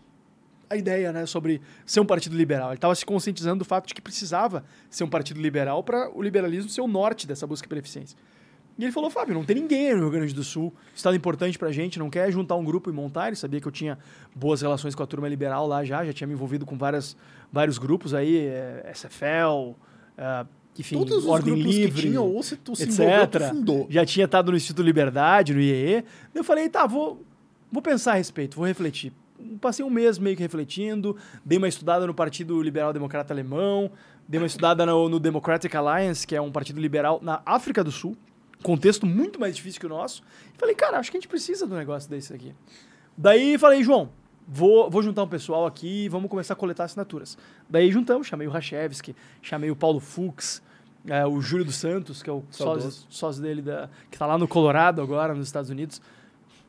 a 0.68 0.76
ideia, 0.76 1.12
né, 1.12 1.26
sobre 1.26 1.60
ser 1.86 2.00
um 2.00 2.06
partido 2.06 2.36
liberal. 2.36 2.68
Ele 2.70 2.76
estava 2.76 2.94
se 2.94 3.04
conscientizando 3.04 3.58
do 3.58 3.64
fato 3.64 3.86
de 3.86 3.94
que 3.94 4.00
precisava 4.00 4.64
ser 4.90 5.04
um 5.04 5.08
partido 5.08 5.40
liberal 5.40 5.82
para 5.82 6.10
o 6.16 6.22
liberalismo 6.22 6.70
ser 6.70 6.80
o 6.80 6.88
norte 6.88 7.26
dessa 7.26 7.46
busca 7.46 7.68
pela 7.68 7.78
eficiência. 7.78 8.18
E 8.76 8.82
ele 8.82 8.92
falou, 8.92 9.08
Fábio, 9.08 9.34
não 9.34 9.44
tem 9.44 9.56
ninguém 9.56 9.94
no 9.94 10.00
Rio 10.00 10.10
Grande 10.10 10.34
do 10.34 10.42
Sul, 10.42 10.72
estado 10.94 11.16
importante 11.16 11.56
pra 11.56 11.70
gente, 11.70 11.98
não 11.98 12.10
quer 12.10 12.30
juntar 12.32 12.56
um 12.56 12.64
grupo 12.64 12.90
e 12.90 12.92
montar. 12.92 13.28
Ele 13.28 13.36
sabia 13.36 13.60
que 13.60 13.68
eu 13.68 13.72
tinha 13.72 13.98
boas 14.34 14.62
relações 14.62 14.94
com 14.94 15.02
a 15.02 15.06
turma 15.06 15.28
liberal 15.28 15.66
lá 15.66 15.84
já, 15.84 16.04
já 16.04 16.12
tinha 16.12 16.26
me 16.26 16.34
envolvido 16.34 16.66
com 16.66 16.76
várias, 16.76 17.16
vários 17.52 17.78
grupos 17.78 18.12
aí, 18.12 18.46
eh, 18.46 18.90
SFL, 18.92 19.76
eh, 20.18 20.46
enfim, 20.78 20.96
Todos 20.96 21.18
os 21.18 21.26
Ordem 21.26 21.54
grupos 21.54 21.72
Livre, 21.72 22.02
que 22.02 22.08
tinham, 22.08 22.26
ou 22.26 22.42
se 22.42 22.56
tu 22.56 22.74
se 22.74 22.84
envolveu, 22.84 23.22
etc. 23.22 23.48
fundou. 23.48 23.86
Já 23.88 24.04
tinha 24.04 24.24
estado 24.24 24.50
no 24.50 24.56
Instituto 24.56 24.84
Liberdade, 24.84 25.54
no 25.54 25.60
IEE. 25.60 26.02
Daí 26.02 26.04
Eu 26.34 26.44
falei, 26.44 26.68
tá, 26.68 26.84
vou, 26.86 27.22
vou 27.70 27.80
pensar 27.80 28.12
a 28.12 28.16
respeito, 28.16 28.56
vou 28.56 28.66
refletir. 28.66 29.12
Passei 29.60 29.84
um 29.84 29.90
mês 29.90 30.18
meio 30.18 30.36
que 30.36 30.42
refletindo, 30.42 31.16
dei 31.44 31.58
uma 31.58 31.68
estudada 31.68 32.06
no 32.06 32.14
Partido 32.14 32.60
Liberal 32.60 32.92
Democrata 32.92 33.32
Alemão, 33.32 33.90
dei 34.26 34.40
uma 34.40 34.46
estudada 34.46 34.84
no, 34.84 35.08
no 35.08 35.20
Democratic 35.20 35.72
Alliance, 35.74 36.26
que 36.26 36.34
é 36.34 36.40
um 36.40 36.50
partido 36.50 36.80
liberal 36.80 37.20
na 37.22 37.40
África 37.46 37.84
do 37.84 37.92
Sul, 37.92 38.16
contexto 38.64 39.06
muito 39.06 39.38
mais 39.38 39.54
difícil 39.54 39.78
que 39.78 39.86
o 39.86 39.90
nosso. 39.90 40.22
E 40.54 40.58
falei, 40.58 40.74
cara, 40.74 40.98
acho 40.98 41.10
que 41.10 41.16
a 41.18 41.20
gente 41.20 41.28
precisa 41.28 41.66
de 41.66 41.72
um 41.72 41.76
negócio 41.76 42.08
desse 42.08 42.32
aqui. 42.32 42.54
Daí 43.16 43.58
falei, 43.58 43.84
João, 43.84 44.08
vou, 44.48 44.90
vou 44.90 45.02
juntar 45.02 45.22
um 45.22 45.28
pessoal 45.28 45.66
aqui 45.66 46.06
e 46.06 46.08
vamos 46.08 46.30
começar 46.30 46.54
a 46.54 46.56
coletar 46.56 46.84
assinaturas. 46.84 47.36
Daí 47.68 47.92
juntamos, 47.92 48.26
chamei 48.26 48.48
o 48.48 48.50
Rachevski, 48.50 49.14
chamei 49.42 49.70
o 49.70 49.76
Paulo 49.76 50.00
Fux, 50.00 50.62
é, 51.06 51.26
o 51.26 51.40
Júlio 51.40 51.66
dos 51.66 51.76
Santos, 51.76 52.22
que 52.22 52.30
é 52.30 52.32
o 52.32 52.42
sócio, 52.50 53.06
sócio 53.10 53.42
dele, 53.42 53.60
da, 53.60 53.90
que 54.10 54.16
está 54.16 54.26
lá 54.26 54.38
no 54.38 54.48
Colorado 54.48 55.02
agora, 55.02 55.34
nos 55.34 55.46
Estados 55.46 55.68
Unidos. 55.68 56.00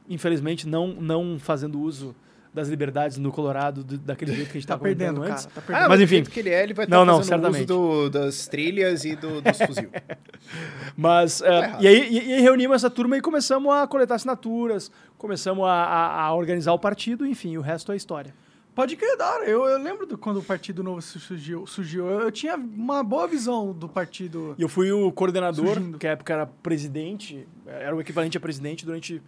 Infelizmente, 0.09 0.67
não, 0.67 0.89
não 0.89 1.39
fazendo 1.39 1.79
uso 1.79 2.13
das 2.55 2.67
liberdades 2.69 3.17
no 3.17 3.31
Colorado 3.31 3.83
do- 3.83 3.97
daquele 3.97 4.33
jeito 4.33 4.49
que 4.51 4.57
a 4.57 4.61
gente 4.61 4.65
Tá 4.67 4.73
estava 4.75 4.79
comentando 4.79 5.19
perdendo, 5.19 5.23
antes. 5.31 5.45
cara. 5.45 5.55
Tá 5.55 5.61
Ah, 5.61 5.65
perdendo. 5.67 5.89
Mas 5.89 5.99
do 5.99 6.03
enfim. 6.03 6.23
que 6.23 6.39
ele 6.39 6.49
é, 6.49 6.63
ele 6.63 6.73
vai 6.73 6.85
estar 6.85 6.95
Não, 6.97 7.05
não, 7.05 7.17
fazendo 7.17 7.27
certamente. 7.41 7.71
uso 7.71 8.07
do- 8.07 8.09
das 8.09 8.47
trilhas 8.47 9.05
e 9.05 9.15
do, 9.15 9.41
dos 9.41 9.57
fuzil. 9.59 9.89
Mas, 10.97 11.41
errado. 11.41 11.83
e, 11.83 11.87
aí, 11.87 12.07
e, 12.09 12.31
e 12.37 12.41
reunimos 12.41 12.75
essa 12.77 12.89
turma 12.89 13.17
e 13.17 13.21
começamos 13.21 13.71
a 13.73 13.85
coletar 13.87 14.15
assinaturas, 14.15 14.91
começamos 15.17 15.65
a, 15.65 15.71
a- 15.71 16.21
a 16.23 16.33
organizar 16.33 16.73
o 16.73 16.79
partido, 16.79 17.25
enfim, 17.25 17.57
o 17.57 17.61
resto 17.61 17.91
é 17.91 17.95
história. 17.95 18.33
Pode 18.73 18.97
crer, 18.97 19.15
da 19.15 19.25
hora. 19.31 19.45
Eu, 19.45 19.63
eu 19.65 19.79
lembro 19.81 20.05
do, 20.05 20.17
quando 20.17 20.37
o 20.39 20.43
Partido 20.43 20.83
Novo 20.83 21.01
su- 21.01 21.17
surgiu. 21.17 21.65
surgiu. 21.65 22.07
Eu, 22.09 22.19
eu 22.23 22.31
tinha 22.31 22.57
uma 22.57 23.01
boa 23.03 23.25
visão 23.25 23.71
do 23.71 23.87
partido. 23.87 24.53
E 24.57 24.61
eu 24.61 24.67
fui 24.67 24.91
o 24.91 25.09
coordenador, 25.13 25.75
Surgindo. 25.75 25.97
que 25.97 26.05
na 26.05 26.11
época 26.11 26.33
era 26.33 26.45
presidente, 26.45 27.47
era 27.65 27.95
o 27.95 28.01
equivalente 28.01 28.35
a 28.37 28.39
presidente 28.41 28.85
durante 28.85 29.21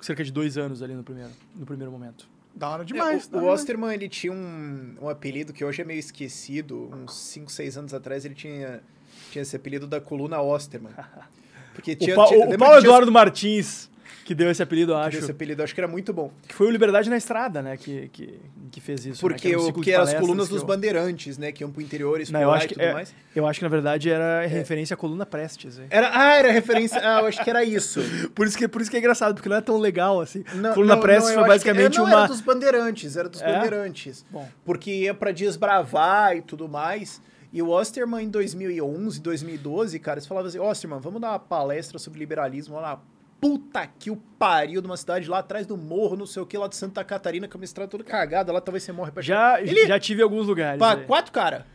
cerca 0.00 0.22
de 0.22 0.30
dois 0.30 0.56
anos 0.56 0.82
ali 0.84 0.94
no 0.94 1.02
primeiro, 1.02 1.30
no 1.56 1.66
primeiro 1.66 1.90
momento. 1.90 2.28
Da 2.54 2.68
hora 2.68 2.84
demais. 2.84 3.28
É, 3.32 3.36
o, 3.36 3.40
o 3.40 3.46
Osterman, 3.46 3.94
ele 3.94 4.08
tinha 4.08 4.32
um, 4.32 4.94
um 5.02 5.08
apelido 5.08 5.52
que 5.52 5.64
hoje 5.64 5.82
é 5.82 5.84
meio 5.84 5.98
esquecido. 5.98 6.90
Uns 6.94 7.14
5, 7.16 7.50
6 7.50 7.78
anos 7.78 7.94
atrás, 7.94 8.24
ele 8.24 8.34
tinha, 8.34 8.82
tinha 9.30 9.42
esse 9.42 9.56
apelido 9.56 9.86
da 9.86 10.00
coluna 10.00 10.40
Osterman. 10.40 10.92
Porque 11.74 11.96
tinha, 11.96 12.14
o 12.14 12.16
Pa- 12.16 12.26
tinha, 12.26 12.38
o, 12.40 12.42
lembra 12.50 12.58
Paulo 12.58 12.78
Eduardo 12.78 13.10
Martins, 13.10 13.90
que 14.24 14.34
deu 14.34 14.50
esse 14.50 14.62
apelido, 14.62 14.94
acho, 14.94 15.18
Esse 15.18 15.30
apelido, 15.30 15.62
acho 15.62 15.74
que 15.74 15.80
era 15.80 15.88
muito 15.88 16.12
bom. 16.12 16.30
que 16.46 16.54
foi 16.54 16.66
o 16.66 16.70
Liberdade 16.70 17.10
na 17.10 17.16
Estrada, 17.16 17.60
né, 17.62 17.76
que, 17.76 18.08
que, 18.08 18.38
que 18.70 18.80
fez 18.80 19.00
isso. 19.06 19.10
né, 19.26 19.30
Porque, 19.32 19.48
que 19.48 19.54
era 19.54 19.60
um 19.62 19.72
porque 19.72 19.90
eram 19.92 20.04
as 20.04 20.14
colunas 20.14 20.46
que 20.48 20.54
dos 20.54 20.62
eu- 20.62 20.66
bandeirantes, 20.68 21.36
né? 21.38 21.50
Que 21.52 21.62
iam 21.64 21.70
pro 21.70 21.82
interior 21.82 22.20
Não, 22.30 22.40
eu 22.40 22.50
acho 22.50 22.64
e 22.64 22.68
que, 22.68 22.74
tudo 22.74 22.82
é, 22.84 22.92
mais. 22.92 23.14
eu 23.34 23.46
acho 23.46 23.58
que 23.60 23.64
na 23.64 23.68
verdade 23.68 24.10
era 24.10 24.46
referência 24.46 24.94
à 24.94 24.96
coluna 24.96 25.26
Prestes. 25.26 25.78
hein? 25.78 25.86
Era, 25.90 26.10
ah, 26.12 26.34
era 26.36 26.50
referência. 26.52 27.00
Ah, 27.02 27.20
eu 27.20 27.26
acho 27.26 27.42
que 27.42 27.50
era 27.50 27.64
isso. 27.64 28.00
Por 28.34 28.46
isso 28.46 28.56
que, 28.56 28.66
por 28.68 28.80
isso 28.80 28.90
que 28.90 28.96
é 28.96 29.00
engraçado, 29.00 29.34
porque 29.34 29.48
não 29.48 29.56
é 29.56 29.60
tão 29.60 29.78
legal 29.78 30.20
assim. 30.20 30.44
Não, 30.54 30.72
coluna 30.74 30.94
não, 30.94 31.02
Prestes 31.02 31.24
não, 31.24 31.30
eu 31.30 31.34
foi 31.40 31.42
que- 31.44 31.48
basicamente 31.50 31.94
é, 31.96 31.98
não, 31.98 32.06
uma. 32.06 32.18
Era 32.18 32.26
dos 32.28 32.40
bandeirantes, 32.40 33.16
era 33.16 33.28
dos 33.28 33.42
É? 33.42 33.46
bandeirantes. 33.52 34.24
Bom. 34.30 34.48
Porque 34.64 34.90
ia 34.92 35.12
pra 35.14 35.32
desbravar 35.32 36.36
e 36.36 36.42
tudo 36.42 36.68
mais. 36.68 37.20
E 37.52 37.60
o 37.60 37.68
Osterman, 37.68 38.24
em 38.24 38.30
2011, 38.30 39.20
2012, 39.20 39.98
cara, 39.98 40.18
eles 40.18 40.26
falavam 40.26 40.48
assim: 40.48 40.58
Osterman, 40.58 41.00
vamos 41.00 41.20
dar 41.20 41.30
uma 41.30 41.38
palestra 41.38 41.98
sobre 41.98 42.18
liberalismo 42.18 42.76
lá 42.76 42.82
na 42.82 42.98
puta 43.42 43.84
que 43.98 44.08
o 44.08 44.16
pariu 44.38 44.80
de 44.80 44.86
uma 44.86 44.96
cidade 44.96 45.28
lá 45.28 45.40
atrás 45.40 45.66
do 45.66 45.76
morro, 45.76 46.14
não 46.16 46.26
sei 46.26 46.40
o 46.40 46.46
que, 46.46 46.56
lá 46.56 46.68
de 46.68 46.76
Santa 46.76 47.02
Catarina, 47.02 47.48
com 47.48 47.58
uma 47.58 47.64
estrada 47.64 47.90
toda 47.90 48.04
cagada, 48.04 48.52
lá 48.52 48.60
talvez 48.60 48.84
você 48.84 48.92
morre 48.92 49.10
pra 49.10 49.20
Já, 49.20 49.60
Ele- 49.60 49.84
já 49.88 49.98
tive 49.98 50.22
alguns 50.22 50.46
lugares. 50.46 50.78
Pra 50.78 50.92
aí. 50.92 51.04
quatro 51.04 51.32
cara. 51.32 51.66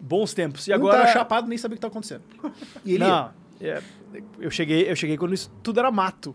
Bons 0.00 0.32
tempos. 0.32 0.66
E 0.66 0.70
E 0.70 0.72
agora. 0.72 1.02
Um 1.02 1.04
tá 1.04 1.12
chapado, 1.12 1.46
nem 1.46 1.58
sabia 1.58 1.74
o 1.74 1.76
que 1.76 1.82
tá 1.82 1.88
acontecendo. 1.88 2.22
E 2.86 2.94
ele. 2.94 3.04
Não, 3.04 3.30
é, 3.60 3.82
eu 4.38 4.50
cheguei, 4.50 4.90
eu 4.90 4.96
cheguei 4.96 5.18
quando 5.18 5.34
isso 5.34 5.50
tudo 5.62 5.78
era 5.78 5.90
mato. 5.90 6.34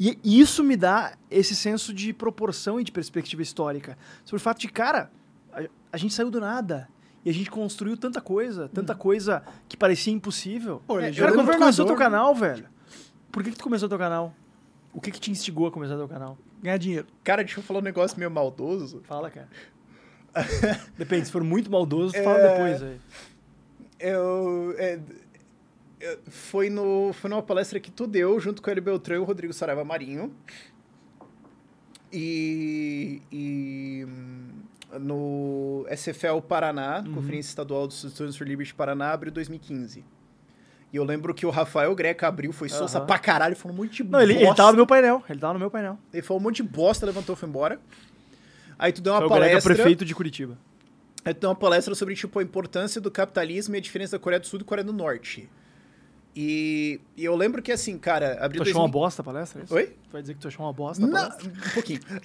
E 0.00 0.18
isso 0.24 0.64
me 0.64 0.76
dá 0.76 1.12
esse 1.30 1.54
senso 1.54 1.94
de 1.94 2.12
proporção 2.12 2.80
e 2.80 2.84
de 2.84 2.90
perspectiva 2.90 3.40
histórica. 3.40 3.96
Sobre 4.24 4.40
o 4.40 4.42
fato 4.42 4.58
de, 4.58 4.66
cara, 4.66 5.12
a, 5.52 5.62
a 5.92 5.96
gente 5.96 6.12
saiu 6.12 6.28
do 6.28 6.40
nada. 6.40 6.88
E 7.24 7.30
a 7.30 7.32
gente 7.32 7.48
construiu 7.48 7.96
tanta 7.96 8.20
coisa, 8.20 8.68
tanta 8.74 8.96
coisa 8.96 9.44
que 9.68 9.76
parecia 9.76 10.12
impossível. 10.12 10.82
Pô, 10.88 10.98
ele 10.98 11.10
É, 11.10 11.12
cara, 11.20 11.32
quando 11.32 11.52
tu 11.52 11.56
começou 11.56 11.86
teu 11.86 11.94
né? 11.94 12.02
canal, 12.02 12.34
velho? 12.34 12.66
Por 13.32 13.42
que, 13.42 13.50
que 13.50 13.56
tu 13.56 13.64
começou 13.64 13.88
teu 13.88 13.98
canal? 13.98 14.32
O 14.92 15.00
que 15.00 15.10
que 15.10 15.18
te 15.18 15.30
instigou 15.30 15.66
a 15.66 15.72
começar 15.72 15.96
teu 15.96 16.06
canal? 16.06 16.36
Ganhar 16.62 16.76
dinheiro. 16.76 17.06
Cara, 17.24 17.42
deixa 17.42 17.58
eu 17.58 17.64
falar 17.64 17.80
um 17.80 17.82
negócio 17.82 18.18
meio 18.18 18.30
maldoso. 18.30 19.00
Fala, 19.04 19.30
cara. 19.30 19.48
Depende, 20.98 21.26
se 21.26 21.32
for 21.32 21.42
muito 21.42 21.70
maldoso, 21.70 22.12
tu 22.14 22.22
fala 22.22 22.38
É. 22.38 22.52
depois 22.52 22.82
aí. 22.82 23.00
Eu, 23.98 24.74
é, 24.78 25.00
é, 26.00 26.18
foi, 26.28 26.68
no, 26.68 27.12
foi 27.14 27.30
numa 27.30 27.42
palestra 27.42 27.80
que 27.80 27.90
tu 27.90 28.06
deu, 28.06 28.38
junto 28.38 28.60
com 28.60 28.68
o 28.68 28.70
Hélio 28.70 28.82
Beltrão 28.82 29.16
e 29.16 29.20
o 29.20 29.24
Rodrigo 29.24 29.52
Saraiva 29.52 29.84
Marinho. 29.84 30.32
E, 32.12 33.22
e 33.32 34.06
no 35.00 35.86
SFL 35.90 36.40
Paraná, 36.46 37.02
Uhum. 37.06 37.14
Conferência 37.14 37.48
Estadual 37.50 37.86
dos 37.86 38.00
Students 38.02 38.36
for 38.36 38.46
Liberty 38.46 38.74
Paraná, 38.74 39.12
abriu 39.12 39.32
2015. 39.32 40.04
E 40.92 40.96
eu 40.96 41.04
lembro 41.04 41.32
que 41.32 41.46
o 41.46 41.50
Rafael 41.50 41.94
Greca 41.94 42.28
abriu, 42.28 42.52
foi 42.52 42.68
sossa 42.68 42.98
Aham. 42.98 43.06
pra 43.06 43.18
caralho, 43.18 43.56
falou 43.56 43.74
um 43.74 43.80
monte 43.80 44.02
de 44.02 44.10
Não, 44.10 44.20
ele, 44.20 44.34
ele 44.34 44.40
bosta. 44.44 44.56
tava 44.56 44.72
no 44.72 44.76
meu 44.76 44.86
painel. 44.86 45.22
Ele 45.28 45.38
tava 45.40 45.52
no 45.54 45.58
meu 45.58 45.70
painel. 45.70 45.98
Ele 46.12 46.22
falou 46.22 46.38
um 46.40 46.42
monte 46.44 46.56
de 46.56 46.64
bosta, 46.64 47.06
levantou 47.06 47.34
e 47.34 47.38
foi 47.38 47.48
embora. 47.48 47.80
Aí 48.78 48.92
tu 48.92 49.00
deu 49.00 49.12
uma 49.12 49.20
Foi 49.20 49.26
o 49.26 49.30
palestra. 49.30 49.74
prefeito 49.74 50.04
de 50.04 50.14
Curitiba. 50.14 50.58
Aí 51.24 51.32
tu 51.32 51.40
deu 51.40 51.48
uma 51.50 51.56
palestra 51.56 51.94
sobre, 51.94 52.14
tipo, 52.14 52.38
a 52.38 52.42
importância 52.42 53.00
do 53.00 53.10
capitalismo 53.10 53.74
e 53.74 53.78
a 53.78 53.80
diferença 53.80 54.18
da 54.18 54.22
Coreia 54.22 54.40
do 54.40 54.46
Sul 54.46 54.60
e 54.60 54.64
Coreia 54.64 54.84
do 54.84 54.92
Norte. 54.92 55.48
E, 56.34 56.98
e 57.14 57.24
eu 57.24 57.36
lembro 57.36 57.60
que, 57.60 57.70
assim, 57.70 57.98
cara, 57.98 58.38
abriu 58.42 58.62
Tu 58.64 58.70
achou 58.70 58.80
uma 58.82 58.88
2000 58.88 58.92
bosta 58.92 59.20
a 59.20 59.24
palestra? 59.24 59.60
é 59.60 59.64
isso? 59.64 59.74
Oi? 59.74 59.86
Tu 59.86 60.12
vai 60.12 60.22
dizer 60.22 60.34
que 60.34 60.40
tu 60.40 60.48
achou 60.48 60.64
uma 60.64 60.72
bosta 60.72 61.04
a 61.04 61.06
Não, 61.06 61.12
palestra? 61.12 61.48
um 61.50 61.70
pouquinho. 61.74 62.00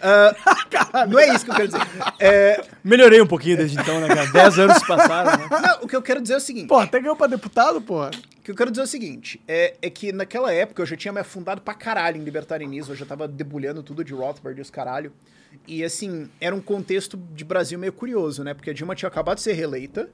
Ah, 0.93 1.05
não 1.05 1.19
é 1.19 1.33
isso 1.33 1.43
que 1.45 1.51
eu 1.51 1.55
quero 1.55 1.67
dizer. 1.67 1.81
É, 2.19 2.63
Melhorei 2.83 3.21
um 3.21 3.27
pouquinho 3.27 3.57
desde 3.57 3.77
então, 3.79 3.99
né, 3.99 4.07
cara? 4.07 4.25
Dez 4.31 4.57
anos 4.59 4.77
se 4.77 4.87
passaram, 4.87 5.37
né? 5.37 5.47
não, 5.61 5.83
o 5.83 5.87
que 5.87 5.95
eu 5.95 6.01
quero 6.01 6.21
dizer 6.21 6.35
é 6.35 6.37
o 6.37 6.41
seguinte. 6.41 6.67
Pô, 6.67 6.77
até 6.77 6.99
ganhou 6.99 7.15
pra 7.15 7.27
deputado, 7.27 7.81
porra. 7.81 8.11
O 8.39 8.41
que 8.41 8.51
eu 8.51 8.55
quero 8.55 8.71
dizer 8.71 8.81
é 8.81 8.85
o 8.85 8.87
seguinte, 8.87 9.41
é, 9.47 9.75
é 9.81 9.89
que 9.89 10.11
naquela 10.13 10.53
época 10.53 10.81
eu 10.81 10.85
já 10.85 10.95
tinha 10.95 11.11
me 11.11 11.19
afundado 11.19 11.61
pra 11.61 11.73
caralho 11.73 12.17
em 12.17 12.23
libertarianismo, 12.23 12.93
eu 12.93 12.97
já 12.97 13.05
tava 13.05 13.27
debulhando 13.27 13.83
tudo 13.83 14.03
de 14.05 14.13
Rothbard 14.13 14.57
e 14.57 14.61
os 14.61 14.69
caralho. 14.69 15.11
E 15.67 15.83
assim, 15.83 16.29
era 16.39 16.55
um 16.55 16.61
contexto 16.61 17.17
de 17.33 17.43
Brasil 17.43 17.77
meio 17.77 17.91
curioso, 17.93 18.43
né? 18.43 18.53
Porque 18.53 18.69
a 18.69 18.73
Dilma 18.73 18.95
tinha 18.95 19.09
acabado 19.09 19.37
de 19.37 19.43
ser 19.43 19.53
reeleita, 19.53 20.09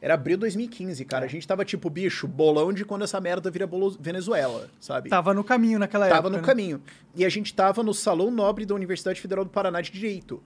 era 0.00 0.14
abril 0.14 0.36
de 0.36 0.42
2015, 0.42 1.04
cara. 1.04 1.24
A 1.24 1.28
gente 1.28 1.46
tava 1.46 1.64
tipo, 1.64 1.90
bicho, 1.90 2.26
bolão 2.28 2.72
de 2.72 2.84
quando 2.84 3.02
essa 3.02 3.20
merda 3.20 3.50
vira 3.50 3.68
Venezuela, 3.98 4.68
sabe? 4.78 5.10
Tava 5.10 5.34
no 5.34 5.42
caminho 5.42 5.78
naquela 5.78 6.06
Tava 6.06 6.18
época. 6.20 6.30
no 6.30 6.36
né? 6.38 6.42
caminho. 6.42 6.82
E 7.16 7.24
a 7.24 7.28
gente 7.28 7.52
tava 7.52 7.82
no 7.82 7.92
Salão 7.92 8.30
Nobre 8.30 8.64
da 8.64 8.74
Universidade 8.74 9.20
Federal 9.20 9.44
do 9.44 9.50
Paraná 9.50 9.80
de 9.80 9.90
Direito, 9.90 10.42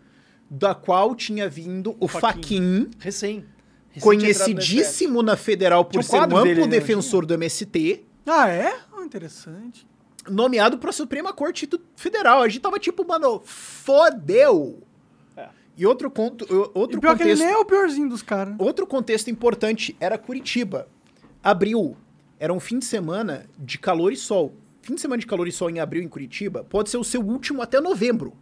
da 0.51 0.75
qual 0.75 1.15
tinha 1.15 1.49
vindo 1.49 1.97
o 2.01 2.09
Faquin, 2.09 2.91
Recém. 2.99 3.45
Recém 3.91 4.03
conhecidíssimo 4.03 5.23
na 5.23 5.37
Federal 5.37 5.85
por 5.85 5.99
um 6.01 6.03
ser 6.03 6.17
um 6.17 6.23
amplo 6.25 6.43
dele, 6.45 6.61
né? 6.63 6.67
defensor 6.69 7.27
do 7.27 7.35
MST, 7.35 8.05
Ah, 8.27 8.49
é? 8.49 8.75
Ah, 8.97 9.05
interessante. 9.05 9.87
nomeado 10.29 10.79
pra 10.79 10.93
Suprema 10.93 11.33
Corte 11.33 11.69
Federal. 11.97 12.41
A 12.43 12.49
gente 12.49 12.61
tava 12.63 12.79
tipo, 12.79 13.07
mano, 13.07 13.43
fodeu. 13.45 14.83
E 15.77 15.87
outro, 15.87 16.11
conto, 16.11 16.47
outro 16.75 16.99
e 16.99 17.01
pior 17.01 17.17
que 17.17 17.23
ele 17.23 17.31
contexto... 17.31 17.45
nem 17.45 17.55
é 17.55 17.59
o 17.59 17.65
piorzinho 17.65 18.09
dos 18.09 18.23
caras. 18.23 18.55
Outro 18.59 18.87
contexto 18.87 19.31
importante 19.31 19.97
era 19.99 20.19
Curitiba. 20.19 20.89
Abril 21.43 21.97
era 22.39 22.53
um 22.53 22.61
fim 22.61 22.79
de 22.79 22.85
semana 22.85 23.47
de 23.59 23.79
calor 23.79 24.13
e 24.13 24.17
sol. 24.17 24.55
Fim 24.83 24.95
de 24.95 25.01
semana 25.01 25.21
de 25.21 25.27
calor 25.27 25.47
e 25.49 25.53
sol 25.53 25.71
em 25.71 25.79
abril 25.79 26.03
em 26.03 26.09
Curitiba 26.09 26.65
pode 26.65 26.91
ser 26.91 26.99
o 26.99 27.05
seu 27.05 27.23
último 27.23 27.63
até 27.63 27.81
novembro. 27.81 28.33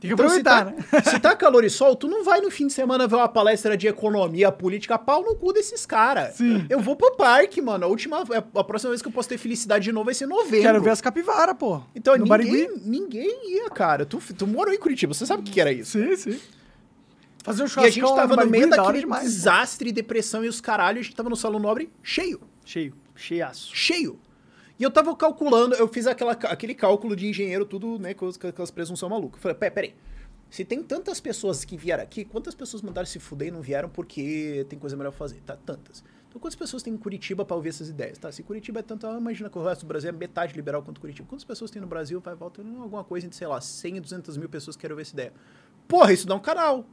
Tem 0.00 0.08
que 0.08 0.14
Então, 0.14 0.28
se 0.28 0.40
aproveitar, 0.40 0.66
tá, 0.66 0.70
né? 0.70 1.02
se 1.10 1.20
tá 1.20 1.34
calor 1.34 1.64
e 1.64 1.70
sol, 1.70 1.96
tu 1.96 2.06
não 2.06 2.22
vai 2.22 2.40
no 2.40 2.50
fim 2.50 2.66
de 2.66 2.72
semana 2.72 3.06
ver 3.06 3.16
uma 3.16 3.28
palestra 3.28 3.76
de 3.76 3.86
economia 3.86 4.52
política, 4.52 4.98
pau 4.98 5.22
no 5.22 5.34
cu 5.34 5.52
desses 5.52 5.86
caras. 5.86 6.34
Sim. 6.34 6.66
Eu 6.68 6.80
vou 6.80 6.96
pro 6.96 7.16
parque, 7.16 7.60
mano. 7.62 7.84
A 7.86 7.88
última, 7.88 8.22
a 8.54 8.64
próxima 8.64 8.90
vez 8.90 9.00
que 9.00 9.08
eu 9.08 9.12
posso 9.12 9.28
ter 9.28 9.38
felicidade 9.38 9.84
de 9.84 9.92
novo 9.92 10.06
vai 10.06 10.14
ser 10.14 10.24
em 10.24 10.28
novembro. 10.28 10.62
Quero 10.62 10.82
ver 10.82 10.90
as 10.90 11.00
capivaras, 11.00 11.56
pô. 11.58 11.80
Então 11.94 12.14
no 12.16 12.24
ninguém, 12.24 12.28
Barigui. 12.28 12.68
ninguém 12.84 13.54
ia, 13.56 13.70
cara. 13.70 14.04
Tu, 14.04 14.20
tu 14.36 14.46
morou 14.46 14.72
em 14.72 14.78
Curitiba, 14.78 15.14
você 15.14 15.24
sabe 15.24 15.42
o 15.42 15.44
que 15.44 15.60
era 15.60 15.72
isso. 15.72 15.92
Sim, 15.92 16.16
sim. 16.16 16.40
Fazer 17.42 17.62
um 17.62 17.66
E 17.66 17.86
a 17.86 17.90
gente 17.90 18.14
tava 18.14 18.36
no 18.36 18.46
meio 18.50 18.68
daquele 18.68 19.00
demais, 19.00 19.22
desastre, 19.22 19.92
depressão 19.92 20.44
e 20.44 20.48
os 20.48 20.60
caralho, 20.60 20.98
a 20.98 21.02
gente 21.02 21.14
tava 21.14 21.30
no 21.30 21.36
Salão 21.36 21.60
Nobre 21.60 21.90
cheio. 22.02 22.40
Cheio. 22.64 22.92
Cheiaço. 23.14 23.70
cheio. 23.74 24.18
E 24.78 24.82
eu 24.82 24.90
tava 24.90 25.14
calculando, 25.16 25.74
eu 25.76 25.88
fiz 25.88 26.06
aquela, 26.06 26.32
aquele 26.32 26.74
cálculo 26.74 27.16
de 27.16 27.26
engenheiro, 27.26 27.64
tudo, 27.64 27.98
né, 27.98 28.12
com, 28.14 28.26
as- 28.26 28.36
com 28.36 28.46
aquelas 28.46 28.70
presunções 28.70 29.10
malucas. 29.10 29.38
Eu 29.38 29.42
falei, 29.42 29.56
pé, 29.56 29.70
peraí. 29.70 29.94
Se 30.50 30.64
tem 30.64 30.82
tantas 30.82 31.18
pessoas 31.20 31.64
que 31.64 31.76
vieram 31.76 32.02
aqui, 32.04 32.24
quantas 32.24 32.54
pessoas 32.54 32.82
mandaram 32.82 33.06
se 33.06 33.18
fuder 33.18 33.48
e 33.48 33.50
não 33.50 33.60
vieram 33.62 33.88
porque 33.88 34.64
tem 34.68 34.78
coisa 34.78 34.96
melhor 34.96 35.10
pra 35.10 35.18
fazer? 35.18 35.40
Tá, 35.44 35.56
tantas. 35.56 36.04
Então 36.28 36.40
quantas 36.40 36.54
pessoas 36.54 36.82
tem 36.82 36.92
em 36.92 36.96
Curitiba 36.96 37.44
pra 37.44 37.56
ouvir 37.56 37.70
essas 37.70 37.88
ideias? 37.88 38.16
Tá, 38.18 38.30
se 38.30 38.42
Curitiba 38.42 38.78
é 38.80 38.82
tanto, 38.82 39.06
ah, 39.06 39.16
imagina 39.18 39.48
que 39.50 39.58
o 39.58 39.64
resto 39.64 39.80
do 39.80 39.88
Brasil 39.88 40.10
é 40.10 40.12
metade 40.12 40.54
liberal 40.54 40.82
quanto 40.82 41.00
Curitiba. 41.00 41.26
Quantas 41.28 41.44
pessoas 41.44 41.70
tem 41.70 41.80
no 41.82 41.88
Brasil? 41.88 42.20
Vai, 42.20 42.34
volta, 42.34 42.62
hum, 42.62 42.82
alguma 42.82 43.02
coisa 43.02 43.26
entre, 43.26 43.36
sei 43.36 43.46
lá, 43.46 43.60
100 43.60 43.96
e 43.96 44.00
200 44.00 44.36
mil 44.36 44.48
pessoas 44.48 44.76
que 44.76 44.82
querem 44.82 44.92
ouvir 44.92 45.02
essa 45.02 45.14
ideia. 45.14 45.32
Porra, 45.88 46.12
isso 46.12 46.26
dá 46.26 46.34
um 46.34 46.40
canal. 46.40 46.84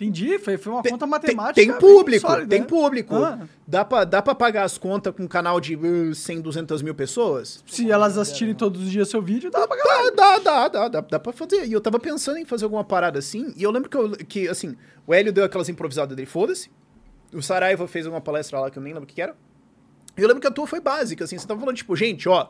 Entendi, 0.00 0.38
foi, 0.38 0.56
foi 0.56 0.72
uma 0.72 0.82
Tem- 0.82 0.92
conta 0.92 1.04
tem- 1.04 1.10
matemática. 1.10 1.54
Tem, 1.54 1.78
público, 1.78 2.26
sólida, 2.26 2.48
tem 2.48 2.60
né? 2.60 2.66
público. 2.66 3.14
Ah. 3.16 3.40
Dá, 3.66 3.84
pra, 3.84 4.04
dá 4.04 4.22
pra 4.22 4.34
pagar 4.34 4.64
as 4.64 4.78
contas 4.78 5.14
com 5.14 5.24
um 5.24 5.28
canal 5.28 5.60
de 5.60 5.76
uh, 5.76 6.14
100, 6.14 6.40
200 6.40 6.80
mil 6.80 6.94
pessoas? 6.94 7.62
Se 7.66 7.90
elas 7.90 8.16
assistirem 8.16 8.54
todos 8.54 8.82
os 8.82 8.90
dias 8.90 9.08
seu 9.10 9.20
vídeo, 9.20 9.50
dá 9.50 9.68
pra 9.68 9.76
galera. 9.76 10.10
Dá, 10.16 10.38
dá, 10.38 10.38
dá, 10.38 10.68
dá, 10.68 10.88
dá, 10.88 11.00
dá 11.02 11.18
pra 11.18 11.32
fazer. 11.34 11.66
E 11.66 11.72
eu 11.74 11.80
tava 11.82 11.98
pensando 11.98 12.38
em 12.38 12.46
fazer 12.46 12.64
alguma 12.64 12.82
parada 12.82 13.18
assim. 13.18 13.52
E 13.56 13.62
eu 13.62 13.70
lembro 13.70 13.90
que, 13.90 13.96
eu, 13.98 14.10
que 14.12 14.48
assim, 14.48 14.74
o 15.06 15.12
Hélio 15.12 15.32
deu 15.34 15.44
aquelas 15.44 15.68
improvisadas 15.68 16.16
dele, 16.16 16.26
foda-se. 16.26 16.70
O 17.34 17.42
Saraiva 17.42 17.86
fez 17.86 18.06
uma 18.06 18.22
palestra 18.22 18.58
lá 18.58 18.70
que 18.70 18.78
eu 18.78 18.82
nem 18.82 18.94
lembro 18.94 19.04
o 19.04 19.06
que 19.06 19.16
que 19.16 19.22
era. 19.22 19.36
E 20.16 20.22
eu 20.22 20.26
lembro 20.26 20.40
que 20.40 20.46
a 20.46 20.50
tua 20.50 20.66
foi 20.66 20.80
básica, 20.80 21.24
assim. 21.24 21.36
Você 21.38 21.46
tava 21.46 21.60
falando, 21.60 21.76
tipo, 21.76 21.94
gente, 21.94 22.26
ó, 22.26 22.48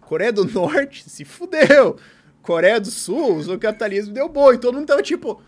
Coreia 0.00 0.32
do 0.32 0.44
Norte 0.50 1.08
se 1.10 1.24
fudeu. 1.26 1.96
Coreia 2.42 2.80
do 2.80 2.90
Sul, 2.90 3.40
o 3.40 3.58
capitalismo 3.58 4.14
deu 4.14 4.28
bom. 4.28 4.52
E 4.52 4.58
todo 4.58 4.74
mundo 4.76 4.86
tava 4.86 5.02
tipo. 5.02 5.42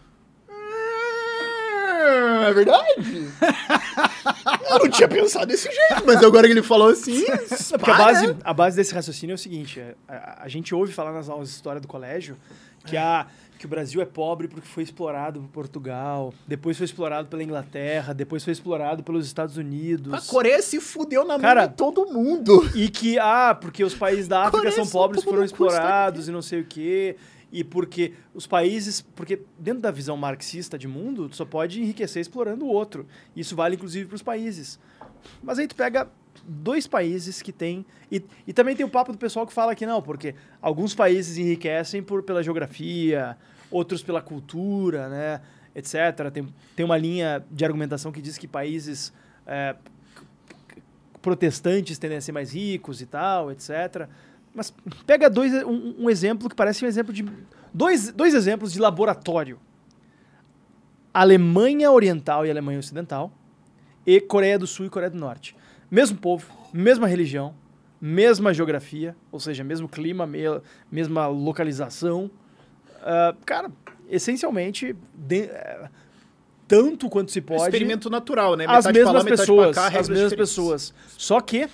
"Ah, 2.08 2.48
É 2.48 2.52
verdade? 2.52 3.30
eu 4.70 4.78
não 4.78 4.90
tinha 4.90 5.08
pensado 5.08 5.46
desse 5.46 5.70
jeito, 5.70 6.04
mas 6.06 6.22
agora 6.22 6.46
que 6.46 6.52
ele 6.52 6.62
falou 6.62 6.88
assim. 6.88 7.24
Porque 7.70 7.90
a 7.90 7.96
base, 7.96 8.36
a 8.44 8.54
base 8.54 8.76
desse 8.76 8.94
raciocínio 8.94 9.34
é 9.34 9.36
o 9.36 9.38
seguinte: 9.38 9.80
é, 9.80 9.94
a, 10.08 10.42
a 10.44 10.48
gente 10.48 10.74
ouve 10.74 10.92
falar 10.92 11.12
nas 11.12 11.28
aulas 11.28 11.48
de 11.48 11.54
história 11.54 11.80
do 11.80 11.88
colégio 11.88 12.36
que, 12.84 12.96
a, 12.96 13.26
que 13.58 13.66
o 13.66 13.68
Brasil 13.68 14.00
é 14.00 14.04
pobre 14.04 14.48
porque 14.48 14.66
foi 14.66 14.82
explorado 14.82 15.40
por 15.40 15.48
Portugal, 15.48 16.32
depois 16.46 16.76
foi 16.76 16.84
explorado 16.86 17.28
pela 17.28 17.42
Inglaterra, 17.42 18.14
depois 18.14 18.42
foi 18.44 18.52
explorado 18.52 19.02
pelos 19.02 19.26
Estados 19.26 19.56
Unidos. 19.56 20.12
A 20.14 20.20
Coreia 20.30 20.62
se 20.62 20.80
fudeu 20.80 21.22
na 21.24 21.34
mão 21.34 21.40
Cara, 21.40 21.66
de 21.66 21.74
todo 21.74 22.06
mundo. 22.06 22.68
E 22.74 22.88
que, 22.88 23.18
ah, 23.18 23.56
porque 23.60 23.84
os 23.84 23.94
países 23.94 24.28
da 24.28 24.40
África 24.42 24.58
Coreia 24.58 24.74
são 24.74 24.86
pobres 24.86 25.22
foram 25.24 25.44
explorados 25.44 26.28
e 26.28 26.30
não 26.32 26.42
sei 26.42 26.60
o 26.60 26.64
quê. 26.64 27.16
E 27.50 27.64
porque 27.64 28.14
os 28.34 28.46
países. 28.46 29.00
Porque 29.00 29.40
dentro 29.58 29.80
da 29.80 29.90
visão 29.90 30.16
marxista 30.16 30.78
de 30.78 30.86
mundo, 30.86 31.28
tu 31.28 31.36
só 31.36 31.44
pode 31.44 31.80
enriquecer 31.80 32.20
explorando 32.20 32.64
o 32.64 32.68
outro. 32.68 33.06
Isso 33.34 33.56
vale 33.56 33.76
inclusive 33.76 34.06
para 34.06 34.16
os 34.16 34.22
países. 34.22 34.78
Mas 35.42 35.58
aí 35.58 35.66
tu 35.66 35.74
pega 35.74 36.08
dois 36.46 36.86
países 36.86 37.40
que 37.42 37.52
têm. 37.52 37.84
E, 38.10 38.22
e 38.46 38.52
também 38.52 38.76
tem 38.76 38.84
o 38.84 38.90
papo 38.90 39.12
do 39.12 39.18
pessoal 39.18 39.46
que 39.46 39.52
fala 39.52 39.74
que 39.74 39.86
não, 39.86 40.02
porque 40.02 40.34
alguns 40.60 40.94
países 40.94 41.38
enriquecem 41.38 42.02
por, 42.02 42.22
pela 42.22 42.42
geografia, 42.42 43.36
outros 43.70 44.02
pela 44.02 44.20
cultura, 44.20 45.08
né? 45.08 45.40
Etc. 45.74 46.30
Tem, 46.32 46.48
tem 46.76 46.84
uma 46.84 46.96
linha 46.96 47.44
de 47.50 47.64
argumentação 47.64 48.12
que 48.12 48.20
diz 48.20 48.36
que 48.36 48.46
países. 48.46 49.12
é, 49.46 49.76
protestantes 51.20 51.98
tendem 51.98 52.18
a 52.18 52.20
ser 52.20 52.32
mais 52.32 52.52
ricos 52.52 53.02
e 53.02 53.06
tal, 53.06 53.50
etc. 53.50 54.08
Mas 54.58 54.74
pega 55.06 55.30
dois, 55.30 55.52
um, 55.64 55.94
um 56.00 56.10
exemplo 56.10 56.48
que 56.48 56.54
parece 56.56 56.84
um 56.84 56.88
exemplo 56.88 57.12
de. 57.12 57.24
Dois, 57.72 58.10
dois 58.12 58.34
exemplos 58.34 58.72
de 58.72 58.80
laboratório: 58.80 59.60
Alemanha 61.14 61.90
Oriental 61.92 62.44
e 62.44 62.50
Alemanha 62.50 62.78
Ocidental, 62.80 63.32
e 64.06 64.20
Coreia 64.20 64.58
do 64.58 64.66
Sul 64.66 64.86
e 64.86 64.90
Coreia 64.90 65.10
do 65.10 65.16
Norte. 65.18 65.54
Mesmo 65.90 66.18
povo, 66.18 66.46
mesma 66.72 67.06
religião, 67.06 67.54
mesma 68.00 68.52
geografia, 68.52 69.16
ou 69.32 69.40
seja, 69.40 69.62
mesmo 69.64 69.88
clima, 69.88 70.26
me- 70.26 70.60
mesma 70.90 71.26
localização. 71.28 72.28
Ah, 73.00 73.34
cara, 73.46 73.70
essencialmente, 74.10 74.94
de- 75.14 75.44
eh, 75.44 75.88
tanto 76.66 77.08
quanto 77.08 77.30
se 77.30 77.40
pode 77.40 77.62
Experimento 77.62 78.10
natural, 78.10 78.56
né? 78.56 78.64
as 78.66 78.84
Metade 78.86 78.98
lá, 78.98 79.04
mesmas 79.04 79.24
metade 79.24 79.40
pessoas, 79.40 79.74
cá, 79.76 79.86
as 79.86 79.92
mesmas 79.92 80.08
diferentes. 80.30 80.36
pessoas. 80.36 80.94
Só 81.16 81.40
que 81.40 81.68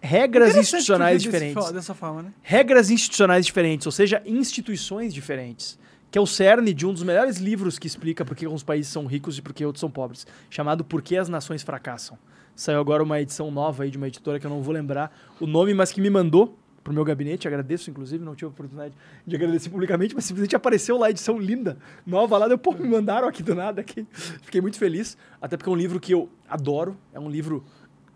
regras 0.00 0.56
institucionais 0.56 1.22
diferentes. 1.22 1.70
Dessa 1.72 1.94
forma, 1.94 2.22
né? 2.22 2.32
Regras 2.42 2.90
institucionais 2.90 3.44
diferentes, 3.44 3.86
ou 3.86 3.92
seja, 3.92 4.22
instituições 4.24 5.12
diferentes. 5.12 5.78
Que 6.10 6.18
é 6.18 6.20
o 6.20 6.26
cerne 6.26 6.72
de 6.72 6.86
um 6.86 6.92
dos 6.92 7.02
melhores 7.02 7.38
livros 7.38 7.78
que 7.78 7.86
explica 7.86 8.24
por 8.24 8.36
que 8.36 8.46
uns 8.46 8.62
países 8.62 8.90
são 8.90 9.06
ricos 9.06 9.38
e 9.38 9.42
por 9.42 9.52
que 9.52 9.64
outros 9.64 9.80
são 9.80 9.90
pobres. 9.90 10.26
Chamado 10.48 10.84
Por 10.84 11.02
que 11.02 11.16
as 11.16 11.28
Nações 11.28 11.62
Fracassam. 11.62 12.16
Saiu 12.54 12.80
agora 12.80 13.02
uma 13.02 13.20
edição 13.20 13.50
nova 13.50 13.82
aí 13.82 13.90
de 13.90 13.98
uma 13.98 14.06
editora 14.06 14.40
que 14.40 14.46
eu 14.46 14.50
não 14.50 14.62
vou 14.62 14.72
lembrar 14.72 15.14
o 15.38 15.46
nome, 15.46 15.74
mas 15.74 15.92
que 15.92 16.00
me 16.00 16.08
mandou 16.08 16.56
pro 16.82 16.94
meu 16.94 17.04
gabinete. 17.04 17.48
Agradeço, 17.48 17.90
inclusive, 17.90 18.24
não 18.24 18.34
tive 18.34 18.46
a 18.46 18.48
oportunidade 18.48 18.94
de 19.26 19.36
agradecer 19.36 19.68
publicamente, 19.68 20.14
mas 20.14 20.24
simplesmente 20.24 20.54
apareceu 20.54 20.96
lá 20.96 21.08
a 21.08 21.10
edição 21.10 21.38
linda, 21.38 21.76
nova 22.06 22.38
lá. 22.38 22.46
Deu, 22.46 22.56
pô, 22.56 22.72
me 22.72 22.88
mandaram 22.88 23.26
aqui 23.28 23.42
do 23.42 23.54
nada. 23.54 23.80
Aqui. 23.80 24.06
Fiquei 24.12 24.60
muito 24.60 24.78
feliz. 24.78 25.18
Até 25.42 25.56
porque 25.56 25.68
é 25.68 25.72
um 25.72 25.76
livro 25.76 25.98
que 25.98 26.14
eu 26.14 26.30
adoro. 26.48 26.96
É 27.12 27.18
um 27.18 27.28
livro 27.28 27.64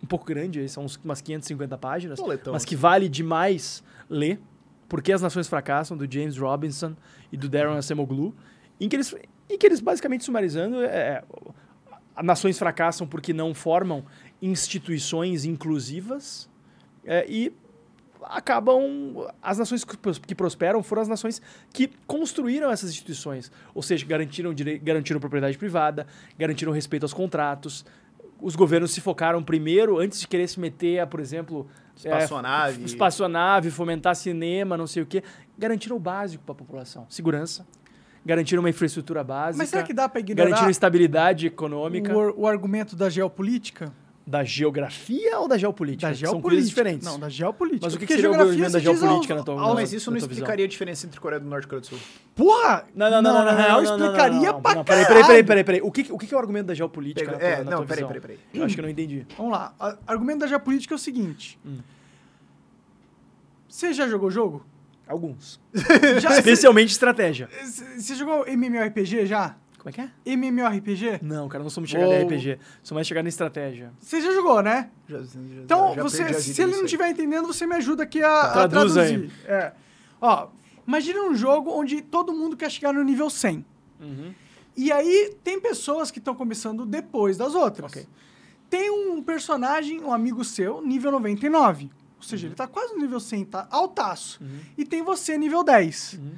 um 0.02 0.06
pouco 0.06 0.24
grande, 0.24 0.66
são 0.68 0.84
uns- 0.84 0.96
umas 1.04 1.20
550 1.20 1.76
páginas, 1.78 2.18
Boletão, 2.18 2.52
mas 2.52 2.64
que 2.64 2.74
vale 2.76 3.08
demais 3.08 3.82
ler. 4.08 4.40
Por 4.88 5.00
que 5.02 5.12
as 5.12 5.22
Nações 5.22 5.46
Fracassam, 5.46 5.96
do 5.96 6.10
James 6.12 6.36
Robinson 6.36 6.96
e 7.30 7.36
do 7.36 7.48
Darren 7.48 7.76
Acemoglu, 7.78 8.34
em 8.80 8.88
que 8.88 8.96
eles, 8.96 9.14
em 9.48 9.56
que 9.56 9.66
eles 9.66 9.80
basicamente 9.80 10.24
sumarizando, 10.24 10.82
é, 10.82 11.22
as 12.16 12.24
nações 12.24 12.58
fracassam 12.58 13.06
porque 13.06 13.32
não 13.32 13.54
formam 13.54 14.04
instituições 14.42 15.44
inclusivas 15.44 16.48
é, 17.04 17.24
e 17.28 17.52
acabam 18.22 18.82
as 19.40 19.58
nações 19.58 19.84
que 19.84 19.96
pros- 19.96 20.18
que 20.18 20.34
prosperam 20.34 20.82
foram 20.82 21.02
as 21.02 21.08
nações 21.08 21.40
que 21.72 21.88
construíram 22.06 22.70
essas 22.70 22.90
instituições, 22.90 23.50
ou 23.74 23.82
seja, 23.82 24.04
garantiram 24.04 24.52
garantiram 24.82 25.18
propriedade 25.20 25.56
privada, 25.56 26.06
garantiram 26.38 26.72
respeito 26.72 27.04
aos 27.04 27.14
contratos. 27.14 27.84
Os 28.42 28.56
governos 28.56 28.92
se 28.92 29.00
focaram 29.00 29.42
primeiro 29.42 29.98
antes 29.98 30.20
de 30.20 30.28
querer 30.28 30.48
se 30.48 30.58
meter 30.58 31.00
a, 31.00 31.06
por 31.06 31.20
exemplo, 31.20 31.66
Espaçonave. 31.96 32.82
é, 32.82 32.86
espaçonave, 32.86 33.70
fomentar 33.70 34.14
cinema, 34.16 34.76
não 34.76 34.86
sei 34.86 35.02
o 35.02 35.06
quê, 35.06 35.22
garantiram 35.58 35.96
o 35.96 36.00
básico 36.00 36.42
para 36.44 36.52
a 36.52 36.56
população, 36.56 37.06
segurança, 37.08 37.66
garantiram 38.24 38.62
uma 38.62 38.70
infraestrutura 38.70 39.22
básica, 39.22 39.58
Mas 39.58 39.68
será 39.68 39.82
que 39.82 39.92
dá 39.92 40.08
pra 40.08 40.20
ignorar 40.20 40.44
garantiram 40.44 40.70
estabilidade 40.70 41.46
econômica 41.46 42.16
o, 42.16 42.42
o 42.42 42.46
argumento 42.46 42.96
da 42.96 43.10
geopolítica? 43.10 43.92
Da 44.30 44.44
geografia 44.44 45.38
ou 45.40 45.48
da 45.48 45.58
geopolítica? 45.58 46.06
Da 46.06 46.12
geopolítica. 46.14 46.30
São 46.30 46.40
coisas 46.40 46.68
diferentes. 46.68 47.04
Não, 47.06 47.18
da 47.18 47.28
geopolítica. 47.28 47.86
Mas 47.86 47.94
o 47.94 47.98
que, 47.98 48.06
que 48.06 48.12
seria 48.14 48.30
o 48.30 48.32
geografia 48.34 48.52
argumento 48.52 48.72
da 48.72 48.78
geopolítica 48.78 49.34
na 49.34 49.42
tua 49.42 49.54
Ah, 49.54 49.66
na- 49.68 49.74
mas 49.74 49.92
isso 49.92 50.08
não 50.10 50.14
visão? 50.14 50.30
explicaria 50.30 50.64
a 50.64 50.68
diferença 50.68 51.06
entre 51.06 51.18
Coreia 51.18 51.40
do 51.40 51.48
Norte 51.48 51.64
e 51.64 51.66
Coreia 51.68 51.80
do 51.80 51.86
Sul. 51.88 51.98
Porra! 52.36 52.84
Não, 52.94 53.10
não, 53.10 53.20
não, 53.20 53.32
não, 53.32 53.44
não, 53.44 53.68
não, 53.68 53.82
explicaria 53.82 54.52
não, 54.52 54.62
pra 54.62 54.74
não, 54.76 54.84
peraí, 54.84 55.04
peraí, 55.06 55.44
peraí, 55.44 55.64
peraí. 55.64 55.80
O 55.82 55.90
que, 55.90 56.06
o 56.12 56.16
que 56.16 56.32
é 56.32 56.36
o 56.36 56.40
argumento 56.40 56.66
da 56.66 56.74
geopolítica? 56.74 57.32
Pega- 57.32 57.32
na 57.32 57.40
tua, 57.40 57.48
é, 57.48 57.64
não, 57.64 57.86
peraí, 57.86 57.96
visão? 58.04 58.08
peraí, 58.08 58.20
peraí. 58.20 58.38
Eu 58.54 58.64
acho 58.64 58.74
que 58.74 58.80
eu 58.80 58.84
não 58.84 58.90
entendi. 58.90 59.26
Vamos 59.36 59.52
lá. 59.52 59.74
Argumento 60.06 60.38
da 60.40 60.46
geopolítica 60.46 60.94
é 60.94 60.96
o 60.96 60.98
seguinte. 60.98 61.58
Você 63.68 63.92
já 63.92 64.08
jogou 64.08 64.30
jogo? 64.30 64.64
Alguns. 65.06 65.60
Especialmente 66.38 66.90
estratégia. 66.90 67.48
Você 67.98 68.14
jogou 68.14 68.46
MMORPG 68.46 69.26
já? 69.26 69.56
Como 69.80 69.88
é 69.88 69.92
que 69.92 70.00
é? 70.02 70.10
MMORPG? 70.36 71.20
Não, 71.22 71.48
cara, 71.48 71.64
não 71.64 71.70
somos 71.70 71.88
chegados 71.88 72.12
Ou- 72.12 72.20
em 72.20 72.24
RPG. 72.24 72.58
Somos 72.82 72.98
mais 72.98 73.06
chegados 73.06 73.26
em 73.26 73.30
estratégia. 73.30 73.90
Você 73.98 74.20
já 74.20 74.30
jogou, 74.34 74.62
né? 74.62 74.90
Já- 75.08 75.22
já- 75.22 75.40
Então, 75.64 75.94
já 75.94 76.02
você, 76.02 76.18
perdi 76.18 76.34
a 76.34 76.38
vida 76.38 76.54
se 76.54 76.60
ele 76.60 76.66
nisso 76.66 76.70
não 76.76 76.78
aí. 76.80 76.84
estiver 76.84 77.08
entendendo, 77.10 77.46
você 77.46 77.66
me 77.66 77.74
ajuda 77.76 78.02
aqui 78.02 78.22
a, 78.22 78.40
a 78.42 78.52
Traduz 78.68 78.96
aí. 78.98 79.08
traduzir. 79.08 79.32
É. 79.46 79.72
Ó, 80.20 80.48
imagina 80.86 81.22
um 81.22 81.34
jogo 81.34 81.70
onde 81.70 82.02
todo 82.02 82.30
mundo 82.34 82.58
quer 82.58 82.70
chegar 82.70 82.92
no 82.92 83.02
nível 83.02 83.30
100. 83.30 83.64
Uhum. 83.98 84.34
E 84.76 84.92
aí 84.92 85.34
tem 85.42 85.58
pessoas 85.58 86.10
que 86.10 86.18
estão 86.18 86.34
começando 86.34 86.84
depois 86.84 87.38
das 87.38 87.54
outras. 87.54 87.90
Ok. 87.90 88.06
Tem 88.68 88.90
um 88.90 89.22
personagem, 89.22 90.00
um 90.04 90.12
amigo 90.12 90.44
seu, 90.44 90.82
nível 90.82 91.10
99. 91.10 91.84
Ou 91.84 91.90
Uhum. 91.90 92.22
seja, 92.22 92.46
ele 92.46 92.54
tá 92.54 92.66
quase 92.68 92.92
no 92.94 93.00
nível 93.00 93.18
100, 93.18 93.46
tá 93.46 93.66
altaço. 93.70 94.40
E 94.76 94.84
tem 94.84 95.02
você 95.02 95.38
nível 95.38 95.64
10. 95.64 96.18
Uhum. 96.20 96.32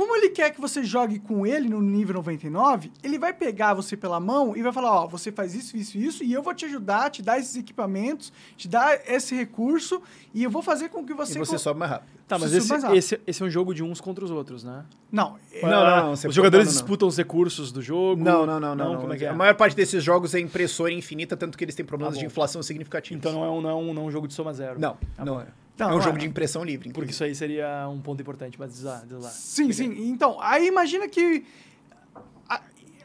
Como 0.00 0.16
ele 0.16 0.30
quer 0.30 0.48
que 0.50 0.58
você 0.58 0.82
jogue 0.82 1.18
com 1.18 1.46
ele 1.46 1.68
no 1.68 1.78
nível 1.82 2.14
99, 2.14 2.90
ele 3.04 3.18
vai 3.18 3.34
pegar 3.34 3.74
você 3.74 3.98
pela 3.98 4.18
mão 4.18 4.56
e 4.56 4.62
vai 4.62 4.72
falar, 4.72 5.02
ó, 5.02 5.06
você 5.06 5.30
faz 5.30 5.54
isso, 5.54 5.76
isso, 5.76 5.98
isso, 5.98 6.24
e 6.24 6.32
eu 6.32 6.42
vou 6.42 6.54
te 6.54 6.64
ajudar, 6.64 7.10
te 7.10 7.20
dar 7.20 7.38
esses 7.38 7.54
equipamentos, 7.54 8.32
te 8.56 8.66
dar 8.66 8.98
esse 9.06 9.34
recurso, 9.36 10.00
e 10.32 10.42
eu 10.42 10.50
vou 10.50 10.62
fazer 10.62 10.88
com 10.88 11.04
que 11.04 11.12
você... 11.12 11.34
E 11.36 11.38
você 11.38 11.52
co- 11.52 11.58
sobe 11.58 11.80
mais 11.80 11.90
rápido. 11.92 12.08
Tá, 12.26 12.38
mas 12.38 12.50
esse, 12.54 12.72
esse, 12.96 13.20
esse 13.26 13.42
é 13.42 13.44
um 13.46 13.50
jogo 13.50 13.74
de 13.74 13.82
uns 13.82 14.00
contra 14.00 14.24
os 14.24 14.30
outros, 14.30 14.64
né? 14.64 14.86
Não, 15.12 15.36
é- 15.52 15.60
Não, 15.68 15.84
não, 15.84 16.06
não, 16.06 16.12
Os 16.12 16.34
jogadores 16.34 16.66
não, 16.68 16.72
disputam 16.72 17.06
os 17.06 17.18
recursos 17.18 17.70
do 17.70 17.82
jogo. 17.82 18.24
Não, 18.24 18.46
não, 18.46 18.58
não, 18.58 18.74
não. 18.74 19.00
Como 19.02 19.12
é 19.12 19.18
que 19.18 19.26
é? 19.26 19.28
A 19.28 19.34
maior 19.34 19.54
parte 19.54 19.76
desses 19.76 20.02
jogos 20.02 20.34
é 20.34 20.40
impressora 20.40 20.92
infinita, 20.94 21.36
tanto 21.36 21.58
que 21.58 21.64
eles 21.64 21.74
têm 21.74 21.84
problemas 21.84 22.14
Tá 22.14 22.20
de 22.20 22.26
inflação 22.26 22.62
significativos. 22.62 23.18
Então 23.18 23.32
não 23.32 23.44
é 23.44 23.50
um, 23.50 23.60
não 23.60 23.68
é 23.90 23.92
não 23.92 24.02
é 24.04 24.06
um 24.06 24.10
jogo 24.10 24.26
de 24.26 24.32
soma 24.32 24.54
zero. 24.54 24.80
Não, 24.80 24.96
Tá 25.16 25.24
não 25.26 25.34
bom. 25.34 25.40
é. 25.42 25.46
Então, 25.86 25.96
é 25.96 25.98
um 25.98 26.02
jogo 26.02 26.18
de 26.18 26.26
impressão 26.26 26.62
livre. 26.64 26.88
Porque 26.90 27.10
inclusive. 27.10 27.12
isso 27.12 27.24
aí 27.24 27.34
seria 27.34 27.88
um 27.88 28.00
ponto 28.00 28.20
importante, 28.20 28.58
mas 28.58 28.72
diz 28.72 28.82
lá, 28.82 29.02
diz 29.06 29.18
lá. 29.22 29.30
Sim, 29.30 29.72
sim. 29.72 30.10
Então, 30.10 30.38
aí 30.40 30.66
imagina 30.66 31.08
que 31.08 31.44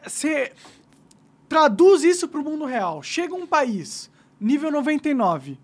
você 0.05 0.51
traduz 1.47 2.03
isso 2.03 2.27
para 2.27 2.39
o 2.39 2.43
mundo 2.43 2.65
real. 2.65 3.01
Chega 3.01 3.33
um 3.33 3.47
país, 3.47 4.09
nível 4.39 4.71
99, 4.71 5.57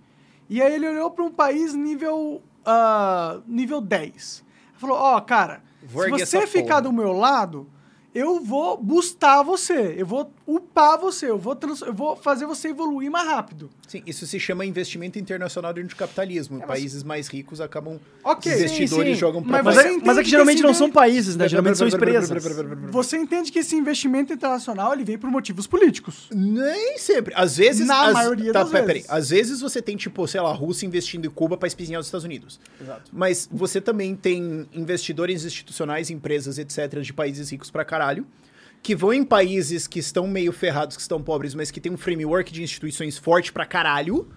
e 0.49 0.61
aí 0.61 0.73
ele 0.73 0.87
olhou 0.87 1.11
para 1.11 1.23
um 1.23 1.31
país 1.31 1.73
nível, 1.73 2.41
ah, 2.65 3.39
nível 3.47 3.81
10. 3.81 4.43
Falou, 4.75 4.97
ó, 4.97 5.19
cara, 5.21 5.61
Vou 5.83 6.03
se 6.03 6.09
você 6.25 6.47
ficar 6.47 6.75
porra." 6.75 6.81
do 6.83 6.93
meu 6.93 7.11
lado, 7.11 7.69
eu 8.13 8.39
vou 8.43 8.77
boostar 8.77 9.43
você, 9.43 9.95
eu 9.97 10.05
vou 10.05 10.31
upar 10.45 10.97
você, 10.97 11.29
eu 11.29 11.37
vou, 11.37 11.55
trans- 11.55 11.81
eu 11.81 11.93
vou 11.93 12.15
fazer 12.15 12.45
você 12.45 12.69
evoluir 12.69 13.09
mais 13.11 13.27
rápido. 13.27 13.69
Sim, 13.91 14.01
isso 14.07 14.25
se 14.25 14.39
chama 14.39 14.65
investimento 14.65 15.19
internacional 15.19 15.73
dentro 15.73 15.89
do 15.89 15.97
capitalismo. 15.97 16.61
Países 16.65 17.03
mais 17.03 17.27
ricos 17.27 17.59
acabam. 17.59 17.99
Ok, 18.23 18.49
investidores 18.49 19.07
sim, 19.09 19.13
sim. 19.15 19.19
jogam 19.19 19.43
pra 19.43 19.61
Mas 19.61 19.65
Mas, 19.65 19.75
você 19.75 19.87
é, 19.89 19.97
mas 19.97 20.17
é 20.17 20.23
que 20.23 20.29
geralmente 20.29 20.61
não 20.63 20.73
são 20.73 20.89
países, 20.89 21.35
né? 21.35 21.49
Geralmente 21.49 21.77
são 21.77 21.89
empresas. 21.89 22.29
Você 22.89 23.17
entende 23.17 23.51
que 23.51 23.59
esse 23.59 23.75
investimento 23.75 24.31
internacional 24.31 24.93
ele 24.93 25.03
vem 25.03 25.17
por 25.17 25.29
motivos 25.29 25.67
políticos. 25.67 26.29
Nem 26.33 26.97
sempre. 26.97 27.33
Às 27.35 27.57
vezes. 27.57 27.85
Na 27.85 28.07
as- 28.07 28.13
maioria 28.13 28.53
tá, 28.53 28.63
das 28.63 28.71
pera- 28.71 28.85
vezes. 28.85 29.03
Peraí. 29.07 29.19
Às 29.19 29.29
vezes 29.29 29.59
você 29.59 29.81
tem, 29.81 29.97
tipo, 29.97 30.25
sei 30.25 30.39
lá, 30.39 30.51
a 30.51 30.53
Rússia 30.53 30.85
investindo 30.85 31.25
em 31.25 31.29
Cuba 31.29 31.57
pra 31.57 31.67
espinhar 31.67 31.99
os 31.99 32.07
Estados 32.07 32.23
Unidos. 32.23 32.61
Exato. 32.79 33.11
Mas 33.11 33.49
você 33.51 33.81
também 33.81 34.15
tem 34.15 34.69
investidores 34.73 35.43
institucionais, 35.43 36.09
empresas, 36.09 36.57
etc., 36.57 37.01
de 37.01 37.11
países 37.11 37.49
ricos 37.49 37.69
pra 37.69 37.83
caralho, 37.83 38.25
que 38.81 38.95
vão 38.95 39.13
em 39.13 39.23
países 39.23 39.87
que 39.87 39.99
estão 39.99 40.27
meio 40.27 40.51
ferrados, 40.51 40.95
que 40.95 41.01
estão 41.01 41.21
pobres, 41.21 41.53
mas 41.53 41.69
que 41.69 41.79
tem 41.79 41.91
um 41.91 41.97
framework 41.97 42.51
de 42.51 42.63
instituições 42.63 43.17
forte 43.17 43.51
pra 43.53 43.65
caralho. 43.65 44.27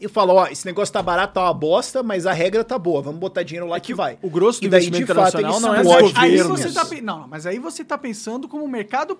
E 0.00 0.08
falam, 0.08 0.36
ó, 0.36 0.46
esse 0.48 0.66
negócio 0.66 0.92
tá 0.92 1.00
barato, 1.00 1.34
tá 1.34 1.42
uma 1.44 1.54
bosta, 1.54 2.02
mas 2.02 2.26
a 2.26 2.32
regra 2.32 2.64
tá 2.64 2.76
boa, 2.78 3.00
vamos 3.00 3.20
botar 3.20 3.42
dinheiro 3.44 3.66
lá 3.68 3.78
que, 3.78 3.94
vai. 3.94 4.18
o 4.20 4.28
grosso 4.28 4.60
do 4.60 4.66
E 4.66 4.68
daí, 4.68 4.86
investimento 4.86 5.14
fato, 5.14 5.38
internacional 5.38 5.60
não 5.60 5.74
é 5.74 5.80
os 6.02 6.16
Aí 6.16 6.36
você 6.42 6.72
tá, 6.72 6.86
não, 7.02 7.28
mas 7.28 7.46
aí 7.46 7.58
você 7.60 7.84
tá 7.84 7.96
pensando 7.96 8.48
como 8.48 8.66
mercado, 8.66 9.16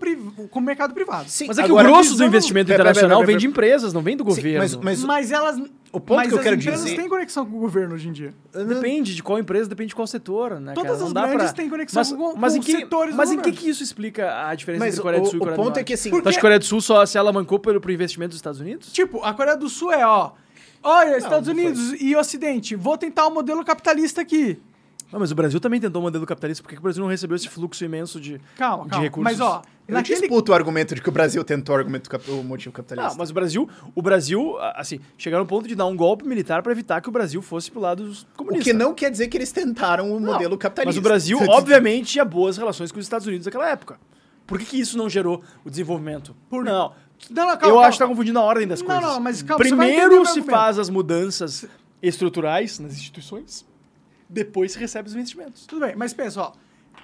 como 0.50 0.66
mercado 0.66 0.92
privado. 0.92 1.30
Sim, 1.30 1.46
Mas 1.46 1.58
é 1.58 1.62
que 1.62 1.70
agora, 1.70 1.88
o 1.88 1.92
grosso 1.92 2.16
do 2.16 2.24
investimento 2.24 2.66
Pera, 2.66 2.82
internacional 2.82 3.18
pera, 3.20 3.26
vem 3.28 3.36
de 3.38 3.46
empresas, 3.46 3.92
não 3.92 4.02
vem 4.02 4.16
do 4.16 4.24
Sim, 4.24 4.28
governo. 4.30 4.58
mas, 4.58 4.74
mas 4.76 5.04
Mas 5.04 5.30
elas. 5.30 5.58
O 5.92 6.00
ponto 6.00 6.16
mas 6.16 6.26
que 6.28 6.34
eu 6.34 6.38
as 6.38 6.42
quero 6.44 6.56
empresas 6.56 6.82
dizer- 6.84 6.96
têm 6.96 7.08
conexão 7.08 7.46
com 7.46 7.56
o 7.56 7.60
governo 7.60 7.94
hoje 7.94 8.08
em 8.08 8.12
dia. 8.12 8.34
Depende 8.52 9.14
de 9.14 9.22
qual 9.22 9.38
empresa, 9.38 9.68
depende 9.68 9.90
de 9.90 9.94
qual 9.94 10.08
setor, 10.08 10.58
né? 10.58 10.72
Todas 10.74 11.00
as 11.00 11.12
grandes 11.12 11.36
pra... 11.44 11.52
têm 11.52 11.70
conexão 11.70 12.00
mas, 12.00 12.12
com- 12.12 12.34
mas 12.36 12.52
com 12.54 12.58
em 12.58 12.62
que, 12.62 12.72
setores 12.72 13.14
do 13.14 13.16
Mas 13.16 13.28
em 13.30 13.36
que, 13.36 13.42
governo. 13.42 13.58
que 13.60 13.70
isso 13.70 13.82
explica 13.84 14.48
a 14.48 14.54
diferença 14.56 14.84
Mas 14.84 14.94
entre 14.94 15.02
Coreia 15.02 15.22
do 15.22 15.26
o- 15.28 15.30
Sul 15.30 15.34
e 15.34 15.36
o 15.36 15.40
Coreia 15.40 15.56
ponto 15.56 15.64
do 15.66 15.68
Norte? 15.68 15.80
é 15.80 15.84
que, 15.84 15.92
assim, 15.94 16.10
que 16.10 16.28
a 16.28 16.40
Coreia 16.40 16.58
do 16.58 16.64
Sul 16.64 16.80
só 16.80 17.06
se 17.06 17.16
alavancou 17.16 17.60
pelo 17.60 17.80
pro 17.80 17.92
investimento 17.92 18.30
dos 18.30 18.38
Estados 18.38 18.58
Unidos? 18.58 18.92
Tipo, 18.92 19.22
a 19.22 19.32
Coreia 19.32 19.56
do 19.56 19.68
Sul 19.68 19.92
é, 19.92 20.04
ó. 20.04 20.32
Olha, 20.84 21.16
Estados 21.16 21.48
não 21.48 21.54
foi. 21.54 21.64
Unidos 21.64 22.00
e 22.00 22.14
Ocidente, 22.14 22.76
vou 22.76 22.96
tentar 22.98 23.26
o 23.26 23.30
modelo 23.30 23.64
capitalista 23.64 24.20
aqui. 24.20 24.60
Não, 25.12 25.20
mas 25.20 25.30
o 25.30 25.34
Brasil 25.34 25.60
também 25.60 25.80
tentou 25.80 26.00
o 26.00 26.02
modelo 26.02 26.26
capitalista, 26.26 26.60
por 26.62 26.68
que 26.68 26.74
que 26.74 26.80
o 26.80 26.82
Brasil 26.82 27.00
não 27.02 27.08
recebeu 27.08 27.36
esse 27.36 27.48
fluxo 27.48 27.84
imenso 27.84 28.20
de, 28.20 28.40
Calma, 28.56 28.84
de 28.84 28.90
calma. 28.90 29.04
recursos? 29.04 29.38
Mas, 29.38 29.40
ó, 29.40 29.62
Eu 29.86 29.94
naquele. 29.94 30.18
disputo 30.18 30.50
o 30.50 30.54
argumento 30.54 30.92
de 30.92 31.00
que 31.00 31.08
o 31.08 31.12
Brasil 31.12 31.44
tentou 31.44 31.74
o, 31.76 31.78
argumento 31.78 32.10
cap- 32.10 32.28
o 32.28 32.42
motivo 32.42 32.72
capitalista. 32.74 33.10
Não, 33.10 33.16
mas 33.16 33.30
o 33.30 33.34
Brasil, 33.34 33.68
o 33.94 34.02
Brasil, 34.02 34.56
assim, 34.74 34.98
chegaram 35.16 35.42
ao 35.42 35.46
ponto 35.46 35.68
de 35.68 35.76
dar 35.76 35.86
um 35.86 35.96
golpe 35.96 36.26
militar 36.26 36.62
para 36.64 36.72
evitar 36.72 37.00
que 37.00 37.08
o 37.08 37.12
Brasil 37.12 37.40
fosse 37.42 37.70
pro 37.70 37.80
lado 37.80 38.02
dos 38.04 38.26
O 38.36 38.44
que 38.58 38.72
não 38.72 38.92
quer 38.92 39.08
dizer 39.08 39.28
que 39.28 39.36
eles 39.36 39.52
tentaram 39.52 40.10
o 40.10 40.18
Não, 40.18 40.32
modelo 40.32 40.58
capitalista. 40.58 40.88
Mas 40.88 40.96
o 40.98 41.02
Brasil, 41.02 41.38
Você- 41.38 41.48
obviamente, 41.50 42.06
tinha 42.12 42.24
boas 42.24 42.56
relações 42.56 42.90
com 42.90 42.98
os 42.98 43.04
Estados 43.06 43.26
Unidos 43.26 43.46
naquela 43.46 43.68
época. 43.68 44.00
Por 44.46 44.58
que, 44.58 44.64
que 44.66 44.80
isso 44.80 44.98
não 44.98 45.08
gerou 45.08 45.42
o 45.64 45.70
desenvolvimento? 45.70 46.34
Por- 46.50 46.64
Não. 46.64 46.92
Não, 47.30 47.44
não, 47.46 47.52
eu 47.52 47.58
calma, 47.58 47.80
acho 47.82 47.90
que 47.92 47.98
tá 47.98 47.98
calma. 48.04 48.14
confundindo 48.14 48.38
a 48.38 48.42
ordem 48.42 48.66
das 48.68 48.80
Não, 48.80 48.86
coisas. 48.86 49.02
não, 49.04 49.20
mas 49.20 49.42
calma, 49.42 49.64
Primeiro 49.64 50.20
o 50.22 50.26
se 50.26 50.42
faz 50.42 50.78
as 50.78 50.88
mudanças 50.90 51.66
estruturais 52.02 52.78
nas 52.78 52.92
instituições, 52.92 53.66
depois 54.28 54.72
se 54.72 54.78
recebe 54.78 55.08
os 55.08 55.14
investimentos. 55.14 55.66
Tudo 55.66 55.86
bem, 55.86 55.94
mas 55.96 56.12
pensa, 56.12 56.40
ó. 56.42 56.52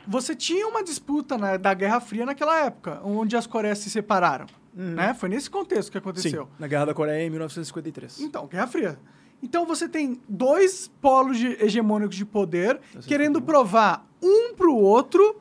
Você 0.07 0.35
tinha 0.35 0.67
uma 0.67 0.83
disputa 0.83 1.37
né, 1.37 1.59
da 1.59 1.75
Guerra 1.75 2.01
Fria 2.01 2.25
naquela 2.25 2.59
época, 2.59 3.01
onde 3.05 3.37
as 3.37 3.47
Coreias 3.47 3.79
se 3.79 3.91
separaram. 3.91 4.47
Né? 4.75 5.13
Foi 5.15 5.29
nesse 5.29 5.51
contexto 5.51 5.91
que 5.91 5.99
aconteceu. 5.99 6.45
Sim, 6.45 6.49
na 6.59 6.67
Guerra 6.67 6.87
da 6.87 6.95
Coreia 6.95 7.27
em 7.27 7.31
1953. 7.31 8.21
Então, 8.21 8.47
Guerra 8.47 8.67
Fria. 8.67 8.99
Então 9.43 9.67
você 9.67 9.89
tem 9.89 10.21
dois 10.29 10.89
polos 11.01 11.39
de- 11.39 11.57
hegemônicos 11.65 12.15
de 12.17 12.25
poder 12.25 12.79
querendo 13.07 13.41
provar 13.43 14.07
um 14.23 14.55
pro 14.55 14.75
outro 14.75 15.41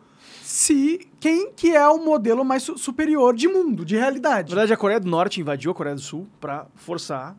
se 0.51 1.07
quem 1.19 1.51
que 1.51 1.75
é 1.75 1.87
o 1.87 1.99
modelo 2.03 2.43
mais 2.43 2.63
su- 2.63 2.75
superior 2.75 3.35
de 3.35 3.47
mundo, 3.47 3.85
de 3.85 3.95
realidade. 3.95 4.49
Na 4.49 4.55
verdade, 4.55 4.73
a 4.73 4.77
Coreia 4.77 4.99
do 4.99 5.07
Norte 5.07 5.39
invadiu 5.39 5.69
a 5.69 5.75
Coreia 5.75 5.95
do 5.95 6.01
Sul 6.01 6.27
para 6.41 6.65
forçar 6.73 7.37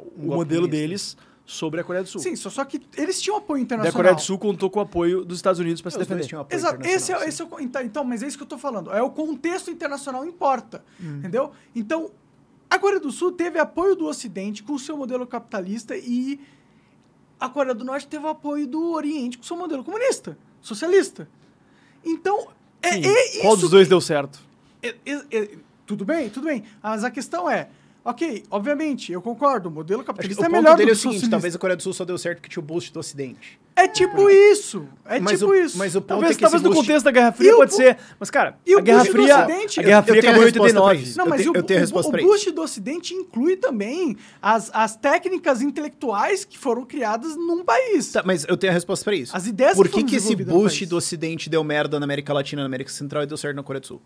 o 0.00 0.10
golpe 0.22 0.26
modelo 0.34 0.66
deles 0.66 1.16
sobre 1.46 1.80
a 1.80 1.84
Coreia 1.84 2.02
do 2.02 2.08
Sul. 2.08 2.20
Sim, 2.20 2.34
só, 2.34 2.50
só 2.50 2.64
que 2.64 2.80
eles 2.96 3.22
tinham 3.22 3.36
apoio 3.36 3.62
internacional. 3.62 3.92
a 3.92 3.96
Coreia 3.96 4.14
do 4.16 4.20
Sul 4.20 4.36
contou 4.36 4.68
com 4.68 4.80
o 4.80 4.82
apoio 4.82 5.24
dos 5.24 5.38
Estados 5.38 5.60
Unidos 5.60 5.80
para 5.80 5.92
se 5.92 5.98
defender. 5.98 6.26
tinham 6.26 6.40
apoio 6.42 6.58
Exato, 6.58 6.84
esse 6.84 7.12
é, 7.12 7.28
esse 7.28 7.40
é 7.40 7.44
o, 7.44 7.60
então, 7.60 7.82
então, 7.82 8.02
mas 8.04 8.20
é 8.22 8.26
isso 8.26 8.36
que 8.36 8.42
eu 8.42 8.48
tô 8.48 8.58
falando. 8.58 8.90
É 8.90 9.00
o 9.00 9.10
contexto 9.10 9.70
internacional 9.70 10.24
importa, 10.24 10.84
Hum. 11.00 11.18
entendeu? 11.18 11.52
Então, 11.72 12.10
a 12.68 12.80
Coreia 12.80 13.00
do 13.00 13.12
Sul 13.12 13.30
teve 13.30 13.60
apoio 13.60 13.94
do 13.94 14.06
Ocidente 14.06 14.62
com 14.64 14.72
o 14.72 14.78
seu 14.78 14.96
modelo 14.96 15.24
capitalista 15.24 15.96
e 15.96 16.40
a 17.38 17.48
Coreia 17.48 17.74
do 17.76 17.84
Norte 17.84 18.08
teve 18.08 18.26
apoio 18.26 18.66
do 18.66 18.90
Oriente 18.92 19.38
com 19.38 19.44
o 19.44 19.46
seu 19.46 19.56
modelo 19.56 19.84
comunista, 19.84 20.36
socialista. 20.60 21.28
Então, 22.04 22.48
é, 22.82 22.98
é 22.98 23.40
Qual 23.40 23.56
dos 23.56 23.70
dois 23.70 23.88
deu 23.88 24.00
certo? 24.00 24.40
é- 24.82 24.94
é- 25.06 25.22
é- 25.30 25.48
tudo 25.86 26.04
bem, 26.04 26.28
tudo 26.30 26.46
bem. 26.46 26.64
Mas 26.82 27.04
a 27.04 27.10
questão 27.10 27.48
é, 27.50 27.68
Ok, 28.04 28.42
obviamente, 28.50 29.12
eu 29.12 29.22
concordo. 29.22 29.68
O 29.68 29.72
modelo 29.72 30.02
capitalista 30.02 30.42
o 30.42 30.46
é 30.46 30.48
melhor 30.48 30.74
do 30.74 30.78
dele 30.78 30.90
é 30.90 30.92
que 30.92 30.98
o 30.98 31.00
seguinte, 31.00 31.14
socialista. 31.20 31.30
talvez 31.30 31.54
a 31.54 31.58
Coreia 31.58 31.76
do 31.76 31.82
Sul 31.84 31.92
só 31.92 32.04
deu 32.04 32.18
certo 32.18 32.38
porque 32.38 32.48
tinha 32.50 32.60
o 32.60 32.66
boost 32.66 32.92
do 32.92 32.98
Ocidente. 32.98 33.60
É 33.76 33.86
tipo 33.88 34.28
isso. 34.28 34.86
É 35.06 35.20
mas 35.20 35.38
tipo 35.38 35.52
o, 35.52 35.54
isso. 35.54 35.78
Mas 35.78 35.94
o 35.94 36.00
ponto 36.00 36.08
Talvez, 36.08 36.32
é 36.32 36.34
que 36.34 36.40
talvez 36.40 36.62
no 36.62 36.68
boost... 36.70 36.82
contexto 36.84 37.04
da 37.04 37.10
Guerra 37.12 37.28
E 37.28 37.32
Fria 37.32 37.54
o 37.54 37.56
pode 37.58 37.70
bu- 37.70 37.76
ser. 37.76 37.96
Mas, 38.18 38.28
cara, 38.30 38.58
E 38.66 38.74
o 38.74 38.78
a 38.78 38.82
Guerra 38.82 38.98
boost 39.04 39.12
do 39.16 39.22
Fria. 39.22 39.38
Ocidente- 39.46 39.80
A 39.80 39.82
Guerra 39.84 39.98
Eu- 39.98 40.02
Fria 40.02 40.14
eu 40.16 40.20
acabou 40.20 40.42
em 40.42 40.44
resposta 40.44 40.72
pra 40.74 40.82
89. 40.82 41.02
isso. 41.08 41.18
Não, 41.18 41.24
Eu 41.24 41.30
mas 41.30 41.40
tenho- 41.40 41.52
o, 41.52 41.56
eu 41.56 41.62
tenho 41.62 41.78
a 41.78 41.80
o- 41.80 41.84
resposta 41.84 42.08
o 42.08 42.12
pra 42.12 42.22
boost 42.22 42.50
do 42.50 42.62
Ocidente 42.62 43.14
inclui 43.14 43.56
também 43.56 44.16
as, 44.42 44.70
as 44.74 44.96
técnicas 44.96 45.62
intelectuais 45.62 46.44
que 46.44 46.58
foram 46.58 46.84
criadas 46.84 47.36
num 47.36 47.64
país. 47.64 48.10
Tá, 48.12 48.22
mas 48.26 48.44
eu 48.48 48.56
tenho 48.56 48.72
a 48.72 48.74
resposta 48.74 49.04
pra 49.04 49.14
isso. 49.14 49.34
As 49.36 49.46
ideias 49.46 49.76
Por 49.76 49.88
que 49.88 49.98
que, 50.02 50.10
que 50.10 50.16
esse 50.16 50.34
boost 50.36 50.84
do 50.86 50.96
Ocidente 50.96 51.48
deu 51.48 51.62
merda 51.62 51.98
na 52.00 52.04
América 52.04 52.32
Latina, 52.34 52.62
na 52.62 52.66
América 52.66 52.90
Central 52.90 53.22
e 53.22 53.26
deu 53.26 53.36
certo 53.36 53.54
na 53.56 53.62
Coreia 53.62 53.80
do 53.80 53.86
Sul? 53.86 54.02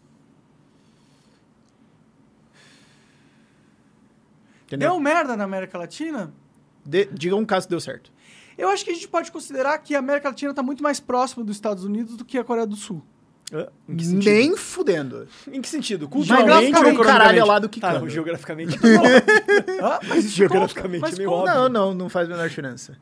Entendeu? 4.67 4.91
Deu 4.91 5.01
merda 5.01 5.37
na 5.37 5.45
América 5.45 5.79
Latina? 5.79 6.33
De- 6.85 7.09
diga 7.13 7.37
um 7.37 7.45
caso 7.45 7.67
que 7.67 7.71
deu 7.71 7.81
certo. 7.81 8.13
Eu 8.59 8.69
acho 8.69 8.85
que 8.85 8.91
a 8.91 8.95
gente 8.95 9.07
pode 9.09 9.31
considerar 9.31 9.77
que 9.79 9.95
a 9.95 9.99
América 9.99 10.29
Latina 10.29 10.51
está 10.51 10.63
muito 10.63 10.83
mais 10.83 10.99
próxima 10.99 11.45
dos 11.45 11.57
Estados 11.57 11.85
Unidos 11.85 12.17
do 12.17 12.25
que 12.25 12.39
a 12.39 12.45
Coreia 12.45 12.67
do 12.67 12.75
Sul. 12.77 13.03
Hã? 13.53 13.69
Em 13.89 13.97
que 13.97 14.05
sentido? 14.05 14.25
Nem 14.33 14.57
fudendo. 14.57 15.29
Em 15.53 15.61
que 15.63 15.69
sentido? 15.69 16.09
Geograficamente, 16.13 16.73
Culturalmente 16.73 16.77
ou 16.77 16.81
um 16.81 17.05
caralho 17.07 17.39
economicamente? 17.39 17.49
lá 17.49 17.59
do 17.61 17.69
que 17.69 17.81
Tá, 17.81 18.09
geograficamente. 18.09 18.79
Ah, 19.83 20.01
mas 20.09 20.31
Geograficamente, 20.31 21.01
conta, 21.01 21.11
mas 21.11 21.15
é 21.15 21.19
meio 21.19 21.31
conta. 21.31 21.55
Não, 21.55 21.69
não, 21.69 21.95
não 21.95 22.09
faz 22.09 22.27
a 22.29 22.33
menor 22.33 22.49
diferença. 22.49 22.99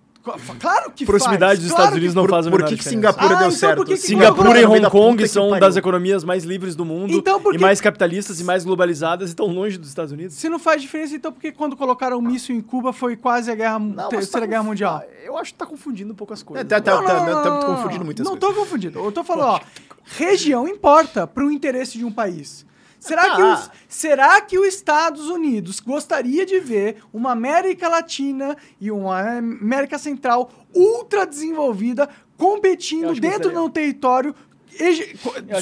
Claro 0.58 0.90
que 0.96 1.04
Proximidade 1.04 1.56
faz, 1.56 1.58
dos 1.60 1.68
claro 1.68 1.82
Estados 1.82 1.90
que 1.90 1.96
Unidos 1.98 2.14
não 2.14 2.22
Por, 2.22 2.30
faz 2.30 2.46
a 2.46 2.50
por 2.50 2.56
menor 2.56 2.68
que, 2.70 2.74
que 2.76 2.78
diferença. 2.78 2.96
Singapura 3.12 3.24
Ah, 3.34 3.38
deu 3.38 3.46
então 3.48 3.50
certo? 3.58 3.76
por 3.76 3.86
que 3.86 3.92
que 3.92 3.98
Singapura 4.00 4.48
e 4.60 4.66
meio 4.66 4.80
da 4.80 4.88
Hong 4.88 4.90
Kong 4.90 5.16
que 5.22 5.28
são 5.28 5.58
das 5.58 5.76
economias 5.76 6.24
mais 6.24 6.44
livres 6.44 6.74
do 6.74 6.84
mundo 6.84 7.12
Então, 7.12 7.40
por 7.42 7.54
e 7.54 7.58
que- 7.58 7.62
mais 7.62 7.80
capitalistas 7.80 8.40
e 8.40 8.44
mais 8.44 8.64
globalizadas 8.64 9.28
e 9.28 9.32
estão 9.32 9.46
longe 9.46 9.76
dos 9.76 9.88
Estados 9.90 10.12
Unidos. 10.12 10.34
Se 10.36 10.48
não 10.48 10.58
faz 10.58 10.80
diferença, 10.80 11.14
então 11.14 11.30
por 11.30 11.40
que 11.40 11.52
quando 11.52 11.76
colocaram 11.76 12.18
o 12.18 12.22
míssil 12.22 12.56
em 12.56 12.62
Cuba 12.62 12.92
foi 12.92 13.16
quase 13.16 13.50
a 13.50 13.54
guerra, 13.54 13.78
Não, 13.78 13.94
mas 13.96 14.08
terceira 14.08 14.46
tá 14.46 14.50
guerra 14.50 14.62
mundial? 14.62 15.02
Ah, 15.02 15.14
Eu 15.24 15.36
acho 15.36 15.52
que 15.52 15.58
tá 15.58 15.66
confundindo 15.66 16.12
um 16.12 16.16
pouco 16.16 16.32
as 16.32 16.42
coisas. 16.42 16.64
É, 16.64 16.68
tá, 16.68 16.80
tá, 16.80 16.94
Não, 16.96 17.04
tá, 17.04 17.14
não, 17.14 17.26
não, 17.26 17.42
tá 17.42 17.50
não, 17.50 17.60
não, 17.60 17.76
confundindo 17.76 18.04
muitas 18.04 18.24
Não 18.26 18.36
coisas. 18.36 18.54
tô 18.56 18.60
confundindo. 18.62 18.98
Eu 19.04 19.12
tô 19.12 19.22
falando, 19.24 19.48
ó, 19.48 19.60
região 20.04 20.66
importa 20.66 21.26
para 21.26 21.44
o 21.44 21.50
interesse 21.50 21.98
de 21.98 22.04
um 22.04 22.10
país. 22.12 22.64
Será, 23.06 23.22
Tá. 23.28 23.36
que 23.36 23.42
os, 23.42 23.70
será 23.88 24.40
que 24.40 24.58
os 24.58 24.66
Estados 24.66 25.28
Unidos 25.28 25.78
gostaria 25.80 26.44
de 26.46 26.58
ver 26.58 26.96
uma 27.12 27.32
América 27.32 27.88
Latina 27.88 28.56
e 28.80 28.90
uma 28.90 29.38
América 29.38 29.98
Central 29.98 30.50
ultra 30.74 31.26
desenvolvida 31.26 32.08
competindo 32.36 33.14
dentro 33.20 33.50
de 33.50 33.58
um 33.58 33.68
território 33.70 34.34
hege- 34.80 35.16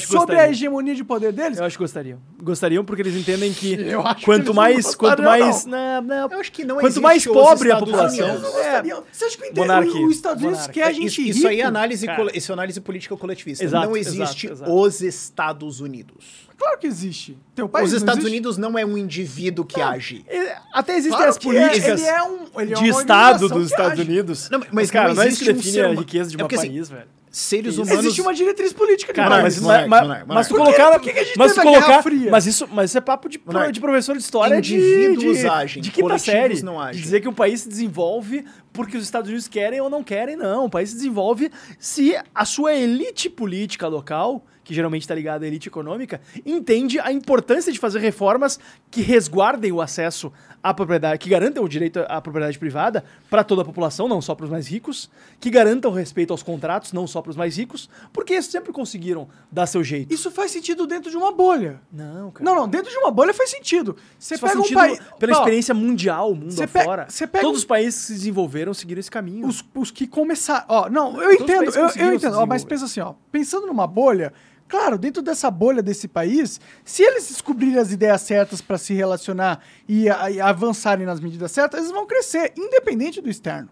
sobre 0.06 0.36
a 0.38 0.48
hegemonia 0.48 0.94
de 0.94 1.04
poder 1.04 1.32
deles? 1.32 1.58
Eu 1.58 1.64
acho 1.64 1.76
que 1.76 1.84
gostariam. 1.84 2.18
Gostariam 2.42 2.84
porque 2.84 3.02
eles 3.02 3.14
entendem 3.14 3.52
que 3.52 3.74
Eu 3.78 4.00
acho 4.00 4.16
que 4.20 4.24
quanto 4.24 4.38
eles 4.38 4.46
não 4.46 4.54
mais, 4.54 4.94
quanto 4.94 5.22
mais, 5.22 5.64
não, 5.66 6.00
não, 6.02 6.28
Eu 6.30 6.40
acho 6.40 6.50
que 6.52 6.64
não 6.64 6.76
quanto 6.78 7.00
mais 7.02 7.24
pobre 7.24 7.70
a 7.70 7.76
população, 7.78 8.26
Unidos. 8.30 8.50
Gostariam. 8.52 9.04
Você 9.12 9.24
acha 9.26 9.36
que 9.38 9.50
o, 9.98 10.06
os 10.06 10.16
Estados 10.16 10.42
Unidos 10.42 10.60
Monarquia. 10.60 10.82
quer 10.82 10.88
a 10.88 10.90
É, 10.90 10.94
gente 10.94 11.06
isso, 11.06 11.38
isso 11.38 11.48
aí 11.48 11.60
é 11.60 11.64
análise, 11.64 12.06
cole- 12.06 12.32
isso 12.34 12.50
é 12.50 12.54
análise 12.54 12.80
política 12.80 13.16
coletivista. 13.16 13.64
Exato, 13.64 13.86
não 13.86 13.96
exato, 13.96 14.22
existe 14.22 14.46
exato. 14.50 14.72
os 14.72 15.02
Estados 15.02 15.80
Unidos. 15.80 16.48
Claro 16.62 16.78
que 16.78 16.86
existe. 16.86 17.36
Teu 17.56 17.68
país 17.68 17.86
os 17.86 17.92
não 17.92 17.98
Estados 17.98 18.18
existe? 18.20 18.32
Unidos 18.32 18.56
não 18.56 18.78
é 18.78 18.84
um 18.86 18.96
indivíduo 18.96 19.64
que 19.64 19.80
age. 19.80 20.24
É, 20.28 20.56
Até 20.72 20.92
existem 20.92 21.16
Claro 21.16 21.30
as 21.30 21.36
é, 21.36 21.40
políticas 21.40 22.00
ele 22.00 22.08
é 22.08 22.22
um- 22.22 22.60
ele 22.60 22.72
é 22.72 22.76
de 22.76 22.88
Estado 22.88 23.48
dos 23.48 23.70
Estados 23.70 23.92
age. 23.98 24.02
Unidos. 24.02 24.48
Não, 24.48 24.58
mas 24.60 24.68
mas, 24.72 24.90
cara, 24.90 25.08
não 25.08 25.14
não 25.16 25.22
é 25.22 25.28
isso 25.28 25.42
que 25.42 25.50
existe 25.50 25.52
um 25.52 25.56
define 25.56 25.72
ser 25.72 25.84
a 25.84 26.00
riqueza 26.00 26.30
de 26.30 26.40
É 26.40 26.44
um 26.44 26.46
assim, 26.46 26.56
país, 26.56 26.88
velho. 26.88 27.06
Seres 27.32 27.78
humanos. 27.78 27.98
Existe 28.04 28.20
uma 28.20 28.34
diretriz 28.34 28.74
política 28.74 29.10
de 29.10 29.16
Cara, 29.16 29.40
país. 29.40 29.58
mas, 29.58 29.88
mas, 29.88 30.26
mas 30.26 30.48
tu 30.48 30.52
Monark. 30.58 30.76
colocar. 30.78 30.98
Por 30.98 31.00
que 31.00 31.12
que 31.14 31.18
a 31.18 31.24
gente 31.24 31.38
mas 31.38 31.54
colocar. 31.54 32.02
Fria? 32.02 32.30
Mas 32.30 32.46
isso, 32.46 32.68
mas 32.70 32.90
isso 32.90 32.98
é 32.98 33.00
papo 33.00 33.26
de, 33.28 33.40
de 33.72 33.80
professor 33.80 34.14
de 34.14 34.22
história 34.22 34.60
de- 34.60 34.74
indivíduos 34.76 35.38
de, 35.38 35.46
agem, 35.48 35.82
de 35.82 35.90
quinta 35.90 36.18
série. 36.18 36.62
não 36.62 36.78
agem. 36.78 37.00
Dizer 37.02 37.20
que 37.20 37.28
um 37.28 37.32
país 37.32 37.62
se 37.62 37.68
desenvolve 37.70 38.44
porque 38.70 38.98
os 38.98 39.02
Estados 39.04 39.28
Unidos 39.30 39.48
querem 39.48 39.80
ou 39.80 39.88
não 39.88 40.04
querem, 40.04 40.36
não. 40.36 40.66
O 40.66 40.70
país 40.70 40.90
se 40.90 40.96
desenvolve 40.96 41.50
se 41.78 42.14
a 42.34 42.44
sua 42.44 42.74
elite 42.74 43.30
política 43.30 43.88
local, 43.88 44.44
que 44.64 44.72
geralmente 44.74 45.02
está 45.02 45.14
ligada 45.14 45.44
à 45.44 45.48
elite 45.48 45.68
econômica, 45.68 46.20
entende 46.46 46.98
a 47.00 47.12
importância 47.12 47.72
de 47.72 47.78
fazer 47.78 47.98
reformas 47.98 48.58
que 48.90 49.00
resguardem 49.02 49.72
o 49.72 49.80
acesso 49.80 50.32
à 50.62 50.72
propriedade, 50.72 51.18
que 51.18 51.28
garantam 51.28 51.64
o 51.64 51.68
direito 51.68 51.98
à 52.08 52.20
propriedade 52.20 52.56
privada 52.58 53.04
para 53.28 53.42
toda 53.42 53.62
a 53.62 53.64
população, 53.64 54.06
não 54.06 54.22
só 54.22 54.34
para 54.34 54.44
os 54.44 54.50
mais 54.50 54.68
ricos, 54.68 55.10
que 55.40 55.50
garantam 55.50 55.90
o 55.90 55.94
respeito 55.94 56.32
aos 56.32 56.42
contratos, 56.42 56.92
não 56.92 57.06
só 57.06 57.20
para 57.20 57.30
os 57.30 57.36
mais 57.36 57.56
ricos, 57.58 57.90
porque 58.12 58.34
eles 58.34 58.46
sempre 58.46 58.72
conseguiram 58.72 59.28
dar 59.50 59.66
seu 59.66 59.82
jeito. 59.82 60.14
Isso 60.14 60.30
faz 60.30 60.52
sentido 60.52 60.86
dentro 60.86 61.10
de 61.10 61.16
uma 61.16 61.32
bolha. 61.32 61.80
Não, 61.92 62.30
cara. 62.30 62.44
Não, 62.44 62.54
não, 62.54 62.68
dentro 62.68 62.90
de 62.92 62.96
uma 62.98 63.10
bolha 63.10 63.34
faz 63.34 63.50
sentido. 63.50 63.96
Você 64.18 64.38
pega 64.38 64.56
um 64.58 64.62
sentido 64.62 64.76
país. 64.76 65.00
pela 65.18 65.32
Ó, 65.32 65.38
experiência 65.40 65.74
mundial, 65.74 66.32
mundo 66.34 66.54
pe- 66.54 66.62
afora. 66.78 67.08
pega 67.10 67.40
Todos 67.40 67.56
um- 67.56 67.58
os 67.58 67.64
países 67.64 68.00
que 68.00 68.06
se 68.06 68.12
desenvolveram 68.12 68.72
seguiram 68.72 69.00
esse 69.00 69.10
caminho. 69.10 69.46
Os, 69.48 69.64
os 69.74 69.90
que 69.90 70.06
começaram. 70.06 70.64
Ó, 70.68 70.88
não, 70.88 71.20
eu 71.20 71.38
Todos 71.38 71.40
os 71.40 71.42
entendo, 71.42 71.76
eu, 71.98 72.06
eu 72.06 72.14
entendo. 72.14 72.38
Ó, 72.38 72.46
mas 72.46 72.62
pensa 72.64 72.84
assim, 72.84 73.00
ó. 73.00 73.14
Pensando 73.32 73.66
numa 73.66 73.86
bolha, 73.86 74.32
claro, 74.72 74.96
dentro 74.96 75.22
dessa 75.22 75.50
bolha 75.50 75.82
desse 75.82 76.08
país, 76.08 76.58
se 76.82 77.02
eles 77.02 77.28
descobrirem 77.28 77.76
as 77.78 77.92
ideias 77.92 78.22
certas 78.22 78.62
para 78.62 78.78
se 78.78 78.94
relacionar 78.94 79.62
e, 79.86 80.08
a- 80.08 80.30
e 80.30 80.40
avançarem 80.40 81.04
nas 81.04 81.20
medidas 81.20 81.52
certas, 81.52 81.80
eles 81.80 81.92
vão 81.92 82.06
crescer, 82.06 82.54
independente 82.56 83.20
do 83.20 83.28
externo. 83.28 83.68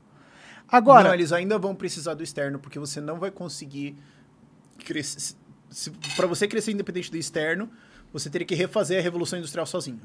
Agora, 0.68 1.08
Não, 1.08 1.14
eles 1.14 1.32
ainda 1.32 1.58
vão 1.58 1.74
precisar 1.74 2.12
do 2.12 2.22
externo, 2.22 2.58
porque 2.58 2.78
você 2.78 3.00
não 3.00 3.18
vai 3.18 3.30
conseguir 3.30 3.96
crescer. 4.84 5.34
Para 6.16 6.26
você 6.26 6.46
crescer 6.46 6.72
independente 6.72 7.10
do 7.10 7.16
externo, 7.16 7.70
você 8.12 8.28
teria 8.28 8.46
que 8.46 8.54
refazer 8.54 8.98
a 8.98 9.02
Revolução 9.02 9.38
Industrial 9.38 9.64
sozinho. 9.66 10.00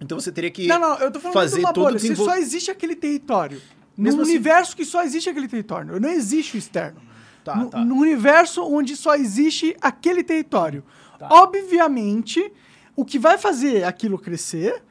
Então 0.00 0.18
você 0.18 0.32
teria 0.32 0.50
que 0.50 0.66
Não, 0.66 0.80
não, 0.80 0.98
eu 0.98 1.10
tô 1.10 1.20
falando 1.20 1.34
fazer 1.34 1.56
de 1.58 1.64
uma 1.64 1.72
bolha. 1.72 1.98
Se 1.98 2.16
só 2.16 2.36
existe 2.36 2.70
aquele 2.70 2.96
território. 2.96 3.60
Mesmo 3.96 4.16
num 4.18 4.22
assim- 4.22 4.32
universo 4.32 4.74
que 4.74 4.84
só 4.84 5.02
existe 5.02 5.28
aquele 5.28 5.46
território. 5.46 6.00
Não 6.00 6.08
existe 6.08 6.56
o 6.56 6.58
externo. 6.58 7.00
Tá, 7.44 7.56
no, 7.56 7.68
tá. 7.70 7.84
num 7.84 7.98
universo 7.98 8.62
onde 8.64 8.96
só 8.96 9.14
existe 9.14 9.76
aquele 9.80 10.22
território. 10.22 10.84
Tá. 11.18 11.28
Obviamente, 11.30 12.52
o 12.94 13.04
que 13.04 13.18
vai 13.18 13.38
fazer 13.38 13.84
aquilo 13.84 14.18
crescer 14.18 14.82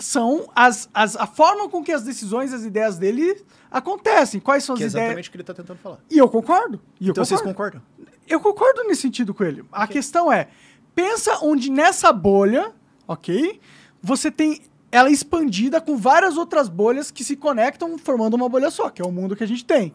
são 0.00 0.48
as, 0.54 0.88
as, 0.92 1.14
a 1.16 1.26
forma 1.26 1.68
com 1.68 1.82
que 1.84 1.92
as 1.92 2.02
decisões, 2.02 2.52
as 2.52 2.64
ideias 2.64 2.98
dele 2.98 3.44
acontecem. 3.70 4.40
Quais 4.40 4.64
são 4.64 4.74
as 4.74 4.78
Que 4.78 4.84
é 4.84 4.88
ideias. 4.88 5.04
exatamente 5.04 5.28
o 5.28 5.30
que 5.32 5.36
ele 5.36 5.42
está 5.42 5.54
tentando 5.54 5.78
falar. 5.78 5.98
E 6.10 6.18
eu 6.18 6.28
concordo. 6.28 6.80
E 7.00 7.06
eu 7.08 7.12
Então 7.12 7.24
vocês 7.24 7.40
concordo. 7.40 7.80
concordam? 7.80 8.14
Eu 8.26 8.40
concordo 8.40 8.84
nesse 8.84 9.02
sentido 9.02 9.32
com 9.34 9.44
ele. 9.44 9.64
A 9.70 9.86
questão 9.86 10.32
é, 10.32 10.48
pensa 10.94 11.38
onde 11.42 11.70
nessa 11.70 12.12
bolha, 12.12 12.72
ok? 13.06 13.60
Você 14.02 14.30
tem 14.30 14.62
ela 14.90 15.10
expandida 15.10 15.80
com 15.80 15.96
várias 15.96 16.36
outras 16.36 16.68
bolhas 16.68 17.10
que 17.10 17.24
se 17.24 17.34
conectam 17.36 17.98
formando 17.98 18.34
uma 18.34 18.48
bolha 18.48 18.70
só, 18.70 18.88
que 18.90 19.02
é 19.02 19.04
o 19.04 19.10
mundo 19.10 19.34
que 19.34 19.42
a 19.42 19.46
gente 19.46 19.64
tem. 19.64 19.92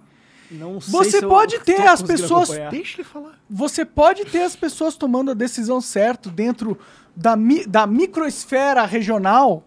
Não 0.52 0.82
sei 0.82 0.92
Você 0.92 1.12
se 1.20 1.24
eu 1.26 1.30
pode 1.30 1.58
tô 1.60 1.66
ter 1.66 1.82
as 1.88 2.02
pessoas- 2.02 2.50
acompanhar. 2.50 2.72
Deixa 2.72 2.96
ele 2.98 3.04
falar. 3.08 3.40
Você 3.50 3.86
pode 3.86 4.26
ter 4.26 4.42
as 4.44 4.56
pessoas 4.56 4.96
tomando 4.96 5.32
a 5.32 5.34
decisão 5.34 5.80
certa 5.80 6.30
dentro 6.30 6.78
da, 7.16 7.36
mi- 7.36 7.66
da 7.66 7.86
microesfera 7.86 8.84
regional, 8.86 9.64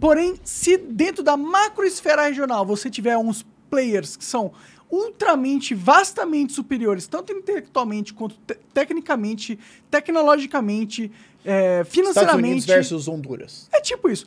porém, 0.00 0.34
se 0.44 0.76
dentro 0.76 1.22
da 1.24 1.36
macroesfera 1.36 2.22
regional 2.24 2.64
você 2.64 2.88
tiver 2.88 3.16
uns 3.16 3.44
players 3.68 4.16
que 4.16 4.24
são 4.24 4.52
ultramente, 4.90 5.74
vastamente 5.74 6.52
superiores, 6.52 7.08
tanto 7.08 7.32
intelectualmente 7.32 8.14
quanto 8.14 8.36
te- 8.46 8.56
tecnicamente, 8.72 9.58
tecnologicamente, 9.90 11.10
é, 11.44 11.80
Estados 11.80 11.92
Unidos 11.92 11.92
financeiramente. 11.92 12.66
versus 12.66 13.08
Honduras. 13.08 13.68
É 13.72 13.80
tipo 13.80 14.08
isso. 14.08 14.26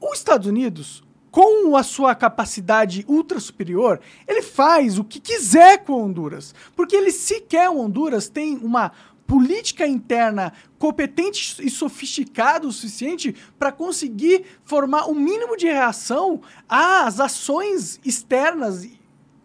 Os 0.00 0.18
Estados 0.18 0.46
Unidos, 0.46 1.02
com 1.30 1.76
a 1.76 1.82
sua 1.82 2.14
capacidade 2.14 3.04
ultra 3.08 3.38
superior, 3.38 4.00
ele 4.26 4.42
faz 4.42 4.98
o 4.98 5.04
que 5.04 5.20
quiser 5.20 5.84
com 5.84 6.02
Honduras. 6.04 6.54
Porque 6.74 6.96
ele 6.96 7.12
sequer, 7.12 7.70
Honduras, 7.70 8.28
tem 8.28 8.56
uma 8.56 8.90
política 9.26 9.86
interna 9.86 10.52
competente 10.76 11.64
e 11.64 11.70
sofisticada 11.70 12.66
o 12.66 12.72
suficiente 12.72 13.32
para 13.56 13.70
conseguir 13.70 14.44
formar 14.64 15.04
o 15.04 15.14
mínimo 15.14 15.56
de 15.56 15.66
reação 15.66 16.40
às 16.68 17.20
ações 17.20 18.00
externas 18.04 18.88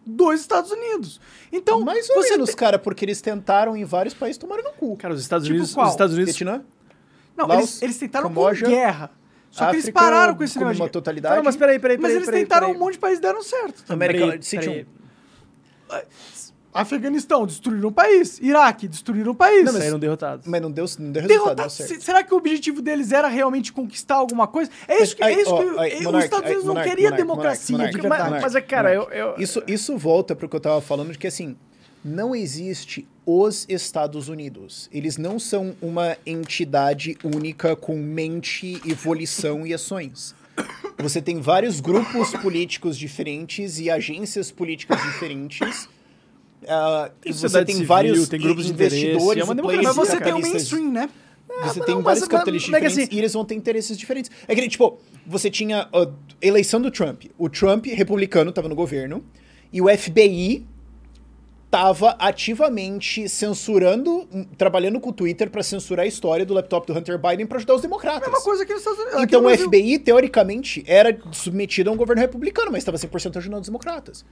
dos 0.04 0.42
Estados 0.42 0.72
Unidos. 0.72 1.22
Então, 1.52 1.82
Mais 1.82 2.10
ou 2.10 2.16
você 2.16 2.32
menos, 2.32 2.50
te- 2.50 2.56
cara, 2.56 2.80
porque 2.80 3.06
eles 3.06 3.22
tentaram 3.22 3.78
em 3.78 3.86
vários 3.86 4.14
países 4.16 4.38
tomaram 4.40 4.64
no 4.64 4.72
cu. 4.72 4.96
Cara, 4.98 5.14
os 5.14 5.22
Estados 5.22 5.46
Tipo 5.46 5.56
Unidos. 5.58 5.74
qual? 5.76 5.86
Os 5.86 5.92
Estados 5.94 6.16
Unidos. 6.16 6.36
Vietnã, 6.36 6.64
Não, 7.38 7.46
Laos, 7.48 7.60
eles, 7.62 7.82
eles 7.84 7.98
tentaram 8.00 8.28
Camboja, 8.28 8.66
com 8.66 8.72
guerra. 8.72 9.12
Só 9.56 9.66
que 9.68 9.76
eles 9.76 9.86
África 9.86 10.00
pararam 10.00 10.36
com 10.36 10.44
esse 10.44 10.54
como 10.56 10.66
negócio 10.66 10.82
uma 10.84 10.88
de- 10.88 10.92
totalidade. 10.94 11.36
Não, 11.38 11.44
mas 11.44 11.56
peraí, 11.56 11.80
peraí, 11.80 11.96
Mas 11.98 12.02
peraí. 12.04 12.16
eles 12.18 12.26
peraí, 12.26 12.42
tentaram 12.44 12.68
peraí. 12.68 12.76
um 12.76 12.84
monte 12.84 12.94
de 12.94 13.00
países 13.00 13.20
e 13.20 13.22
deram 13.22 13.42
certo. 13.42 13.84
América 13.88 14.26
Peraí, 14.26 14.44
City 14.44 14.66
peraí. 14.66 14.86
Afeganistão, 16.74 17.46
destruíram 17.46 17.88
o 17.88 17.92
país. 17.92 18.38
Iraque, 18.42 18.86
destruíram 18.90 19.32
o 19.32 19.36
país. 19.36 19.70
Saíram 19.72 19.98
derrotados. 19.98 20.46
Mas 20.46 20.62
não 20.62 20.70
deu, 20.70 20.84
não 21.00 21.10
deu 21.14 21.22
resultado, 21.22 21.28
Derrotar, 21.28 21.56
deu 21.56 21.70
certo. 21.70 21.90
se- 21.96 22.02
será 22.02 22.22
que 22.22 22.34
o 22.34 22.38
objetivo 22.38 22.82
deles 22.82 23.14
era 23.14 23.30
realmente 23.30 23.72
conquistar 23.72 24.16
alguma 24.16 24.46
coisa? 24.46 24.70
É 24.86 25.02
isso 25.02 25.16
que, 25.16 25.24
Aí, 25.24 25.36
é 25.36 25.42
isso 25.42 25.54
ó, 25.54 25.58
que 25.64 25.80
aí, 25.80 25.96
os 26.00 26.02
Monark, 26.04 26.26
Estados 26.26 26.46
aí, 26.48 26.52
Unidos 26.52 26.66
não 26.66 26.74
Monark, 26.74 26.90
queria 26.90 27.04
Monark, 27.12 27.24
democracia 27.24 27.78
Monark, 27.78 27.96
de 27.96 28.02
Monark, 28.04 28.10
verdade. 28.24 28.42
Mas, 28.42 28.42
Monark, 28.42 28.44
mas 28.44 28.56
é, 28.56 28.62
cara, 28.62 28.94
eu, 28.94 29.04
eu- 29.10 29.36
Isso, 29.38 29.64
isso 29.66 29.98
volta 29.98 30.36
pro 30.36 30.50
que 30.50 30.56
eu 30.58 30.60
tava 30.60 30.82
falando, 30.82 31.14
de 31.14 31.18
que 31.18 31.28
assim, 31.28 31.56
não 32.06 32.36
existe 32.36 33.08
os 33.26 33.66
Estados 33.68 34.30
Unidos. 34.30 34.88
Eles 34.94 35.18
não 35.18 35.40
são 35.40 35.76
uma 35.82 36.16
entidade 36.24 37.18
única 37.24 37.76
com 37.76 37.98
mente 37.98 38.80
e 38.86 38.94
volição 38.94 39.66
e 39.66 39.74
ações. 39.74 40.36
Você 41.00 41.20
tem 41.20 41.42
vários 41.42 41.82
grupos 41.82 42.30
políticos 42.42 42.96
diferentes 42.98 43.80
e 43.80 43.90
agências 43.90 44.52
políticas 44.52 45.02
diferentes. 45.02 45.90
ah, 46.68 47.10
e 47.26 47.34
você 47.34 47.66
tem 47.66 47.76
civil, 47.76 47.88
vários 47.88 48.30
tem 48.30 48.40
grupos 48.40 48.66
de 48.68 48.72
interesse, 48.72 49.06
investidores 49.08 49.42
é 49.42 49.44
uma 49.44 49.56
Mas 49.84 49.96
você 49.96 50.22
tem 50.22 50.34
o 50.34 50.40
mainstream, 50.40 50.92
né? 50.92 51.10
Você 51.48 51.80
mas 51.80 51.86
tem 51.86 51.96
não, 51.96 52.02
vários 52.04 52.22
mas- 52.22 52.30
capitalistas 52.30 52.70
mas- 52.72 52.82
diferentes 52.82 53.08
assim- 53.10 53.16
e 53.16 53.20
eles 53.20 53.34
vão 53.34 53.46
ter 53.46 53.56
interesses 53.56 53.98
diferentes. 53.98 54.32
É 54.48 54.54
que, 54.56 54.62
nem, 54.62 54.70
tipo, 54.70 55.00
você 55.28 55.50
tinha 55.50 55.90
a 55.94 56.08
eleição 56.42 56.82
do 56.82 56.90
Trump. 56.92 57.26
O 57.38 57.50
Trump, 57.50 57.86
republicano, 57.88 58.52
tava 58.52 58.68
no 58.70 58.76
governo. 58.76 59.24
E 59.72 59.82
o 59.82 59.88
FBI 59.90 60.66
tava 61.70 62.16
ativamente 62.20 63.28
censurando, 63.28 64.28
trabalhando 64.58 65.00
com 65.00 65.10
o 65.10 65.14
Twitter 65.14 65.50
pra 65.50 65.62
censurar 65.62 66.06
a 66.06 66.08
história 66.08 66.46
do 66.46 66.54
laptop 66.54 66.88
do 66.88 66.98
Hunter 66.98 67.18
Biden 67.18 67.46
pra 67.46 67.58
ajudar 67.58 67.76
os 67.76 67.82
democratas. 67.82 68.30
Mesma 68.30 68.44
coisa 68.44 68.66
que 68.66 68.74
nos 68.74 68.82
Estados 68.82 69.00
Unidos. 69.00 69.24
Então 69.24 69.46
o. 69.46 69.58
FBI, 69.58 70.00
teoricamente, 70.00 70.84
era 70.88 71.18
submetido 71.32 71.90
a 71.90 71.94
um 71.94 71.98
governo 71.98 72.22
republicano, 72.22 72.72
mas 72.72 72.80
estava 72.80 72.98
100% 72.98 73.38
ajudando 73.38 73.62
os 73.62 73.68
democratas. 73.68 74.26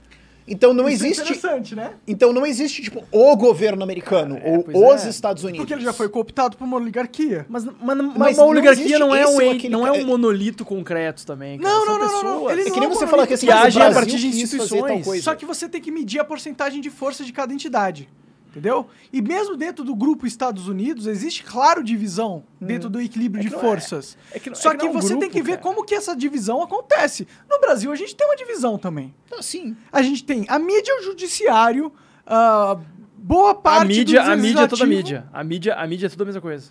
Então 0.46 0.74
não 0.74 0.88
Isso 0.88 1.04
é 1.04 1.08
existe. 1.08 1.22
interessante, 1.22 1.74
né? 1.74 1.92
Então 2.06 2.32
não 2.32 2.44
existe, 2.44 2.82
tipo, 2.82 3.02
o 3.10 3.36
governo 3.36 3.82
americano 3.82 4.38
ou 4.44 4.62
pois 4.62 5.00
os 5.00 5.06
é. 5.06 5.10
Estados 5.10 5.42
Unidos. 5.42 5.60
Porque 5.60 5.72
ele 5.72 5.82
já 5.84 5.92
foi 5.92 6.08
cooptado 6.08 6.56
por 6.56 6.64
uma 6.64 6.76
oligarquia. 6.76 7.46
Mas, 7.48 7.64
mas, 7.64 7.74
mas 7.80 8.16
Mas 8.16 8.36
uma 8.36 8.44
não 8.44 8.50
oligarquia 8.50 8.84
existe 8.84 8.98
não 8.98 9.14
é, 9.14 9.26
um, 9.26 9.50
aquele 9.50 9.68
não 9.70 9.86
é 9.86 9.92
um 9.92 10.04
monolito 10.06 10.64
concreto 10.64 11.24
também. 11.24 11.58
Cara. 11.58 11.74
Não, 11.74 11.86
não, 11.86 11.98
não, 11.98 12.22
não, 12.22 12.22
não. 12.22 12.50
Eles 12.50 12.66
É 12.66 12.70
que 12.70 12.78
nem 12.78 12.88
não 12.88 12.94
você 12.94 13.06
vão 13.06 13.08
falar 13.08 13.26
que 13.26 13.34
assim, 13.34 13.48
agem 13.50 13.82
a 13.82 13.92
partir 13.92 14.18
de 14.18 14.26
instituições. 14.28 15.04
coisa. 15.04 15.22
Só 15.22 15.34
que 15.34 15.46
você 15.46 15.66
tem 15.68 15.80
que 15.80 15.90
medir 15.90 16.18
a 16.20 16.24
porcentagem 16.24 16.80
de 16.80 16.90
força 16.90 17.24
de 17.24 17.32
cada 17.32 17.52
entidade. 17.54 18.08
Entendeu? 18.54 18.86
E 19.12 19.20
mesmo 19.20 19.56
dentro 19.56 19.84
do 19.84 19.96
grupo 19.96 20.26
Estados 20.28 20.68
Unidos, 20.68 21.08
existe, 21.08 21.42
claro, 21.42 21.82
divisão 21.82 22.44
dentro 22.60 22.88
do 22.88 23.00
equilíbrio 23.00 23.42
de 23.42 23.50
não 23.50 23.58
é- 23.58 23.60
forças. 23.60 24.16
é 24.32 24.38
que 24.38 24.48
não- 24.48 24.56
é 24.56 24.60
Só 24.60 24.70
que 24.70 24.76
que, 24.78 24.84
não 24.84 24.90
é 24.90 24.94
você 24.94 25.08
tem 25.08 25.18
grupo, 25.18 25.32
que 25.34 25.42
ver 25.42 25.50
cara. 25.58 25.62
como 25.62 25.84
que 25.84 25.92
essa 25.94 26.14
divisão 26.14 26.62
acontece. 26.62 27.26
No 27.50 27.58
Brasil, 27.60 27.90
a 27.90 27.96
gente 27.96 28.14
tem 28.14 28.24
uma 28.26 28.36
divisão 28.36 28.78
também. 28.78 29.12
Ah, 29.36 29.42
sim. 29.42 29.76
A 29.90 30.00
gente 30.02 30.22
tem 30.22 30.44
a 30.48 30.56
mídia 30.58 30.92
e 30.92 31.00
o 31.00 31.02
judiciário, 31.02 31.92
ah, 32.24 32.78
boa 33.16 33.56
parte 33.56 33.82
A 33.82 33.84
mídia, 33.86 34.22
do 34.22 34.30
a 34.30 34.36
mídia 34.36 34.60
é 34.60 34.66
toda 34.68 34.84
legislativo. 34.84 34.86
mídia. 35.18 35.28
A 35.32 35.42
mídia, 35.42 35.74
a 35.74 35.86
mídia 35.86 36.06
é 36.06 36.08
tudo 36.08 36.22
a 36.22 36.26
mesma 36.26 36.40
coisa. 36.40 36.70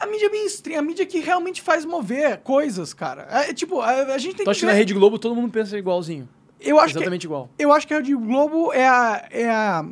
A 0.00 0.06
mídia 0.06 0.28
mainstream, 0.30 0.78
a 0.78 0.82
mídia 0.82 1.06
que 1.06 1.20
realmente 1.20 1.62
faz 1.62 1.84
mover 1.84 2.38
coisas, 2.38 2.92
cara. 2.92 3.28
É, 3.30 3.52
tipo, 3.52 3.80
a, 3.80 3.90
a 4.14 4.18
gente 4.18 4.34
tem 4.34 4.38
Tu 4.38 4.44
que 4.44 4.50
acha 4.50 4.60
que 4.60 4.66
na 4.66 4.72
Rede 4.72 4.94
Globo 4.94 5.18
todo 5.18 5.34
mundo 5.36 5.52
pensa 5.52 5.78
igualzinho. 5.78 6.28
Eu 6.58 6.78
acho 6.80 6.92
que 6.94 6.98
Exatamente 6.98 7.24
igual. 7.24 7.48
Eu 7.58 7.72
acho 7.72 7.86
que 7.86 7.94
a 7.94 7.98
Rede 7.98 8.14
Globo 8.14 8.72
é 8.72 8.86
a, 8.86 9.26
é 9.30 9.48
a 9.48 9.84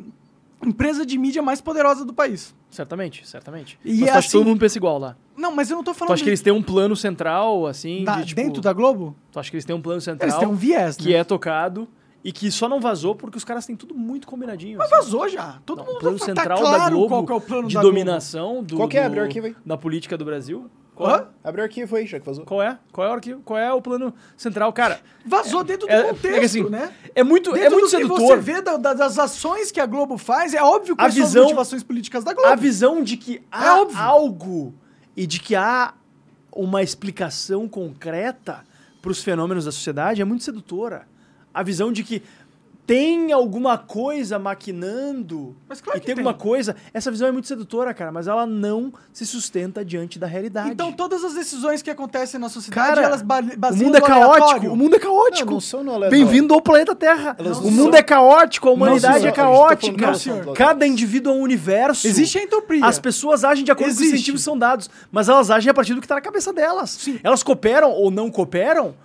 empresa 0.65 1.05
de 1.05 1.17
mídia 1.17 1.41
mais 1.41 1.61
poderosa 1.61 2.03
do 2.05 2.13
país. 2.13 2.53
Certamente, 2.69 3.27
certamente. 3.27 3.79
E 3.83 3.91
Mas 3.91 4.01
é 4.01 4.05
tu 4.05 4.09
acha 4.09 4.11
que 4.13 4.17
assim- 4.27 4.37
todo 4.37 4.47
mundo 4.47 4.59
pensa 4.59 4.77
igual 4.77 4.99
lá? 4.99 5.15
Não, 5.35 5.55
mas 5.55 5.69
eu 5.71 5.77
não 5.77 5.83
tô 5.83 5.91
Tu 5.91 5.97
falando 5.97 6.13
acha 6.13 6.23
que 6.23 6.29
eles 6.29 6.41
têm 6.41 6.51
um 6.53 6.61
plano 6.61 6.95
central, 6.95 7.65
assim, 7.65 8.03
da- 8.03 8.17
de, 8.21 8.25
tipo, 8.27 8.41
dentro 8.41 8.61
da 8.61 8.73
Globo. 8.73 9.15
Tu 9.31 9.39
acha 9.39 9.49
que 9.49 9.55
eles 9.55 9.65
têm 9.65 9.75
um 9.75 9.81
plano 9.81 10.01
central 10.01 10.27
Eles 10.29 10.39
têm 10.39 10.47
um 10.47 10.55
viés, 10.55 10.95
que 10.97 11.09
né? 11.09 11.15
é 11.15 11.23
tocado 11.23 11.87
e 12.23 12.31
que 12.33 12.51
só 12.51 12.67
não 12.67 12.81
vazou 12.81 13.15
porque 13.15 13.37
os 13.37 13.43
caras 13.45 13.65
têm 13.65 13.75
tudo 13.75 13.95
muito 13.95 14.27
combinadinho. 14.27 14.77
Mas 14.77 14.91
assim. 14.91 15.03
vazou 15.05 15.29
já. 15.29 15.59
Todo 15.65 15.79
Não, 15.79 15.85
mundo 15.85 15.95
o 15.95 15.99
plano 15.99 16.19
tá 16.19 16.25
central 16.25 16.59
claro 16.59 16.77
da 16.83 16.89
Globo 16.89 17.07
qual 17.09 17.25
que 17.25 17.31
é 17.31 17.35
o 17.35 17.41
plano 17.41 17.67
de 17.69 17.73
da 17.75 17.81
Globo. 17.81 17.95
dominação 17.95 18.61
do, 18.63 18.75
Qual 18.75 18.89
que 18.89 18.97
é? 18.97 19.05
Abre 19.05 19.19
o 19.21 19.23
arquivo 19.23 19.47
aí. 19.47 19.55
da 19.65 19.77
política 19.77 20.17
do 20.17 20.25
Brasil. 20.25 20.69
Qual 20.99 21.09
Hã? 21.15 21.17
é? 21.43 21.47
Abre 21.47 21.61
o 21.61 21.63
arquivo 21.63 21.95
aí, 21.95 22.05
já 22.05 22.19
que 22.19 22.25
vazou. 22.25 22.43
Qual 22.43 22.61
é? 22.61 22.77
Qual 22.91 23.07
é 23.07 23.09
o 23.09 23.13
arquivo? 23.13 23.41
Qual 23.45 23.57
é 23.57 23.71
o 23.71 23.81
plano 23.81 24.13
central, 24.35 24.73
cara? 24.73 24.99
Vazou 25.25 25.63
dentro 25.63 25.87
do 25.87 25.93
é- 25.93 26.03
contexto, 26.03 26.25
é 26.35 26.39
que 26.39 26.45
assim, 26.45 26.69
né? 26.69 26.93
É 27.15 27.23
muito, 27.23 27.53
Dentro 27.53 27.67
é 27.67 27.69
muito 27.69 27.85
do 27.85 27.97
que 27.97 28.03
você 28.03 28.17
sedutor. 28.17 28.39
vê 28.41 28.61
da- 28.61 28.75
da- 28.75 28.93
das 28.93 29.17
ações 29.17 29.71
que 29.71 29.79
a 29.79 29.85
Globo 29.85 30.17
faz, 30.17 30.53
é 30.53 30.61
óbvio 30.61 30.95
A 30.95 30.97
quais 30.97 31.13
são 31.13 31.23
visão- 31.23 31.41
as 31.43 31.45
motivações 31.47 31.83
políticas 31.83 32.25
da 32.25 32.33
Globo. 32.33 32.49
A 32.49 32.55
visão 32.55 33.01
de 33.01 33.15
que 33.15 33.41
há 33.49 33.65
É 33.67 33.71
óbvio. 33.79 33.97
algo 33.97 34.73
e 35.15 35.25
de 35.25 35.39
que 35.39 35.55
há 35.55 35.93
uma 36.51 36.83
explicação 36.83 37.65
concreta 37.65 38.65
para 39.01 39.11
os 39.11 39.23
fenômenos 39.23 39.63
da 39.63 39.71
sociedade 39.71 40.21
é 40.21 40.25
muito 40.25 40.43
sedutora. 40.43 41.07
A 41.53 41.63
visão 41.63 41.93
de 41.93 42.03
que 42.03 42.21
tem 42.89 43.31
alguma 43.31 43.77
coisa 43.77 44.39
maquinando 44.39 45.55
Mas 45.67 45.79
claro 45.79 45.99
e 45.99 46.01
que 46.01 46.07
tem 46.07 46.15
tem. 46.15 46.23
alguma 46.25 46.33
coisa. 46.35 46.75
Essa 46.91 47.11
visão 47.11 47.27
é 47.27 47.31
muito 47.31 47.47
sedutora, 47.47 47.93
cara, 47.93 48.11
mas 48.11 48.27
ela 48.27 48.47
não 48.47 48.91
se 49.13 49.27
sustenta 49.27 49.85
diante 49.85 50.17
da 50.17 50.25
realidade. 50.25 50.71
Então 50.71 50.91
todas 50.91 51.23
as 51.23 51.35
decisões 51.35 51.83
que 51.83 51.89
acontecem 51.91 52.39
na 52.39 52.49
sociedade, 52.49 52.87
Cara, 52.95 53.03
elas 53.03 53.21
ba- 53.21 53.41
o 53.41 53.57
baseiam 53.59 53.85
mundo 53.85 53.97
é 53.97 53.99
no 53.99 54.05
caótico. 54.07 54.33
aleatório. 54.43 54.73
O 54.73 54.75
mundo 54.75 54.95
é 54.95 54.99
caótico. 54.99 55.57
Não, 55.83 55.99
não. 55.99 56.09
Bem-vindo 56.09 56.51
ao 56.51 56.61
planeta 56.61 56.95
Terra. 56.95 57.35
Elas 57.37 57.59
o 57.59 57.65
não 57.65 57.71
mundo 57.71 57.91
são- 57.91 57.99
é 57.99 58.01
caótico, 58.01 58.67
a 58.69 58.71
humanidade 58.71 59.19
são- 59.19 59.27
é 59.27 59.31
tá 59.31 59.35
caótica. 59.35 59.91
do 59.95 60.37
lado 60.47 60.53
Cada 60.55 60.87
indivíduo 60.87 61.31
é 61.31 61.35
um 61.35 61.41
universo. 61.41 62.07
Existe 62.07 62.39
a 62.39 62.43
entropia. 62.43 62.83
As 62.83 62.97
pessoas 62.97 63.43
agem 63.43 63.63
de 63.63 63.71
acordo 63.71 63.89
com 63.89 63.93
os 63.93 63.99
Existe. 63.99 64.15
incentivos 64.15 64.41
que 64.41 64.45
são 64.45 64.57
dados, 64.57 64.89
mas 65.11 65.29
elas 65.29 65.51
agem 65.51 65.69
a 65.69 65.73
partir 65.75 65.93
do 65.93 65.99
que 66.01 66.05
está 66.05 66.15
na 66.15 66.21
cabeça 66.21 66.51
delas. 66.51 67.07
Elas 67.23 67.43
cooperam 67.43 67.91
ou 67.91 68.09
não 68.09 68.31
cooperam 68.31 68.95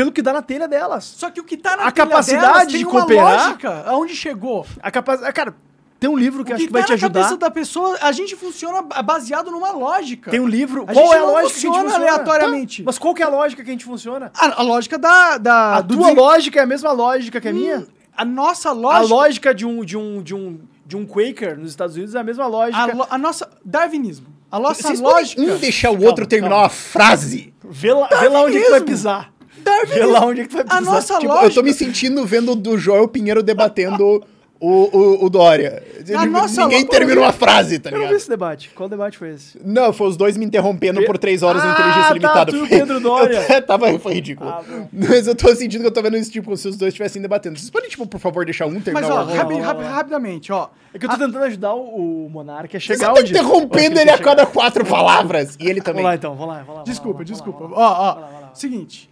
pelo 0.00 0.10
que 0.12 0.22
dá 0.22 0.32
na 0.32 0.40
telha 0.40 0.66
delas. 0.66 1.04
Só 1.04 1.30
que 1.30 1.38
o 1.40 1.44
que 1.44 1.58
tá 1.58 1.76
na 1.76 1.84
A 1.84 1.92
telha 1.92 2.06
capacidade 2.06 2.46
delas 2.46 2.66
de 2.68 2.72
tem 2.78 2.86
uma 2.86 3.00
cooperar- 3.00 3.44
lógica 3.48 3.82
aonde 3.86 4.16
chegou. 4.16 4.66
A 4.82 4.90
capacidade. 4.90 5.32
Cara, 5.34 5.54
tem 5.98 6.08
um 6.08 6.16
livro 6.16 6.42
que 6.42 6.54
acho 6.54 6.64
que 6.66 6.72
vai 6.72 6.80
tá 6.80 6.86
te 6.86 6.90
na 6.90 6.94
ajudar. 6.94 7.20
cabeça 7.20 7.36
da 7.36 7.50
pessoa, 7.50 7.98
a 8.00 8.10
gente 8.10 8.34
funciona 8.34 8.80
baseado 9.02 9.50
numa 9.50 9.70
lógica. 9.72 10.30
Tem 10.30 10.40
um 10.40 10.46
livro. 10.46 10.84
A 10.86 10.92
qual 10.94 11.04
gente 11.08 11.14
é 11.14 11.18
a 11.18 11.24
lógica 11.24 11.50
que 11.52 11.58
a 11.58 11.60
gente 11.60 11.82
funciona 11.82 11.94
aleatoriamente. 11.96 12.82
Tá, 12.82 12.86
Mas 12.86 12.98
qual 12.98 13.14
que 13.14 13.22
é 13.22 13.26
a 13.26 13.28
lógica 13.28 13.62
que 13.62 13.68
a 13.68 13.72
gente 13.72 13.84
funciona? 13.84 14.32
A, 14.34 14.60
a 14.60 14.62
lógica 14.62 14.98
da... 14.98 15.36
da 15.36 15.76
A 15.76 15.80
do 15.82 15.94
tua 15.96 16.04
desen- 16.06 16.16
lógica 16.18 16.58
é 16.60 16.62
a 16.62 16.66
mesma 16.66 16.92
lógica 16.92 17.38
que 17.42 17.48
a 17.48 17.52
minha? 17.52 17.78
Hum, 17.80 17.86
A 18.16 18.24
nossa 18.24 18.70
A 18.70 18.72
lógica... 18.72 19.14
lógica 19.14 19.54
de 19.54 19.66
um, 19.66 19.84
de 19.84 19.96
um, 19.98 20.22
de 20.22 20.34
um, 20.34 20.60
de 20.86 20.96
um 20.96 21.04
Quaker 21.06 21.58
nos 21.58 21.68
Estados 21.68 21.94
Unidos 21.96 22.14
é 22.14 22.18
a 22.20 22.24
mesma 22.24 22.46
lógica. 22.46 22.78
A, 22.82 22.86
lo- 22.86 23.06
a 23.10 23.18
nossa... 23.18 23.50
Darwinismo. 23.62 24.26
A 24.50 24.58
nossa 24.58 24.82
Vocês 24.82 25.00
lógica... 25.00 25.42
um 25.42 25.58
deixar 25.58 25.90
o 25.90 26.02
outro 26.02 26.26
terminar 26.26 26.56
uma 26.56 26.68
frase. 26.70 27.52
Vê 27.62 27.92
lá, 27.92 28.08
vê 28.08 28.28
lá 28.28 28.40
onde 28.42 28.58
que 28.58 28.70
vai 28.70 28.80
pisar. 28.80 29.30
Darwinismo. 29.64 29.94
Vê 29.94 30.04
lá 30.06 30.26
onde 30.26 30.40
é 30.42 30.46
que 30.46 30.54
vai. 30.54 30.64
A 30.68 30.80
nossa 30.80 31.14
Tipo, 31.18 31.28
lógica... 31.32 31.46
eu 31.46 31.54
tô 31.54 31.62
me 31.62 31.72
sentindo 31.72 32.24
vendo 32.26 32.54
do 32.54 32.76
Joel 32.78 33.06
Pinheiro 33.08 33.42
debatendo 33.42 34.22
o, 34.60 34.68
o, 34.68 35.24
o 35.24 35.30
Dória. 35.30 35.82
A 36.16 36.26
nossa 36.26 36.62
Ninguém 36.62 36.82
lo- 36.82 36.88
termina 36.88 37.20
uma 37.20 37.32
frase, 37.32 37.78
tá 37.78 37.88
Eu 37.88 37.92
não 37.92 37.98
vi 38.00 38.04
ligado? 38.06 38.16
esse 38.18 38.28
debate. 38.28 38.70
Qual 38.74 38.88
debate 38.88 39.16
foi 39.18 39.30
esse? 39.30 39.58
Não, 39.64 39.92
foi 39.92 40.08
os 40.08 40.16
dois 40.16 40.36
me 40.36 40.44
interrompendo 40.44 41.02
por 41.04 41.16
três 41.18 41.42
horas 41.42 41.62
no 41.62 41.68
Ah, 41.70 41.72
Inteligência 41.72 42.02
tá, 42.08 42.14
Limitada. 42.14 42.52
tu 42.52 42.64
e 42.64 42.68
Pedro 42.68 42.98
Dória. 43.00 43.46
Eu- 43.48 43.62
tava, 43.62 43.98
foi 43.98 44.14
ridículo. 44.14 44.50
Ah. 44.50 44.62
Mas 44.92 45.26
eu 45.26 45.34
tô 45.34 45.54
sentindo 45.54 45.80
que 45.82 45.86
eu 45.86 45.90
tô 45.92 46.02
vendo 46.02 46.16
esse 46.16 46.30
tipo, 46.30 46.46
como 46.46 46.56
se 46.56 46.68
os 46.68 46.76
dois 46.76 46.88
estivessem 46.90 47.20
debatendo. 47.22 47.58
Vocês 47.58 47.70
podem, 47.70 47.88
tipo, 47.88 48.06
por 48.06 48.18
favor, 48.20 48.44
deixar 48.44 48.66
um 48.66 48.80
terminar 48.80 49.08
Mas, 49.08 49.10
ó, 49.10 49.24
rapi- 49.32 49.58
rapi- 49.60 49.84
rapidamente, 49.84 50.52
ó. 50.52 50.68
É 50.92 50.98
que 50.98 51.06
eu 51.06 51.10
tô 51.10 51.16
tentando 51.16 51.44
ajudar 51.44 51.74
o, 51.74 52.26
o 52.26 52.30
Monark 52.30 52.76
a 52.76 52.80
Você 52.80 52.86
chegar 52.86 53.12
tá 53.14 53.20
onde... 53.20 53.30
interrompendo 53.30 54.00
ele 54.00 54.10
a 54.10 54.18
cada 54.18 54.44
quatro 54.44 54.84
palavras. 54.84 55.56
E 55.60 55.68
ele 55.68 55.80
também. 55.80 56.02
Vamos 56.02 56.10
lá 56.10 56.14
então, 56.16 56.34
vamos 56.34 56.48
lá, 56.54 56.62
vamos 56.62 56.76
lá. 56.78 56.82
Desculpa, 56.82 57.18
vamos 57.18 57.30
lá, 57.30 57.34
desculpa. 57.36 57.58
vamos 57.60 57.78
lá, 57.78 58.16
Ó, 58.42 58.46
ó, 58.50 58.54
seguinte. 58.54 59.09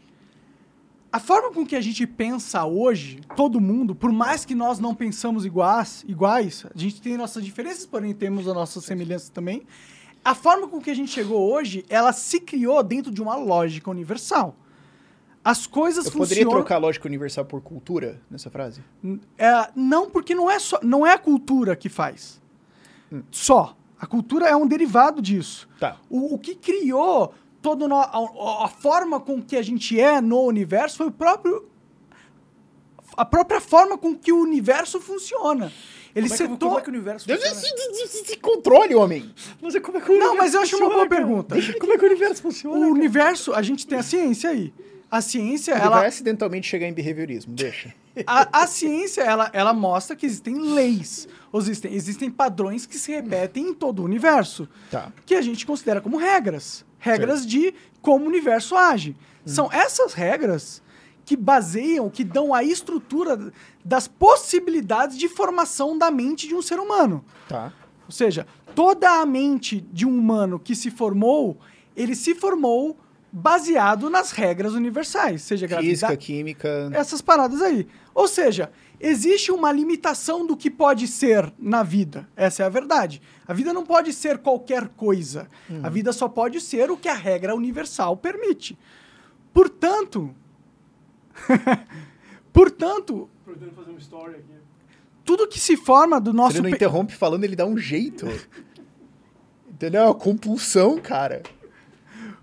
A 1.19 1.21
forma 1.21 1.51
com 1.51 1.67
que 1.67 1.75
a 1.75 1.81
gente 1.81 2.07
pensa 2.07 2.65
hoje, 2.65 3.21
todo 3.35 3.61
mundo, 3.61 3.93
por 3.93 4.13
mais 4.13 4.45
que 4.45 4.55
nós 4.55 4.79
não 4.79 4.95
pensamos 4.95 5.45
iguais, 5.45 6.05
iguais, 6.07 6.65
a 6.73 6.79
gente 6.79 7.03
tem 7.03 7.17
nossas 7.17 7.45
diferenças, 7.45 7.85
porém 7.85 8.15
temos 8.15 8.47
as 8.47 8.55
nossas 8.55 8.85
semelhanças 8.85 9.29
também. 9.29 9.67
A 10.25 10.33
forma 10.33 10.69
com 10.69 10.81
que 10.81 10.89
a 10.89 10.95
gente 10.95 11.11
chegou 11.11 11.53
hoje, 11.53 11.85
ela 11.89 12.13
se 12.13 12.39
criou 12.39 12.81
dentro 12.85 13.11
de 13.11 13.21
uma 13.21 13.35
lógica 13.35 13.91
universal. 13.91 14.55
As 15.45 15.67
coisas 15.67 16.07
Eu 16.07 16.13
poderia 16.13 16.45
funcionam. 16.45 16.51
trocar 16.53 16.77
a 16.77 16.79
lógica 16.79 17.09
universal 17.09 17.45
por 17.45 17.61
cultura 17.63 18.23
nessa 18.31 18.49
frase? 18.49 18.81
É, 19.37 19.71
não, 19.75 20.09
porque 20.09 20.37
não 20.37 20.49
é, 20.49 20.61
só, 20.61 20.79
não 20.85 21.05
é 21.05 21.15
a 21.15 21.19
cultura 21.19 21.75
que 21.75 21.89
faz. 21.89 22.41
Só. 23.33 23.77
A 23.99 24.07
cultura 24.07 24.47
é 24.47 24.55
um 24.55 24.69
derivado 24.69 25.21
disso. 25.21 25.69
Tá. 25.81 25.97
O, 26.09 26.37
o 26.37 26.39
que 26.39 26.55
criou 26.55 27.35
toda 27.63 27.87
no- 27.89 27.97
a, 27.97 28.65
a 28.65 28.69
forma 28.69 29.19
com 29.21 29.43
que 29.43 29.57
a 29.57 29.63
gente 29.63 29.99
é 30.01 30.21
no 30.21 30.41
universo 30.43 30.97
foi 30.99 31.07
o 31.09 31.13
próprio. 31.13 31.69
A 33.17 33.25
própria 33.25 33.61
forma 33.61 33.99
com 33.99 34.15
que 34.15 34.33
o 34.33 34.41
universo 34.41 35.01
funciona. 35.01 35.73
Ele 36.15 36.29
Como 36.29 36.35
é, 36.35 36.37
que, 36.47 36.53
setou. 36.53 36.69
como 36.69 36.79
é 36.79 36.83
que 36.83 36.89
o 36.89 36.93
universo 36.93 37.27
Deus, 37.27 37.43
funciona? 37.43 37.67
esse, 37.67 38.03
esse- 38.05 38.23
esse 38.23 38.37
controle, 38.39 38.95
homem. 38.95 39.33
Mas 39.61 39.75
é 39.75 39.81
como 39.81 39.99
é 39.99 40.01
que 40.01 40.11
o 40.11 40.19
Não, 40.19 40.31
universo 40.31 40.39
mas 40.43 40.55
eu 40.55 40.61
acho 40.61 40.77
uma 40.77 40.87
funciona, 40.87 40.95
boa 40.95 41.09
cara? 41.09 41.27
pergunta. 41.27 41.79
Como 41.81 41.93
é 41.93 41.99
que 41.99 42.05
o 42.05 42.09
universo 42.09 42.35
O 42.41 42.43
funciona? 42.43 42.79
cara? 42.81 42.93
universo, 42.93 43.55
a 43.55 43.63
gente 43.63 43.87
tem 43.87 43.99
a 43.99 44.03
ciência 44.03 44.51
aí. 44.51 44.73
A 45.11 45.21
ciência, 45.21 45.73
Ele 45.73 45.81
ela. 45.81 45.97
vai 45.99 46.07
acidentalmente 46.09 46.69
chegar 46.69 46.87
em 46.87 46.93
behaviorismo, 46.93 47.55
deixa. 47.55 47.95
A, 48.27 48.63
a 48.63 48.67
ciência, 48.67 49.23
ela, 49.23 49.49
ela 49.55 49.73
mostra 49.73 50.15
que 50.15 50.27
existem 50.27 50.59
leis, 50.59 51.27
existem, 51.55 51.95
existem 51.95 52.31
padrões 52.31 52.85
que 52.85 52.99
se 52.99 53.13
repetem 53.13 53.69
em 53.69 53.75
todo 53.75 54.01
o 54.01 54.05
universo, 54.05 54.69
Tá. 54.91 55.11
que 55.25 55.35
a 55.35 55.41
gente 55.41 55.65
considera 55.65 56.01
como 56.01 56.17
regras. 56.19 56.85
Regras 56.99 57.47
de 57.47 57.75
como 58.01 58.25
o 58.25 58.29
universo 58.29 58.77
age. 58.77 59.17
São 59.45 59.71
essas 59.73 60.13
regras 60.13 60.83
que 61.25 61.37
baseiam, 61.37 62.09
que 62.09 62.25
dão 62.25 62.55
a 62.55 62.65
estrutura 62.65 63.53
das 63.85 64.09
possibilidades 64.09 65.19
de 65.19 65.29
formação 65.29 65.97
da 65.97 66.11
mente 66.11 66.49
de 66.49 66.55
um 66.55 66.63
ser 66.63 66.79
humano. 66.81 67.25
Tá. 67.49 67.73
Ou 68.07 68.13
seja, 68.13 68.47
toda 68.75 69.21
a 69.21 69.27
mente 69.27 69.81
de 69.93 70.07
um 70.07 70.19
humano 70.19 70.59
que 70.59 70.75
se 70.75 70.91
formou, 70.91 71.59
ele 71.95 72.15
se 72.15 72.35
formou 72.35 72.97
baseado 73.31 74.09
nas 74.09 74.31
regras 74.31 74.73
universais, 74.73 75.43
seja 75.43 75.69
Física, 75.69 75.83
gravidade, 75.83 76.17
química. 76.17 76.91
essas 76.95 77.21
paradas 77.21 77.61
aí. 77.61 77.87
Ou 78.15 78.27
seja, 78.27 78.71
existe 79.01 79.51
uma 79.53 79.71
limitação 79.73 80.47
do 80.47 80.57
que 80.57 80.71
pode 80.71 81.07
ser 81.09 81.53
na 81.59 81.83
vida. 81.83 82.29
Essa 82.37 82.63
é 82.63 82.67
a 82.67 82.69
verdade. 82.69 83.21
A 83.47 83.53
vida 83.53 83.73
não 83.73 83.85
pode 83.85 84.13
ser 84.13 84.39
qualquer 84.39 84.89
coisa. 84.89 85.49
A 85.83 85.89
vida 85.89 86.13
só 86.13 86.29
pode 86.29 86.61
ser 86.61 86.91
o 86.91 86.97
que 86.97 87.09
a 87.09 87.15
regra 87.15 87.55
universal 87.55 88.17
permite. 88.17 88.79
Portanto, 89.53 90.35
portanto, 92.53 93.29
Pretendo 93.45 93.73
fazer 93.73 93.93
story 93.99 94.35
aqui. 94.37 94.53
tudo 95.25 95.47
que 95.49 95.59
se 95.59 95.77
forma 95.77 96.21
do 96.21 96.33
nosso 96.33 96.57
ele 96.57 96.63
não 96.65 96.71
pe- 96.71 96.77
interrompe 96.77 97.15
falando, 97.15 97.45
ele 97.45 97.57
dá 97.57 97.67
um 97.67 97.77
jeito. 97.79 98.27
Entendeu? 99.71 100.03
É 100.03 100.05
uma 100.07 100.15
compulsão, 100.15 100.99
cara. 100.99 101.43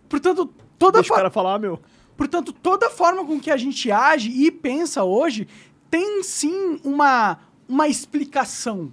portanto, 0.08 0.52
toda 0.80 1.00
Deixa 1.00 1.14
o 1.14 1.16
cara 1.16 1.30
falar, 1.30 1.60
meu. 1.60 1.80
Portanto, 2.16 2.54
toda 2.54 2.90
forma 2.90 3.26
com 3.26 3.40
que 3.40 3.52
a 3.52 3.58
gente 3.58 3.92
age 3.92 4.30
e 4.30 4.50
pensa 4.50 5.04
hoje 5.04 5.48
tem 5.96 6.22
sim 6.24 6.78
uma, 6.84 7.40
uma 7.70 7.88
explicação. 7.88 8.92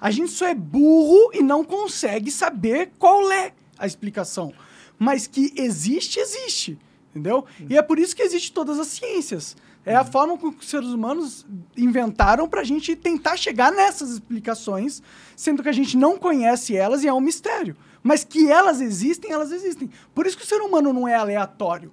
A 0.00 0.08
gente 0.08 0.30
só 0.30 0.46
é 0.46 0.54
burro 0.54 1.32
e 1.34 1.42
não 1.42 1.64
consegue 1.64 2.30
saber 2.30 2.92
qual 2.96 3.32
é 3.32 3.52
a 3.76 3.88
explicação. 3.88 4.54
Mas 4.96 5.26
que 5.26 5.52
existe, 5.56 6.20
existe. 6.20 6.78
Entendeu? 7.10 7.44
E 7.68 7.76
é 7.76 7.82
por 7.82 7.98
isso 7.98 8.14
que 8.14 8.22
existe 8.22 8.52
todas 8.52 8.78
as 8.78 8.86
ciências. 8.86 9.56
É 9.84 9.96
a 9.96 10.04
forma 10.04 10.38
com 10.38 10.52
que 10.52 10.60
os 10.60 10.70
seres 10.70 10.90
humanos 10.90 11.44
inventaram 11.76 12.48
para 12.48 12.60
a 12.60 12.64
gente 12.64 12.94
tentar 12.94 13.36
chegar 13.36 13.72
nessas 13.72 14.10
explicações, 14.10 15.02
sendo 15.34 15.60
que 15.60 15.68
a 15.68 15.72
gente 15.72 15.96
não 15.96 16.16
conhece 16.16 16.76
elas 16.76 17.02
e 17.02 17.08
é 17.08 17.12
um 17.12 17.20
mistério. 17.20 17.76
Mas 18.00 18.22
que 18.22 18.48
elas 18.48 18.80
existem, 18.80 19.32
elas 19.32 19.50
existem. 19.50 19.90
Por 20.14 20.24
isso 20.24 20.36
que 20.36 20.44
o 20.44 20.46
ser 20.46 20.60
humano 20.60 20.92
não 20.92 21.08
é 21.08 21.16
aleatório. 21.16 21.92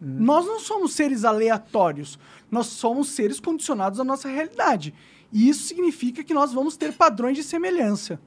Nós 0.00 0.44
não 0.44 0.60
somos 0.60 0.92
seres 0.92 1.24
aleatórios. 1.24 2.18
Nós 2.54 2.68
somos 2.68 3.08
seres 3.08 3.40
condicionados 3.40 3.98
à 3.98 4.04
nossa 4.04 4.28
realidade. 4.28 4.94
E 5.32 5.48
isso 5.48 5.64
significa 5.64 6.22
que 6.22 6.32
nós 6.32 6.52
vamos 6.52 6.76
ter 6.76 6.92
padrões 6.92 7.36
de 7.36 7.42
semelhança. 7.42 8.20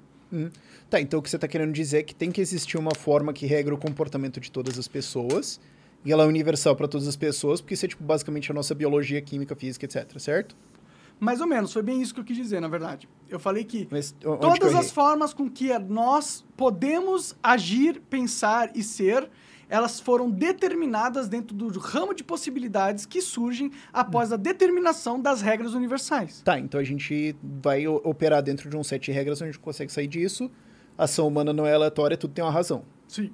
Tá, 0.89 0.99
então 0.99 1.21
o 1.21 1.23
que 1.23 1.29
você 1.29 1.39
tá 1.39 1.47
querendo 1.47 1.71
dizer 1.71 1.99
é 1.99 2.03
que 2.03 2.13
tem 2.13 2.29
que 2.29 2.41
existir 2.41 2.77
uma 2.77 2.93
forma 2.93 3.31
que 3.31 3.45
regra 3.45 3.73
o 3.73 3.77
comportamento 3.77 4.41
de 4.41 4.51
todas 4.51 4.77
as 4.77 4.85
pessoas. 4.85 5.61
E 6.03 6.11
ela 6.11 6.23
é 6.23 6.27
universal 6.27 6.75
para 6.75 6.89
todas 6.89 7.07
as 7.07 7.15
pessoas, 7.15 7.61
porque 7.61 7.73
isso 7.73 7.85
é 7.85 7.87
tipo, 7.87 8.03
basicamente 8.03 8.51
a 8.51 8.53
nossa 8.53 8.75
biologia, 8.75 9.21
química, 9.21 9.55
física, 9.55 9.85
etc, 9.85 10.19
certo? 10.19 10.57
Mais 11.17 11.39
ou 11.39 11.47
menos, 11.47 11.71
foi 11.71 11.81
bem 11.81 12.01
isso 12.01 12.13
que 12.13 12.19
eu 12.19 12.25
quis 12.25 12.35
dizer, 12.35 12.59
na 12.59 12.67
verdade. 12.67 13.07
Eu 13.29 13.39
falei 13.39 13.63
que 13.63 13.87
Mas 13.89 14.11
que 14.11 14.25
todas 14.25 14.73
eu 14.73 14.77
as 14.77 14.91
formas 14.91 15.33
com 15.33 15.49
que 15.49 15.77
nós 15.79 16.45
podemos 16.57 17.33
agir, 17.41 18.01
pensar 18.09 18.71
e 18.75 18.83
ser, 18.83 19.29
elas 19.69 19.99
foram 19.99 20.29
determinadas 20.29 21.27
dentro 21.27 21.55
do 21.55 21.67
ramo 21.79 22.13
de 22.13 22.23
possibilidades 22.23 23.05
que 23.05 23.21
surgem 23.21 23.71
após 23.91 24.31
a 24.31 24.37
determinação 24.37 25.19
das 25.19 25.41
regras 25.41 25.73
universais. 25.73 26.41
Tá, 26.41 26.59
então 26.59 26.79
a 26.79 26.83
gente 26.83 27.35
vai 27.43 27.87
operar 27.87 28.41
dentro 28.41 28.69
de 28.69 28.77
um 28.77 28.83
set 28.83 29.05
de 29.05 29.11
regras 29.11 29.41
onde 29.41 29.49
a 29.49 29.51
gente 29.51 29.61
consegue 29.61 29.91
sair 29.91 30.07
disso. 30.07 30.49
A 30.97 31.03
ação 31.03 31.27
humana 31.27 31.53
não 31.53 31.65
é 31.65 31.73
aleatória, 31.73 32.17
tudo 32.17 32.33
tem 32.33 32.43
uma 32.43 32.51
razão. 32.51 32.83
Sim. 33.07 33.31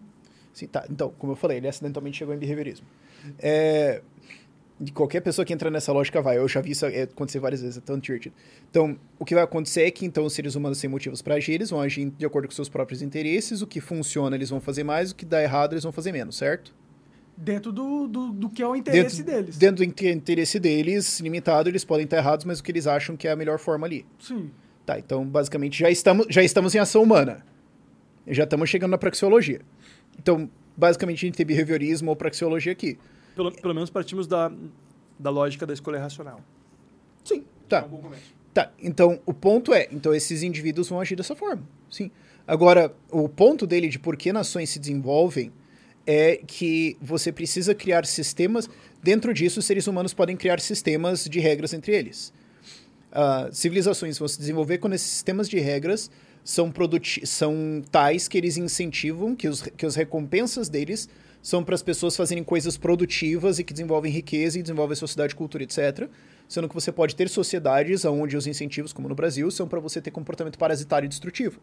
Sim, 0.54 0.68
tá. 0.68 0.86
Então, 0.90 1.14
como 1.18 1.32
eu 1.32 1.36
falei, 1.36 1.58
ele 1.58 1.68
acidentalmente 1.68 2.18
chegou 2.18 2.34
em 2.34 2.38
behaviorismo. 2.38 2.86
É, 3.40 4.02
de 4.84 4.92
qualquer 4.92 5.22
pessoa 5.22 5.46
que 5.46 5.54
entra 5.54 5.70
nessa 5.72 5.92
lógica 5.92 6.22
vai. 6.22 6.38
Eu 6.38 6.48
já 6.48 6.60
vi 6.60 6.72
isso 6.72 6.86
é, 6.86 7.04
acontecer 7.04 7.40
várias 7.40 7.62
vezes, 7.62 7.78
é 7.78 7.82
tão 7.82 7.98
divertido. 7.98 8.36
Então, 8.70 8.98
o 9.18 9.26
que 9.26 9.34
vai 9.34 9.44
acontecer 9.44 9.84
é 9.84 9.92
que 9.92 10.06
então 10.06 10.26
os 10.26 10.34
seres 10.34 10.56
humanos 10.56 10.80
têm 10.80 10.90
motivos 10.90 11.22
para 11.22 11.36
agir, 11.36 11.54
eles 11.54 11.70
vão 11.70 11.80
agir 11.80 12.12
de 12.18 12.26
acordo 12.26 12.48
com 12.48 12.54
seus 12.54 12.70
próprios 12.70 13.02
interesses, 13.02 13.62
o 13.62 13.68
que 13.68 13.80
funciona 13.80 14.36
eles 14.36 14.50
vão 14.50 14.60
fazer 14.60 14.84
mais, 14.84 15.12
o 15.12 15.16
que 15.16 15.26
dá 15.26 15.42
errado 15.42 15.74
eles 15.74 15.84
vão 15.84 15.92
fazer 15.92 16.12
menos, 16.12 16.36
certo? 16.38 16.74
Dentro 17.36 17.72
do, 17.72 18.08
do, 18.08 18.32
do 18.32 18.50
que 18.50 18.62
é 18.62 18.68
o 18.68 18.76
interesse 18.76 19.24
dentro, 19.24 19.42
deles. 19.42 19.58
Dentro 19.58 19.76
do 19.78 19.84
inte- 19.84 20.08
interesse 20.08 20.60
deles, 20.60 21.20
limitado, 21.20 21.70
eles 21.70 21.84
podem 21.84 22.04
estar 22.04 22.18
errados, 22.18 22.46
mas 22.46 22.60
o 22.60 22.64
que 22.64 22.72
eles 22.72 22.86
acham 22.86 23.16
que 23.16 23.28
é 23.28 23.32
a 23.32 23.36
melhor 23.36 23.58
forma 23.58 23.88
ali. 23.88 24.06
Sim. 24.20 24.52
Tá, 24.86 25.00
então 25.00 25.26
basicamente 25.26 25.80
já 25.80 25.90
estamos, 25.90 26.28
já 26.30 26.44
estamos 26.44 26.76
em 26.76 26.80
ação 26.80 27.02
humana. 27.02 27.44
Já 28.28 28.44
estamos 28.44 28.70
chegando 28.70 28.92
na 28.92 28.98
praxeologia. 28.98 29.62
Então, 30.20 30.50
basicamente 30.78 31.18
a 31.18 31.28
gente 31.28 31.36
tem 31.36 31.46
behaviorismo 31.46 32.10
ou 32.10 32.16
praxeologia 32.16 32.72
aqui. 32.72 32.98
Pelo, 33.36 33.52
pelo 33.52 33.74
menos 33.74 33.90
partimos 33.90 34.28
da, 34.28 34.52
da 35.18 35.30
lógica 35.30 35.66
da 35.66 35.74
escolha 35.74 36.00
racional. 36.00 36.40
Sim, 37.24 37.44
tá. 37.68 37.80
É 37.80 37.86
um 37.86 37.90
bom 37.90 37.98
começo. 37.98 38.44
Tá, 38.54 38.72
então 38.80 39.20
o 39.26 39.34
ponto 39.34 39.74
é, 39.74 39.88
então 39.92 40.14
esses 40.14 40.44
indivíduos 40.44 40.88
vão 40.88 41.00
agir 41.00 41.16
dessa 41.16 41.36
forma, 41.36 41.64
sim. 41.90 42.12
Agora, 42.46 42.94
o 43.10 43.28
ponto 43.28 43.66
dele 43.66 43.88
de 43.88 43.98
por 43.98 44.16
que 44.16 44.32
nações 44.32 44.70
se 44.70 44.78
desenvolvem 44.78 45.52
é 46.06 46.38
que 46.46 46.96
você 47.02 47.32
precisa 47.32 47.74
criar 47.74 48.06
sistemas, 48.06 48.70
dentro 49.02 49.34
disso 49.34 49.60
os 49.60 49.66
seres 49.66 49.88
humanos 49.88 50.14
podem 50.14 50.38
criar 50.38 50.60
sistemas 50.60 51.26
de 51.26 51.40
regras 51.40 51.74
entre 51.74 51.96
eles. 51.96 52.32
Ah, 53.12 53.50
civilizações 53.52 54.20
vão 54.20 54.28
se 54.28 54.38
desenvolver 54.38 54.78
quando 54.80 54.94
esses 54.94 55.10
sistemas 55.10 55.50
de 55.50 55.60
regras 55.60 56.12
são, 56.44 56.72
são 57.24 57.82
tais 57.90 58.28
que 58.28 58.38
eles 58.38 58.58
incentivam, 58.58 59.36
que 59.36 59.48
os, 59.48 59.62
que 59.62 59.86
as 59.86 59.96
recompensas 59.96 60.68
deles 60.68 61.08
são 61.44 61.62
para 61.62 61.76
as 61.76 61.84
pessoas 61.84 62.16
fazerem 62.16 62.44
coisas 62.44 62.78
produtivas 62.78 63.60
e 63.60 63.66
que 63.66 63.74
desenvolvem 63.74 64.10
riqueza 64.10 64.58
e 64.58 64.62
desenvolvem 64.62 64.96
sociedade, 64.96 65.36
cultura, 65.36 65.64
etc. 65.64 66.10
Sendo 66.48 66.70
que 66.70 66.74
você 66.74 66.90
pode 66.90 67.16
ter 67.18 67.30
sociedades 67.30 68.06
onde 68.06 68.38
os 68.38 68.48
incentivos, 68.48 68.94
como 68.94 69.10
no 69.10 69.14
Brasil, 69.14 69.52
são 69.52 69.68
para 69.68 69.82
você 69.82 70.02
ter 70.02 70.10
comportamento 70.10 70.58
parasitário 70.58 71.06
e 71.06 71.10
destrutivo. 71.10 71.60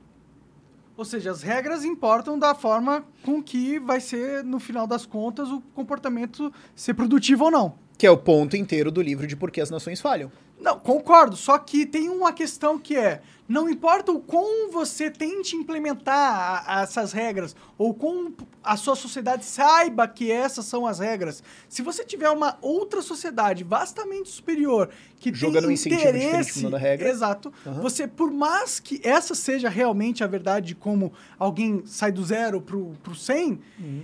Ou 0.98 1.04
seja, 1.04 1.30
as 1.30 1.42
regras 1.42 1.82
importam 1.82 2.38
da 2.38 2.54
forma 2.54 3.02
com 3.24 3.42
que 3.42 3.78
vai 3.78 4.00
ser, 4.00 4.44
no 4.44 4.60
final 4.60 4.86
das 4.86 5.06
contas, 5.06 5.48
o 5.48 5.62
comportamento 5.74 6.52
ser 6.76 6.92
produtivo 6.92 7.44
ou 7.44 7.50
não. 7.50 7.74
Que 7.96 8.06
é 8.06 8.10
o 8.10 8.18
ponto 8.18 8.56
inteiro 8.56 8.90
do 8.90 9.00
livro 9.00 9.26
de 9.26 9.34
por 9.34 9.50
que 9.50 9.62
as 9.62 9.70
nações 9.70 9.98
falham. 9.98 10.30
Não, 10.60 10.78
concordo. 10.78 11.36
Só 11.36 11.56
que 11.58 11.86
tem 11.86 12.08
uma 12.10 12.32
questão 12.32 12.78
que 12.78 12.96
é: 12.96 13.22
não 13.48 13.68
importa 13.68 14.12
o 14.12 14.20
quão 14.20 14.70
você 14.70 15.10
tente 15.10 15.56
implementar 15.56 16.64
a- 16.66 16.78
a 16.78 16.82
essas 16.82 17.12
regras, 17.12 17.56
ou 17.78 17.94
quão 17.94 18.32
a 18.62 18.76
sua 18.76 18.94
sociedade 18.94 19.44
saiba 19.44 20.06
que 20.06 20.30
essas 20.30 20.66
são 20.66 20.86
as 20.86 20.98
regras, 20.98 21.42
se 21.68 21.80
você 21.80 22.04
tiver 22.04 22.28
uma 22.30 22.58
outra 22.60 23.00
sociedade 23.00 23.64
vastamente 23.64 24.28
superior 24.28 24.90
que 25.18 25.32
Joga 25.34 25.60
tem 25.62 25.72
interesse, 25.72 26.66
a 26.66 26.78
regra. 26.78 27.08
exato, 27.08 27.52
você 27.80 28.06
por 28.06 28.30
mais 28.30 28.78
que 28.78 29.00
essa 29.02 29.34
seja 29.34 29.68
realmente 29.68 30.22
a 30.22 30.26
verdade 30.26 30.68
de 30.68 30.74
como 30.74 31.12
alguém 31.38 31.82
sai 31.86 32.12
do 32.12 32.22
zero 32.24 32.60
pro, 32.60 32.92
pro 33.02 33.14
100, 33.14 33.60
Uhum. 33.78 34.02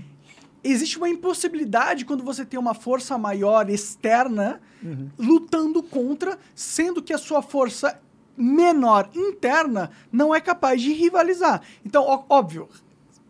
Existe 0.71 0.97
uma 0.99 1.09
impossibilidade 1.09 2.05
quando 2.05 2.23
você 2.25 2.45
tem 2.45 2.59
uma 2.59 2.75
força 2.75 3.17
maior 3.19 3.69
externa 3.71 4.61
Uhum. 4.83 5.09
lutando 5.19 5.83
contra, 5.83 6.39
sendo 6.55 7.03
que 7.03 7.13
a 7.13 7.19
sua 7.19 7.41
força 7.43 7.99
menor 8.37 9.09
interna 9.15 9.91
não 10.13 10.35
é 10.35 10.41
capaz 10.41 10.81
de 10.83 10.93
rivalizar. 10.93 11.63
Então, 11.85 12.05
ó- 12.05 12.23
óbvio, 12.29 12.69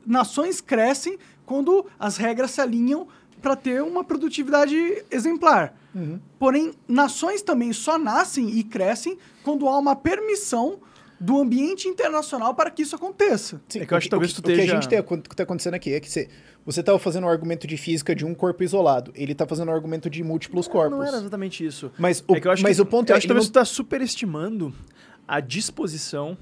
nações 0.05 0.61
crescem 0.61 1.19
quando 1.45 1.87
as 1.99 2.17
regras 2.17 2.51
se 2.51 2.61
alinham 2.61 3.07
para 3.41 3.55
ter 3.55 3.83
uma 3.83 4.03
produtividade 4.03 5.05
exemplar. 5.11 5.75
Uhum. 5.95 6.19
Porém, 6.39 6.73
nações 6.89 7.43
também 7.43 7.73
só 7.73 7.97
nascem 7.99 8.51
e 8.59 8.65
crescem 8.65 9.17
quando 9.45 9.69
há 9.69 9.79
uma 9.79 9.95
permissão 9.95 10.79
do 11.19 11.41
ambiente 11.41 11.89
internacional 11.89 12.55
para 12.55 12.71
que 12.71 12.83
isso 12.83 12.95
aconteça. 12.97 13.61
Sim, 13.69 13.81
É 13.81 13.87
que 13.87 13.95
eu 13.95 13.97
acho 13.97 14.05
que 14.05 14.09
o 14.09 14.11
talvez 14.11 14.33
o 14.33 14.35
tu 14.35 14.39
O 14.41 14.43
que 14.43 14.51
a 14.51 14.55
esteja- 14.55 14.75
gente 14.81 14.93
está 15.33 15.43
acontecendo 15.45 15.75
aqui 15.75 15.95
é 15.95 16.01
que 16.01 16.11
você, 16.11 16.29
você 16.67 16.81
estava 16.81 16.99
fazendo 16.99 17.25
um 17.25 17.29
argumento 17.31 17.67
de 17.67 17.77
física 17.79 18.15
de 18.15 18.27
um 18.27 18.35
corpo 18.35 18.63
isolado. 18.65 19.13
Ele 19.15 19.33
está 19.33 19.47
fazendo 19.47 19.69
um 19.71 19.73
argumento 19.75 20.11
de 20.11 20.23
múltiplos 20.23 20.67
corpos. 20.69 20.99
Não 20.99 21.05
era 21.05 21.17
exatamente 21.17 21.65
isso. 21.65 21.91
Mas 21.97 22.23
o- 22.29 22.37
É 22.37 22.41
que 22.41 22.49
eu 22.49 22.53
acho 22.53 22.63
mas 22.63 22.77
que- 22.77 22.83
o 22.83 22.87
ponto 22.87 23.09
eu 23.11 23.15
é, 23.15 23.17
acho 23.19 23.27
que 23.27 23.33
não- 23.33 23.41
tu 23.41 23.45
está 23.45 23.65
superestimando 23.65 24.75
a 25.27 25.41
disposição 25.41 26.37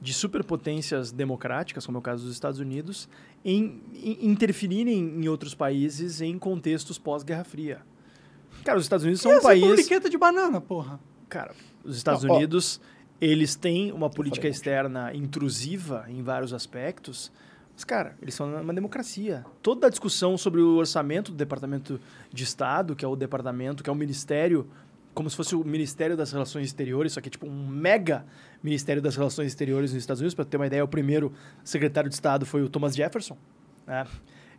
de 0.00 0.12
superpotências 0.12 1.10
democráticas, 1.12 1.86
como 1.86 1.96
é 1.96 2.00
o 2.00 2.02
caso 2.02 2.24
dos 2.24 2.32
Estados 2.32 2.58
Unidos, 2.58 3.08
em, 3.44 3.80
em 3.94 4.26
interferirem 4.30 4.98
em 4.98 5.28
outros 5.28 5.54
países 5.54 6.20
em 6.20 6.38
contextos 6.38 6.98
pós-Guerra 6.98 7.44
Fria. 7.44 7.80
Cara, 8.64 8.78
os 8.78 8.84
Estados 8.84 9.04
Unidos 9.04 9.20
são 9.22 9.32
E 9.32 9.36
um 9.36 9.40
país... 9.42 9.62
republiquetas 9.62 10.10
de 10.10 10.18
banana, 10.18 10.60
porra. 10.60 10.98
Cara, 11.28 11.54
os 11.84 11.96
Estados 11.96 12.24
Não, 12.24 12.34
ó. 12.34 12.36
Unidos, 12.36 12.80
eles 13.20 13.54
têm 13.54 13.90
uma 13.92 14.10
política 14.10 14.48
externa 14.48 15.14
intrusiva 15.14 16.04
em 16.08 16.22
vários 16.22 16.52
aspectos, 16.52 17.32
mas, 17.76 17.84
cara, 17.84 18.16
eles 18.22 18.34
são 18.34 18.60
uma 18.60 18.72
democracia. 18.72 19.44
Toda 19.62 19.86
a 19.86 19.90
discussão 19.90 20.36
sobre 20.38 20.60
o 20.62 20.76
orçamento 20.76 21.30
do 21.30 21.36
Departamento 21.36 22.00
de 22.32 22.42
Estado, 22.42 22.96
que 22.96 23.04
é 23.04 23.08
o 23.08 23.14
departamento, 23.14 23.84
que 23.84 23.90
é 23.90 23.92
o 23.92 23.96
ministério, 23.96 24.66
como 25.14 25.28
se 25.30 25.36
fosse 25.36 25.54
o 25.54 25.62
Ministério 25.62 26.16
das 26.16 26.32
Relações 26.32 26.66
Exteriores, 26.66 27.12
só 27.12 27.20
que 27.20 27.28
é 27.28 27.30
tipo 27.30 27.46
um 27.46 27.66
mega 27.68 28.24
Ministério 28.62 29.00
das 29.02 29.14
Relações 29.14 29.48
Exteriores 29.48 29.92
nos 29.92 30.02
Estados 30.02 30.20
Unidos. 30.20 30.34
Para 30.34 30.44
ter 30.46 30.56
uma 30.56 30.66
ideia, 30.66 30.82
o 30.82 30.88
primeiro 30.88 31.32
secretário 31.62 32.08
de 32.08 32.14
Estado 32.14 32.46
foi 32.46 32.62
o 32.62 32.68
Thomas 32.68 32.96
Jefferson. 32.96 33.36
né? 33.86 34.06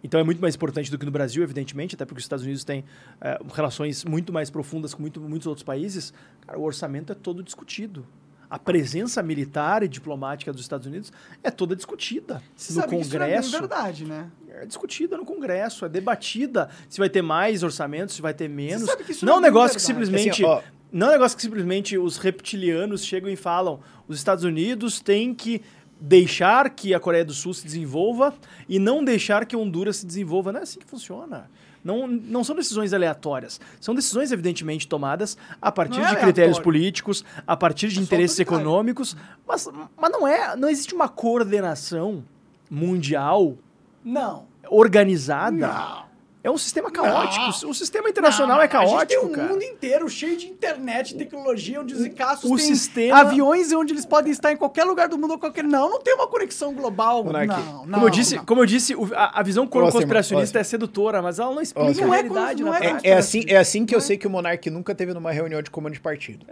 Então 0.04 0.20
é 0.20 0.24
muito 0.24 0.40
mais 0.40 0.54
importante 0.56 0.92
do 0.92 0.98
que 1.00 1.06
no 1.06 1.12
Brasil, 1.12 1.42
evidentemente, 1.42 1.96
até 1.96 2.06
porque 2.06 2.20
os 2.20 2.24
Estados 2.24 2.46
Unidos 2.46 2.64
têm 2.64 2.86
eh, 3.20 3.40
relações 3.52 4.06
muito 4.06 4.32
mais 4.32 4.52
profundas 4.52 4.94
com 4.94 5.02
muito- 5.02 5.20
muitos 5.20 5.48
outros 5.48 5.64
países. 5.64 6.14
Cara, 6.46 6.60
o 6.60 6.62
orçamento 6.64 7.12
é 7.12 7.16
todo 7.16 7.42
discutido. 7.42 8.06
A 8.50 8.58
presença 8.58 9.22
militar 9.22 9.84
e 9.84 9.88
diplomática 9.88 10.52
dos 10.52 10.62
Estados 10.62 10.88
Unidos 10.88 11.12
é 11.44 11.52
toda 11.52 11.76
discutida 11.76 12.42
Você 12.56 12.74
no 12.74 12.82
sabe 12.82 12.96
que 12.96 13.02
isso 13.02 13.18
não 13.18 13.26
é 13.26 13.28
Congresso. 13.30 13.52
verdade, 13.52 14.06
né? 14.06 14.32
É 14.50 14.66
discutida 14.66 15.18
no 15.18 15.26
Congresso, 15.26 15.86
é 15.86 15.90
debatida 15.90 16.70
se 16.90 16.98
vai 16.98 17.10
ter 17.10 17.22
mais 17.22 17.62
orçamento, 17.64 18.12
se 18.14 18.22
vai 18.22 18.34
ter 18.34 18.48
menos. 18.50 18.84
sabe 18.86 19.04
que 19.04 19.12
isso 19.12 19.26
não 19.26 19.34
é 19.34 19.36
não 19.36 19.42
um 19.42 19.46
é 19.46 19.48
negócio 19.50 19.76
que 19.78 19.82
simplesmente. 19.84 20.44
Assim, 20.44 20.44
ó. 20.44 20.62
não 20.92 21.08
é 21.08 21.10
um 21.10 21.14
negócio 21.14 21.36
que 21.36 21.44
simplesmente 21.44 21.98
os 21.98 22.18
reptilianos 22.18 23.04
chegam 23.04 23.30
e 23.30 23.36
falam: 23.36 23.80
os 24.08 24.18
Estados 24.18 24.44
Unidos 24.44 25.00
têm 25.02 25.34
que 25.34 25.62
deixar 26.00 26.70
que 26.70 26.94
a 26.94 27.00
Coreia 27.00 27.26
do 27.26 27.34
Sul 27.34 27.54
se 27.54 27.66
desenvolva 27.66 28.34
e 28.70 28.80
não 28.80 29.04
deixar 29.04 29.46
que 29.46 29.56
Honduras 29.56 29.98
se 29.98 30.06
desenvolva. 30.06 30.52
Não 30.52 30.60
é 30.60 30.64
assim 30.64 30.80
que 30.80 30.86
funciona. 30.86 31.50
Não, 31.88 32.06
não 32.06 32.44
são 32.44 32.54
decisões 32.54 32.92
aleatórias. 32.92 33.62
São 33.80 33.96
decisões, 33.96 34.34
evidentemente, 34.34 34.86
tomadas 34.86 35.38
a 35.62 35.72
partir 35.72 36.00
Não 36.00 36.08
é 36.08 36.10
de 36.10 36.18
critérios 36.18 36.60
políticos, 36.60 37.24
a 37.48 37.56
partir 37.56 37.88
de 37.88 38.00
É 38.00 38.04
interesses 38.04 38.38
econômicos, 38.38 39.16
mas, 39.48 39.70
mas 39.96 40.12
não 40.12 40.28
é. 40.28 40.54
Não 40.58 40.68
existe 40.68 40.94
uma 40.94 41.08
coordenação 41.08 42.26
mundial 42.70 43.56
Não. 44.04 44.46
organizada. 44.70 45.56
Não. 45.56 46.07
É 46.44 46.52
um 46.52 46.58
sistema 46.58 46.90
caótico. 46.90 47.68
O 47.68 47.74
sistema 47.74 48.10
internacional 48.10 48.62
é 48.62 48.66
A 48.66 48.68
gente 48.68 48.72
tem 48.80 48.88
caótico, 48.90 49.26
um 49.26 49.32
cara. 49.32 49.48
mundo 49.50 49.64
inteiro 49.64 50.08
cheio 50.08 50.38
de 50.38 50.48
internet, 50.48 51.16
tecnologia, 51.16 51.82
onde 51.82 51.94
os 51.94 52.02
ricaços 52.04 52.50
o 52.50 52.58
sistema- 52.58 53.20
aviões 53.20 53.74
onde 53.74 53.92
eles 53.92 54.06
podem 54.06 54.32
estar 54.32 54.54
em 54.54 54.56
qualquer 54.56 54.86
lugar 54.86 55.10
do 55.10 55.18
mundo 55.18 55.32
ou 55.32 55.40
qualquer... 55.40 55.64
Não, 55.64 55.90
não 55.90 56.00
tem 56.02 56.14
uma 56.14 56.28
conexão 56.28 56.74
global. 56.74 57.24
Monark, 57.24 57.48
Não, 57.48 57.86
não. 57.86 57.94
Como 57.94 58.06
eu 58.06 58.10
disse, 58.10 58.36
não. 58.36 58.46
como 58.46 58.62
eu 58.62 58.66
disse 58.66 58.94
a, 59.14 59.40
a 59.40 59.44
visão 59.44 59.68
Próxima, 59.68 59.92
conspiracionista 60.00 60.60
próxima. 60.60 60.62
é 60.62 60.64
sedutora, 60.64 61.22
mas 61.22 61.40
ela 61.40 61.54
não 61.54 61.62
explica 61.62 61.86
Próxima. 61.86 62.06
a 62.06 62.08
Não 62.08 62.14
é 62.14 62.22
realidade 62.22 62.64
na 62.64 62.70
não 62.70 62.76
é 62.76 62.80
prática. 62.80 63.08
É 63.10 63.14
assim, 63.18 63.44
é 63.48 63.58
assim 63.58 63.86
que 63.86 63.94
eu 63.96 64.00
sei 64.00 64.18
que 64.18 64.28
o 64.28 64.30
Monark 64.30 64.70
nunca 64.70 64.96
teve 64.96 65.14
numa 65.14 65.32
reunião 65.32 65.62
de 65.62 65.70
comando 65.70 65.94
de 65.94 66.00
partido. 66.00 66.46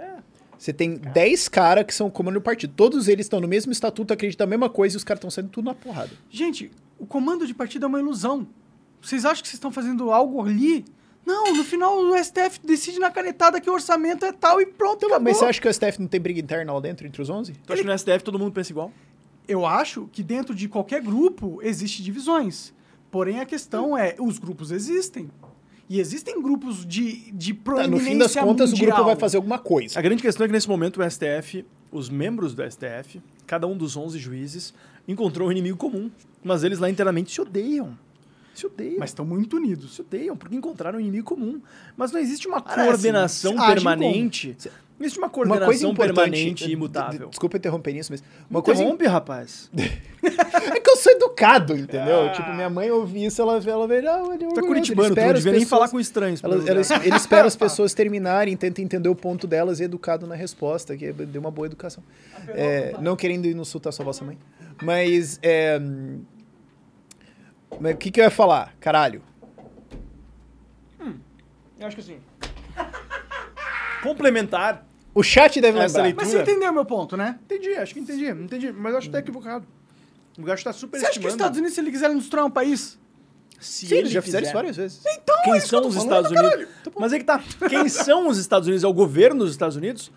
Você 0.58 0.74
tem 0.74 0.96
10 0.96 1.48
caras 1.48 1.86
que 1.86 1.94
são 1.94 2.10
comando 2.10 2.36
do 2.36 2.42
partido. 2.42 2.74
Todos 2.76 3.08
eles 3.08 3.26
estão 3.28 3.40
no 3.40 3.48
mesmo 3.48 3.72
estatuto, 3.72 4.14
acreditam 4.14 4.46
na 4.46 4.50
mesma 4.50 4.70
coisa 4.70 4.96
e 4.96 4.98
os 4.98 5.04
caras 5.04 5.20
estão 5.20 5.30
saindo 5.30 5.50
tudo 5.50 5.66
na 5.66 5.74
porrada. 5.76 6.10
Gente, 6.30 6.72
o 6.98 7.06
comando 7.06 7.46
de 7.46 7.54
partido 7.54 7.86
é 7.86 7.88
uma 7.88 8.00
ilusão. 8.00 8.48
Vocês 9.06 9.24
acham 9.24 9.42
que 9.44 9.48
vocês 9.48 9.56
estão 9.58 9.72
fazendo 9.72 10.12
algo 10.12 10.42
ali? 10.44 10.84
Não, 11.24 11.56
no 11.56 11.64
final 11.64 11.98
o 11.98 12.18
STF 12.18 12.60
decide 12.64 13.00
na 13.00 13.12
canetada 13.12 13.62
que 13.62 13.70
o 13.70 13.74
orçamento 13.74 14.26
é 14.26 14.32
tal 14.32 14.60
e 14.60 14.66
pronto, 14.66 15.06
acabou. 15.06 15.24
Mas 15.24 15.38
você 15.38 15.46
acha 15.46 15.62
que 15.62 15.68
o 15.68 15.74
STF 15.74 16.00
não 16.00 16.08
tem 16.08 16.20
briga 16.20 16.40
interna 16.40 16.74
lá 16.74 16.80
dentro 16.80 17.06
entre 17.06 17.22
os 17.22 17.30
11? 17.30 17.54
Tu 17.54 17.74
acha 17.74 17.82
que 17.84 17.88
no 17.88 17.98
STF 17.98 18.24
todo 18.24 18.40
mundo 18.40 18.52
pensa 18.52 18.72
igual? 18.72 18.92
Eu 19.48 19.64
acho 19.66 20.10
que 20.12 20.24
dentro 20.24 20.56
de 20.56 20.68
qualquer 20.68 21.02
grupo 21.02 21.60
existe 21.62 22.02
divisões. 22.02 22.74
Porém, 23.12 23.40
a 23.40 23.46
questão 23.46 23.96
é, 23.96 24.16
os 24.20 24.40
grupos 24.40 24.72
existem. 24.72 25.30
E 25.88 26.00
existem 26.00 26.42
grupos 26.42 26.84
de, 26.84 27.32
de 27.32 27.54
Tá, 27.54 27.62
proeminência 27.64 28.04
no 28.06 28.12
fim 28.12 28.18
das 28.18 28.36
contas, 28.36 28.70
o 28.70 28.74
mundial. 28.74 28.92
grupo 28.92 29.04
vai 29.06 29.16
fazer 29.16 29.38
alguma 29.38 29.60
coisa. 29.60 30.00
A 30.00 30.02
grande 30.02 30.22
questão 30.24 30.46
é 30.46 30.48
que 30.48 30.54
nesse 30.54 30.68
momento 30.68 31.00
o 31.00 31.10
STF, 31.10 31.64
os 31.92 32.10
membros 32.10 32.56
do 32.56 32.64
STF, 32.64 33.22
cada 33.46 33.68
um 33.68 33.78
dos 33.78 33.96
11 33.96 34.18
juízes, 34.18 34.74
encontrou 35.08 35.48
um 35.48 35.52
inimigo 35.52 35.78
comum. 35.78 36.10
Mas 36.44 36.64
eles 36.64 36.80
lá 36.80 36.90
internamente 36.90 37.32
se 37.32 37.40
odeiam. 37.40 37.96
Se 38.56 38.66
odeiam. 38.66 38.96
Mas 39.00 39.10
estão 39.12 39.26
muito 39.26 39.58
unidos. 39.58 39.96
se 39.96 40.02
odeiam 40.02 40.36
porque 40.38 40.56
encontraram 40.56 40.98
um 40.98 41.02
inimigo 41.02 41.26
comum. 41.26 41.62
Mas 41.96 42.12
não 42.12 42.20
existe 42.20 42.48
uma 42.48 42.62
Parece, 42.62 42.88
coordenação 42.90 43.56
permanente. 43.58 44.58
Não 44.98 45.06
existe 45.06 45.18
uma 45.20 45.28
Uma 45.28 45.34
coordenação 45.34 45.66
coisa 45.68 45.88
importante. 45.88 46.16
permanente 46.16 46.64
e 46.64 46.68
d- 46.68 46.74
imutável. 46.74 47.28
Desculpa 47.28 47.58
interromper 47.58 47.92
isso, 47.98 48.14
mas. 48.14 48.22
Uma 48.50 48.60
Uma 48.60 48.62
coisa. 48.62 48.82
Interrompe, 48.82 49.06
rapaz. 49.06 49.70
É 50.74 50.80
que 50.80 50.90
eu 50.90 50.96
sou 50.98 51.12
educado, 51.12 51.78
entendeu? 51.78 52.32
Tipo, 52.34 52.52
minha 52.54 52.70
mãe 52.70 52.90
ouvir 52.90 53.26
isso, 53.26 53.40
ela, 53.42 53.62
ela 53.64 53.88
vê. 53.88 53.98
Ah, 53.98 54.00
ele 54.00 54.08
é 54.08 54.48
orgulhoso, 54.48 54.62
curitibano, 54.62 55.10
ele 55.10 55.14
tu 55.16 55.20
espera 55.20 55.28
não 55.28 55.32
as 55.34 55.38
devia 55.40 55.52
nem 55.52 55.62
pessoas- 55.62 55.70
falar 55.70 55.90
com 55.90 56.00
estranhos. 56.00 56.44
Ela, 56.44 56.56
ela, 56.56 56.82
ele 57.06 57.16
espera 57.16 57.46
as 57.48 57.56
pessoas 57.58 57.94
terminarem, 57.94 58.56
tenta 58.58 58.82
entender 58.82 59.08
o 59.10 59.14
ponto 59.16 59.46
delas 59.46 59.80
e 59.80 59.84
é 59.84 59.86
educado 59.86 60.26
na 60.26 60.34
resposta, 60.34 60.98
que 60.98 61.12
dê 61.14 61.38
uma 61.38 61.52
boa 61.52 61.68
educação. 61.68 62.04
É, 62.48 62.96
não 63.02 63.16
querendo 63.16 63.46
insultar 63.46 63.94
sua 63.94 64.04
vossa 64.06 64.26
mãe. 64.26 64.38
Mas, 64.82 65.40
é, 65.44 65.80
mas 67.80 67.94
o 67.96 67.98
que, 67.98 68.12
que 68.12 68.20
eu 68.20 68.24
ia 68.26 68.32
falar? 68.32 68.74
Caralho. 68.80 69.22
Eu 71.78 71.88
acho 71.88 71.96
que 71.96 72.02
assim. 72.02 72.20
Complementar. 74.02 74.86
O 75.14 75.24
chat 75.24 75.60
deve 75.62 75.78
Essa 75.80 75.88
lembrar. 75.88 76.04
leitura- 76.04 76.26
Mas 76.26 76.34
você 76.34 76.42
entendeu 76.42 76.74
meu 76.74 76.86
ponto, 76.86 77.16
né? 77.18 77.40
Entendi, 77.44 77.74
acho 77.76 77.94
que 77.94 78.00
entendi. 78.00 78.28
Entendi, 78.30 78.72
mas 78.72 78.92
eu 78.92 78.98
acho 78.98 79.08
que 79.08 79.14
tá 79.14 79.20
equivocado. 79.20 79.66
O 80.38 80.42
gajo 80.44 80.64
tá 80.64 80.74
super 80.74 81.00
Você 81.00 81.06
acha 81.08 81.20
que 81.20 81.26
os 81.26 81.34
Estados 81.34 81.58
Unidos, 81.58 81.76
se 81.76 81.82
eles 81.82 81.92
quiserem 81.92 82.18
destruir 82.18 82.44
um 82.46 82.50
país... 82.50 83.00
Se 83.60 83.88
Sim, 83.88 83.96
eles 83.96 84.06
ele 84.08 84.14
já 84.16 84.22
fizeram 84.22 84.42
fizer- 84.44 84.50
isso 84.50 84.54
várias 84.54 84.76
vezes. 84.76 85.02
Então, 85.06 85.36
Quem 85.44 85.54
é 85.54 85.60
que 85.62 85.68
são 85.68 85.82
tô 85.82 85.88
os 85.88 85.96
falando, 85.96 86.10
Estados 86.12 86.32
Unidos? 86.32 86.50
caralho. 86.52 86.68
Mas 87.00 87.14
é 87.14 87.18
que 87.20 87.24
tá. 87.24 87.42
Quem 87.70 87.88
são 87.90 88.28
os 88.28 88.38
Estados 88.38 88.68
Unidos? 88.68 88.84
É 88.84 88.88
o 88.88 88.94
governo 88.94 89.40
dos 89.46 89.52
Estados 89.52 89.78
Unidos? 89.78 90.12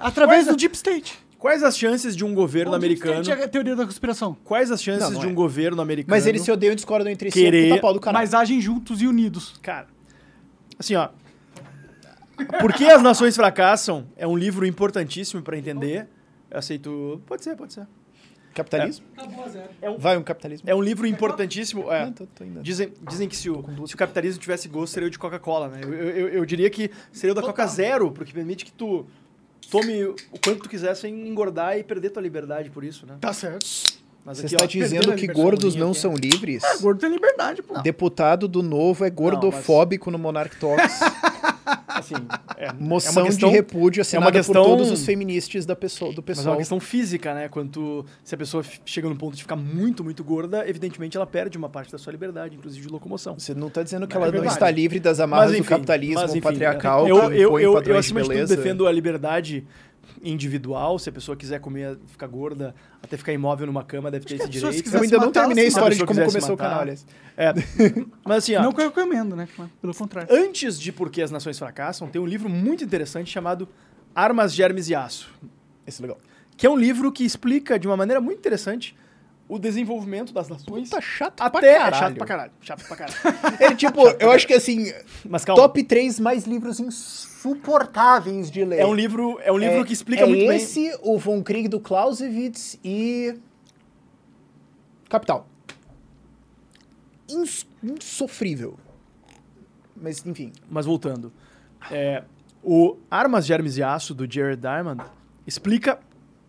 Através 0.00 0.40
Quais 0.44 0.48
a- 0.48 0.50
do 0.52 0.56
Deep 0.58 0.74
State. 0.76 1.18
Quais 1.44 1.62
as 1.62 1.76
chances 1.76 2.16
de 2.16 2.24
um 2.24 2.32
governo 2.32 2.72
O 2.72 2.78
Deep 2.78 3.02
americano. 3.02 3.30
É 3.38 3.44
a 3.44 3.48
teoria 3.48 3.76
da 3.76 3.84
conspiração. 3.84 4.34
Quais 4.42 4.70
as 4.70 4.82
chances 4.82 5.02
Não, 5.02 5.10
não 5.10 5.20
de 5.20 5.26
um 5.26 5.30
é. 5.30 5.34
governo 5.34 5.82
americano. 5.82 6.10
Mas 6.16 6.26
eles 6.26 6.40
se 6.40 6.50
odeiam 6.50 6.72
e 6.72 6.74
discordam 6.74 7.12
entre 7.12 7.30
si. 7.30 7.38
Querer- 7.38 7.66
É 7.66 7.68
puta 7.68 7.80
pau 7.82 7.92
do 7.92 8.00
caralho. 8.00 8.22
Mas 8.22 8.32
agem 8.32 8.62
juntos 8.62 9.02
e 9.02 9.06
unidos. 9.06 9.52
Cara, 9.60 9.86
assim, 10.78 10.94
ó. 10.94 11.10
Por 12.60 12.72
que 12.72 12.86
as 12.88 13.02
nações 13.02 13.36
fracassam 13.36 14.06
é 14.16 14.26
um 14.26 14.34
livro 14.38 14.64
importantíssimo 14.64 15.42
pra 15.42 15.58
entender. 15.58 16.08
Eu 16.50 16.58
aceito. 16.60 17.20
Pode 17.26 17.44
ser, 17.44 17.54
pode 17.56 17.74
ser. 17.74 17.86
Capitalismo? 18.54 19.04
É 19.82 19.90
um, 19.90 19.98
Vai 19.98 20.16
um 20.16 20.22
capitalismo. 20.22 20.66
é 20.70 20.74
um 20.74 20.80
livro 20.80 21.06
importantíssimo. 21.06 21.92
É. 21.92 22.06
Não, 22.06 22.12
tô- 22.14 22.24
tô. 22.26 22.42
Dizem, 22.62 22.90
dizem 23.06 23.28
que 23.28 23.36
se 23.36 23.50
o, 23.50 23.62
se 23.86 23.94
o 23.94 23.98
capitalismo 23.98 24.40
tivesse 24.40 24.66
gosto, 24.66 24.94
seria 24.94 25.08
o 25.08 25.10
de 25.10 25.18
Coca-Cola, 25.18 25.68
né? 25.68 25.80
Eu, 25.82 25.92
eu, 25.92 26.28
eu 26.28 26.44
diria 26.46 26.70
que 26.70 26.90
seria 27.12 27.32
o 27.32 27.34
da 27.34 27.42
Coca 27.42 27.66
Zero, 27.66 28.10
porque 28.12 28.32
permite 28.32 28.64
que 28.64 28.72
tu 28.72 29.04
tome 29.74 30.04
o 30.04 30.14
quanto 30.44 30.62
tu 30.62 30.68
quiser 30.68 30.94
sem 30.94 31.26
engordar 31.26 31.76
e 31.76 31.82
perder 31.82 32.10
tua 32.10 32.22
liberdade 32.22 32.70
por 32.70 32.84
isso, 32.84 33.04
né? 33.06 33.16
Tá 33.20 33.32
certo. 33.32 33.66
Mas 34.24 34.38
Você 34.38 34.46
aqui, 34.46 34.54
está 34.54 34.64
ó, 34.64 34.66
dizendo 34.68 35.14
que 35.16 35.26
gordos 35.26 35.74
não 35.74 35.90
Aqui. 35.90 36.00
são 36.00 36.14
livres? 36.14 36.62
Gordo 36.80 37.00
tem 37.00 37.10
liberdade, 37.10 37.62
pô. 37.62 37.78
Deputado 37.80 38.46
do 38.48 38.62
Novo 38.62 39.04
é 39.04 39.10
gordofóbico 39.10 40.10
no 40.10 40.18
Monarch 40.18 40.56
Talks. 40.56 41.00
Assim, 41.86 42.14
é, 42.56 42.72
Moção 42.72 43.12
é 43.12 43.24
uma 43.24 43.26
questão, 43.30 43.48
de 43.48 43.54
repúdio 43.54 44.00
assinada 44.02 44.30
questão- 44.32 44.62
por 44.62 44.70
todos 44.70 44.90
os 44.90 45.04
feministas 45.04 45.64
da 45.64 45.74
pessoa, 45.74 46.12
do 46.12 46.16
Mas 46.26 46.36
é 46.36 46.36
pessoal. 46.40 46.54
uma 46.54 46.58
questão 46.58 46.80
física, 46.80 47.32
né? 47.34 47.48
Quando 47.48 48.04
se 48.22 48.34
a 48.34 48.38
pessoa 48.38 48.62
chega 48.84 49.08
no 49.08 49.16
ponto 49.16 49.34
de 49.36 49.42
ficar 49.42 49.56
muito, 49.56 50.04
muito 50.04 50.22
gorda, 50.22 50.68
evidentemente 50.68 51.16
ela 51.16 51.26
perde 51.26 51.56
uma 51.56 51.68
parte 51.68 51.90
da 51.92 51.98
sua 51.98 52.12
liberdade, 52.12 52.56
inclusive 52.56 52.86
de 52.86 52.92
locomoção. 52.92 53.38
Você 53.38 53.54
não 53.54 53.68
está 53.68 53.82
dizendo 53.82 54.06
que 54.06 54.14
É 54.14 54.16
ela 54.16 54.26
não 54.26 54.32
verdade. 54.32 54.52
está 54.54 54.70
livre 54.70 55.00
das 55.00 55.20
amarras 55.20 55.46
Mas, 55.46 55.56
do 55.56 55.60
enfim, 55.60 55.68
capitalismo 55.70 56.20
mas, 56.20 56.30
enfim, 56.32 56.40
patriarcal 56.40 57.08
eu, 57.08 57.16
que 57.30 57.36
eu, 57.36 57.58
eu, 57.58 57.78
eu, 57.82 57.96
acima 57.98 58.22
de 58.22 58.28
tudo, 58.28 58.46
defendo 58.46 58.86
a 58.86 58.92
liberdade 58.92 59.64
individual. 60.22 60.98
Se 60.98 61.08
a 61.08 61.12
pessoa 61.12 61.36
quiser 61.36 61.60
comer, 61.60 61.98
ficar 62.06 62.26
gorda, 62.26 62.74
até 63.02 63.16
ficar 63.16 63.32
imóvel 63.32 63.66
numa 63.66 63.84
cama, 63.84 64.10
deve 64.10 64.24
ter 64.24 64.36
esse 64.36 64.48
direito. 64.48 64.94
Eu 64.94 65.02
ainda 65.02 65.18
não 65.18 65.32
terminei 65.32 65.64
a 65.64 65.68
história 65.68 65.96
de 65.96 66.04
como 66.04 66.24
começou 66.24 66.50
o 66.54 66.58
matar. 66.58 66.64
canal, 66.64 66.80
aliás. 66.80 67.06
É. 67.36 67.52
Mas 68.24 68.38
assim, 68.38 68.54
ó, 68.54 68.62
Não 68.62 68.72
que 68.72 68.80
eu 68.80 68.86
recomendo, 68.86 69.34
né? 69.34 69.48
Pelo 69.80 69.94
contrário. 69.94 70.34
antes 70.34 70.78
de 70.78 70.92
Por 70.92 71.10
que 71.10 71.22
as 71.22 71.30
Nações 71.30 71.58
Fracassam, 71.58 72.08
tem 72.08 72.20
um 72.20 72.26
livro 72.26 72.48
muito 72.48 72.84
interessante 72.84 73.30
chamado 73.30 73.68
Armas, 74.14 74.54
Germes 74.54 74.88
e 74.88 74.94
Aço. 74.94 75.32
Esse 75.86 76.00
é 76.00 76.02
legal. 76.02 76.18
Que 76.56 76.66
é 76.66 76.70
um 76.70 76.76
livro 76.76 77.10
que 77.10 77.24
explica 77.24 77.78
de 77.78 77.86
uma 77.86 77.96
maneira 77.96 78.20
muito 78.20 78.38
interessante 78.38 78.96
o 79.48 79.58
desenvolvimento 79.58 80.32
das 80.32 80.48
nações. 80.48 80.88
Tá 80.90 81.00
chato 81.00 81.40
até 81.40 81.60
pra 81.60 81.68
é 81.68 81.74
caralho. 81.78 81.96
chato 81.96 82.14
pra 82.16 82.26
caralho. 82.26 82.52
Chato 82.60 82.84
pra 82.86 82.96
caralho. 82.96 83.16
Ele, 83.60 83.74
tipo, 83.76 84.00
eu 84.18 84.30
acho 84.32 84.46
que 84.46 84.54
assim, 84.54 84.92
Mas 85.28 85.44
calma. 85.44 85.62
top 85.62 85.82
3 85.84 86.18
mais 86.20 86.44
livros 86.44 86.80
insuportáveis 86.80 88.50
de 88.50 88.64
ler. 88.64 88.80
É 88.80 88.86
um 88.86 88.94
livro, 88.94 89.38
é 89.42 89.52
um 89.52 89.58
livro 89.58 89.80
É- 89.80 89.84
que 89.84 89.92
explica 89.92 90.22
é 90.22 90.26
muito 90.26 90.46
bem. 90.46 90.56
esse, 90.56 90.96
o 91.02 91.18
Von 91.18 91.42
Krieg 91.42 91.68
do 91.68 91.78
Clausewitz 91.78 92.78
e 92.82 93.36
Capital. 95.08 95.46
Ins- 97.28 97.66
insofrível. 97.82 98.76
Mas, 99.96 100.24
enfim. 100.26 100.52
Mas 100.68 100.86
voltando. 100.86 101.32
É, 101.90 102.24
o 102.62 102.96
Armas, 103.10 103.46
Germes 103.46 103.76
e 103.76 103.82
Aço, 103.82 104.14
do 104.14 104.30
Jared 104.30 104.60
Diamond, 104.60 105.02
explica 105.46 105.98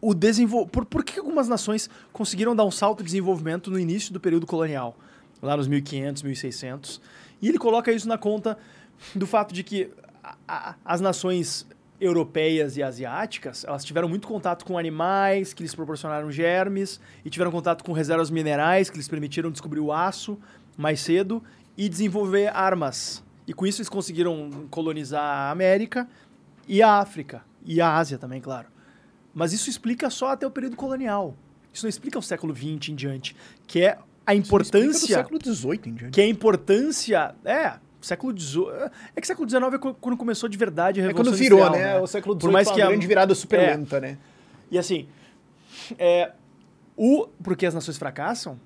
o 0.07 0.13
desenvol... 0.13 0.67
por, 0.67 0.85
por 0.85 1.03
que 1.03 1.19
algumas 1.19 1.47
nações 1.47 1.89
conseguiram 2.13 2.55
dar 2.55 2.63
um 2.65 2.71
salto 2.71 2.99
de 2.99 3.05
desenvolvimento 3.05 3.71
no 3.71 3.79
início 3.79 4.13
do 4.13 4.19
período 4.19 4.45
colonial, 4.45 4.95
lá 5.41 5.57
nos 5.57 5.67
1500, 5.67 6.21
1600. 6.23 7.01
E 7.41 7.49
ele 7.49 7.57
coloca 7.57 7.91
isso 7.91 8.07
na 8.07 8.17
conta 8.17 8.57
do 9.15 9.25
fato 9.25 9.53
de 9.53 9.63
que 9.63 9.89
a- 10.23 10.35
a- 10.47 10.75
as 10.85 11.01
nações 11.01 11.65
europeias 11.99 12.77
e 12.77 12.83
asiáticas, 12.83 13.63
elas 13.63 13.83
tiveram 13.83 14.07
muito 14.07 14.27
contato 14.27 14.63
com 14.65 14.77
animais 14.77 15.53
que 15.53 15.63
lhes 15.63 15.73
proporcionaram 15.73 16.29
germes 16.31 16.99
e 17.23 17.29
tiveram 17.29 17.51
contato 17.51 17.83
com 17.83 17.91
reservas 17.93 18.29
minerais 18.29 18.89
que 18.89 18.97
lhes 18.97 19.07
permitiram 19.07 19.49
descobrir 19.49 19.79
o 19.79 19.91
aço 19.93 20.37
mais 20.77 20.99
cedo 20.99 21.41
e 21.77 21.87
desenvolver 21.89 22.47
armas. 22.55 23.23
E 23.47 23.53
com 23.53 23.65
isso 23.65 23.79
eles 23.79 23.89
conseguiram 23.89 24.67
colonizar 24.69 25.23
a 25.23 25.51
América 25.51 26.07
e 26.67 26.81
a 26.83 26.99
África 26.99 27.43
e 27.65 27.79
a 27.79 27.95
Ásia 27.95 28.17
também, 28.17 28.41
claro. 28.41 28.67
Mas 29.35 29.51
isso 29.53 29.69
explica 29.69 30.09
só 30.09 30.29
até 30.29 30.47
o 30.47 30.49
período 30.51 30.75
colonial. 30.77 31.35
Isso 31.73 31.85
não 31.85 31.89
explica 31.89 32.17
o 32.17 32.21
século 32.21 32.55
XX 32.55 32.89
em 32.89 32.95
diante, 32.95 33.35
que 33.67 33.81
é 33.81 33.97
a 34.25 34.33
importância 34.33 35.17
século 35.17 35.39
XVIII 35.43 35.81
em 35.87 35.93
diante. 35.93 36.11
que 36.13 36.21
a 36.21 36.25
importância. 36.27 37.35
É, 37.43 37.73
século 38.01 38.39
XVIII. 38.39 38.65
É 39.15 39.19
que 39.21 39.27
século 39.27 39.47
XIX 39.49 39.63
é 39.73 39.77
qu- 39.77 39.93
quando 39.95 40.15
começou 40.17 40.47
de 40.47 40.57
verdade 40.57 41.01
a 41.01 41.03
É 41.03 41.07
Revolução 41.07 41.33
quando 41.33 41.37
virou, 41.39 41.59
Industrial, 41.59 41.95
né? 41.97 41.99
O 42.01 42.07
século 42.07 42.33
Por 42.35 42.41
XVIII 42.43 42.53
mais 42.53 42.67
foi 42.69 42.75
que 42.75 42.81
a- 42.81 42.87
grande 42.87 43.05
virada 43.07 43.35
super 43.35 43.59
é. 43.59 43.75
lenta, 43.75 43.99
né? 43.99 44.17
E 44.71 44.77
assim, 44.79 45.07
é, 45.99 46.31
o 46.95 47.27
Porque 47.43 47.65
as 47.65 47.73
Nações 47.73 47.97
Fracassam 47.97 48.57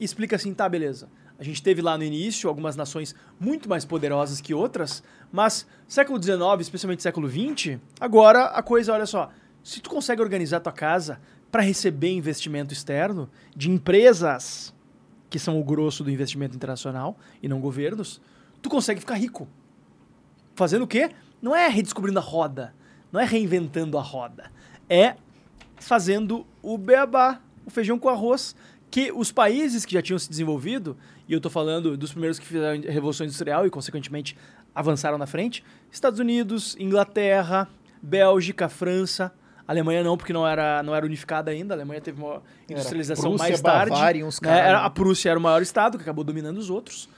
explica 0.00 0.36
assim, 0.36 0.52
tá, 0.52 0.68
beleza. 0.68 1.08
A 1.38 1.42
gente 1.44 1.62
teve 1.62 1.80
lá 1.82 1.96
no 1.98 2.04
início 2.04 2.48
algumas 2.48 2.76
nações 2.76 3.14
muito 3.40 3.68
mais 3.68 3.84
poderosas 3.84 4.40
que 4.40 4.54
outras, 4.54 5.02
mas 5.32 5.66
século 5.88 6.20
XIX, 6.22 6.38
especialmente 6.60 7.02
século 7.02 7.28
XX, 7.28 7.78
agora 8.00 8.44
a 8.46 8.62
coisa, 8.62 8.92
olha 8.92 9.06
só, 9.06 9.30
se 9.64 9.80
tu 9.80 9.88
consegue 9.88 10.20
organizar 10.20 10.60
tua 10.60 10.72
casa 10.72 11.18
para 11.50 11.62
receber 11.62 12.12
investimento 12.12 12.74
externo 12.74 13.30
de 13.56 13.70
empresas 13.70 14.74
que 15.30 15.38
são 15.38 15.58
o 15.58 15.64
grosso 15.64 16.04
do 16.04 16.10
investimento 16.10 16.54
internacional 16.54 17.18
e 17.42 17.48
não 17.48 17.60
governos, 17.60 18.20
tu 18.60 18.68
consegue 18.68 19.00
ficar 19.00 19.14
rico. 19.14 19.48
Fazendo 20.54 20.82
o 20.82 20.86
quê? 20.86 21.10
Não 21.40 21.56
é 21.56 21.66
redescobrindo 21.66 22.18
a 22.18 22.22
roda, 22.22 22.74
não 23.10 23.18
é 23.18 23.24
reinventando 23.24 23.98
a 23.98 24.02
roda, 24.02 24.52
é 24.88 25.16
fazendo 25.76 26.46
o 26.62 26.76
beabá, 26.76 27.40
o 27.66 27.70
feijão 27.70 27.98
com 27.98 28.08
arroz, 28.08 28.54
que 28.90 29.10
os 29.10 29.32
países 29.32 29.84
que 29.84 29.94
já 29.94 30.02
tinham 30.02 30.18
se 30.18 30.28
desenvolvido, 30.28 30.96
e 31.26 31.32
eu 31.32 31.38
estou 31.38 31.50
falando 31.50 31.96
dos 31.96 32.12
primeiros 32.12 32.38
que 32.38 32.46
fizeram 32.46 32.86
a 32.86 32.92
Revolução 32.92 33.24
Industrial 33.24 33.66
e, 33.66 33.70
consequentemente, 33.70 34.36
avançaram 34.74 35.18
na 35.18 35.26
frente, 35.26 35.64
Estados 35.90 36.20
Unidos, 36.20 36.76
Inglaterra, 36.78 37.68
Bélgica, 38.00 38.68
França, 38.68 39.32
Alemanha 39.66 40.02
não, 40.04 40.16
porque 40.16 40.32
não 40.32 40.46
era, 40.46 40.82
não 40.82 40.94
era 40.94 41.06
unificada 41.06 41.50
ainda, 41.50 41.74
a 41.74 41.76
Alemanha 41.76 42.00
teve 42.00 42.20
uma 42.20 42.42
industrialização 42.68 43.30
Prússia, 43.30 43.48
mais 43.48 43.60
tarde. 43.60 43.90
Bavária 43.90 44.26
uns 44.26 44.40
né? 44.40 44.70
a 44.74 44.90
Prússia 44.90 45.30
era 45.30 45.38
o 45.38 45.42
maior 45.42 45.62
estado, 45.62 45.96
que 45.96 46.02
acabou 46.02 46.22
dominando 46.24 46.58
os 46.58 46.68
outros. 46.70 47.08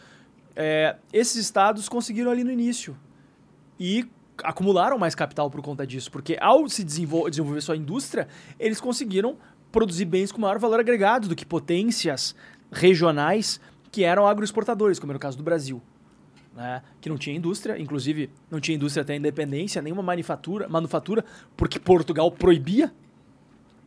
É, 0.54 0.96
esses 1.12 1.36
estados 1.36 1.88
conseguiram 1.88 2.30
ali 2.30 2.44
no 2.44 2.50
início 2.50 2.96
e 3.78 4.06
acumularam 4.42 4.98
mais 4.98 5.14
capital 5.14 5.50
por 5.50 5.60
conta 5.60 5.86
disso, 5.86 6.10
porque 6.10 6.36
ao 6.40 6.68
se 6.68 6.84
desenvol- 6.84 7.28
desenvolver 7.28 7.60
sua 7.60 7.76
indústria, 7.76 8.28
eles 8.58 8.80
conseguiram 8.80 9.36
produzir 9.72 10.04
bens 10.04 10.30
com 10.30 10.40
maior 10.40 10.58
valor 10.58 10.80
agregado 10.80 11.28
do 11.28 11.34
que 11.36 11.44
potências 11.44 12.34
regionais 12.70 13.60
que 13.90 14.04
eram 14.04 14.26
agroexportadores, 14.26 14.98
como 14.98 15.12
era 15.12 15.16
o 15.16 15.20
caso 15.20 15.36
do 15.36 15.42
Brasil. 15.42 15.82
Né, 16.56 16.82
que 17.00 17.08
não 17.08 17.18
tinha 17.18 17.36
indústria, 17.36 17.78
inclusive 17.78 18.30
não 18.50 18.58
tinha 18.58 18.74
indústria 18.74 19.02
até 19.02 19.12
a 19.12 19.16
independência, 19.16 19.82
nenhuma 19.82 20.02
manufatura, 20.02 20.66
manufatura, 20.68 21.24
porque 21.56 21.78
Portugal 21.78 22.30
proibia. 22.30 22.92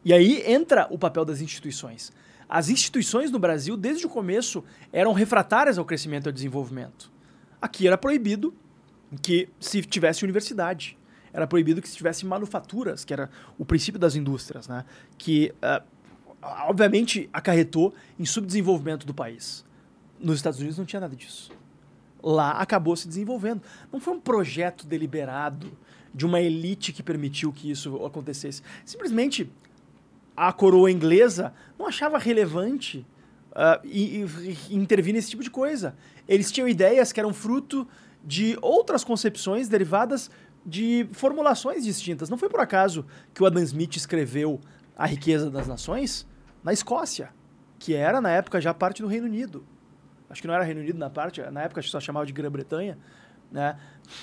E 0.05 0.13
aí 0.13 0.43
entra 0.45 0.87
o 0.91 0.97
papel 0.97 1.25
das 1.25 1.41
instituições. 1.41 2.13
As 2.47 2.69
instituições 2.69 3.31
no 3.31 3.39
Brasil, 3.39 3.75
desde 3.75 4.05
o 4.05 4.09
começo, 4.09 4.63
eram 4.93 5.13
refratárias 5.13 5.77
ao 5.77 5.85
crescimento 5.85 6.27
e 6.27 6.29
ao 6.29 6.33
desenvolvimento. 6.33 7.11
Aqui 7.61 7.87
era 7.87 7.97
proibido 7.97 8.53
que 9.21 9.49
se 9.59 9.81
tivesse 9.81 10.23
universidade. 10.23 10.97
Era 11.33 11.45
proibido 11.45 11.81
que 11.81 11.89
se 11.89 11.95
tivesse 11.95 12.25
manufaturas, 12.25 13.03
que 13.03 13.13
era 13.13 13.29
o 13.57 13.65
princípio 13.65 13.99
das 13.99 14.15
indústrias, 14.15 14.67
né? 14.67 14.85
que 15.17 15.53
ah, 15.61 15.83
obviamente 16.67 17.29
acarretou 17.33 17.93
em 18.17 18.25
subdesenvolvimento 18.25 19.05
do 19.05 19.13
país. 19.13 19.65
Nos 20.19 20.37
Estados 20.37 20.59
Unidos 20.59 20.77
não 20.77 20.85
tinha 20.85 20.99
nada 20.99 21.15
disso. 21.15 21.51
Lá 22.21 22.51
acabou 22.51 22.95
se 22.95 23.07
desenvolvendo. 23.07 23.61
Não 23.91 23.99
foi 23.99 24.13
um 24.13 24.19
projeto 24.19 24.85
deliberado 24.85 25.71
de 26.13 26.25
uma 26.25 26.41
elite 26.41 26.91
que 26.91 27.01
permitiu 27.03 27.51
que 27.53 27.69
isso 27.71 28.03
acontecesse. 28.05 28.61
Simplesmente 28.85 29.49
a 30.35 30.51
coroa 30.53 30.89
inglesa 30.91 31.53
não 31.77 31.85
achava 31.87 32.17
relevante 32.17 33.05
ah, 33.53 33.79
e, 33.83 34.21
e- 34.23 34.57
e 34.69 34.75
intervir 34.75 35.13
nesse 35.13 35.29
tipo 35.29 35.43
de 35.43 35.49
coisa. 35.51 35.95
Eles 36.27 36.51
tinham 36.51 36.67
ideias 36.67 37.11
que 37.11 37.19
eram 37.19 37.33
fruto 37.33 37.87
de 38.23 38.57
outras 38.61 39.03
concepções 39.03 39.67
derivadas 39.69 40.29
de 40.65 41.07
formulações 41.13 41.83
distintas. 41.83 42.29
Não 42.29 42.37
foi 42.37 42.49
por 42.49 42.59
acaso 42.59 43.05
que 43.33 43.41
o 43.41 43.45
Adam 43.45 43.63
Smith 43.63 43.95
escreveu 43.95 44.59
A 44.97 45.05
Riqueza 45.05 45.49
das 45.49 45.67
Nações 45.67 46.27
na 46.63 46.73
Escócia, 46.73 47.29
que 47.79 47.93
era 47.93 48.19
na 48.19 48.29
época 48.29 48.59
já 48.59 48.73
parte 48.73 49.01
do 49.01 49.07
Reino 49.07 49.25
Unido. 49.25 49.63
Acho 50.29 50.41
que 50.41 50.47
não 50.47 50.53
era 50.53 50.63
Reino 50.63 50.81
Unido 50.81 50.99
na 50.99 51.09
parte, 51.09 51.41
na 51.51 51.63
época 51.63 51.81
só 51.81 51.99
chamava 51.99 52.25
de 52.25 52.33
Grã-Bretanha. 52.33 52.97
Né? 53.51 53.75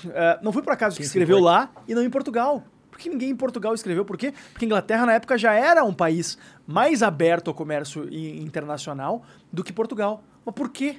Eh, 0.05 0.39
não 0.41 0.53
foi 0.53 0.61
por 0.61 0.73
acaso 0.73 0.95
que 0.95 1.03
escreveu 1.03 1.39
lá 1.39 1.69
e 1.87 1.93
não 1.93 2.03
em 2.03 2.09
Portugal. 2.09 2.63
Por 2.89 2.97
que 2.97 3.09
ninguém 3.09 3.29
em 3.29 3.35
Portugal 3.35 3.73
escreveu? 3.73 4.03
Por 4.05 4.17
quê? 4.17 4.33
Porque 4.51 4.65
a 4.65 4.67
Inglaterra, 4.67 5.05
na 5.05 5.13
época, 5.13 5.37
já 5.37 5.53
era 5.53 5.83
um 5.83 5.93
país 5.93 6.37
mais 6.65 7.03
aberto 7.03 7.49
ao 7.49 7.53
comércio 7.53 8.11
internacional 8.11 9.23
do 9.51 9.63
que 9.63 9.71
Portugal. 9.71 10.23
Mas 10.45 10.55
por 10.55 10.69
quê? 10.69 10.97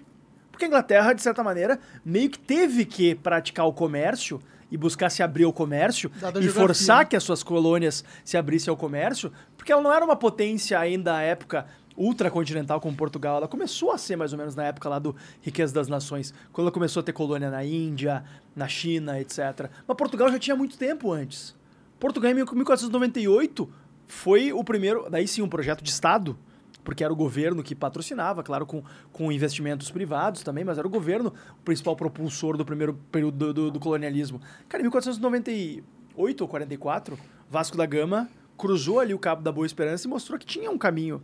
Porque 0.53 0.65
a 0.65 0.69
Inglaterra, 0.69 1.13
de 1.13 1.23
certa 1.23 1.43
maneira, 1.43 1.79
meio 2.05 2.31
que 2.31 2.39
teve 2.39 2.85
que 2.85 3.15
praticar 3.15 3.67
o 3.67 3.73
comércio 3.73 4.41
e 4.71 4.77
buscar 4.77 5.11
se 5.11 5.23
abrir 5.23 5.45
ao 5.45 5.53
comércio 5.53 6.11
Dada 6.11 6.39
e 6.39 6.43
geografia, 6.43 6.53
forçar 6.53 6.99
né? 6.99 7.05
que 7.07 7.17
as 7.17 7.23
suas 7.23 7.43
colônias 7.43 8.05
se 8.25 8.37
abrissem 8.37 8.71
ao 8.71 8.77
comércio, 8.77 9.33
porque 9.57 9.73
ela 9.73 9.81
não 9.81 9.93
era 9.93 10.05
uma 10.05 10.17
potência 10.17 10.79
ainda 10.79 11.17
à 11.17 11.23
época 11.23 11.67
ultracontinental 11.99 12.81
como 12.81 12.97
Portugal. 12.97 13.37
Ela 13.39 13.49
começou 13.49 13.91
a 13.93 13.99
ser 13.99 14.17
mais 14.17 14.33
ou 14.33 14.39
menos 14.39 14.55
na 14.55 14.65
época 14.65 14.89
lá 14.89 14.99
do 14.99 15.15
Riqueza 15.43 15.75
das 15.75 15.89
Nações, 15.89 16.33
quando 16.53 16.67
ela 16.67 16.73
começou 16.73 17.01
a 17.01 17.03
ter 17.03 17.13
colônia 17.13 17.51
na 17.51 17.65
Índia, 17.65 18.25
na 18.55 18.69
China, 18.69 19.21
etc. 19.21 19.69
Mas 19.87 19.97
Portugal 19.97 20.31
já 20.31 20.39
tinha 20.39 20.55
muito 20.57 20.79
tempo 20.79 21.11
antes. 21.13 21.55
Portugal, 21.99 22.31
em 22.31 22.35
1498, 22.35 23.69
foi 24.07 24.53
o 24.53 24.63
primeiro, 24.63 25.09
daí 25.11 25.27
sim, 25.27 25.43
um 25.43 25.49
projeto 25.49 25.83
de 25.83 25.91
Estado, 25.91 26.39
porque 26.85 27.03
era 27.05 27.13
o 27.13 27.17
governo 27.17 27.63
que 27.63 27.75
patrocinava, 27.75 28.43
claro, 28.43 28.65
com, 28.65 28.83
com 29.13 29.31
investimentos 29.33 29.91
privados 29.91 30.43
também, 30.43 30.65
mas 30.65 30.79
era 30.79 30.87
o 30.87 30.91
governo 30.91 31.33
o 31.61 31.63
principal 31.65 31.95
propulsor 31.97 32.57
do 32.57 32.65
primeiro 32.65 32.95
período 33.13 33.37
do, 33.37 33.53
do- 33.53 33.71
do 33.73 33.81
colonialismo. 33.81 34.41
Cara, 34.69 34.81
em 34.81 34.85
1498 34.85 36.41
ou 36.43 36.49
44, 36.49 37.19
Vasco 37.51 37.77
da 37.77 37.85
Gama 37.87 38.29
cruzou 38.57 39.01
ali 39.01 39.15
o 39.15 39.19
Cabo 39.19 39.43
da 39.43 39.53
Boa 39.53 39.67
Esperança 39.67 40.07
e 40.07 40.11
mostrou 40.11 40.39
que 40.39 40.47
tinha 40.47 40.71
um 40.71 40.79
caminho 40.79 41.23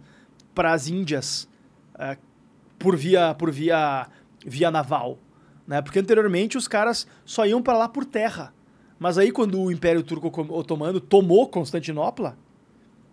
para 0.54 0.72
as 0.72 0.88
Índias 0.88 1.48
eh, 1.98 2.16
por 2.78 2.96
via 2.96 3.34
por 3.34 3.50
via 3.50 4.06
via 4.44 4.70
naval, 4.70 5.18
né? 5.66 5.80
Porque 5.80 5.98
anteriormente 5.98 6.56
os 6.56 6.68
caras 6.68 7.06
só 7.24 7.46
iam 7.46 7.62
para 7.62 7.78
lá 7.78 7.88
por 7.88 8.04
terra. 8.04 8.52
Mas 8.98 9.18
aí 9.18 9.30
quando 9.32 9.60
o 9.60 9.72
Império 9.72 10.02
Turco 10.02 10.28
Otomano 10.52 11.00
tomou 11.00 11.48
Constantinopla 11.48 12.38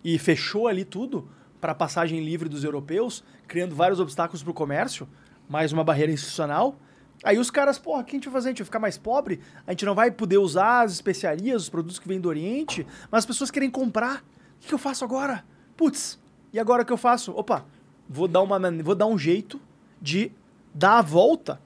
e 0.04 0.18
fechou 0.18 0.68
ali 0.68 0.84
tudo 0.84 1.28
para 1.60 1.74
passagem 1.74 2.24
livre 2.24 2.48
dos 2.48 2.64
europeus, 2.64 3.22
criando 3.46 3.74
vários 3.74 4.00
obstáculos 4.00 4.42
para 4.42 4.50
o 4.50 4.54
comércio, 4.54 5.08
mais 5.48 5.72
uma 5.72 5.84
barreira 5.84 6.12
institucional. 6.12 6.76
Aí 7.22 7.38
os 7.38 7.50
caras, 7.50 7.78
porra, 7.78 8.00
o 8.00 8.04
que 8.04 8.12
a 8.12 8.14
gente 8.14 8.24
vai 8.24 8.32
fazer? 8.32 8.48
A 8.48 8.50
gente 8.50 8.58
vai 8.58 8.64
ficar 8.64 8.80
mais 8.80 8.98
pobre? 8.98 9.40
A 9.66 9.70
gente 9.70 9.84
não 9.84 9.94
vai 9.94 10.10
poder 10.10 10.38
usar 10.38 10.82
as 10.82 10.92
especiarias, 10.92 11.62
os 11.62 11.68
produtos 11.68 11.98
que 11.98 12.08
vêm 12.08 12.20
do 12.20 12.28
Oriente, 12.28 12.84
mas 13.10 13.20
as 13.20 13.26
pessoas 13.26 13.50
querem 13.50 13.70
comprar. 13.70 14.24
O 14.60 14.66
que 14.66 14.74
eu 14.74 14.78
faço 14.78 15.04
agora? 15.04 15.44
Putz, 15.76 16.18
e 16.52 16.58
agora 16.58 16.82
o 16.82 16.86
que 16.86 16.92
eu 16.92 16.96
faço? 16.96 17.32
Opa, 17.32 17.64
vou 18.08 18.28
dar, 18.28 18.42
uma, 18.42 18.58
vou 18.82 18.94
dar 18.94 19.06
um 19.06 19.18
jeito 19.18 19.60
de 20.00 20.30
dar 20.74 20.98
a 20.98 21.02
volta 21.02 21.60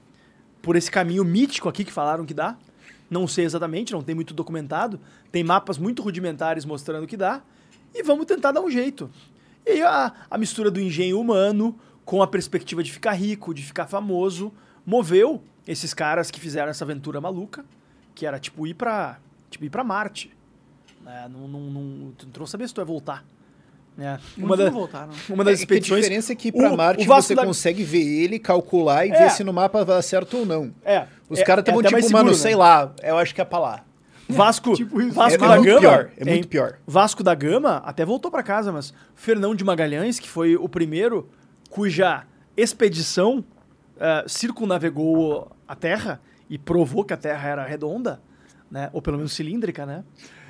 por 0.61 0.75
esse 0.75 0.89
caminho 0.89 1.23
mítico 1.23 1.67
aqui 1.67 1.83
que 1.83 1.91
falaram 1.91 2.25
que 2.25 2.33
dá. 2.33 2.57
Não 3.09 3.27
sei 3.27 3.45
exatamente, 3.45 3.93
não 3.93 4.01
tem 4.01 4.15
muito 4.15 4.33
documentado. 4.33 4.99
Tem 5.31 5.43
mapas 5.43 5.77
muito 5.77 6.01
rudimentares 6.01 6.65
mostrando 6.65 7.07
que 7.07 7.17
dá. 7.17 7.41
E 7.93 8.03
vamos 8.03 8.25
tentar 8.25 8.51
dar 8.51 8.61
um 8.61 8.69
jeito. 8.69 9.09
E 9.65 9.71
aí 9.71 9.81
a, 9.81 10.13
a 10.29 10.37
mistura 10.37 10.69
do 10.69 10.79
engenho 10.79 11.19
humano 11.19 11.77
com 12.05 12.21
a 12.21 12.27
perspectiva 12.27 12.81
de 12.81 12.91
ficar 12.91 13.11
rico, 13.13 13.53
de 13.53 13.61
ficar 13.61 13.85
famoso, 13.85 14.53
moveu 14.85 15.43
esses 15.67 15.93
caras 15.93 16.31
que 16.31 16.39
fizeram 16.39 16.69
essa 16.69 16.85
aventura 16.85 17.19
maluca, 17.19 17.65
que 18.15 18.25
era 18.25 18.39
tipo 18.39 18.65
ir 18.65 18.75
pra, 18.75 19.19
tipo, 19.49 19.65
ir 19.65 19.83
Marte. 19.83 20.33
Né? 21.01 21.29
Não, 21.29 21.47
não, 21.47 21.59
não, 21.59 22.11
tu 22.13 22.39
não 22.39 22.47
sabia 22.47 22.65
se 22.65 22.73
tu 22.73 22.85
voltar. 22.85 23.25
Né? 23.97 24.19
Não 24.37 24.45
Uma, 24.45 24.55
da- 24.55 24.69
voltar, 24.69 25.09
uma 25.27 25.43
das 25.43 25.53
É 25.53 25.55
que 25.55 25.73
a 25.73 25.75
expedições... 25.77 26.01
diferença 26.03 26.31
é 26.31 26.35
que 26.35 26.51
pra 26.51 26.71
o- 26.71 26.77
Marte 26.77 27.03
você 27.05 27.33
da- 27.33 27.43
consegue 27.43 27.83
ver 27.83 27.97
ele, 28.23 28.37
calcular 28.37 29.07
e 29.07 29.09
É. 29.11 29.23
ver 29.23 29.31
se 29.31 29.43
no 29.43 29.51
mapa 29.51 29.83
vai 29.83 29.95
dar 29.95 30.01
certo 30.03 30.37
ou 30.37 30.45
não. 30.45 30.71
É, 30.85 31.07
Os 31.27 31.39
é- 31.39 31.43
caras 31.43 31.61
é 31.61 31.63
estavam 31.63 31.79
até 31.79 31.89
tipo, 31.89 31.99
mais 32.01 32.11
mano, 32.11 32.25
seguro, 32.29 32.35
sei 32.41 32.51
né? 32.51 32.57
lá, 32.57 32.93
eu 33.01 33.17
acho 33.17 33.33
que 33.33 33.41
é 33.41 33.45
pra 33.45 33.57
lá. 33.57 33.83
Vasco, 34.29 34.73
Tipo 34.75 35.01
isso. 35.01 35.13
Vasco 35.15 35.43
É 35.43 35.47
da 35.47 35.55
muito 35.55 35.65
Gama. 35.65 35.79
pior, 35.79 36.09
é 36.15 36.25
muito 36.25 36.47
pior. 36.47 36.77
Vasco 36.85 37.23
da 37.23 37.33
Gama 37.33 37.77
até 37.85 38.05
voltou 38.05 38.29
pra 38.29 38.43
casa, 38.43 38.71
mas 38.71 38.93
Fernão 39.15 39.55
de 39.55 39.63
Magalhães, 39.63 40.19
que 40.19 40.29
foi 40.29 40.55
o 40.55 40.69
primeiro 40.69 41.27
cuja 41.69 42.23
expedição 42.55 43.43
eh, 43.99 44.25
circunnavegou 44.27 45.49
a 45.67 45.75
Terra 45.75 46.21
e 46.49 46.57
provou 46.57 47.03
que 47.03 47.13
a 47.13 47.17
Terra 47.17 47.49
era 47.49 47.65
redonda, 47.65 48.21
né? 48.69 48.89
Ou 48.93 49.01
pelo 49.01 49.17
menos 49.17 49.33
cilíndrica, 49.33 49.85
né? 49.87 50.03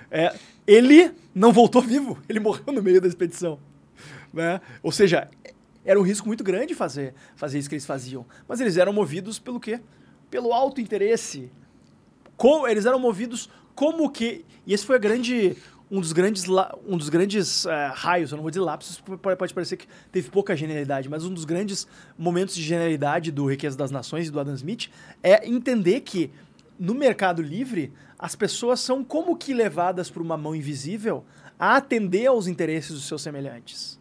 É, 0.10 0.36
ele 0.66 1.11
não 1.34 1.52
voltou 1.52 1.82
vivo, 1.82 2.18
ele 2.27 2.40
morreu 2.40 2.74
no 2.74 2.82
meio 2.82 3.02
da 3.02 3.08
expedição. 3.08 3.60
Né? 4.34 4.61
Ou 4.82 4.92
seja, 4.92 5.30
era 5.86 6.00
um 6.00 6.03
risco 6.03 6.27
muito 6.27 6.44
grande 6.44 6.76
fazer, 6.76 7.14
fazer 7.36 7.60
isso 7.60 7.69
que 7.69 7.76
eles 7.76 7.86
faziam. 7.86 8.26
Mas 8.48 8.60
eles 8.60 8.77
eram 8.77 8.94
movidos 8.94 9.40
pelo 9.40 9.60
quê? 9.60 9.80
Pelo 10.30 10.53
alto 10.53 10.82
interesse, 10.82 11.50
como 12.36 12.68
eles 12.68 12.86
eram 12.86 13.00
movidos 13.00 13.50
como 13.74 14.10
que 14.10 14.44
e 14.66 14.74
esse 14.74 14.86
foi 14.86 15.00
grande 15.00 15.56
um 15.90 16.02
dos 16.02 16.11
grandes 16.11 16.45
um 16.86 16.98
dos 16.98 17.10
grandes 17.10 17.66
eh, 17.66 17.92
raios 17.94 18.32
eu 18.32 18.36
não 18.36 18.42
vou 18.42 18.50
dizer 18.50 18.61
lapsos 18.61 19.02
pode 19.22 19.53
parecer 19.53 19.77
que 19.77 19.88
teve 20.11 20.30
pouca 20.30 20.56
genialidade 20.56 21.08
mas 21.08 21.24
um 21.24 21.34
dos 21.34 21.45
grandes 21.45 21.88
momentos 22.18 22.56
de 22.56 22.64
genialidade 22.64 23.32
do 23.32 23.45
Riqueza 23.45 23.77
das 23.77 23.92
Nações 23.92 24.27
e 24.27 24.32
do 24.32 24.40
Adam 24.40 24.56
Smith 24.56 24.90
é 25.24 25.48
entender 25.48 26.02
que 26.02 26.32
no 26.80 26.94
mercado 26.94 27.42
livre, 27.42 27.92
as 28.20 28.36
pessoas 28.36 28.80
são 28.80 29.04
como 29.04 29.36
que 29.36 29.54
levadas 29.54 30.10
por 30.10 30.22
uma 30.22 30.38
mão 30.38 30.56
invisível 30.56 31.24
a 31.60 31.76
atender 31.78 32.28
aos 32.28 32.48
interesses 32.48 32.92
dos 32.94 33.08
seus 33.08 33.22
semelhantes. 33.22 34.00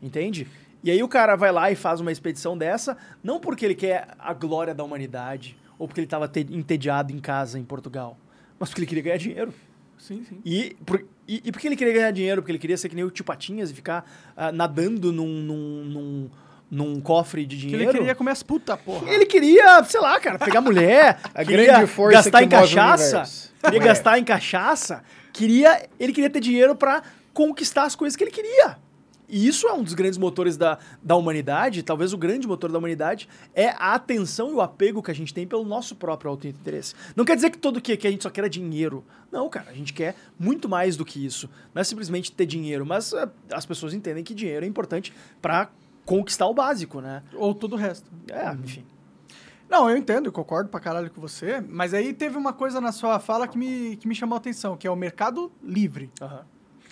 Entende? 0.00 0.46
E 0.82 0.90
aí 0.90 1.02
o 1.02 1.08
cara 1.08 1.36
vai 1.36 1.52
lá 1.52 1.70
e 1.70 1.76
faz 1.76 2.00
uma 2.00 2.10
expedição 2.10 2.58
dessa, 2.58 2.96
não 3.22 3.38
porque 3.38 3.64
ele 3.64 3.74
quer 3.74 4.08
a 4.18 4.34
glória 4.34 4.74
da 4.74 4.82
humanidade, 4.82 5.56
ou 5.78 5.86
porque 5.86 6.00
ele 6.00 6.06
estava 6.06 6.30
entediado 6.50 7.12
em 7.12 7.18
casa 7.18 7.58
em 7.58 7.64
Portugal, 7.64 8.18
mas 8.58 8.68
porque 8.68 8.80
ele 8.80 8.86
queria 8.88 9.02
ganhar 9.04 9.16
dinheiro. 9.16 9.54
Sim, 9.96 10.24
sim. 10.28 10.40
E, 10.44 10.76
por- 10.84 11.04
e, 11.28 11.40
e 11.44 11.52
porque 11.52 11.68
ele 11.68 11.76
queria 11.76 11.92
ganhar 11.92 12.10
dinheiro, 12.10 12.42
porque 12.42 12.50
ele 12.50 12.58
queria 12.58 12.76
ser 12.76 12.88
que 12.88 12.96
nem 12.96 13.04
o 13.04 13.10
Tio 13.10 13.24
Patinhas 13.24 13.70
e 13.70 13.74
ficar 13.74 14.04
ah, 14.36 14.50
nadando 14.50 15.12
num, 15.12 15.40
num, 15.40 15.84
num, 15.84 16.30
num 16.72 16.98
cofre 17.02 17.44
de 17.44 17.56
Que 17.56 17.66
dinheiro. 17.66 17.90
ele 17.90 17.98
queria 17.98 18.14
comer 18.14 18.30
as 18.30 18.42
putas, 18.42 18.80
porra. 18.80 19.06
Ele 19.12 19.26
queria, 19.26 19.84
sei 19.84 20.00
lá, 20.00 20.18
cara, 20.18 20.38
pegar 20.38 20.62
mulher, 20.62 21.20
A 21.34 21.44
grande 21.44 21.86
força 21.86 22.16
gastar 22.16 22.38
que 22.38 22.44
em 22.46 22.48
cachaça, 22.48 23.24
queria 23.62 23.78
É. 23.78 23.84
gastar 23.84 24.18
em 24.18 24.24
cachaça, 24.24 25.04
queria, 25.34 25.86
ele 26.00 26.14
queria 26.14 26.30
ter 26.30 26.40
dinheiro 26.40 26.74
pra 26.74 27.02
conquistar 27.34 27.82
as 27.84 27.94
coisas 27.94 28.16
que 28.16 28.24
ele 28.24 28.30
queria. 28.30 28.78
E 29.28 29.46
isso 29.48 29.66
é 29.66 29.72
um 29.72 29.82
dos 29.82 29.94
grandes 29.94 30.18
motores 30.18 30.56
da, 30.58 30.78
da 31.02 31.14
humanidade, 31.16 31.82
talvez 31.82 32.12
o 32.12 32.18
grande 32.18 32.46
motor 32.46 32.70
da 32.72 32.76
humanidade, 32.78 33.26
é 33.54 33.68
a 33.68 33.94
atenção 33.94 34.50
e 34.50 34.52
o 34.52 34.60
apego 34.60 35.02
que 35.02 35.10
a 35.10 35.14
gente 35.14 35.32
tem 35.32 35.46
pelo 35.46 35.64
nosso 35.64 35.94
próprio 35.94 36.30
auto-interesse. 36.30 36.94
Não 37.16 37.24
quer 37.24 37.34
dizer 37.36 37.48
que 37.50 37.56
todo 37.56 37.80
que, 37.80 37.96
que 37.96 38.06
a 38.06 38.10
gente 38.10 38.22
só 38.22 38.28
quer 38.30 38.44
é 38.44 38.48
dinheiro. 38.48 39.02
Não, 39.30 39.48
cara, 39.48 39.70
a 39.70 39.74
gente 39.74 39.92
quer 39.94 40.14
muito 40.38 40.68
mais 40.68 40.96
do 40.98 41.04
que 41.04 41.24
isso. 41.24 41.48
Não 41.74 41.80
é 41.80 41.84
simplesmente 41.84 42.30
ter 42.32 42.44
dinheiro, 42.44 42.84
mas 42.84 43.12
eh, 43.14 43.26
as 43.50 43.64
pessoas 43.64 43.94
entendem 43.94 44.22
que 44.22 44.34
dinheiro 44.34 44.66
é 44.66 44.68
importante 44.68 45.14
pra 45.40 45.70
conquistar 46.04 46.46
o 46.46 46.54
básico, 46.54 47.00
né? 47.00 47.22
Ou 47.34 47.54
todo 47.54 47.74
o 47.74 47.76
resto. 47.76 48.10
É, 48.28 48.52
enfim. 48.52 48.84
Não, 49.68 49.88
eu 49.88 49.96
entendo, 49.96 50.26
eu 50.26 50.32
concordo 50.32 50.68
pra 50.68 50.78
caralho 50.80 51.10
com 51.10 51.20
você, 51.20 51.62
mas 51.66 51.94
aí 51.94 52.12
teve 52.12 52.36
uma 52.36 52.52
coisa 52.52 52.80
na 52.80 52.92
sua 52.92 53.18
fala 53.18 53.48
que 53.48 53.56
me, 53.56 53.96
que 53.96 54.06
me 54.06 54.14
chamou 54.14 54.34
a 54.34 54.38
atenção, 54.38 54.76
que 54.76 54.86
é 54.86 54.90
o 54.90 54.96
mercado 54.96 55.50
livre. 55.62 56.10
Aham. 56.20 56.44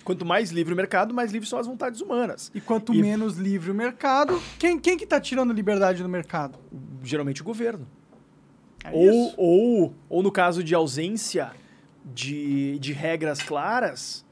Quanto 0.03 0.25
mais 0.25 0.49
livre 0.49 0.73
o 0.73 0.75
mercado, 0.75 1.13
mais 1.13 1.31
livres 1.31 1.47
são 1.47 1.59
as 1.59 1.67
vontades 1.67 2.01
humanas. 2.01 2.51
E 2.55 2.59
quanto 2.59 2.91
E- 2.91 2.99
menos 2.99 3.37
livre 3.37 3.69
o 3.69 3.73
mercado, 3.75 4.41
quem, 4.57 4.79
quem 4.79 4.97
que 4.97 5.05
tá 5.05 5.21
tirando 5.21 5.53
liberdade 5.53 6.01
do 6.01 6.09
mercado? 6.09 6.57
Geralmente 7.03 7.41
o 7.43 7.45
governo. 7.45 7.87
É 8.83 8.89
ou, 8.91 9.33
ou, 9.37 9.93
ou 10.09 10.23
no 10.23 10.31
caso 10.31 10.63
de 10.63 10.73
ausência 10.73 11.51
de, 12.03 12.79
de 12.79 12.93
regras 12.93 13.43
claras, 13.43 14.25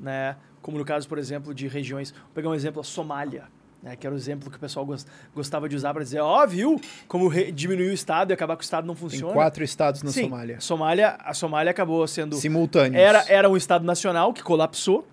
né? 0.00 0.36
Como 0.62 0.78
no 0.78 0.86
caso, 0.86 1.06
por 1.06 1.18
exemplo, 1.18 1.52
de 1.54 1.68
regiões. 1.68 2.12
Vou 2.12 2.30
pegar 2.34 2.48
um 2.48 2.54
exemplo, 2.54 2.80
a 2.80 2.84
Somália. 2.84 3.44
Né, 3.82 3.96
que 3.96 4.06
era 4.06 4.14
o 4.14 4.18
exemplo 4.18 4.50
que 4.50 4.58
o 4.58 4.60
pessoal 4.60 4.84
gos- 4.84 5.06
gostava 5.34 5.66
de 5.66 5.74
usar 5.74 5.94
para 5.94 6.02
dizer, 6.02 6.20
ó, 6.20 6.46
viu 6.46 6.78
como 7.08 7.30
diminuir 7.50 7.88
o 7.88 7.94
Estado 7.94 8.30
e 8.30 8.34
acabar 8.34 8.54
que 8.54 8.62
o 8.62 8.64
Estado 8.64 8.86
não 8.86 8.94
Tem 8.94 9.00
funciona. 9.08 9.32
quatro 9.32 9.64
estados 9.64 10.02
na 10.02 10.10
Sim, 10.10 10.24
Somália. 10.24 10.56
A 10.58 10.60
Somália, 10.60 11.16
a 11.18 11.32
Somália 11.32 11.70
acabou 11.70 12.06
sendo. 12.06 12.36
Simultâneos. 12.36 13.02
Era, 13.02 13.24
era 13.26 13.48
um 13.48 13.56
Estado 13.56 13.82
nacional 13.82 14.34
que 14.34 14.42
colapsou 14.42 15.08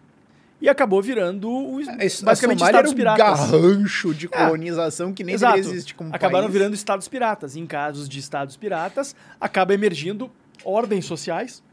e 0.60 0.68
acabou 0.68 1.02
virando 1.02 1.50
o, 1.50 1.78
A, 1.80 1.94
a 1.94 1.96
basicamente 1.96 2.36
Somália 2.60 2.64
era 2.80 2.88
Estados 2.88 2.92
um 2.92 2.96
piratas. 2.96 3.52
garrancho 3.52 4.14
de 4.14 4.28
colonização 4.28 5.14
que 5.14 5.24
nem 5.24 5.36
existir 5.36 5.94
como 5.94 6.14
Acabaram 6.14 6.48
país. 6.48 6.54
virando 6.54 6.74
estados 6.74 7.08
piratas. 7.08 7.56
Em 7.56 7.66
casos 7.66 8.10
de 8.10 8.20
estados 8.20 8.58
piratas, 8.58 9.16
acaba 9.40 9.74
emergindo 9.74 10.30
ordens 10.66 11.06
sociais 11.06 11.64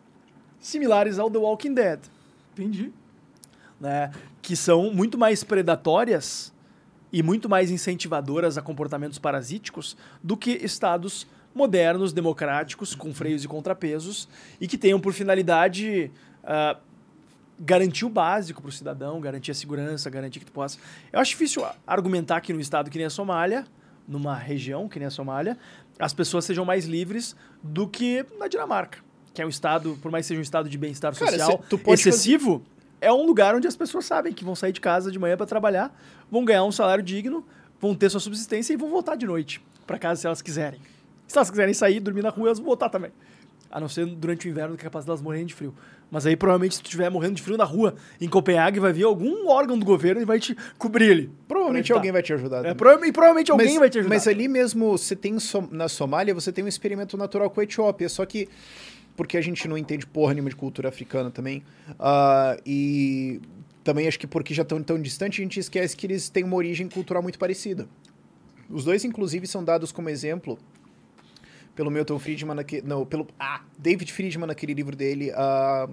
similares 0.61 1.19
ao 1.19 1.29
The 1.29 1.39
Walking 1.39 1.75
Dead, 1.75 1.99
Entendi. 2.57 2.93
né? 3.81 4.13
que 4.41 4.55
são 4.55 4.93
muito 4.95 5.19
mais 5.19 5.43
predatórias 5.43 6.53
e 7.15 7.23
muito 7.23 7.49
mais 7.49 7.70
incentivadoras 7.70 8.59
a 8.59 8.60
comportamentos 8.60 9.20
parasíticos 9.20 9.97
do 10.20 10.36
que 10.36 10.51
estados 10.51 11.28
modernos, 11.55 12.12
democráticos, 12.12 12.93
com 12.93 13.15
freios 13.15 13.44
e 13.44 13.47
contrapesos, 13.47 14.28
e 14.60 14.67
que 14.67 14.76
tenham 14.76 14.99
por 14.99 15.12
finalidade 15.12 16.10
ah, 16.43 16.76
garantir 17.57 18.05
o 18.05 18.09
básico 18.09 18.60
para 18.60 18.68
o 18.68 18.73
cidadão, 18.73 19.20
garantir 19.20 19.52
a 19.52 19.55
segurança, 19.55 20.10
garantir 20.10 20.41
que 20.41 20.47
tu 20.47 20.51
possa. 20.51 20.76
Eu 21.12 21.20
acho 21.20 21.31
difícil 21.31 21.65
argumentar 21.86 22.41
que 22.41 22.52
num 22.52 22.59
estado 22.59 22.91
que 22.91 22.99
nem 22.99 23.07
a 23.07 23.10
Somália, 23.10 23.65
numa 24.09 24.34
região 24.34 24.89
que 24.89 24.99
nem 24.99 25.07
a 25.07 25.10
Somália, 25.10 25.57
as 26.01 26.12
pessoas 26.12 26.44
sejam 26.44 26.65
mais 26.65 26.84
livres 26.84 27.36
do 27.62 27.86
que 27.86 28.26
na 28.41 28.49
Dinamarca, 28.49 28.99
que 29.33 29.41
é 29.41 29.47
um 29.47 29.51
estado, 29.51 29.97
por 30.02 30.10
mais 30.10 30.25
que 30.25 30.31
seja 30.31 30.41
um 30.41 30.43
estado 30.43 30.68
de 30.68 30.76
bem-estar 30.76 31.15
social 31.15 31.62
excessivo, 31.86 32.60
é 33.05 33.12
um 33.12 33.26
lugar 33.26 33.55
onde 33.55 33.66
as 33.68 33.76
pessoas 33.76 34.05
sabem 34.05 34.33
que 34.33 34.44
vão 34.44 34.55
sair 34.55 34.73
de 34.73 34.81
casa 34.81 35.10
de 35.12 35.18
manhã 35.18 35.36
para 35.36 35.47
trabalhar, 35.47 35.94
vão 36.31 36.44
ganhar 36.44 36.65
um 36.65 36.73
salário 36.73 37.05
digno, 37.05 37.44
vão 37.81 37.94
ter 37.94 38.10
sua 38.10 38.20
subsistência 38.20 38.73
e 38.73 38.76
vão 38.76 38.89
voltar 38.91 39.16
de 39.16 39.26
noite 39.26 39.60
para 39.86 39.99
casa 39.99 40.20
se 40.20 40.26
elas 40.26 40.41
quiserem. 40.42 40.81
Se 41.26 41.36
elas 41.39 41.50
quiserem 41.50 41.74
sair, 41.74 42.00
dormir 42.00 42.23
na 42.23 42.31
rua, 42.31 42.49
elas 42.49 42.58
vão 42.58 42.66
voltar 42.66 42.89
também. 42.89 43.10
A 43.70 43.81
não 43.81 43.89
ser 43.89 44.07
durante 44.07 44.47
o 44.47 44.50
inverno, 44.50 44.76
que 44.76 44.83
é 44.83 44.84
capaz 44.84 45.05
delas 45.05 45.20
morrerem 45.20 45.47
de 45.47 45.55
frio. 45.55 45.74
Mas 46.10 46.24
aí, 46.26 46.36
provavelmente, 46.36 46.76
se 46.76 46.81
tu 46.83 46.84
estiver 46.84 47.10
morrendo 47.10 47.34
de 47.34 47.42
frio 47.42 47.57
na 47.57 47.65
rua, 47.65 47.97
em 48.20 48.28
Copenhague, 48.28 48.78
vai 48.78 48.92
vir 48.92 49.02
algum 49.02 49.49
órgão 49.49 49.76
do 49.76 49.84
governo 49.84 50.20
e 50.23 50.24
vai 50.24 50.39
te 50.39 50.57
cobrir 50.78 51.10
ali. 51.10 51.31
Provavelmente 51.49 51.92
alguém 51.92 52.12
vai 52.12 52.23
te 52.23 52.33
ajudar. 52.33 52.58
É, 52.58 52.60
também. 52.62 52.76
prova- 52.76 53.07
e 53.07 53.10
provavelmente 53.10 53.50
alguém 53.50 53.66
mas, 53.70 53.78
vai 53.78 53.91
te 53.91 53.99
ajudar. 53.99 54.15
Mas 54.15 54.28
ali 54.28 54.47
mesmo, 54.47 54.97
você 54.97 55.16
tem 55.16 55.36
som- 55.41 55.66
na 55.73 55.89
Somália, 55.89 56.33
você 56.33 56.52
tem 56.52 56.62
um 56.62 56.68
experimento 56.68 57.16
natural 57.16 57.50
com 57.50 57.60
a 57.60 57.65
Etiópia, 57.65 58.08
só 58.08 58.24
que 58.24 58.49
porque 59.17 59.36
a 59.36 59.41
gente 59.41 59.67
não 59.68 59.78
entende 59.78 60.07
porra 60.07 60.34
nenhuma 60.34 60.51
de 60.51 60.57
cultura 60.57 60.89
africana 60.89 61.31
também, 61.31 61.62
ah, 61.99 62.57
e 62.65 63.41
também 63.83 64.09
acho 64.09 64.18
que 64.18 64.26
porque 64.26 64.55
já 64.55 64.62
estão 64.62 64.83
tão 64.83 65.01
distante, 65.01 65.41
a 65.41 65.44
gente 65.44 65.60
esquece 65.60 65.97
que 65.97 66.07
eles 66.07 66.28
têm 66.28 66.44
uma 66.44 66.57
origem 66.57 66.89
cultural 66.89 67.23
muito 67.23 67.39
parecida. 67.39 67.89
Os 68.68 68.84
dois, 68.84 69.05
inclusive, 69.05 69.47
são 69.47 69.62
dados 69.62 69.93
como 69.93 70.09
exemplo 70.09 70.59
pelo 71.75 71.91
Milton 71.91 72.18
Friedman, 72.18 72.55
naque, 72.55 72.83
não, 72.83 73.05
pelo 73.05 73.26
ah, 73.39 73.62
David 73.78 74.12
Friedman 74.12 74.47
naquele 74.47 74.73
livro 74.75 74.97
dele, 74.97 75.31
ah, 75.34 75.89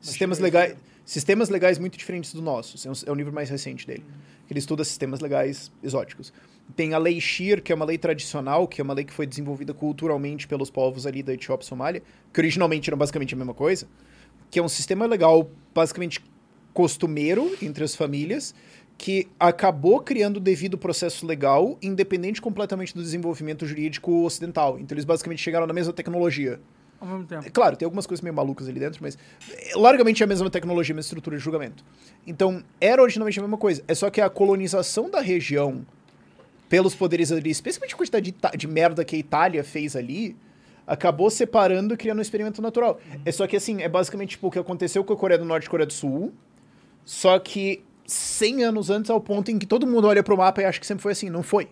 Sistemas 0.00 0.38
Legais, 0.38 0.76
Sistemas 1.04 1.48
Legais 1.48 1.78
Muito 1.78 1.96
Diferentes 1.96 2.32
do 2.32 2.42
Nosso. 2.42 2.86
É 2.86 2.90
um, 2.90 2.94
é 3.06 3.12
um 3.12 3.14
livro 3.14 3.32
mais 3.32 3.50
recente 3.50 3.86
dele. 3.86 4.04
Ele 4.48 4.58
estuda 4.58 4.84
sistemas 4.84 5.20
legais 5.20 5.72
exóticos. 5.82 6.32
Tem 6.74 6.94
a 6.94 6.98
Lei 6.98 7.20
Shir, 7.20 7.62
que 7.62 7.72
é 7.72 7.74
uma 7.74 7.84
lei 7.84 7.96
tradicional, 7.96 8.66
que 8.66 8.80
é 8.80 8.84
uma 8.84 8.92
lei 8.92 9.04
que 9.04 9.12
foi 9.12 9.26
desenvolvida 9.26 9.72
culturalmente 9.72 10.48
pelos 10.48 10.70
povos 10.70 11.06
ali 11.06 11.22
da 11.22 11.32
Etiópia 11.32 11.64
e 11.64 11.68
Somália, 11.68 12.02
que 12.32 12.40
originalmente 12.40 12.90
eram 12.90 12.98
basicamente 12.98 13.34
a 13.34 13.36
mesma 13.36 13.54
coisa, 13.54 13.86
que 14.50 14.58
é 14.58 14.62
um 14.62 14.68
sistema 14.68 15.06
legal 15.06 15.50
basicamente 15.74 16.20
costumeiro 16.74 17.56
entre 17.62 17.84
as 17.84 17.94
famílias, 17.94 18.54
que 18.98 19.28
acabou 19.38 20.00
criando 20.00 20.38
o 20.38 20.40
devido 20.40 20.76
processo 20.76 21.26
legal, 21.26 21.78
independente 21.82 22.40
completamente 22.40 22.94
do 22.94 23.02
desenvolvimento 23.02 23.66
jurídico 23.66 24.24
ocidental. 24.24 24.78
Então 24.78 24.94
eles 24.94 25.04
basicamente 25.04 25.42
chegaram 25.42 25.66
na 25.66 25.72
mesma 25.72 25.92
tecnologia. 25.92 26.60
Ao 27.00 27.06
mesmo 27.06 27.26
tempo. 27.26 27.46
É 27.46 27.50
Claro, 27.50 27.76
tem 27.76 27.84
algumas 27.84 28.06
coisas 28.06 28.22
meio 28.22 28.34
malucas 28.34 28.68
ali 28.68 28.80
dentro, 28.80 29.02
mas 29.02 29.18
é, 29.50 29.76
largamente 29.76 30.22
é 30.22 30.24
a 30.24 30.26
mesma 30.26 30.48
tecnologia, 30.48 30.94
a 30.94 30.96
mesma 30.96 31.08
estrutura 31.08 31.36
de 31.36 31.42
julgamento. 31.42 31.84
Então, 32.26 32.62
era 32.80 33.02
originalmente 33.02 33.38
a 33.38 33.42
mesma 33.42 33.58
coisa. 33.58 33.82
É 33.86 33.94
só 33.94 34.08
que 34.08 34.20
a 34.20 34.30
colonização 34.30 35.10
da 35.10 35.20
região 35.20 35.86
pelos 36.68 36.94
poderes 36.94 37.30
ali, 37.32 37.50
especialmente 37.50 37.94
a 37.94 37.96
quantidade 37.96 38.30
de, 38.32 38.58
de 38.58 38.66
merda 38.66 39.04
que 39.04 39.14
a 39.16 39.18
Itália 39.18 39.62
fez 39.64 39.94
ali, 39.96 40.36
acabou 40.86 41.30
separando 41.30 41.94
e 41.94 41.96
criando 41.96 42.18
um 42.18 42.22
experimento 42.22 42.60
natural. 42.62 43.00
É 43.24 43.32
só 43.32 43.46
que, 43.46 43.56
assim, 43.56 43.82
é 43.82 43.88
basicamente 43.88 44.30
tipo, 44.30 44.48
o 44.48 44.50
que 44.50 44.58
aconteceu 44.58 45.02
com 45.04 45.12
a 45.12 45.16
Coreia 45.16 45.38
do 45.38 45.44
Norte 45.44 45.64
e 45.64 45.66
a 45.68 45.70
Coreia 45.70 45.86
do 45.86 45.92
Sul, 45.92 46.32
só 47.04 47.38
que 47.38 47.82
100 48.06 48.64
anos 48.64 48.90
antes, 48.90 49.10
ao 49.10 49.20
ponto 49.20 49.50
em 49.50 49.58
que 49.58 49.66
todo 49.66 49.86
mundo 49.86 50.06
olha 50.06 50.22
pro 50.22 50.36
mapa 50.36 50.62
e 50.62 50.64
acha 50.64 50.78
que 50.80 50.86
sempre 50.86 51.02
foi 51.02 51.12
assim. 51.12 51.28
Não 51.30 51.42
foi. 51.42 51.68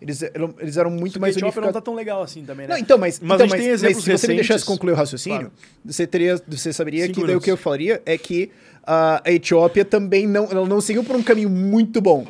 Eles 0.00 0.22
eram, 0.22 0.54
eles 0.58 0.76
eram 0.78 0.90
muito 0.90 1.18
a 1.18 1.20
mais 1.20 1.36
Etiópia 1.36 1.60
não 1.60 1.68
unificados. 1.68 1.74
tá 1.74 1.80
tão 1.84 1.94
legal 1.94 2.22
assim 2.22 2.42
também, 2.42 2.66
né? 2.66 2.72
Não, 2.72 2.80
então, 2.80 2.96
mas, 2.96 3.20
Mas 3.20 3.34
então, 3.40 3.46
mas, 3.58 3.82
mas 3.82 3.96
se 3.98 4.10
você 4.10 4.28
me 4.28 4.34
deixasse 4.34 4.52
recentes. 4.60 4.64
concluir 4.64 4.92
o 4.92 4.96
raciocínio, 4.96 5.38
Claro. 5.40 5.52
você, 5.84 6.06
teria, 6.06 6.40
você 6.48 6.72
saberia 6.72 7.04
Cinco 7.06 7.20
que 7.20 7.26
daí 7.26 7.36
o 7.36 7.40
que 7.40 7.50
eu 7.50 7.56
falaria 7.56 8.00
é 8.06 8.16
que 8.16 8.50
ah, 8.82 9.20
a 9.24 9.30
Etiópia 9.30 9.84
também 9.84 10.26
não, 10.26 10.44
ela 10.50 10.66
não 10.66 10.80
seguiu 10.80 11.04
por 11.04 11.14
um 11.16 11.22
caminho 11.22 11.50
muito 11.50 12.00
bom. 12.00 12.26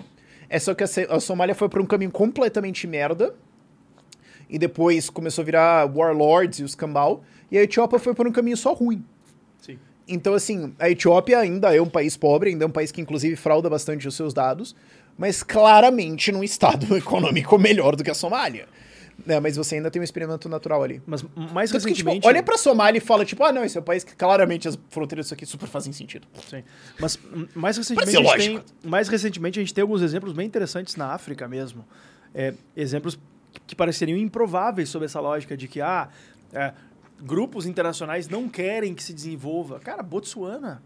É 0.51 0.59
só 0.59 0.75
que 0.75 0.83
a, 0.83 1.21
Somália 1.21 1.55
foi 1.55 1.69
por 1.69 1.81
um 1.81 1.87
caminho 1.87 2.11
completamente 2.11 2.85
merda. 2.85 3.33
E 4.49 4.59
depois 4.59 5.09
começou 5.09 5.43
a 5.43 5.45
virar 5.45 5.97
warlords 5.97 6.59
e 6.59 6.65
os 6.65 6.75
cambal. 6.75 7.23
E 7.53 7.57
a 7.57 7.63
Etiópia 7.63 8.01
foi 8.01 8.13
por 8.15 8.27
um 8.27 8.33
caminho 8.33 8.57
só 8.57 8.73
ruim. 8.73 9.05
Sim. 9.61 9.79
Então, 10.09 10.35
assim, 10.35 10.75
a 10.77 10.91
Etiópia 10.91 11.39
ainda 11.39 11.75
é 11.75 11.81
um 11.81 11.89
país 11.89 12.17
pobre, 12.17 12.51
ainda 12.51 12.65
é 12.65 12.67
um 12.67 12.71
país 12.73 12.91
que, 12.91 13.01
inclusive, 13.01 13.37
frauda 13.37 13.71
bastante 13.71 14.09
os 14.09 14.17
seus 14.17 14.35
dados, 14.35 14.75
mas 15.17 15.45
claramente 15.45 16.33
num 16.33 16.43
estado 16.43 16.95
econômico 16.99 17.57
melhor 17.57 17.95
do 17.95 18.03
que 18.03 18.11
a 18.11 18.15
Somália. 18.15 18.67
É, 19.27 19.39
mas 19.41 19.57
você 19.57 19.77
ainda 19.77 19.91
tem 19.91 20.01
um 20.01 20.05
experimento 20.05 20.49
natural 20.49 20.83
ali. 20.83 21.03
Mas 21.07 21.25
mais 21.53 21.71
Tanto 21.71 21.87
que, 21.87 21.93
tipo, 21.95 22.09
recentemente... 22.11 22.27
olha 22.27 22.43
pra 22.43 22.57
Somália 22.57 22.99
e 22.99 23.01
fala, 23.01 23.25
tipo, 23.25 23.43
ah, 23.45 23.53
não, 23.53 23.65
esse 23.65 23.77
é 23.77 23.81
um 23.81 23.85
país 23.85 24.03
que 24.05 24.15
claramente 24.15 24.67
as 24.69 24.79
fronteiras 24.91 25.27
disso 25.27 25.35
aqui 25.35 25.45
super 25.47 25.67
fazem 25.69 25.93
sentido. 25.93 26.27
Sim. 26.49 26.63
Mas 26.99 27.19
mais 27.55 27.77
recentemente, 27.77 28.17
a 28.17 28.21
gente 28.23 28.39
tem, 28.39 28.55
lógico. 28.57 28.73
mais 28.85 29.09
recentemente 29.09 29.59
a 29.59 29.63
gente 29.63 29.75
tem 29.75 29.83
alguns 29.83 30.03
exemplos 30.03 30.33
bem 30.33 30.47
interessantes 30.47 30.97
na 30.97 31.13
África 31.13 31.47
mesmo. 31.49 31.85
É, 32.35 32.55
exemplos 32.77 33.19
que- 33.67 33.75
pareceriam 33.75 34.17
improváveis 34.19 34.89
sobre 34.89 35.07
essa 35.07 35.21
lógica 35.21 35.57
de 35.57 35.67
que 35.69 35.81
ah, 35.81 36.09
é, 36.53 36.73
grupos 37.23 37.67
internacionais 37.67 38.29
não 38.29 38.49
querem 38.49 38.95
que 38.95 39.03
se 39.03 39.13
desenvolva. 39.13 39.79
Cara, 39.81 40.03
Botsuana, 40.03 40.83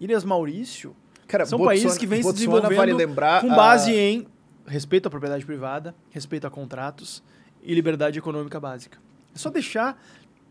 Ilhas 0.00 0.24
Maurício, 0.24 0.94
Cara, 1.26 1.44
são 1.46 1.58
Botsuana- 1.58 1.80
países 1.80 1.98
que 1.98 2.06
vêm 2.06 2.22
se 2.22 2.32
desenvolvendo 2.32 2.76
vale 2.76 2.92
lembrar, 2.92 3.40
com 3.40 3.50
a- 3.52 3.56
base 3.56 3.92
em 3.94 4.26
respeito 4.66 5.06
à 5.08 5.10
propriedade 5.10 5.44
privada, 5.44 5.94
respeito 6.10 6.46
a 6.46 6.50
contratos 6.50 7.22
e 7.64 7.74
liberdade 7.74 8.18
econômica 8.18 8.60
básica. 8.60 8.98
É 9.34 9.38
só 9.38 9.50
deixar... 9.50 10.00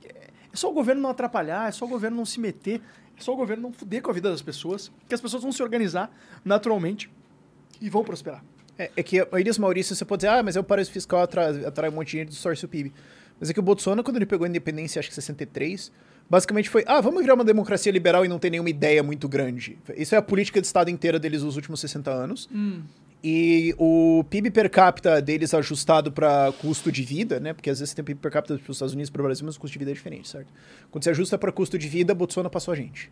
É 0.04 0.56
só 0.56 0.70
o 0.70 0.74
governo 0.74 1.02
não 1.02 1.10
atrapalhar, 1.10 1.68
é 1.68 1.72
só 1.72 1.86
o 1.86 1.88
governo 1.88 2.18
não 2.18 2.26
se 2.26 2.40
meter, 2.40 2.80
é 3.18 3.22
só 3.22 3.34
o 3.34 3.36
governo 3.36 3.64
não 3.64 3.74
fuder 3.74 4.02
com 4.02 4.12
a 4.12 4.14
vida 4.14 4.30
das 4.30 4.42
pessoas, 4.42 4.92
que 5.08 5.16
as 5.16 5.22
pessoas 5.22 5.42
vão 5.42 5.52
se 5.52 5.64
organizar 5.64 6.12
naturalmente 6.46 7.10
e 7.82 7.90
vão 7.90 8.04
prosperar. 8.04 8.44
É, 8.78 8.92
é 8.96 9.04
que 9.04 9.20
a 9.20 9.40
Iris 9.40 9.58
Maurício, 9.58 9.96
você 9.96 10.06
pode 10.06 10.22
dizer, 10.22 10.30
ah, 10.30 10.44
mas 10.44 10.56
é 10.56 10.60
o 10.60 10.64
paraíso 10.64 10.92
fiscal 10.92 11.22
atrai, 11.22 11.66
atrai 11.66 11.90
um 11.90 11.94
monte 11.94 12.08
de 12.08 12.12
dinheiro 12.12 12.30
e 12.30 12.34
distorce 12.34 12.66
o 12.66 12.68
PIB. 12.68 12.92
Mas 13.40 13.50
é 13.50 13.54
que 13.54 13.60
o 13.60 13.64
Bolsonaro, 13.64 14.04
quando 14.04 14.18
ele 14.18 14.26
pegou 14.26 14.46
a 14.46 14.48
independência, 14.48 15.00
acho 15.00 15.10
que 15.10 15.14
em 15.14 15.16
63, 15.16 15.92
basicamente 16.30 16.70
foi, 16.70 16.84
ah, 16.88 17.02
vamos 17.02 17.22
virar 17.22 17.34
uma 17.34 17.44
democracia 17.44 17.92
liberal 17.92 18.24
e 18.26 18.28
não 18.28 18.40
ter 18.40 18.50
nenhuma 18.50 18.70
ideia 18.70 19.04
muito 19.04 19.28
grande. 19.28 19.78
Isso 19.96 20.16
é 20.16 20.18
a 20.18 20.22
política 20.22 20.62
de 20.62 20.68
Estado 20.68 20.90
inteira 20.90 21.20
deles 21.20 21.44
nos 21.44 21.56
últimos 21.56 21.80
60 21.80 22.12
anos. 22.12 22.50
E 23.24 23.74
o 23.78 24.26
PIB 24.30 24.52
per 24.52 24.70
capita 24.70 25.22
deles 25.22 25.54
ajustado 25.54 26.12
para 26.12 26.52
custo 26.60 26.92
de 26.92 27.04
vida, 27.04 27.40
né? 27.40 27.54
Porque 27.54 27.70
às 27.70 27.80
vezes 27.80 27.92
você 27.92 27.96
tem 27.96 28.04
PIB 28.04 28.20
per 28.20 28.32
capita 28.32 28.58
para 28.58 28.70
os 28.70 28.76
Estados 28.76 28.94
Unidos 28.94 29.08
e 29.08 29.12
para 29.14 29.22
o 29.22 29.26
Brasil, 29.26 29.46
mas 29.46 29.56
o 29.56 29.60
custo 29.60 29.72
de 29.74 29.80
vida 29.80 29.92
é 29.92 29.94
diferente, 29.94 30.28
certo? 30.28 30.52
Quando 30.92 31.06
você 31.06 31.12
ajusta 31.12 31.38
para 31.38 31.50
custo 31.52 31.78
de 31.78 31.88
vida, 31.88 32.14
Bolsonaro 32.14 32.50
passou 32.50 32.74
a 32.74 32.76
gente. 32.76 33.10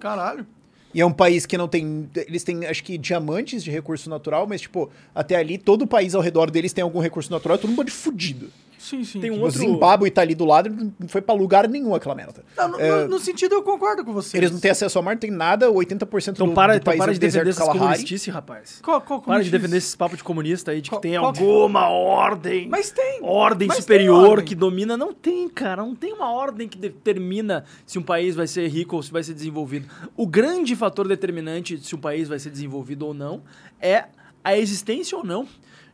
Caralho. 0.00 0.44
E 0.92 1.00
é 1.00 1.06
um 1.06 1.12
país 1.12 1.46
que 1.46 1.56
não 1.56 1.68
tem. 1.68 2.10
Eles 2.16 2.42
têm, 2.42 2.66
acho 2.66 2.82
que, 2.82 2.98
diamantes 2.98 3.62
de 3.62 3.70
recurso 3.70 4.10
natural, 4.10 4.46
mas, 4.46 4.62
tipo, 4.62 4.90
até 5.14 5.36
ali, 5.36 5.56
todo 5.56 5.82
o 5.82 5.86
país 5.86 6.14
ao 6.16 6.20
redor 6.20 6.50
deles 6.50 6.72
tem 6.72 6.82
algum 6.82 6.98
recurso 6.98 7.30
natural, 7.30 7.56
é 7.56 7.60
todo 7.60 7.70
mundo 7.70 7.84
de 7.84 7.92
fudido. 7.92 8.50
Sim, 8.80 9.04
sim. 9.04 9.20
Tem 9.20 9.30
um 9.30 9.34
Tipo, 9.34 9.44
outro... 9.44 9.60
O 9.62 9.66
Zimbábue 9.66 10.10
tá 10.10 10.22
ali 10.22 10.34
do 10.34 10.46
lado, 10.46 10.70
não 10.98 11.06
foi 11.06 11.20
pra 11.20 11.34
lugar 11.34 11.68
nenhum 11.68 11.94
aquela 11.94 12.14
merda. 12.14 12.42
Não, 12.56 12.68
no, 12.68 12.80
É, 12.80 13.02
no- 13.02 13.08
no 13.10 13.18
sentido, 13.18 13.54
eu 13.54 13.62
concordo 13.62 14.02
com 14.02 14.12
você. 14.14 14.38
Eles 14.38 14.50
não 14.50 14.58
têm 14.58 14.70
acesso 14.70 14.96
ao 14.98 15.04
mar, 15.04 15.12
não 15.14 15.20
tem 15.20 15.30
nada, 15.30 15.70
80% 15.70 16.28
Então 16.32 16.46
do, 16.48 16.54
para, 16.54 16.72
do 16.72 16.76
então 16.78 16.84
país 16.90 16.98
para 16.98 17.10
é 17.10 17.14
de 17.14 17.20
defender 17.20 17.44
deserto 17.44 17.48
essas 17.48 17.58
Kalahari. 17.66 17.80
comunistices, 17.98 18.32
rapaz. 18.34 18.80
Qual, 18.82 19.00
qual, 19.02 19.20
Para 19.20 19.42
de 19.44 19.50
defender 19.50 19.76
esses 19.76 19.94
papos 19.94 20.16
de 20.16 20.24
comunista 20.24 20.70
aí, 20.70 20.80
de 20.80 20.88
que 20.88 20.96
Qual- 20.96 21.00
tem 21.02 21.18
qual 21.18 21.30
que- 21.32 21.40
alguma 21.40 21.88
ordem. 21.90 22.68
Mas 22.68 22.90
tem. 22.90 23.18
Ordem 23.22 23.68
Mas 23.68 23.76
tem 23.76 23.82
superior 23.82 24.28
ordem. 24.30 24.46
que 24.46 24.54
domina. 24.54 24.96
Não 24.96 25.12
tem, 25.12 25.46
cara. 25.48 25.82
Não 25.82 25.94
tem 25.94 26.14
uma 26.14 26.32
ordem 26.32 26.66
que 26.66 26.78
determina 26.78 27.64
se 27.84 27.98
um 27.98 28.02
país 28.02 28.34
vai 28.34 28.46
ser 28.46 28.66
rico 28.68 28.96
ou 28.96 29.02
se 29.02 29.12
vai 29.12 29.22
ser 29.22 29.34
desenvolvido. 29.34 29.86
O 30.16 30.26
grande 30.26 30.74
fator 30.74 31.06
determinante 31.06 31.76
de 31.76 31.86
se 31.86 31.94
um 31.94 31.98
país 32.00 32.28
vai 32.28 32.38
ser 32.38 32.48
desenvolvido 32.48 33.06
ou 33.06 33.12
não 33.12 33.42
é 33.78 34.04
a 34.42 34.56
existência 34.56 35.18
ou 35.18 35.22
não 35.22 35.46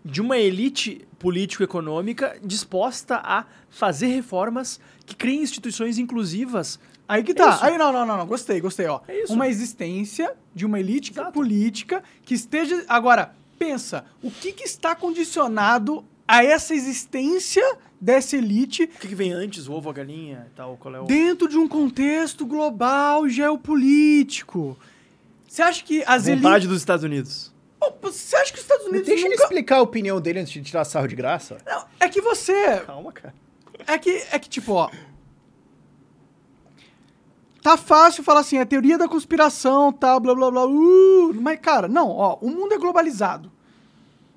de 0.07 0.21
uma 0.21 0.39
elite 0.39 1.07
político-econômica 1.19 2.39
disposta 2.43 3.17
a 3.17 3.45
fazer 3.69 4.07
reformas 4.07 4.81
que 5.05 5.17
criem 5.17 5.43
instituições 5.43 5.99
inclusivas. 5.99 6.79
Aí 7.09 7.25
que 7.25 7.35
tá. 7.35 7.51
Isso. 7.51 7.65
Aí 7.65 7.77
não, 7.77 7.93
não, 7.93 8.07
não, 8.07 8.17
não. 8.17 8.27
Gostei, 8.27 8.61
gostei, 8.61 8.87
ó. 8.87 9.01
É. 9.09 9.25
Uma 9.29 9.49
existência 9.49 10.33
de 10.55 10.65
uma 10.65 10.79
elite 10.79 11.11
Exato. 11.13 11.33
política 11.33 12.03
que 12.25 12.35
esteja. 12.35 12.85
Agora, 12.89 13.35
pensa, 13.59 14.05
o 14.23 14.31
que, 14.31 14.53
que 14.53 14.65
está 14.65 14.95
condicionado 14.95 16.05
a 16.27 16.45
essa 16.45 16.75
existência 16.75 17.65
dessa 18.01 18.37
elite 18.37 18.85
O 18.85 19.01
que, 19.01 19.09
que 19.09 19.15
vem 19.15 19.33
antes, 19.33 19.67
o 19.67 19.73
ovo, 19.73 19.91
a 19.91 19.93
galinha 19.93 20.47
e 20.53 20.55
tal? 20.55 20.77
Qual 20.77 20.95
é 20.95 21.01
o... 21.01 21.05
dentro 21.05 21.49
de 21.49 21.57
um 21.57 21.67
contexto 21.67 22.47
global 22.47 23.29
geopolítico? 23.29 24.77
Você 25.49 25.63
acha 25.63 25.83
que 25.83 26.05
as 26.07 26.27
elites. 26.27 26.43
Vontade 26.43 26.69
dos 26.69 26.79
Estados 26.79 27.05
Unidos. 27.05 27.56
Pô, 27.79 27.93
Você 28.03 28.37
acha 28.37 28.53
que 28.53 28.59
os 28.59 28.65
Estados 28.65 28.87
Unidos 28.87 29.07
Deixa 29.07 29.27
ele 29.27 29.35
nunca... 29.35 29.45
explicar 29.45 29.77
a 29.77 29.83
opinião 29.83 30.21
dele 30.21 30.41
antes 30.41 30.53
de 30.53 30.63
tirar 30.63 30.85
sarro 30.85 31.07
de 31.07 31.15
graça. 31.17 31.59
Não, 31.67 31.85
é 32.01 32.09
que 32.09 32.21
você. 32.21 32.81
Calma, 32.81 33.13
cara. 33.13 33.35
É 33.87 33.99
que, 33.99 34.11
é 34.33 34.39
que, 34.39 34.49
tipo, 34.49 34.73
ó. 34.73 34.91
Tá 37.63 37.77
fácil 37.77 38.23
falar 38.23 38.41
assim, 38.41 38.59
é 38.59 38.65
teoria 38.65 38.97
da 38.97 39.09
conspiração, 39.09 39.93
tal, 39.93 40.21
blá, 40.21 40.35
blá, 40.35 40.51
blá. 40.51 40.67
Uh, 40.67 41.35
mas, 41.35 41.59
cara, 41.61 41.89
não, 41.89 42.11
ó, 42.11 42.39
o 42.41 42.49
mundo 42.49 42.73
é 42.73 42.79
globalizado. 42.79 43.51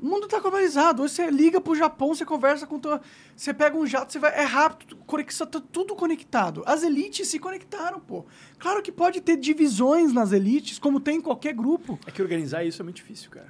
O 0.01 0.05
mundo 0.05 0.27
tá 0.27 0.39
globalizado. 0.39 1.03
Hoje 1.03 1.13
você 1.15 1.29
liga 1.29 1.59
pro 1.59 1.75
Japão, 1.75 2.15
você 2.15 2.23
conversa 2.25 2.65
com. 2.65 2.79
Tua, 2.79 3.01
você 3.35 3.53
pega 3.53 3.77
um 3.77 3.85
jato, 3.85 4.13
você 4.13 4.19
vai. 4.19 4.33
É 4.33 4.43
rápido, 4.43 4.95
conexão, 5.05 5.45
tá 5.45 5.61
tudo 5.71 5.93
conectado. 5.95 6.63
As 6.65 6.83
elites 6.83 7.27
se 7.27 7.37
conectaram, 7.37 7.99
pô. 7.99 8.25
Claro 8.57 8.81
que 8.81 8.91
pode 8.91 9.19
ter 9.19 9.35
divisões 9.35 10.13
nas 10.13 10.31
elites, 10.31 10.79
como 10.79 10.99
tem 11.01 11.17
em 11.17 11.21
qualquer 11.21 11.53
grupo. 11.53 11.99
É 12.07 12.11
que 12.11 12.21
organizar 12.21 12.63
isso 12.63 12.81
é 12.81 12.83
muito 12.83 12.95
difícil, 12.95 13.29
cara. 13.29 13.47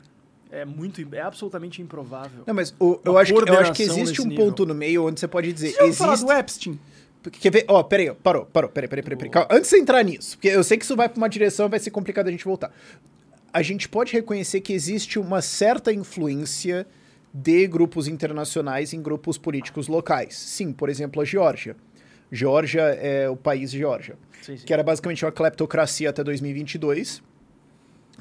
É 0.52 0.66
muito, 0.66 1.00
é 1.14 1.22
absolutamente 1.22 1.80
improvável. 1.80 2.44
Não, 2.48 2.54
mas 2.56 2.74
o- 2.80 3.00
eu, 3.06 3.20
acho 3.20 3.32
que, 3.32 3.50
eu 3.50 3.60
acho 3.60 3.72
que 3.74 3.84
existe 3.84 4.20
um 4.20 4.26
nível. 4.26 4.48
ponto 4.48 4.66
no 4.66 4.74
meio 4.74 5.06
onde 5.06 5.20
você 5.20 5.28
pode 5.28 5.54
dizer. 5.54 5.74
Você 5.74 5.82
ouviu 5.84 5.96
falar 5.96 6.14
existe... 6.14 6.26
do 6.26 6.34
Epstein? 6.34 6.80
Quer 7.34 7.52
ver? 7.52 7.66
Ó, 7.68 7.84
peraí, 7.84 8.10
ó, 8.10 8.16
parou, 8.16 8.46
parou, 8.48 8.70
peraí, 8.72 8.90
peraí, 8.90 9.04
peraí, 9.04 9.18
peraí. 9.18 9.30
Calma. 9.32 9.48
Antes 9.52 9.70
de 9.70 9.76
você 9.76 9.80
entrar 9.82 10.02
nisso, 10.04 10.36
porque 10.38 10.48
eu 10.48 10.64
sei 10.64 10.78
que 10.78 10.86
isso 10.86 10.96
vai 10.96 11.08
pra 11.08 11.18
uma 11.18 11.30
direção 11.30 11.68
e 11.68 11.70
vai 11.70 11.80
ser 11.80 11.92
complicado 11.92 12.28
a 12.28 12.32
gente 12.32 12.46
voltar. 12.46 12.72
A 13.52 13.62
gente 13.62 13.90
pode 13.90 14.14
reconhecer 14.14 14.62
que 14.62 14.74
existe 14.74 15.18
uma 15.18 15.42
certa 15.42 15.92
influência 15.92 16.86
de 17.34 17.68
grupos 17.68 18.08
internacionais 18.08 18.94
em 18.94 19.02
grupos 19.02 19.38
políticos 19.38 19.88
locais. 19.88 20.36
Sim, 20.36 20.72
por 20.72 20.90
exemplo, 20.90 21.22
a 21.22 21.26
Geórgia. 21.26 21.76
Geórgia 22.32 22.82
é 22.82 23.28
o 23.30 23.36
país 23.36 23.72
Geórgia, 23.72 24.16
Sim, 24.42 24.58
sim. 24.58 24.66
que 24.66 24.74
era 24.74 24.84
basicamente 24.84 25.26
uma 25.26 25.32
cleptocracia 25.32 26.10
até 26.10 26.24
2022. 26.24 27.24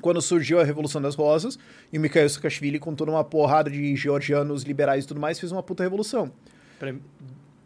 Quando 0.00 0.22
surgiu 0.22 0.60
a 0.60 0.64
Revolução 0.64 1.02
das 1.02 1.14
Rosas, 1.14 1.58
e 1.92 1.98
o 1.98 2.00
Mikhail 2.00 2.28
Saakashvili, 2.28 2.78
com 2.78 2.94
toda 2.94 3.10
uma 3.10 3.24
porrada 3.24 3.68
de 3.68 3.96
georgianos 3.96 4.62
liberais 4.62 5.04
e 5.04 5.08
tudo 5.08 5.20
mais, 5.20 5.38
fez 5.40 5.50
uma 5.52 5.62
puta 5.62 5.82
revolução. 5.82 6.32
Peraí, 6.78 6.96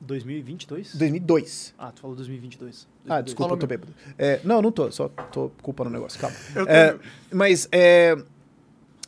2022? 0.02 0.94
2002. 0.96 1.74
Ah, 1.78 1.92
tu 1.92 2.00
falou 2.00 2.16
2022. 2.16 2.88
Ah, 3.06 3.22
2022. 3.22 3.24
desculpa, 3.24 3.54
eu 3.54 3.58
tô 3.58 3.66
bêbado. 3.66 3.94
É, 4.18 4.40
não, 4.44 4.60
não 4.60 4.72
tô, 4.72 4.90
só 4.90 5.08
tô 5.08 5.50
culpando 5.62 5.90
o 5.90 5.92
negócio, 5.92 6.20
calma. 6.20 6.36
Eu 6.54 6.66
tô 6.66 6.72
É, 6.72 6.98
mas, 7.32 7.68
é... 7.70 8.16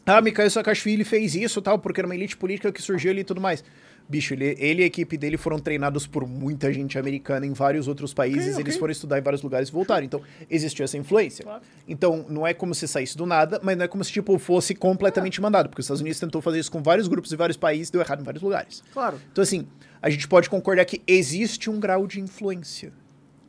Ah, 0.07 0.21
Mikhail 0.21 0.51
Saakashvili 0.51 1.03
fez 1.03 1.35
isso 1.35 1.63
tal, 1.63 1.79
porque 1.79 2.01
era 2.01 2.07
uma 2.07 2.15
elite 2.15 2.37
política 2.37 2.71
que 2.71 2.83
surgiu 2.83 3.11
ali 3.11 3.21
e 3.21 3.25
tudo 3.25 3.41
mais. 3.41 3.65
Bicho, 4.07 4.35
ele, 4.35 4.55
ele 4.59 4.83
e 4.83 4.85
a 4.85 4.87
equipe 4.87 5.17
dele 5.17 5.39
foram 5.39 5.59
treinados 5.59 6.07
por 6.07 6.27
muita 6.29 6.71
gente 6.71 6.99
americana 6.99 7.47
em 7.47 7.55
vários 7.55 7.89
outros 7.89 8.13
países, 8.13 8.53
Ok, 8.53 8.61
eles 8.63 8.77
foram 8.77 8.93
estudar 8.93 9.19
em 9.19 9.23
vários 9.23 9.41
lugares 9.43 9.71
e 9.71 9.73
voltaram. 9.73 10.05
Então, 10.05 10.21
existiu 10.51 10.85
essa 10.85 10.99
influência. 10.99 11.43
Claro. 11.43 11.63
Então, 11.89 12.27
não 12.29 12.47
é 12.47 12.53
como 12.53 12.75
se 12.75 12.87
saísse 12.87 13.17
do 13.17 13.25
nada, 13.25 13.61
mas 13.63 13.79
não 13.79 13.85
é 13.87 13.89
como 13.89 14.05
se, 14.05 14.13
tipo, 14.13 14.39
fosse 14.39 14.75
completamente 14.75 15.41
mandado, 15.41 15.71
porque 15.71 15.81
os 15.81 15.87
Estados 15.87 16.03
Unidos 16.03 16.21
tentou 16.21 16.43
fazer 16.43 16.59
isso 16.59 16.71
com 16.71 16.83
vários 16.83 17.09
grupos 17.09 17.33
e 17.33 17.37
vários 17.37 17.57
países, 17.57 17.89
deu 17.89 18.03
errado 18.03 18.21
em 18.21 18.25
vários 18.25 18.43
lugares. 18.43 18.83
Claro. 18.93 19.19
Então, 19.33 19.41
assim, 19.41 19.67
a 20.07 20.11
gente 20.11 20.29
pode 20.29 20.51
concordar 20.51 20.85
que 20.85 21.01
existe 21.07 21.71
um 21.71 21.81
grau 21.81 22.07
de 22.07 22.21
influência. 22.21 22.93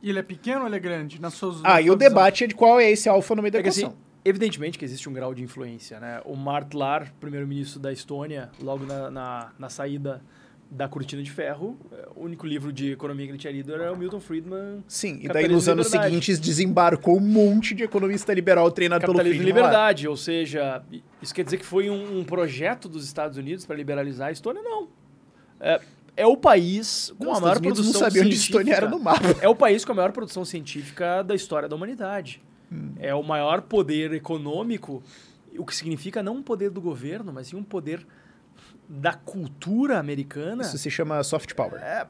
E 0.02 0.08
ele 0.08 0.18
é 0.18 0.22
pequeno 0.22 0.60
ou 0.62 0.66
ele 0.68 0.76
é 0.76 0.78
grande? 0.80 1.20
Nas 1.20 1.34
suas, 1.34 1.56
Ah, 1.62 1.74
na 1.74 1.80
e 1.82 1.90
o 1.90 1.96
visão? 1.96 1.98
debate 1.98 2.44
é 2.44 2.46
de 2.46 2.54
qual 2.54 2.80
é 2.80 2.90
esse 2.90 3.08
alfa 3.10 3.34
no 3.34 3.42
meio 3.42 3.52
da 3.52 3.58
É 3.58 3.62
que 3.62 3.68
assim, 3.68 3.82
equação. 3.82 3.98
evidentemente 4.24 4.78
que 4.78 4.84
existe 4.84 5.06
um 5.06 5.12
grau 5.12 5.34
de 5.34 5.42
influência, 5.42 6.00
né? 6.00 6.22
O 6.24 6.34
Mart 6.34 6.72
Laar, 6.72 7.12
primeiro-ministro 7.20 7.78
da 7.78 7.92
Estônia, 7.92 8.50
logo 8.58 8.86
na, 8.86 9.10
na, 9.10 9.52
na 9.58 9.68
saída 9.68 10.22
da 10.70 10.88
Cortina 10.88 11.22
de 11.22 11.30
Ferro, 11.30 11.76
é, 11.92 12.08
o 12.16 12.24
único 12.24 12.46
livro 12.46 12.72
de 12.72 12.90
economia 12.92 13.26
que 13.26 13.32
ele 13.32 13.38
tinha 13.38 13.52
lido 13.52 13.72
era 13.74 13.92
o 13.92 13.96
Milton 13.96 14.18
Friedman. 14.18 14.82
Sim, 14.88 15.18
e 15.22 15.28
daí 15.28 15.46
nos 15.48 15.68
anos 15.68 15.86
Liberdade. 15.86 16.08
seguintes 16.10 16.40
desembarcou 16.40 17.18
um 17.18 17.20
monte 17.20 17.74
de 17.74 17.84
economista 17.84 18.32
liberal 18.32 18.70
treinado 18.70 19.02
pelo 19.02 19.12
Capitalismo 19.12 19.42
Friedman. 19.44 19.62
Liberdade, 19.64 20.08
ou 20.08 20.16
seja, 20.16 20.82
isso 21.22 21.34
quer 21.34 21.44
dizer 21.44 21.58
que 21.58 21.66
foi 21.66 21.90
um, 21.90 22.18
um 22.20 22.24
projeto 22.24 22.88
dos 22.88 23.04
Estados 23.04 23.36
Unidos 23.36 23.64
para 23.66 23.76
liberalizar 23.76 24.28
a 24.28 24.32
Estônia? 24.32 24.62
Não. 24.62 24.88
É, 25.60 25.80
é 26.16 26.26
o 26.26 26.36
país 26.36 27.12
com 27.18 27.24
Não, 27.26 27.34
a 27.34 27.40
maior 27.40 27.56
não 27.56 27.62
produção 27.62 27.92
sabiam 27.92 28.24
onde 28.24 28.36
científica. 28.36 28.58
Estônia 28.58 28.74
era 28.74 28.88
no 28.88 28.98
mapa. 28.98 29.36
É 29.40 29.48
o 29.48 29.54
país 29.54 29.84
com 29.84 29.92
a 29.92 29.94
maior 29.94 30.12
produção 30.12 30.44
científica 30.44 31.22
da 31.22 31.34
história 31.34 31.68
da 31.68 31.76
humanidade. 31.76 32.40
Hum. 32.72 32.92
É 32.98 33.14
o 33.14 33.22
maior 33.22 33.62
poder 33.62 34.12
econômico, 34.12 35.02
o 35.58 35.64
que 35.64 35.74
significa 35.76 36.22
não 36.22 36.36
um 36.36 36.42
poder 36.42 36.70
do 36.70 36.80
governo, 36.80 37.32
mas 37.32 37.48
sim 37.48 37.56
um 37.56 37.62
poder 37.62 38.06
da 38.88 39.12
cultura 39.12 39.98
americana 39.98 40.62
Isso 40.62 40.78
se 40.78 40.90
chama 40.90 41.22
soft 41.24 41.52
power. 41.54 41.80
é, 41.82 42.06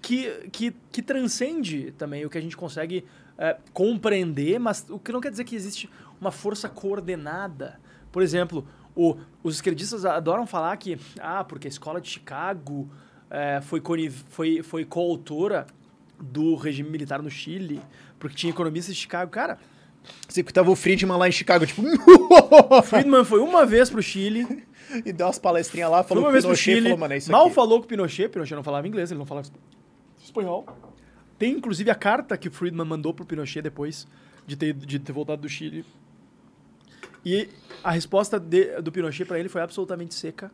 que, 0.00 0.48
que, 0.52 0.74
que 0.90 1.02
transcende 1.02 1.92
também 1.98 2.24
o 2.24 2.30
que 2.30 2.38
a 2.38 2.40
gente 2.40 2.56
consegue 2.56 3.04
é, 3.36 3.56
compreender, 3.72 4.58
mas 4.58 4.86
o 4.88 4.98
que 4.98 5.12
não 5.12 5.20
quer 5.20 5.30
dizer 5.30 5.44
que 5.44 5.54
existe 5.56 5.88
uma 6.20 6.30
força 6.30 6.68
coordenada. 6.68 7.78
Por 8.12 8.22
exemplo, 8.22 8.66
o- 8.94 9.16
os 9.42 9.56
esquerdistas 9.56 10.04
adoram 10.04 10.46
falar 10.46 10.76
que, 10.76 10.98
ah, 11.20 11.42
porque 11.44 11.66
a 11.66 11.70
escola 11.70 12.00
de 12.00 12.08
Chicago 12.08 12.88
é, 13.30 13.60
foi, 13.60 13.80
foi, 14.28 14.62
foi 14.62 14.84
coautora 14.84 15.66
do 16.20 16.54
regime 16.54 16.90
militar 16.90 17.22
no 17.22 17.30
Chile, 17.30 17.80
porque 18.18 18.36
tinha 18.36 18.50
economistas 18.50 18.94
de 18.94 19.00
Chicago. 19.00 19.30
Cara, 19.30 19.58
que 20.28 20.52
tava 20.52 20.70
o 20.70 20.76
Friedman 20.76 21.16
lá 21.16 21.28
em 21.28 21.32
Chicago, 21.32 21.66
tipo... 21.66 21.82
Friedman 22.84 23.24
foi 23.24 23.40
uma 23.40 23.64
vez 23.64 23.88
pro 23.88 24.02
Chile, 24.02 24.66
e 25.04 25.12
deu 25.12 25.26
umas 25.26 25.38
palestrinhas 25.38 25.90
lá, 25.90 26.02
falou 26.02 26.24
uma 26.24 26.32
vez 26.32 26.44
pro 26.44 26.56
Chile, 26.56 26.82
falou, 26.82 26.98
mano, 26.98 27.14
é 27.14 27.16
isso 27.18 27.30
mal 27.30 27.46
aqui. 27.46 27.54
falou 27.54 27.78
com 27.78 27.84
o 27.84 27.88
Pinochet, 27.88 28.28
Pinochet 28.28 28.54
não 28.54 28.62
falava 28.64 28.86
inglês, 28.88 29.10
ele 29.10 29.18
não 29.18 29.26
falava 29.26 29.48
espanhol. 30.22 30.66
Tem 31.38 31.52
inclusive 31.52 31.90
a 31.90 31.94
carta 31.94 32.36
que 32.36 32.48
o 32.48 32.50
Friedman 32.50 32.86
mandou 32.86 33.14
pro 33.14 33.24
Pinochet 33.24 33.62
depois 33.62 34.06
de 34.46 34.56
ter, 34.56 34.74
de 34.74 34.98
ter 34.98 35.12
voltado 35.12 35.42
do 35.42 35.48
Chile. 35.48 35.84
E 37.24 37.48
a 37.82 37.90
resposta 37.90 38.38
de- 38.38 38.80
do 38.82 38.90
Pinochet 38.90 39.24
para 39.26 39.38
ele 39.38 39.48
foi 39.48 39.60
absolutamente 39.62 40.14
seca. 40.14 40.50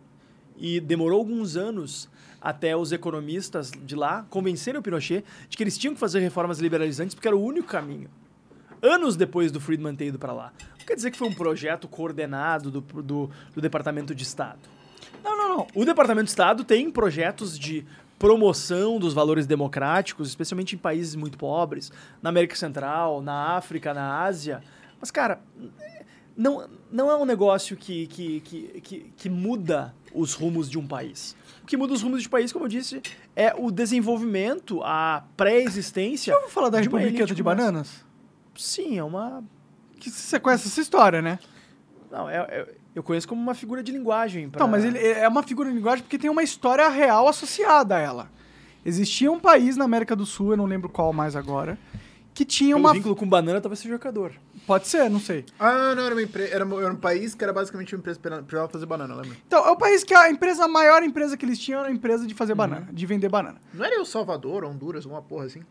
E 0.56 0.80
demorou 0.80 1.18
alguns 1.18 1.56
anos 1.56 2.08
até 2.40 2.76
os 2.76 2.92
economistas 2.92 3.70
de 3.70 3.94
lá 3.94 4.26
convencerem 4.31 4.78
o 4.78 4.82
Pinochet 4.82 5.24
de 5.48 5.56
que 5.56 5.62
eles 5.62 5.76
tinham 5.76 5.94
que 5.94 6.00
fazer 6.00 6.20
reformas 6.20 6.58
liberalizantes 6.58 7.15
porque 7.15 7.28
era 7.28 7.36
o 7.36 7.42
único 7.42 7.68
caminho. 7.68 8.08
Anos 8.82 9.16
depois 9.16 9.50
do 9.50 9.60
Friedman 9.60 9.97
ter 9.97 10.06
ido 10.06 10.18
para 10.18 10.32
lá. 10.32 10.52
Não 10.78 10.86
quer 10.86 10.94
dizer 10.94 11.10
que 11.10 11.16
foi 11.16 11.28
um 11.28 11.34
projeto 11.34 11.89
coordenado 11.89 12.70
do, 12.70 12.81
do, 12.81 13.31
do 13.55 13.60
Departamento 13.60 14.15
de 14.15 14.23
Estado. 14.23 14.60
Não, 15.24 15.36
não, 15.36 15.56
não. 15.56 15.66
O 15.74 15.84
Departamento 15.84 16.26
de 16.26 16.31
Estado 16.31 16.62
tem 16.62 16.90
projetos 16.90 17.58
de 17.58 17.84
promoção 18.18 18.98
dos 18.98 19.12
valores 19.12 19.47
democráticos, 19.47 20.28
especialmente 20.28 20.74
em 20.74 20.78
países 20.78 21.15
muito 21.15 21.36
pobres, 21.36 21.92
na 22.23 22.31
América 22.31 22.56
Central, 22.56 23.20
na 23.20 23.56
África, 23.56 23.92
na 23.92 24.23
Ásia. 24.23 24.62
Mas, 25.00 25.10
cara, 25.10 25.40
não, 26.36 26.68
não 26.90 27.10
é 27.10 27.16
um 27.16 27.24
negócio 27.24 27.76
que, 27.76 28.06
que, 28.06 28.40
que, 28.40 28.81
que, 28.81 29.12
que 29.16 29.28
muda 29.28 29.94
os 30.15 30.34
rumos 30.34 30.70
de 30.70 30.78
um 30.78 30.86
país. 30.86 31.36
O 31.67 31.69
que 31.69 31.77
muda 31.77 31.93
os 31.93 32.01
rumos 32.01 32.23
de 32.23 32.28
país, 32.28 32.53
como 32.53 32.67
eu 32.67 32.69
disse, 32.69 33.03
é 33.35 33.53
o 33.59 33.73
desenvolvimento, 33.73 34.81
a 34.85 35.25
pré-existência. 35.36 36.33
Já 36.33 36.36
ouviu 36.36 36.53
falar 36.53 36.69
da 36.69 36.81
de 36.81 36.89
de 36.89 37.23
essa. 37.33 37.43
Bananas? 37.43 38.05
Sim, 38.55 38.97
é 38.97 39.03
uma. 39.03 39.43
Que 39.99 40.09
você 40.09 40.39
conhece 40.39 40.69
essa 40.69 40.81
história, 40.81 41.20
né? 41.20 41.41
Não, 42.09 42.31
é, 42.31 42.36
é- 42.36 42.75
eu 42.95 43.03
conheço 43.03 43.27
como 43.27 43.43
uma 43.43 43.53
figura 43.53 43.83
de 43.83 43.91
linguagem. 43.91 44.49
Pra... 44.49 44.59
Então, 44.59 44.69
mas 44.69 44.85
ele 44.85 44.97
é 44.97 45.27
uma 45.27 45.43
figura 45.43 45.69
de 45.69 45.75
linguagem 45.75 46.05
porque 46.05 46.17
tem 46.17 46.31
uma 46.31 46.45
história 46.45 46.89
real 46.89 47.27
associada 47.27 47.97
a 47.97 47.99
ela. 47.99 48.31
Existia 48.85 49.33
um 49.33 49.41
país 49.41 49.77
na 49.77 49.85
América 49.85 50.15
do 50.15 50.25
Sul, 50.25 50.53
eu 50.53 50.57
não 50.57 50.67
lembro 50.67 50.89
qual 50.89 51.12
mais 51.12 51.35
agora, 51.35 51.77
que 52.36 52.44
tinha 52.44 52.74
Pelo 52.76 52.81
uma. 52.86 52.92
vínculo 52.92 53.16
com 53.16 53.26
banana, 53.26 53.60
talvez 53.62 53.78
seja 53.81 53.94
jogador. 53.94 54.32
Pode 54.66 54.86
ser, 54.86 55.08
não 55.08 55.18
sei. 55.18 55.44
Ah, 55.58 55.94
não, 55.94 56.05
era 56.05 56.15
uma 56.15 56.23
empresa. 56.23 56.55
Era, 56.55 56.65
era 56.65 56.92
um 56.92 56.97
país 56.97 57.34
que 57.34 57.42
era 57.42 57.50
basicamente 57.52 57.94
uma 57.94 58.00
empresa 58.00 58.20
pra 58.47 58.68
fazer 58.68 58.84
banana, 58.84 59.15
lembra? 59.15 59.36
Então, 59.47 59.65
é 59.66 59.70
o 59.70 59.76
país 59.76 60.05
que 60.05 60.12
a 60.15 60.31
empresa, 60.31 60.65
a 60.65 60.68
maior 60.68 61.02
empresa 61.02 61.34
que 61.34 61.47
eles 61.47 61.58
tinham 61.58 61.81
era 61.81 61.89
a 61.89 61.92
empresa 61.92 62.26
de 62.26 62.34
fazer 62.34 62.52
Uhum. 62.52 62.58
banana, 62.58 62.89
de 62.92 63.06
vender 63.06 63.31
banana. 63.31 63.58
Não 63.73 63.84
era 63.84 63.94
El 63.97 64.05
Salvador, 64.05 64.65
Honduras, 64.65 65.05
alguma 65.06 65.23
porra 65.23 65.47
assim? 65.47 65.62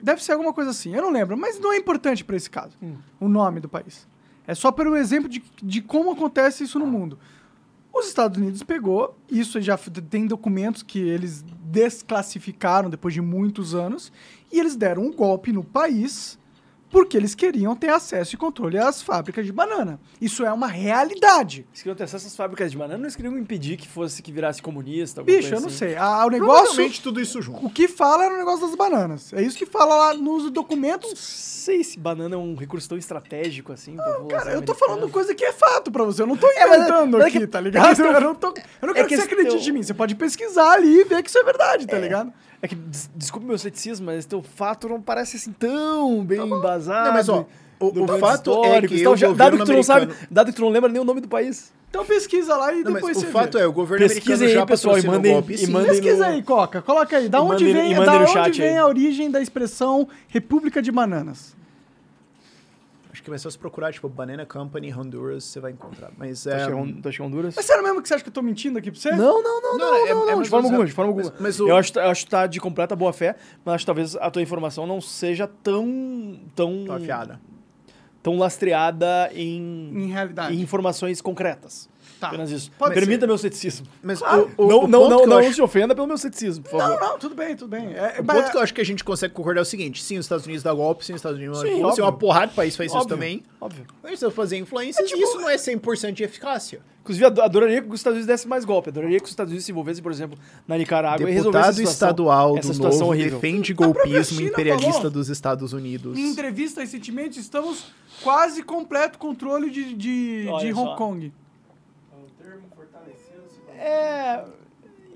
Deve 0.00 0.22
ser 0.22 0.32
alguma 0.32 0.52
coisa 0.52 0.70
assim, 0.70 0.94
eu 0.94 1.02
não 1.02 1.10
lembro, 1.10 1.36
mas 1.36 1.58
não 1.58 1.72
é 1.72 1.76
importante 1.76 2.24
pra 2.24 2.36
esse 2.36 2.48
caso, 2.48 2.76
Hum. 2.80 2.94
o 3.18 3.28
nome 3.28 3.58
do 3.60 3.68
país. 3.68 4.06
É 4.46 4.54
só 4.54 4.70
pelo 4.70 4.96
exemplo 4.96 5.28
de, 5.28 5.42
de 5.62 5.82
como 5.82 6.12
acontece 6.12 6.62
isso 6.64 6.78
no 6.78 6.86
mundo. 6.86 7.18
Os 7.92 8.06
Estados 8.06 8.38
Unidos 8.38 8.62
pegou, 8.62 9.18
isso 9.28 9.60
já 9.60 9.76
tem 10.08 10.24
documentos 10.26 10.82
que 10.84 11.00
eles 11.00 11.44
desclassificaram 11.64 12.88
depois 12.88 13.12
de 13.12 13.20
muitos 13.20 13.74
anos, 13.74 14.12
e 14.52 14.58
eles 14.60 14.76
deram 14.76 15.02
um 15.02 15.12
golpe 15.12 15.52
no 15.52 15.62
país 15.64 16.38
porque 16.92 17.16
eles 17.16 17.36
queriam 17.36 17.76
ter 17.76 17.88
acesso 17.88 18.34
e 18.34 18.36
controle 18.36 18.76
às 18.76 19.00
fábricas 19.00 19.46
de 19.46 19.52
banana. 19.52 20.00
Isso 20.20 20.44
é 20.44 20.52
uma 20.52 20.66
realidade. 20.66 21.64
Eles 21.70 21.82
queriam 21.82 21.94
ter 21.94 22.02
acesso 22.02 22.26
às 22.26 22.34
fábricas 22.34 22.72
de 22.72 22.76
banana, 22.76 23.04
eles 23.04 23.14
queriam 23.14 23.38
impedir 23.38 23.76
que 23.76 23.86
fosse 23.86 24.20
que 24.20 24.32
virasse 24.32 24.60
comunista. 24.60 25.22
Bicho, 25.22 25.42
coisa 25.42 25.54
eu 25.54 25.60
não 25.60 25.68
assim. 25.68 25.76
sei. 25.76 25.96
Ah, 25.96 26.26
o 26.26 26.30
negócio. 26.30 26.90
Tudo 27.00 27.20
isso 27.20 27.40
junto. 27.40 27.64
O 27.64 27.70
que 27.70 27.86
fala 27.86 28.24
era 28.24 28.34
o 28.34 28.38
negócio 28.38 28.66
das 28.66 28.74
bananas. 28.74 29.32
É 29.32 29.40
isso 29.40 29.56
que 29.56 29.66
fala 29.66 29.94
lá 29.94 30.14
nos 30.14 30.44
Não 30.44 30.50
documentos. 30.50 31.16
sei 31.16 31.84
se 31.84 31.96
banana 31.96 32.34
é 32.34 32.38
um 32.38 32.56
recurso 32.56 32.88
tão 32.88 32.98
estratégico 32.98 33.72
assim. 33.72 33.94
população 33.94 34.26
Cara, 34.26 34.52
eu 34.52 34.60
tô 34.62 34.74
falando 34.74 35.08
coisa 35.08 35.32
que 35.32 35.44
é 35.44 35.52
fato 35.52 35.92
pra 35.92 36.02
você. 36.02 36.22
Eu 36.22 36.26
não 36.26 36.36
tô 36.36 36.48
É, 36.48 36.66
mas- 36.66 36.76
inventando 36.78 37.18
mas 37.18 37.24
é 37.26 37.28
aqui, 37.28 37.38
que- 37.38 37.46
tá 37.46 37.60
ligado? 37.62 37.84
é 37.84 37.88
questão- 37.90 38.12
eu 38.12 38.20
não, 38.20 38.34
tô, 38.34 38.48
eu 38.48 38.88
não 38.88 38.94
quero 38.94 39.06
que 39.06 39.16
você 39.16 39.22
questão- 39.28 39.38
acredite 39.46 39.70
em 39.70 39.72
mim. 39.74 39.82
Você 39.84 39.94
pode 39.94 40.16
pesquisar 40.16 40.72
ali 40.72 41.02
e 41.02 41.04
ver 41.04 41.22
que 41.22 41.28
isso 41.28 41.38
é 41.38 41.44
verdade, 41.44 41.86
tá 41.86 41.98
ligado? 41.98 42.32
É 42.62 42.68
que, 42.68 42.74
des- 42.74 43.10
desculpe 43.16 43.46
meu 43.46 43.56
ceticismo, 43.58 44.06
mas 44.06 44.26
teu 44.26 44.42
fato 44.42 44.88
não 44.88 45.00
parece 45.00 45.36
assim 45.36 45.52
tão 45.52 46.22
bem 46.24 46.40
embasado. 46.40 47.06
Não, 47.08 47.14
mas, 47.14 47.28
ó, 47.28 47.46
o- 47.80 48.04
o 48.04 48.18
fato 48.18 48.64
é 48.64 48.82
que 48.82 48.96
e 48.96 49.02
tal. 49.02 49.12
o 49.14 49.16
Já- 49.16 49.32
dado 49.32 49.56
que 49.58 49.64
tu 49.64 49.72
não 49.72 49.82
sabe, 49.82 50.12
dado 50.30 50.46
que 50.48 50.52
tu 50.56 50.62
não 50.62 50.68
lembra 50.68 50.90
nem 50.90 51.00
o 51.00 51.04
nome 51.04 51.20
do 51.22 51.28
país. 51.28 51.72
Então 51.88 52.04
pesquisa 52.04 52.54
lá 52.56 52.72
e 52.72 52.84
Não, 52.84 52.92
mas 52.92 52.94
depois 52.94 53.16
o 53.16 53.20
você 53.20 53.26
fato 53.26 53.58
vê. 53.58 53.64
é, 53.64 53.66
o 53.66 53.72
governo 53.72 54.06
Pesquisem 54.06 54.32
americano 54.34 54.50
aí, 54.52 54.54
já 54.60 54.66
pessoal, 54.66 54.98
e 54.98 55.02
mandem- 55.06 55.32
o 55.32 55.34
golpe, 55.36 55.54
e 55.60 55.66
mandem- 55.66 55.90
Pesquisa 55.90 56.18
no- 56.28 56.32
aí, 56.34 56.42
Coca. 56.42 56.82
Coloca 56.82 57.16
aí. 57.16 57.28
Da 57.28 57.38
E 57.38 57.40
onde 57.40 57.64
mandem- 57.64 57.72
vem, 57.94 58.04
da 58.04 58.12
onde 58.42 58.58
vem 58.60 58.68
aí. 58.70 58.78
a 58.78 58.86
origem 58.86 59.30
da 59.30 59.40
expressão 59.40 60.06
República 60.28 60.80
de 60.80 60.92
Bananas? 60.92 61.56
Acho 63.20 63.24
que 63.24 63.28
vai 63.30 63.38
só 63.38 63.50
se 63.50 63.58
procurar, 63.58 63.92
tipo, 63.92 64.08
Banana 64.08 64.46
Company, 64.46 64.90
Honduras, 64.94 65.44
você 65.44 65.60
vai 65.60 65.72
encontrar. 65.72 66.10
Mas 66.16 66.46
é... 66.46 66.62
é 66.62 66.66
tu 66.68 67.06
acha 67.06 67.16
que 67.18 67.22
é 67.22 67.24
Honduras? 67.26 67.54
Mas 67.54 67.66
sério 67.66 67.82
mesmo 67.82 68.00
que 68.00 68.08
você 68.08 68.14
acha 68.14 68.24
que 68.24 68.30
eu 68.30 68.32
tô 68.32 68.40
mentindo 68.40 68.78
aqui 68.78 68.90
pra 68.90 68.98
você? 68.98 69.10
Não, 69.10 69.42
não, 69.42 69.60
não, 69.60 69.76
não, 69.76 69.78
Não, 69.78 69.94
é- 69.94 69.98
não, 69.98 70.06
é 70.06 70.14
não, 70.14 70.26
mais 70.36 70.42
de 70.44 70.48
forma 70.48 70.66
alguma, 70.68 70.86
de 70.86 70.92
forma 70.92 71.10
alguma. 71.10 71.30
mas- 71.32 71.40
mas 71.40 71.60
o- 71.60 71.68
Eu 71.68 71.76
acho, 71.76 71.98
eu 71.98 72.08
acho 72.10 72.24
que 72.24 72.30
tá 72.30 72.46
de 72.46 72.58
completa 72.58 72.96
boa 72.96 73.12
fé, 73.12 73.36
mas 73.62 73.74
acho 73.74 73.82
que 73.82 73.86
talvez 73.86 74.16
a 74.16 74.30
tua 74.30 74.40
informação 74.40 74.86
não 74.86 75.02
seja 75.02 75.46
tão, 75.46 76.40
tão, 76.56 76.84
Tô 76.86 76.92
afiada. 76.94 77.38
tão 78.22 78.38
lastreada 78.38 79.28
em, 79.34 79.92
Em 79.94 80.06
realidade. 80.06 80.56
em 80.56 80.60
informações 80.62 81.20
concretas. 81.20 81.90
Tá. 82.20 82.28
Apenas 82.28 82.50
isso. 82.50 82.70
Pode 82.78 82.92
Permita 82.94 83.20
ser. 83.20 83.26
meu 83.26 83.38
ceticismo. 83.38 83.86
Mas 84.02 84.22
Ah, 84.22 84.36
o, 84.38 84.50
o, 84.64 84.68
não 84.68 84.84
o 84.84 84.86
não, 84.88 85.08
não, 85.08 85.26
não 85.26 85.38
acho- 85.38 85.54
se 85.54 85.62
ofenda 85.62 85.94
pelo 85.94 86.06
meu 86.06 86.18
ceticismo, 86.18 86.62
por 86.62 86.72
favor. 86.78 87.00
Não, 87.00 87.08
não, 87.12 87.18
tudo 87.18 87.34
bem, 87.34 87.56
tudo 87.56 87.70
bem. 87.70 87.94
É, 87.94 88.20
O 88.20 88.24
mas- 88.24 88.36
ponto 88.42 88.50
que 88.50 88.56
eu 88.58 88.60
acho 88.60 88.74
que 88.74 88.80
a 88.80 88.84
gente 88.84 89.02
consegue 89.02 89.32
concordar 89.32 89.60
é 89.60 89.62
o 89.62 89.64
seguinte: 89.64 90.02
sim, 90.02 90.18
os 90.18 90.26
Estados 90.26 90.44
Unidos 90.44 90.62
dá 90.62 90.72
golpe, 90.74 91.04
sim, 91.04 91.14
os 91.14 91.18
Estados 91.18 91.38
Unidos 91.38 91.58
Sim, 91.60 91.64
golpe, 91.68 91.78
sim, 91.80 91.84
óbvio. 91.84 92.04
uma 92.04 92.12
porrada 92.12 92.48
de 92.48 92.54
país 92.54 92.76
faz 92.76 92.90
isso 92.90 92.98
Óbvio, 92.98 93.16
também. 93.16 93.42
Óbvio. 93.60 93.86
Eles 94.04 94.14
estão 94.14 94.30
fazendo 94.30 94.62
influência 94.62 95.02
e 95.02 95.22
isso 95.22 95.38
não 95.38 95.48
é 95.48 95.56
100% 95.56 96.12
de 96.12 96.22
eficácia. 96.22 96.80
Inclusive, 97.00 97.24
ado- 97.24 97.40
adoraria 97.40 97.80
que 97.80 97.88
os 97.88 97.94
Estados 97.98 98.16
Unidos 98.16 98.26
dessem 98.26 98.46
mais 98.46 98.64
golpe. 98.66 98.90
Adoraria 98.90 99.18
que 99.18 99.24
os 99.24 99.30
Estados 99.30 99.50
Unidos 99.50 99.64
se 99.64 99.72
envolvessem, 99.72 100.02
por 100.02 100.12
exemplo, 100.12 100.38
na 100.68 100.76
Nicarágua 100.76 101.28
e 101.28 101.32
resolvessem 101.32 101.70
Deputado 101.70 101.74
situação, 101.88 102.08
estadual 102.08 102.58
essa 102.58 102.68
do 102.68 102.74
situação 102.74 103.00
Novo 103.00 103.12
horrível. 103.12 103.40
defende 103.40 103.72
golpismo 103.72 104.40
imperialista 104.42 104.92
falou. 104.92 105.10
dos 105.10 105.28
Estados 105.30 105.72
Unidos. 105.72 106.18
Em 106.18 106.28
entrevista 106.28 106.82
recentemente, 106.82 107.40
estamos 107.40 107.86
quase 108.22 108.62
completo 108.62 109.18
controle 109.18 109.70
de, 109.70 109.94
de, 109.94 110.46
Olha 110.50 110.66
de 110.66 110.74
só. 110.74 110.80
Hong 110.84 110.96
Kong. 110.96 111.32
É. 113.80 114.44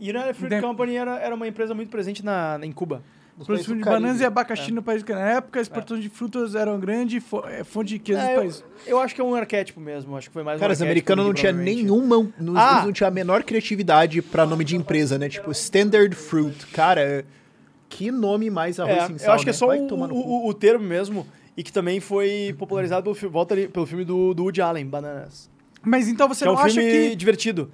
United 0.01 0.35
Fruit 0.35 0.51
Dem- 0.51 0.61
Company 0.61 0.97
era, 0.97 1.19
era 1.19 1.35
uma 1.35 1.47
empresa 1.47 1.73
muito 1.75 1.89
presente 1.91 2.25
na, 2.25 2.59
em 2.63 2.73
Cuba. 2.73 3.03
Produção 3.45 3.77
de 3.77 3.83
bananas 3.83 4.21
e 4.21 4.25
abacaxi 4.25 4.71
no 4.71 4.81
país. 4.81 5.03
Na 5.03 5.19
época, 5.33 5.59
a 5.59 5.63
exportação 5.63 5.99
de 5.99 6.09
frutas 6.09 6.55
eram 6.55 6.79
grande 6.79 7.21
é, 7.51 7.65
fonte 7.65 7.89
de 7.89 7.95
riqueza 7.95 8.21
É, 8.21 8.27
do 8.27 8.31
eu, 8.31 8.37
país. 8.37 8.65
eu 8.87 9.01
acho 9.01 9.13
que 9.13 9.21
é 9.21 9.25
um 9.25 9.35
arquétipo 9.35 9.81
mesmo. 9.81 10.17
Acho 10.17 10.29
que 10.29 10.33
foi 10.35 10.45
mais 10.45 10.61
Cara, 10.61 10.71
um 10.71 10.75
os 10.75 10.81
americanos 10.83 11.27
não 11.27 11.35
tinha 11.35 11.51
nenhuma. 11.53 12.31
Nos, 12.39 12.57
Ah! 12.57 12.83
não 12.85 12.93
tinha 12.93 13.09
a 13.09 13.11
menor 13.11 13.43
criatividade 13.43 14.23
pra 14.23 14.47
nome 14.47 14.65
de 14.65 14.77
empresa, 14.77 15.19
né? 15.19 15.29
Tipo, 15.29 15.51
Standard 15.51 16.15
Fruit. 16.15 16.65
Cara, 16.69 17.25
que 17.89 18.11
nome 18.13 18.51
mais 18.51 18.79
arroz 18.79 18.97
É, 18.99 19.07
sem 19.07 19.13
eu 19.17 19.19
sal, 19.19 19.35
acho 19.35 19.43
que 19.45 19.51
é 19.51 19.53
né? 19.53 19.59
só 19.59 19.69
o, 19.69 20.13
o, 20.13 20.49
o- 20.49 20.55
termo 20.55 20.85
mesmo. 20.85 21.27
E 21.57 21.63
que 21.65 21.73
também 21.73 21.99
foi 21.99 22.55
popularizado 22.57 23.13
pelo, 23.13 23.33
volta 23.33 23.55
ali, 23.55 23.67
pelo 23.69 23.87
filme 23.87 24.05
do, 24.05 24.33
do 24.33 24.45
Woody 24.45 24.61
Allen, 24.61 24.87
Bananas. 24.87 25.51
Mas 25.83 26.07
então 26.09 26.29
você 26.29 26.45
que 26.45 26.49
é 26.49 26.53
não 26.53 26.55
um 26.61 26.65
acha 26.65 26.81
filme 26.81 27.11
que. 27.11 27.17
divertido. 27.17 27.71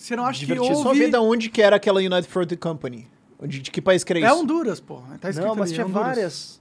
Você 0.00 0.16
não 0.16 0.24
acha 0.24 0.46
que 0.46 0.58
houve. 0.58 0.74
Só 0.82 0.94
ver 0.94 1.10
da 1.10 1.20
onde 1.20 1.50
que 1.50 1.60
era 1.60 1.76
aquela 1.76 2.00
United 2.00 2.26
Fruit 2.26 2.56
Company. 2.56 3.06
De, 3.42 3.60
de 3.60 3.70
que 3.70 3.80
país 3.82 4.02
que 4.02 4.12
era 4.12 4.20
É 4.20 4.24
isso? 4.26 4.34
Honduras, 4.34 4.80
pô. 4.80 5.02
Tá 5.20 5.28
escrito 5.30 5.46
Não, 5.48 5.54
mas 5.54 5.68
ali, 5.68 5.74
tinha 5.74 5.86
Honduras. 5.86 6.06
várias. 6.06 6.60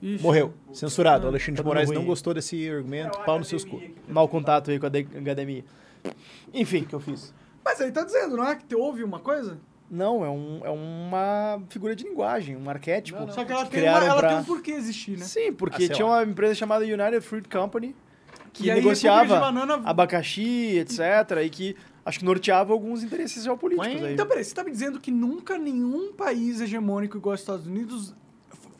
Ixi. 0.00 0.22
Morreu. 0.22 0.52
Censurado. 0.72 1.26
Alexandre 1.26 1.56
tá 1.56 1.62
de 1.62 1.66
Moraes 1.66 1.88
dando 1.88 1.94
não 1.96 2.02
ruim. 2.02 2.08
gostou 2.10 2.34
desse 2.34 2.68
argumento. 2.68 3.18
Pau 3.24 3.38
no 3.38 3.44
seus 3.44 3.64
cu. 3.64 3.80
Mau 4.08 4.28
contato 4.28 4.70
aí 4.70 4.78
com 4.78 4.86
a 4.86 4.88
de- 4.88 5.06
academia. 5.16 5.64
Enfim. 6.52 6.84
que 6.84 6.94
eu 6.94 7.00
fiz? 7.00 7.32
Mas 7.64 7.80
aí 7.80 7.92
tá 7.92 8.04
dizendo, 8.04 8.36
não 8.36 8.44
é 8.44 8.56
que 8.56 8.64
te- 8.64 8.74
houve 8.74 9.04
uma 9.04 9.20
coisa? 9.20 9.58
Não, 9.88 10.24
é, 10.24 10.30
um, 10.30 10.60
é 10.64 10.70
uma 10.70 11.62
figura 11.68 11.94
de 11.94 12.02
linguagem, 12.04 12.56
um 12.56 12.68
arquétipo. 12.68 13.30
Só 13.30 13.44
que 13.44 13.52
ela, 13.52 13.66
tem, 13.66 13.82
uma, 13.82 14.04
ela 14.04 14.18
pra- 14.20 14.28
tem 14.30 14.38
um 14.38 14.44
porquê 14.44 14.72
existir, 14.72 15.18
né? 15.18 15.24
Sim, 15.24 15.52
porque 15.52 15.84
Ah, 15.84 15.88
tinha 15.88 16.06
lá. 16.06 16.16
uma 16.18 16.24
empresa 16.24 16.54
chamada 16.54 16.84
United 16.84 17.20
Fruit 17.20 17.48
Company 17.48 17.94
que 18.52 18.70
aí, 18.70 18.76
negociava 18.80 19.38
Banana- 19.40 19.80
abacaxi, 19.84 20.78
etc. 20.78 20.98
E 21.44 21.50
que 21.50 21.76
acho 22.04 22.18
que 22.18 22.24
norteava 22.24 22.72
alguns 22.72 23.02
interesses 23.02 23.44
geopolíticos 23.44 24.02
aí. 24.02 24.12
Então, 24.12 24.26
peraí, 24.26 24.44
você 24.44 24.54
tá 24.54 24.62
me 24.64 24.70
dizendo 24.70 25.00
que 25.00 25.10
nunca 25.10 25.56
nenhum 25.58 26.12
país 26.12 26.60
hegemônico 26.60 27.16
igual 27.16 27.32
aos 27.32 27.40
Estados 27.40 27.66
Unidos 27.66 28.14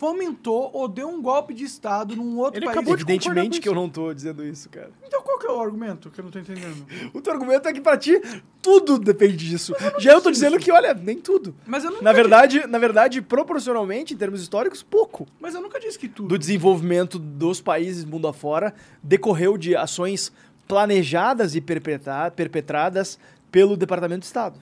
fomentou 0.03 0.69
ou 0.75 0.89
deu 0.89 1.09
um 1.09 1.23
golpe 1.23 1.55
de 1.55 1.63
Estado 1.63 2.17
num 2.17 2.37
outro 2.37 2.59
Ele 2.59 2.67
país? 2.67 2.77
acabou 2.77 2.97
de 2.97 3.03
Evidentemente 3.05 3.61
que 3.61 3.69
eu 3.69 3.75
não 3.75 3.89
tô 3.89 4.13
dizendo 4.13 4.45
isso, 4.45 4.69
cara. 4.69 4.91
Então 5.07 5.23
qual 5.23 5.39
que 5.39 5.47
é 5.47 5.51
o 5.53 5.61
argumento 5.61 6.11
que 6.11 6.19
eu 6.19 6.25
não 6.25 6.31
tô 6.33 6.41
entendendo? 6.41 6.85
O 7.15 7.21
teu 7.21 7.33
argumento 7.33 7.69
é 7.69 7.73
que 7.73 7.81
pra 7.81 7.97
ti 7.97 8.21
tudo 8.61 8.99
depende 8.99 9.37
disso. 9.37 9.73
Já 10.01 10.13
eu 10.15 10.21
tô 10.21 10.29
dizendo 10.33 10.59
que, 10.59 10.73
olha, 10.73 10.93
nem 10.93 11.19
tudo. 11.21 11.55
Mas 11.65 11.85
eu 11.85 11.93
nunca 11.93 12.03
Na 12.03 12.13
verdade, 12.13 12.67
na 12.67 12.79
verdade, 12.81 13.23
proporcionalmente, 13.23 14.13
em 14.13 14.17
termos 14.17 14.43
históricos, 14.43 14.83
pouco. 14.83 15.23
Disse, 15.25 15.37
mas 15.41 15.55
eu 15.55 15.63
nunca 15.63 15.79
disse 15.79 15.97
que 15.97 16.09
tudo. 16.09 16.29
do 16.31 16.37
desenvolvimento 16.37 17.17
dos 17.17 17.61
países 17.61 18.05
mundo 18.05 18.27
afora 18.27 18.75
decorreu 19.01 19.57
de 19.57 19.77
ações 19.77 20.33
planejadas 20.67 21.55
e 21.55 21.61
perpetra- 21.61 22.29
perpetradas 22.33 23.21
pelo 23.53 23.77
Departamento 23.77 24.21
de 24.21 24.27
Estado. 24.27 24.59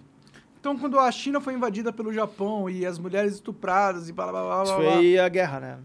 Então, 0.61 0.77
quando 0.79 0.99
a 0.99 1.11
China 1.11 1.41
foi 1.41 1.55
invadida 1.55 1.91
pelo 1.93 2.13
Japão 2.13 2.69
e 2.69 2.85
as 2.85 2.99
mulheres 2.99 3.35
estupradas 3.35 4.09
e 4.09 4.13
blá 4.13 4.27
blá 4.31 4.43
blá 4.43 4.55
blá. 4.57 4.63
Isso 4.65 4.77
blá, 4.77 4.93
foi 4.93 5.19
a 5.19 5.29
guerra, 5.29 5.59
né? 5.61 5.79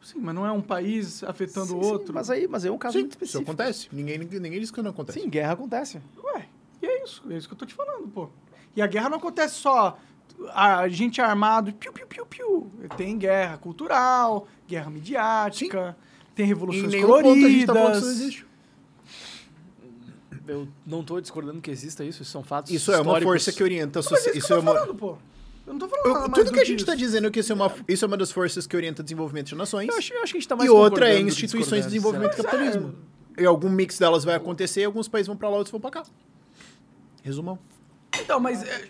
Sim, 0.00 0.20
mas 0.20 0.34
não 0.34 0.46
é 0.46 0.52
um 0.52 0.62
país 0.62 1.22
afetando 1.24 1.76
o 1.76 1.82
Sim, 1.82 1.86
sim, 1.88 1.92
outro. 1.92 2.14
mas 2.14 2.30
aí, 2.30 2.46
mas 2.48 2.64
aí 2.64 2.70
é 2.70 2.72
um 2.72 2.78
caso 2.78 2.94
Sim, 2.94 3.00
muito 3.00 3.12
isso 3.16 3.24
específico. 3.24 3.50
acontece. 3.50 3.88
Ninguém, 3.92 4.16
ninguém, 4.18 4.40
ninguém 4.40 4.60
diz 4.60 4.70
que 4.70 4.80
não 4.80 4.90
acontece. 4.92 5.20
Sim, 5.20 5.28
guerra 5.28 5.52
acontece. 5.52 6.00
Ué, 6.24 6.46
e 6.80 6.86
é 6.86 7.04
isso, 7.04 7.22
é 7.28 7.36
isso 7.36 7.48
que 7.48 7.54
eu 7.54 7.58
tô 7.58 7.66
te 7.66 7.74
falando, 7.74 8.08
pô. 8.08 8.30
E 8.74 8.80
a 8.80 8.86
guerra 8.86 9.10
não 9.10 9.18
acontece 9.18 9.56
só 9.56 9.98
a 10.54 10.88
gente 10.88 11.20
armado, 11.20 11.72
piu, 11.74 11.92
piu, 11.92 12.06
piu, 12.06 12.24
piu. 12.24 12.70
Tem 12.96 13.18
guerra 13.18 13.58
cultural, 13.58 14.46
guerra 14.66 14.88
midiática, 14.88 15.96
tem 16.34 16.46
Em 16.46 16.48
revoluções 16.48 16.92
nenhum 16.92 17.08
ponto 17.08 17.28
a 17.44 17.48
gente 17.48 17.66
tá 17.66 17.74
falando 17.74 17.90
que 17.92 17.98
isso 17.98 18.06
não 18.06 18.06
coloridas. 18.06 18.20
existe. 18.20 18.46
Eu 20.50 20.68
não 20.86 21.04
tô 21.04 21.20
discordando 21.20 21.60
que 21.60 21.70
exista 21.70 22.04
isso, 22.04 22.22
isso 22.22 22.30
são 22.32 22.42
fatos 22.42 22.72
Isso 22.72 22.90
é 22.90 22.96
uma 22.96 23.02
históricos. 23.02 23.32
força 23.32 23.52
que 23.52 23.62
orienta 23.62 23.98
a 23.98 24.00
é 24.00 24.02
sociedade. 24.02 24.38
isso 24.38 24.38
Isso 24.38 24.46
que 24.48 24.52
é 24.52 24.56
eu 24.56 24.62
tô 24.62 24.70
uma... 24.70 24.74
falando, 24.80 24.94
pô. 24.96 25.16
Eu 25.66 25.72
não 25.74 25.78
tô 25.78 25.88
falando 25.88 26.06
Eu- 26.06 26.12
nada 26.14 26.28
mais 26.28 26.34
Tudo 26.34 26.46
do 26.46 26.52
que 26.54 26.60
a 26.60 26.64
gente 26.64 26.84
tá 26.84 26.92
isso. 26.94 26.98
dizendo 27.04 27.26
é 27.28 27.30
que 27.30 27.38
isso 27.40 27.52
é, 27.52 27.54
uma, 27.54 27.72
isso 27.86 28.04
é 28.04 28.08
uma 28.08 28.16
das 28.16 28.32
forças 28.32 28.66
que 28.66 28.74
orienta 28.76 29.02
o 29.02 29.04
desenvolvimento 29.04 29.46
de 29.48 29.54
nações. 29.54 29.88
Eu 29.88 29.96
acho, 29.96 30.12
eu 30.12 30.22
acho 30.22 30.32
que 30.32 30.38
a 30.38 30.40
gente 30.40 30.48
tá 30.48 30.56
mais 30.56 30.68
E 30.68 30.72
outra 30.72 31.08
é 31.08 31.20
instituições 31.20 31.82
de 31.84 31.90
desenvolvimento 31.90 32.32
do 32.36 32.42
capitalismo. 32.42 32.94
E 33.38 33.44
algum 33.44 33.68
mix 33.68 33.98
delas 33.98 34.24
vai 34.24 34.34
acontecer, 34.34 34.82
alguns 34.84 35.06
países 35.08 35.28
vão 35.28 35.36
pra 35.36 35.48
lá, 35.48 35.56
outros 35.56 35.70
vão 35.70 35.80
pra 35.80 35.90
cá. 35.90 36.02
Resumão. 37.22 37.58
Então, 38.18 38.40
mas. 38.40 38.62
é, 38.62 38.88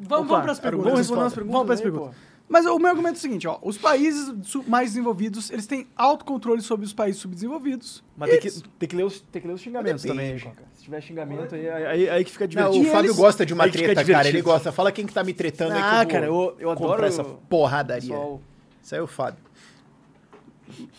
vamos, 0.00 0.06
Opa, 0.06 0.16
vamos 0.16 0.26
para 0.26 0.52
as 0.52 0.58
vamos 0.58 0.60
perguntas. 0.60 0.98
responder 0.98 1.24
as 1.26 1.34
perguntas 1.34 1.52
Vamos 1.52 1.66
para 1.66 1.74
as 1.74 1.80
aí, 1.80 1.84
perguntas. 1.90 2.16
Mas 2.48 2.66
o 2.66 2.78
meu 2.78 2.88
argumento 2.90 3.14
é 3.14 3.18
o 3.18 3.20
seguinte, 3.20 3.46
ó. 3.48 3.58
Os 3.62 3.78
países 3.78 4.30
mais 4.66 4.90
desenvolvidos, 4.90 5.50
eles 5.50 5.66
têm 5.66 5.86
autocontrole 5.96 6.60
sobre 6.60 6.84
os 6.84 6.92
países 6.92 7.20
subdesenvolvidos. 7.20 8.02
Mas 8.16 8.28
tem 8.30 8.40
que, 8.40 8.50
tem, 8.78 8.88
que 8.88 8.96
ler 8.96 9.04
os, 9.04 9.20
tem 9.20 9.40
que 9.40 9.48
ler 9.48 9.54
os 9.54 9.60
xingamentos 9.60 10.02
Depende. 10.02 10.40
também, 10.42 10.54
Coca. 10.54 10.68
Se 10.82 10.86
tiver 10.86 11.00
xingamento, 11.00 11.54
aí, 11.54 11.68
aí, 11.68 12.10
aí 12.10 12.24
que 12.24 12.32
fica 12.32 12.44
Não, 12.44 12.48
divertido. 12.48 12.88
o 12.88 12.90
Fábio 12.90 13.06
eles- 13.10 13.16
gosta 13.16 13.46
de 13.46 13.54
uma 13.54 13.68
treta, 13.70 14.04
cara. 14.04 14.26
Ele 14.26 14.42
gosta. 14.42 14.72
Fala 14.72 14.90
quem 14.90 15.06
que 15.06 15.14
tá 15.14 15.22
me 15.22 15.32
tretando 15.32 15.74
aí 15.74 15.80
que 15.80 15.86
Ah, 15.88 16.02
eu 16.02 16.08
cara, 16.08 16.26
eu, 16.26 16.56
eu 16.58 16.70
adoro 16.72 17.04
essa 17.04 17.22
porradaria. 17.22 18.08
pessoal. 18.10 18.40
Isso 18.82 18.92
aí 18.96 18.98
é 18.98 19.02
o 19.04 19.06
Fábio. 19.06 19.38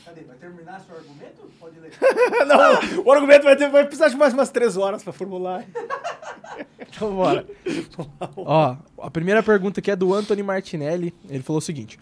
Cadê? 0.06 0.22
Vai 0.22 0.38
terminar 0.38 0.80
seu 0.80 0.95
argumento? 0.95 1.52
Pode 1.60 1.78
ler. 1.82 1.92
Não, 2.48 3.03
o 3.03 3.12
argumento 3.12 3.44
vai, 3.44 3.58
ter, 3.58 3.70
vai 3.70 3.84
precisar 3.84 4.08
de 4.08 4.16
mais 4.16 4.34
umas 4.34 4.50
três 4.50 4.78
horas 4.78 5.03
pra 5.03 5.12
formular. 5.12 5.66
então 6.80 7.14
bora. 7.14 7.45
Ó, 8.38 8.78
a 9.00 9.12
primeira 9.12 9.44
pergunta 9.44 9.82
aqui 9.82 9.92
é 9.92 9.98
do 9.98 10.14
Anthony 10.14 10.44
Martinelli. 10.44 11.14
Ele 11.30 11.44
falou 11.44 11.58
o 11.58 11.62
seguinte: 11.62 12.00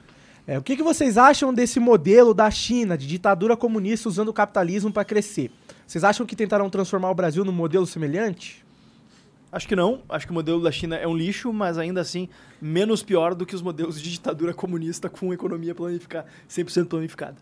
é, 0.47 0.57
O 0.57 0.61
que, 0.61 0.75
que 0.75 0.83
vocês 0.83 1.17
acham 1.17 1.53
desse 1.53 1.79
modelo 1.79 2.33
da 2.33 2.49
China, 2.49 2.97
de 2.97 3.07
ditadura 3.07 3.55
comunista 3.55 4.09
usando 4.09 4.29
o 4.29 4.33
capitalismo 4.33 4.91
para 4.91 5.05
crescer? 5.05 5.51
Vocês 5.85 6.03
acham 6.03 6.25
que 6.25 6.35
tentarão 6.35 6.69
transformar 6.69 7.09
o 7.11 7.15
Brasil 7.15 7.43
num 7.43 7.51
modelo 7.51 7.85
semelhante? 7.85 8.63
Acho 9.51 9.67
que 9.67 9.75
não. 9.75 10.01
Acho 10.07 10.25
que 10.25 10.31
o 10.31 10.33
modelo 10.33 10.61
da 10.63 10.71
China 10.71 10.95
é 10.95 11.05
um 11.05 11.15
lixo, 11.15 11.51
mas 11.51 11.77
ainda 11.77 11.99
assim 11.99 12.29
menos 12.61 13.03
pior 13.03 13.35
do 13.35 13.45
que 13.45 13.53
os 13.53 13.61
modelos 13.61 14.01
de 14.01 14.09
ditadura 14.09 14.53
comunista 14.53 15.09
com 15.09 15.33
economia 15.33 15.75
planificada, 15.75 16.25
100% 16.49 16.87
planificada. 16.87 17.35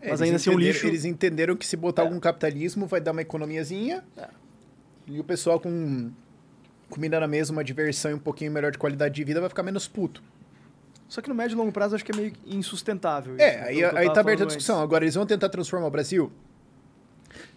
É, 0.00 0.10
Mas 0.10 0.20
eles 0.20 0.22
ainda 0.22 0.36
assim 0.36 0.50
é 0.50 0.52
um 0.52 0.58
lixo. 0.58 0.86
Eles 0.86 1.04
entenderam 1.04 1.56
que 1.56 1.66
se 1.66 1.76
botar 1.76 2.02
algum 2.02 2.20
capitalismo 2.20 2.86
vai 2.86 3.00
dar 3.00 3.12
uma 3.12 3.22
economiazinha. 3.22 4.04
E 5.06 5.18
o 5.18 5.24
pessoal 5.24 5.58
com 5.58 6.10
comida 6.90 7.18
na 7.18 7.26
mesa, 7.26 7.52
uma 7.52 7.64
diversão 7.64 8.10
e 8.10 8.14
um 8.14 8.18
pouquinho 8.18 8.52
melhor 8.52 8.70
de 8.70 8.78
qualidade 8.78 9.14
de 9.14 9.24
vida 9.24 9.40
vai 9.40 9.48
ficar 9.48 9.62
menos 9.62 9.88
puto. 9.88 10.22
Só 11.08 11.20
que 11.22 11.28
no 11.28 11.34
médio 11.34 11.54
e 11.54 11.58
longo 11.58 11.72
prazo 11.72 11.94
acho 11.94 12.04
que 12.04 12.12
é 12.12 12.16
meio 12.16 12.32
insustentável. 12.46 13.34
É, 13.38 13.54
isso, 13.54 13.64
aí, 13.68 13.76
que 13.76 13.80
eu 13.82 13.86
aí 13.88 13.94
tava 13.94 14.14
tá 14.14 14.20
aberta 14.20 14.42
a 14.42 14.46
discussão. 14.46 14.76
antes. 14.76 14.84
Agora, 14.84 15.04
eles 15.04 15.14
vão 15.14 15.24
tentar 15.26 15.48
transformar 15.48 15.86
o 15.86 15.90
Brasil? 15.90 16.30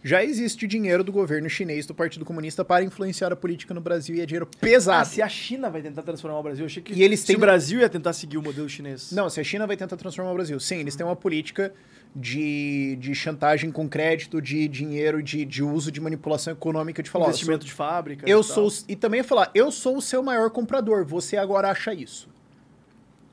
Já 0.04 0.24
existe 0.24 0.66
dinheiro 0.68 1.04
do 1.04 1.12
governo 1.12 1.48
chinês, 1.50 1.86
do 1.86 1.94
Partido 1.94 2.26
Comunista, 2.26 2.64
para 2.66 2.84
influenciar 2.84 3.32
a 3.32 3.36
política 3.36 3.74
no 3.74 3.82
Brasil 3.82 4.16
e 4.16 4.22
é 4.22 4.26
dinheiro 4.26 4.48
Ah, 4.52 4.58
pesado. 4.60 5.08
se 5.08 5.22
a 5.22 5.30
China 5.30 5.70
vai 5.70 5.82
tentar 5.82 6.02
transformar 6.02 6.40
o 6.40 6.44
Brasil, 6.44 6.64
eu 6.64 6.68
achei 6.68 6.82
que 6.82 6.94
E 6.94 7.04
eles 7.04 7.24
têm- 7.24 7.36
o 7.36 7.40
Brasil 7.40 7.80
ia 7.80 7.90
tentar 7.90 8.14
seguir 8.14 8.38
o 8.38 8.42
modelo 8.42 8.68
chinês. 8.68 9.12
Não, 9.12 9.30
se 9.30 9.40
a 9.40 9.44
China 9.44 9.68
vai 9.68 9.78
tentar 9.78 9.98
transformar 9.98 10.32
o 10.32 10.34
Brasil. 10.34 10.60
Sim, 10.60 10.78
eles 10.78 10.96
têm 10.96 11.06
uma 11.06 11.16
política 11.16 11.72
de, 12.16 12.98
de 13.00 13.14
chantagem 13.14 13.72
com 13.72 13.88
crédito, 13.88 14.42
de 14.42 14.68
dinheiro, 14.68 15.22
de, 15.22 15.46
de 15.46 15.64
uso 15.64 15.92
de 15.92 16.02
manipulação 16.02 16.54
econômica, 16.54 17.02
de 17.04 17.10
falar, 17.10 17.26
ó, 17.26 17.30
investimento 17.30 17.66
de 17.66 17.72
fábrica. 17.72 18.28
Eu 18.28 18.42
e 18.42 18.44
sou. 18.44 18.72
E 18.88 18.96
também 18.96 19.24
falar, 19.24 19.52
eu 19.54 19.72
sou 19.72 19.98
o 19.98 20.02
seu 20.02 20.22
maior 20.24 20.50
comprador. 20.50 21.06
Você 21.06 21.38
agora 21.38 21.70
acha 21.70 21.94
isso. 21.94 22.28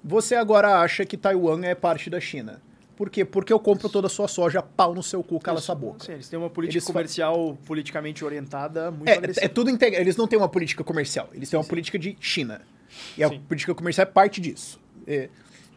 Você 0.02 0.34
agora 0.34 0.80
acha 0.80 1.04
que 1.04 1.16
Taiwan 1.16 1.64
é 1.64 1.74
parte 1.74 2.08
da 2.08 2.20
China. 2.20 2.62
Por 2.96 3.10
quê? 3.10 3.24
Porque 3.24 3.52
eu 3.52 3.60
compro 3.60 3.88
toda 3.88 4.06
a 4.08 4.10
sua 4.10 4.26
soja, 4.26 4.60
pau 4.60 4.92
no 4.94 5.02
seu 5.02 5.22
cu, 5.22 5.38
cala 5.38 5.58
Isso. 5.58 5.66
sua 5.66 5.74
boca. 5.74 6.04
Sim, 6.04 6.12
eles 6.12 6.28
têm 6.28 6.38
uma 6.38 6.50
política 6.50 6.78
Eles 6.78 6.84
fa- 6.86 6.92
comercial 6.92 7.56
politicamente 7.64 8.24
orientada 8.24 8.90
muito 8.90 9.08
É, 9.08 9.14
agressiva. 9.14 9.46
é 9.46 9.48
tudo 9.48 9.70
integrado. 9.70 10.02
Eles 10.02 10.16
não 10.16 10.26
têm 10.26 10.36
uma 10.38 10.48
política 10.48 10.82
comercial, 10.82 11.28
eles 11.32 11.48
têm 11.48 11.58
uma 11.58 11.64
política 11.66 11.98
de 11.98 12.16
China. 12.20 12.60
E 13.16 13.22
a 13.22 13.28
Sim. 13.28 13.40
política 13.40 13.74
comercial 13.74 14.06
é 14.06 14.10
parte 14.10 14.40
disso. 14.40 14.80
É, 15.06 15.28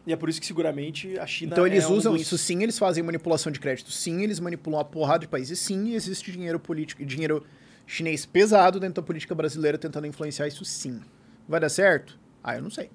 E 0.04 0.12
é 0.12 0.16
por 0.16 0.28
isso 0.28 0.40
que 0.40 0.46
seguramente 0.46 1.16
a 1.16 1.24
China 1.28 1.52
Então 1.52 1.64
eles 1.64 1.84
é 1.84 1.86
um 1.88 1.92
usam 1.94 2.12
dos- 2.14 2.22
isso 2.22 2.36
sim, 2.36 2.60
eles 2.60 2.76
fazem 2.76 3.04
manipulação 3.04 3.52
de 3.52 3.60
crédito 3.60 3.92
sim, 3.92 4.20
eles 4.24 4.40
manipulam 4.40 4.78
uma 4.80 4.84
porrada 4.84 5.20
de 5.20 5.28
países 5.28 5.60
sim, 5.60 5.90
e 5.90 5.94
existe 5.94 6.32
dinheiro 6.32 6.58
político, 6.58 7.04
dinheiro 7.06 7.46
chinês 7.86 8.26
pesado 8.26 8.80
dentro 8.80 9.00
da 9.00 9.06
política 9.06 9.32
brasileira 9.32 9.78
tentando 9.78 10.08
influenciar 10.08 10.48
isso 10.48 10.64
sim. 10.64 11.00
Vai 11.48 11.60
dar 11.60 11.68
certo? 11.68 12.18
Ah, 12.42 12.56
eu 12.56 12.62
não 12.62 12.70
sei. 12.70 12.90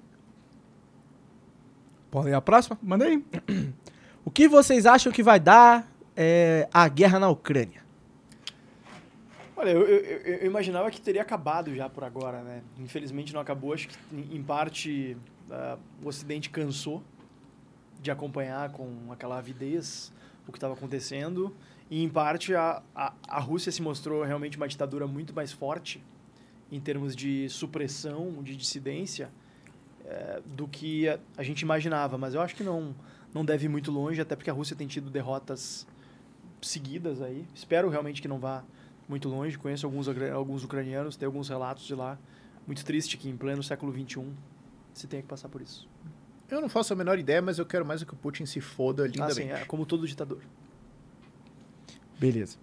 Pode 2.10 2.28
ir 2.28 2.34
a 2.34 2.40
próxima? 2.40 2.78
Manda 2.82 3.04
aí. 3.04 3.24
O 4.24 4.30
que 4.30 4.46
vocês 4.46 4.84
acham 4.84 5.10
que 5.10 5.22
vai 5.22 5.40
dar 5.40 5.90
é, 6.14 6.68
a 6.74 6.86
guerra 6.86 7.18
na 7.18 7.30
Ucrânia? 7.30 7.82
Olha, 9.56 9.70
eu, 9.70 9.80
eu- 9.86 10.18
eu- 10.40 10.46
imaginava 10.46 10.90
que 10.90 11.00
teria 11.00 11.22
acabado 11.22 11.74
já 11.74 11.88
por 11.88 12.04
agora, 12.04 12.42
né? 12.42 12.60
Infelizmente 12.78 13.32
não 13.32 13.40
acabou. 13.40 13.72
Acho 13.72 13.88
que, 13.88 13.96
em 14.12 14.42
parte, 14.42 15.16
ah, 15.50 15.78
o 16.02 16.08
Ocidente 16.08 16.50
cansou 16.50 17.02
de 18.02 18.10
acompanhar 18.10 18.70
com 18.70 19.10
aquela 19.10 19.38
avidez 19.38 20.12
o 20.46 20.52
que 20.52 20.58
estava 20.58 20.74
acontecendo. 20.74 21.54
E, 21.90 22.04
em 22.04 22.08
parte, 22.08 22.54
a, 22.54 22.82
a, 22.94 23.14
a 23.26 23.40
Rússia 23.40 23.72
se 23.72 23.80
mostrou 23.80 24.22
realmente 24.24 24.58
uma 24.58 24.68
ditadura 24.68 25.06
muito 25.06 25.34
mais 25.34 25.52
forte 25.52 26.04
em 26.70 26.78
termos 26.78 27.16
de 27.16 27.48
supressão, 27.48 28.42
de 28.42 28.54
dissidência, 28.54 29.30
eh, 30.10 30.40
do 30.46 30.66
que 30.66 31.06
a, 31.06 31.18
a 31.36 31.42
gente 31.42 31.60
imaginava. 31.60 32.16
Mas 32.16 32.32
eu 32.32 32.40
acho 32.40 32.54
que 32.56 32.64
não, 32.64 32.94
não 33.34 33.44
deve 33.44 33.66
ir 33.66 33.68
muito 33.68 33.90
longe, 33.90 34.18
até 34.20 34.34
porque 34.34 34.48
a 34.48 34.52
Rússia 34.54 34.74
tem 34.74 34.86
tido 34.86 35.10
derrotas 35.10 35.86
seguidas 36.62 37.20
aí. 37.20 37.46
Espero 37.54 37.90
realmente 37.90 38.22
que 38.22 38.28
não 38.28 38.38
vá 38.38 38.64
muito 39.06 39.28
longe. 39.28 39.58
Conheço 39.58 39.84
alguns, 39.84 40.08
alguns 40.34 40.64
ucranianos, 40.64 41.14
tem 41.14 41.26
alguns 41.26 41.50
relatos 41.50 41.84
de 41.84 41.94
lá. 41.94 42.18
Muito 42.66 42.82
triste 42.84 43.18
que 43.18 43.28
em 43.28 43.36
pleno 43.36 43.62
século 43.62 43.92
XXI 43.92 44.24
se 44.94 45.06
tenha 45.06 45.22
que 45.22 45.28
passar 45.28 45.50
por 45.50 45.60
isso. 45.60 45.86
Eu 46.50 46.62
não 46.62 46.70
faço 46.70 46.94
a 46.94 46.96
menor 46.96 47.18
ideia, 47.18 47.42
mas 47.42 47.58
eu 47.58 47.66
quero 47.66 47.84
mais 47.84 48.00
é 48.00 48.06
que 48.06 48.14
o 48.14 48.16
Putin 48.16 48.46
se 48.46 48.62
foda 48.62 49.06
lindamente. 49.06 49.42
Assim, 49.42 49.50
é, 49.50 49.64
como 49.66 49.84
todo 49.84 50.06
ditador. 50.06 50.40
Beleza. 52.18 52.56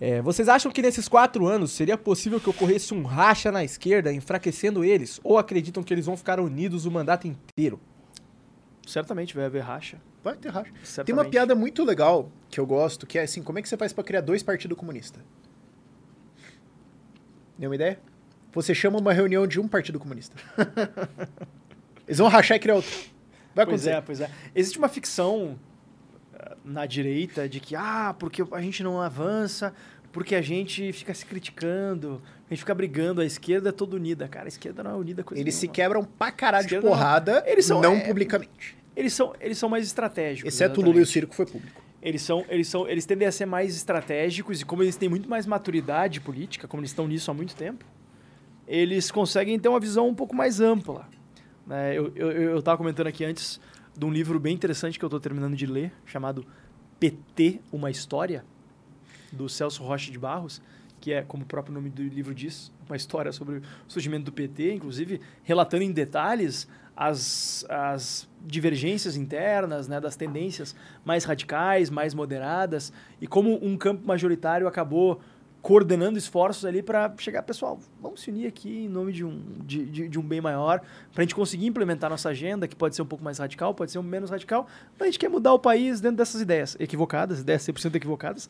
É, 0.00 0.22
vocês 0.22 0.48
acham 0.48 0.72
que 0.72 0.80
nesses 0.80 1.06
quatro 1.08 1.46
anos 1.46 1.72
seria 1.72 1.96
possível 1.98 2.40
que 2.40 2.48
ocorresse 2.48 2.94
um 2.94 3.02
racha 3.02 3.52
na 3.52 3.62
esquerda, 3.62 4.10
enfraquecendo 4.12 4.82
eles? 4.82 5.20
Ou 5.22 5.36
acreditam 5.36 5.82
que 5.82 5.92
eles 5.92 6.06
vão 6.06 6.16
ficar 6.16 6.40
unidos 6.40 6.86
o 6.86 6.90
mandato 6.90 7.28
inteiro? 7.28 7.78
Certamente 8.86 9.34
vai 9.34 9.44
haver 9.44 9.60
racha. 9.62 10.00
Vai 10.24 10.36
ter 10.36 10.48
racha. 10.48 10.72
Tem 10.72 10.84
Certamente. 10.84 11.12
uma 11.24 11.30
piada 11.30 11.54
muito 11.54 11.84
legal 11.84 12.30
que 12.48 12.58
eu 12.58 12.66
gosto, 12.66 13.06
que 13.06 13.18
é 13.18 13.22
assim, 13.22 13.42
como 13.42 13.58
é 13.58 13.62
que 13.62 13.68
você 13.68 13.76
faz 13.76 13.92
pra 13.92 14.02
criar 14.02 14.22
dois 14.22 14.42
partidos 14.42 14.76
comunistas? 14.76 15.22
Nenhuma 17.58 17.74
ideia? 17.74 18.00
Você 18.52 18.74
chama 18.74 18.98
uma 18.98 19.12
reunião 19.12 19.46
de 19.46 19.60
um 19.60 19.68
partido 19.68 19.98
comunista. 20.00 20.36
Eles 22.08 22.18
vão 22.18 22.28
rachar 22.28 22.56
e 22.56 22.60
criar 22.60 22.74
outro. 22.76 22.90
Vai 23.54 23.66
Pois 23.66 23.86
acontecer. 23.86 23.90
é, 23.90 24.00
pois 24.00 24.20
é. 24.20 24.30
Existe 24.54 24.78
uma 24.78 24.88
ficção 24.88 25.58
na 26.64 26.86
direita 26.86 27.48
de 27.48 27.60
que, 27.60 27.74
ah, 27.76 28.14
porque 28.18 28.42
a 28.52 28.60
gente 28.60 28.82
não 28.82 29.00
avança, 29.00 29.72
porque 30.12 30.34
a 30.34 30.42
gente 30.42 30.92
fica 30.92 31.14
se 31.14 31.24
criticando, 31.26 32.20
a 32.48 32.54
gente 32.54 32.60
fica 32.60 32.74
brigando, 32.74 33.20
a 33.20 33.24
esquerda 33.24 33.68
é 33.68 33.72
toda 33.72 33.96
unida. 33.96 34.26
Cara, 34.28 34.46
a 34.46 34.48
esquerda 34.48 34.82
não 34.82 34.90
é 34.92 34.94
unida 34.94 35.22
coisa 35.22 35.40
Eles 35.42 35.54
se 35.54 35.62
nenhuma. 35.66 35.74
quebram 35.74 36.04
pra 36.04 36.30
caralho 36.32 36.66
de 36.66 36.74
Esquerda 36.74 36.88
não. 36.88 36.94
porrada, 36.96 37.44
Eles 37.46 37.64
são- 37.64 37.80
não 37.80 37.94
é- 37.94 38.00
publicamente. 38.06 38.76
Eles 38.96 39.12
são, 39.14 39.32
eles 39.40 39.56
são 39.56 39.68
mais 39.68 39.86
estratégicos. 39.86 40.52
Exceto 40.52 40.80
o 40.80 40.84
Lula 40.84 40.96
e 40.96 41.00
o 41.00 41.02
exatamente. 41.02 41.12
Circo 41.12 41.34
foi 41.34 41.46
público. 41.46 41.80
Eles 42.02 42.22
são, 42.22 42.44
eles 42.48 42.66
são, 42.66 42.88
eles 42.88 43.06
tendem 43.06 43.28
a 43.28 43.32
ser 43.32 43.46
mais 43.46 43.76
estratégicos 43.76 44.60
e 44.60 44.64
como 44.64 44.82
eles 44.82 44.96
têm 44.96 45.08
muito 45.08 45.28
mais 45.28 45.46
maturidade 45.46 46.20
política, 46.20 46.66
como 46.66 46.80
eles 46.80 46.90
estão 46.90 47.06
nisso 47.06 47.30
há 47.30 47.34
muito 47.34 47.54
tempo, 47.54 47.84
eles 48.66 49.10
conseguem 49.10 49.58
ter 49.58 49.68
uma 49.68 49.80
visão 49.80 50.08
um 50.08 50.14
pouco 50.14 50.34
mais 50.34 50.60
ampla. 50.60 51.06
né? 51.66 51.96
eu, 51.96 52.10
eu, 52.16 52.30
eu 52.32 52.62
tava 52.62 52.78
comentando 52.78 53.06
aqui 53.06 53.24
antes 53.24 53.60
de 53.96 54.04
um 54.04 54.10
livro 54.10 54.38
bem 54.38 54.54
interessante 54.54 54.98
que 54.98 55.04
eu 55.04 55.08
estou 55.08 55.20
terminando 55.20 55.56
de 55.56 55.66
ler, 55.66 55.92
chamado 56.06 56.46
PT, 56.98 57.60
Uma 57.72 57.90
História, 57.90 58.44
do 59.32 59.48
Celso 59.48 59.82
Rocha 59.82 60.10
de 60.10 60.18
Barros, 60.18 60.60
que 61.00 61.12
é, 61.12 61.22
como 61.22 61.44
o 61.44 61.46
próprio 61.46 61.72
nome 61.72 61.88
do 61.88 62.02
livro 62.02 62.34
diz, 62.34 62.70
uma 62.86 62.96
história 62.96 63.32
sobre 63.32 63.58
o 63.58 63.62
surgimento 63.88 64.24
do 64.24 64.32
PT, 64.32 64.74
inclusive 64.74 65.20
relatando 65.42 65.82
em 65.82 65.92
detalhes 65.92 66.68
as, 66.96 67.64
as 67.68 68.28
divergências 68.44 69.16
internas, 69.16 69.88
né, 69.88 69.98
das 70.00 70.16
tendências 70.16 70.74
mais 71.04 71.24
radicais, 71.24 71.88
mais 71.88 72.12
moderadas, 72.12 72.92
e 73.20 73.26
como 73.26 73.58
um 73.64 73.76
campo 73.76 74.06
majoritário 74.06 74.68
acabou 74.68 75.20
coordenando 75.62 76.16
esforços 76.18 76.64
ali 76.64 76.82
para 76.82 77.12
chegar, 77.18 77.42
pessoal, 77.42 77.78
vamos 78.00 78.20
se 78.22 78.30
unir 78.30 78.46
aqui 78.46 78.84
em 78.84 78.88
nome 78.88 79.12
de 79.12 79.24
um, 79.24 79.42
de, 79.66 79.84
de, 79.84 80.08
de 80.08 80.18
um 80.18 80.22
bem 80.22 80.40
maior, 80.40 80.80
para 81.12 81.20
a 81.20 81.22
gente 81.22 81.34
conseguir 81.34 81.66
implementar 81.66 82.08
nossa 82.08 82.30
agenda, 82.30 82.66
que 82.66 82.74
pode 82.74 82.96
ser 82.96 83.02
um 83.02 83.06
pouco 83.06 83.22
mais 83.22 83.38
radical, 83.38 83.74
pode 83.74 83.90
ser 83.90 83.98
um 83.98 84.02
menos 84.02 84.30
radical, 84.30 84.66
mas 84.98 85.02
a 85.02 85.10
gente 85.10 85.18
quer 85.18 85.28
mudar 85.28 85.52
o 85.52 85.58
país 85.58 86.00
dentro 86.00 86.16
dessas 86.16 86.40
ideias 86.40 86.76
equivocadas, 86.80 87.40
ideias 87.40 87.62
100% 87.62 87.94
equivocadas, 87.94 88.48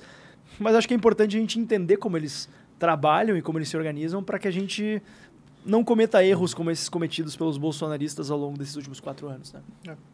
mas 0.59 0.75
acho 0.77 0.87
que 0.87 0.95
é 0.95 0.97
importante 0.97 1.37
a 1.37 1.41
gente 1.41 1.59
entender 1.59 1.97
como 1.97 2.17
eles 2.17 2.49
trabalham 2.79 3.37
e 3.37 3.43
como 3.43 3.59
eles 3.59 3.69
se 3.69 3.77
organizam 3.77 4.23
para 4.23 4.39
que 4.39 4.47
a 4.47 4.51
gente 4.53 5.03
não 5.67 5.85
cometa 5.85 6.25
erros 6.25 6.55
como 6.55 6.71
esses 6.71 6.89
cometidos 6.89 7.37
pelos 7.37 7.59
bolsonaristas 7.59 8.31
ao 8.31 8.39
longo 8.39 8.57
desses 8.57 8.77
últimos 8.77 8.99
quatro 9.01 9.29
anos, 9.29 9.53
né? 9.53 9.61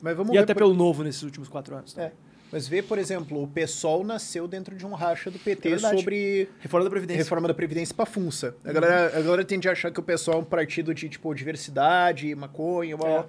Mas 0.03 0.17
vamos 0.17 0.35
E 0.35 0.39
até 0.39 0.53
por- 0.55 0.61
pelo 0.61 0.75
novo 0.75 1.05
nesses 1.05 1.23
últimos 1.23 1.49
quatro 1.49 1.77
anos. 1.77 1.95
né? 1.95 2.05
É. 2.07 2.13
Mas 2.53 2.69
vê, 2.69 2.81
por 2.81 2.97
exemplo, 2.99 3.43
o 3.43 3.49
PSOL 3.49 4.05
nasceu 4.05 4.47
dentro 4.47 4.75
de 4.77 4.87
um 4.87 4.93
racha 4.95 5.31
do 5.31 5.37
É 5.37 5.41
PT 5.41 5.69
verdade. 5.71 5.97
sobre 5.99 6.49
Reforma 6.61 6.85
da 6.85 6.91
Previdência. 6.91 7.23
reforma 7.23 7.49
da 7.49 7.55
Previdência 7.55 7.95
pra 7.95 8.07
FUNSA. 8.07 8.55
A 8.65 8.73
galera, 8.73 9.07
a 9.19 9.21
galera 9.21 9.45
tende 9.45 9.69
a 9.69 9.73
achar 9.73 9.91
que 9.91 9.99
o 9.99 10.03
PSOL 10.03 10.35
é 10.35 10.39
um 10.39 10.45
partido 10.45 10.95
de, 10.95 11.09
tipo, 11.09 11.35
diversidade, 11.35 12.35
maconha, 12.35 12.97
blá, 12.97 13.07
blá. 13.09 13.19
É. 13.21 13.25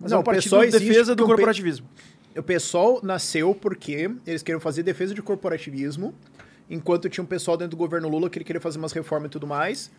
Mas 0.00 0.10
Não, 0.10 0.16
é 0.16 0.18
um 0.18 0.22
o 0.22 0.24
partido 0.24 0.60
de 0.60 0.70
defesa 0.70 1.14
do 1.14 1.26
corporativismo. 1.26 1.88
O 2.36 2.42
PSOL 2.42 3.00
nasceu 3.02 3.54
porque 3.54 4.10
eles 4.26 4.42
queriam 4.42 4.60
fazer 4.60 4.82
defesa 4.82 5.12
de 5.14 5.20
corporativismo, 5.20 6.14
enquanto 6.70 7.08
tinha 7.08 7.22
um 7.22 7.26
pessoal 7.26 7.56
dentro 7.56 7.72
do 7.72 7.76
governo 7.76 8.08
Lula 8.08 8.30
que 8.30 8.38
ele 8.38 8.44
queria 8.44 8.60
fazer 8.60 8.78
umas 8.78 8.92
reformas 8.92 9.26
e 9.28 9.30
tudo 9.30 9.46
mais. 9.46 9.90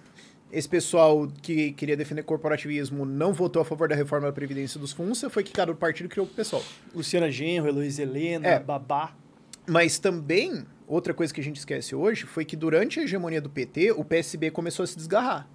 Esse 0.53 0.69
pessoal 0.69 1.27
que 1.41 1.72
queria 1.73 1.98
defender 1.98 2.22
corporativismo 2.23 3.06
não 3.06 3.33
votou 3.33 3.61
a 3.61 3.65
favor 3.65 3.88
da 3.90 3.95
reforma 3.95 4.27
da 4.27 4.33
Previdência 4.33 4.80
dos 4.80 4.91
FUNSA, 4.93 5.30
foi 5.30 5.43
que 5.43 5.51
cada 5.51 5.73
partido 5.73 6.07
criou 6.07 6.27
o 6.27 6.30
pessoal. 6.30 6.64
Luciana 6.93 7.32
Genro, 7.32 7.67
Heloísa 7.67 8.03
Helena, 8.03 8.48
É. 8.48 8.59
Babá. 8.59 9.15
Mas 9.67 9.98
também, 9.98 10.65
outra 10.88 11.14
coisa 11.14 11.33
que 11.33 11.41
a 11.41 11.43
gente 11.43 11.57
esquece 11.57 11.95
hoje 11.95 12.25
foi 12.25 12.45
que 12.45 12.56
durante 12.56 12.99
a 12.99 13.03
hegemonia 13.03 13.41
do 13.41 13.49
PT, 13.49 13.93
o 13.93 14.03
PSB 14.03 14.51
começou 14.51 14.83
a 14.83 14.88
se 14.88 14.95
desgarrar. 14.95 15.48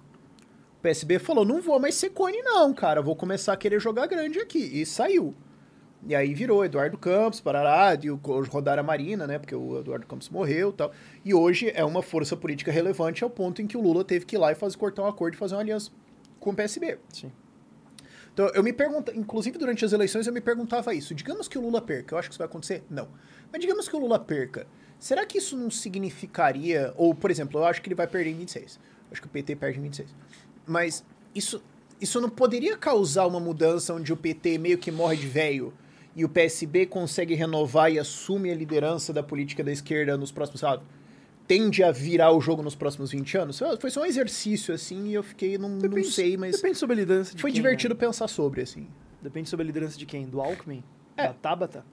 O 0.79 0.81
PSB 0.81 1.17
falou: 1.19 1.45
não 1.45 1.61
vou 1.61 1.79
mais 1.79 1.95
ser 1.95 2.09
cone, 2.09 2.41
não, 2.41 2.73
cara, 2.73 3.01
vou 3.01 3.15
começar 3.15 3.53
a 3.53 3.57
querer 3.57 3.79
jogar 3.79 4.07
grande 4.07 4.39
aqui. 4.39 4.59
E 4.59 4.85
saiu. 4.85 5.33
E 6.07 6.15
aí 6.15 6.33
virou 6.33 6.63
Eduardo 6.63 6.97
Campos, 6.97 7.41
Parará, 7.41 7.97
e 8.01 8.09
o 8.09 8.15
Rodar 8.49 8.79
a 8.79 8.83
Marina, 8.83 9.27
né? 9.27 9.37
Porque 9.37 9.53
o 9.53 9.79
Eduardo 9.79 10.05
Campos 10.07 10.29
morreu 10.29 10.69
e 10.69 10.73
tal. 10.73 10.91
E 11.25 11.33
hoje 11.33 11.71
é 11.75 11.83
uma 11.83 12.01
força 12.01 12.37
política 12.37 12.71
relevante 12.71 13.23
ao 13.23 13.29
ponto 13.29 13.61
em 13.61 13.67
que 13.67 13.75
o 13.75 13.81
Lula 13.81 14.03
teve 14.03 14.25
que 14.25 14.35
ir 14.35 14.39
lá 14.39 14.51
e 14.51 14.55
fazer, 14.55 14.77
cortar 14.77 15.03
um 15.03 15.07
acordo 15.07 15.33
e 15.33 15.37
fazer 15.37 15.55
uma 15.55 15.61
aliança 15.61 15.91
com 16.39 16.51
o 16.51 16.55
PSB. 16.55 16.97
Sim. 17.11 17.31
Então, 18.33 18.47
eu 18.53 18.63
me 18.63 18.71
pergunto, 18.71 19.11
inclusive 19.13 19.57
durante 19.57 19.83
as 19.83 19.91
eleições 19.91 20.25
eu 20.25 20.31
me 20.31 20.39
perguntava 20.39 20.93
isso. 20.93 21.13
Digamos 21.13 21.47
que 21.49 21.57
o 21.57 21.61
Lula 21.61 21.81
perca, 21.81 22.15
eu 22.15 22.19
acho 22.19 22.29
que 22.29 22.33
isso 22.33 22.39
vai 22.39 22.47
acontecer? 22.47 22.83
Não. 22.89 23.09
Mas 23.51 23.59
digamos 23.59 23.89
que 23.89 23.95
o 23.95 23.99
Lula 23.99 24.17
perca, 24.17 24.65
será 24.97 25.25
que 25.25 25.37
isso 25.37 25.57
não 25.57 25.69
significaria, 25.69 26.93
ou 26.95 27.13
por 27.13 27.31
exemplo, 27.31 27.59
eu 27.59 27.65
acho 27.65 27.81
que 27.81 27.89
ele 27.89 27.95
vai 27.95 28.07
perder 28.07 28.29
em 28.29 28.35
26. 28.35 28.79
Acho 29.11 29.21
que 29.21 29.27
o 29.27 29.29
PT 29.29 29.57
perde 29.57 29.79
em 29.79 29.81
26. 29.81 30.15
Mas 30.65 31.03
isso, 31.35 31.61
isso 31.99 32.21
não 32.21 32.29
poderia 32.29 32.77
causar 32.77 33.27
uma 33.27 33.39
mudança 33.39 33.93
onde 33.93 34.13
o 34.13 34.17
PT 34.17 34.57
meio 34.57 34.77
que 34.77 34.91
morre 34.91 35.17
de 35.17 35.27
velho 35.27 35.73
e 36.15 36.25
o 36.25 36.29
PSB 36.29 36.85
consegue 36.85 37.33
renovar 37.35 37.91
e 37.91 37.99
assume 37.99 38.51
a 38.51 38.55
liderança 38.55 39.13
da 39.13 39.23
política 39.23 39.63
da 39.63 39.71
esquerda 39.71 40.17
nos 40.17 40.31
próximos, 40.31 40.61
sabe? 40.61 40.83
Tende 41.47 41.83
a 41.83 41.91
virar 41.91 42.31
o 42.31 42.39
jogo 42.41 42.61
nos 42.61 42.75
próximos 42.75 43.11
20 43.11 43.37
anos? 43.37 43.59
Foi 43.79 43.89
só 43.89 44.01
um 44.01 44.05
exercício, 44.05 44.73
assim, 44.73 45.07
e 45.07 45.13
eu 45.15 45.23
fiquei, 45.23 45.57
não, 45.57 45.69
não 45.69 46.03
sei, 46.03 46.37
mas 46.37 46.55
Depende 46.57 46.77
sobre 46.77 46.95
a 46.95 46.99
liderança 46.99 47.35
de 47.35 47.41
foi 47.41 47.51
quem, 47.51 47.55
divertido 47.61 47.93
né? 47.95 47.99
pensar 47.99 48.27
sobre, 48.27 48.61
assim. 48.61 48.87
Depende 49.21 49.49
sobre 49.49 49.63
a 49.63 49.67
liderança 49.67 49.97
de 49.97 50.05
quem? 50.05 50.27
Do 50.27 50.39
Alckmin? 50.41 50.83
É. 51.17 51.27
Da 51.27 51.33
Tabata? 51.33 51.83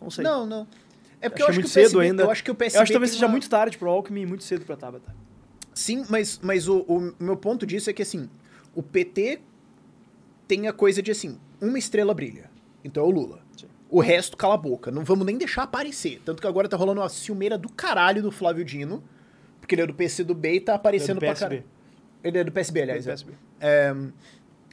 Não 0.00 0.10
sei. 0.10 0.24
Não, 0.24 0.44
não. 0.46 0.66
É 1.20 1.28
porque 1.28 1.42
eu 1.42 1.46
acho 1.48 1.60
muito 1.60 1.70
que 1.72 1.78
o 1.78 1.82
PSB, 1.82 2.00
ainda. 2.04 2.22
Eu 2.24 2.30
acho 2.30 2.42
que 2.42 2.50
o 2.50 2.54
PSB 2.54 2.78
Eu 2.78 2.82
acho 2.82 2.88
que 2.88 2.94
talvez 2.94 3.12
seja 3.12 3.26
uma- 3.26 3.32
muito 3.32 3.48
tarde 3.48 3.78
pro 3.78 3.88
Alckmin 3.88 4.22
e 4.22 4.26
muito 4.26 4.42
cedo 4.42 4.64
pra 4.64 4.76
Tabata. 4.76 5.14
Sim, 5.72 6.04
mas, 6.08 6.40
mas 6.42 6.66
o, 6.66 6.80
o 6.80 7.14
meu 7.20 7.36
ponto 7.36 7.64
disso 7.64 7.88
é 7.90 7.92
que, 7.92 8.02
assim, 8.02 8.28
o 8.74 8.82
PT 8.82 9.40
tem 10.48 10.66
a 10.66 10.72
coisa 10.72 11.00
de, 11.00 11.10
assim, 11.12 11.38
uma 11.60 11.78
estrela 11.78 12.12
brilha. 12.12 12.49
Então 12.84 13.04
é 13.04 13.06
o 13.06 13.10
Lula. 13.10 13.40
O 13.88 14.00
resto 14.00 14.36
cala 14.36 14.54
a 14.54 14.58
boca. 14.58 14.90
Não 14.90 15.04
vamos 15.04 15.26
nem 15.26 15.36
deixar 15.36 15.64
aparecer. 15.64 16.20
Tanto 16.24 16.40
que 16.40 16.46
agora 16.46 16.68
tá 16.68 16.76
rolando 16.76 17.00
uma 17.00 17.08
ciumeira 17.08 17.58
do 17.58 17.68
caralho 17.68 18.22
do 18.22 18.30
Flávio 18.30 18.64
Dino. 18.64 19.02
Porque 19.60 19.74
ele 19.74 19.82
é 19.82 19.86
do 19.86 19.94
PC 19.94 20.24
do 20.24 20.34
B 20.34 20.54
e 20.54 20.60
tá 20.60 20.74
aparecendo 20.74 21.18
Ele 21.18 21.26
é 21.26 21.28
pra 21.28 21.34
do 21.34 21.38
PSB. 21.38 21.56
caralho. 21.56 21.80
Ele 22.22 22.38
é 22.38 22.44
do 22.44 22.52
PSB, 22.52 22.82
aliás. 22.82 23.04
do 23.04 23.08
é. 23.08 23.12
PSB. 23.12 23.32
É, 23.60 23.94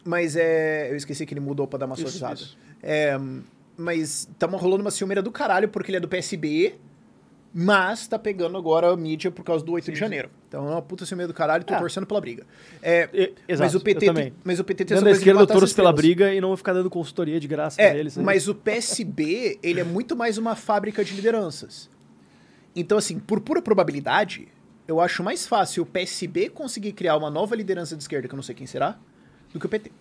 mas 0.03 0.35
é. 0.35 0.91
Eu 0.91 0.95
esqueci 0.95 1.25
que 1.25 1.33
ele 1.33 1.41
mudou 1.41 1.67
pra 1.67 1.79
dar 1.79 1.85
uma 1.85 1.95
isso. 1.95 2.57
É, 2.81 3.17
mas 3.75 4.29
tá 4.37 4.47
rolando 4.47 4.81
uma 4.81 4.91
ciumeira 4.91 5.21
do 5.21 5.31
caralho 5.31 5.67
porque 5.69 5.89
ele 5.89 5.97
é 5.97 5.99
do 5.99 6.07
PSB, 6.07 6.75
mas 7.53 8.07
tá 8.07 8.19
pegando 8.19 8.57
agora 8.57 8.91
a 8.91 8.95
mídia 8.97 9.31
por 9.31 9.43
causa 9.43 9.63
do 9.65 9.71
8 9.71 9.91
de 9.91 9.97
janeiro. 9.97 10.29
Então 10.47 10.67
é 10.67 10.71
uma 10.71 10.81
puta 10.81 11.05
ciumeira 11.05 11.27
do 11.27 11.33
caralho, 11.33 11.63
tô 11.63 11.73
Ah. 11.73 11.79
torcendo 11.79 12.05
pela 12.05 12.21
briga. 12.21 12.45
É, 12.81 13.09
E- 13.13 13.33
exato, 13.47 13.59
mas 13.65 13.75
o 13.75 13.79
PT 13.79 14.13
tem, 14.13 14.33
mas 14.43 14.59
o 14.59 14.63
PT 14.63 14.85
tem 14.85 14.95
Dentro 14.95 15.05
da 15.05 15.09
coisa 15.09 15.19
de 15.19 15.21
esquerda 15.29 15.41
eu 15.41 15.47
torço 15.47 15.75
pela 15.75 15.91
briga 15.93 16.33
e 16.33 16.39
não 16.41 16.49
vou 16.49 16.57
ficar 16.57 16.73
dando 16.73 16.89
consultoria 16.89 17.39
de 17.39 17.47
graça 17.47 17.77
pra 17.77 17.85
É, 17.85 17.97
eles. 17.97 18.15
né? 18.17 18.23
mas 18.23 18.47
o 18.47 18.53
PSB, 18.55 19.59
ele 19.63 19.79
é 19.79 19.83
muito 19.83 20.15
mais 20.15 20.37
uma 20.37 20.55
fábrica 20.55 21.03
de 21.03 21.13
lideranças. 21.15 21.89
Então, 22.75 22.97
assim, 22.97 23.17
por 23.19 23.39
pura 23.39 23.61
probabilidade, 23.61 24.47
eu 24.87 25.01
acho 25.01 25.23
mais 25.23 25.47
fácil 25.47 25.83
o 25.83 25.85
PSB 25.85 26.49
conseguir 26.49 26.91
criar 26.93 27.17
uma 27.17 27.29
nova 27.31 27.55
liderança 27.55 27.95
de 27.95 28.03
esquerda, 28.03 28.27
que 28.27 28.33
eu 28.33 28.37
não 28.37 28.43
sei 28.43 28.53
quem 28.53 28.67
será, 28.67 28.97
do 29.51 29.59
que 29.59 29.65
o 29.65 29.69
PT. 29.69 29.91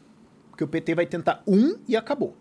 Porque 0.51 0.63
o 0.65 0.69
PT 0.69 0.95
vai 0.95 1.07
tentar 1.07 1.43
um 1.47 1.77
e 1.89 1.97
acabou. 1.97 2.37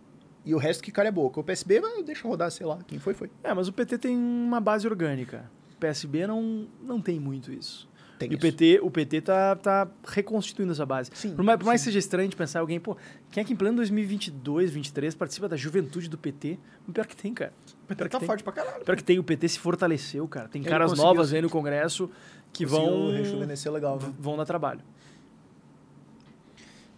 E 0.45 0.53
o 0.53 0.57
resto 0.57 0.83
que 0.83 0.91
calha 0.91 1.09
a 1.09 1.11
boca. 1.11 1.39
O 1.39 1.43
PSB, 1.43 1.81
deixa 2.05 2.27
rodar, 2.27 2.51
sei 2.51 2.65
lá, 2.65 2.77
quem 2.85 2.99
foi, 2.99 3.13
foi. 3.13 3.31
É, 3.43 3.53
mas 3.53 3.67
o 3.67 3.73
PT 3.73 3.97
tem 3.97 4.15
uma 4.15 4.59
base 4.59 4.87
orgânica. 4.87 5.49
O 5.75 5.79
PSB 5.79 6.27
não, 6.27 6.67
não 6.81 7.01
tem 7.01 7.19
muito 7.19 7.51
isso. 7.51 7.89
Tem 8.17 8.31
e 8.31 8.35
o. 8.35 8.39
PT, 8.39 8.79
o 8.81 8.89
PT 8.89 9.21
tá, 9.21 9.55
tá 9.55 9.87
reconstituindo 10.07 10.71
essa 10.71 10.85
base. 10.85 11.11
Sim, 11.13 11.35
Por 11.35 11.43
mais, 11.43 11.59
por 11.59 11.65
mais 11.65 11.81
que 11.81 11.85
seja 11.85 11.99
estranho 11.99 12.29
de 12.29 12.35
pensar 12.35 12.59
alguém, 12.61 12.79
pô, 12.79 12.95
quem 13.31 13.41
é 13.41 13.43
que 13.43 13.53
em 13.53 13.55
pleno 13.55 13.75
2022, 13.77 14.71
2023 14.71 15.15
participa 15.15 15.49
da 15.49 15.57
juventude 15.57 16.09
do 16.09 16.17
PT? 16.17 16.57
O 16.87 16.93
pior 16.93 17.05
que 17.05 17.15
tem, 17.15 17.33
cara. 17.33 17.51
O 17.83 17.87
PT 17.87 17.95
Pior 17.95 18.09
que 18.09 18.19
tá 18.19 18.25
forte 18.25 18.43
pra 18.43 18.53
caralho. 18.53 18.85
Pior 18.85 18.95
que 18.95 19.03
tem, 19.03 19.19
o 19.19 19.23
PT 19.23 19.49
se 19.49 19.59
fortaleceu, 19.59 20.27
cara. 20.27 20.47
Tem 20.47 20.61
Ele 20.61 20.69
caras 20.69 20.93
novas 20.93 21.33
aí 21.33 21.41
no 21.41 21.49
Congresso 21.49 22.09
que 22.53 22.65
vão, 22.65 23.11
rejuvenescer 23.11 23.71
legal, 23.71 23.99
né? 24.01 24.13
vão 24.17 24.37
dar 24.37 24.45
trabalho. 24.45 24.81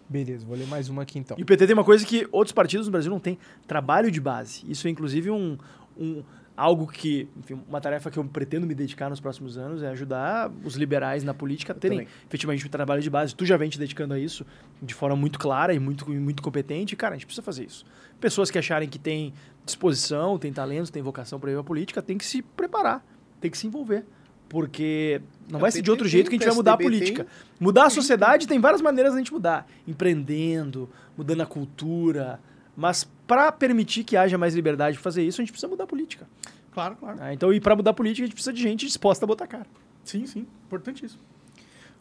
Beleza, 0.09 0.45
vou 0.45 0.55
ler 0.55 0.67
mais 0.67 0.89
uma 0.89 1.01
aqui 1.01 1.19
então. 1.19 1.37
E 1.37 1.43
o 1.43 1.45
PT 1.45 1.67
tem 1.67 1.73
uma 1.73 1.83
coisa 1.83 2.05
que 2.05 2.27
outros 2.31 2.53
partidos 2.53 2.87
no 2.87 2.91
Brasil 2.91 3.11
não 3.11 3.19
têm, 3.19 3.37
trabalho 3.67 4.09
de 4.09 4.21
base. 4.21 4.63
Isso 4.69 4.87
é 4.87 4.89
inclusive 4.89 5.29
um, 5.29 5.57
um 5.97 6.23
algo 6.57 6.87
que, 6.87 7.29
enfim, 7.37 7.61
uma 7.69 7.79
tarefa 7.79 8.09
que 8.09 8.17
eu 8.17 8.25
pretendo 8.25 8.65
me 8.65 8.73
dedicar 8.73 9.09
nos 9.09 9.19
próximos 9.19 9.59
anos 9.59 9.83
é 9.83 9.89
ajudar 9.89 10.51
os 10.63 10.75
liberais 10.75 11.23
na 11.23 11.33
política 11.33 11.71
a 11.71 11.75
terem 11.75 11.99
também. 11.99 12.13
efetivamente 12.27 12.65
um 12.65 12.69
trabalho 12.69 13.01
de 13.01 13.09
base. 13.11 13.35
Tu 13.35 13.45
já 13.45 13.55
vem 13.55 13.69
te 13.69 13.77
dedicando 13.77 14.15
a 14.15 14.19
isso 14.19 14.43
de 14.81 14.93
forma 14.95 15.15
muito 15.15 15.37
clara 15.37 15.73
e 15.73 15.79
muito, 15.79 16.09
muito 16.09 16.41
competente. 16.41 16.95
Cara, 16.95 17.13
a 17.13 17.17
gente 17.17 17.27
precisa 17.27 17.43
fazer 17.43 17.65
isso. 17.65 17.85
Pessoas 18.19 18.49
que 18.49 18.57
acharem 18.57 18.89
que 18.89 18.97
têm 18.97 19.33
disposição, 19.63 20.39
têm 20.39 20.51
talento, 20.51 20.91
têm 20.91 21.03
vocação 21.03 21.39
para 21.39 21.51
ir 21.51 21.57
à 21.57 21.63
política, 21.63 22.01
tem 22.01 22.17
que 22.17 22.25
se 22.25 22.41
preparar, 22.41 23.05
tem 23.39 23.51
que 23.51 23.57
se 23.57 23.67
envolver. 23.67 24.03
Porque 24.49 25.21
não 25.49 25.59
É, 25.59 25.61
vai 25.61 25.71
ser 25.71 25.81
de 25.81 25.91
outro 25.91 26.07
jeito 26.07 26.29
que 26.29 26.35
a 26.35 26.39
gente 26.39 26.47
vai 26.47 26.55
mudar 26.55 26.73
a 26.73 26.77
política. 26.77 27.23
tem. 27.23 27.33
Mudar 27.59 27.85
a 27.85 27.89
sociedade 27.89 28.47
tem 28.47 28.59
várias 28.59 28.81
maneiras 28.81 29.13
da 29.13 29.17
gente 29.19 29.31
mudar. 29.33 29.67
Empreendendo, 29.87 30.89
mudando 31.17 31.41
a 31.41 31.45
cultura. 31.45 32.39
Mas 32.75 33.07
para 33.25 33.51
permitir 33.51 34.03
que 34.03 34.15
haja 34.15 34.37
mais 34.37 34.55
liberdade 34.55 34.95
para 34.97 35.03
fazer 35.03 35.23
isso, 35.23 35.41
a 35.41 35.43
gente 35.43 35.51
precisa 35.51 35.67
mudar 35.67 35.85
a 35.85 35.87
política. 35.87 36.27
Claro, 36.71 36.95
claro. 36.95 37.17
né? 37.17 37.33
Então, 37.33 37.51
e 37.51 37.59
para 37.59 37.75
mudar 37.75 37.91
a 37.91 37.93
política, 37.93 38.23
a 38.23 38.27
gente 38.27 38.35
precisa 38.35 38.53
de 38.53 38.61
gente 38.61 38.85
disposta 38.85 39.25
a 39.25 39.27
botar 39.27 39.47
cara. 39.47 39.65
Sim, 40.03 40.25
sim. 40.25 40.45
Importantíssimo. 40.67 41.19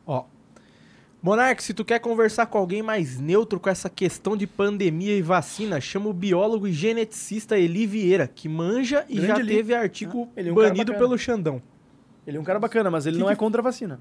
Ó. 0.06 0.24
Monark, 1.22 1.62
se 1.64 1.74
tu 1.74 1.84
quer 1.84 1.98
conversar 1.98 2.46
com 2.46 2.58
alguém 2.58 2.82
mais 2.82 3.18
neutro 3.18 3.58
com 3.58 3.68
essa 3.68 3.88
questão 3.88 4.36
de 4.36 4.46
pandemia 4.46 5.16
e 5.16 5.22
vacina, 5.22 5.80
chama 5.80 6.08
o 6.08 6.12
biólogo 6.12 6.68
e 6.68 6.72
geneticista 6.72 7.58
Eli 7.58 7.86
Vieira, 7.86 8.28
que 8.28 8.48
manja 8.48 9.04
e 9.08 9.14
Grande 9.14 9.28
já 9.28 9.38
Eli. 9.40 9.54
teve 9.56 9.74
artigo 9.74 10.28
Ah, 10.28 10.40
ele 10.40 10.50
é 10.50 10.52
um 10.52 10.54
banido 10.54 10.94
pelo 10.94 11.18
Xandão. 11.18 11.60
Ele 12.26 12.36
é 12.36 12.40
um 12.40 12.44
cara 12.44 12.58
bacana, 12.58 12.90
mas 12.90 13.06
ele 13.06 13.16
Que 13.16 13.20
não 13.20 13.26
que- 13.28 13.32
é 13.32 13.36
contra 13.36 13.60
a 13.60 13.64
vacina. 13.64 14.00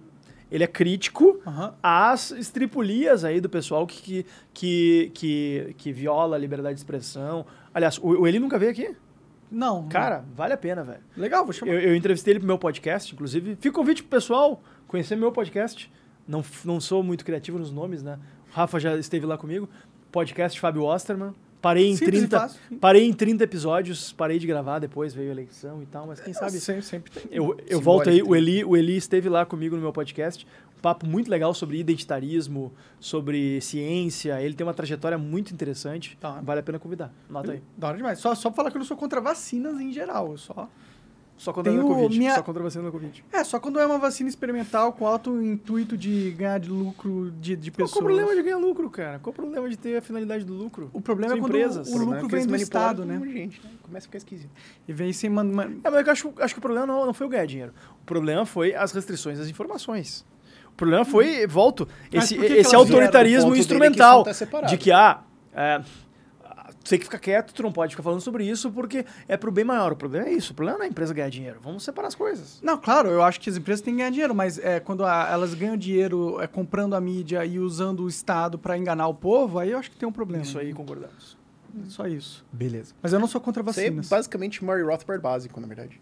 Ele 0.52 0.64
é 0.64 0.68
crítico 0.68 1.40
Aham. 1.46 1.74
às 1.82 2.32
estripulias 2.32 3.24
aí 3.24 3.42
do 3.42 3.50
pessoal 3.50 3.86
que, 3.88 4.26
que, 4.54 5.12
que, 5.14 5.76
que, 5.78 5.92
viola 5.92 6.36
a 6.36 6.40
liberdade 6.40 6.76
de 6.76 6.80
expressão. 6.82 7.46
Aliás, 7.74 7.98
o, 7.98 8.22
o 8.22 8.28
Eli 8.28 8.38
nunca 8.40 8.60
veio 8.60 8.72
aqui? 8.72 8.96
Não. 9.52 9.88
Cara, 9.88 10.24
vale 10.36 10.54
a 10.54 10.58
pena, 10.58 10.84
velho. 10.84 11.00
Legal, 11.18 11.44
vou 11.44 11.52
chamar. 11.54 11.72
Eu, 11.74 11.80
eu 11.80 11.96
entrevistei 11.96 12.34
ele 12.34 12.40
pro 12.40 12.48
meu 12.48 12.60
podcast, 12.60 13.14
inclusive. 13.14 13.56
Fica 13.56 13.70
o 13.70 13.74
convite 13.74 14.04
pro 14.04 14.10
pessoal 14.12 14.62
conhecer 14.88 15.16
meu 15.16 15.32
podcast. 15.32 15.92
Não, 16.28 16.44
não 16.64 16.80
sou 16.80 17.02
muito 17.04 17.26
criativo 17.26 17.58
nos 17.60 17.72
nomes, 17.72 18.04
né? 18.04 18.20
O 18.52 18.56
Rafa 18.56 18.80
já 18.80 18.96
esteve 18.98 19.26
lá 19.26 19.38
comigo. 19.38 19.68
Podcast 20.12 20.60
Fábio 20.60 20.84
Osterman. 20.84 21.34
Parei 21.66 21.90
em, 21.90 21.96
Simples 21.96 22.20
e 22.22 22.28
30, 22.28 22.40
fácil. 22.40 22.60
parei 22.80 23.08
em 23.08 23.12
30 23.12 23.44
episódios, 23.44 24.14
parei 24.14 24.38
de 24.38 24.46
gravar, 24.46 24.78
depois 24.78 25.16
veio 25.16 25.30
a 25.30 25.32
eleição 25.32 25.82
e 25.82 25.88
tal, 25.88 26.06
mas 26.06 26.20
quem 26.20 26.32
sabe. 26.32 26.60
Sempre, 26.60 26.84
sempre 26.84 27.12
tem. 27.12 27.24
Eu, 27.32 27.58
eu 27.58 27.80
Simbólico 27.80 27.82
volto 27.82 28.10
aí, 28.12 28.22
o. 28.22 28.36
Eli, 28.36 28.64
o 28.64 28.78
Eli 28.78 28.96
esteve 28.96 29.28
lá 29.30 29.48
comigo 29.48 29.76
no 29.76 29.82
meu 29.82 29.92
podcast. 29.92 30.46
Um 30.78 30.80
papo 30.80 31.08
muito 31.08 31.28
legal 31.28 31.56
sobre 31.56 31.80
identitarismo, 31.80 32.72
sobre 33.00 33.60
ciência. 33.62 34.40
Ele 34.40 34.54
tem 34.54 34.64
uma 34.64 34.76
trajetória 34.76 35.18
muito 35.18 35.52
interessante. 35.56 36.16
Tá. 36.22 36.40
Vale 36.40 36.60
a 36.60 36.64
pena 36.64 36.78
convidar. 36.78 37.12
Nota 37.28 37.54
aí. 37.54 37.64
Da 37.76 37.88
hora 37.88 37.98
demais. 37.98 38.20
Só, 38.20 38.36
só 38.36 38.52
pra 38.52 38.58
falar 38.58 38.70
que 38.70 38.78
eu 38.78 38.82
não 38.82 38.86
sou 38.86 38.96
contra 38.96 39.20
vacinas 39.20 39.82
em 39.82 39.92
geral. 39.92 40.34
Eu 40.34 40.38
só. 40.38 40.70
Só 41.38 41.52
contra 41.52 41.70
Tem 41.72 41.82
a 41.82 41.84
o 41.84 41.88
Covid. 41.88 42.18
minha- 42.18 42.36
Só 42.36 42.42
contra 42.44 42.64
você 42.64 42.80
no 42.80 42.90
Covid. 42.92 43.24
É, 43.32 43.44
só 43.44 43.60
quando 43.60 43.78
é 43.78 43.86
uma 43.86 43.98
vacina 43.98 44.30
experimental 44.30 44.94
com 44.94 45.06
alto 45.06 45.42
intuito 45.42 45.98
de 45.98 46.32
ganhar 46.32 46.58
de 46.60 46.70
lucro 46.70 47.30
de, 47.42 47.58
de 47.58 47.72
Qual 47.72 47.86
pessoas. 47.88 48.02
o 48.02 48.06
problema 48.06 48.34
de 48.36 48.42
ganhar 48.42 48.58
lucro, 48.58 48.90
cara? 48.90 49.20
Qual 49.20 49.32
o 49.32 49.36
problema 49.36 49.70
de 49.70 49.76
ter 49.78 49.98
a 49.98 50.02
finalidade 50.02 50.46
do 50.46 50.54
lucro? 50.54 50.90
O 50.94 51.02
problema 51.02 51.32
São 51.32 51.38
é 51.38 51.42
quando 51.42 51.50
empresas. 51.58 51.88
o 51.88 51.92
problema 51.92 52.12
é 52.20 52.22
lucro 52.22 52.30
que 52.30 52.36
vem 52.46 52.48
do 52.48 52.56
Estado, 52.64 53.06
né? 53.06 53.20
gente, 53.26 53.62
né? 53.62 53.70
Começa 53.84 54.06
a 54.06 54.08
ficar 54.08 54.18
esquisito. 54.18 54.50
E 54.88 54.94
vem 54.94 55.12
sem... 55.12 55.30
Man, 55.30 55.44
man- 55.44 55.72
É, 55.84 55.90
mas 55.90 56.06
eu 56.08 56.12
acho, 56.14 56.34
acho 56.40 56.54
que 56.56 56.60
o 56.60 56.62
problema 56.62 56.86
não, 56.88 57.06
não 57.06 57.14
foi 57.14 57.28
o 57.28 57.30
ganhar 57.30 57.46
dinheiro. 57.46 57.74
O 58.02 58.06
problema 58.06 58.46
foi 58.46 58.74
as 58.74 58.94
restrições 58.94 59.38
às 59.38 59.50
informações. 59.50 60.26
O 60.72 60.76
problema 60.78 61.04
foi, 61.04 61.46
volto, 61.48 61.86
Mas 62.14 62.32
esse, 62.32 62.36
esse 62.46 62.76
autoritarismo 62.76 63.52
O 63.52 63.56
é 63.56 63.60
instrumental. 63.60 64.24
tá 64.24 64.62
de 64.68 64.78
que, 64.78 64.92
ah, 64.92 65.22
é, 65.54 65.82
tem 66.90 67.00
que 67.00 67.06
ficar 67.06 67.20
quieto, 67.20 67.54
tu 67.54 67.64
não 67.64 67.72
pode 67.72 67.92
ficar 67.94 68.04
falando 68.04 68.22
sobre 68.22 68.46
isso 68.48 68.72
porque 68.72 69.06
é 69.28 69.36
pro 69.38 69.52
bem 69.52 69.64
maior. 69.66 69.92
O 69.92 69.96
problema 69.96 70.28
é 70.28 70.32
isso. 70.34 70.52
O 70.54 70.56
problema 70.56 70.78
não 70.80 70.86
é 70.86 70.88
a 70.88 70.92
empresa 70.92 71.14
ganhar 71.14 71.30
dinheiro. 71.30 71.60
Vamos 71.62 71.84
separar 71.84 72.08
as 72.08 72.16
coisas. 72.16 72.60
Não, 72.62 72.78
claro, 72.78 73.10
eu 73.10 73.24
acho 73.24 73.40
que 73.40 73.50
as 73.50 73.58
empresas 73.58 73.82
têm 73.82 73.94
que 73.94 73.98
ganhar 74.00 74.10
dinheiro, 74.12 74.36
mas 74.36 74.58
é, 74.60 74.80
quando 74.80 75.04
a- 75.06 75.28
elas 75.32 75.54
ganham 75.54 75.76
dinheiro 75.78 76.40
é, 76.42 76.48
comprando 76.48 76.94
a 76.96 77.02
mídia 77.02 77.44
e 77.46 77.60
usando 77.60 78.02
o 78.04 78.08
Estado 78.10 78.58
pra 78.60 78.78
enganar 78.78 79.08
o 79.08 79.14
povo, 79.14 79.58
aí 79.60 79.72
eu 79.72 79.78
acho 79.80 79.90
que 79.92 79.98
tem 79.98 80.08
um 80.08 80.12
problema. 80.12 80.44
Isso 80.44 80.60
aí 80.60 80.74
concordamos. 80.74 81.38
Só 81.88 82.08
isso. 82.08 82.46
Beleza. 82.54 82.94
Mas 83.02 83.12
eu 83.14 83.20
não 83.20 83.28
sou 83.28 83.42
contra 83.42 83.62
Isso 83.62 83.80
é 83.80 83.84
vacinas. 83.84 84.08
basicamente 84.08 84.64
Murray 84.64 84.84
Rothbard 84.84 85.22
básico, 85.22 85.60
na 85.60 85.68
verdade. 85.68 86.00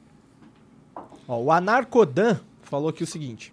Ó, 1.28 1.40
o 1.42 1.52
Anarcodan 1.52 2.40
falou 2.62 2.90
aqui 2.90 3.04
o 3.04 3.08
seguinte: 3.08 3.53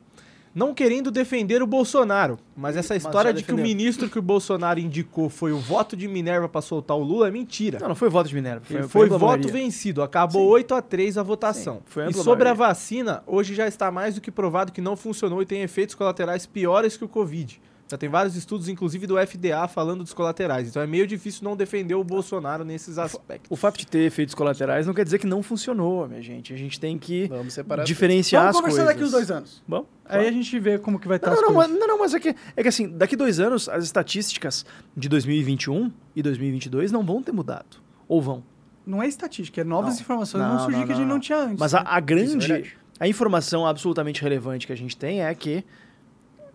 Não 0.52 0.74
querendo 0.74 1.12
defender 1.12 1.62
o 1.62 1.66
Bolsonaro, 1.66 2.36
mas 2.56 2.76
essa 2.76 2.96
história 2.96 3.32
de 3.32 3.44
que 3.44 3.52
o 3.52 3.56
ministro 3.56 4.08
que 4.10 4.18
o 4.18 4.22
Bolsonaro 4.22 4.80
indicou 4.80 5.28
foi 5.28 5.52
o 5.52 5.58
voto 5.58 5.96
de 5.96 6.08
Minerva 6.08 6.48
pra 6.48 6.60
soltar 6.60 6.96
o 6.96 7.02
Lula 7.04 7.28
é 7.28 7.30
mentira. 7.30 7.78
Não, 7.80 7.88
não 7.88 7.94
foi 7.94 8.08
voto 8.08 8.28
de 8.28 8.34
Minerva. 8.34 8.64
Foi, 8.64 8.82
Foi, 8.82 9.08
voto 9.08 9.24
maioria. 9.24 9.52
vencido. 9.52 10.02
Acabou 10.02 10.48
8 10.48 10.74
a 10.74 10.82
3 10.82 11.18
a 11.18 11.22
votação. 11.22 11.76
Sim, 11.76 11.82
foi 11.86 12.08
e 12.08 12.14
sobre 12.14 12.48
a 12.48 12.54
maioria. 12.54 12.54
vacina, 12.54 13.22
hoje 13.28 13.54
já 13.54 13.68
está 13.68 13.92
mais 13.92 14.16
do 14.16 14.20
que 14.20 14.30
provado 14.30 14.72
que 14.72 14.80
não 14.80 14.96
funcionou 14.96 15.40
e 15.40 15.46
tem 15.46 15.62
efeitos 15.62 15.94
colaterais 15.94 16.46
piores 16.46 16.96
que 16.96 17.04
o 17.04 17.08
Covid. 17.08 17.60
Já 17.90 17.98
tem 17.98 18.08
vários 18.08 18.36
estudos, 18.36 18.68
inclusive 18.68 19.04
do 19.04 19.16
FDA, 19.16 19.66
falando 19.66 20.04
dos 20.04 20.12
colaterais. 20.14 20.68
Então 20.68 20.80
é 20.80 20.86
meio 20.86 21.08
difícil 21.08 21.42
não 21.42 21.56
defender 21.56 21.96
o 21.96 22.04
Bolsonaro 22.04 22.64
nesses 22.64 22.98
aspectos. 22.98 23.50
O 23.50 23.56
fato 23.56 23.78
de 23.78 23.86
ter 23.86 24.00
efeitos 24.06 24.32
colaterais 24.32 24.86
não 24.86 24.94
quer 24.94 25.02
dizer 25.04 25.18
que 25.18 25.26
não 25.26 25.42
funcionou, 25.42 26.06
minha 26.06 26.22
gente. 26.22 26.54
A 26.54 26.56
gente 26.56 26.78
tem 26.78 26.96
que 26.96 27.26
Vamos 27.26 27.52
separar 27.52 27.82
as 27.82 27.88
diferenciar 27.88 28.42
Vamos 28.44 28.56
as 28.56 28.60
conversar 28.62 28.84
coisas. 28.84 28.94
daqui 28.94 29.04
uns 29.08 29.10
dois 29.10 29.30
anos. 29.30 29.62
Bom, 29.66 29.84
Aí 30.04 30.28
a 30.28 30.30
gente 30.30 30.56
vê 30.60 30.78
como 30.78 31.00
que 31.00 31.08
vai 31.08 31.16
estar 31.16 31.30
Não, 31.30 31.34
as 31.34 31.42
não, 31.42 31.52
mas, 31.52 31.66
coisas. 31.66 31.80
não, 31.80 31.88
não, 31.88 31.98
mas 31.98 32.14
é 32.14 32.20
que, 32.20 32.36
é 32.56 32.62
que 32.62 32.68
assim, 32.68 32.88
daqui 32.88 33.16
dois 33.16 33.40
anos, 33.40 33.68
as 33.68 33.82
estatísticas 33.82 34.64
de 34.96 35.08
2021 35.08 35.90
e 36.14 36.22
2022 36.22 36.92
não 36.92 37.04
vão 37.04 37.20
ter 37.20 37.32
mudado. 37.32 37.78
Ou 38.06 38.22
vão. 38.22 38.44
Não 38.86 39.02
é 39.02 39.08
estatística, 39.08 39.60
é 39.60 39.64
novas 39.64 39.94
Não. 39.94 40.00
informações 40.02 40.42
Não, 40.42 40.50
vão 40.50 40.58
surgir 40.60 40.78
não, 40.78 40.86
que 40.86 40.92
a 40.92 40.96
gente 40.96 41.06
não, 41.08 41.18
tinha 41.18 41.38
antes. 41.38 41.58
Mas 41.58 41.74
a, 41.74 41.80
né? 41.80 41.86
a 41.88 41.98
grande. 42.00 42.46
verdade. 42.46 42.76
a 43.00 43.08
informação 43.08 43.66
absolutamente 43.66 44.22
relevante 44.22 44.64
que 44.66 44.72
a 44.72 44.76
gente 44.76 44.96
tem 44.96 45.22
é 45.22 45.34
que 45.34 45.64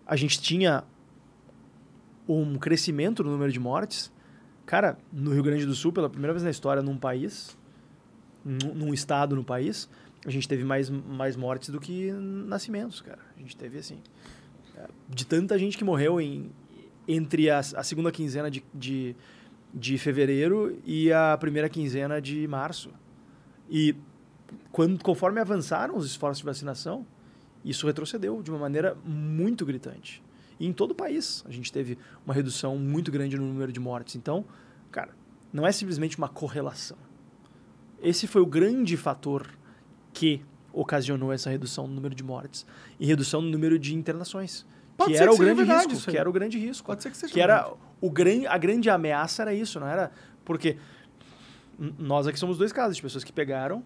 a 0.06 0.16
gente 0.16 0.40
tinha 0.40 0.82
um 2.28 2.56
crescimento 2.58 3.22
no 3.22 3.30
número 3.30 3.52
de 3.52 3.60
mortes. 3.60 4.12
Cara, 4.64 4.98
no 5.12 5.32
Rio 5.32 5.42
Grande 5.42 5.64
do 5.64 5.74
Sul, 5.74 5.92
pela 5.92 6.10
primeira 6.10 6.32
vez 6.32 6.42
na 6.42 6.50
história, 6.50 6.82
num 6.82 6.96
país, 6.96 7.56
num, 8.44 8.92
estado 8.92 9.36
no 9.36 9.44
país, 9.44 9.88
a 10.24 10.30
gente 10.30 10.48
teve 10.48 10.64
mais, 10.64 10.90
mais 10.90 11.36
mortes 11.36 11.68
do 11.70 11.80
que 11.80 12.10
nascimentos, 12.12 13.00
cara. 13.00 13.20
A 13.36 13.40
gente 13.40 13.56
teve 13.56 13.78
assim. 13.78 13.98
é, 14.76 14.88
De 15.08 15.24
tanta 15.24 15.56
gente 15.58 15.78
que 15.78 15.84
morreu 15.84 16.20
em, 16.20 16.50
entre 17.06 17.48
a, 17.48 17.58
a 17.58 17.82
segunda 17.82 18.10
quinzena 18.10 18.50
de, 18.50 18.64
de, 18.74 19.14
de 19.72 19.98
fevereiro 19.98 20.76
e 20.84 21.12
a 21.12 21.36
primeira 21.38 21.68
quinzena 21.68 22.20
de 22.20 22.46
março. 22.48 22.90
E 23.70 23.94
quando, 24.72 25.02
conforme 25.02 25.40
avançaram 25.40 25.96
os 25.96 26.06
esforços 26.06 26.38
de 26.38 26.44
vacinação, 26.44 27.06
isso 27.64 27.86
retrocedeu 27.86 28.42
de 28.42 28.50
uma 28.50 28.58
maneira 28.58 28.96
muito 29.04 29.64
gritante. 29.64 30.22
E 30.58 30.66
em 30.66 30.72
todo 30.72 30.92
o 30.92 30.94
país 30.94 31.44
a 31.46 31.50
gente 31.50 31.72
teve 31.72 31.98
uma 32.24 32.34
redução 32.34 32.76
muito 32.78 33.10
grande 33.10 33.36
no 33.36 33.46
número 33.46 33.72
de 33.72 33.80
mortes. 33.80 34.16
Então, 34.16 34.44
cara, 34.90 35.10
não 35.52 35.66
é 35.66 35.72
simplesmente 35.72 36.18
uma 36.18 36.28
correlação. 36.28 36.96
Esse 38.02 38.26
foi 38.26 38.42
o 38.42 38.46
grande 38.46 38.96
fator 38.96 39.48
que 40.12 40.42
ocasionou 40.72 41.32
essa 41.32 41.48
redução 41.48 41.86
no 41.86 41.94
número 41.94 42.14
de 42.14 42.22
mortes 42.22 42.66
e 43.00 43.06
redução 43.06 43.40
no 43.40 43.48
número 43.48 43.78
de 43.78 43.94
internações, 43.94 44.66
Pode 44.96 45.12
que 45.12 45.16
ser 45.18 45.24
era 45.24 45.30
que 45.30 45.34
o 45.34 45.36
seja 45.38 45.54
grande 45.54 45.64
verdade 45.64 45.94
risco, 45.94 46.10
que 46.10 46.18
era 46.18 46.28
o 46.28 46.32
grande 46.32 46.58
risco 46.58 46.86
Pode 46.86 47.02
ser 47.02 47.10
que 47.10 47.16
seja 47.16 47.32
que 47.32 47.40
era 47.40 47.62
verdade. 47.62 47.80
o 48.00 48.10
gran, 48.10 48.48
a 48.48 48.58
grande 48.58 48.88
ameaça 48.88 49.42
era 49.42 49.52
isso, 49.52 49.78
não 49.78 49.86
era? 49.86 50.10
Porque 50.44 50.78
nós 51.98 52.26
aqui 52.26 52.38
somos 52.38 52.56
dois 52.56 52.72
casos 52.72 52.96
de 52.96 53.02
pessoas 53.02 53.22
que 53.22 53.32
pegaram 53.32 53.82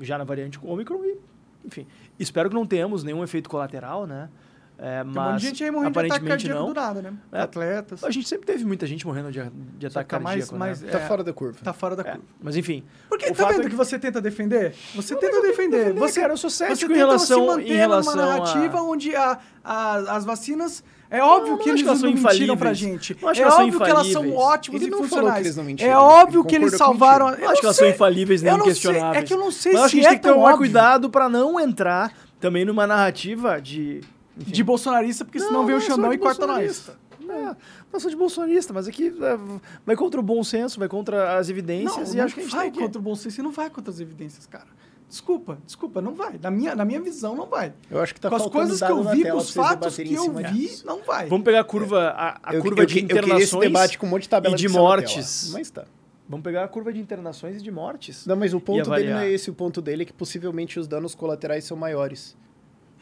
já 0.00 0.16
na 0.18 0.24
variante 0.24 0.58
Ômicron 0.62 1.04
e, 1.04 1.18
enfim, 1.64 1.86
espero 2.18 2.48
que 2.48 2.54
não 2.54 2.66
tenhamos 2.66 3.02
nenhum 3.02 3.22
efeito 3.22 3.48
colateral, 3.48 4.06
né? 4.06 4.28
É, 4.76 5.02
Tem 5.02 5.10
um 5.10 5.14
mas 5.14 5.32
monte 5.32 5.40
de 5.40 5.46
gente 5.46 5.64
aí 5.64 5.70
morrendo 5.70 5.92
de 5.92 5.98
ataque 5.98 6.10
aparentemente 6.16 6.48
cardíaco 6.48 6.58
não. 6.66 6.74
do 6.74 6.80
nada, 6.80 7.02
né? 7.02 7.12
É. 7.32 7.40
Atletas. 7.42 8.02
A 8.04 8.10
gente 8.10 8.28
sempre 8.28 8.44
teve 8.46 8.64
muita 8.64 8.86
gente 8.88 9.06
morrendo 9.06 9.30
de, 9.30 9.40
de 9.78 9.86
ataque 9.86 10.10
tá 10.10 10.18
mais, 10.18 10.36
cardíaco, 10.50 10.58
mais, 10.58 10.80
né? 10.82 10.90
Tá 10.90 10.98
é, 10.98 11.06
fora 11.06 11.22
da 11.22 11.32
curva. 11.32 11.58
Tá 11.62 11.72
fora 11.72 11.94
da 11.94 12.02
É, 12.02 12.10
curva. 12.12 12.20
mas 12.42 12.56
enfim, 12.56 12.82
Porque 13.08 13.26
o 13.26 13.28
tá 13.28 13.34
fato 13.34 13.48
vendo 13.52 13.60
é 13.60 13.64
que 13.64 13.70
que- 13.70 13.76
você 13.76 13.98
tenta 14.00 14.20
defender? 14.20 14.74
Você 14.96 15.14
Não, 15.14 15.20
tenta 15.20 15.32
mas 15.36 15.42
defender. 15.48 15.78
defender, 15.84 16.00
Você, 16.00 16.20
cara, 16.20 16.32
eu 16.32 16.36
sou 16.36 16.50
você 16.50 16.66
cético 16.66 16.92
em 16.92 16.96
relação- 16.96 17.38
se 17.38 17.44
em 17.44 17.46
manter 17.46 17.74
relação 17.76 18.16
numa 18.16 18.24
a- 18.24 18.38
narrativa 18.38 18.82
onde 18.82 19.14
a, 19.14 19.38
a- 19.64 20.16
as 20.16 20.24
vacinas... 20.24 20.82
É 21.10 21.22
óbvio 21.22 21.52
não 21.52 21.58
que 21.58 21.68
eles 21.68 21.82
que 21.82 21.86
elas 21.88 22.02
não 22.02 22.16
são 22.16 22.30
mentiram 22.32 22.56
pra 22.56 22.72
gente. 22.72 23.16
Não 23.22 23.28
acho 23.28 23.40
é 23.40 23.44
que 23.44 23.50
óbvio 23.52 23.80
que 23.80 23.90
elas 23.90 24.06
são 24.10 24.34
ótimas 24.34 24.80
Ele 24.82 24.88
e 24.88 24.90
não 24.90 24.98
funcionais. 25.04 25.34
que 25.34 25.40
eles 25.42 25.56
não 25.56 25.62
mentiram, 25.62 25.92
é 25.92 25.96
óbvio 25.96 26.44
que 26.44 26.56
eles 26.56 26.74
salvaram... 26.76 27.30
eu 27.34 27.50
acho 27.50 27.60
que 27.60 27.66
elas 27.66 27.76
são 27.76 27.88
infalíveis 27.88 28.42
nem 28.42 28.50
não 28.52 28.60
inquestionáveis. 28.60 29.22
É 29.22 29.24
que 29.24 29.32
eu 29.32 29.38
não 29.38 29.52
sei 29.52 29.72
mas 29.74 29.78
eu 29.80 29.84
acho 29.84 29.94
se 29.94 30.00
que 30.00 30.06
a 30.06 30.10
gente 30.10 30.18
é 30.18 30.20
tem 30.20 30.28
que 30.32 30.34
tomar 30.36 30.46
óbvio 30.46 30.58
cuidado 30.58 31.08
pra 31.08 31.28
não 31.28 31.60
entrar 31.60 32.12
também 32.40 32.64
numa 32.64 32.84
narrativa 32.84 33.60
de 33.60 34.00
de 34.36 34.64
bolsonarista, 34.64 35.24
porque 35.24 35.38
senão 35.40 35.64
vem 35.66 35.74
o 35.74 35.78
não 35.78 35.86
Xandão 35.86 36.10
de 36.10 36.16
e 36.16 36.18
corta 36.18 36.46
nós. 36.46 36.56
bolsonarista. 36.64 37.04
Não, 37.20 37.56
não 37.92 38.00
sou 38.00 38.10
de 38.10 38.16
bolsonarista, 38.16 38.72
mas 38.74 38.86
aqui 38.86 39.06
é, 39.08 39.38
vai 39.86 39.96
contra 39.96 40.20
o 40.20 40.22
bom 40.22 40.44
senso, 40.44 40.78
vai 40.78 40.88
contra 40.88 41.38
as 41.38 41.48
Não, 41.48 41.52
evidências 41.54 42.12
e 42.12 42.18
não 42.18 42.24
acho 42.24 42.34
que 42.34 42.40
a 42.40 42.42
gente 42.44 42.52
vai 42.52 42.64
tem 42.64 42.72
que... 42.72 42.78
contra 42.80 42.98
o 42.98 43.02
Bolsonaro, 43.02 43.30
você 43.34 43.42
não 43.42 43.50
vai 43.50 43.70
contra 43.70 43.90
as 43.90 43.98
evidências, 44.00 44.46
cara. 44.46 44.66
Desculpa, 45.08 45.58
desculpa, 45.64 46.02
não 46.02 46.12
vai. 46.14 46.38
Na 46.42 46.50
minha, 46.50 46.74
na 46.74 46.84
minha 46.84 47.00
visão, 47.00 47.34
não 47.36 47.46
vai. 47.46 47.72
Eu 47.90 48.00
acho 48.02 48.12
que 48.12 48.20
tá 48.20 48.28
com 48.28 48.36
as 48.36 48.46
coisas 48.46 48.78
que 48.82 48.90
eu 48.90 49.02
vi, 49.04 49.22
com 49.22 49.36
os 49.36 49.50
fatos 49.50 49.96
que 49.96 50.12
eu 50.12 50.32
vi, 50.34 50.44
disso. 50.52 50.86
não 50.86 51.02
vai. 51.02 51.26
Vamos 51.28 51.44
pegar 51.44 51.60
a 51.60 51.64
curva, 51.64 52.08
a, 52.08 52.40
a 52.50 52.54
Eu- 52.54 52.60
curva 52.62 52.82
eu 52.82 52.86
de 52.86 52.94
que- 52.94 53.00
eu 53.00 53.06
queria 53.06 53.20
esse 53.20 53.26
internações 53.54 53.62
debate 53.72 53.98
com 53.98 54.06
um 54.06 54.10
monte 54.10 54.22
de 54.22 54.28
tabela 54.28 54.54
e 54.54 54.58
de 54.58 54.68
na 54.68 54.74
mortes. 54.74 55.50
Mas 55.52 55.70
tá. 55.70 55.84
Vamos 56.28 56.42
pegar 56.42 56.64
a 56.64 56.68
curva 56.68 56.92
de 56.92 56.98
internações 57.00 57.58
e 57.60 57.62
de 57.62 57.70
mortes. 57.70 58.26
Não, 58.26 58.34
mas 58.34 58.52
o 58.54 58.60
ponto 58.60 58.90
dele 58.90 59.10
não 59.12 59.18
é 59.20 59.30
esse. 59.30 59.50
O 59.50 59.54
ponto 59.54 59.80
dele 59.80 60.02
é 60.02 60.06
que 60.06 60.12
possivelmente 60.12 60.80
os 60.80 60.88
danos 60.88 61.14
colaterais 61.14 61.64
são 61.64 61.76
maiores. 61.76 62.36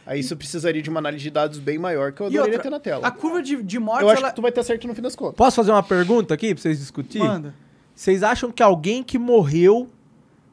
Aí 0.05 0.20
isso 0.20 0.36
precisaria 0.36 0.82
de 0.82 0.90
uma 0.90 0.98
análise 0.98 1.22
de 1.22 1.31
dados 1.31 1.58
bem 1.58 1.78
maior 1.78 2.12
que 2.12 2.20
eu 2.20 2.26
adoraria 2.26 2.55
outra, 2.55 2.62
ter 2.62 2.70
na 2.70 2.81
tela. 2.81 3.06
A 3.06 3.10
curva 3.10 3.42
de, 3.42 3.62
de 3.62 3.78
mortes, 3.78 4.02
Eu 4.02 4.10
acho 4.10 4.20
ela... 4.20 4.31
que 4.31 4.36
tu 4.36 4.42
vai 4.42 4.50
ter 4.50 4.64
certo 4.64 4.86
no 4.86 4.94
fim 4.94 5.02
das 5.02 5.14
contas. 5.14 5.36
Posso 5.36 5.56
fazer 5.56 5.70
uma 5.70 5.82
pergunta 5.82 6.34
aqui 6.34 6.55
pra 6.55 6.62
vocês 6.62 6.78
discutirem? 6.78 7.26
Manda. 7.26 7.55
Vocês 7.94 8.22
acham 8.22 8.50
que 8.50 8.62
alguém 8.62 9.02
que 9.02 9.18
morreu 9.18 9.89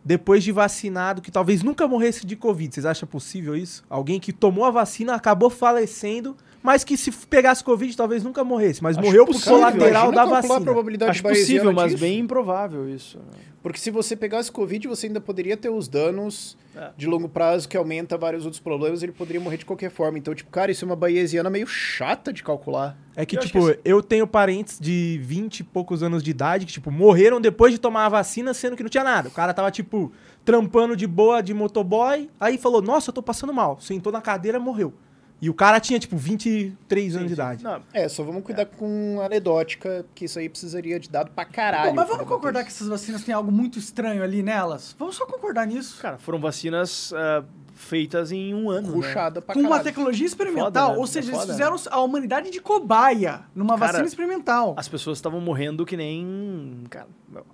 depois 0.04 0.44
de 0.44 0.52
vacinado, 0.52 1.22
que 1.22 1.32
talvez 1.32 1.64
nunca 1.64 1.88
morresse 1.88 2.26
de 2.26 2.36
Covid, 2.36 2.74
vocês 2.74 2.86
acham 2.86 3.08
possível 3.08 3.56
isso? 3.56 3.84
Alguém 3.90 4.20
que 4.20 4.32
tomou 4.32 4.66
a 4.66 4.72
vacina, 4.72 5.14
acabou 5.14 5.50
falecendo, 5.50 6.36
mas 6.64 6.84
que 6.84 6.98
se 6.98 7.12
pegasse 7.12 7.64
Covid 7.64 7.96
talvez 7.96 8.24
nunca 8.24 8.44
morresse, 8.44 8.82
mas 8.84 8.98
Acho 8.98 9.06
morreu 9.06 9.26
por 9.26 9.42
colateral 9.44 10.12
da 10.12 10.18
calcular 10.18 10.38
a 10.38 10.42
vacina. 10.42 10.62
probabilidade 10.62 11.12
Acho 11.12 11.24
possível, 11.24 11.72
mas 11.74 11.92
disso. 11.92 12.02
bem 12.04 12.20
improvável 12.20 12.88
isso. 12.90 13.20
Porque 13.62 13.78
se 13.78 13.92
você 13.92 14.16
pegasse 14.16 14.50
Covid, 14.50 14.88
você 14.88 15.08
ainda 15.08 15.20
poderia 15.20 15.58
ter 15.58 15.68
os 15.70 15.90
danos 15.90 16.58
É. 16.74 16.92
de 16.98 17.06
longo 17.06 17.28
prazo 17.28 17.68
que 17.68 17.76
aumenta 17.76 18.18
vários 18.18 18.46
outros 18.46 18.62
problemas, 18.62 19.04
ele 19.04 19.12
poderia 19.12 19.42
morrer 19.42 19.58
de 19.58 19.66
qualquer 19.66 19.92
forma. 19.92 20.18
Então, 20.18 20.34
tipo, 20.34 20.50
cara, 20.50 20.72
isso 20.72 20.86
é 20.86 20.88
uma 20.88 20.96
bayesiana 20.96 21.50
meio 21.50 21.68
chata 21.68 22.32
de 22.32 22.42
calcular. 22.42 22.98
É 23.18 23.26
que, 23.26 23.36
Eu 23.36 23.42
tipo, 23.42 23.60
que 23.66 23.72
assim- 23.72 23.80
eu 23.84 24.02
tenho 24.02 24.26
parentes 24.26 24.80
de 24.80 25.20
20 25.22 25.60
e 25.60 25.64
poucos 25.66 26.02
anos 26.02 26.24
de 26.24 26.32
idade 26.32 26.66
que, 26.66 26.72
tipo, 26.72 26.90
morreram 26.90 27.42
depois 27.42 27.74
de 27.74 27.80
tomar 27.80 28.06
a 28.06 28.10
vacina, 28.10 28.54
sendo 28.54 28.78
que 28.78 28.84
não 28.84 28.90
tinha 28.90 29.04
nada. 29.04 29.28
O 29.28 29.32
cara 29.32 29.54
tava, 29.54 29.70
tipo, 29.72 30.10
trampando 30.46 30.96
de 30.96 31.06
boa 31.06 31.42
de 31.42 31.54
motoboy, 31.54 32.30
aí 32.40 32.58
falou, 32.58 32.82
nossa, 32.82 33.10
eu 33.10 33.14
tô 33.14 33.22
passando 33.22 33.54
mal. 33.54 33.78
Sentou 33.82 34.10
na 34.12 34.22
cadeira, 34.22 34.58
morreu. 34.58 34.94
E 35.42 35.50
o 35.50 35.54
cara 35.54 35.80
tinha, 35.80 35.98
tipo, 35.98 36.18
23 36.18 37.16
anos 37.16 37.28
de 37.28 37.34
idade. 37.34 37.64
Não, 37.64 37.82
É, 37.94 38.10
só 38.10 38.24
vamos 38.24 38.44
cuidar 38.44 38.66
com 38.66 39.22
anedótica, 39.24 40.06
que 40.14 40.26
isso 40.26 40.38
aí 40.38 40.50
precisaria 40.50 41.00
de 41.00 41.10
dado 41.10 41.32
pra 41.32 41.46
caralho. 41.46 41.92
Bom, 41.92 41.96
mas 41.96 42.08
vamos 42.10 42.28
concordar 42.28 42.64
que 42.64 42.70
essas 42.70 42.88
vacinas 42.90 43.24
têm 43.24 43.34
algo 43.34 43.50
muito 43.52 43.80
estranho 43.80 44.22
ali 44.22 44.44
nelas? 44.44 44.96
Vamos 45.00 45.16
só 45.16 45.26
concordar 45.26 45.66
nisso. 45.66 46.02
cara, 46.02 46.18
foram 46.18 46.40
vacinas 46.40 47.14
ah, 47.14 47.44
feitas 47.74 48.34
em 48.34 48.54
um 48.54 48.70
ano. 48.70 48.90
né? 48.90 48.94
Ruxada 48.96 49.42
pra 49.42 49.54
Com 49.54 49.62
uma 49.62 49.70
caralho. 49.70 49.86
tecnologia 49.86 50.26
experimental. 50.28 50.66
Foda, 50.88 50.94
né? 50.94 50.98
Ou 51.00 51.08
seja, 51.08 51.32
É 51.32 51.36
eles 51.36 51.46
fizeram 51.46 51.76
a 51.90 52.02
humanidade 52.02 52.50
de 52.52 52.60
cobaia 52.60 53.42
numa 53.56 53.78
Cara, 53.80 53.92
vacina 53.94 54.08
experimental. 54.08 54.74
As 54.78 54.90
pessoas 54.90 55.18
estavam 55.20 55.40
morrendo 55.40 55.86
que 55.86 55.96
nem. 55.96 56.84
Cara, 56.90 57.08
meu, 57.30 57.46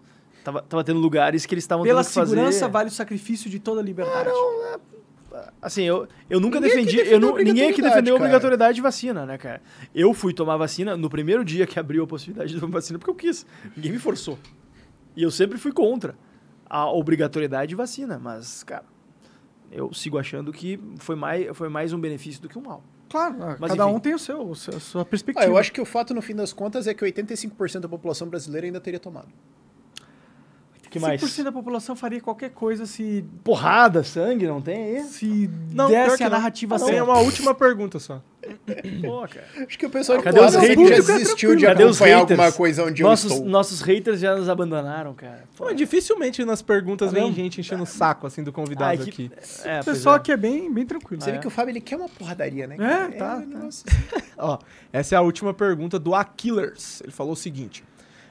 tava, 0.43 0.63
tava 0.63 0.83
tendo 0.83 0.99
lugares 0.99 1.45
que 1.45 1.53
eles 1.53 1.63
estavam 1.63 1.83
Pela 1.85 2.01
tendo 2.01 2.07
que 2.09 2.13
fazer. 2.15 2.31
segurança 2.35 2.67
vale 2.67 2.89
o 2.89 2.91
sacrifício 2.91 3.47
de 3.47 3.59
toda 3.59 3.79
a 3.81 3.83
liberdade. 3.83 4.27
Assim, 5.61 5.83
eu, 5.83 6.07
eu 6.29 6.39
nunca 6.39 6.59
Ninguém 6.59 6.85
defendi. 6.85 6.97
Eu 7.09 7.19
não, 7.19 7.35
ninguém 7.37 7.69
aqui 7.69 7.81
defendeu 7.81 8.15
a 8.15 8.17
obrigatoriedade 8.17 8.75
de 8.75 8.81
vacina, 8.81 9.25
né, 9.25 9.37
cara? 9.37 9.61
Eu 9.93 10.13
fui 10.13 10.33
tomar 10.33 10.57
vacina 10.57 10.95
no 10.95 11.09
primeiro 11.09 11.43
dia 11.43 11.65
que 11.67 11.79
abriu 11.79 12.03
a 12.03 12.07
possibilidade 12.07 12.53
de 12.53 12.59
tomar 12.61 12.73
vacina 12.73 12.97
porque 12.99 13.09
eu 13.11 13.15
quis. 13.15 13.45
Ninguém 13.75 13.93
me 13.93 13.99
forçou. 13.99 14.37
E 15.15 15.23
eu 15.23 15.31
sempre 15.31 15.57
fui 15.57 15.71
contra 15.71 16.15
a 16.69 16.89
obrigatoriedade 16.91 17.69
de 17.69 17.75
vacina, 17.75 18.19
mas, 18.19 18.63
cara, 18.63 18.85
eu 19.71 19.93
sigo 19.93 20.17
achando 20.17 20.51
que 20.51 20.79
foi 20.97 21.15
mais, 21.15 21.55
foi 21.55 21.69
mais 21.69 21.93
um 21.93 21.99
benefício 21.99 22.41
do 22.41 22.49
que 22.49 22.57
um 22.57 22.61
mal. 22.61 22.83
Claro, 23.07 23.35
Mas, 23.59 23.71
cada 23.71 23.85
enfim. 23.85 23.95
um 23.95 23.99
tem 23.99 24.13
o 24.15 24.19
seu, 24.19 24.41
o 24.41 24.55
seu- 24.55 24.75
a 24.75 24.79
sua 24.79 25.05
perspectiva. 25.05 25.45
Ah, 25.45 25.47
eu 25.49 25.57
acho 25.57 25.71
que 25.71 25.79
o 25.79 25.85
fato, 25.85 26.13
no 26.13 26.21
fim 26.21 26.35
das 26.35 26.51
contas, 26.51 26.87
é 26.87 26.93
que 26.93 27.05
85% 27.05 27.79
da 27.81 27.87
população 27.87 28.27
brasileira 28.27 28.65
ainda 28.67 28.81
teria 28.81 28.99
tomado. 28.99 29.27
Que 30.99 30.99
mais? 30.99 31.21
100% 31.21 31.43
da 31.43 31.51
população 31.51 31.95
faria 31.95 32.21
qualquer 32.21 32.49
coisa 32.51 32.85
se, 32.85 33.23
Porrada, 33.43 34.03
sangue, 34.03 34.47
não 34.47 34.61
tem 34.61 34.97
aí? 34.97 35.03
se 35.03 35.49
Não, 35.71 35.87
desse 35.87 36.23
a 36.23 36.29
narrativa 36.29 36.77
Tem 36.77 36.87
certa. 36.87 37.03
uma 37.03 37.19
última 37.19 37.53
pergunta 37.53 37.99
só. 37.99 38.21
Pô, 39.01 39.21
cara. 39.27 39.43
Acho 39.67 39.77
que 39.79 39.85
o 39.87 39.89
pessoal 39.89 40.21
Cadê 40.21 40.39
os 40.39 40.55
haters? 40.55 41.05
já 41.07 41.13
desistiu 41.17 41.55
de 41.55 41.65
Cadê 41.65 41.83
acompanhar 41.83 42.19
alguma 42.19 42.51
coisa 42.51 42.83
onde 42.85 43.01
nossos, 43.01 43.31
eu 43.31 43.37
estou. 43.37 43.49
nossos 43.49 43.81
haters 43.81 44.19
já 44.19 44.35
nos 44.35 44.47
abandonaram, 44.47 45.13
cara. 45.15 45.43
Pô, 45.57 45.73
dificilmente 45.73 46.45
nas 46.45 46.61
perguntas 46.61 47.11
Tá 47.11 47.19
vem 47.19 47.33
gente 47.33 47.59
enchendo 47.59 47.81
o 47.83 47.87
saco, 47.87 48.27
assim, 48.27 48.43
do 48.43 48.51
convidado 48.53 48.91
Ah, 48.91 48.93
é 48.93 48.97
aqui. 49.01 49.29
que- 49.29 49.31
É, 49.63 49.81
O 49.81 49.85
pessoal 49.85 50.15
é. 50.15 50.17
aqui 50.19 50.31
é 50.31 50.37
bem, 50.37 50.71
bem 50.71 50.85
tranquilo. 50.85 51.21
Você 51.23 51.29
Ah, 51.29 51.33
vê 51.33 51.37
é? 51.39 51.41
que 51.41 51.47
o 51.47 51.49
Fábio 51.49 51.71
ele 51.71 51.81
quer 51.81 51.95
uma 51.97 52.07
porradaria, 52.07 52.67
né? 52.67 52.75
É, 52.79 53.17
tá, 53.17 53.37
um 53.37 53.41
tá. 53.41 53.45
negócio- 53.57 53.85
Ó, 54.37 54.59
essa 54.93 55.15
é 55.15 55.17
a 55.17 55.21
última 55.21 55.51
pergunta 55.53 55.97
do 55.97 56.13
Akillers. 56.13 57.01
Ele 57.01 57.11
falou 57.11 57.33
o 57.33 57.37
seguinte: 57.37 57.83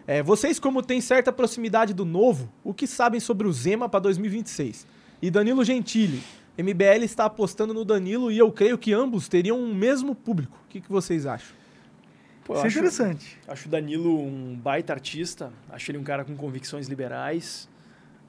é, 0.06 0.22
vocês, 0.22 0.58
como 0.58 0.82
têm 0.82 1.00
certa 1.00 1.32
proximidade 1.32 1.94
do 1.94 2.04
novo, 2.04 2.50
o 2.62 2.74
que 2.74 2.86
sabem 2.86 3.20
sobre 3.20 3.46
o 3.46 3.52
Zema 3.52 3.88
para 3.88 4.00
2026? 4.00 4.86
E 5.22 5.30
Danilo 5.30 5.64
Gentili, 5.64 6.22
MBL 6.58 7.02
está 7.04 7.24
apostando 7.24 7.72
no 7.72 7.84
Danilo 7.84 8.30
e 8.30 8.38
eu 8.38 8.52
creio 8.52 8.76
que 8.76 8.92
ambos 8.92 9.28
teriam 9.28 9.58
o 9.58 9.74
mesmo 9.74 10.14
público. 10.14 10.58
O 10.66 10.68
que, 10.68 10.80
que 10.80 10.90
vocês 10.90 11.24
acham? 11.26 11.56
Pô, 12.44 12.52
Isso 12.54 12.62
é 12.64 12.66
acho- 12.66 12.78
interessante. 12.78 13.38
Acho 13.48 13.68
o 13.68 13.70
Danilo 13.70 14.20
um 14.20 14.54
baita 14.54 14.92
artista. 14.92 15.50
Acho 15.70 15.90
ele 15.90 15.98
um 15.98 16.04
cara 16.04 16.24
com 16.24 16.36
convicções 16.36 16.86
liberais. 16.88 17.68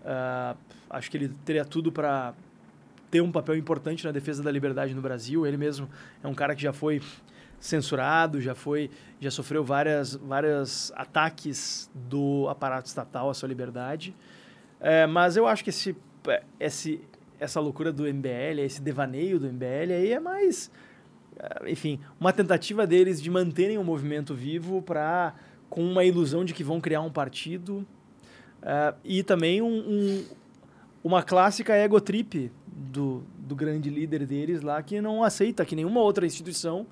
Ah, 0.05 0.55
acho 0.89 1.11
que 1.11 1.17
ele 1.17 1.29
teria 1.43 1.65
tudo 1.65 1.91
para 1.91 2.33
ter 3.11 3.19
um 3.21 3.31
papel 3.31 3.55
importante 3.57 4.05
na 4.05 4.11
defesa 4.11 4.41
da 4.41 4.49
liberdade 4.49 4.93
no 4.93 5.01
Brasil. 5.01 5.45
Ele 5.45 5.57
mesmo 5.57 5.89
é 6.23 6.27
um 6.27 6.33
cara 6.33 6.55
que 6.55 6.61
já 6.61 6.71
foi 6.71 7.01
censurado, 7.59 8.39
já 8.41 8.53
foi, 8.55 8.89
já 9.19 9.31
sofreu 9.31 9.63
várias, 9.63 10.15
vários 10.15 10.91
ataques 10.95 11.89
do 11.93 12.47
aparato 12.49 12.87
estatal 12.87 13.29
à 13.29 13.33
sua 13.33 13.47
liberdade. 13.49 14.15
É, 14.79 15.07
mas 15.07 15.35
eu 15.37 15.47
acho 15.47 15.63
que 15.63 15.69
esse, 15.69 15.95
esse, 16.59 17.01
essa 17.39 17.59
loucura 17.59 17.91
do 17.91 18.03
MBL, 18.03 18.59
esse 18.59 18.81
devaneio 18.81 19.39
do 19.39 19.47
MBL 19.51 19.93
aí 19.93 20.11
é 20.11 20.19
mais 20.19 20.69
eh, 21.39 21.71
enfim, 21.71 21.99
uma 22.19 22.31
tentativa 22.31 22.85
deles 22.85 23.21
de 23.21 23.29
manterem 23.29 23.77
o 23.77 23.83
movimento 23.83 24.33
vivo 24.35 24.81
para 24.81 25.33
com 25.69 25.83
uma 25.83 26.03
ilusão 26.03 26.45
de 26.45 26.53
que 26.53 26.63
vão 26.63 26.79
criar 26.79 27.01
um 27.01 27.11
partido 27.11 27.85
eh, 28.61 28.93
e 29.03 29.23
também 29.23 29.61
um, 29.61 29.67
um- 29.67 30.25
uma 31.03 31.21
clássica 31.23 31.73
ego 31.73 31.99
trip 32.01 32.51
do, 32.67 33.23
do 33.37 33.55
grande 33.55 33.89
líder 33.89 34.25
deles 34.25 34.61
lá 34.61 34.81
que 34.83 34.99
não 35.01 35.23
aceita 35.23 35.63
que 35.65 35.75
nenhuma 35.75 36.01
outra 36.01 36.25
instituição 36.25 36.85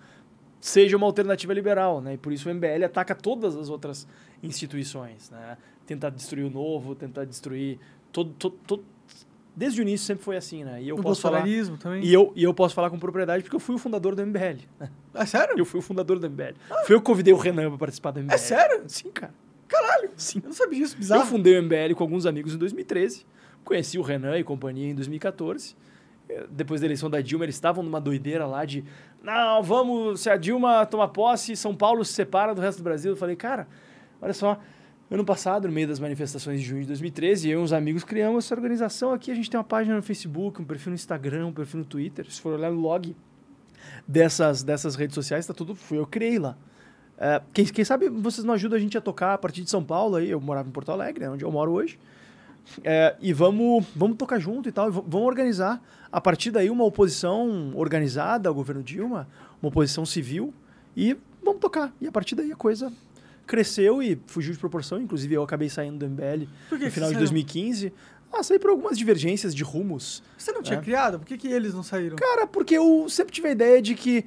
seja 0.66 0.96
uma 0.96 1.06
alternativa 1.06 1.54
liberal, 1.54 2.00
né? 2.02 2.14
E 2.14 2.18
por 2.18 2.32
isso 2.32 2.50
o 2.50 2.54
MBL 2.54 2.86
ataca 2.86 3.14
todas 3.14 3.56
as 3.58 3.70
outras 3.70 4.08
instituições, 4.42 5.30
né? 5.30 5.58
Tentar 5.86 6.10
destruir 6.10 6.46
o 6.46 6.50
novo, 6.50 6.96
tentar 6.96 7.26
destruir 7.26 7.80
todo, 8.12 8.32
todo, 8.40 8.56
todo- 8.66 8.84
desde 9.56 9.82
o 9.82 9.84
início 9.84 10.06
sempre 10.08 10.24
foi 10.24 10.38
assim, 10.38 10.64
né? 10.64 10.82
E 10.82 10.88
eu 10.90 10.96
o 10.96 11.02
posso 11.02 11.22
falar 11.22 11.44
também. 11.82 12.04
e 12.04 12.14
eu, 12.14 12.32
e 12.36 12.44
eu 12.44 12.54
posso 12.54 12.74
falar 12.74 12.90
com 12.90 12.98
propriedade 12.98 13.44
porque 13.44 13.56
eu 13.56 13.60
fui 13.60 13.76
o 13.76 13.78
fundador 13.78 14.16
do 14.16 14.26
MBL. 14.26 14.60
É 15.14 15.26
sério? 15.26 15.56
Eu 15.58 15.66
fui 15.66 15.80
o 15.80 15.84
fundador 15.84 16.18
do 16.20 16.30
MBL. 16.30 16.54
Fui 16.86 16.96
eu 16.96 17.00
que 17.02 17.06
convidei 17.06 17.34
o 17.34 17.38
Renan 17.38 17.70
pra 17.70 17.78
participar 17.80 18.12
do 18.12 18.20
MBL. 18.22 18.34
É 18.34 18.38
sério? 18.38 18.84
Sim, 18.88 19.12
cara. 19.12 19.34
Caralho. 19.68 20.12
Sim. 20.16 20.40
Eu 20.44 20.50
não 20.50 20.54
sabia 20.56 20.80
disso, 20.80 20.96
Eu 20.96 21.00
bizarro. 21.00 21.26
fundei 21.26 21.58
o 21.60 21.64
MBL 21.64 21.94
com 21.96 22.04
alguns 22.04 22.26
amigos 22.26 22.54
em 22.54 22.58
2013. 22.58 23.26
Conheci 23.66 23.98
o 23.98 24.02
Renan 24.02 24.38
e 24.38 24.44
companhia 24.44 24.90
em 24.90 24.96
2014. 24.96 25.76
Depois 26.50 26.82
da 26.82 26.88
eleição 26.88 27.10
da 27.10 27.22
Dilma, 27.22 27.46
eles 27.46 27.56
estavam 27.56 27.84
numa 27.84 28.00
doideira 28.00 28.46
lá 28.46 28.66
de 28.66 28.84
não, 29.22 29.64
vamos, 29.64 30.22
se 30.22 30.30
a 30.30 30.38
Dilma 30.38 30.86
tomar 30.86 31.08
posse, 31.10 31.56
São 31.56 31.76
Paulo 31.76 32.04
se 32.04 32.14
separa 32.14 32.54
do 32.54 32.62
resto 32.62 32.80
do 32.80 32.84
Brasil. 32.84 33.12
Eu 33.12 33.18
falei, 33.18 33.36
cara, 33.36 33.68
olha 34.22 34.34
só, 34.34 34.60
ano 35.10 35.24
passado, 35.24 35.68
no 35.68 35.74
meio 35.74 35.88
das 35.88 36.00
manifestações 36.00 36.60
de 36.60 36.66
junho 36.66 36.82
de 36.82 36.88
2013, 36.88 37.50
eu 37.50 37.60
e 37.60 37.64
uns 37.64 37.72
amigos 37.72 38.04
criamos 38.04 38.46
essa 38.46 38.56
organização 38.56 39.14
aqui. 39.14 39.32
A 39.32 39.36
gente 39.36 39.50
tem 39.50 39.58
uma 39.58 39.64
página 39.64 39.96
no 39.96 40.02
Facebook, 40.02 40.62
um 40.62 40.66
perfil 40.66 40.92
no 40.92 40.96
Instagram, 40.96 41.48
um 41.48 41.54
perfil 41.54 41.80
no 41.80 41.86
Twitter. 41.86 42.30
Se 42.30 42.42
for 42.42 42.54
olhar 42.54 42.72
no 42.72 42.80
log 42.80 43.16
dessas, 44.08 44.64
dessas 44.64 44.96
redes 44.96 45.16
sociais, 45.16 45.46
tá 45.46 45.54
tudo, 45.54 45.76
fui 45.76 45.98
eu 45.98 46.08
criei 46.08 46.40
lá. 46.40 46.58
É, 47.18 47.42
quem, 47.54 47.66
quem 47.66 47.86
sabe 47.86 48.10
vocês 48.10 48.44
não 48.44 48.54
ajudam 48.54 48.78
a 48.78 48.82
gente 48.82 48.98
a 48.98 49.02
tocar 49.02 49.34
a 49.34 49.38
partir 49.38 49.64
de 49.64 49.70
São 49.70 49.84
Paulo 49.84 50.16
aí, 50.16 50.30
eu 50.30 50.42
morava 50.42 50.68
em 50.68 50.72
Porto 50.72 50.92
Alegre, 50.92 51.24
né, 51.24 51.30
onde 51.30 51.46
eu 51.46 51.52
moro 51.52 51.72
hoje. 51.72 52.00
É, 52.84 53.16
e 53.22 53.34
vamos, 53.34 53.86
vamos 53.96 54.18
tocar 54.18 54.40
junto 54.40 54.70
e 54.70 54.72
tal, 54.72 54.88
e 54.90 54.92
vamos 54.92 55.28
organizar 55.28 55.82
a 56.12 56.22
partir 56.22 56.52
daí 56.52 56.70
uma 56.70 56.84
oposição 56.84 57.72
organizada 57.76 58.48
ao 58.50 58.56
governo 58.56 58.82
Dilma, 58.82 59.28
uma 59.62 59.70
oposição 59.70 60.06
civil, 60.06 60.54
e 60.96 61.18
vamos 61.44 61.60
tocar. 61.60 61.94
E 62.00 62.08
a 62.08 62.12
partir 62.12 62.36
daí 62.36 62.52
a 62.52 62.56
coisa 62.56 62.92
cresceu 63.46 64.02
e 64.02 64.18
fugiu 64.28 64.54
de 64.54 64.60
proporção, 64.60 65.02
inclusive 65.02 65.34
eu 65.36 65.44
acabei 65.44 65.70
saindo 65.70 65.98
do 66.00 66.10
MBL 66.10 66.48
no 66.72 66.78
final 66.92 67.10
de 67.10 67.16
saiu? 67.16 67.20
2015. 67.20 67.94
Ah, 68.32 68.42
saí 68.42 68.58
por 68.58 68.72
algumas 68.72 68.98
divergências 68.98 69.54
de 69.54 69.64
rumos. 69.64 70.24
Você 70.38 70.52
não 70.52 70.64
tinha 70.64 70.80
É. 70.80 70.82
criado? 70.82 71.20
Por 71.20 71.26
que, 71.28 71.38
que 71.38 71.48
eles 71.48 71.72
não 71.74 71.84
saíram? 71.84 72.16
Cara, 72.16 72.48
porque 72.48 72.76
eu 72.76 73.08
sempre 73.08 73.32
tive 73.32 73.50
a 73.50 73.52
ideia 73.52 73.80
de 73.80 73.94
que 73.94 74.26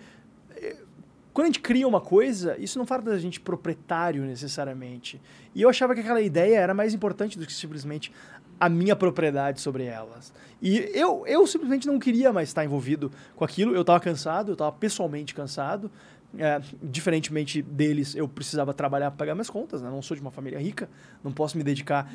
quando 1.36 1.44
a 1.44 1.48
gente 1.48 1.60
cria 1.60 1.86
uma 1.86 2.00
coisa, 2.00 2.56
isso 2.58 2.78
não 2.78 2.86
fala 2.86 3.02
da 3.02 3.18
gente 3.18 3.38
proprietário 3.38 4.22
necessariamente. 4.24 5.20
E 5.54 5.60
eu 5.60 5.68
achava 5.68 5.92
que 5.94 6.00
aquela 6.00 6.22
ideia 6.22 6.56
era 6.58 6.72
mais 6.72 6.94
importante 6.94 7.38
do 7.38 7.44
que 7.44 7.52
simplesmente 7.52 8.10
a 8.58 8.70
minha 8.70 8.96
propriedade 8.96 9.60
sobre 9.60 9.84
elas. 9.84 10.32
E 10.62 10.90
eu, 10.94 11.24
eu 11.26 11.46
simplesmente 11.46 11.86
não 11.86 11.98
queria 11.98 12.32
mais 12.32 12.48
estar 12.48 12.64
envolvido 12.64 13.12
com 13.36 13.44
aquilo. 13.44 13.74
Eu 13.74 13.82
estava 13.82 14.00
cansado, 14.00 14.48
eu 14.48 14.52
estava 14.54 14.72
pessoalmente 14.72 15.34
cansado. 15.34 15.90
É, 16.38 16.58
diferentemente 16.82 17.60
deles, 17.60 18.14
eu 18.14 18.26
precisava 18.26 18.72
trabalhar 18.72 19.10
para 19.10 19.18
pagar 19.18 19.34
minhas 19.34 19.50
contas. 19.50 19.82
Né? 19.82 19.90
Não 19.90 20.00
sou 20.00 20.14
de 20.16 20.22
uma 20.22 20.30
família 20.30 20.58
rica, 20.58 20.88
não 21.22 21.32
posso 21.32 21.58
me 21.58 21.62
dedicar 21.62 22.10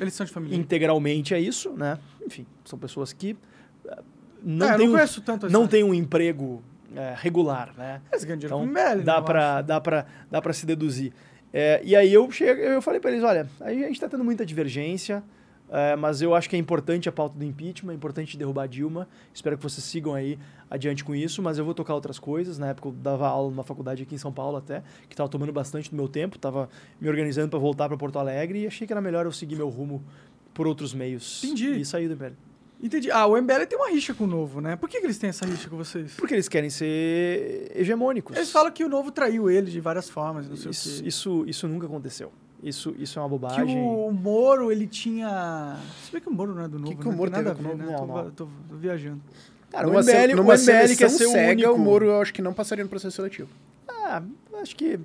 de 0.50 0.60
integralmente 0.60 1.32
a 1.32 1.38
isso, 1.38 1.70
né? 1.70 1.96
Enfim, 2.26 2.44
são 2.64 2.76
pessoas 2.76 3.12
que 3.12 3.36
eh, 3.86 3.98
não 4.42 4.66
É, 4.66 4.76
têm 4.76 4.86
não 4.88 4.94
um- 4.94 5.48
não 5.48 5.66
tem 5.68 5.84
um 5.84 5.94
emprego 5.94 6.60
eh, 6.96 7.14
regular, 7.18 7.72
né? 7.76 8.00
Eles 8.10 8.24
ganham 8.24 8.38
dinheiro 8.38 8.56
Então, 8.64 8.96
com 8.98 9.04
dá 9.04 9.20
né, 9.20 9.26
pra, 9.26 9.56
acho. 9.56 9.66
dá 9.66 9.80
para 9.80 10.06
dá 10.30 10.42
para 10.42 10.52
se 10.52 10.66
deduzir. 10.66 11.12
É, 11.52 11.80
e 11.84 11.94
aí 11.94 12.12
eu 12.12 12.30
chego, 12.30 12.60
eu 12.60 12.80
falei 12.80 12.98
para 12.98 13.10
eles, 13.10 13.22
olha, 13.22 13.46
a 13.60 13.70
gente 13.72 13.92
está 13.92 14.08
tendo 14.08 14.24
muita 14.24 14.44
divergência, 14.46 15.22
é, 15.70 15.94
mas 15.96 16.22
eu 16.22 16.34
acho 16.34 16.48
que 16.48 16.56
é 16.56 16.58
importante 16.58 17.08
a 17.08 17.12
pauta 17.12 17.38
do 17.38 17.44
impeachment, 17.44 17.92
é 17.92 17.94
importante 17.96 18.36
derrubar 18.38 18.62
a 18.62 18.66
Dilma. 18.66 19.06
Espero 19.34 19.56
que 19.58 19.62
vocês 19.62 19.84
sigam 19.84 20.14
aí 20.14 20.38
adiante 20.70 21.04
com 21.04 21.14
isso, 21.14 21.42
mas 21.42 21.58
eu 21.58 21.64
vou 21.64 21.74
tocar 21.74 21.94
outras 21.94 22.18
coisas. 22.18 22.58
Na 22.58 22.68
época 22.68 22.88
eu 22.88 22.92
dava 22.92 23.28
aula 23.28 23.50
numa 23.50 23.62
faculdade 23.62 24.02
aqui 24.02 24.14
em 24.14 24.18
São 24.18 24.32
Paulo 24.32 24.56
até, 24.56 24.82
que 25.08 25.14
estava 25.14 25.28
tomando 25.28 25.52
bastante 25.52 25.90
do 25.90 25.96
meu 25.96 26.08
tempo, 26.08 26.36
estava 26.36 26.68
me 27.00 27.08
organizando 27.08 27.48
para 27.50 27.58
voltar 27.58 27.88
para 27.88 27.96
Porto 27.98 28.18
Alegre 28.18 28.62
e 28.62 28.66
achei 28.66 28.86
que 28.86 28.92
era 28.92 29.00
melhor 29.00 29.26
eu 29.26 29.32
seguir 29.32 29.56
meu 29.56 29.68
rumo 29.68 30.02
por 30.54 30.66
outros 30.66 30.92
meios. 30.94 31.42
Entendi. 31.44 31.80
E 31.80 31.84
sair 31.84 32.08
do 32.08 32.16
MBL. 32.16 32.32
Entendi. 32.82 33.10
Ah, 33.10 33.26
o 33.26 33.36
MBL 33.40 33.64
tem 33.68 33.78
uma 33.78 33.88
rixa 33.90 34.12
com 34.12 34.24
o 34.24 34.26
Novo, 34.26 34.60
né? 34.60 34.74
Por 34.76 34.88
que, 34.88 34.98
que 35.00 35.06
eles 35.06 35.16
têm 35.18 35.30
essa 35.30 35.46
rixa 35.46 35.68
com 35.70 35.76
vocês? 35.76 36.14
Porque 36.16 36.34
eles 36.34 36.48
querem 36.48 36.68
ser 36.68 37.70
hegemônicos. 37.74 38.36
Eles 38.36 38.50
falam 38.50 38.72
que 38.72 38.84
o 38.84 38.88
Novo 38.88 39.10
traiu 39.12 39.48
ele 39.50 39.70
de 39.70 39.80
várias 39.80 40.08
formas, 40.10 40.48
não 40.48 40.56
sei 40.56 40.70
isso, 40.72 40.88
o 40.98 41.02
quê. 41.02 41.08
isso, 41.08 41.44
isso 41.46 41.68
nunca 41.68 41.86
aconteceu. 41.86 42.32
Isso, 42.62 42.94
isso 42.98 43.18
é 43.18 43.22
uma 43.22 43.28
Que 43.28 43.30
bobagem. 43.30 43.78
o 43.78 44.10
Moro, 44.12 44.70
ele 44.70 44.86
tinha... 44.86 45.76
Se 46.04 46.12
bem 46.12 46.20
que 46.20 46.28
o 46.28 46.32
Moro 46.32 46.54
não 46.54 46.62
é 46.64 46.68
do 46.68 46.78
Novo, 46.78 46.96
que 46.96 47.04
né? 47.08 47.12
o 47.12 47.16
Moro 47.16 47.30
Tem 47.30 47.42
nada 47.42 47.50
a 47.50 47.54
ver, 47.54 47.62
com 47.68 47.74
o 47.74 47.76
né? 47.76 47.84
Novo? 47.84 47.96
Tô, 47.98 48.06
Não, 48.06 48.24
não. 48.24 48.30
tô- 48.30 48.48
tô 48.68 48.76
viajando. 48.76 49.20
Cara, 49.70 49.86
numa 49.86 50.00
o 50.00 50.02
se- 50.02 50.12
MBL, 50.12 50.32
o 50.32 50.36
numa 50.36 50.54
MBL 50.54 50.96
quer 50.96 51.08
ser 51.10 51.26
o 51.26 51.30
cega, 51.30 51.52
único. 51.68 51.72
o 51.72 51.78
Moro 51.78 52.06
eu 52.06 52.20
acho 52.20 52.32
que 52.34 52.42
não 52.42 52.52
passaria 52.52 52.84
no 52.84 52.90
processo 52.90 53.16
seletivo. 53.16 53.48
Ah, 53.88 54.22
acho 54.60 54.76
que. 54.76 54.98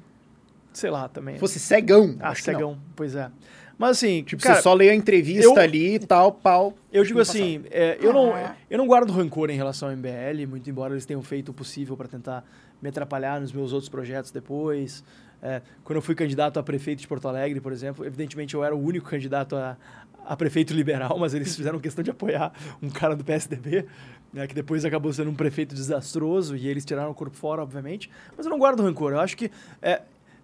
Sei 0.73 0.89
lá 0.91 1.07
também. 1.07 1.35
Se 1.35 1.39
fosse 1.39 1.59
cegão, 1.59 2.15
ah, 2.19 2.29
acho 2.29 2.43
que 2.43 2.51
não. 2.51 2.59
cegão. 2.59 2.77
Pois 2.95 3.15
é. 3.15 3.31
Mas 3.77 3.91
assim, 3.97 4.23
Tipo, 4.23 4.41
cara, 4.41 4.55
você 4.55 4.61
só 4.63 4.73
lê 4.73 4.89
a 4.89 4.95
entrevista 4.95 5.43
eu- 5.45 5.57
ali 5.59 5.95
e 5.95 5.99
tal, 5.99 6.31
pau. 6.31 6.73
eu 6.91 7.03
digo 7.03 7.19
assim, 7.19 7.61
é, 7.69 7.97
eu, 8.01 8.11
não, 8.11 8.33
eu 8.69 8.77
não 8.77 8.87
guardo 8.87 9.11
rancor 9.11 9.49
em 9.51 9.55
relação 9.55 9.89
ao 9.89 9.95
MBL, 9.95 10.47
muito 10.47 10.67
embora 10.69 10.93
eles 10.93 11.05
tenham 11.05 11.21
feito 11.21 11.49
o 11.49 11.53
possível 11.53 11.95
para 11.95 12.07
tentar 12.07 12.43
me 12.81 12.89
atrapalhar 12.89 13.39
nos 13.39 13.51
meus 13.51 13.73
outros 13.73 13.89
projetos 13.89 14.31
depois. 14.31 15.03
É, 15.43 15.61
quando 15.83 15.97
eu 15.97 16.01
fui 16.01 16.15
candidato 16.15 16.57
a 16.59 16.63
prefeito 16.63 16.99
de 17.01 17.07
Porto 17.07 17.27
Alegre, 17.27 17.61
por 17.61 17.71
exemplo, 17.71 18.03
evidentemente 18.03 18.55
eu 18.55 18.63
era 18.63 18.75
o 18.75 18.83
único 18.83 19.07
candidato 19.07 19.55
a, 19.55 19.77
a 20.25 20.35
prefeito 20.35 20.73
liberal, 20.73 21.15
mas 21.19 21.35
eles 21.35 21.55
fizeram 21.55 21.79
questão 21.79 22.03
de 22.03 22.09
apoiar 22.09 22.51
um 22.81 22.89
cara 22.89 23.15
do 23.15 23.23
PSDB, 23.23 23.85
né, 24.33 24.47
que 24.47 24.55
depois 24.55 24.83
acabou 24.85 25.13
sendo 25.13 25.29
um 25.29 25.35
prefeito 25.35 25.75
desastroso 25.75 26.55
e 26.57 26.67
eles 26.67 26.83
tiraram 26.83 27.11
o 27.11 27.13
corpo 27.13 27.37
fora, 27.37 27.61
obviamente. 27.61 28.09
Mas 28.35 28.47
eu 28.47 28.49
não 28.49 28.57
guardo 28.57 28.81
rancor. 28.81 29.11
Eu 29.11 29.19
acho 29.19 29.37
que 29.37 29.51
é, 29.83 30.01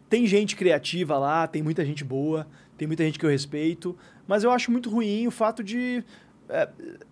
tem 0.08 0.28
gente 0.28 0.56
criativa 0.56 1.18
lá, 1.18 1.48
tem 1.48 1.64
muita 1.64 1.84
gente 1.84 2.04
boa, 2.04 2.46
tem 2.84 2.88
muita 2.88 3.04
gente 3.04 3.18
que 3.18 3.26
eu 3.26 3.30
respeito, 3.30 3.96
mas 4.28 4.44
eu 4.44 4.52
acho 4.52 4.70
muito 4.70 4.90
ruim 4.90 5.26
o 5.26 5.32
fato 5.32 5.64
de 5.64 6.04
é, 6.50 6.70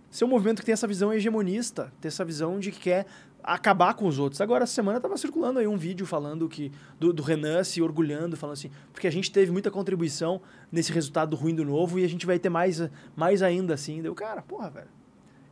ser 0.10 0.26
um 0.26 0.28
movimento 0.28 0.60
que 0.60 0.66
tem 0.66 0.74
essa 0.74 0.86
visão 0.86 1.14
hegemonista, 1.14 1.92
ter 2.02 2.10
essa 2.10 2.26
visão 2.26 2.60
de 2.60 2.72
que 2.72 2.80
quer 2.80 3.06
acabar 3.42 3.94
com 3.94 4.06
os 4.06 4.20
outros. 4.20 4.42
Agora, 4.42 4.66
essa 4.66 4.74
semana 4.74 4.98
estava 4.98 5.16
circulando 5.18 5.60
aí 5.60 5.68
um 5.68 5.78
vídeo 5.78 6.06
falando 6.06 6.48
que 6.50 6.72
do, 7.00 7.14
do 7.14 7.24
Renan 7.24 7.64
se 7.64 7.82
orgulhando, 7.82 8.36
falando 8.36 8.54
assim, 8.54 8.70
porque 8.92 9.08
a 9.08 9.12
gente 9.12 9.32
teve 9.32 9.50
muita 9.50 9.72
contribuição 9.72 10.42
nesse 10.70 10.92
resultado 10.92 11.36
ruim 11.38 11.56
do 11.56 11.64
novo 11.64 11.98
e 11.98 12.04
a 12.04 12.10
gente 12.10 12.26
vai 12.26 12.38
ter 12.38 12.50
mais, 12.50 12.82
mais 13.16 13.42
ainda 13.42 13.74
assim. 13.74 14.02
Deu, 14.02 14.14
cara, 14.14 14.42
porra, 14.42 14.70
velho. 14.70 14.90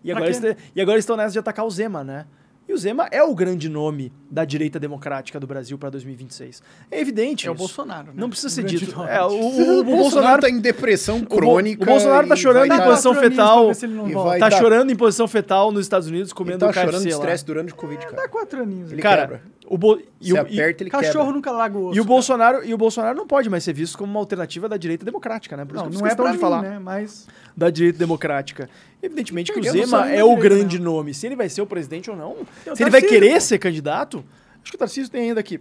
E 0.04 0.12
agora, 0.12 0.28
eles, 0.28 0.42
e 0.76 0.82
agora 0.82 0.96
eles 0.96 1.04
estão 1.04 1.16
nessa 1.16 1.32
de 1.32 1.40
atacar 1.40 1.66
o 1.66 1.72
Zema, 1.72 2.04
né? 2.04 2.28
E 2.70 2.74
o 2.74 2.78
Zema 2.78 3.08
é 3.10 3.24
o 3.24 3.34
grande 3.34 3.68
nome 3.68 4.14
da 4.30 4.46
direita 4.46 4.80
democrática 4.80 5.40
do 5.40 5.48
Brasil 5.48 5.76
para 5.76 5.90
2026. 5.90 6.62
É 6.92 7.02
evidente. 7.02 7.48
É 7.48 7.50
o 7.50 7.54
isso. 7.54 7.58
Bolsonaro, 7.58 8.08
né? 8.10 8.14
Não 8.16 8.30
precisa 8.30 8.48
O 8.48 8.52
ser 8.52 8.64
dito. 8.64 8.96
nome. 8.96 9.10
É, 9.10 9.24
o, 9.24 9.28
o- 9.28 9.32
o 9.32 9.40
O, 9.80 9.84
Bolsonaro 9.84 9.86
Bolsonaro 9.86 10.42
tá 10.44 10.50
em 10.52 10.60
depressão 10.60 11.18
o 11.18 11.22
Bo- 11.22 11.36
crônica. 11.36 11.82
o 11.82 11.86
Bolsonaro 11.88 12.28
tá 12.28 12.36
e 12.36 12.38
chorando 12.38 12.72
em 12.72 12.78
posição 12.84 13.16
fetal. 13.16 13.72
E 14.08 14.14
vai 14.14 14.40
tá 14.40 14.52
chorando 14.52 14.92
em 14.92 14.96
posição 14.96 15.28
fetal 15.28 15.72
nos 15.72 15.82
Estados 15.82 16.08
Unidos 16.08 16.32
comendo 16.32 16.64
Ele 16.64 16.72
tá 16.74 16.80
chorando 16.80 16.92
KFC 17.02 17.08
de 17.08 17.14
lá. 17.16 17.20
estresse 17.20 17.46
durante 17.46 17.74
o 17.74 17.76
Covid, 17.76 18.06
cara. 18.06 18.16
Dá 18.18 18.28
quatro 18.30 18.62
aninhos. 18.62 18.92
Ele 18.92 19.02
Cara, 19.02 19.22
quebra. 19.22 19.42
O, 19.70 19.78
Bo- 19.78 20.02
e, 20.20 20.28
Se 20.28 20.34
o, 20.34 20.42
aperta, 20.42 20.84
ele 20.84 20.90
Cachorro 20.90 21.14
quebra. 21.26 21.32
nunca 21.34 21.52
larga 21.52 21.78
o 21.78 21.86
osso. 21.88 21.98
e 21.98 22.00
o 22.00 22.04
cara. 22.04 22.08
Bolsonaro 22.14 22.66
e 22.66 22.74
o 22.74 22.78
Bolsonaro 22.78 23.18
não 23.18 23.28
pode 23.28 23.50
mais 23.50 23.64
ser 23.64 23.74
visto 23.74 23.98
como 23.98 24.12
uma 24.12 24.20
alternativa 24.20 24.68
da 24.68 24.76
direita 24.78 25.06
democrática, 25.06 25.56
né? 25.56 25.64
Por 25.64 25.76
isso 25.76 25.84
Não, 25.86 25.92
que 25.92 25.98
eu 25.98 26.02
não 26.02 26.08
é 26.08 26.16
pra 26.16 26.26
de 26.28 26.32
mim, 26.34 26.38
falar 26.40 26.62
né? 26.62 26.80
Mas... 26.80 27.28
da 27.56 27.70
direita 27.70 28.00
democrática. 28.00 28.70
Evidentemente 29.02 29.54
que 29.54 29.60
o 29.60 29.64
Zema 29.64 30.10
é 30.10 30.24
o 30.24 30.36
direito, 30.36 30.42
grande 30.42 30.80
né? 30.80 30.84
nome. 30.86 31.14
Se 31.14 31.26
ele 31.28 31.36
vai 31.36 31.48
ser 31.48 31.62
o 31.62 31.66
presidente 31.68 32.10
ou 32.10 32.18
não, 32.18 32.32
o 32.32 32.76
se 32.76 32.84
ele 32.84 32.90
vai 32.90 33.02
querer 33.02 33.40
ser 33.42 33.58
candidato, 33.60 34.24
acho 34.62 34.72
que 34.72 34.76
o 34.76 34.80
Tarcísio 34.80 35.12
tem 35.12 35.30
ainda 35.30 35.40
aqui. 35.40 35.60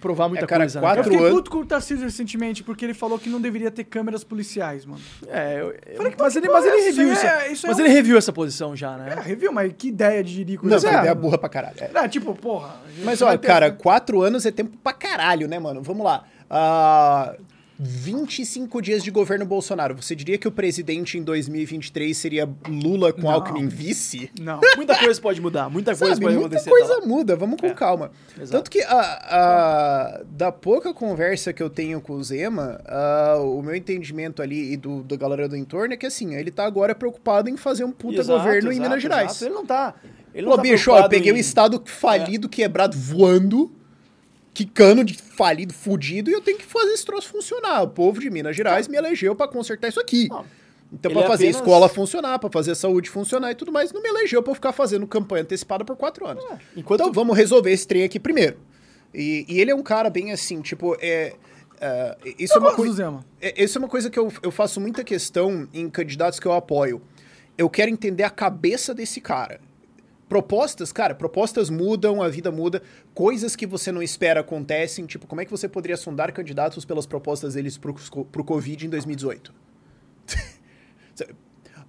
Provar 0.00 0.28
muita 0.28 0.44
É, 0.44 0.48
cara, 0.48 0.62
coisa. 0.64 0.80
né, 0.80 0.86
Eu 0.86 0.88
quatro 0.88 1.04
fiquei 1.04 1.18
anos- 1.18 1.30
puto 1.32 1.50
com 1.50 1.58
o 1.58 1.66
Tarcísio 1.66 2.04
recentemente, 2.04 2.62
porque 2.62 2.84
ele 2.84 2.94
falou 2.94 3.18
que 3.18 3.28
não 3.28 3.40
deveria 3.40 3.70
ter 3.70 3.84
câmeras 3.84 4.22
policiais, 4.22 4.84
mano. 4.84 5.00
É, 5.28 5.60
eu- 5.60 5.74
eu- 5.86 5.96
Falei, 5.96 6.14
mas, 6.18 6.32
que 6.32 6.38
ele, 6.38 6.48
mas 6.48 6.64
ele 6.64 6.76
é 6.76 6.84
reviu 6.84 7.12
Isso 7.12 7.26
essa, 7.26 7.42
é- 7.44 7.52
isso 7.52 7.66
é 7.66 7.68
mas 7.70 7.78
um- 7.78 7.80
ele 7.82 7.88
reviu 7.92 8.16
essa 8.18 8.32
posição 8.32 8.76
já, 8.76 8.96
né? 8.96 9.14
É, 9.16 9.20
reviu, 9.20 9.52
mas 9.52 9.72
que 9.76 9.88
ideia 9.88 10.22
de 10.22 10.32
jirico 10.34 10.66
Não, 10.66 10.76
é. 10.76 10.78
ideia 10.78 11.14
burra 11.14 11.38
pra 11.38 11.48
caralho. 11.48 11.76
é. 11.80 11.90
Ah, 11.94 12.08
tipo, 12.08 12.34
porra. 12.34 12.76
Mas, 13.04 13.20
ó, 13.22 13.30
ter- 13.36 13.46
cara, 13.46 13.70
quatro 13.72 14.22
anos 14.22 14.44
é 14.46 14.50
tempo 14.50 14.76
pra 14.82 14.92
caralho, 14.92 15.48
né, 15.48 15.58
mano? 15.58 15.82
Vamos 15.82 16.04
lá. 16.04 16.24
Ah, 16.50 17.34
25 17.78 18.82
dias 18.82 19.02
de 19.04 19.10
governo 19.10 19.46
Bolsonaro. 19.46 19.94
Você 19.94 20.14
diria 20.16 20.36
que 20.36 20.48
o 20.48 20.50
presidente 20.50 21.16
em 21.16 21.22
2023 21.22 22.16
seria 22.16 22.48
Lula 22.68 23.12
com 23.12 23.22
Não. 23.22 23.30
Alckmin 23.30 23.68
vice? 23.68 24.30
Não. 24.40 24.60
Muita 24.76 24.96
coisa 24.98 25.20
pode 25.20 25.40
mudar, 25.40 25.70
muita 25.70 25.92
coisa 25.96 26.14
Sabe, 26.14 26.24
pode 26.26 26.36
muita 26.36 26.56
acontecer. 26.56 26.70
coisa 26.70 26.94
tá 26.94 27.00
lá. 27.00 27.06
muda, 27.06 27.36
vamos 27.36 27.60
com 27.60 27.72
calma. 27.74 28.10
Exato. 28.36 28.50
Tanto 28.50 28.70
que 28.70 28.80
a, 28.82 29.00
a- 29.00 30.22
da 30.30 30.50
pouca 30.50 30.92
conversa 30.92 31.52
que 31.52 31.62
eu 31.62 31.70
tenho 31.70 32.00
com 32.00 32.14
o 32.14 32.22
Zema, 32.24 32.80
ah, 32.86 33.36
o 33.40 33.62
meu 33.62 33.74
entendimento 33.74 34.42
ali 34.42 34.72
e 34.72 34.76
do, 34.76 35.02
da 35.04 35.16
galera 35.16 35.48
do 35.48 35.56
entorno 35.56 35.94
é 35.94 35.96
que 35.96 36.06
assim, 36.06 36.34
ele 36.34 36.50
tá 36.50 36.64
agora 36.64 36.94
preocupado 36.94 37.48
em 37.48 37.56
fazer 37.56 37.84
um 37.84 37.92
puta 37.92 38.20
Exato, 38.20 38.38
governo 38.38 38.70
em 38.72 38.74
exato, 38.74 38.88
Minas 38.88 39.02
Gerais. 39.02 39.42
Ele 39.42 39.54
não 39.54 39.64
tá. 39.64 39.94
Ele 40.34 40.42
não 40.46 40.50
Pô, 40.52 40.56
tá 40.56 40.62
bicho, 40.62 40.90
ó, 40.90 41.08
peguei 41.08 41.30
em- 41.32 41.34
um 41.34 41.38
estado 41.38 41.82
falido, 41.86 42.48
quebrado, 42.48 42.96
voando, 42.96 43.70
quicando 44.58 45.04
de 45.04 45.14
falido, 45.14 45.72
fudido, 45.72 46.28
e 46.30 46.32
eu 46.32 46.40
tenho 46.40 46.58
que 46.58 46.64
fazer 46.66 46.92
esse 46.92 47.04
troço 47.04 47.28
funcionar. 47.28 47.82
O 47.82 47.88
povo 47.88 48.18
de 48.20 48.28
Minas 48.28 48.56
Gerais 48.56 48.88
me 48.88 48.96
elegeu 48.96 49.36
pra 49.36 49.46
consertar 49.46 49.86
isso 49.88 50.00
aqui. 50.00 50.28
Então, 50.92 51.12
é 51.12 51.14
fazer 51.28 51.44
apenas- 51.44 51.56
escola 51.56 51.88
funcionar, 51.88 52.38
pra 52.40 52.50
fazer 52.50 52.72
a 52.72 52.74
saúde 52.74 53.08
funcionar 53.08 53.52
e 53.52 53.54
tudo 53.54 53.70
mais, 53.70 53.92
não 53.92 54.02
me 54.02 54.08
elegeu 54.08 54.42
eu 54.44 54.54
ficar 54.54 54.72
fazendo 54.72 55.06
campanha 55.06 55.42
antecipada 55.44 55.84
por 55.84 55.94
quatro 55.96 56.26
anos. 56.26 56.42
enquanto- 56.76 57.02
Então, 57.02 57.12
vamos 57.12 57.36
resolver 57.36 57.70
esse 57.70 57.86
trem 57.86 58.02
aqui 58.02 58.18
primeiro. 58.18 58.56
E, 59.14 59.44
e 59.48 59.60
ele 59.60 59.70
é 59.70 59.74
um 59.74 59.82
cara 59.82 60.10
bem 60.10 60.32
assim, 60.32 60.60
tipo, 60.60 60.96
é. 61.00 61.34
é, 61.80 62.16
isso 62.36 62.54
é 62.54 62.58
uma 62.58 62.74
coisa. 62.74 63.22
É, 63.40 63.62
Isso 63.62 63.78
é 63.78 63.80
uma 63.80 63.88
coisa 63.88 64.10
que 64.10 64.18
eu, 64.18 64.32
eu 64.42 64.50
faço 64.50 64.80
muita 64.80 65.04
questão 65.04 65.68
em 65.72 65.88
candidatos 65.88 66.40
que 66.40 66.46
eu 66.46 66.52
apoio. 66.52 67.00
Eu 67.56 67.70
quero 67.70 67.90
entender 67.92 68.24
a 68.24 68.30
cabeça 68.30 68.92
desse 68.92 69.20
cara. 69.20 69.60
Propostas, 70.28 70.92
cara, 70.92 71.14
propostas 71.14 71.70
mudam, 71.70 72.22
a 72.22 72.28
vida 72.28 72.50
muda, 72.50 72.82
coisas 73.14 73.56
que 73.56 73.66
você 73.66 73.90
não 73.90 74.02
espera 74.02 74.40
acontecem. 74.40 75.06
Tipo, 75.06 75.26
como 75.26 75.40
é 75.40 75.44
que 75.44 75.50
você 75.50 75.68
poderia 75.68 75.96
sondar 75.96 76.32
candidatos 76.32 76.84
pelas 76.84 77.06
propostas 77.06 77.54
deles 77.54 77.78
pro, 77.78 77.94
pro 78.24 78.44
Covid 78.44 78.86
em 78.86 78.90
2018? 78.90 79.54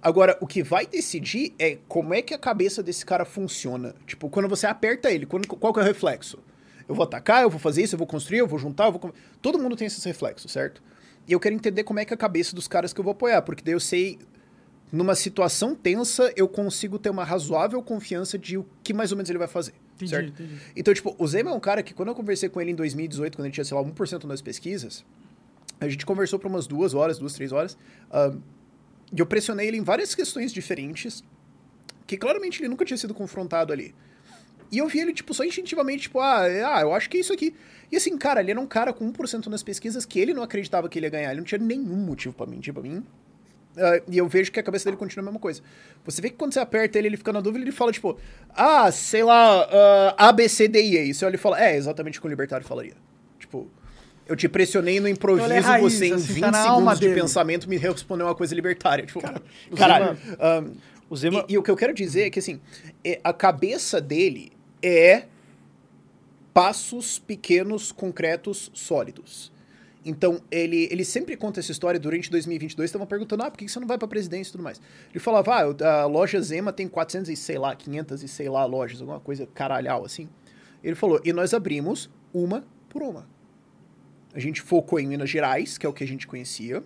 Agora, 0.02 0.38
o 0.40 0.46
que 0.46 0.62
vai 0.62 0.86
decidir 0.86 1.54
é 1.58 1.78
como 1.86 2.14
é 2.14 2.22
que 2.22 2.32
a 2.32 2.38
cabeça 2.38 2.82
desse 2.82 3.04
cara 3.04 3.26
funciona. 3.26 3.94
Tipo, 4.06 4.30
quando 4.30 4.48
você 4.48 4.66
aperta 4.66 5.10
ele, 5.10 5.26
quando, 5.26 5.46
qual 5.46 5.74
que 5.74 5.80
é 5.80 5.82
o 5.82 5.86
reflexo? 5.86 6.38
Eu 6.88 6.94
vou 6.94 7.04
atacar, 7.04 7.42
eu 7.42 7.50
vou 7.50 7.60
fazer 7.60 7.82
isso, 7.82 7.94
eu 7.94 7.98
vou 7.98 8.06
construir, 8.06 8.38
eu 8.38 8.46
vou 8.46 8.58
juntar, 8.58 8.86
eu 8.86 8.92
vou... 8.92 9.12
Todo 9.42 9.58
mundo 9.58 9.76
tem 9.76 9.86
esses 9.86 10.02
reflexos, 10.02 10.50
certo? 10.50 10.82
E 11.28 11.32
eu 11.32 11.38
quero 11.38 11.54
entender 11.54 11.84
como 11.84 12.00
é 12.00 12.04
que 12.04 12.12
é 12.12 12.16
a 12.16 12.18
cabeça 12.18 12.56
dos 12.56 12.66
caras 12.66 12.92
que 12.92 12.98
eu 12.98 13.04
vou 13.04 13.12
apoiar, 13.12 13.42
porque 13.42 13.62
daí 13.62 13.74
eu 13.74 13.80
sei, 13.80 14.18
numa 14.92 15.14
situação 15.14 15.74
tensa, 15.74 16.32
eu 16.36 16.48
consigo 16.48 16.98
ter 16.98 17.10
uma 17.10 17.24
razoável 17.24 17.82
confiança 17.82 18.38
de 18.38 18.58
o 18.58 18.66
que 18.82 18.92
mais 18.92 19.12
ou 19.12 19.16
menos 19.16 19.30
ele 19.30 19.38
vai 19.38 19.48
fazer, 19.48 19.74
Entendi, 19.94 20.10
certo? 20.10 20.28
entendi. 20.28 20.60
Então, 20.74 20.92
tipo, 20.92 21.14
o 21.18 21.26
Zema 21.26 21.50
é 21.50 21.54
um 21.54 21.60
cara 21.60 21.82
que 21.82 21.94
quando 21.94 22.08
eu 22.08 22.14
conversei 22.14 22.48
com 22.48 22.60
ele 22.60 22.72
em 22.72 22.74
2018, 22.74 23.36
quando 23.36 23.46
ele 23.46 23.54
tinha, 23.54 23.64
sei 23.64 23.76
lá, 23.76 23.84
1% 23.84 24.24
nas 24.24 24.40
pesquisas, 24.40 25.04
a 25.80 25.88
gente 25.88 26.04
conversou 26.04 26.38
por 26.38 26.48
umas 26.48 26.66
duas 26.66 26.92
horas, 26.94 27.18
duas, 27.18 27.32
três 27.34 27.52
horas, 27.52 27.76
ah, 28.10 28.34
e 29.12 29.18
eu 29.18 29.26
pressionei 29.26 29.68
ele 29.68 29.76
em 29.76 29.82
várias 29.82 30.14
questões 30.14 30.52
diferentes, 30.52 31.24
que 32.06 32.16
claramente 32.16 32.60
ele 32.60 32.68
nunca 32.68 32.84
tinha 32.84 32.96
sido 32.96 33.14
confrontado 33.14 33.72
ali. 33.72 33.94
E 34.72 34.78
eu 34.78 34.86
vi 34.86 35.00
ele, 35.00 35.12
tipo, 35.12 35.34
só 35.34 35.44
instintivamente, 35.44 36.02
tipo, 36.02 36.20
ah, 36.20 36.46
é, 36.46 36.62
ah, 36.62 36.80
eu 36.82 36.94
acho 36.94 37.10
que 37.10 37.16
é 37.16 37.20
isso 37.20 37.32
aqui. 37.32 37.54
E 37.90 37.96
assim, 37.96 38.16
cara, 38.16 38.40
ele 38.40 38.52
era 38.52 38.60
um 38.60 38.66
cara 38.66 38.92
com 38.92 39.12
1% 39.12 39.46
nas 39.46 39.64
pesquisas 39.64 40.04
que 40.04 40.20
ele 40.20 40.32
não 40.32 40.44
acreditava 40.44 40.88
que 40.88 40.98
ele 40.98 41.06
ia 41.06 41.10
ganhar. 41.10 41.30
Ele 41.30 41.40
não 41.40 41.44
tinha 41.44 41.58
nenhum 41.58 41.96
motivo 41.96 42.32
pra 42.34 42.46
mentir 42.46 42.72
pra 42.72 42.82
mim. 42.82 43.04
Ah, 43.76 44.00
e 44.08 44.18
eu 44.18 44.26
vejo 44.28 44.50
que 44.50 44.58
a 44.58 44.62
cabeça 44.62 44.84
dele 44.86 44.96
continua 44.96 45.22
a 45.22 45.26
mesma 45.26 45.38
coisa. 45.40 45.62
Você 46.04 46.20
vê 46.20 46.30
que 46.30 46.36
quando 46.36 46.52
você 46.52 46.58
aperta 46.60 46.98
ele, 46.98 47.08
ele 47.08 47.16
fica 47.16 47.32
na 47.32 47.40
dúvida, 47.40 47.64
ele 47.64 47.72
fala, 47.72 47.92
tipo, 47.92 48.18
ah, 48.50 48.90
sei 48.90 49.22
lá, 49.22 49.62
ah, 49.70 50.14
A, 50.28 50.32
B, 50.32 50.48
C, 50.48 50.66
D 50.68 50.82
e 50.82 50.98
E. 51.10 51.14
Você 51.14 51.24
olha 51.24 51.36
e 51.36 51.38
fala, 51.38 51.62
é, 51.62 51.76
exatamente 51.76 52.18
o 52.18 52.20
que 52.20 52.26
o 52.26 52.30
libertário 52.30 52.66
falaria. 52.66 52.94
Tipo, 53.38 53.68
eu 54.26 54.34
te 54.36 54.48
pressionei 54.48 54.98
no 55.00 55.08
improviso, 55.08 55.46
Então 55.46 55.56
é 55.56 55.60
raiz, 55.60 55.92
você 55.94 56.06
em 56.06 56.12
assim, 56.14 56.32
20 56.34 56.42
tá 56.42 56.62
segundos 56.62 56.98
de 57.00 57.06
dele. 57.08 57.20
pensamento 57.20 57.68
me 57.68 57.76
respondeu 57.76 58.26
uma 58.26 58.34
coisa 58.34 58.54
libertária. 58.54 59.06
Tipo, 59.06 59.20
o 59.70 59.76
caralho. 59.76 60.16
Zema- 60.16 60.36
ah, 60.40 60.64
O 61.08 61.16
Zema... 61.16 61.44
e, 61.48 61.52
e 61.54 61.58
o 61.58 61.62
que 61.62 61.70
eu 61.70 61.76
quero 61.76 61.92
dizer 61.94 62.22
é 62.26 62.30
que, 62.30 62.38
assim, 62.38 62.60
é- 63.04 63.20
a 63.24 63.32
cabeça 63.32 64.00
dele 64.00 64.52
é 64.82 65.24
passos 66.52 67.18
pequenos, 67.18 67.92
concretos, 67.92 68.70
sólidos. 68.74 69.52
Então, 70.04 70.40
ele, 70.50 70.88
ele 70.90 71.04
sempre 71.04 71.36
conta 71.36 71.60
essa 71.60 71.70
história. 71.70 72.00
Durante 72.00 72.30
2022, 72.30 72.88
estavam 72.88 73.06
perguntando, 73.06 73.42
ah, 73.42 73.50
por 73.50 73.58
que 73.58 73.68
você 73.68 73.78
não 73.78 73.86
vai 73.86 73.98
pra 73.98 74.08
presidência 74.08 74.50
e 74.50 74.52
tudo 74.52 74.64
mais? 74.64 74.80
Ele 75.10 75.20
falava, 75.20 75.54
ah, 75.54 76.02
a 76.02 76.06
loja 76.06 76.40
Zema 76.40 76.72
tem 76.72 76.88
400 76.88 77.28
e 77.30 77.36
sei 77.36 77.58
lá, 77.58 77.74
500 77.74 78.22
e 78.22 78.28
sei 78.28 78.48
lá 78.48 78.64
lojas, 78.64 79.00
alguma 79.00 79.20
coisa 79.20 79.46
caralhal, 79.46 80.04
assim. 80.04 80.28
Ele 80.82 80.94
falou, 80.94 81.20
e 81.24 81.32
nós 81.32 81.52
abrimos 81.52 82.08
uma 82.32 82.64
por 82.88 83.02
uma. 83.02 83.28
A 84.32 84.38
gente 84.38 84.62
focou 84.62 84.98
em 84.98 85.06
Minas 85.06 85.28
Gerais, 85.28 85.76
que 85.76 85.84
é 85.84 85.88
o 85.88 85.92
que 85.92 86.04
a 86.04 86.06
gente 86.06 86.26
conhecia, 86.26 86.82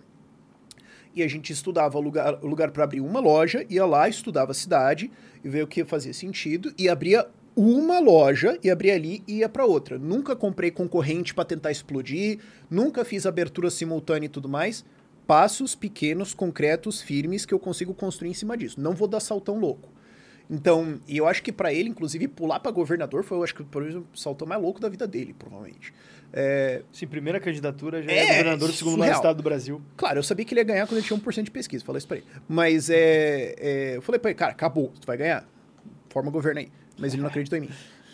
e 1.15 1.23
a 1.23 1.27
gente 1.27 1.53
estudava 1.53 1.97
o 1.97 2.01
lugar, 2.01 2.43
lugar 2.43 2.71
para 2.71 2.83
abrir 2.83 2.99
uma 2.99 3.21
loja, 3.21 3.65
ia 3.69 3.85
lá, 3.85 4.09
estudava 4.09 4.51
a 4.51 4.53
cidade 4.53 5.09
e 5.43 5.47
ver 5.47 5.63
o 5.63 5.67
que 5.67 5.85
fazia 5.85 6.13
sentido 6.13 6.73
e 6.77 6.89
abria 6.89 7.25
uma 7.55 7.99
loja 7.99 8.59
e 8.63 8.69
abria 8.69 8.95
ali 8.95 9.23
e 9.27 9.37
ia 9.37 9.49
para 9.49 9.65
outra. 9.65 9.97
Nunca 9.97 10.35
comprei 10.35 10.71
concorrente 10.71 11.33
para 11.33 11.45
tentar 11.45 11.71
explodir, 11.71 12.39
nunca 12.69 13.05
fiz 13.05 13.25
abertura 13.25 13.69
simultânea 13.69 14.25
e 14.25 14.29
tudo 14.29 14.49
mais. 14.49 14.83
Passos 15.25 15.73
pequenos, 15.73 16.33
concretos, 16.33 17.01
firmes 17.01 17.45
que 17.45 17.53
eu 17.53 17.59
consigo 17.59 17.93
construir 17.93 18.29
em 18.29 18.33
cima 18.33 18.57
disso. 18.57 18.79
Não 18.79 18.93
vou 18.93 19.07
dar 19.07 19.19
saltão 19.19 19.59
louco. 19.59 19.89
Então, 20.49 21.01
e 21.07 21.17
eu 21.17 21.27
acho 21.27 21.41
que 21.41 21.51
para 21.51 21.73
ele, 21.73 21.89
inclusive, 21.89 22.27
pular 22.27 22.59
para 22.59 22.71
governador 22.71 23.23
foi, 23.23 23.37
eu 23.37 23.43
acho 23.43 23.55
que, 23.55 23.63
por 23.63 23.83
exemplo, 23.83 24.07
o 24.13 24.17
saltão 24.17 24.47
mais 24.47 24.61
louco 24.61 24.79
da 24.79 24.87
vida 24.87 25.07
dele, 25.07 25.33
provavelmente. 25.33 25.91
É, 26.31 26.83
Sim, 26.91 27.07
primeira 27.07 27.39
candidatura 27.39 28.03
já 28.03 28.11
É, 28.11 28.19
é, 28.19 28.27
governador 28.27 28.69
do 28.69 28.75
segundo 28.75 28.97
maior 28.97 29.15
estado 29.15 29.37
do 29.37 29.43
Brasil. 29.43 29.81
Claro, 29.97 30.19
eu 30.19 30.23
sabia 30.23 30.45
que 30.45 30.53
ele 30.53 30.61
ia 30.61 30.65
ganhar 30.65 30.85
quando 30.85 30.97
ele 30.97 31.07
tinha 31.07 31.17
1% 31.17 31.43
de 31.43 31.51
pesquisa, 31.51 31.83
falei 31.83 31.97
isso 31.97 32.07
pra 32.07 32.17
ele. 32.17 32.25
Mas 32.47 32.89
é, 32.89 33.55
é, 33.57 33.95
Eu 33.95 34.01
falei 34.01 34.19
pra 34.19 34.29
ele, 34.29 34.37
cara, 34.37 34.51
acabou, 34.51 34.91
tu 34.99 35.07
vai 35.07 35.17
ganhar. 35.17 35.47
Forma 36.09 36.29
governo 36.29 36.59
aí. 36.59 36.71
Mas 36.97 37.13
ele 37.13 37.21
não 37.21 37.29
acreditou 37.29 37.57
em 37.57 37.61
mim. 37.61 37.69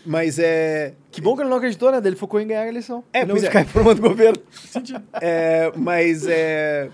Mas 0.05 0.39
é. 0.39 0.93
Que 1.11 1.21
bom 1.21 1.35
que 1.35 1.41
ele 1.41 1.49
não 1.49 1.57
acreditou, 1.57 1.91
né? 1.91 2.01
Ele 2.03 2.15
focou 2.15 2.39
em 2.39 2.47
ganhar 2.47 2.61
a 2.63 2.67
eleição. 2.67 3.03
É, 3.13 3.21
não 3.25 3.35
pois 3.35 3.43
é. 3.43 3.47
ficar 3.47 3.65
formando 3.65 4.01
governo. 4.01 4.41
é, 5.21 5.71
mas 5.75 6.25
é. 6.27 6.89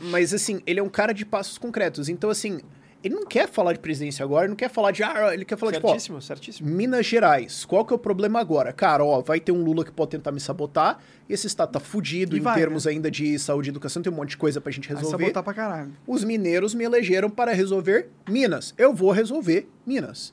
Mas 0.00 0.32
assim, 0.32 0.60
ele 0.66 0.80
é 0.80 0.82
um 0.82 0.88
cara 0.88 1.12
de 1.12 1.24
passos 1.26 1.58
concretos. 1.58 2.08
Então, 2.08 2.30
assim, 2.30 2.60
ele 3.04 3.14
não 3.14 3.26
quer 3.26 3.48
falar 3.48 3.72
de 3.72 3.78
presidência 3.78 4.22
agora, 4.24 4.44
ele 4.44 4.50
não 4.50 4.56
quer 4.56 4.70
falar 4.70 4.90
de. 4.92 5.02
Ah, 5.02 5.34
ele 5.34 5.44
quer 5.44 5.56
falar 5.58 5.72
de. 5.72 5.80
certíssimo, 5.80 6.22
certíssimo. 6.22 6.68
Minas 6.70 7.04
Gerais, 7.04 7.64
qual 7.64 7.84
que 7.84 7.92
é 7.92 7.96
o 7.96 7.98
problema 7.98 8.40
agora? 8.40 8.72
Cara, 8.72 9.04
ó, 9.04 9.20
vai 9.20 9.40
ter 9.40 9.52
um 9.52 9.62
Lula 9.62 9.84
que 9.84 9.90
pode 9.92 10.10
tentar 10.10 10.32
me 10.32 10.40
sabotar, 10.40 10.98
esse 11.28 11.46
estado 11.46 11.72
tá 11.72 11.80
fudido 11.80 12.36
E 12.36 12.40
em 12.40 12.42
vai, 12.42 12.58
termos 12.58 12.84
né? 12.86 12.92
ainda 12.92 13.10
de 13.10 13.38
saúde 13.38 13.68
e 13.68 13.70
educação, 13.70 14.02
tem 14.02 14.12
um 14.12 14.16
monte 14.16 14.30
de 14.30 14.36
coisa 14.38 14.60
pra 14.60 14.70
gente 14.72 14.88
Vai 14.88 14.96
resolver. 14.98 15.24
sabotar 15.24 15.42
pra 15.42 15.54
caralho. 15.54 15.92
Os 16.06 16.24
mineiros 16.24 16.74
me 16.74 16.84
elegeram 16.84 17.28
para 17.28 17.52
resolver 17.52 18.08
Minas. 18.28 18.74
Eu 18.78 18.94
vou 18.94 19.10
resolver 19.10 19.68
Minas. 19.86 20.32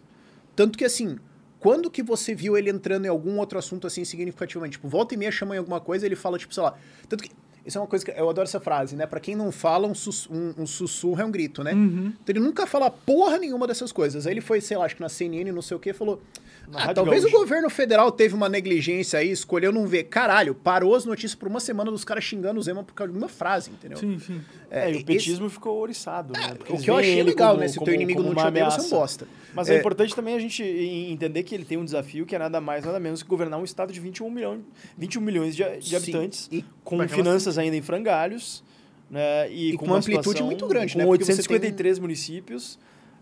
Tanto 0.58 0.77
que 0.77 0.84
assim, 0.84 1.18
quando 1.60 1.90
que 1.90 2.03
você 2.03 2.36
viu 2.36 2.58
ele 2.58 2.69
entrando 2.69 3.06
em 3.06 3.08
algum 3.10 3.38
outro 3.38 3.58
assunto 3.58 3.88
assim 3.88 4.03
significativamente? 4.03 4.74
Tipo, 4.74 4.90
volta 4.90 5.14
e 5.14 5.18
meia 5.18 5.32
chama 5.32 5.56
em 5.56 5.60
alguma 5.60 5.80
coisa, 5.80 6.06
ele 6.06 6.16
fala, 6.16 6.38
tipo, 6.38 6.53
sei 6.53 6.64
lá. 6.64 6.76
Tanto 7.08 7.24
que. 7.24 7.32
Isso 7.66 7.77
é 7.77 7.82
uma 7.82 7.88
coisa 7.88 8.06
que 8.06 8.11
eu 8.11 8.30
adoro 8.30 8.48
essa 8.48 8.61
frase, 8.61 8.95
né? 8.95 9.06
Pra 9.06 9.19
quem 9.19 9.36
não 9.36 9.52
fala, 9.52 9.86
um, 9.88 9.94
sus- 9.94 10.26
um- 10.32 10.53
um 10.58 10.66
sussurro 10.66 11.22
é 11.22 11.26
um 11.26 11.30
grito, 11.32 11.64
né? 11.66 11.74
Uhum. 11.74 12.08
Então 12.24 12.34
ele 12.34 12.40
nunca 12.40 12.66
fala 12.66 12.90
porra 12.90 13.38
nenhuma 13.38 13.68
dessas 13.68 13.92
coisas. 13.92 14.26
Aí 14.26 14.32
ele 14.34 14.40
foi, 14.40 14.61
sei 14.61 14.77
lá, 14.77 14.86
acho 14.86 14.95
que 14.95 15.02
na 15.02 15.10
CNN, 15.10 15.52
não 15.52 15.61
sei 15.61 15.76
o 15.76 15.80
quê, 15.80 15.92
falou. 15.92 16.22
Ah, 16.74 16.94
talvez 16.94 17.24
Gaúcha." 17.24 17.36
o 17.38 17.40
governo 17.40 17.70
federal 17.70 18.12
teve 18.12 18.34
uma 18.36 18.50
negligência 18.50 19.20
aí, 19.20 19.32
escolheu 19.32 19.72
não 19.72 19.88
ver. 19.88 20.04
Caralho, 20.06 20.54
parou 20.54 20.94
as 20.96 21.06
notícias 21.06 21.34
por 21.36 21.48
uma 21.48 21.60
semana 21.60 21.90
dos 21.92 22.04
caras 22.04 22.24
xingando 22.24 22.60
o 22.60 22.64
Zema 22.64 22.84
por 22.84 22.94
causa 22.94 23.12
de 23.14 23.18
uma 23.18 23.30
frase, 23.30 23.70
entendeu? 23.72 23.98
Sim, 23.98 24.20
sim. 24.20 24.42
É, 24.70 24.88
e 24.88 24.92
esse- 24.92 25.02
o 25.02 25.06
petismo 25.06 25.50
ficou 25.50 25.80
oriçado, 25.80 26.34
né? 26.34 26.56
Porque 26.56 26.74
o 26.74 26.76
eles 26.76 26.84
que 26.86 26.92
eu 26.92 26.98
achei 26.98 27.24
legal, 27.24 27.50
como- 27.52 27.62
né? 27.62 27.68
Se 27.68 27.80
o 27.80 27.84
teu 27.84 27.94
inimigo 27.94 28.22
não 28.22 28.36
te 28.36 28.40
odeia, 28.46 28.52
você 28.52 28.60
é 28.60 28.64
um 28.64 28.66
ameaça. 28.84 28.96
bosta. 28.96 29.28
Mas 29.54 29.70
é. 29.70 29.76
É. 29.76 29.80
importante 29.80 30.14
também 30.16 30.36
a 30.36 30.40
gente 30.40 30.62
en- 30.62 31.12
entender 31.14 31.44
que 31.44 31.56
ele 31.56 31.64
tem 31.66 31.78
um 31.78 31.86
desafio 31.86 32.26
que 32.26 32.36
é 32.36 32.40
nada 32.40 32.60
mais, 32.60 32.84
nada 32.86 33.00
menos 33.00 33.24
que 33.24 33.30
governar 33.30 33.60
um 33.60 33.64
estado 33.64 33.94
de 33.94 34.00
21, 34.00 34.30
milhão, 34.30 34.60
21 34.98 35.22
milhões 35.22 35.56
de, 35.56 35.64
de 35.80 35.96
habitantes, 35.96 36.48
E 36.52 36.64
com 36.84 37.08
finanças 37.08 37.58
ainda 37.58 37.76
em 37.78 37.82
frangalhos, 37.82 38.62
né? 39.10 39.50
E, 39.52 39.70
E 39.70 39.72
com 39.74 39.80
com 39.80 39.86
uma 39.86 39.98
amplitude 40.00 40.24
situação- 40.26 40.46
muito 40.46 40.68
grande, 40.68 40.94
com 40.94 41.00
né? 41.00 41.06
Porque 41.06 41.24
você 41.24 41.32
tem 41.32 41.40
853 41.56 41.98
municípios. 42.00 42.78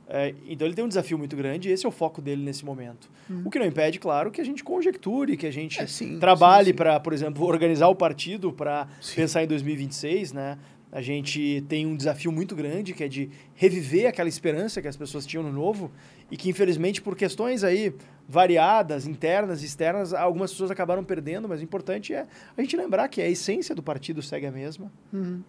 É, 0.07 0.35
então 0.47 0.67
ele 0.67 0.75
tem 0.75 0.85
um 0.85 0.87
desafio 0.87 1.17
muito 1.17 1.35
grande 1.35 1.67
e 1.69 1.71
esse 1.71 1.85
é 1.85 1.89
o 1.89 1.91
foco 1.91 2.21
dele 2.21 2.43
nesse 2.43 2.63
momento. 2.63 3.09
O 3.43 3.49
que 3.49 3.57
não 3.57 3.65
impede, 3.65 3.99
claro, 3.99 4.29
que 4.29 4.39
a 4.39 4.43
gente 4.43 4.63
conjecture, 4.63 5.35
que 5.35 5.47
a 5.47 5.51
gente 5.51 5.79
Uhum. 5.79 5.83
É, 5.83 5.87
sim, 5.87 6.19
trabalhe 6.19 6.73
para, 6.73 6.99
por 6.99 7.11
exemplo, 7.11 7.43
organizar 7.45 7.87
o 7.87 7.95
partido 7.95 8.53
para 8.53 8.87
pensar 9.15 9.43
em 9.43 9.47
2026, 9.47 10.31
né? 10.33 10.57
A 10.91 11.01
gente 11.01 11.65
tem 11.67 11.85
um 11.85 11.95
desafio 11.95 12.31
muito 12.31 12.55
grande, 12.55 12.93
que 12.93 13.03
é 13.03 13.07
de 13.07 13.29
reviver 13.55 14.07
aquela 14.07 14.29
esperança 14.29 14.81
que 14.81 14.87
as 14.87 14.95
pessoas 14.95 15.25
tinham 15.25 15.43
no 15.43 15.51
novo 15.51 15.91
e 16.31 16.37
que, 16.37 16.49
infelizmente, 16.49 17.01
por 17.01 17.17
questões 17.17 17.63
aí 17.65 17.93
variadas, 18.29 19.05
internas 19.05 19.61
e 19.61 19.65
externas, 19.65 20.13
algumas 20.13 20.51
pessoas 20.51 20.71
acabaram 20.71 21.03
perdendo, 21.03 21.49
mas 21.49 21.59
o 21.59 21.63
importante 21.63 22.13
é 22.13 22.25
a 22.57 22.61
gente 22.61 22.75
lembrar 22.77 23.07
que 23.07 23.21
a 23.21 23.29
essência 23.29 23.75
do 23.75 23.83
partido 23.83 24.21
segue 24.21 24.45
a 24.45 24.51
mesma. 24.51 24.91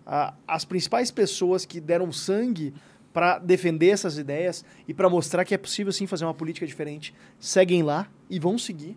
A- 0.06 0.34
as 0.48 0.64
principais 0.64 1.10
pessoas 1.10 1.64
que 1.64 1.80
deram 1.80 2.10
sangue 2.12 2.74
para 3.16 3.38
defender 3.38 3.88
essas 3.88 4.18
ideias 4.18 4.62
e 4.86 4.92
para 4.92 5.08
mostrar 5.08 5.42
que 5.42 5.54
é 5.54 5.56
possível 5.56 5.90
sim 5.90 6.06
fazer 6.06 6.26
uma 6.26 6.34
política 6.34 6.66
diferente, 6.66 7.14
seguem 7.40 7.82
lá 7.82 8.12
e 8.28 8.38
vão 8.38 8.58
seguir. 8.58 8.94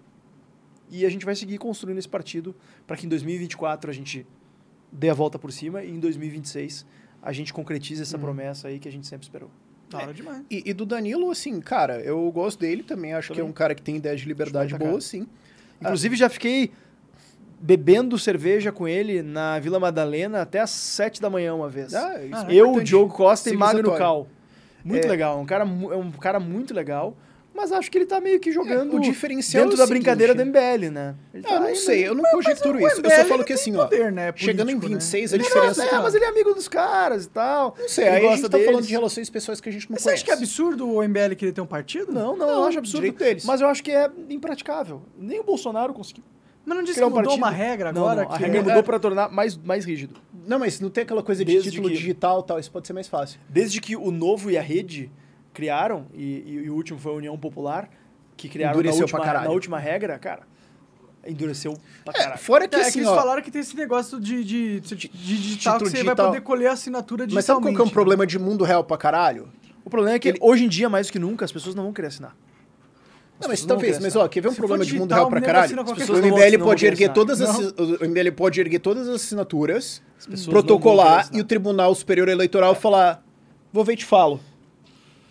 E 0.92 1.06
a 1.06 1.10
gente 1.10 1.26
vai 1.26 1.34
seguir 1.36 1.58
construindo 1.58 2.00
esse 2.00 2.10
partido 2.10 2.54
para 2.86 2.98
que 2.98 3.06
em 3.06 3.10
2024 3.10 3.90
a 3.90 3.94
gente 3.94 4.28
dê 4.92 5.10
a 5.10 5.14
volta 5.14 5.40
por 5.40 5.54
cima 5.54 5.86
e 5.86 5.90
em 5.90 6.02
2026 6.02 6.86
a 7.22 7.32
gente 7.32 7.54
concretize 7.54 8.02
essa 8.02 8.20
promessa 8.20 8.68
aí 8.68 8.78
que 8.78 8.90
a 8.90 8.92
gente 8.92 9.08
sempre 9.08 9.24
esperou. 9.24 9.50
Da 9.90 10.00
hora 10.00 10.14
demais. 10.14 10.44
E, 10.52 10.64
e 10.66 10.74
do 10.74 10.86
Danilo, 10.86 11.32
assim, 11.32 11.62
cara, 11.62 12.02
eu 12.02 12.30
gosto 12.30 12.60
dele 12.60 12.84
também. 12.84 13.14
Acho 13.14 13.32
que 13.32 13.40
é 13.40 13.44
um 13.44 13.54
cara 13.54 13.74
que 13.74 13.82
tem 13.82 13.96
ideias 13.96 14.20
de 14.20 14.28
liberdade 14.28 14.78
boas, 14.78 15.06
sim. 15.06 15.28
Inclusive 15.80 16.18
já 16.18 16.28
fiquei 16.28 16.74
bebendo 17.62 18.18
cerveja 18.18 18.72
com 18.72 18.88
ele 18.88 19.22
na 19.22 19.60
Vila 19.60 19.80
Madalena 19.80 20.42
até 20.42 20.60
às 20.60 20.70
7 20.70 21.22
da 21.22 21.30
manhã 21.30 21.54
uma 21.54 21.70
vez. 21.70 21.94
Ah, 21.94 22.24
isso 22.24 22.46
é 22.48 22.54
Eu, 22.54 22.66
importante. 22.68 22.88
Diogo 22.88 23.14
Costa 23.14 23.50
e 23.50 23.54
Magno. 23.58 23.96
Cal. 23.96 24.28
Muito 24.84 25.06
É. 25.06 25.10
legal, 25.10 25.40
um 25.40 25.46
cara, 25.46 25.64
é 25.66 25.68
um 25.98 26.10
cara 26.12 26.40
muito 26.40 26.74
legal, 26.74 27.18
mas 27.54 27.74
acho 27.74 27.92
que 27.92 27.98
ele 27.98 28.06
tá 28.06 28.22
meio 28.22 28.40
que 28.40 28.50
jogando 28.50 28.96
o 28.96 29.00
diferencial 29.02 29.64
dentro 29.66 29.74
é 29.74 29.76
o 29.76 29.78
da 29.78 29.86
seguinte, 29.86 30.04
brincadeira 30.04 30.34
do 30.34 30.42
MBL, 30.46 30.90
né? 30.90 31.16
Ele 31.34 31.46
Eu 31.46 31.60
não 31.60 31.68
aí, 31.68 31.76
sei, 31.76 32.08
eu 32.08 32.16
não 32.16 32.24
conjecturo 32.32 32.80
isso. 32.80 33.02
Eu 33.04 33.10
só 33.12 33.26
falo 33.26 33.42
ele 33.42 33.44
que 33.44 33.52
assim, 33.54 33.76
ó. 33.76 33.84
poder, 33.84 34.10
né, 34.10 34.32
chegando 34.38 34.70
em 34.72 34.80
político, 34.80 34.90
né? 34.94 34.96
26, 35.00 35.34
a 35.34 35.36
Ele 35.36 35.44
diferença. 35.44 35.84
é, 35.84 36.00
mas 36.00 36.16
ele 36.16 36.24
é 36.24 36.28
amigo 36.30 36.54
dos 36.54 36.70
caras 36.70 37.26
e 37.26 37.30
tal. 37.30 37.76
Não 37.78 37.90
sei, 37.90 38.06
Ele 38.08 38.16
aí 38.16 38.26
a 38.28 38.30
gente 38.32 38.42
tá 38.44 38.48
deles. 38.48 38.66
falando 38.68 38.86
de 38.86 38.92
relações 38.94 39.30
pessoais 39.30 39.60
que 39.60 39.68
a 39.68 39.72
gente 39.74 39.90
não 39.90 39.96
Mas 39.96 40.04
você 40.04 40.10
acha 40.12 40.24
conhece. 40.24 40.26
que 40.26 40.32
é 40.32 40.34
absurdo 40.34 40.90
o 40.90 41.04
MBL 41.04 41.36
querer 41.36 41.52
ter 41.52 41.60
um 41.62 41.66
partido? 41.68 42.14
Não, 42.14 42.38
não, 42.38 42.50
eu 42.50 42.64
acho 42.64 42.78
absurdo. 42.78 43.12
deles. 43.12 43.44
Mas 43.44 43.60
eu 43.60 43.68
acho 43.68 43.84
que 43.84 43.92
é 43.92 44.10
impraticável. 44.30 45.02
Nem 45.18 45.42
o 45.42 45.44
Bolsonaro 45.44 45.94
conseguiu. 45.94 46.24
Mas 46.70 46.78
não 46.78 46.84
disse 46.84 47.00
que 47.00 47.04
um 47.06 47.10
mudou 47.10 47.24
partido. 47.24 47.38
uma 47.40 47.50
regra 47.50 47.92
Não, 47.92 48.02
agora? 48.04 48.24
não, 48.24 48.32
a 48.32 48.38
que 48.38 48.44
regra 48.44 48.60
é- 48.60 48.62
mudou 48.64 48.84
para 48.84 49.00
tornar 49.00 49.30
mais, 49.32 49.58
mais 49.58 49.84
rígido. 49.86 50.16
Não, 50.46 50.60
mas 50.60 50.80
não 50.80 50.90
tem 50.90 51.04
aquela 51.04 51.24
coisa 51.24 51.44
de 51.44 51.52
Desde 51.52 51.72
título 51.72 51.90
que- 51.90 51.96
digital 51.96 52.42
e 52.42 52.44
tal, 52.48 52.60
isso 52.60 52.72
pode 52.72 52.86
ser 52.86 52.94
mais 52.94 53.08
fácil. 53.08 53.40
Desde 53.50 53.82
que 53.82 53.96
o 53.96 54.12
Novo 54.12 54.50
e 54.52 54.58
a 54.58 54.62
Rede 54.62 55.12
criaram, 55.54 56.06
e, 56.14 56.24
e- 56.24 56.54
e 56.66 56.70
o 56.70 56.76
último 56.76 57.00
foi 57.00 57.12
a 57.12 57.16
União 57.16 57.38
Popular, 57.38 57.90
que 58.38 58.48
criaram 58.48 58.76
na 58.76 58.80
Endureceu 58.82 59.02
última, 59.02 59.20
pra 59.20 59.26
caralho. 59.28 59.46
na 59.48 59.52
última 59.52 59.80
regra, 59.80 60.18
cara, 60.20 60.44
endureceu 61.28 61.74
pra 62.06 62.14
É, 62.16 62.18
caralho. 62.24 62.40
fora 62.40 62.68
que 62.68 62.76
É, 62.76 62.80
é 62.80 62.82
assim, 62.84 62.92
que 62.94 63.00
eles 63.00 63.10
ó. 63.10 63.16
falaram 63.16 63.42
que 63.42 63.52
tem 63.52 63.62
esse 63.62 63.76
negócio 63.76 64.20
de, 64.20 64.44
de, 64.44 64.80
de, 64.80 64.96
de 64.96 65.08
digital 65.10 65.78
que 65.78 65.86
você 65.86 65.92
digital. 65.92 66.16
vai 66.16 66.26
poder 66.28 66.42
colher 66.42 66.68
a 66.68 66.74
assinatura 66.74 67.26
Mas 67.30 67.46
sabe 67.46 67.62
qual 67.62 67.72
digitalmente. 67.72 67.76
que 67.76 67.82
é 67.82 67.86
um 67.86 67.90
problema 67.90 68.26
de 68.26 68.40
mundo 68.40 68.64
real 68.64 68.84
pra 68.84 68.98
caralho? 68.98 69.50
O 69.84 69.90
problema 69.90 70.16
é 70.16 70.20
que 70.20 70.30
Ele- 70.30 70.40
hoje 70.42 70.66
em 70.66 70.70
dia, 70.70 70.88
mais 70.90 71.08
do 71.08 71.14
que 71.14 71.20
nunca, 71.20 71.44
as 71.46 71.52
pessoas 71.52 71.76
não 71.76 71.84
vão 71.84 71.94
querer 71.94 72.08
assinar. 72.08 72.36
Não, 73.40 73.48
mas 73.48 73.64
talvez, 73.64 74.00
mas 74.00 74.16
ó, 74.16 74.28
quer 74.28 74.42
ver 74.42 74.50
um 74.50 74.52
Se 74.52 74.58
problema 74.58 74.84
for 74.84 74.90
de 74.90 75.00
mundo 75.00 75.10
digital, 75.10 75.30
real 75.30 75.30
pra 75.30 75.42
caralho? 75.42 75.86
qualquer 75.86 76.10
O 76.12 76.18
MBL 76.18 76.64
pode 76.64 76.86
erguer 76.86 77.14
todas 77.14 77.42
as, 77.42 77.58
o 77.58 78.06
MBL 78.06 78.32
pode 78.36 78.60
erguer 78.60 78.80
todas 78.80 79.08
as 79.08 79.16
assinaturas, 79.16 80.02
não 80.28 80.44
protocolar 80.46 81.30
e 81.32 81.40
o 81.40 81.44
Tribunal 81.46 81.96
Superior 81.96 82.28
Eleitoral 82.28 82.76
falar: 82.76 83.24
"Vou 83.72 83.86
ver 83.86 83.94
e 83.94 83.98
te 83.98 84.06
falo". 84.06 84.42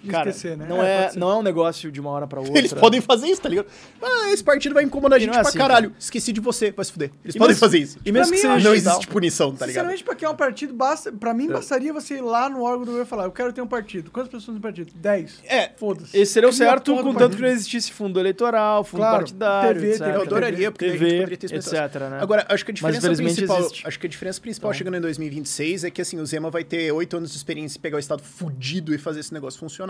Cara, 0.09 0.31
Esquecer, 0.31 0.57
né? 0.57 0.67
não, 0.69 0.83
É, 0.83 1.07
é, 1.07 1.13
não 1.17 1.31
é 1.31 1.37
um 1.37 1.43
negócio 1.43 1.91
de 1.91 2.01
uma 2.01 2.11
hora 2.11 2.27
pra 2.27 2.39
outra. 2.41 2.57
Eles 2.59 2.73
podem 2.73 3.01
fazer 3.01 3.27
isso, 3.27 3.41
tá 3.41 3.49
ligado? 3.49 3.67
Ah, 4.03 4.31
esse 4.33 4.45
partido 4.45 4.75
vai 4.75 4.85
incomodar 4.85 5.17
a 5.17 5.19
gente 5.21 5.31
não 5.31 5.35
é 5.39 5.41
pra 5.41 5.49
assim, 5.49 5.59
caralho. 5.59 5.93
Esqueci 5.99 6.33
de 6.33 6.41
você, 6.41 6.71
vai 6.71 6.85
se 6.85 6.93
fuder. 6.93 7.11
Eles 7.25 7.35
E 7.35 7.39
podem 7.39 7.49
mesmo- 7.55 7.61
fazer 7.61 7.79
isso. 7.79 7.99
E 8.05 8.13
mesmo 8.13 8.33
que 8.33 8.39
seja 8.39 8.49
não 8.49 8.73
digital, 8.73 8.93
existe 8.95 9.09
punição, 9.09 9.49
tá 9.55 9.67
ligado? 9.67 9.69
Sinceramente, 9.69 10.05
pra 10.05 10.15
quem 10.15 10.27
é 10.27 10.31
um 10.31 10.37
partido, 10.37 10.73
basta, 10.75 11.11
pra 11.13 11.35
mim 11.35 11.49
bastaria 11.49 11.93
você 11.93 12.15
ir 12.17 12.21
lá 12.21 12.49
no 12.49 12.63
órgão 12.63 12.81
do 12.81 12.87
governo 12.93 13.07
e 13.07 13.09
falar, 13.09 13.25
eu 13.25 13.33
quero 13.33 13.53
ter 13.53 13.61
um 13.61 13.67
partido. 13.67 14.11
Quantas 14.11 14.31
pessoas 14.31 14.55
no 14.57 14.61
partido? 14.63 14.93
10. 14.95 15.41
É, 15.47 15.71
Foda-se. 15.77 16.17
Esse 16.17 16.33
seria 16.33 16.49
o 16.49 16.53
certo, 16.53 16.95
contanto 17.03 17.37
que 17.37 17.43
não 17.43 17.49
existisse 17.49 17.93
fundo 17.93 18.19
eleitoral, 18.21 18.85
fundo 18.85 19.01
Claro, 19.01 19.17
partidário, 19.19 19.75
TV, 19.81 19.89
etc. 19.89 20.05
TV, 20.07 20.17
Eu 20.17 20.23
adoraria, 20.23 20.71
porque 20.71 20.85
daí 20.87 20.95
a 20.95 20.99
gente 20.99 21.05
TV, 21.09 21.17
poderia 21.21 21.37
ter 21.39 21.47
esse 21.47 21.55
etc, 21.77 22.01
né? 22.11 22.19
Agora, 22.21 22.47
acho 22.49 22.65
que 22.65 22.71
a 22.71 22.75
diferença 22.75 23.13
principal, 23.15 23.61
existe. 23.61 23.87
acho 23.87 23.99
que 23.99 24.07
a 24.07 24.11
diferença 24.11 24.41
principal 24.41 24.73
chegando 24.73 24.97
em 24.97 25.01
2026 25.01 25.85
é 25.85 25.91
que 25.91 26.01
assim, 26.03 26.19
o 26.21 26.27
Zema 26.27 26.51
vai 26.51 26.63
ter 26.65 26.93
oito 26.93 27.17
anos 27.17 27.31
de 27.31 27.37
experiência 27.37 27.79
em 27.79 27.81
pegar 27.81 27.97
o 27.97 28.01
estado 28.01 28.23
fudido 28.23 28.95
e 28.95 28.99
fazer 28.99 29.21
esse 29.21 29.33
negócio 29.35 29.59
funcionar, 29.59 29.88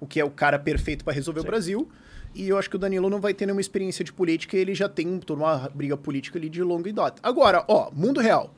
o 0.00 0.06
que 0.06 0.20
é 0.20 0.24
o 0.24 0.30
cara 0.30 0.58
perfeito 0.58 1.04
pra 1.04 1.12
resolver 1.12 1.40
o 1.40 1.44
Brasil. 1.44 1.88
E 2.34 2.48
eu 2.48 2.58
acho 2.58 2.68
que 2.68 2.76
o 2.76 2.78
Danilo 2.78 3.08
não 3.08 3.20
vai 3.20 3.32
ter 3.34 3.46
nenhuma 3.46 3.60
experiência 3.60 4.04
de 4.04 4.12
política, 4.12 4.56
e 4.56 4.60
ele 4.60 4.74
já 4.74 4.88
tem 4.88 5.18
toda 5.18 5.42
uma 5.42 5.68
briga 5.74 5.96
política 5.96 6.38
ali 6.38 6.48
de 6.48 6.62
longa 6.62 6.92
data. 6.92 7.20
Agora, 7.22 7.64
ó, 7.66 7.90
mundo 7.90 8.20
real. 8.20 8.54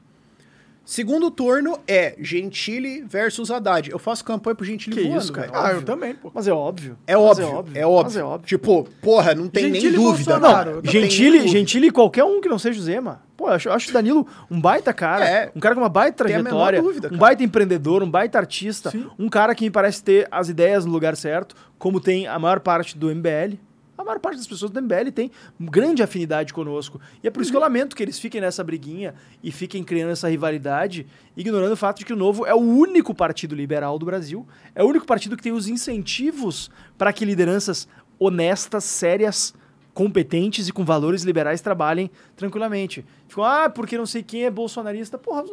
Segundo 0.84 1.30
turno 1.30 1.78
é 1.86 2.16
Gentili 2.20 3.02
versus 3.02 3.48
Haddad. 3.50 3.90
Eu 3.90 3.98
faço 3.98 4.24
campanha 4.24 4.56
pro 4.56 4.64
Gentili 4.66 4.96
Que 4.96 5.02
voando, 5.04 5.18
isso, 5.20 5.32
cara? 5.32 5.50
Ah, 5.52 5.68
eu 5.68 5.76
Óbvio. 5.76 5.82
também, 5.82 6.14
pô. 6.14 6.32
Mas 6.34 6.48
é 6.48 6.52
óbvio. 6.52 6.98
É 7.06 7.14
Mas 7.14 7.22
óbvio, 7.24 7.44
é 7.74 7.86
óbvio, 7.86 8.04
Mas 8.04 8.16
é 8.16 8.24
óbvio. 8.24 8.48
Tipo, 8.48 8.88
porra, 9.00 9.34
não 9.34 9.46
tem 9.48 9.64
Gentili 9.72 9.96
nem 9.96 10.04
dúvida. 10.04 10.32
Bolsonaro. 10.38 10.70
Não, 10.76 10.82
não 10.82 10.90
Gentili, 10.90 11.38
nem. 11.40 11.48
Gentili 11.48 11.90
qualquer 11.92 12.24
um 12.24 12.40
que 12.40 12.48
não 12.48 12.58
seja 12.58 12.80
o 12.80 12.82
Zema. 12.82 13.22
Pô, 13.36 13.48
eu 13.48 13.52
acho, 13.54 13.68
eu 13.68 13.72
acho 13.72 13.88
o 13.88 13.92
Danilo 13.92 14.26
um 14.50 14.60
baita 14.60 14.92
cara, 14.92 15.24
É. 15.24 15.52
um 15.54 15.60
cara 15.60 15.74
com 15.74 15.80
uma 15.80 15.88
baita 15.88 16.24
Tem 16.24 16.34
a 16.34 16.38
menor 16.42 16.50
trajetória, 16.68 16.82
dúvida, 16.82 17.10
um 17.12 17.16
baita 17.18 17.42
empreendedor, 17.44 18.02
um 18.02 18.10
baita 18.10 18.36
artista, 18.38 18.92
um 19.18 19.28
cara 19.28 19.54
que 19.54 19.64
me 19.64 19.70
parece 19.70 20.02
ter 20.02 20.26
as 20.30 20.48
ideias 20.48 20.84
no 20.84 20.92
lugar 20.92 21.16
certo, 21.16 21.54
como 21.78 22.00
tem 22.00 22.26
a 22.26 22.38
maior 22.38 22.60
parte 22.60 22.98
do 22.98 23.08
MBL. 23.14 23.58
A 24.00 24.04
maior 24.04 24.18
parte 24.18 24.36
das 24.36 24.46
pessoas 24.46 24.70
do 24.70 24.80
MBL 24.80 25.10
tem 25.14 25.30
grande 25.60 26.02
afinidade 26.02 26.52
conosco. 26.52 27.00
E 27.22 27.28
é 27.28 27.30
por 27.30 27.42
isso 27.42 27.50
que 27.50 27.56
eu 27.56 27.60
lamento 27.60 27.94
que 27.94 28.02
eles 28.02 28.18
fiquem 28.18 28.40
nessa 28.40 28.64
briguinha 28.64 29.14
e 29.42 29.52
fiquem 29.52 29.84
criando 29.84 30.10
essa 30.10 30.28
rivalidade, 30.28 31.06
ignorando 31.36 31.72
o 31.72 31.76
fato 31.76 31.98
de 31.98 32.04
que 32.04 32.12
o 32.12 32.16
Novo 32.16 32.46
é 32.46 32.54
o 32.54 32.58
único 32.58 33.14
partido 33.14 33.54
liberal 33.54 33.98
do 33.98 34.06
Brasil, 34.06 34.46
é 34.74 34.82
o 34.82 34.86
único 34.86 35.06
partido 35.06 35.36
que 35.36 35.42
tem 35.42 35.52
os 35.52 35.68
incentivos 35.68 36.70
para 36.96 37.12
que 37.12 37.24
lideranças 37.24 37.86
honestas, 38.18 38.84
sérias, 38.84 39.54
competentes 39.92 40.68
e 40.68 40.72
com 40.72 40.84
valores 40.84 41.22
liberais 41.22 41.60
trabalhem 41.60 42.10
tranquilamente. 42.36 43.04
Ficam, 43.28 43.44
ah, 43.44 43.68
porque 43.68 43.98
não 43.98 44.06
sei 44.06 44.22
quem 44.22 44.44
é 44.44 44.50
bolsonarista. 44.50 45.18
Porra, 45.18 45.44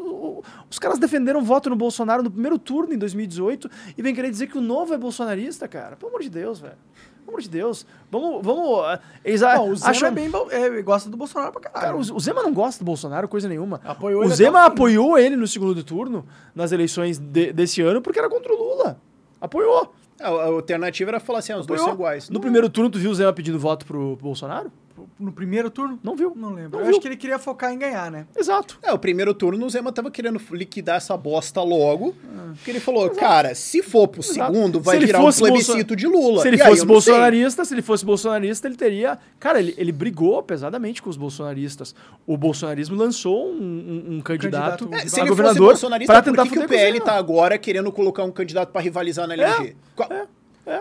os 0.69 0.79
caras 0.79 0.99
defenderam 0.99 1.43
voto 1.43 1.69
no 1.69 1.75
Bolsonaro 1.75 2.23
no 2.23 2.31
primeiro 2.31 2.57
turno 2.57 2.93
em 2.93 2.97
2018 2.97 3.69
e 3.97 4.01
vem 4.01 4.13
querer 4.13 4.29
dizer 4.29 4.47
que 4.47 4.57
o 4.57 4.61
novo 4.61 4.93
é 4.93 4.97
bolsonarista, 4.97 5.67
cara. 5.67 5.95
Pelo 5.95 6.09
amor 6.11 6.21
de 6.21 6.29
Deus, 6.29 6.59
velho. 6.59 6.77
Pelo 7.27 7.35
amor 7.35 7.41
de 7.41 7.49
Deus. 7.49 7.85
Vamos. 8.09 8.41
vamos 8.41 8.99
eles 9.25 9.43
a- 9.43 9.57
Bom, 9.57 9.71
o 9.71 9.75
Zema 9.75 9.91
acham. 9.91 10.07
é 10.07 10.11
bem, 10.11 10.31
é, 10.49 10.81
gosta 10.81 11.09
do 11.09 11.17
Bolsonaro 11.17 11.51
pra 11.51 11.59
caralho. 11.61 11.97
Cara, 11.97 11.97
o, 12.13 12.15
o 12.15 12.19
Zema 12.21 12.41
não 12.41 12.53
gosta 12.53 12.81
do 12.81 12.85
Bolsonaro, 12.85 13.27
coisa 13.27 13.49
nenhuma. 13.49 13.81
Apoiou 13.83 14.21
o 14.21 14.23
ele 14.23 14.33
Zema 14.33 14.59
o 14.59 14.63
fim. 14.63 14.67
apoiou 14.69 15.17
ele 15.17 15.35
no 15.35 15.45
segundo 15.45 15.83
turno, 15.83 16.25
nas 16.55 16.71
eleições 16.71 17.17
de- 17.19 17.51
desse 17.51 17.81
ano, 17.81 18.01
porque 18.01 18.17
era 18.17 18.29
contra 18.29 18.53
o 18.53 18.55
Lula. 18.57 18.97
Apoiou. 19.41 19.93
A, 20.21 20.27
a 20.29 20.45
alternativa 20.45 21.11
era 21.11 21.19
falar 21.19 21.39
assim, 21.39 21.51
ah, 21.51 21.57
os 21.59 21.65
dois 21.67 21.81
apoiou. 21.81 21.95
são 21.97 22.05
iguais. 22.05 22.29
No 22.29 22.39
primeiro 22.39 22.69
turno, 22.69 22.89
tu 22.89 22.97
viu 22.97 23.11
o 23.11 23.13
Zema 23.15 23.33
pedindo 23.33 23.59
voto 23.59 23.85
pro 23.85 24.15
Bolsonaro? 24.21 24.71
No 25.19 25.31
primeiro 25.31 25.69
turno? 25.71 25.99
Não 26.03 26.15
viu. 26.15 26.33
Não 26.35 26.49
lembro. 26.53 26.71
Não 26.73 26.79
eu 26.79 26.85
viu. 26.85 26.89
acho 26.91 27.01
que 27.01 27.07
ele 27.07 27.17
queria 27.17 27.39
focar 27.39 27.71
em 27.73 27.77
ganhar, 27.79 28.11
né? 28.11 28.27
Exato. 28.37 28.77
É, 28.83 28.93
o 28.93 28.99
primeiro 28.99 29.33
turno 29.33 29.65
o 29.65 29.69
Zema 29.69 29.91
tava 29.91 30.11
querendo 30.11 30.39
liquidar 30.51 30.97
essa 30.97 31.17
bosta 31.17 31.61
logo. 31.61 32.13
Porque 32.55 32.71
ele 32.71 32.79
falou, 32.79 33.09
cara, 33.09 33.53
se 33.55 33.81
for 33.81 34.07
pro 34.07 34.21
segundo, 34.21 34.79
vai 34.79 34.99
Se 34.99 35.05
virar 35.05 35.19
um 35.19 35.23
fosse 35.23 35.39
plebiscito 35.41 35.75
Bolso- 35.75 35.95
de 35.95 36.07
Lula. 36.07 36.41
Se 36.41 36.47
ele 36.47 36.57
E 36.57 36.61
aí 36.61 36.67
fosse 36.67 36.79
sei. 36.81 36.87
bolsonarista, 36.87 37.65
se 37.65 37.73
ele 37.73 37.81
fosse 37.81 38.05
bolsonarista, 38.05 38.67
ele 38.67 38.75
teria. 38.75 39.17
Cara, 39.39 39.59
ele, 39.59 39.73
ele 39.77 39.91
brigou 39.91 40.41
pesadamente 40.43 41.01
com 41.01 41.09
os 41.09 41.17
bolsonaristas. 41.17 41.95
O 42.25 42.37
bolsonarismo 42.37 42.95
lançou 42.95 43.47
um, 43.51 43.55
um- 43.57 44.15
um 44.17 44.21
candidato, 44.21 44.85
Candidato- 44.85 44.93
É, 44.93 45.09
se 45.09 45.19
ele 45.19 45.27
fosse 45.27 45.29
governador 45.29 45.67
bolsonarista, 45.69 46.13
pra 46.13 46.21
por 46.21 46.29
tentar 46.29 46.43
que, 46.43 46.49
que 46.49 46.59
o 46.59 46.67
PL 46.67 46.99
tá 47.01 47.13
agora 47.13 47.57
querendo 47.57 47.91
colocar 47.91 48.23
um 48.23 48.31
candidato 48.31 48.71
pra 48.71 48.81
rivalizar 48.81 49.27
na 49.27 49.33
LG? 49.33 49.75
Qual- 49.95 50.09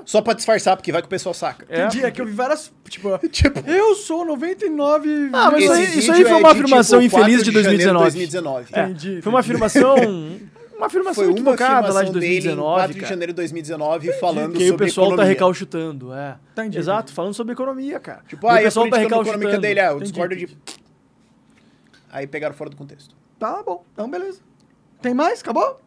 Só 0.05 0.21
pra 0.21 0.35
disfarçar, 0.35 0.77
porque 0.77 0.91
vai 0.93 1.01
que 1.01 1.07
o 1.07 1.09
pessoal 1.11 1.35
saca. 1.35 1.67
É. 1.69 1.85
Entendi, 1.87 2.05
é 2.05 2.11
que 2.11 2.21
eu 2.21 2.27
vi 2.27 2.33
várias, 2.33 2.73
tipo, 2.89 3.17
Tipo, 3.29 3.61
eu 3.71 3.95
sou 3.95 4.25
99... 4.25 5.31
Ah, 5.33 5.51
mas 5.51 5.63
isso 5.65 5.73
aí, 5.73 5.83
esse 5.85 5.99
isso 6.01 6.13
aí 6.13 6.23
foi 6.23 6.33
é 6.33 6.37
uma 6.37 6.53
de, 6.53 6.59
afirmação 6.61 7.01
tipo, 7.01 7.17
infeliz 7.21 7.37
4 7.43 7.45
de 7.45 7.51
de 7.51 7.63
janeiro 7.63 7.99
2019. 7.99 8.11
2019. 8.11 8.67
É, 8.73 8.83
Entendi, 8.83 9.23
Foi 9.23 9.31
uma 9.33 9.41
afirmação. 9.41 9.97
Uma 10.77 10.89
afirmação 10.89 11.15
Foi 11.25 11.27
uma 11.29 11.33
equivocada 11.33 11.73
lá 11.91 12.03
de 12.03 12.11
afirmação 12.11 12.21
dele 12.21 12.37
em 12.37 12.55
2019. 12.55 12.75
4 12.77 12.93
de 12.93 13.01
cara. 13.01 13.09
janeiro 13.11 13.33
de 13.33 13.37
2019 13.37 14.13
falando 14.21 14.53
Que 14.53 14.63
aí 14.63 14.69
o 14.69 14.73
sobre 14.73 14.85
pessoal 14.85 15.07
tá 15.07 15.13
economia. 15.15 15.33
recalchutando, 15.33 16.13
é. 16.13 16.37
Entendi, 16.53 16.79
Exato, 16.79 17.01
entendi. 17.05 17.15
falando 17.15 17.33
sobre 17.35 17.53
economia, 17.55 17.99
cara. 17.99 18.23
Tipo, 18.29 18.47
E 18.47 18.51
ah, 18.51 18.55
o 18.57 18.63
pessoal 18.63 18.91
tá 18.91 19.03
econômica 19.03 19.31
recalchutando. 19.31 19.61
dele, 19.63 19.81
ah, 19.81 19.85
eu 19.87 19.91
Entendi, 19.97 20.05
discordo 20.13 20.37
de... 20.37 20.45
entendi. 20.45 20.59
Aí 22.11 22.27
pegaram 22.27 22.55
fora 22.55 22.69
do 22.69 22.77
contexto. 22.77 23.15
Tá 23.39 23.63
bom, 23.63 23.85
então 23.91 24.11
beleza. 24.11 24.41
Tem 25.01 25.15
mais? 25.15 25.41
Acabou? 25.41 25.81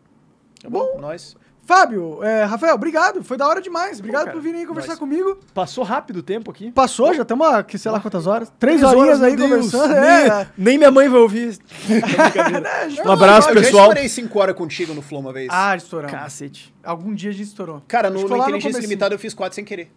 Tá 0.59 0.69
bom? 0.71 0.97
Nós... 0.99 1.35
Fábio, 1.69 2.23
é, 2.23 2.45
Rafael, 2.45 2.73
obrigado. 2.73 3.23
Foi 3.23 3.38
da 3.38 3.48
hora 3.48 3.61
demais. 3.61 3.99
Obrigado 3.99 4.25
cara, 4.25 4.35
por 4.35 4.41
virem 4.41 4.61
aí 4.61 4.65
conversar 4.65 4.93
nós. 4.93 4.99
comigo. 4.99 5.38
Passou 5.53 5.83
rápido 5.83 6.17
o 6.17 6.23
tempo 6.23 6.49
aqui. 6.49 6.72
Passou, 6.72 7.14
já 7.14 7.22
estamos 7.22 7.45
aqui, 7.48 7.77
sei 7.77 7.91
lá 7.91 7.99
quantas 7.99 8.25
horas. 8.25 8.51
Três, 8.57 8.80
Três 8.80 8.91
horinhas 8.91 9.22
aí 9.22 9.35
Deus. 9.35 9.49
conversando. 9.72 9.93
Nem, 9.93 10.01
É. 10.01 10.48
nem 10.57 10.77
minha 10.80 10.89
mãe 10.89 11.07
vai 11.07 11.19
ouvir. 11.19 11.59
um 13.06 13.11
abraço, 13.11 13.49
eu 13.49 13.53
já 13.53 13.61
pessoal. 13.61 13.83
estourei 13.83 14.09
5 14.09 14.39
horas 14.39 14.56
contigo 14.56 14.95
no 14.95 15.03
Flow 15.03 15.22
uma 15.22 15.31
vez. 15.31 15.48
Ah, 15.51 15.75
estouramos. 15.75 16.11
Cacete. 16.11 16.73
Algum 16.83 17.14
dia 17.14 17.30
a 17.30 17.33
gente 17.33 17.43
estourou. 17.45 17.83
Cara, 17.88 18.09
no, 18.09 18.27
no 18.27 18.38
Inteligência. 18.38 18.81
Limitada 18.81 19.14
eu 19.14 19.19
fiz 19.19 19.35
4 19.35 19.53
sem 19.53 19.64
querer. 19.64 19.91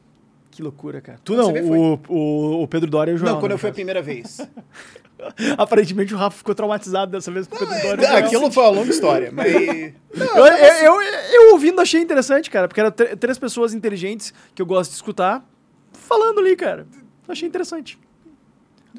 Que 0.50 0.62
loucura, 0.62 1.00
cara. 1.00 1.18
Tu 1.24 1.34
Quando 1.34 1.54
não, 1.54 1.94
o, 1.94 2.00
o, 2.06 2.62
o 2.64 2.68
Pedro 2.68 2.90
Doria 2.90 3.12
e 3.12 3.14
o 3.14 3.18
Joel. 3.18 3.32
Não, 3.32 3.40
quando 3.40 3.52
né, 3.52 3.54
eu 3.54 3.58
fui 3.58 3.70
a 3.70 3.72
primeira 3.72 4.02
vez. 4.02 4.46
Aparentemente 5.58 6.14
o 6.14 6.16
Rafa 6.16 6.38
ficou 6.38 6.54
traumatizado 6.54 7.10
dessa 7.12 7.30
vez 7.30 7.46
com 7.46 7.56
o 7.56 7.58
Pedro 7.58 8.02
Joel. 8.02 8.16
Aquilo 8.16 8.50
foi 8.50 8.62
uma 8.64 8.70
longa 8.70 8.90
história, 8.90 9.30
mas. 9.32 9.52
Eu, 10.14 10.46
eu, 10.46 11.00
eu, 11.00 11.02
eu 11.02 11.52
ouvindo 11.52 11.80
achei 11.80 11.98
interessante, 12.00 12.50
cara, 12.50 12.68
porque 12.68 12.80
eram 12.80 12.90
tr- 12.90 13.16
três 13.18 13.38
pessoas 13.38 13.72
inteligentes 13.72 14.32
que 14.54 14.60
eu 14.60 14.66
gosto 14.66 14.90
de 14.90 14.96
escutar 14.96 15.42
falando 15.90 16.38
ali, 16.40 16.54
cara. 16.54 16.86
Achei 17.26 17.48
interessante. 17.48 17.98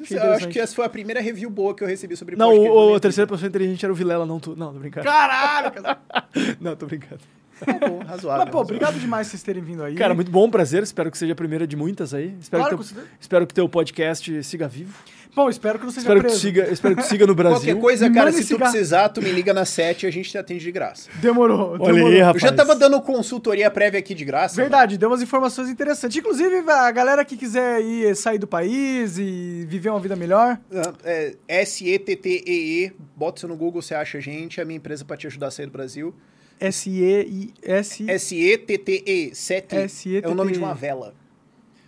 Achei 0.00 0.18
Eu 0.18 0.32
acho 0.32 0.48
que 0.48 0.58
essa 0.58 0.74
foi 0.74 0.84
a 0.84 0.88
primeira 0.88 1.20
review 1.20 1.48
boa 1.48 1.72
que 1.72 1.84
eu 1.84 1.86
recebi 1.86 2.16
sobre 2.16 2.34
Não, 2.34 2.52
o, 2.52 2.94
o 2.94 2.98
terceira 3.00 3.28
pessoa 3.30 3.48
inteligente 3.48 3.84
era 3.84 3.92
o 3.92 3.94
Vilela, 3.94 4.26
não 4.26 4.40
tu. 4.40 4.56
Não, 4.56 4.72
tô 4.72 4.78
brincando. 4.80 5.06
Caralho! 5.06 5.70
cara. 5.70 5.98
Não, 6.60 6.74
tô 6.74 6.86
brincando. 6.86 7.20
Tá 7.64 7.72
bom, 7.74 7.98
razoável. 8.00 8.06
Mas, 8.06 8.16
pô, 8.16 8.58
razoável. 8.58 8.60
obrigado 8.60 8.98
demais 8.98 9.28
por 9.28 9.30
vocês 9.30 9.42
terem 9.44 9.62
vindo 9.62 9.84
aí. 9.84 9.94
Cara, 9.94 10.12
muito 10.14 10.32
bom, 10.32 10.50
prazer. 10.50 10.82
Espero 10.82 11.12
que 11.12 11.16
seja 11.16 11.32
a 11.32 11.36
primeira 11.36 11.64
de 11.64 11.76
muitas 11.76 12.12
aí. 12.12 12.34
Espero, 12.40 12.64
Claro, 12.64 12.78
que, 12.78 12.92
teu, 12.92 13.04
espero 13.20 13.46
que 13.46 13.54
teu 13.54 13.68
podcast 13.68 14.42
siga 14.42 14.66
vivo. 14.66 14.92
Bom, 15.34 15.48
espero 15.50 15.78
que 15.80 15.84
não 15.84 15.90
seja 15.92 16.02
Espero 16.02 16.20
que, 16.20 16.26
preso. 16.26 16.40
siga, 16.40 16.68
espero 16.72 16.94
que 16.96 17.02
tu 17.02 17.08
siga 17.08 17.26
no 17.26 17.34
Brasil. 17.36 17.58
Qualquer 17.74 17.80
coisa, 17.80 18.08
Me 18.08 18.14
cara, 18.14 18.30
se 18.32 18.46
tu 18.46 18.56
precisar, 18.56 19.08
tu 19.08 19.20
me 19.20 19.32
liga 19.32 19.52
na 19.52 19.64
7 19.64 20.04
e 20.04 20.06
a 20.06 20.12
gente 20.12 20.30
te 20.30 20.38
atende 20.38 20.62
de 20.64 20.70
graça. 20.70 21.10
Demorou, 21.16 21.72
Olha 21.72 21.92
demorou. 21.92 22.06
aí, 22.08 22.18
Eu 22.20 22.24
rapaz. 22.26 22.42
já 22.42 22.52
tava 22.52 22.76
dando 22.76 23.00
consultoria 23.02 23.68
prévia 23.70 23.98
aqui 23.98 24.14
de 24.14 24.24
graça. 24.24 24.54
Verdade, 24.54 24.96
deu 24.96 25.08
umas 25.10 25.22
informações 25.22 25.68
interessantes. 25.68 26.16
Inclusive, 26.16 26.58
a 26.70 26.90
galera 26.92 27.24
que 27.24 27.36
quiser 27.36 27.80
ir 27.80 28.14
sair 28.14 28.38
do 28.38 28.46
país 28.46 29.18
e 29.18 29.66
viver 29.68 29.90
uma 29.90 29.98
vida 30.00 30.14
melhor, 30.14 30.58
mano. 30.70 30.94
É, 31.02 31.34
S-E-T-T-E-E. 31.48 32.92
Bota 33.16 33.38
isso 33.40 33.48
no 33.48 33.56
Google, 33.56 33.82
você 33.82 33.94
acha 33.94 34.18
a 34.18 34.20
gente. 34.20 34.60
É 34.60 34.62
a 34.62 34.66
minha 34.66 34.76
empresa 34.76 35.04
pra 35.04 35.16
te 35.16 35.26
ajudar 35.26 35.48
a 35.48 35.50
sair 35.50 35.66
do 35.66 35.72
Brasil. 35.72 36.14
S-E-I-S... 36.60 38.04
S-E-T-T-E. 38.08 39.34
Sete. 39.34 39.74
S-E-T-T-E. 39.76 40.24
É 40.24 40.28
o 40.32 40.34
nome 40.34 40.52
de 40.52 40.58
uma 40.58 40.74
vela. 40.74 41.12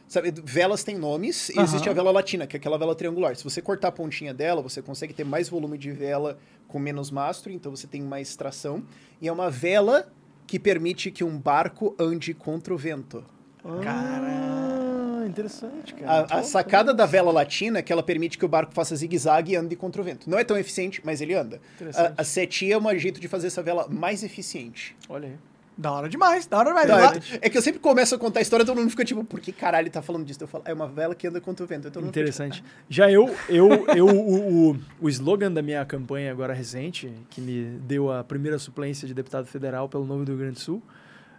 Sabe, 0.08 0.32
velas 0.44 0.84
têm 0.84 0.96
nomes 0.96 1.48
e 1.48 1.54
Aham. 1.54 1.64
existe 1.64 1.88
a 1.88 1.92
vela 1.92 2.12
latina, 2.12 2.46
que 2.46 2.56
é 2.56 2.58
aquela 2.58 2.78
vela 2.78 2.94
triangular. 2.94 3.34
Se 3.34 3.42
você 3.42 3.60
cortar 3.60 3.88
a 3.88 3.92
pontinha 3.92 4.32
dela, 4.32 4.62
você 4.62 4.80
consegue 4.80 5.12
ter 5.12 5.24
mais 5.24 5.48
volume 5.48 5.76
de 5.76 5.90
vela 5.90 6.38
com 6.68 6.78
menos 6.78 7.10
mastro, 7.10 7.52
então 7.52 7.74
você 7.74 7.86
tem 7.86 8.02
mais 8.02 8.36
tração. 8.36 8.84
E 9.20 9.26
é 9.26 9.32
uma 9.32 9.50
vela 9.50 10.08
que 10.46 10.58
permite 10.60 11.10
que 11.10 11.24
um 11.24 11.36
barco 11.38 11.94
ande 11.98 12.32
contra 12.32 12.72
o 12.72 12.76
vento. 12.76 13.24
Ah, 13.64 15.24
interessante, 15.26 15.94
cara. 15.94 16.26
A, 16.30 16.38
a 16.38 16.42
sacada 16.44 16.94
da 16.94 17.04
vela 17.04 17.32
latina 17.32 17.80
é 17.80 17.82
que 17.82 17.92
ela 17.92 18.02
permite 18.02 18.38
que 18.38 18.44
o 18.44 18.48
barco 18.48 18.72
faça 18.72 18.94
zigue-zague 18.94 19.52
e 19.52 19.56
ande 19.56 19.74
contra 19.74 20.00
o 20.00 20.04
vento. 20.04 20.30
Não 20.30 20.38
é 20.38 20.44
tão 20.44 20.56
eficiente, 20.56 21.00
mas 21.04 21.20
ele 21.20 21.34
anda. 21.34 21.60
A, 21.94 22.22
a 22.22 22.24
setia 22.24 22.74
é 22.74 22.78
um 22.78 22.98
jeito 22.98 23.20
de 23.20 23.26
fazer 23.26 23.48
essa 23.48 23.62
vela 23.62 23.88
mais 23.88 24.22
eficiente. 24.22 24.96
Olha 25.08 25.28
aí. 25.28 25.34
Da 25.78 25.92
hora 25.92 26.08
demais, 26.08 26.46
da 26.46 26.58
hora 26.58 26.70
demais. 26.70 26.88
Não, 26.88 26.96
Lá- 26.96 27.14
é, 27.32 27.46
é 27.46 27.50
que 27.50 27.58
eu 27.58 27.62
sempre 27.62 27.78
começo 27.80 28.14
a 28.14 28.18
contar 28.18 28.40
a 28.40 28.42
história, 28.42 28.64
todo 28.64 28.78
mundo 28.78 28.88
fica 28.88 29.04
tipo, 29.04 29.22
por 29.22 29.38
que 29.40 29.52
caralho 29.52 29.84
ele 29.84 29.90
tá 29.90 30.00
falando 30.00 30.24
disso? 30.24 30.42
Eu 30.42 30.48
falo, 30.48 30.64
é 30.66 30.72
uma 30.72 30.88
vela 30.88 31.14
que 31.14 31.26
anda 31.26 31.38
contra 31.40 31.64
o 31.64 31.68
vento. 31.68 31.88
Então 31.88 32.00
não 32.00 32.08
Interessante. 32.08 32.64
Já 32.88 33.10
eu, 33.10 33.34
eu, 33.48 33.86
eu 33.94 34.06
o, 34.06 34.70
o, 34.70 34.76
o 35.02 35.08
slogan 35.10 35.52
da 35.52 35.60
minha 35.60 35.84
campanha 35.84 36.30
agora 36.30 36.54
recente, 36.54 37.12
que 37.28 37.42
me 37.42 37.78
deu 37.80 38.10
a 38.10 38.24
primeira 38.24 38.58
suplência 38.58 39.06
de 39.06 39.12
deputado 39.12 39.46
federal 39.46 39.86
pelo 39.86 40.06
Novo 40.06 40.24
do 40.24 40.32
Rio 40.32 40.38
Grande 40.38 40.54
do 40.54 40.60
Sul, 40.60 40.82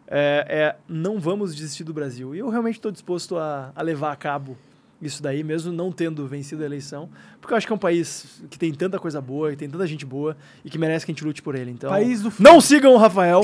é, 0.07 0.45
é 0.47 0.75
não 0.87 1.19
vamos 1.19 1.55
desistir 1.55 1.83
do 1.83 1.93
Brasil. 1.93 2.35
E 2.35 2.39
eu 2.39 2.49
realmente 2.49 2.75
estou 2.75 2.91
disposto 2.91 3.37
a, 3.37 3.71
a 3.75 3.81
levar 3.81 4.11
a 4.11 4.15
cabo 4.15 4.55
isso 5.01 5.21
daí, 5.21 5.43
mesmo 5.43 5.71
não 5.71 5.91
tendo 5.91 6.25
vencido 6.27 6.63
a 6.63 6.65
eleição, 6.65 7.09
porque 7.39 7.53
eu 7.53 7.57
acho 7.57 7.67
que 7.67 7.73
é 7.73 7.75
um 7.75 7.79
país 7.79 8.41
que 8.49 8.57
tem 8.57 8.73
tanta 8.73 8.97
coisa 8.97 9.21
boa, 9.21 9.51
que 9.51 9.55
tem 9.55 9.69
tanta 9.69 9.85
gente 9.85 10.05
boa 10.05 10.35
e 10.65 10.69
que 10.69 10.77
merece 10.77 11.05
que 11.05 11.11
a 11.11 11.13
gente 11.13 11.23
lute 11.23 11.41
por 11.41 11.55
ele. 11.55 11.71
Então, 11.71 11.89
País 11.89 12.21
do 12.21 12.33
não 12.39 12.59
sigam 12.59 12.93
o 12.93 12.97
Rafael, 12.97 13.41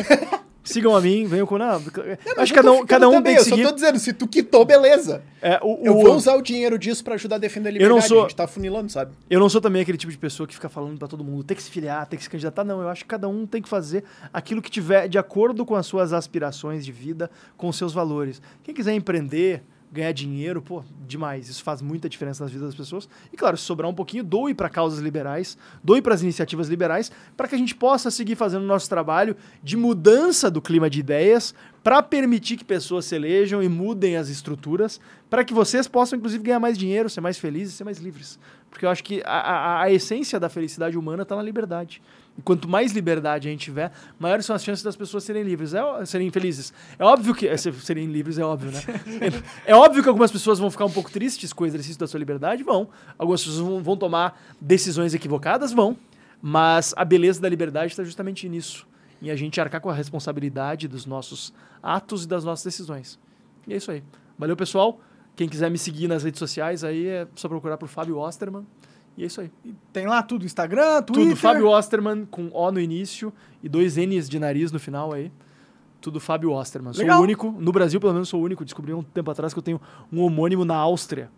sigam 0.63 0.95
a 0.95 1.01
mim, 1.01 1.25
venham 1.25 1.45
com... 1.45 1.57
Não, 1.57 1.67
acho 2.37 2.53
que 2.53 2.53
cada 2.53 2.71
um, 2.71 2.85
cada 2.85 3.09
um 3.09 3.21
tem 3.21 3.33
que 3.35 3.41
Eu 3.41 3.43
seguir... 3.43 3.63
só 3.63 3.69
tô 3.69 3.75
dizendo, 3.75 3.99
se 3.99 4.13
tu 4.13 4.27
quitou, 4.27 4.63
beleza. 4.65 5.21
É, 5.41 5.59
o, 5.61 5.79
Eu 5.83 5.97
o- 5.97 6.01
vou 6.01 6.15
usar 6.15 6.35
o 6.35 6.41
dinheiro 6.41 6.79
disso 6.79 7.03
pra 7.03 7.15
ajudar 7.15 7.35
a 7.35 7.39
defender 7.39 7.69
a 7.69 7.71
Eu 7.71 7.73
liberdade. 7.73 8.01
não 8.01 8.07
sou- 8.07 8.19
A 8.19 8.21
gente 8.23 8.35
tá 8.35 8.47
funilando, 8.47 8.91
sabe? 8.91 9.11
Eu 9.29 9.39
não 9.39 9.49
sou 9.49 9.59
também 9.59 9.81
aquele 9.81 9.97
tipo 9.97 10.11
de 10.11 10.17
pessoa 10.17 10.47
que 10.47 10.53
fica 10.53 10.69
falando 10.69 10.97
pra 10.97 11.07
todo 11.07 11.23
mundo, 11.23 11.43
tem 11.43 11.55
que 11.57 11.63
se 11.63 11.69
filiar, 11.69 12.05
tem 12.07 12.17
que 12.17 12.23
se 12.23 12.29
candidatar. 12.29 12.63
Não, 12.63 12.81
eu 12.81 12.87
acho 12.89 13.03
que 13.03 13.09
cada 13.09 13.27
um 13.27 13.45
tem 13.45 13.61
que 13.61 13.67
fazer 13.69 14.03
aquilo 14.31 14.61
que 14.61 14.71
tiver 14.71 15.07
de 15.09 15.17
acordo 15.17 15.65
com 15.65 15.75
as 15.75 15.85
suas 15.85 16.13
aspirações 16.13 16.85
de 16.85 16.91
vida, 16.91 17.29
com 17.57 17.67
os 17.67 17.75
seus 17.77 17.93
valores. 17.93 18.41
Quem 18.63 18.73
quiser 18.73 18.93
empreender, 18.93 19.63
ganhar 19.93 20.11
dinheiro, 20.11 20.61
pô, 20.61 20.83
demais. 21.07 21.47
Isso 21.47 21.63
faz 21.63 21.81
muita 21.81 22.09
diferença 22.09 22.43
nas 22.43 22.51
vidas 22.51 22.69
das 22.69 22.75
pessoas. 22.75 23.07
E 23.31 23.37
claro, 23.37 23.55
se 23.55 23.63
sobrar 23.63 23.89
um 23.89 23.93
pouquinho, 23.93 24.23
doe 24.23 24.53
para 24.53 24.67
causas 24.67 24.99
liberais, 24.99 25.57
doe 25.83 26.01
para 26.01 26.15
as 26.15 26.23
iniciativas 26.23 26.67
liberais, 26.67 27.11
para 27.37 27.47
que 27.47 27.55
a 27.55 27.57
gente 27.57 27.75
possa 27.75 28.09
seguir 28.09 28.35
fazendo 28.35 28.63
o 28.63 28.67
nosso 28.67 28.89
trabalho 28.89 29.35
de 29.61 29.77
mudança 29.77 30.49
do 30.49 30.61
clima 30.61 30.89
de 30.89 30.99
ideias, 30.99 31.53
para 31.83 32.01
permitir 32.01 32.57
que 32.57 32.63
pessoas 32.63 33.05
se 33.05 33.15
elejam 33.15 33.61
e 33.61 33.69
mudem 33.69 34.15
as 34.15 34.29
estruturas, 34.29 34.99
para 35.29 35.43
que 35.43 35.53
vocês 35.53 35.87
possam, 35.87 36.17
inclusive, 36.17 36.43
ganhar 36.43 36.59
mais 36.59 36.77
dinheiro, 36.77 37.09
ser 37.09 37.21
mais 37.21 37.37
felizes, 37.37 37.75
ser 37.75 37.83
mais 37.83 37.99
livres. 37.99 38.39
Porque 38.69 38.85
eu 38.85 38.89
acho 38.89 39.03
que 39.03 39.21
a, 39.25 39.39
a, 39.39 39.81
a 39.83 39.91
essência 39.91 40.39
da 40.39 40.49
felicidade 40.49 40.97
humana 40.97 41.23
está 41.23 41.35
na 41.35 41.43
liberdade. 41.43 42.01
E 42.37 42.41
quanto 42.41 42.67
mais 42.67 42.91
liberdade 42.93 43.47
a 43.47 43.51
gente 43.51 43.61
tiver, 43.65 43.91
maiores 44.19 44.45
são 44.45 44.55
as 44.55 44.63
chances 44.63 44.83
das 44.83 44.95
pessoas 44.95 45.23
serem 45.23 45.43
livres, 45.43 45.73
é, 45.73 46.05
serem 46.05 46.31
felizes. 46.31 46.73
É 46.97 47.03
óbvio 47.03 47.35
que. 47.35 47.47
é, 47.47 47.55
ser- 47.57 47.73
serem 47.75 48.07
livres 48.11 48.39
é 48.39 48.43
óbvio, 48.43 48.71
né? 48.71 48.81
É, 49.65 49.69
é 49.73 49.75
óbvio 49.75 50.01
que 50.01 50.09
algumas 50.09 50.31
pessoas 50.31 50.57
vão 50.57 50.71
ficar 50.71 50.85
um 50.85 50.89
pouco 50.91 51.11
tristes 51.11 51.53
com 51.53 51.63
o 51.63 51.67
exercício 51.67 51.99
da 51.99 52.07
sua 52.07 52.17
liberdade, 52.19 52.63
vão. 52.63 52.89
Algumas 53.19 53.43
pessoas 53.43 53.59
vão, 53.59 53.83
vão 53.83 53.95
tomar 53.97 54.41
decisões 54.59 55.13
equivocadas, 55.13 55.71
vão. 55.71 55.95
Mas 56.41 56.93
a 56.97 57.05
beleza 57.05 57.39
da 57.39 57.47
liberdade 57.47 57.93
está 57.93 58.03
justamente 58.03 58.49
nisso. 58.49 58.87
Em 59.21 59.29
a 59.29 59.35
gente 59.35 59.61
arcar 59.61 59.79
com 59.79 59.89
a 59.89 59.93
responsabilidade 59.93 60.87
dos 60.87 61.05
nossos 61.05 61.53
atos 61.81 62.25
e 62.25 62.27
das 62.27 62.43
nossas 62.43 62.65
decisões. 62.65 63.17
E 63.67 63.73
é 63.73 63.77
isso 63.77 63.91
aí. 63.91 64.03
Valeu, 64.37 64.57
pessoal. 64.57 64.99
Quem 65.35 65.47
quiser 65.47 65.69
me 65.71 65.77
seguir 65.77 66.07
nas 66.07 66.23
redes 66.23 66.39
sociais 66.39 66.83
aí 66.83 67.07
é 67.07 67.27
só 67.35 67.47
procurar 67.47 67.77
por 67.77 67.87
Fábio 67.87 68.17
Osterman. 68.17 68.65
E 69.17 69.23
é 69.23 69.27
isso 69.27 69.41
aí. 69.41 69.51
Tem 69.91 70.07
lá 70.07 70.23
tudo, 70.23 70.45
Instagram, 70.45 71.01
Twitter. 71.03 71.25
Tudo 71.29 71.35
Fábio 71.35 71.67
Osterman 71.67 72.25
com 72.25 72.49
O 72.51 72.71
no 72.71 72.79
início 72.79 73.31
e 73.61 73.69
dois 73.69 73.95
N's 73.95 74.27
de 74.27 74.39
nariz 74.39 74.71
no 74.71 74.79
final 74.79 75.13
aí. 75.13 75.31
Tudo 76.01 76.19
Fábio 76.19 76.51
Osterman. 76.51 76.93
Sou 76.93 77.01
Legal. 77.03 77.19
o 77.19 77.23
único, 77.23 77.51
no 77.51 77.71
Brasil 77.71 77.99
pelo 77.99 78.11
menos 78.13 78.27
sou 78.27 78.41
o 78.41 78.43
único. 78.43 78.65
Descobri 78.65 78.93
um 78.93 79.03
tempo 79.03 79.29
atrás 79.31 79.53
que 79.53 79.59
eu 79.59 79.63
tenho 79.63 79.79
um 80.11 80.21
homônimo 80.21 80.65
na 80.65 80.75
Áustria. 80.75 81.29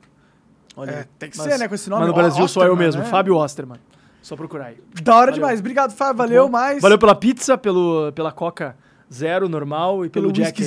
Olha, 0.75 0.91
É, 0.91 1.07
tem 1.19 1.29
que 1.29 1.37
Mas- 1.37 1.47
ser, 1.47 1.59
né, 1.59 1.67
com 1.67 1.75
esse 1.75 1.89
nome. 1.89 2.01
Mas 2.01 2.09
no 2.09 2.15
Brasil 2.15 2.47
sou 2.47 2.63
eu 2.63 2.75
mesmo, 2.75 3.01
né? 3.01 3.07
Fábio 3.07 3.35
Osterman. 3.35 3.79
Só 4.21 4.35
procurar 4.35 4.67
aí. 4.67 4.77
Da 5.03 5.13
hora 5.13 5.25
Valeu. 5.25 5.33
demais. 5.35 5.59
Obrigado, 5.59 5.91
Fábio. 5.91 6.17
Valeu, 6.17 6.49
mais. 6.49 6.81
Valeu 6.81 6.97
pela 6.97 7.13
pizza, 7.13 7.57
pelo, 7.57 8.11
pela 8.13 8.31
Coca 8.31 8.75
Zero 9.13 9.47
normal 9.47 10.03
e 10.03 10.09
pelo, 10.09 10.31
Pelo 10.31 10.45
Jack. 10.45 10.63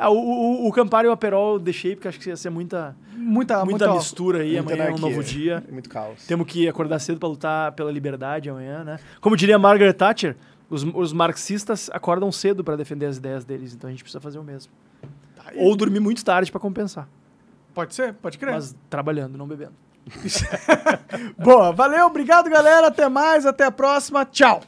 Ah, 0.00 0.10
o, 0.10 0.16
o, 0.16 0.68
o 0.68 0.72
Campari 0.72 1.06
e 1.06 1.10
o 1.10 1.12
Aperol 1.12 1.58
deixei 1.58 1.94
porque 1.94 2.08
acho 2.08 2.18
que 2.18 2.28
ia 2.30 2.36
ser 2.36 2.48
muita, 2.50 2.96
Muita, 3.14 3.56
muita 3.64 3.86
muita 3.86 3.92
mistura 3.94 4.38
aí. 4.40 4.54
Muita 4.54 4.72
Amanhã 4.72 4.76
é 4.76 4.84
um 4.84 4.88
anarquia. 4.96 5.08
novo 5.10 5.22
dia. 5.22 5.64
Muito 5.70 5.90
caos. 5.90 6.26
Temos 6.26 6.46
que 6.46 6.66
acordar 6.66 6.98
cedo 6.98 7.18
para 7.18 7.28
lutar 7.28 7.72
pela 7.72 7.92
liberdade 7.92 8.48
amanhã, 8.48 8.82
né? 8.82 8.98
Como 9.20 9.36
diria 9.36 9.58
Margaret 9.58 9.92
Thatcher, 9.92 10.36
os, 10.70 10.82
os 10.94 11.12
marxistas 11.12 11.90
acordam 11.92 12.32
cedo 12.32 12.64
para 12.64 12.76
defender 12.76 13.06
as 13.06 13.18
ideias 13.18 13.44
deles, 13.44 13.74
então 13.74 13.88
a 13.88 13.90
gente 13.90 14.02
precisa 14.02 14.20
fazer 14.20 14.38
o 14.38 14.44
mesmo. 14.44 14.72
Ou 15.56 15.76
dormir 15.76 16.00
muito 16.00 16.24
tarde 16.24 16.50
para 16.50 16.60
compensar, 16.60 17.08
Pode 17.74 17.94
ser? 17.94 18.14
Pode 18.14 18.38
crer. 18.38 18.54
mas 18.54 18.74
trabalhando, 18.88 19.36
não 19.36 19.46
bebendo. 19.46 19.72
Boa, 21.38 21.72
valeu, 21.72 22.06
obrigado, 22.06 22.48
galera. 22.48 22.86
Até 22.86 23.08
mais, 23.08 23.44
até 23.44 23.64
a 23.64 23.70
próxima. 23.70 24.24
Tchau. 24.24 24.62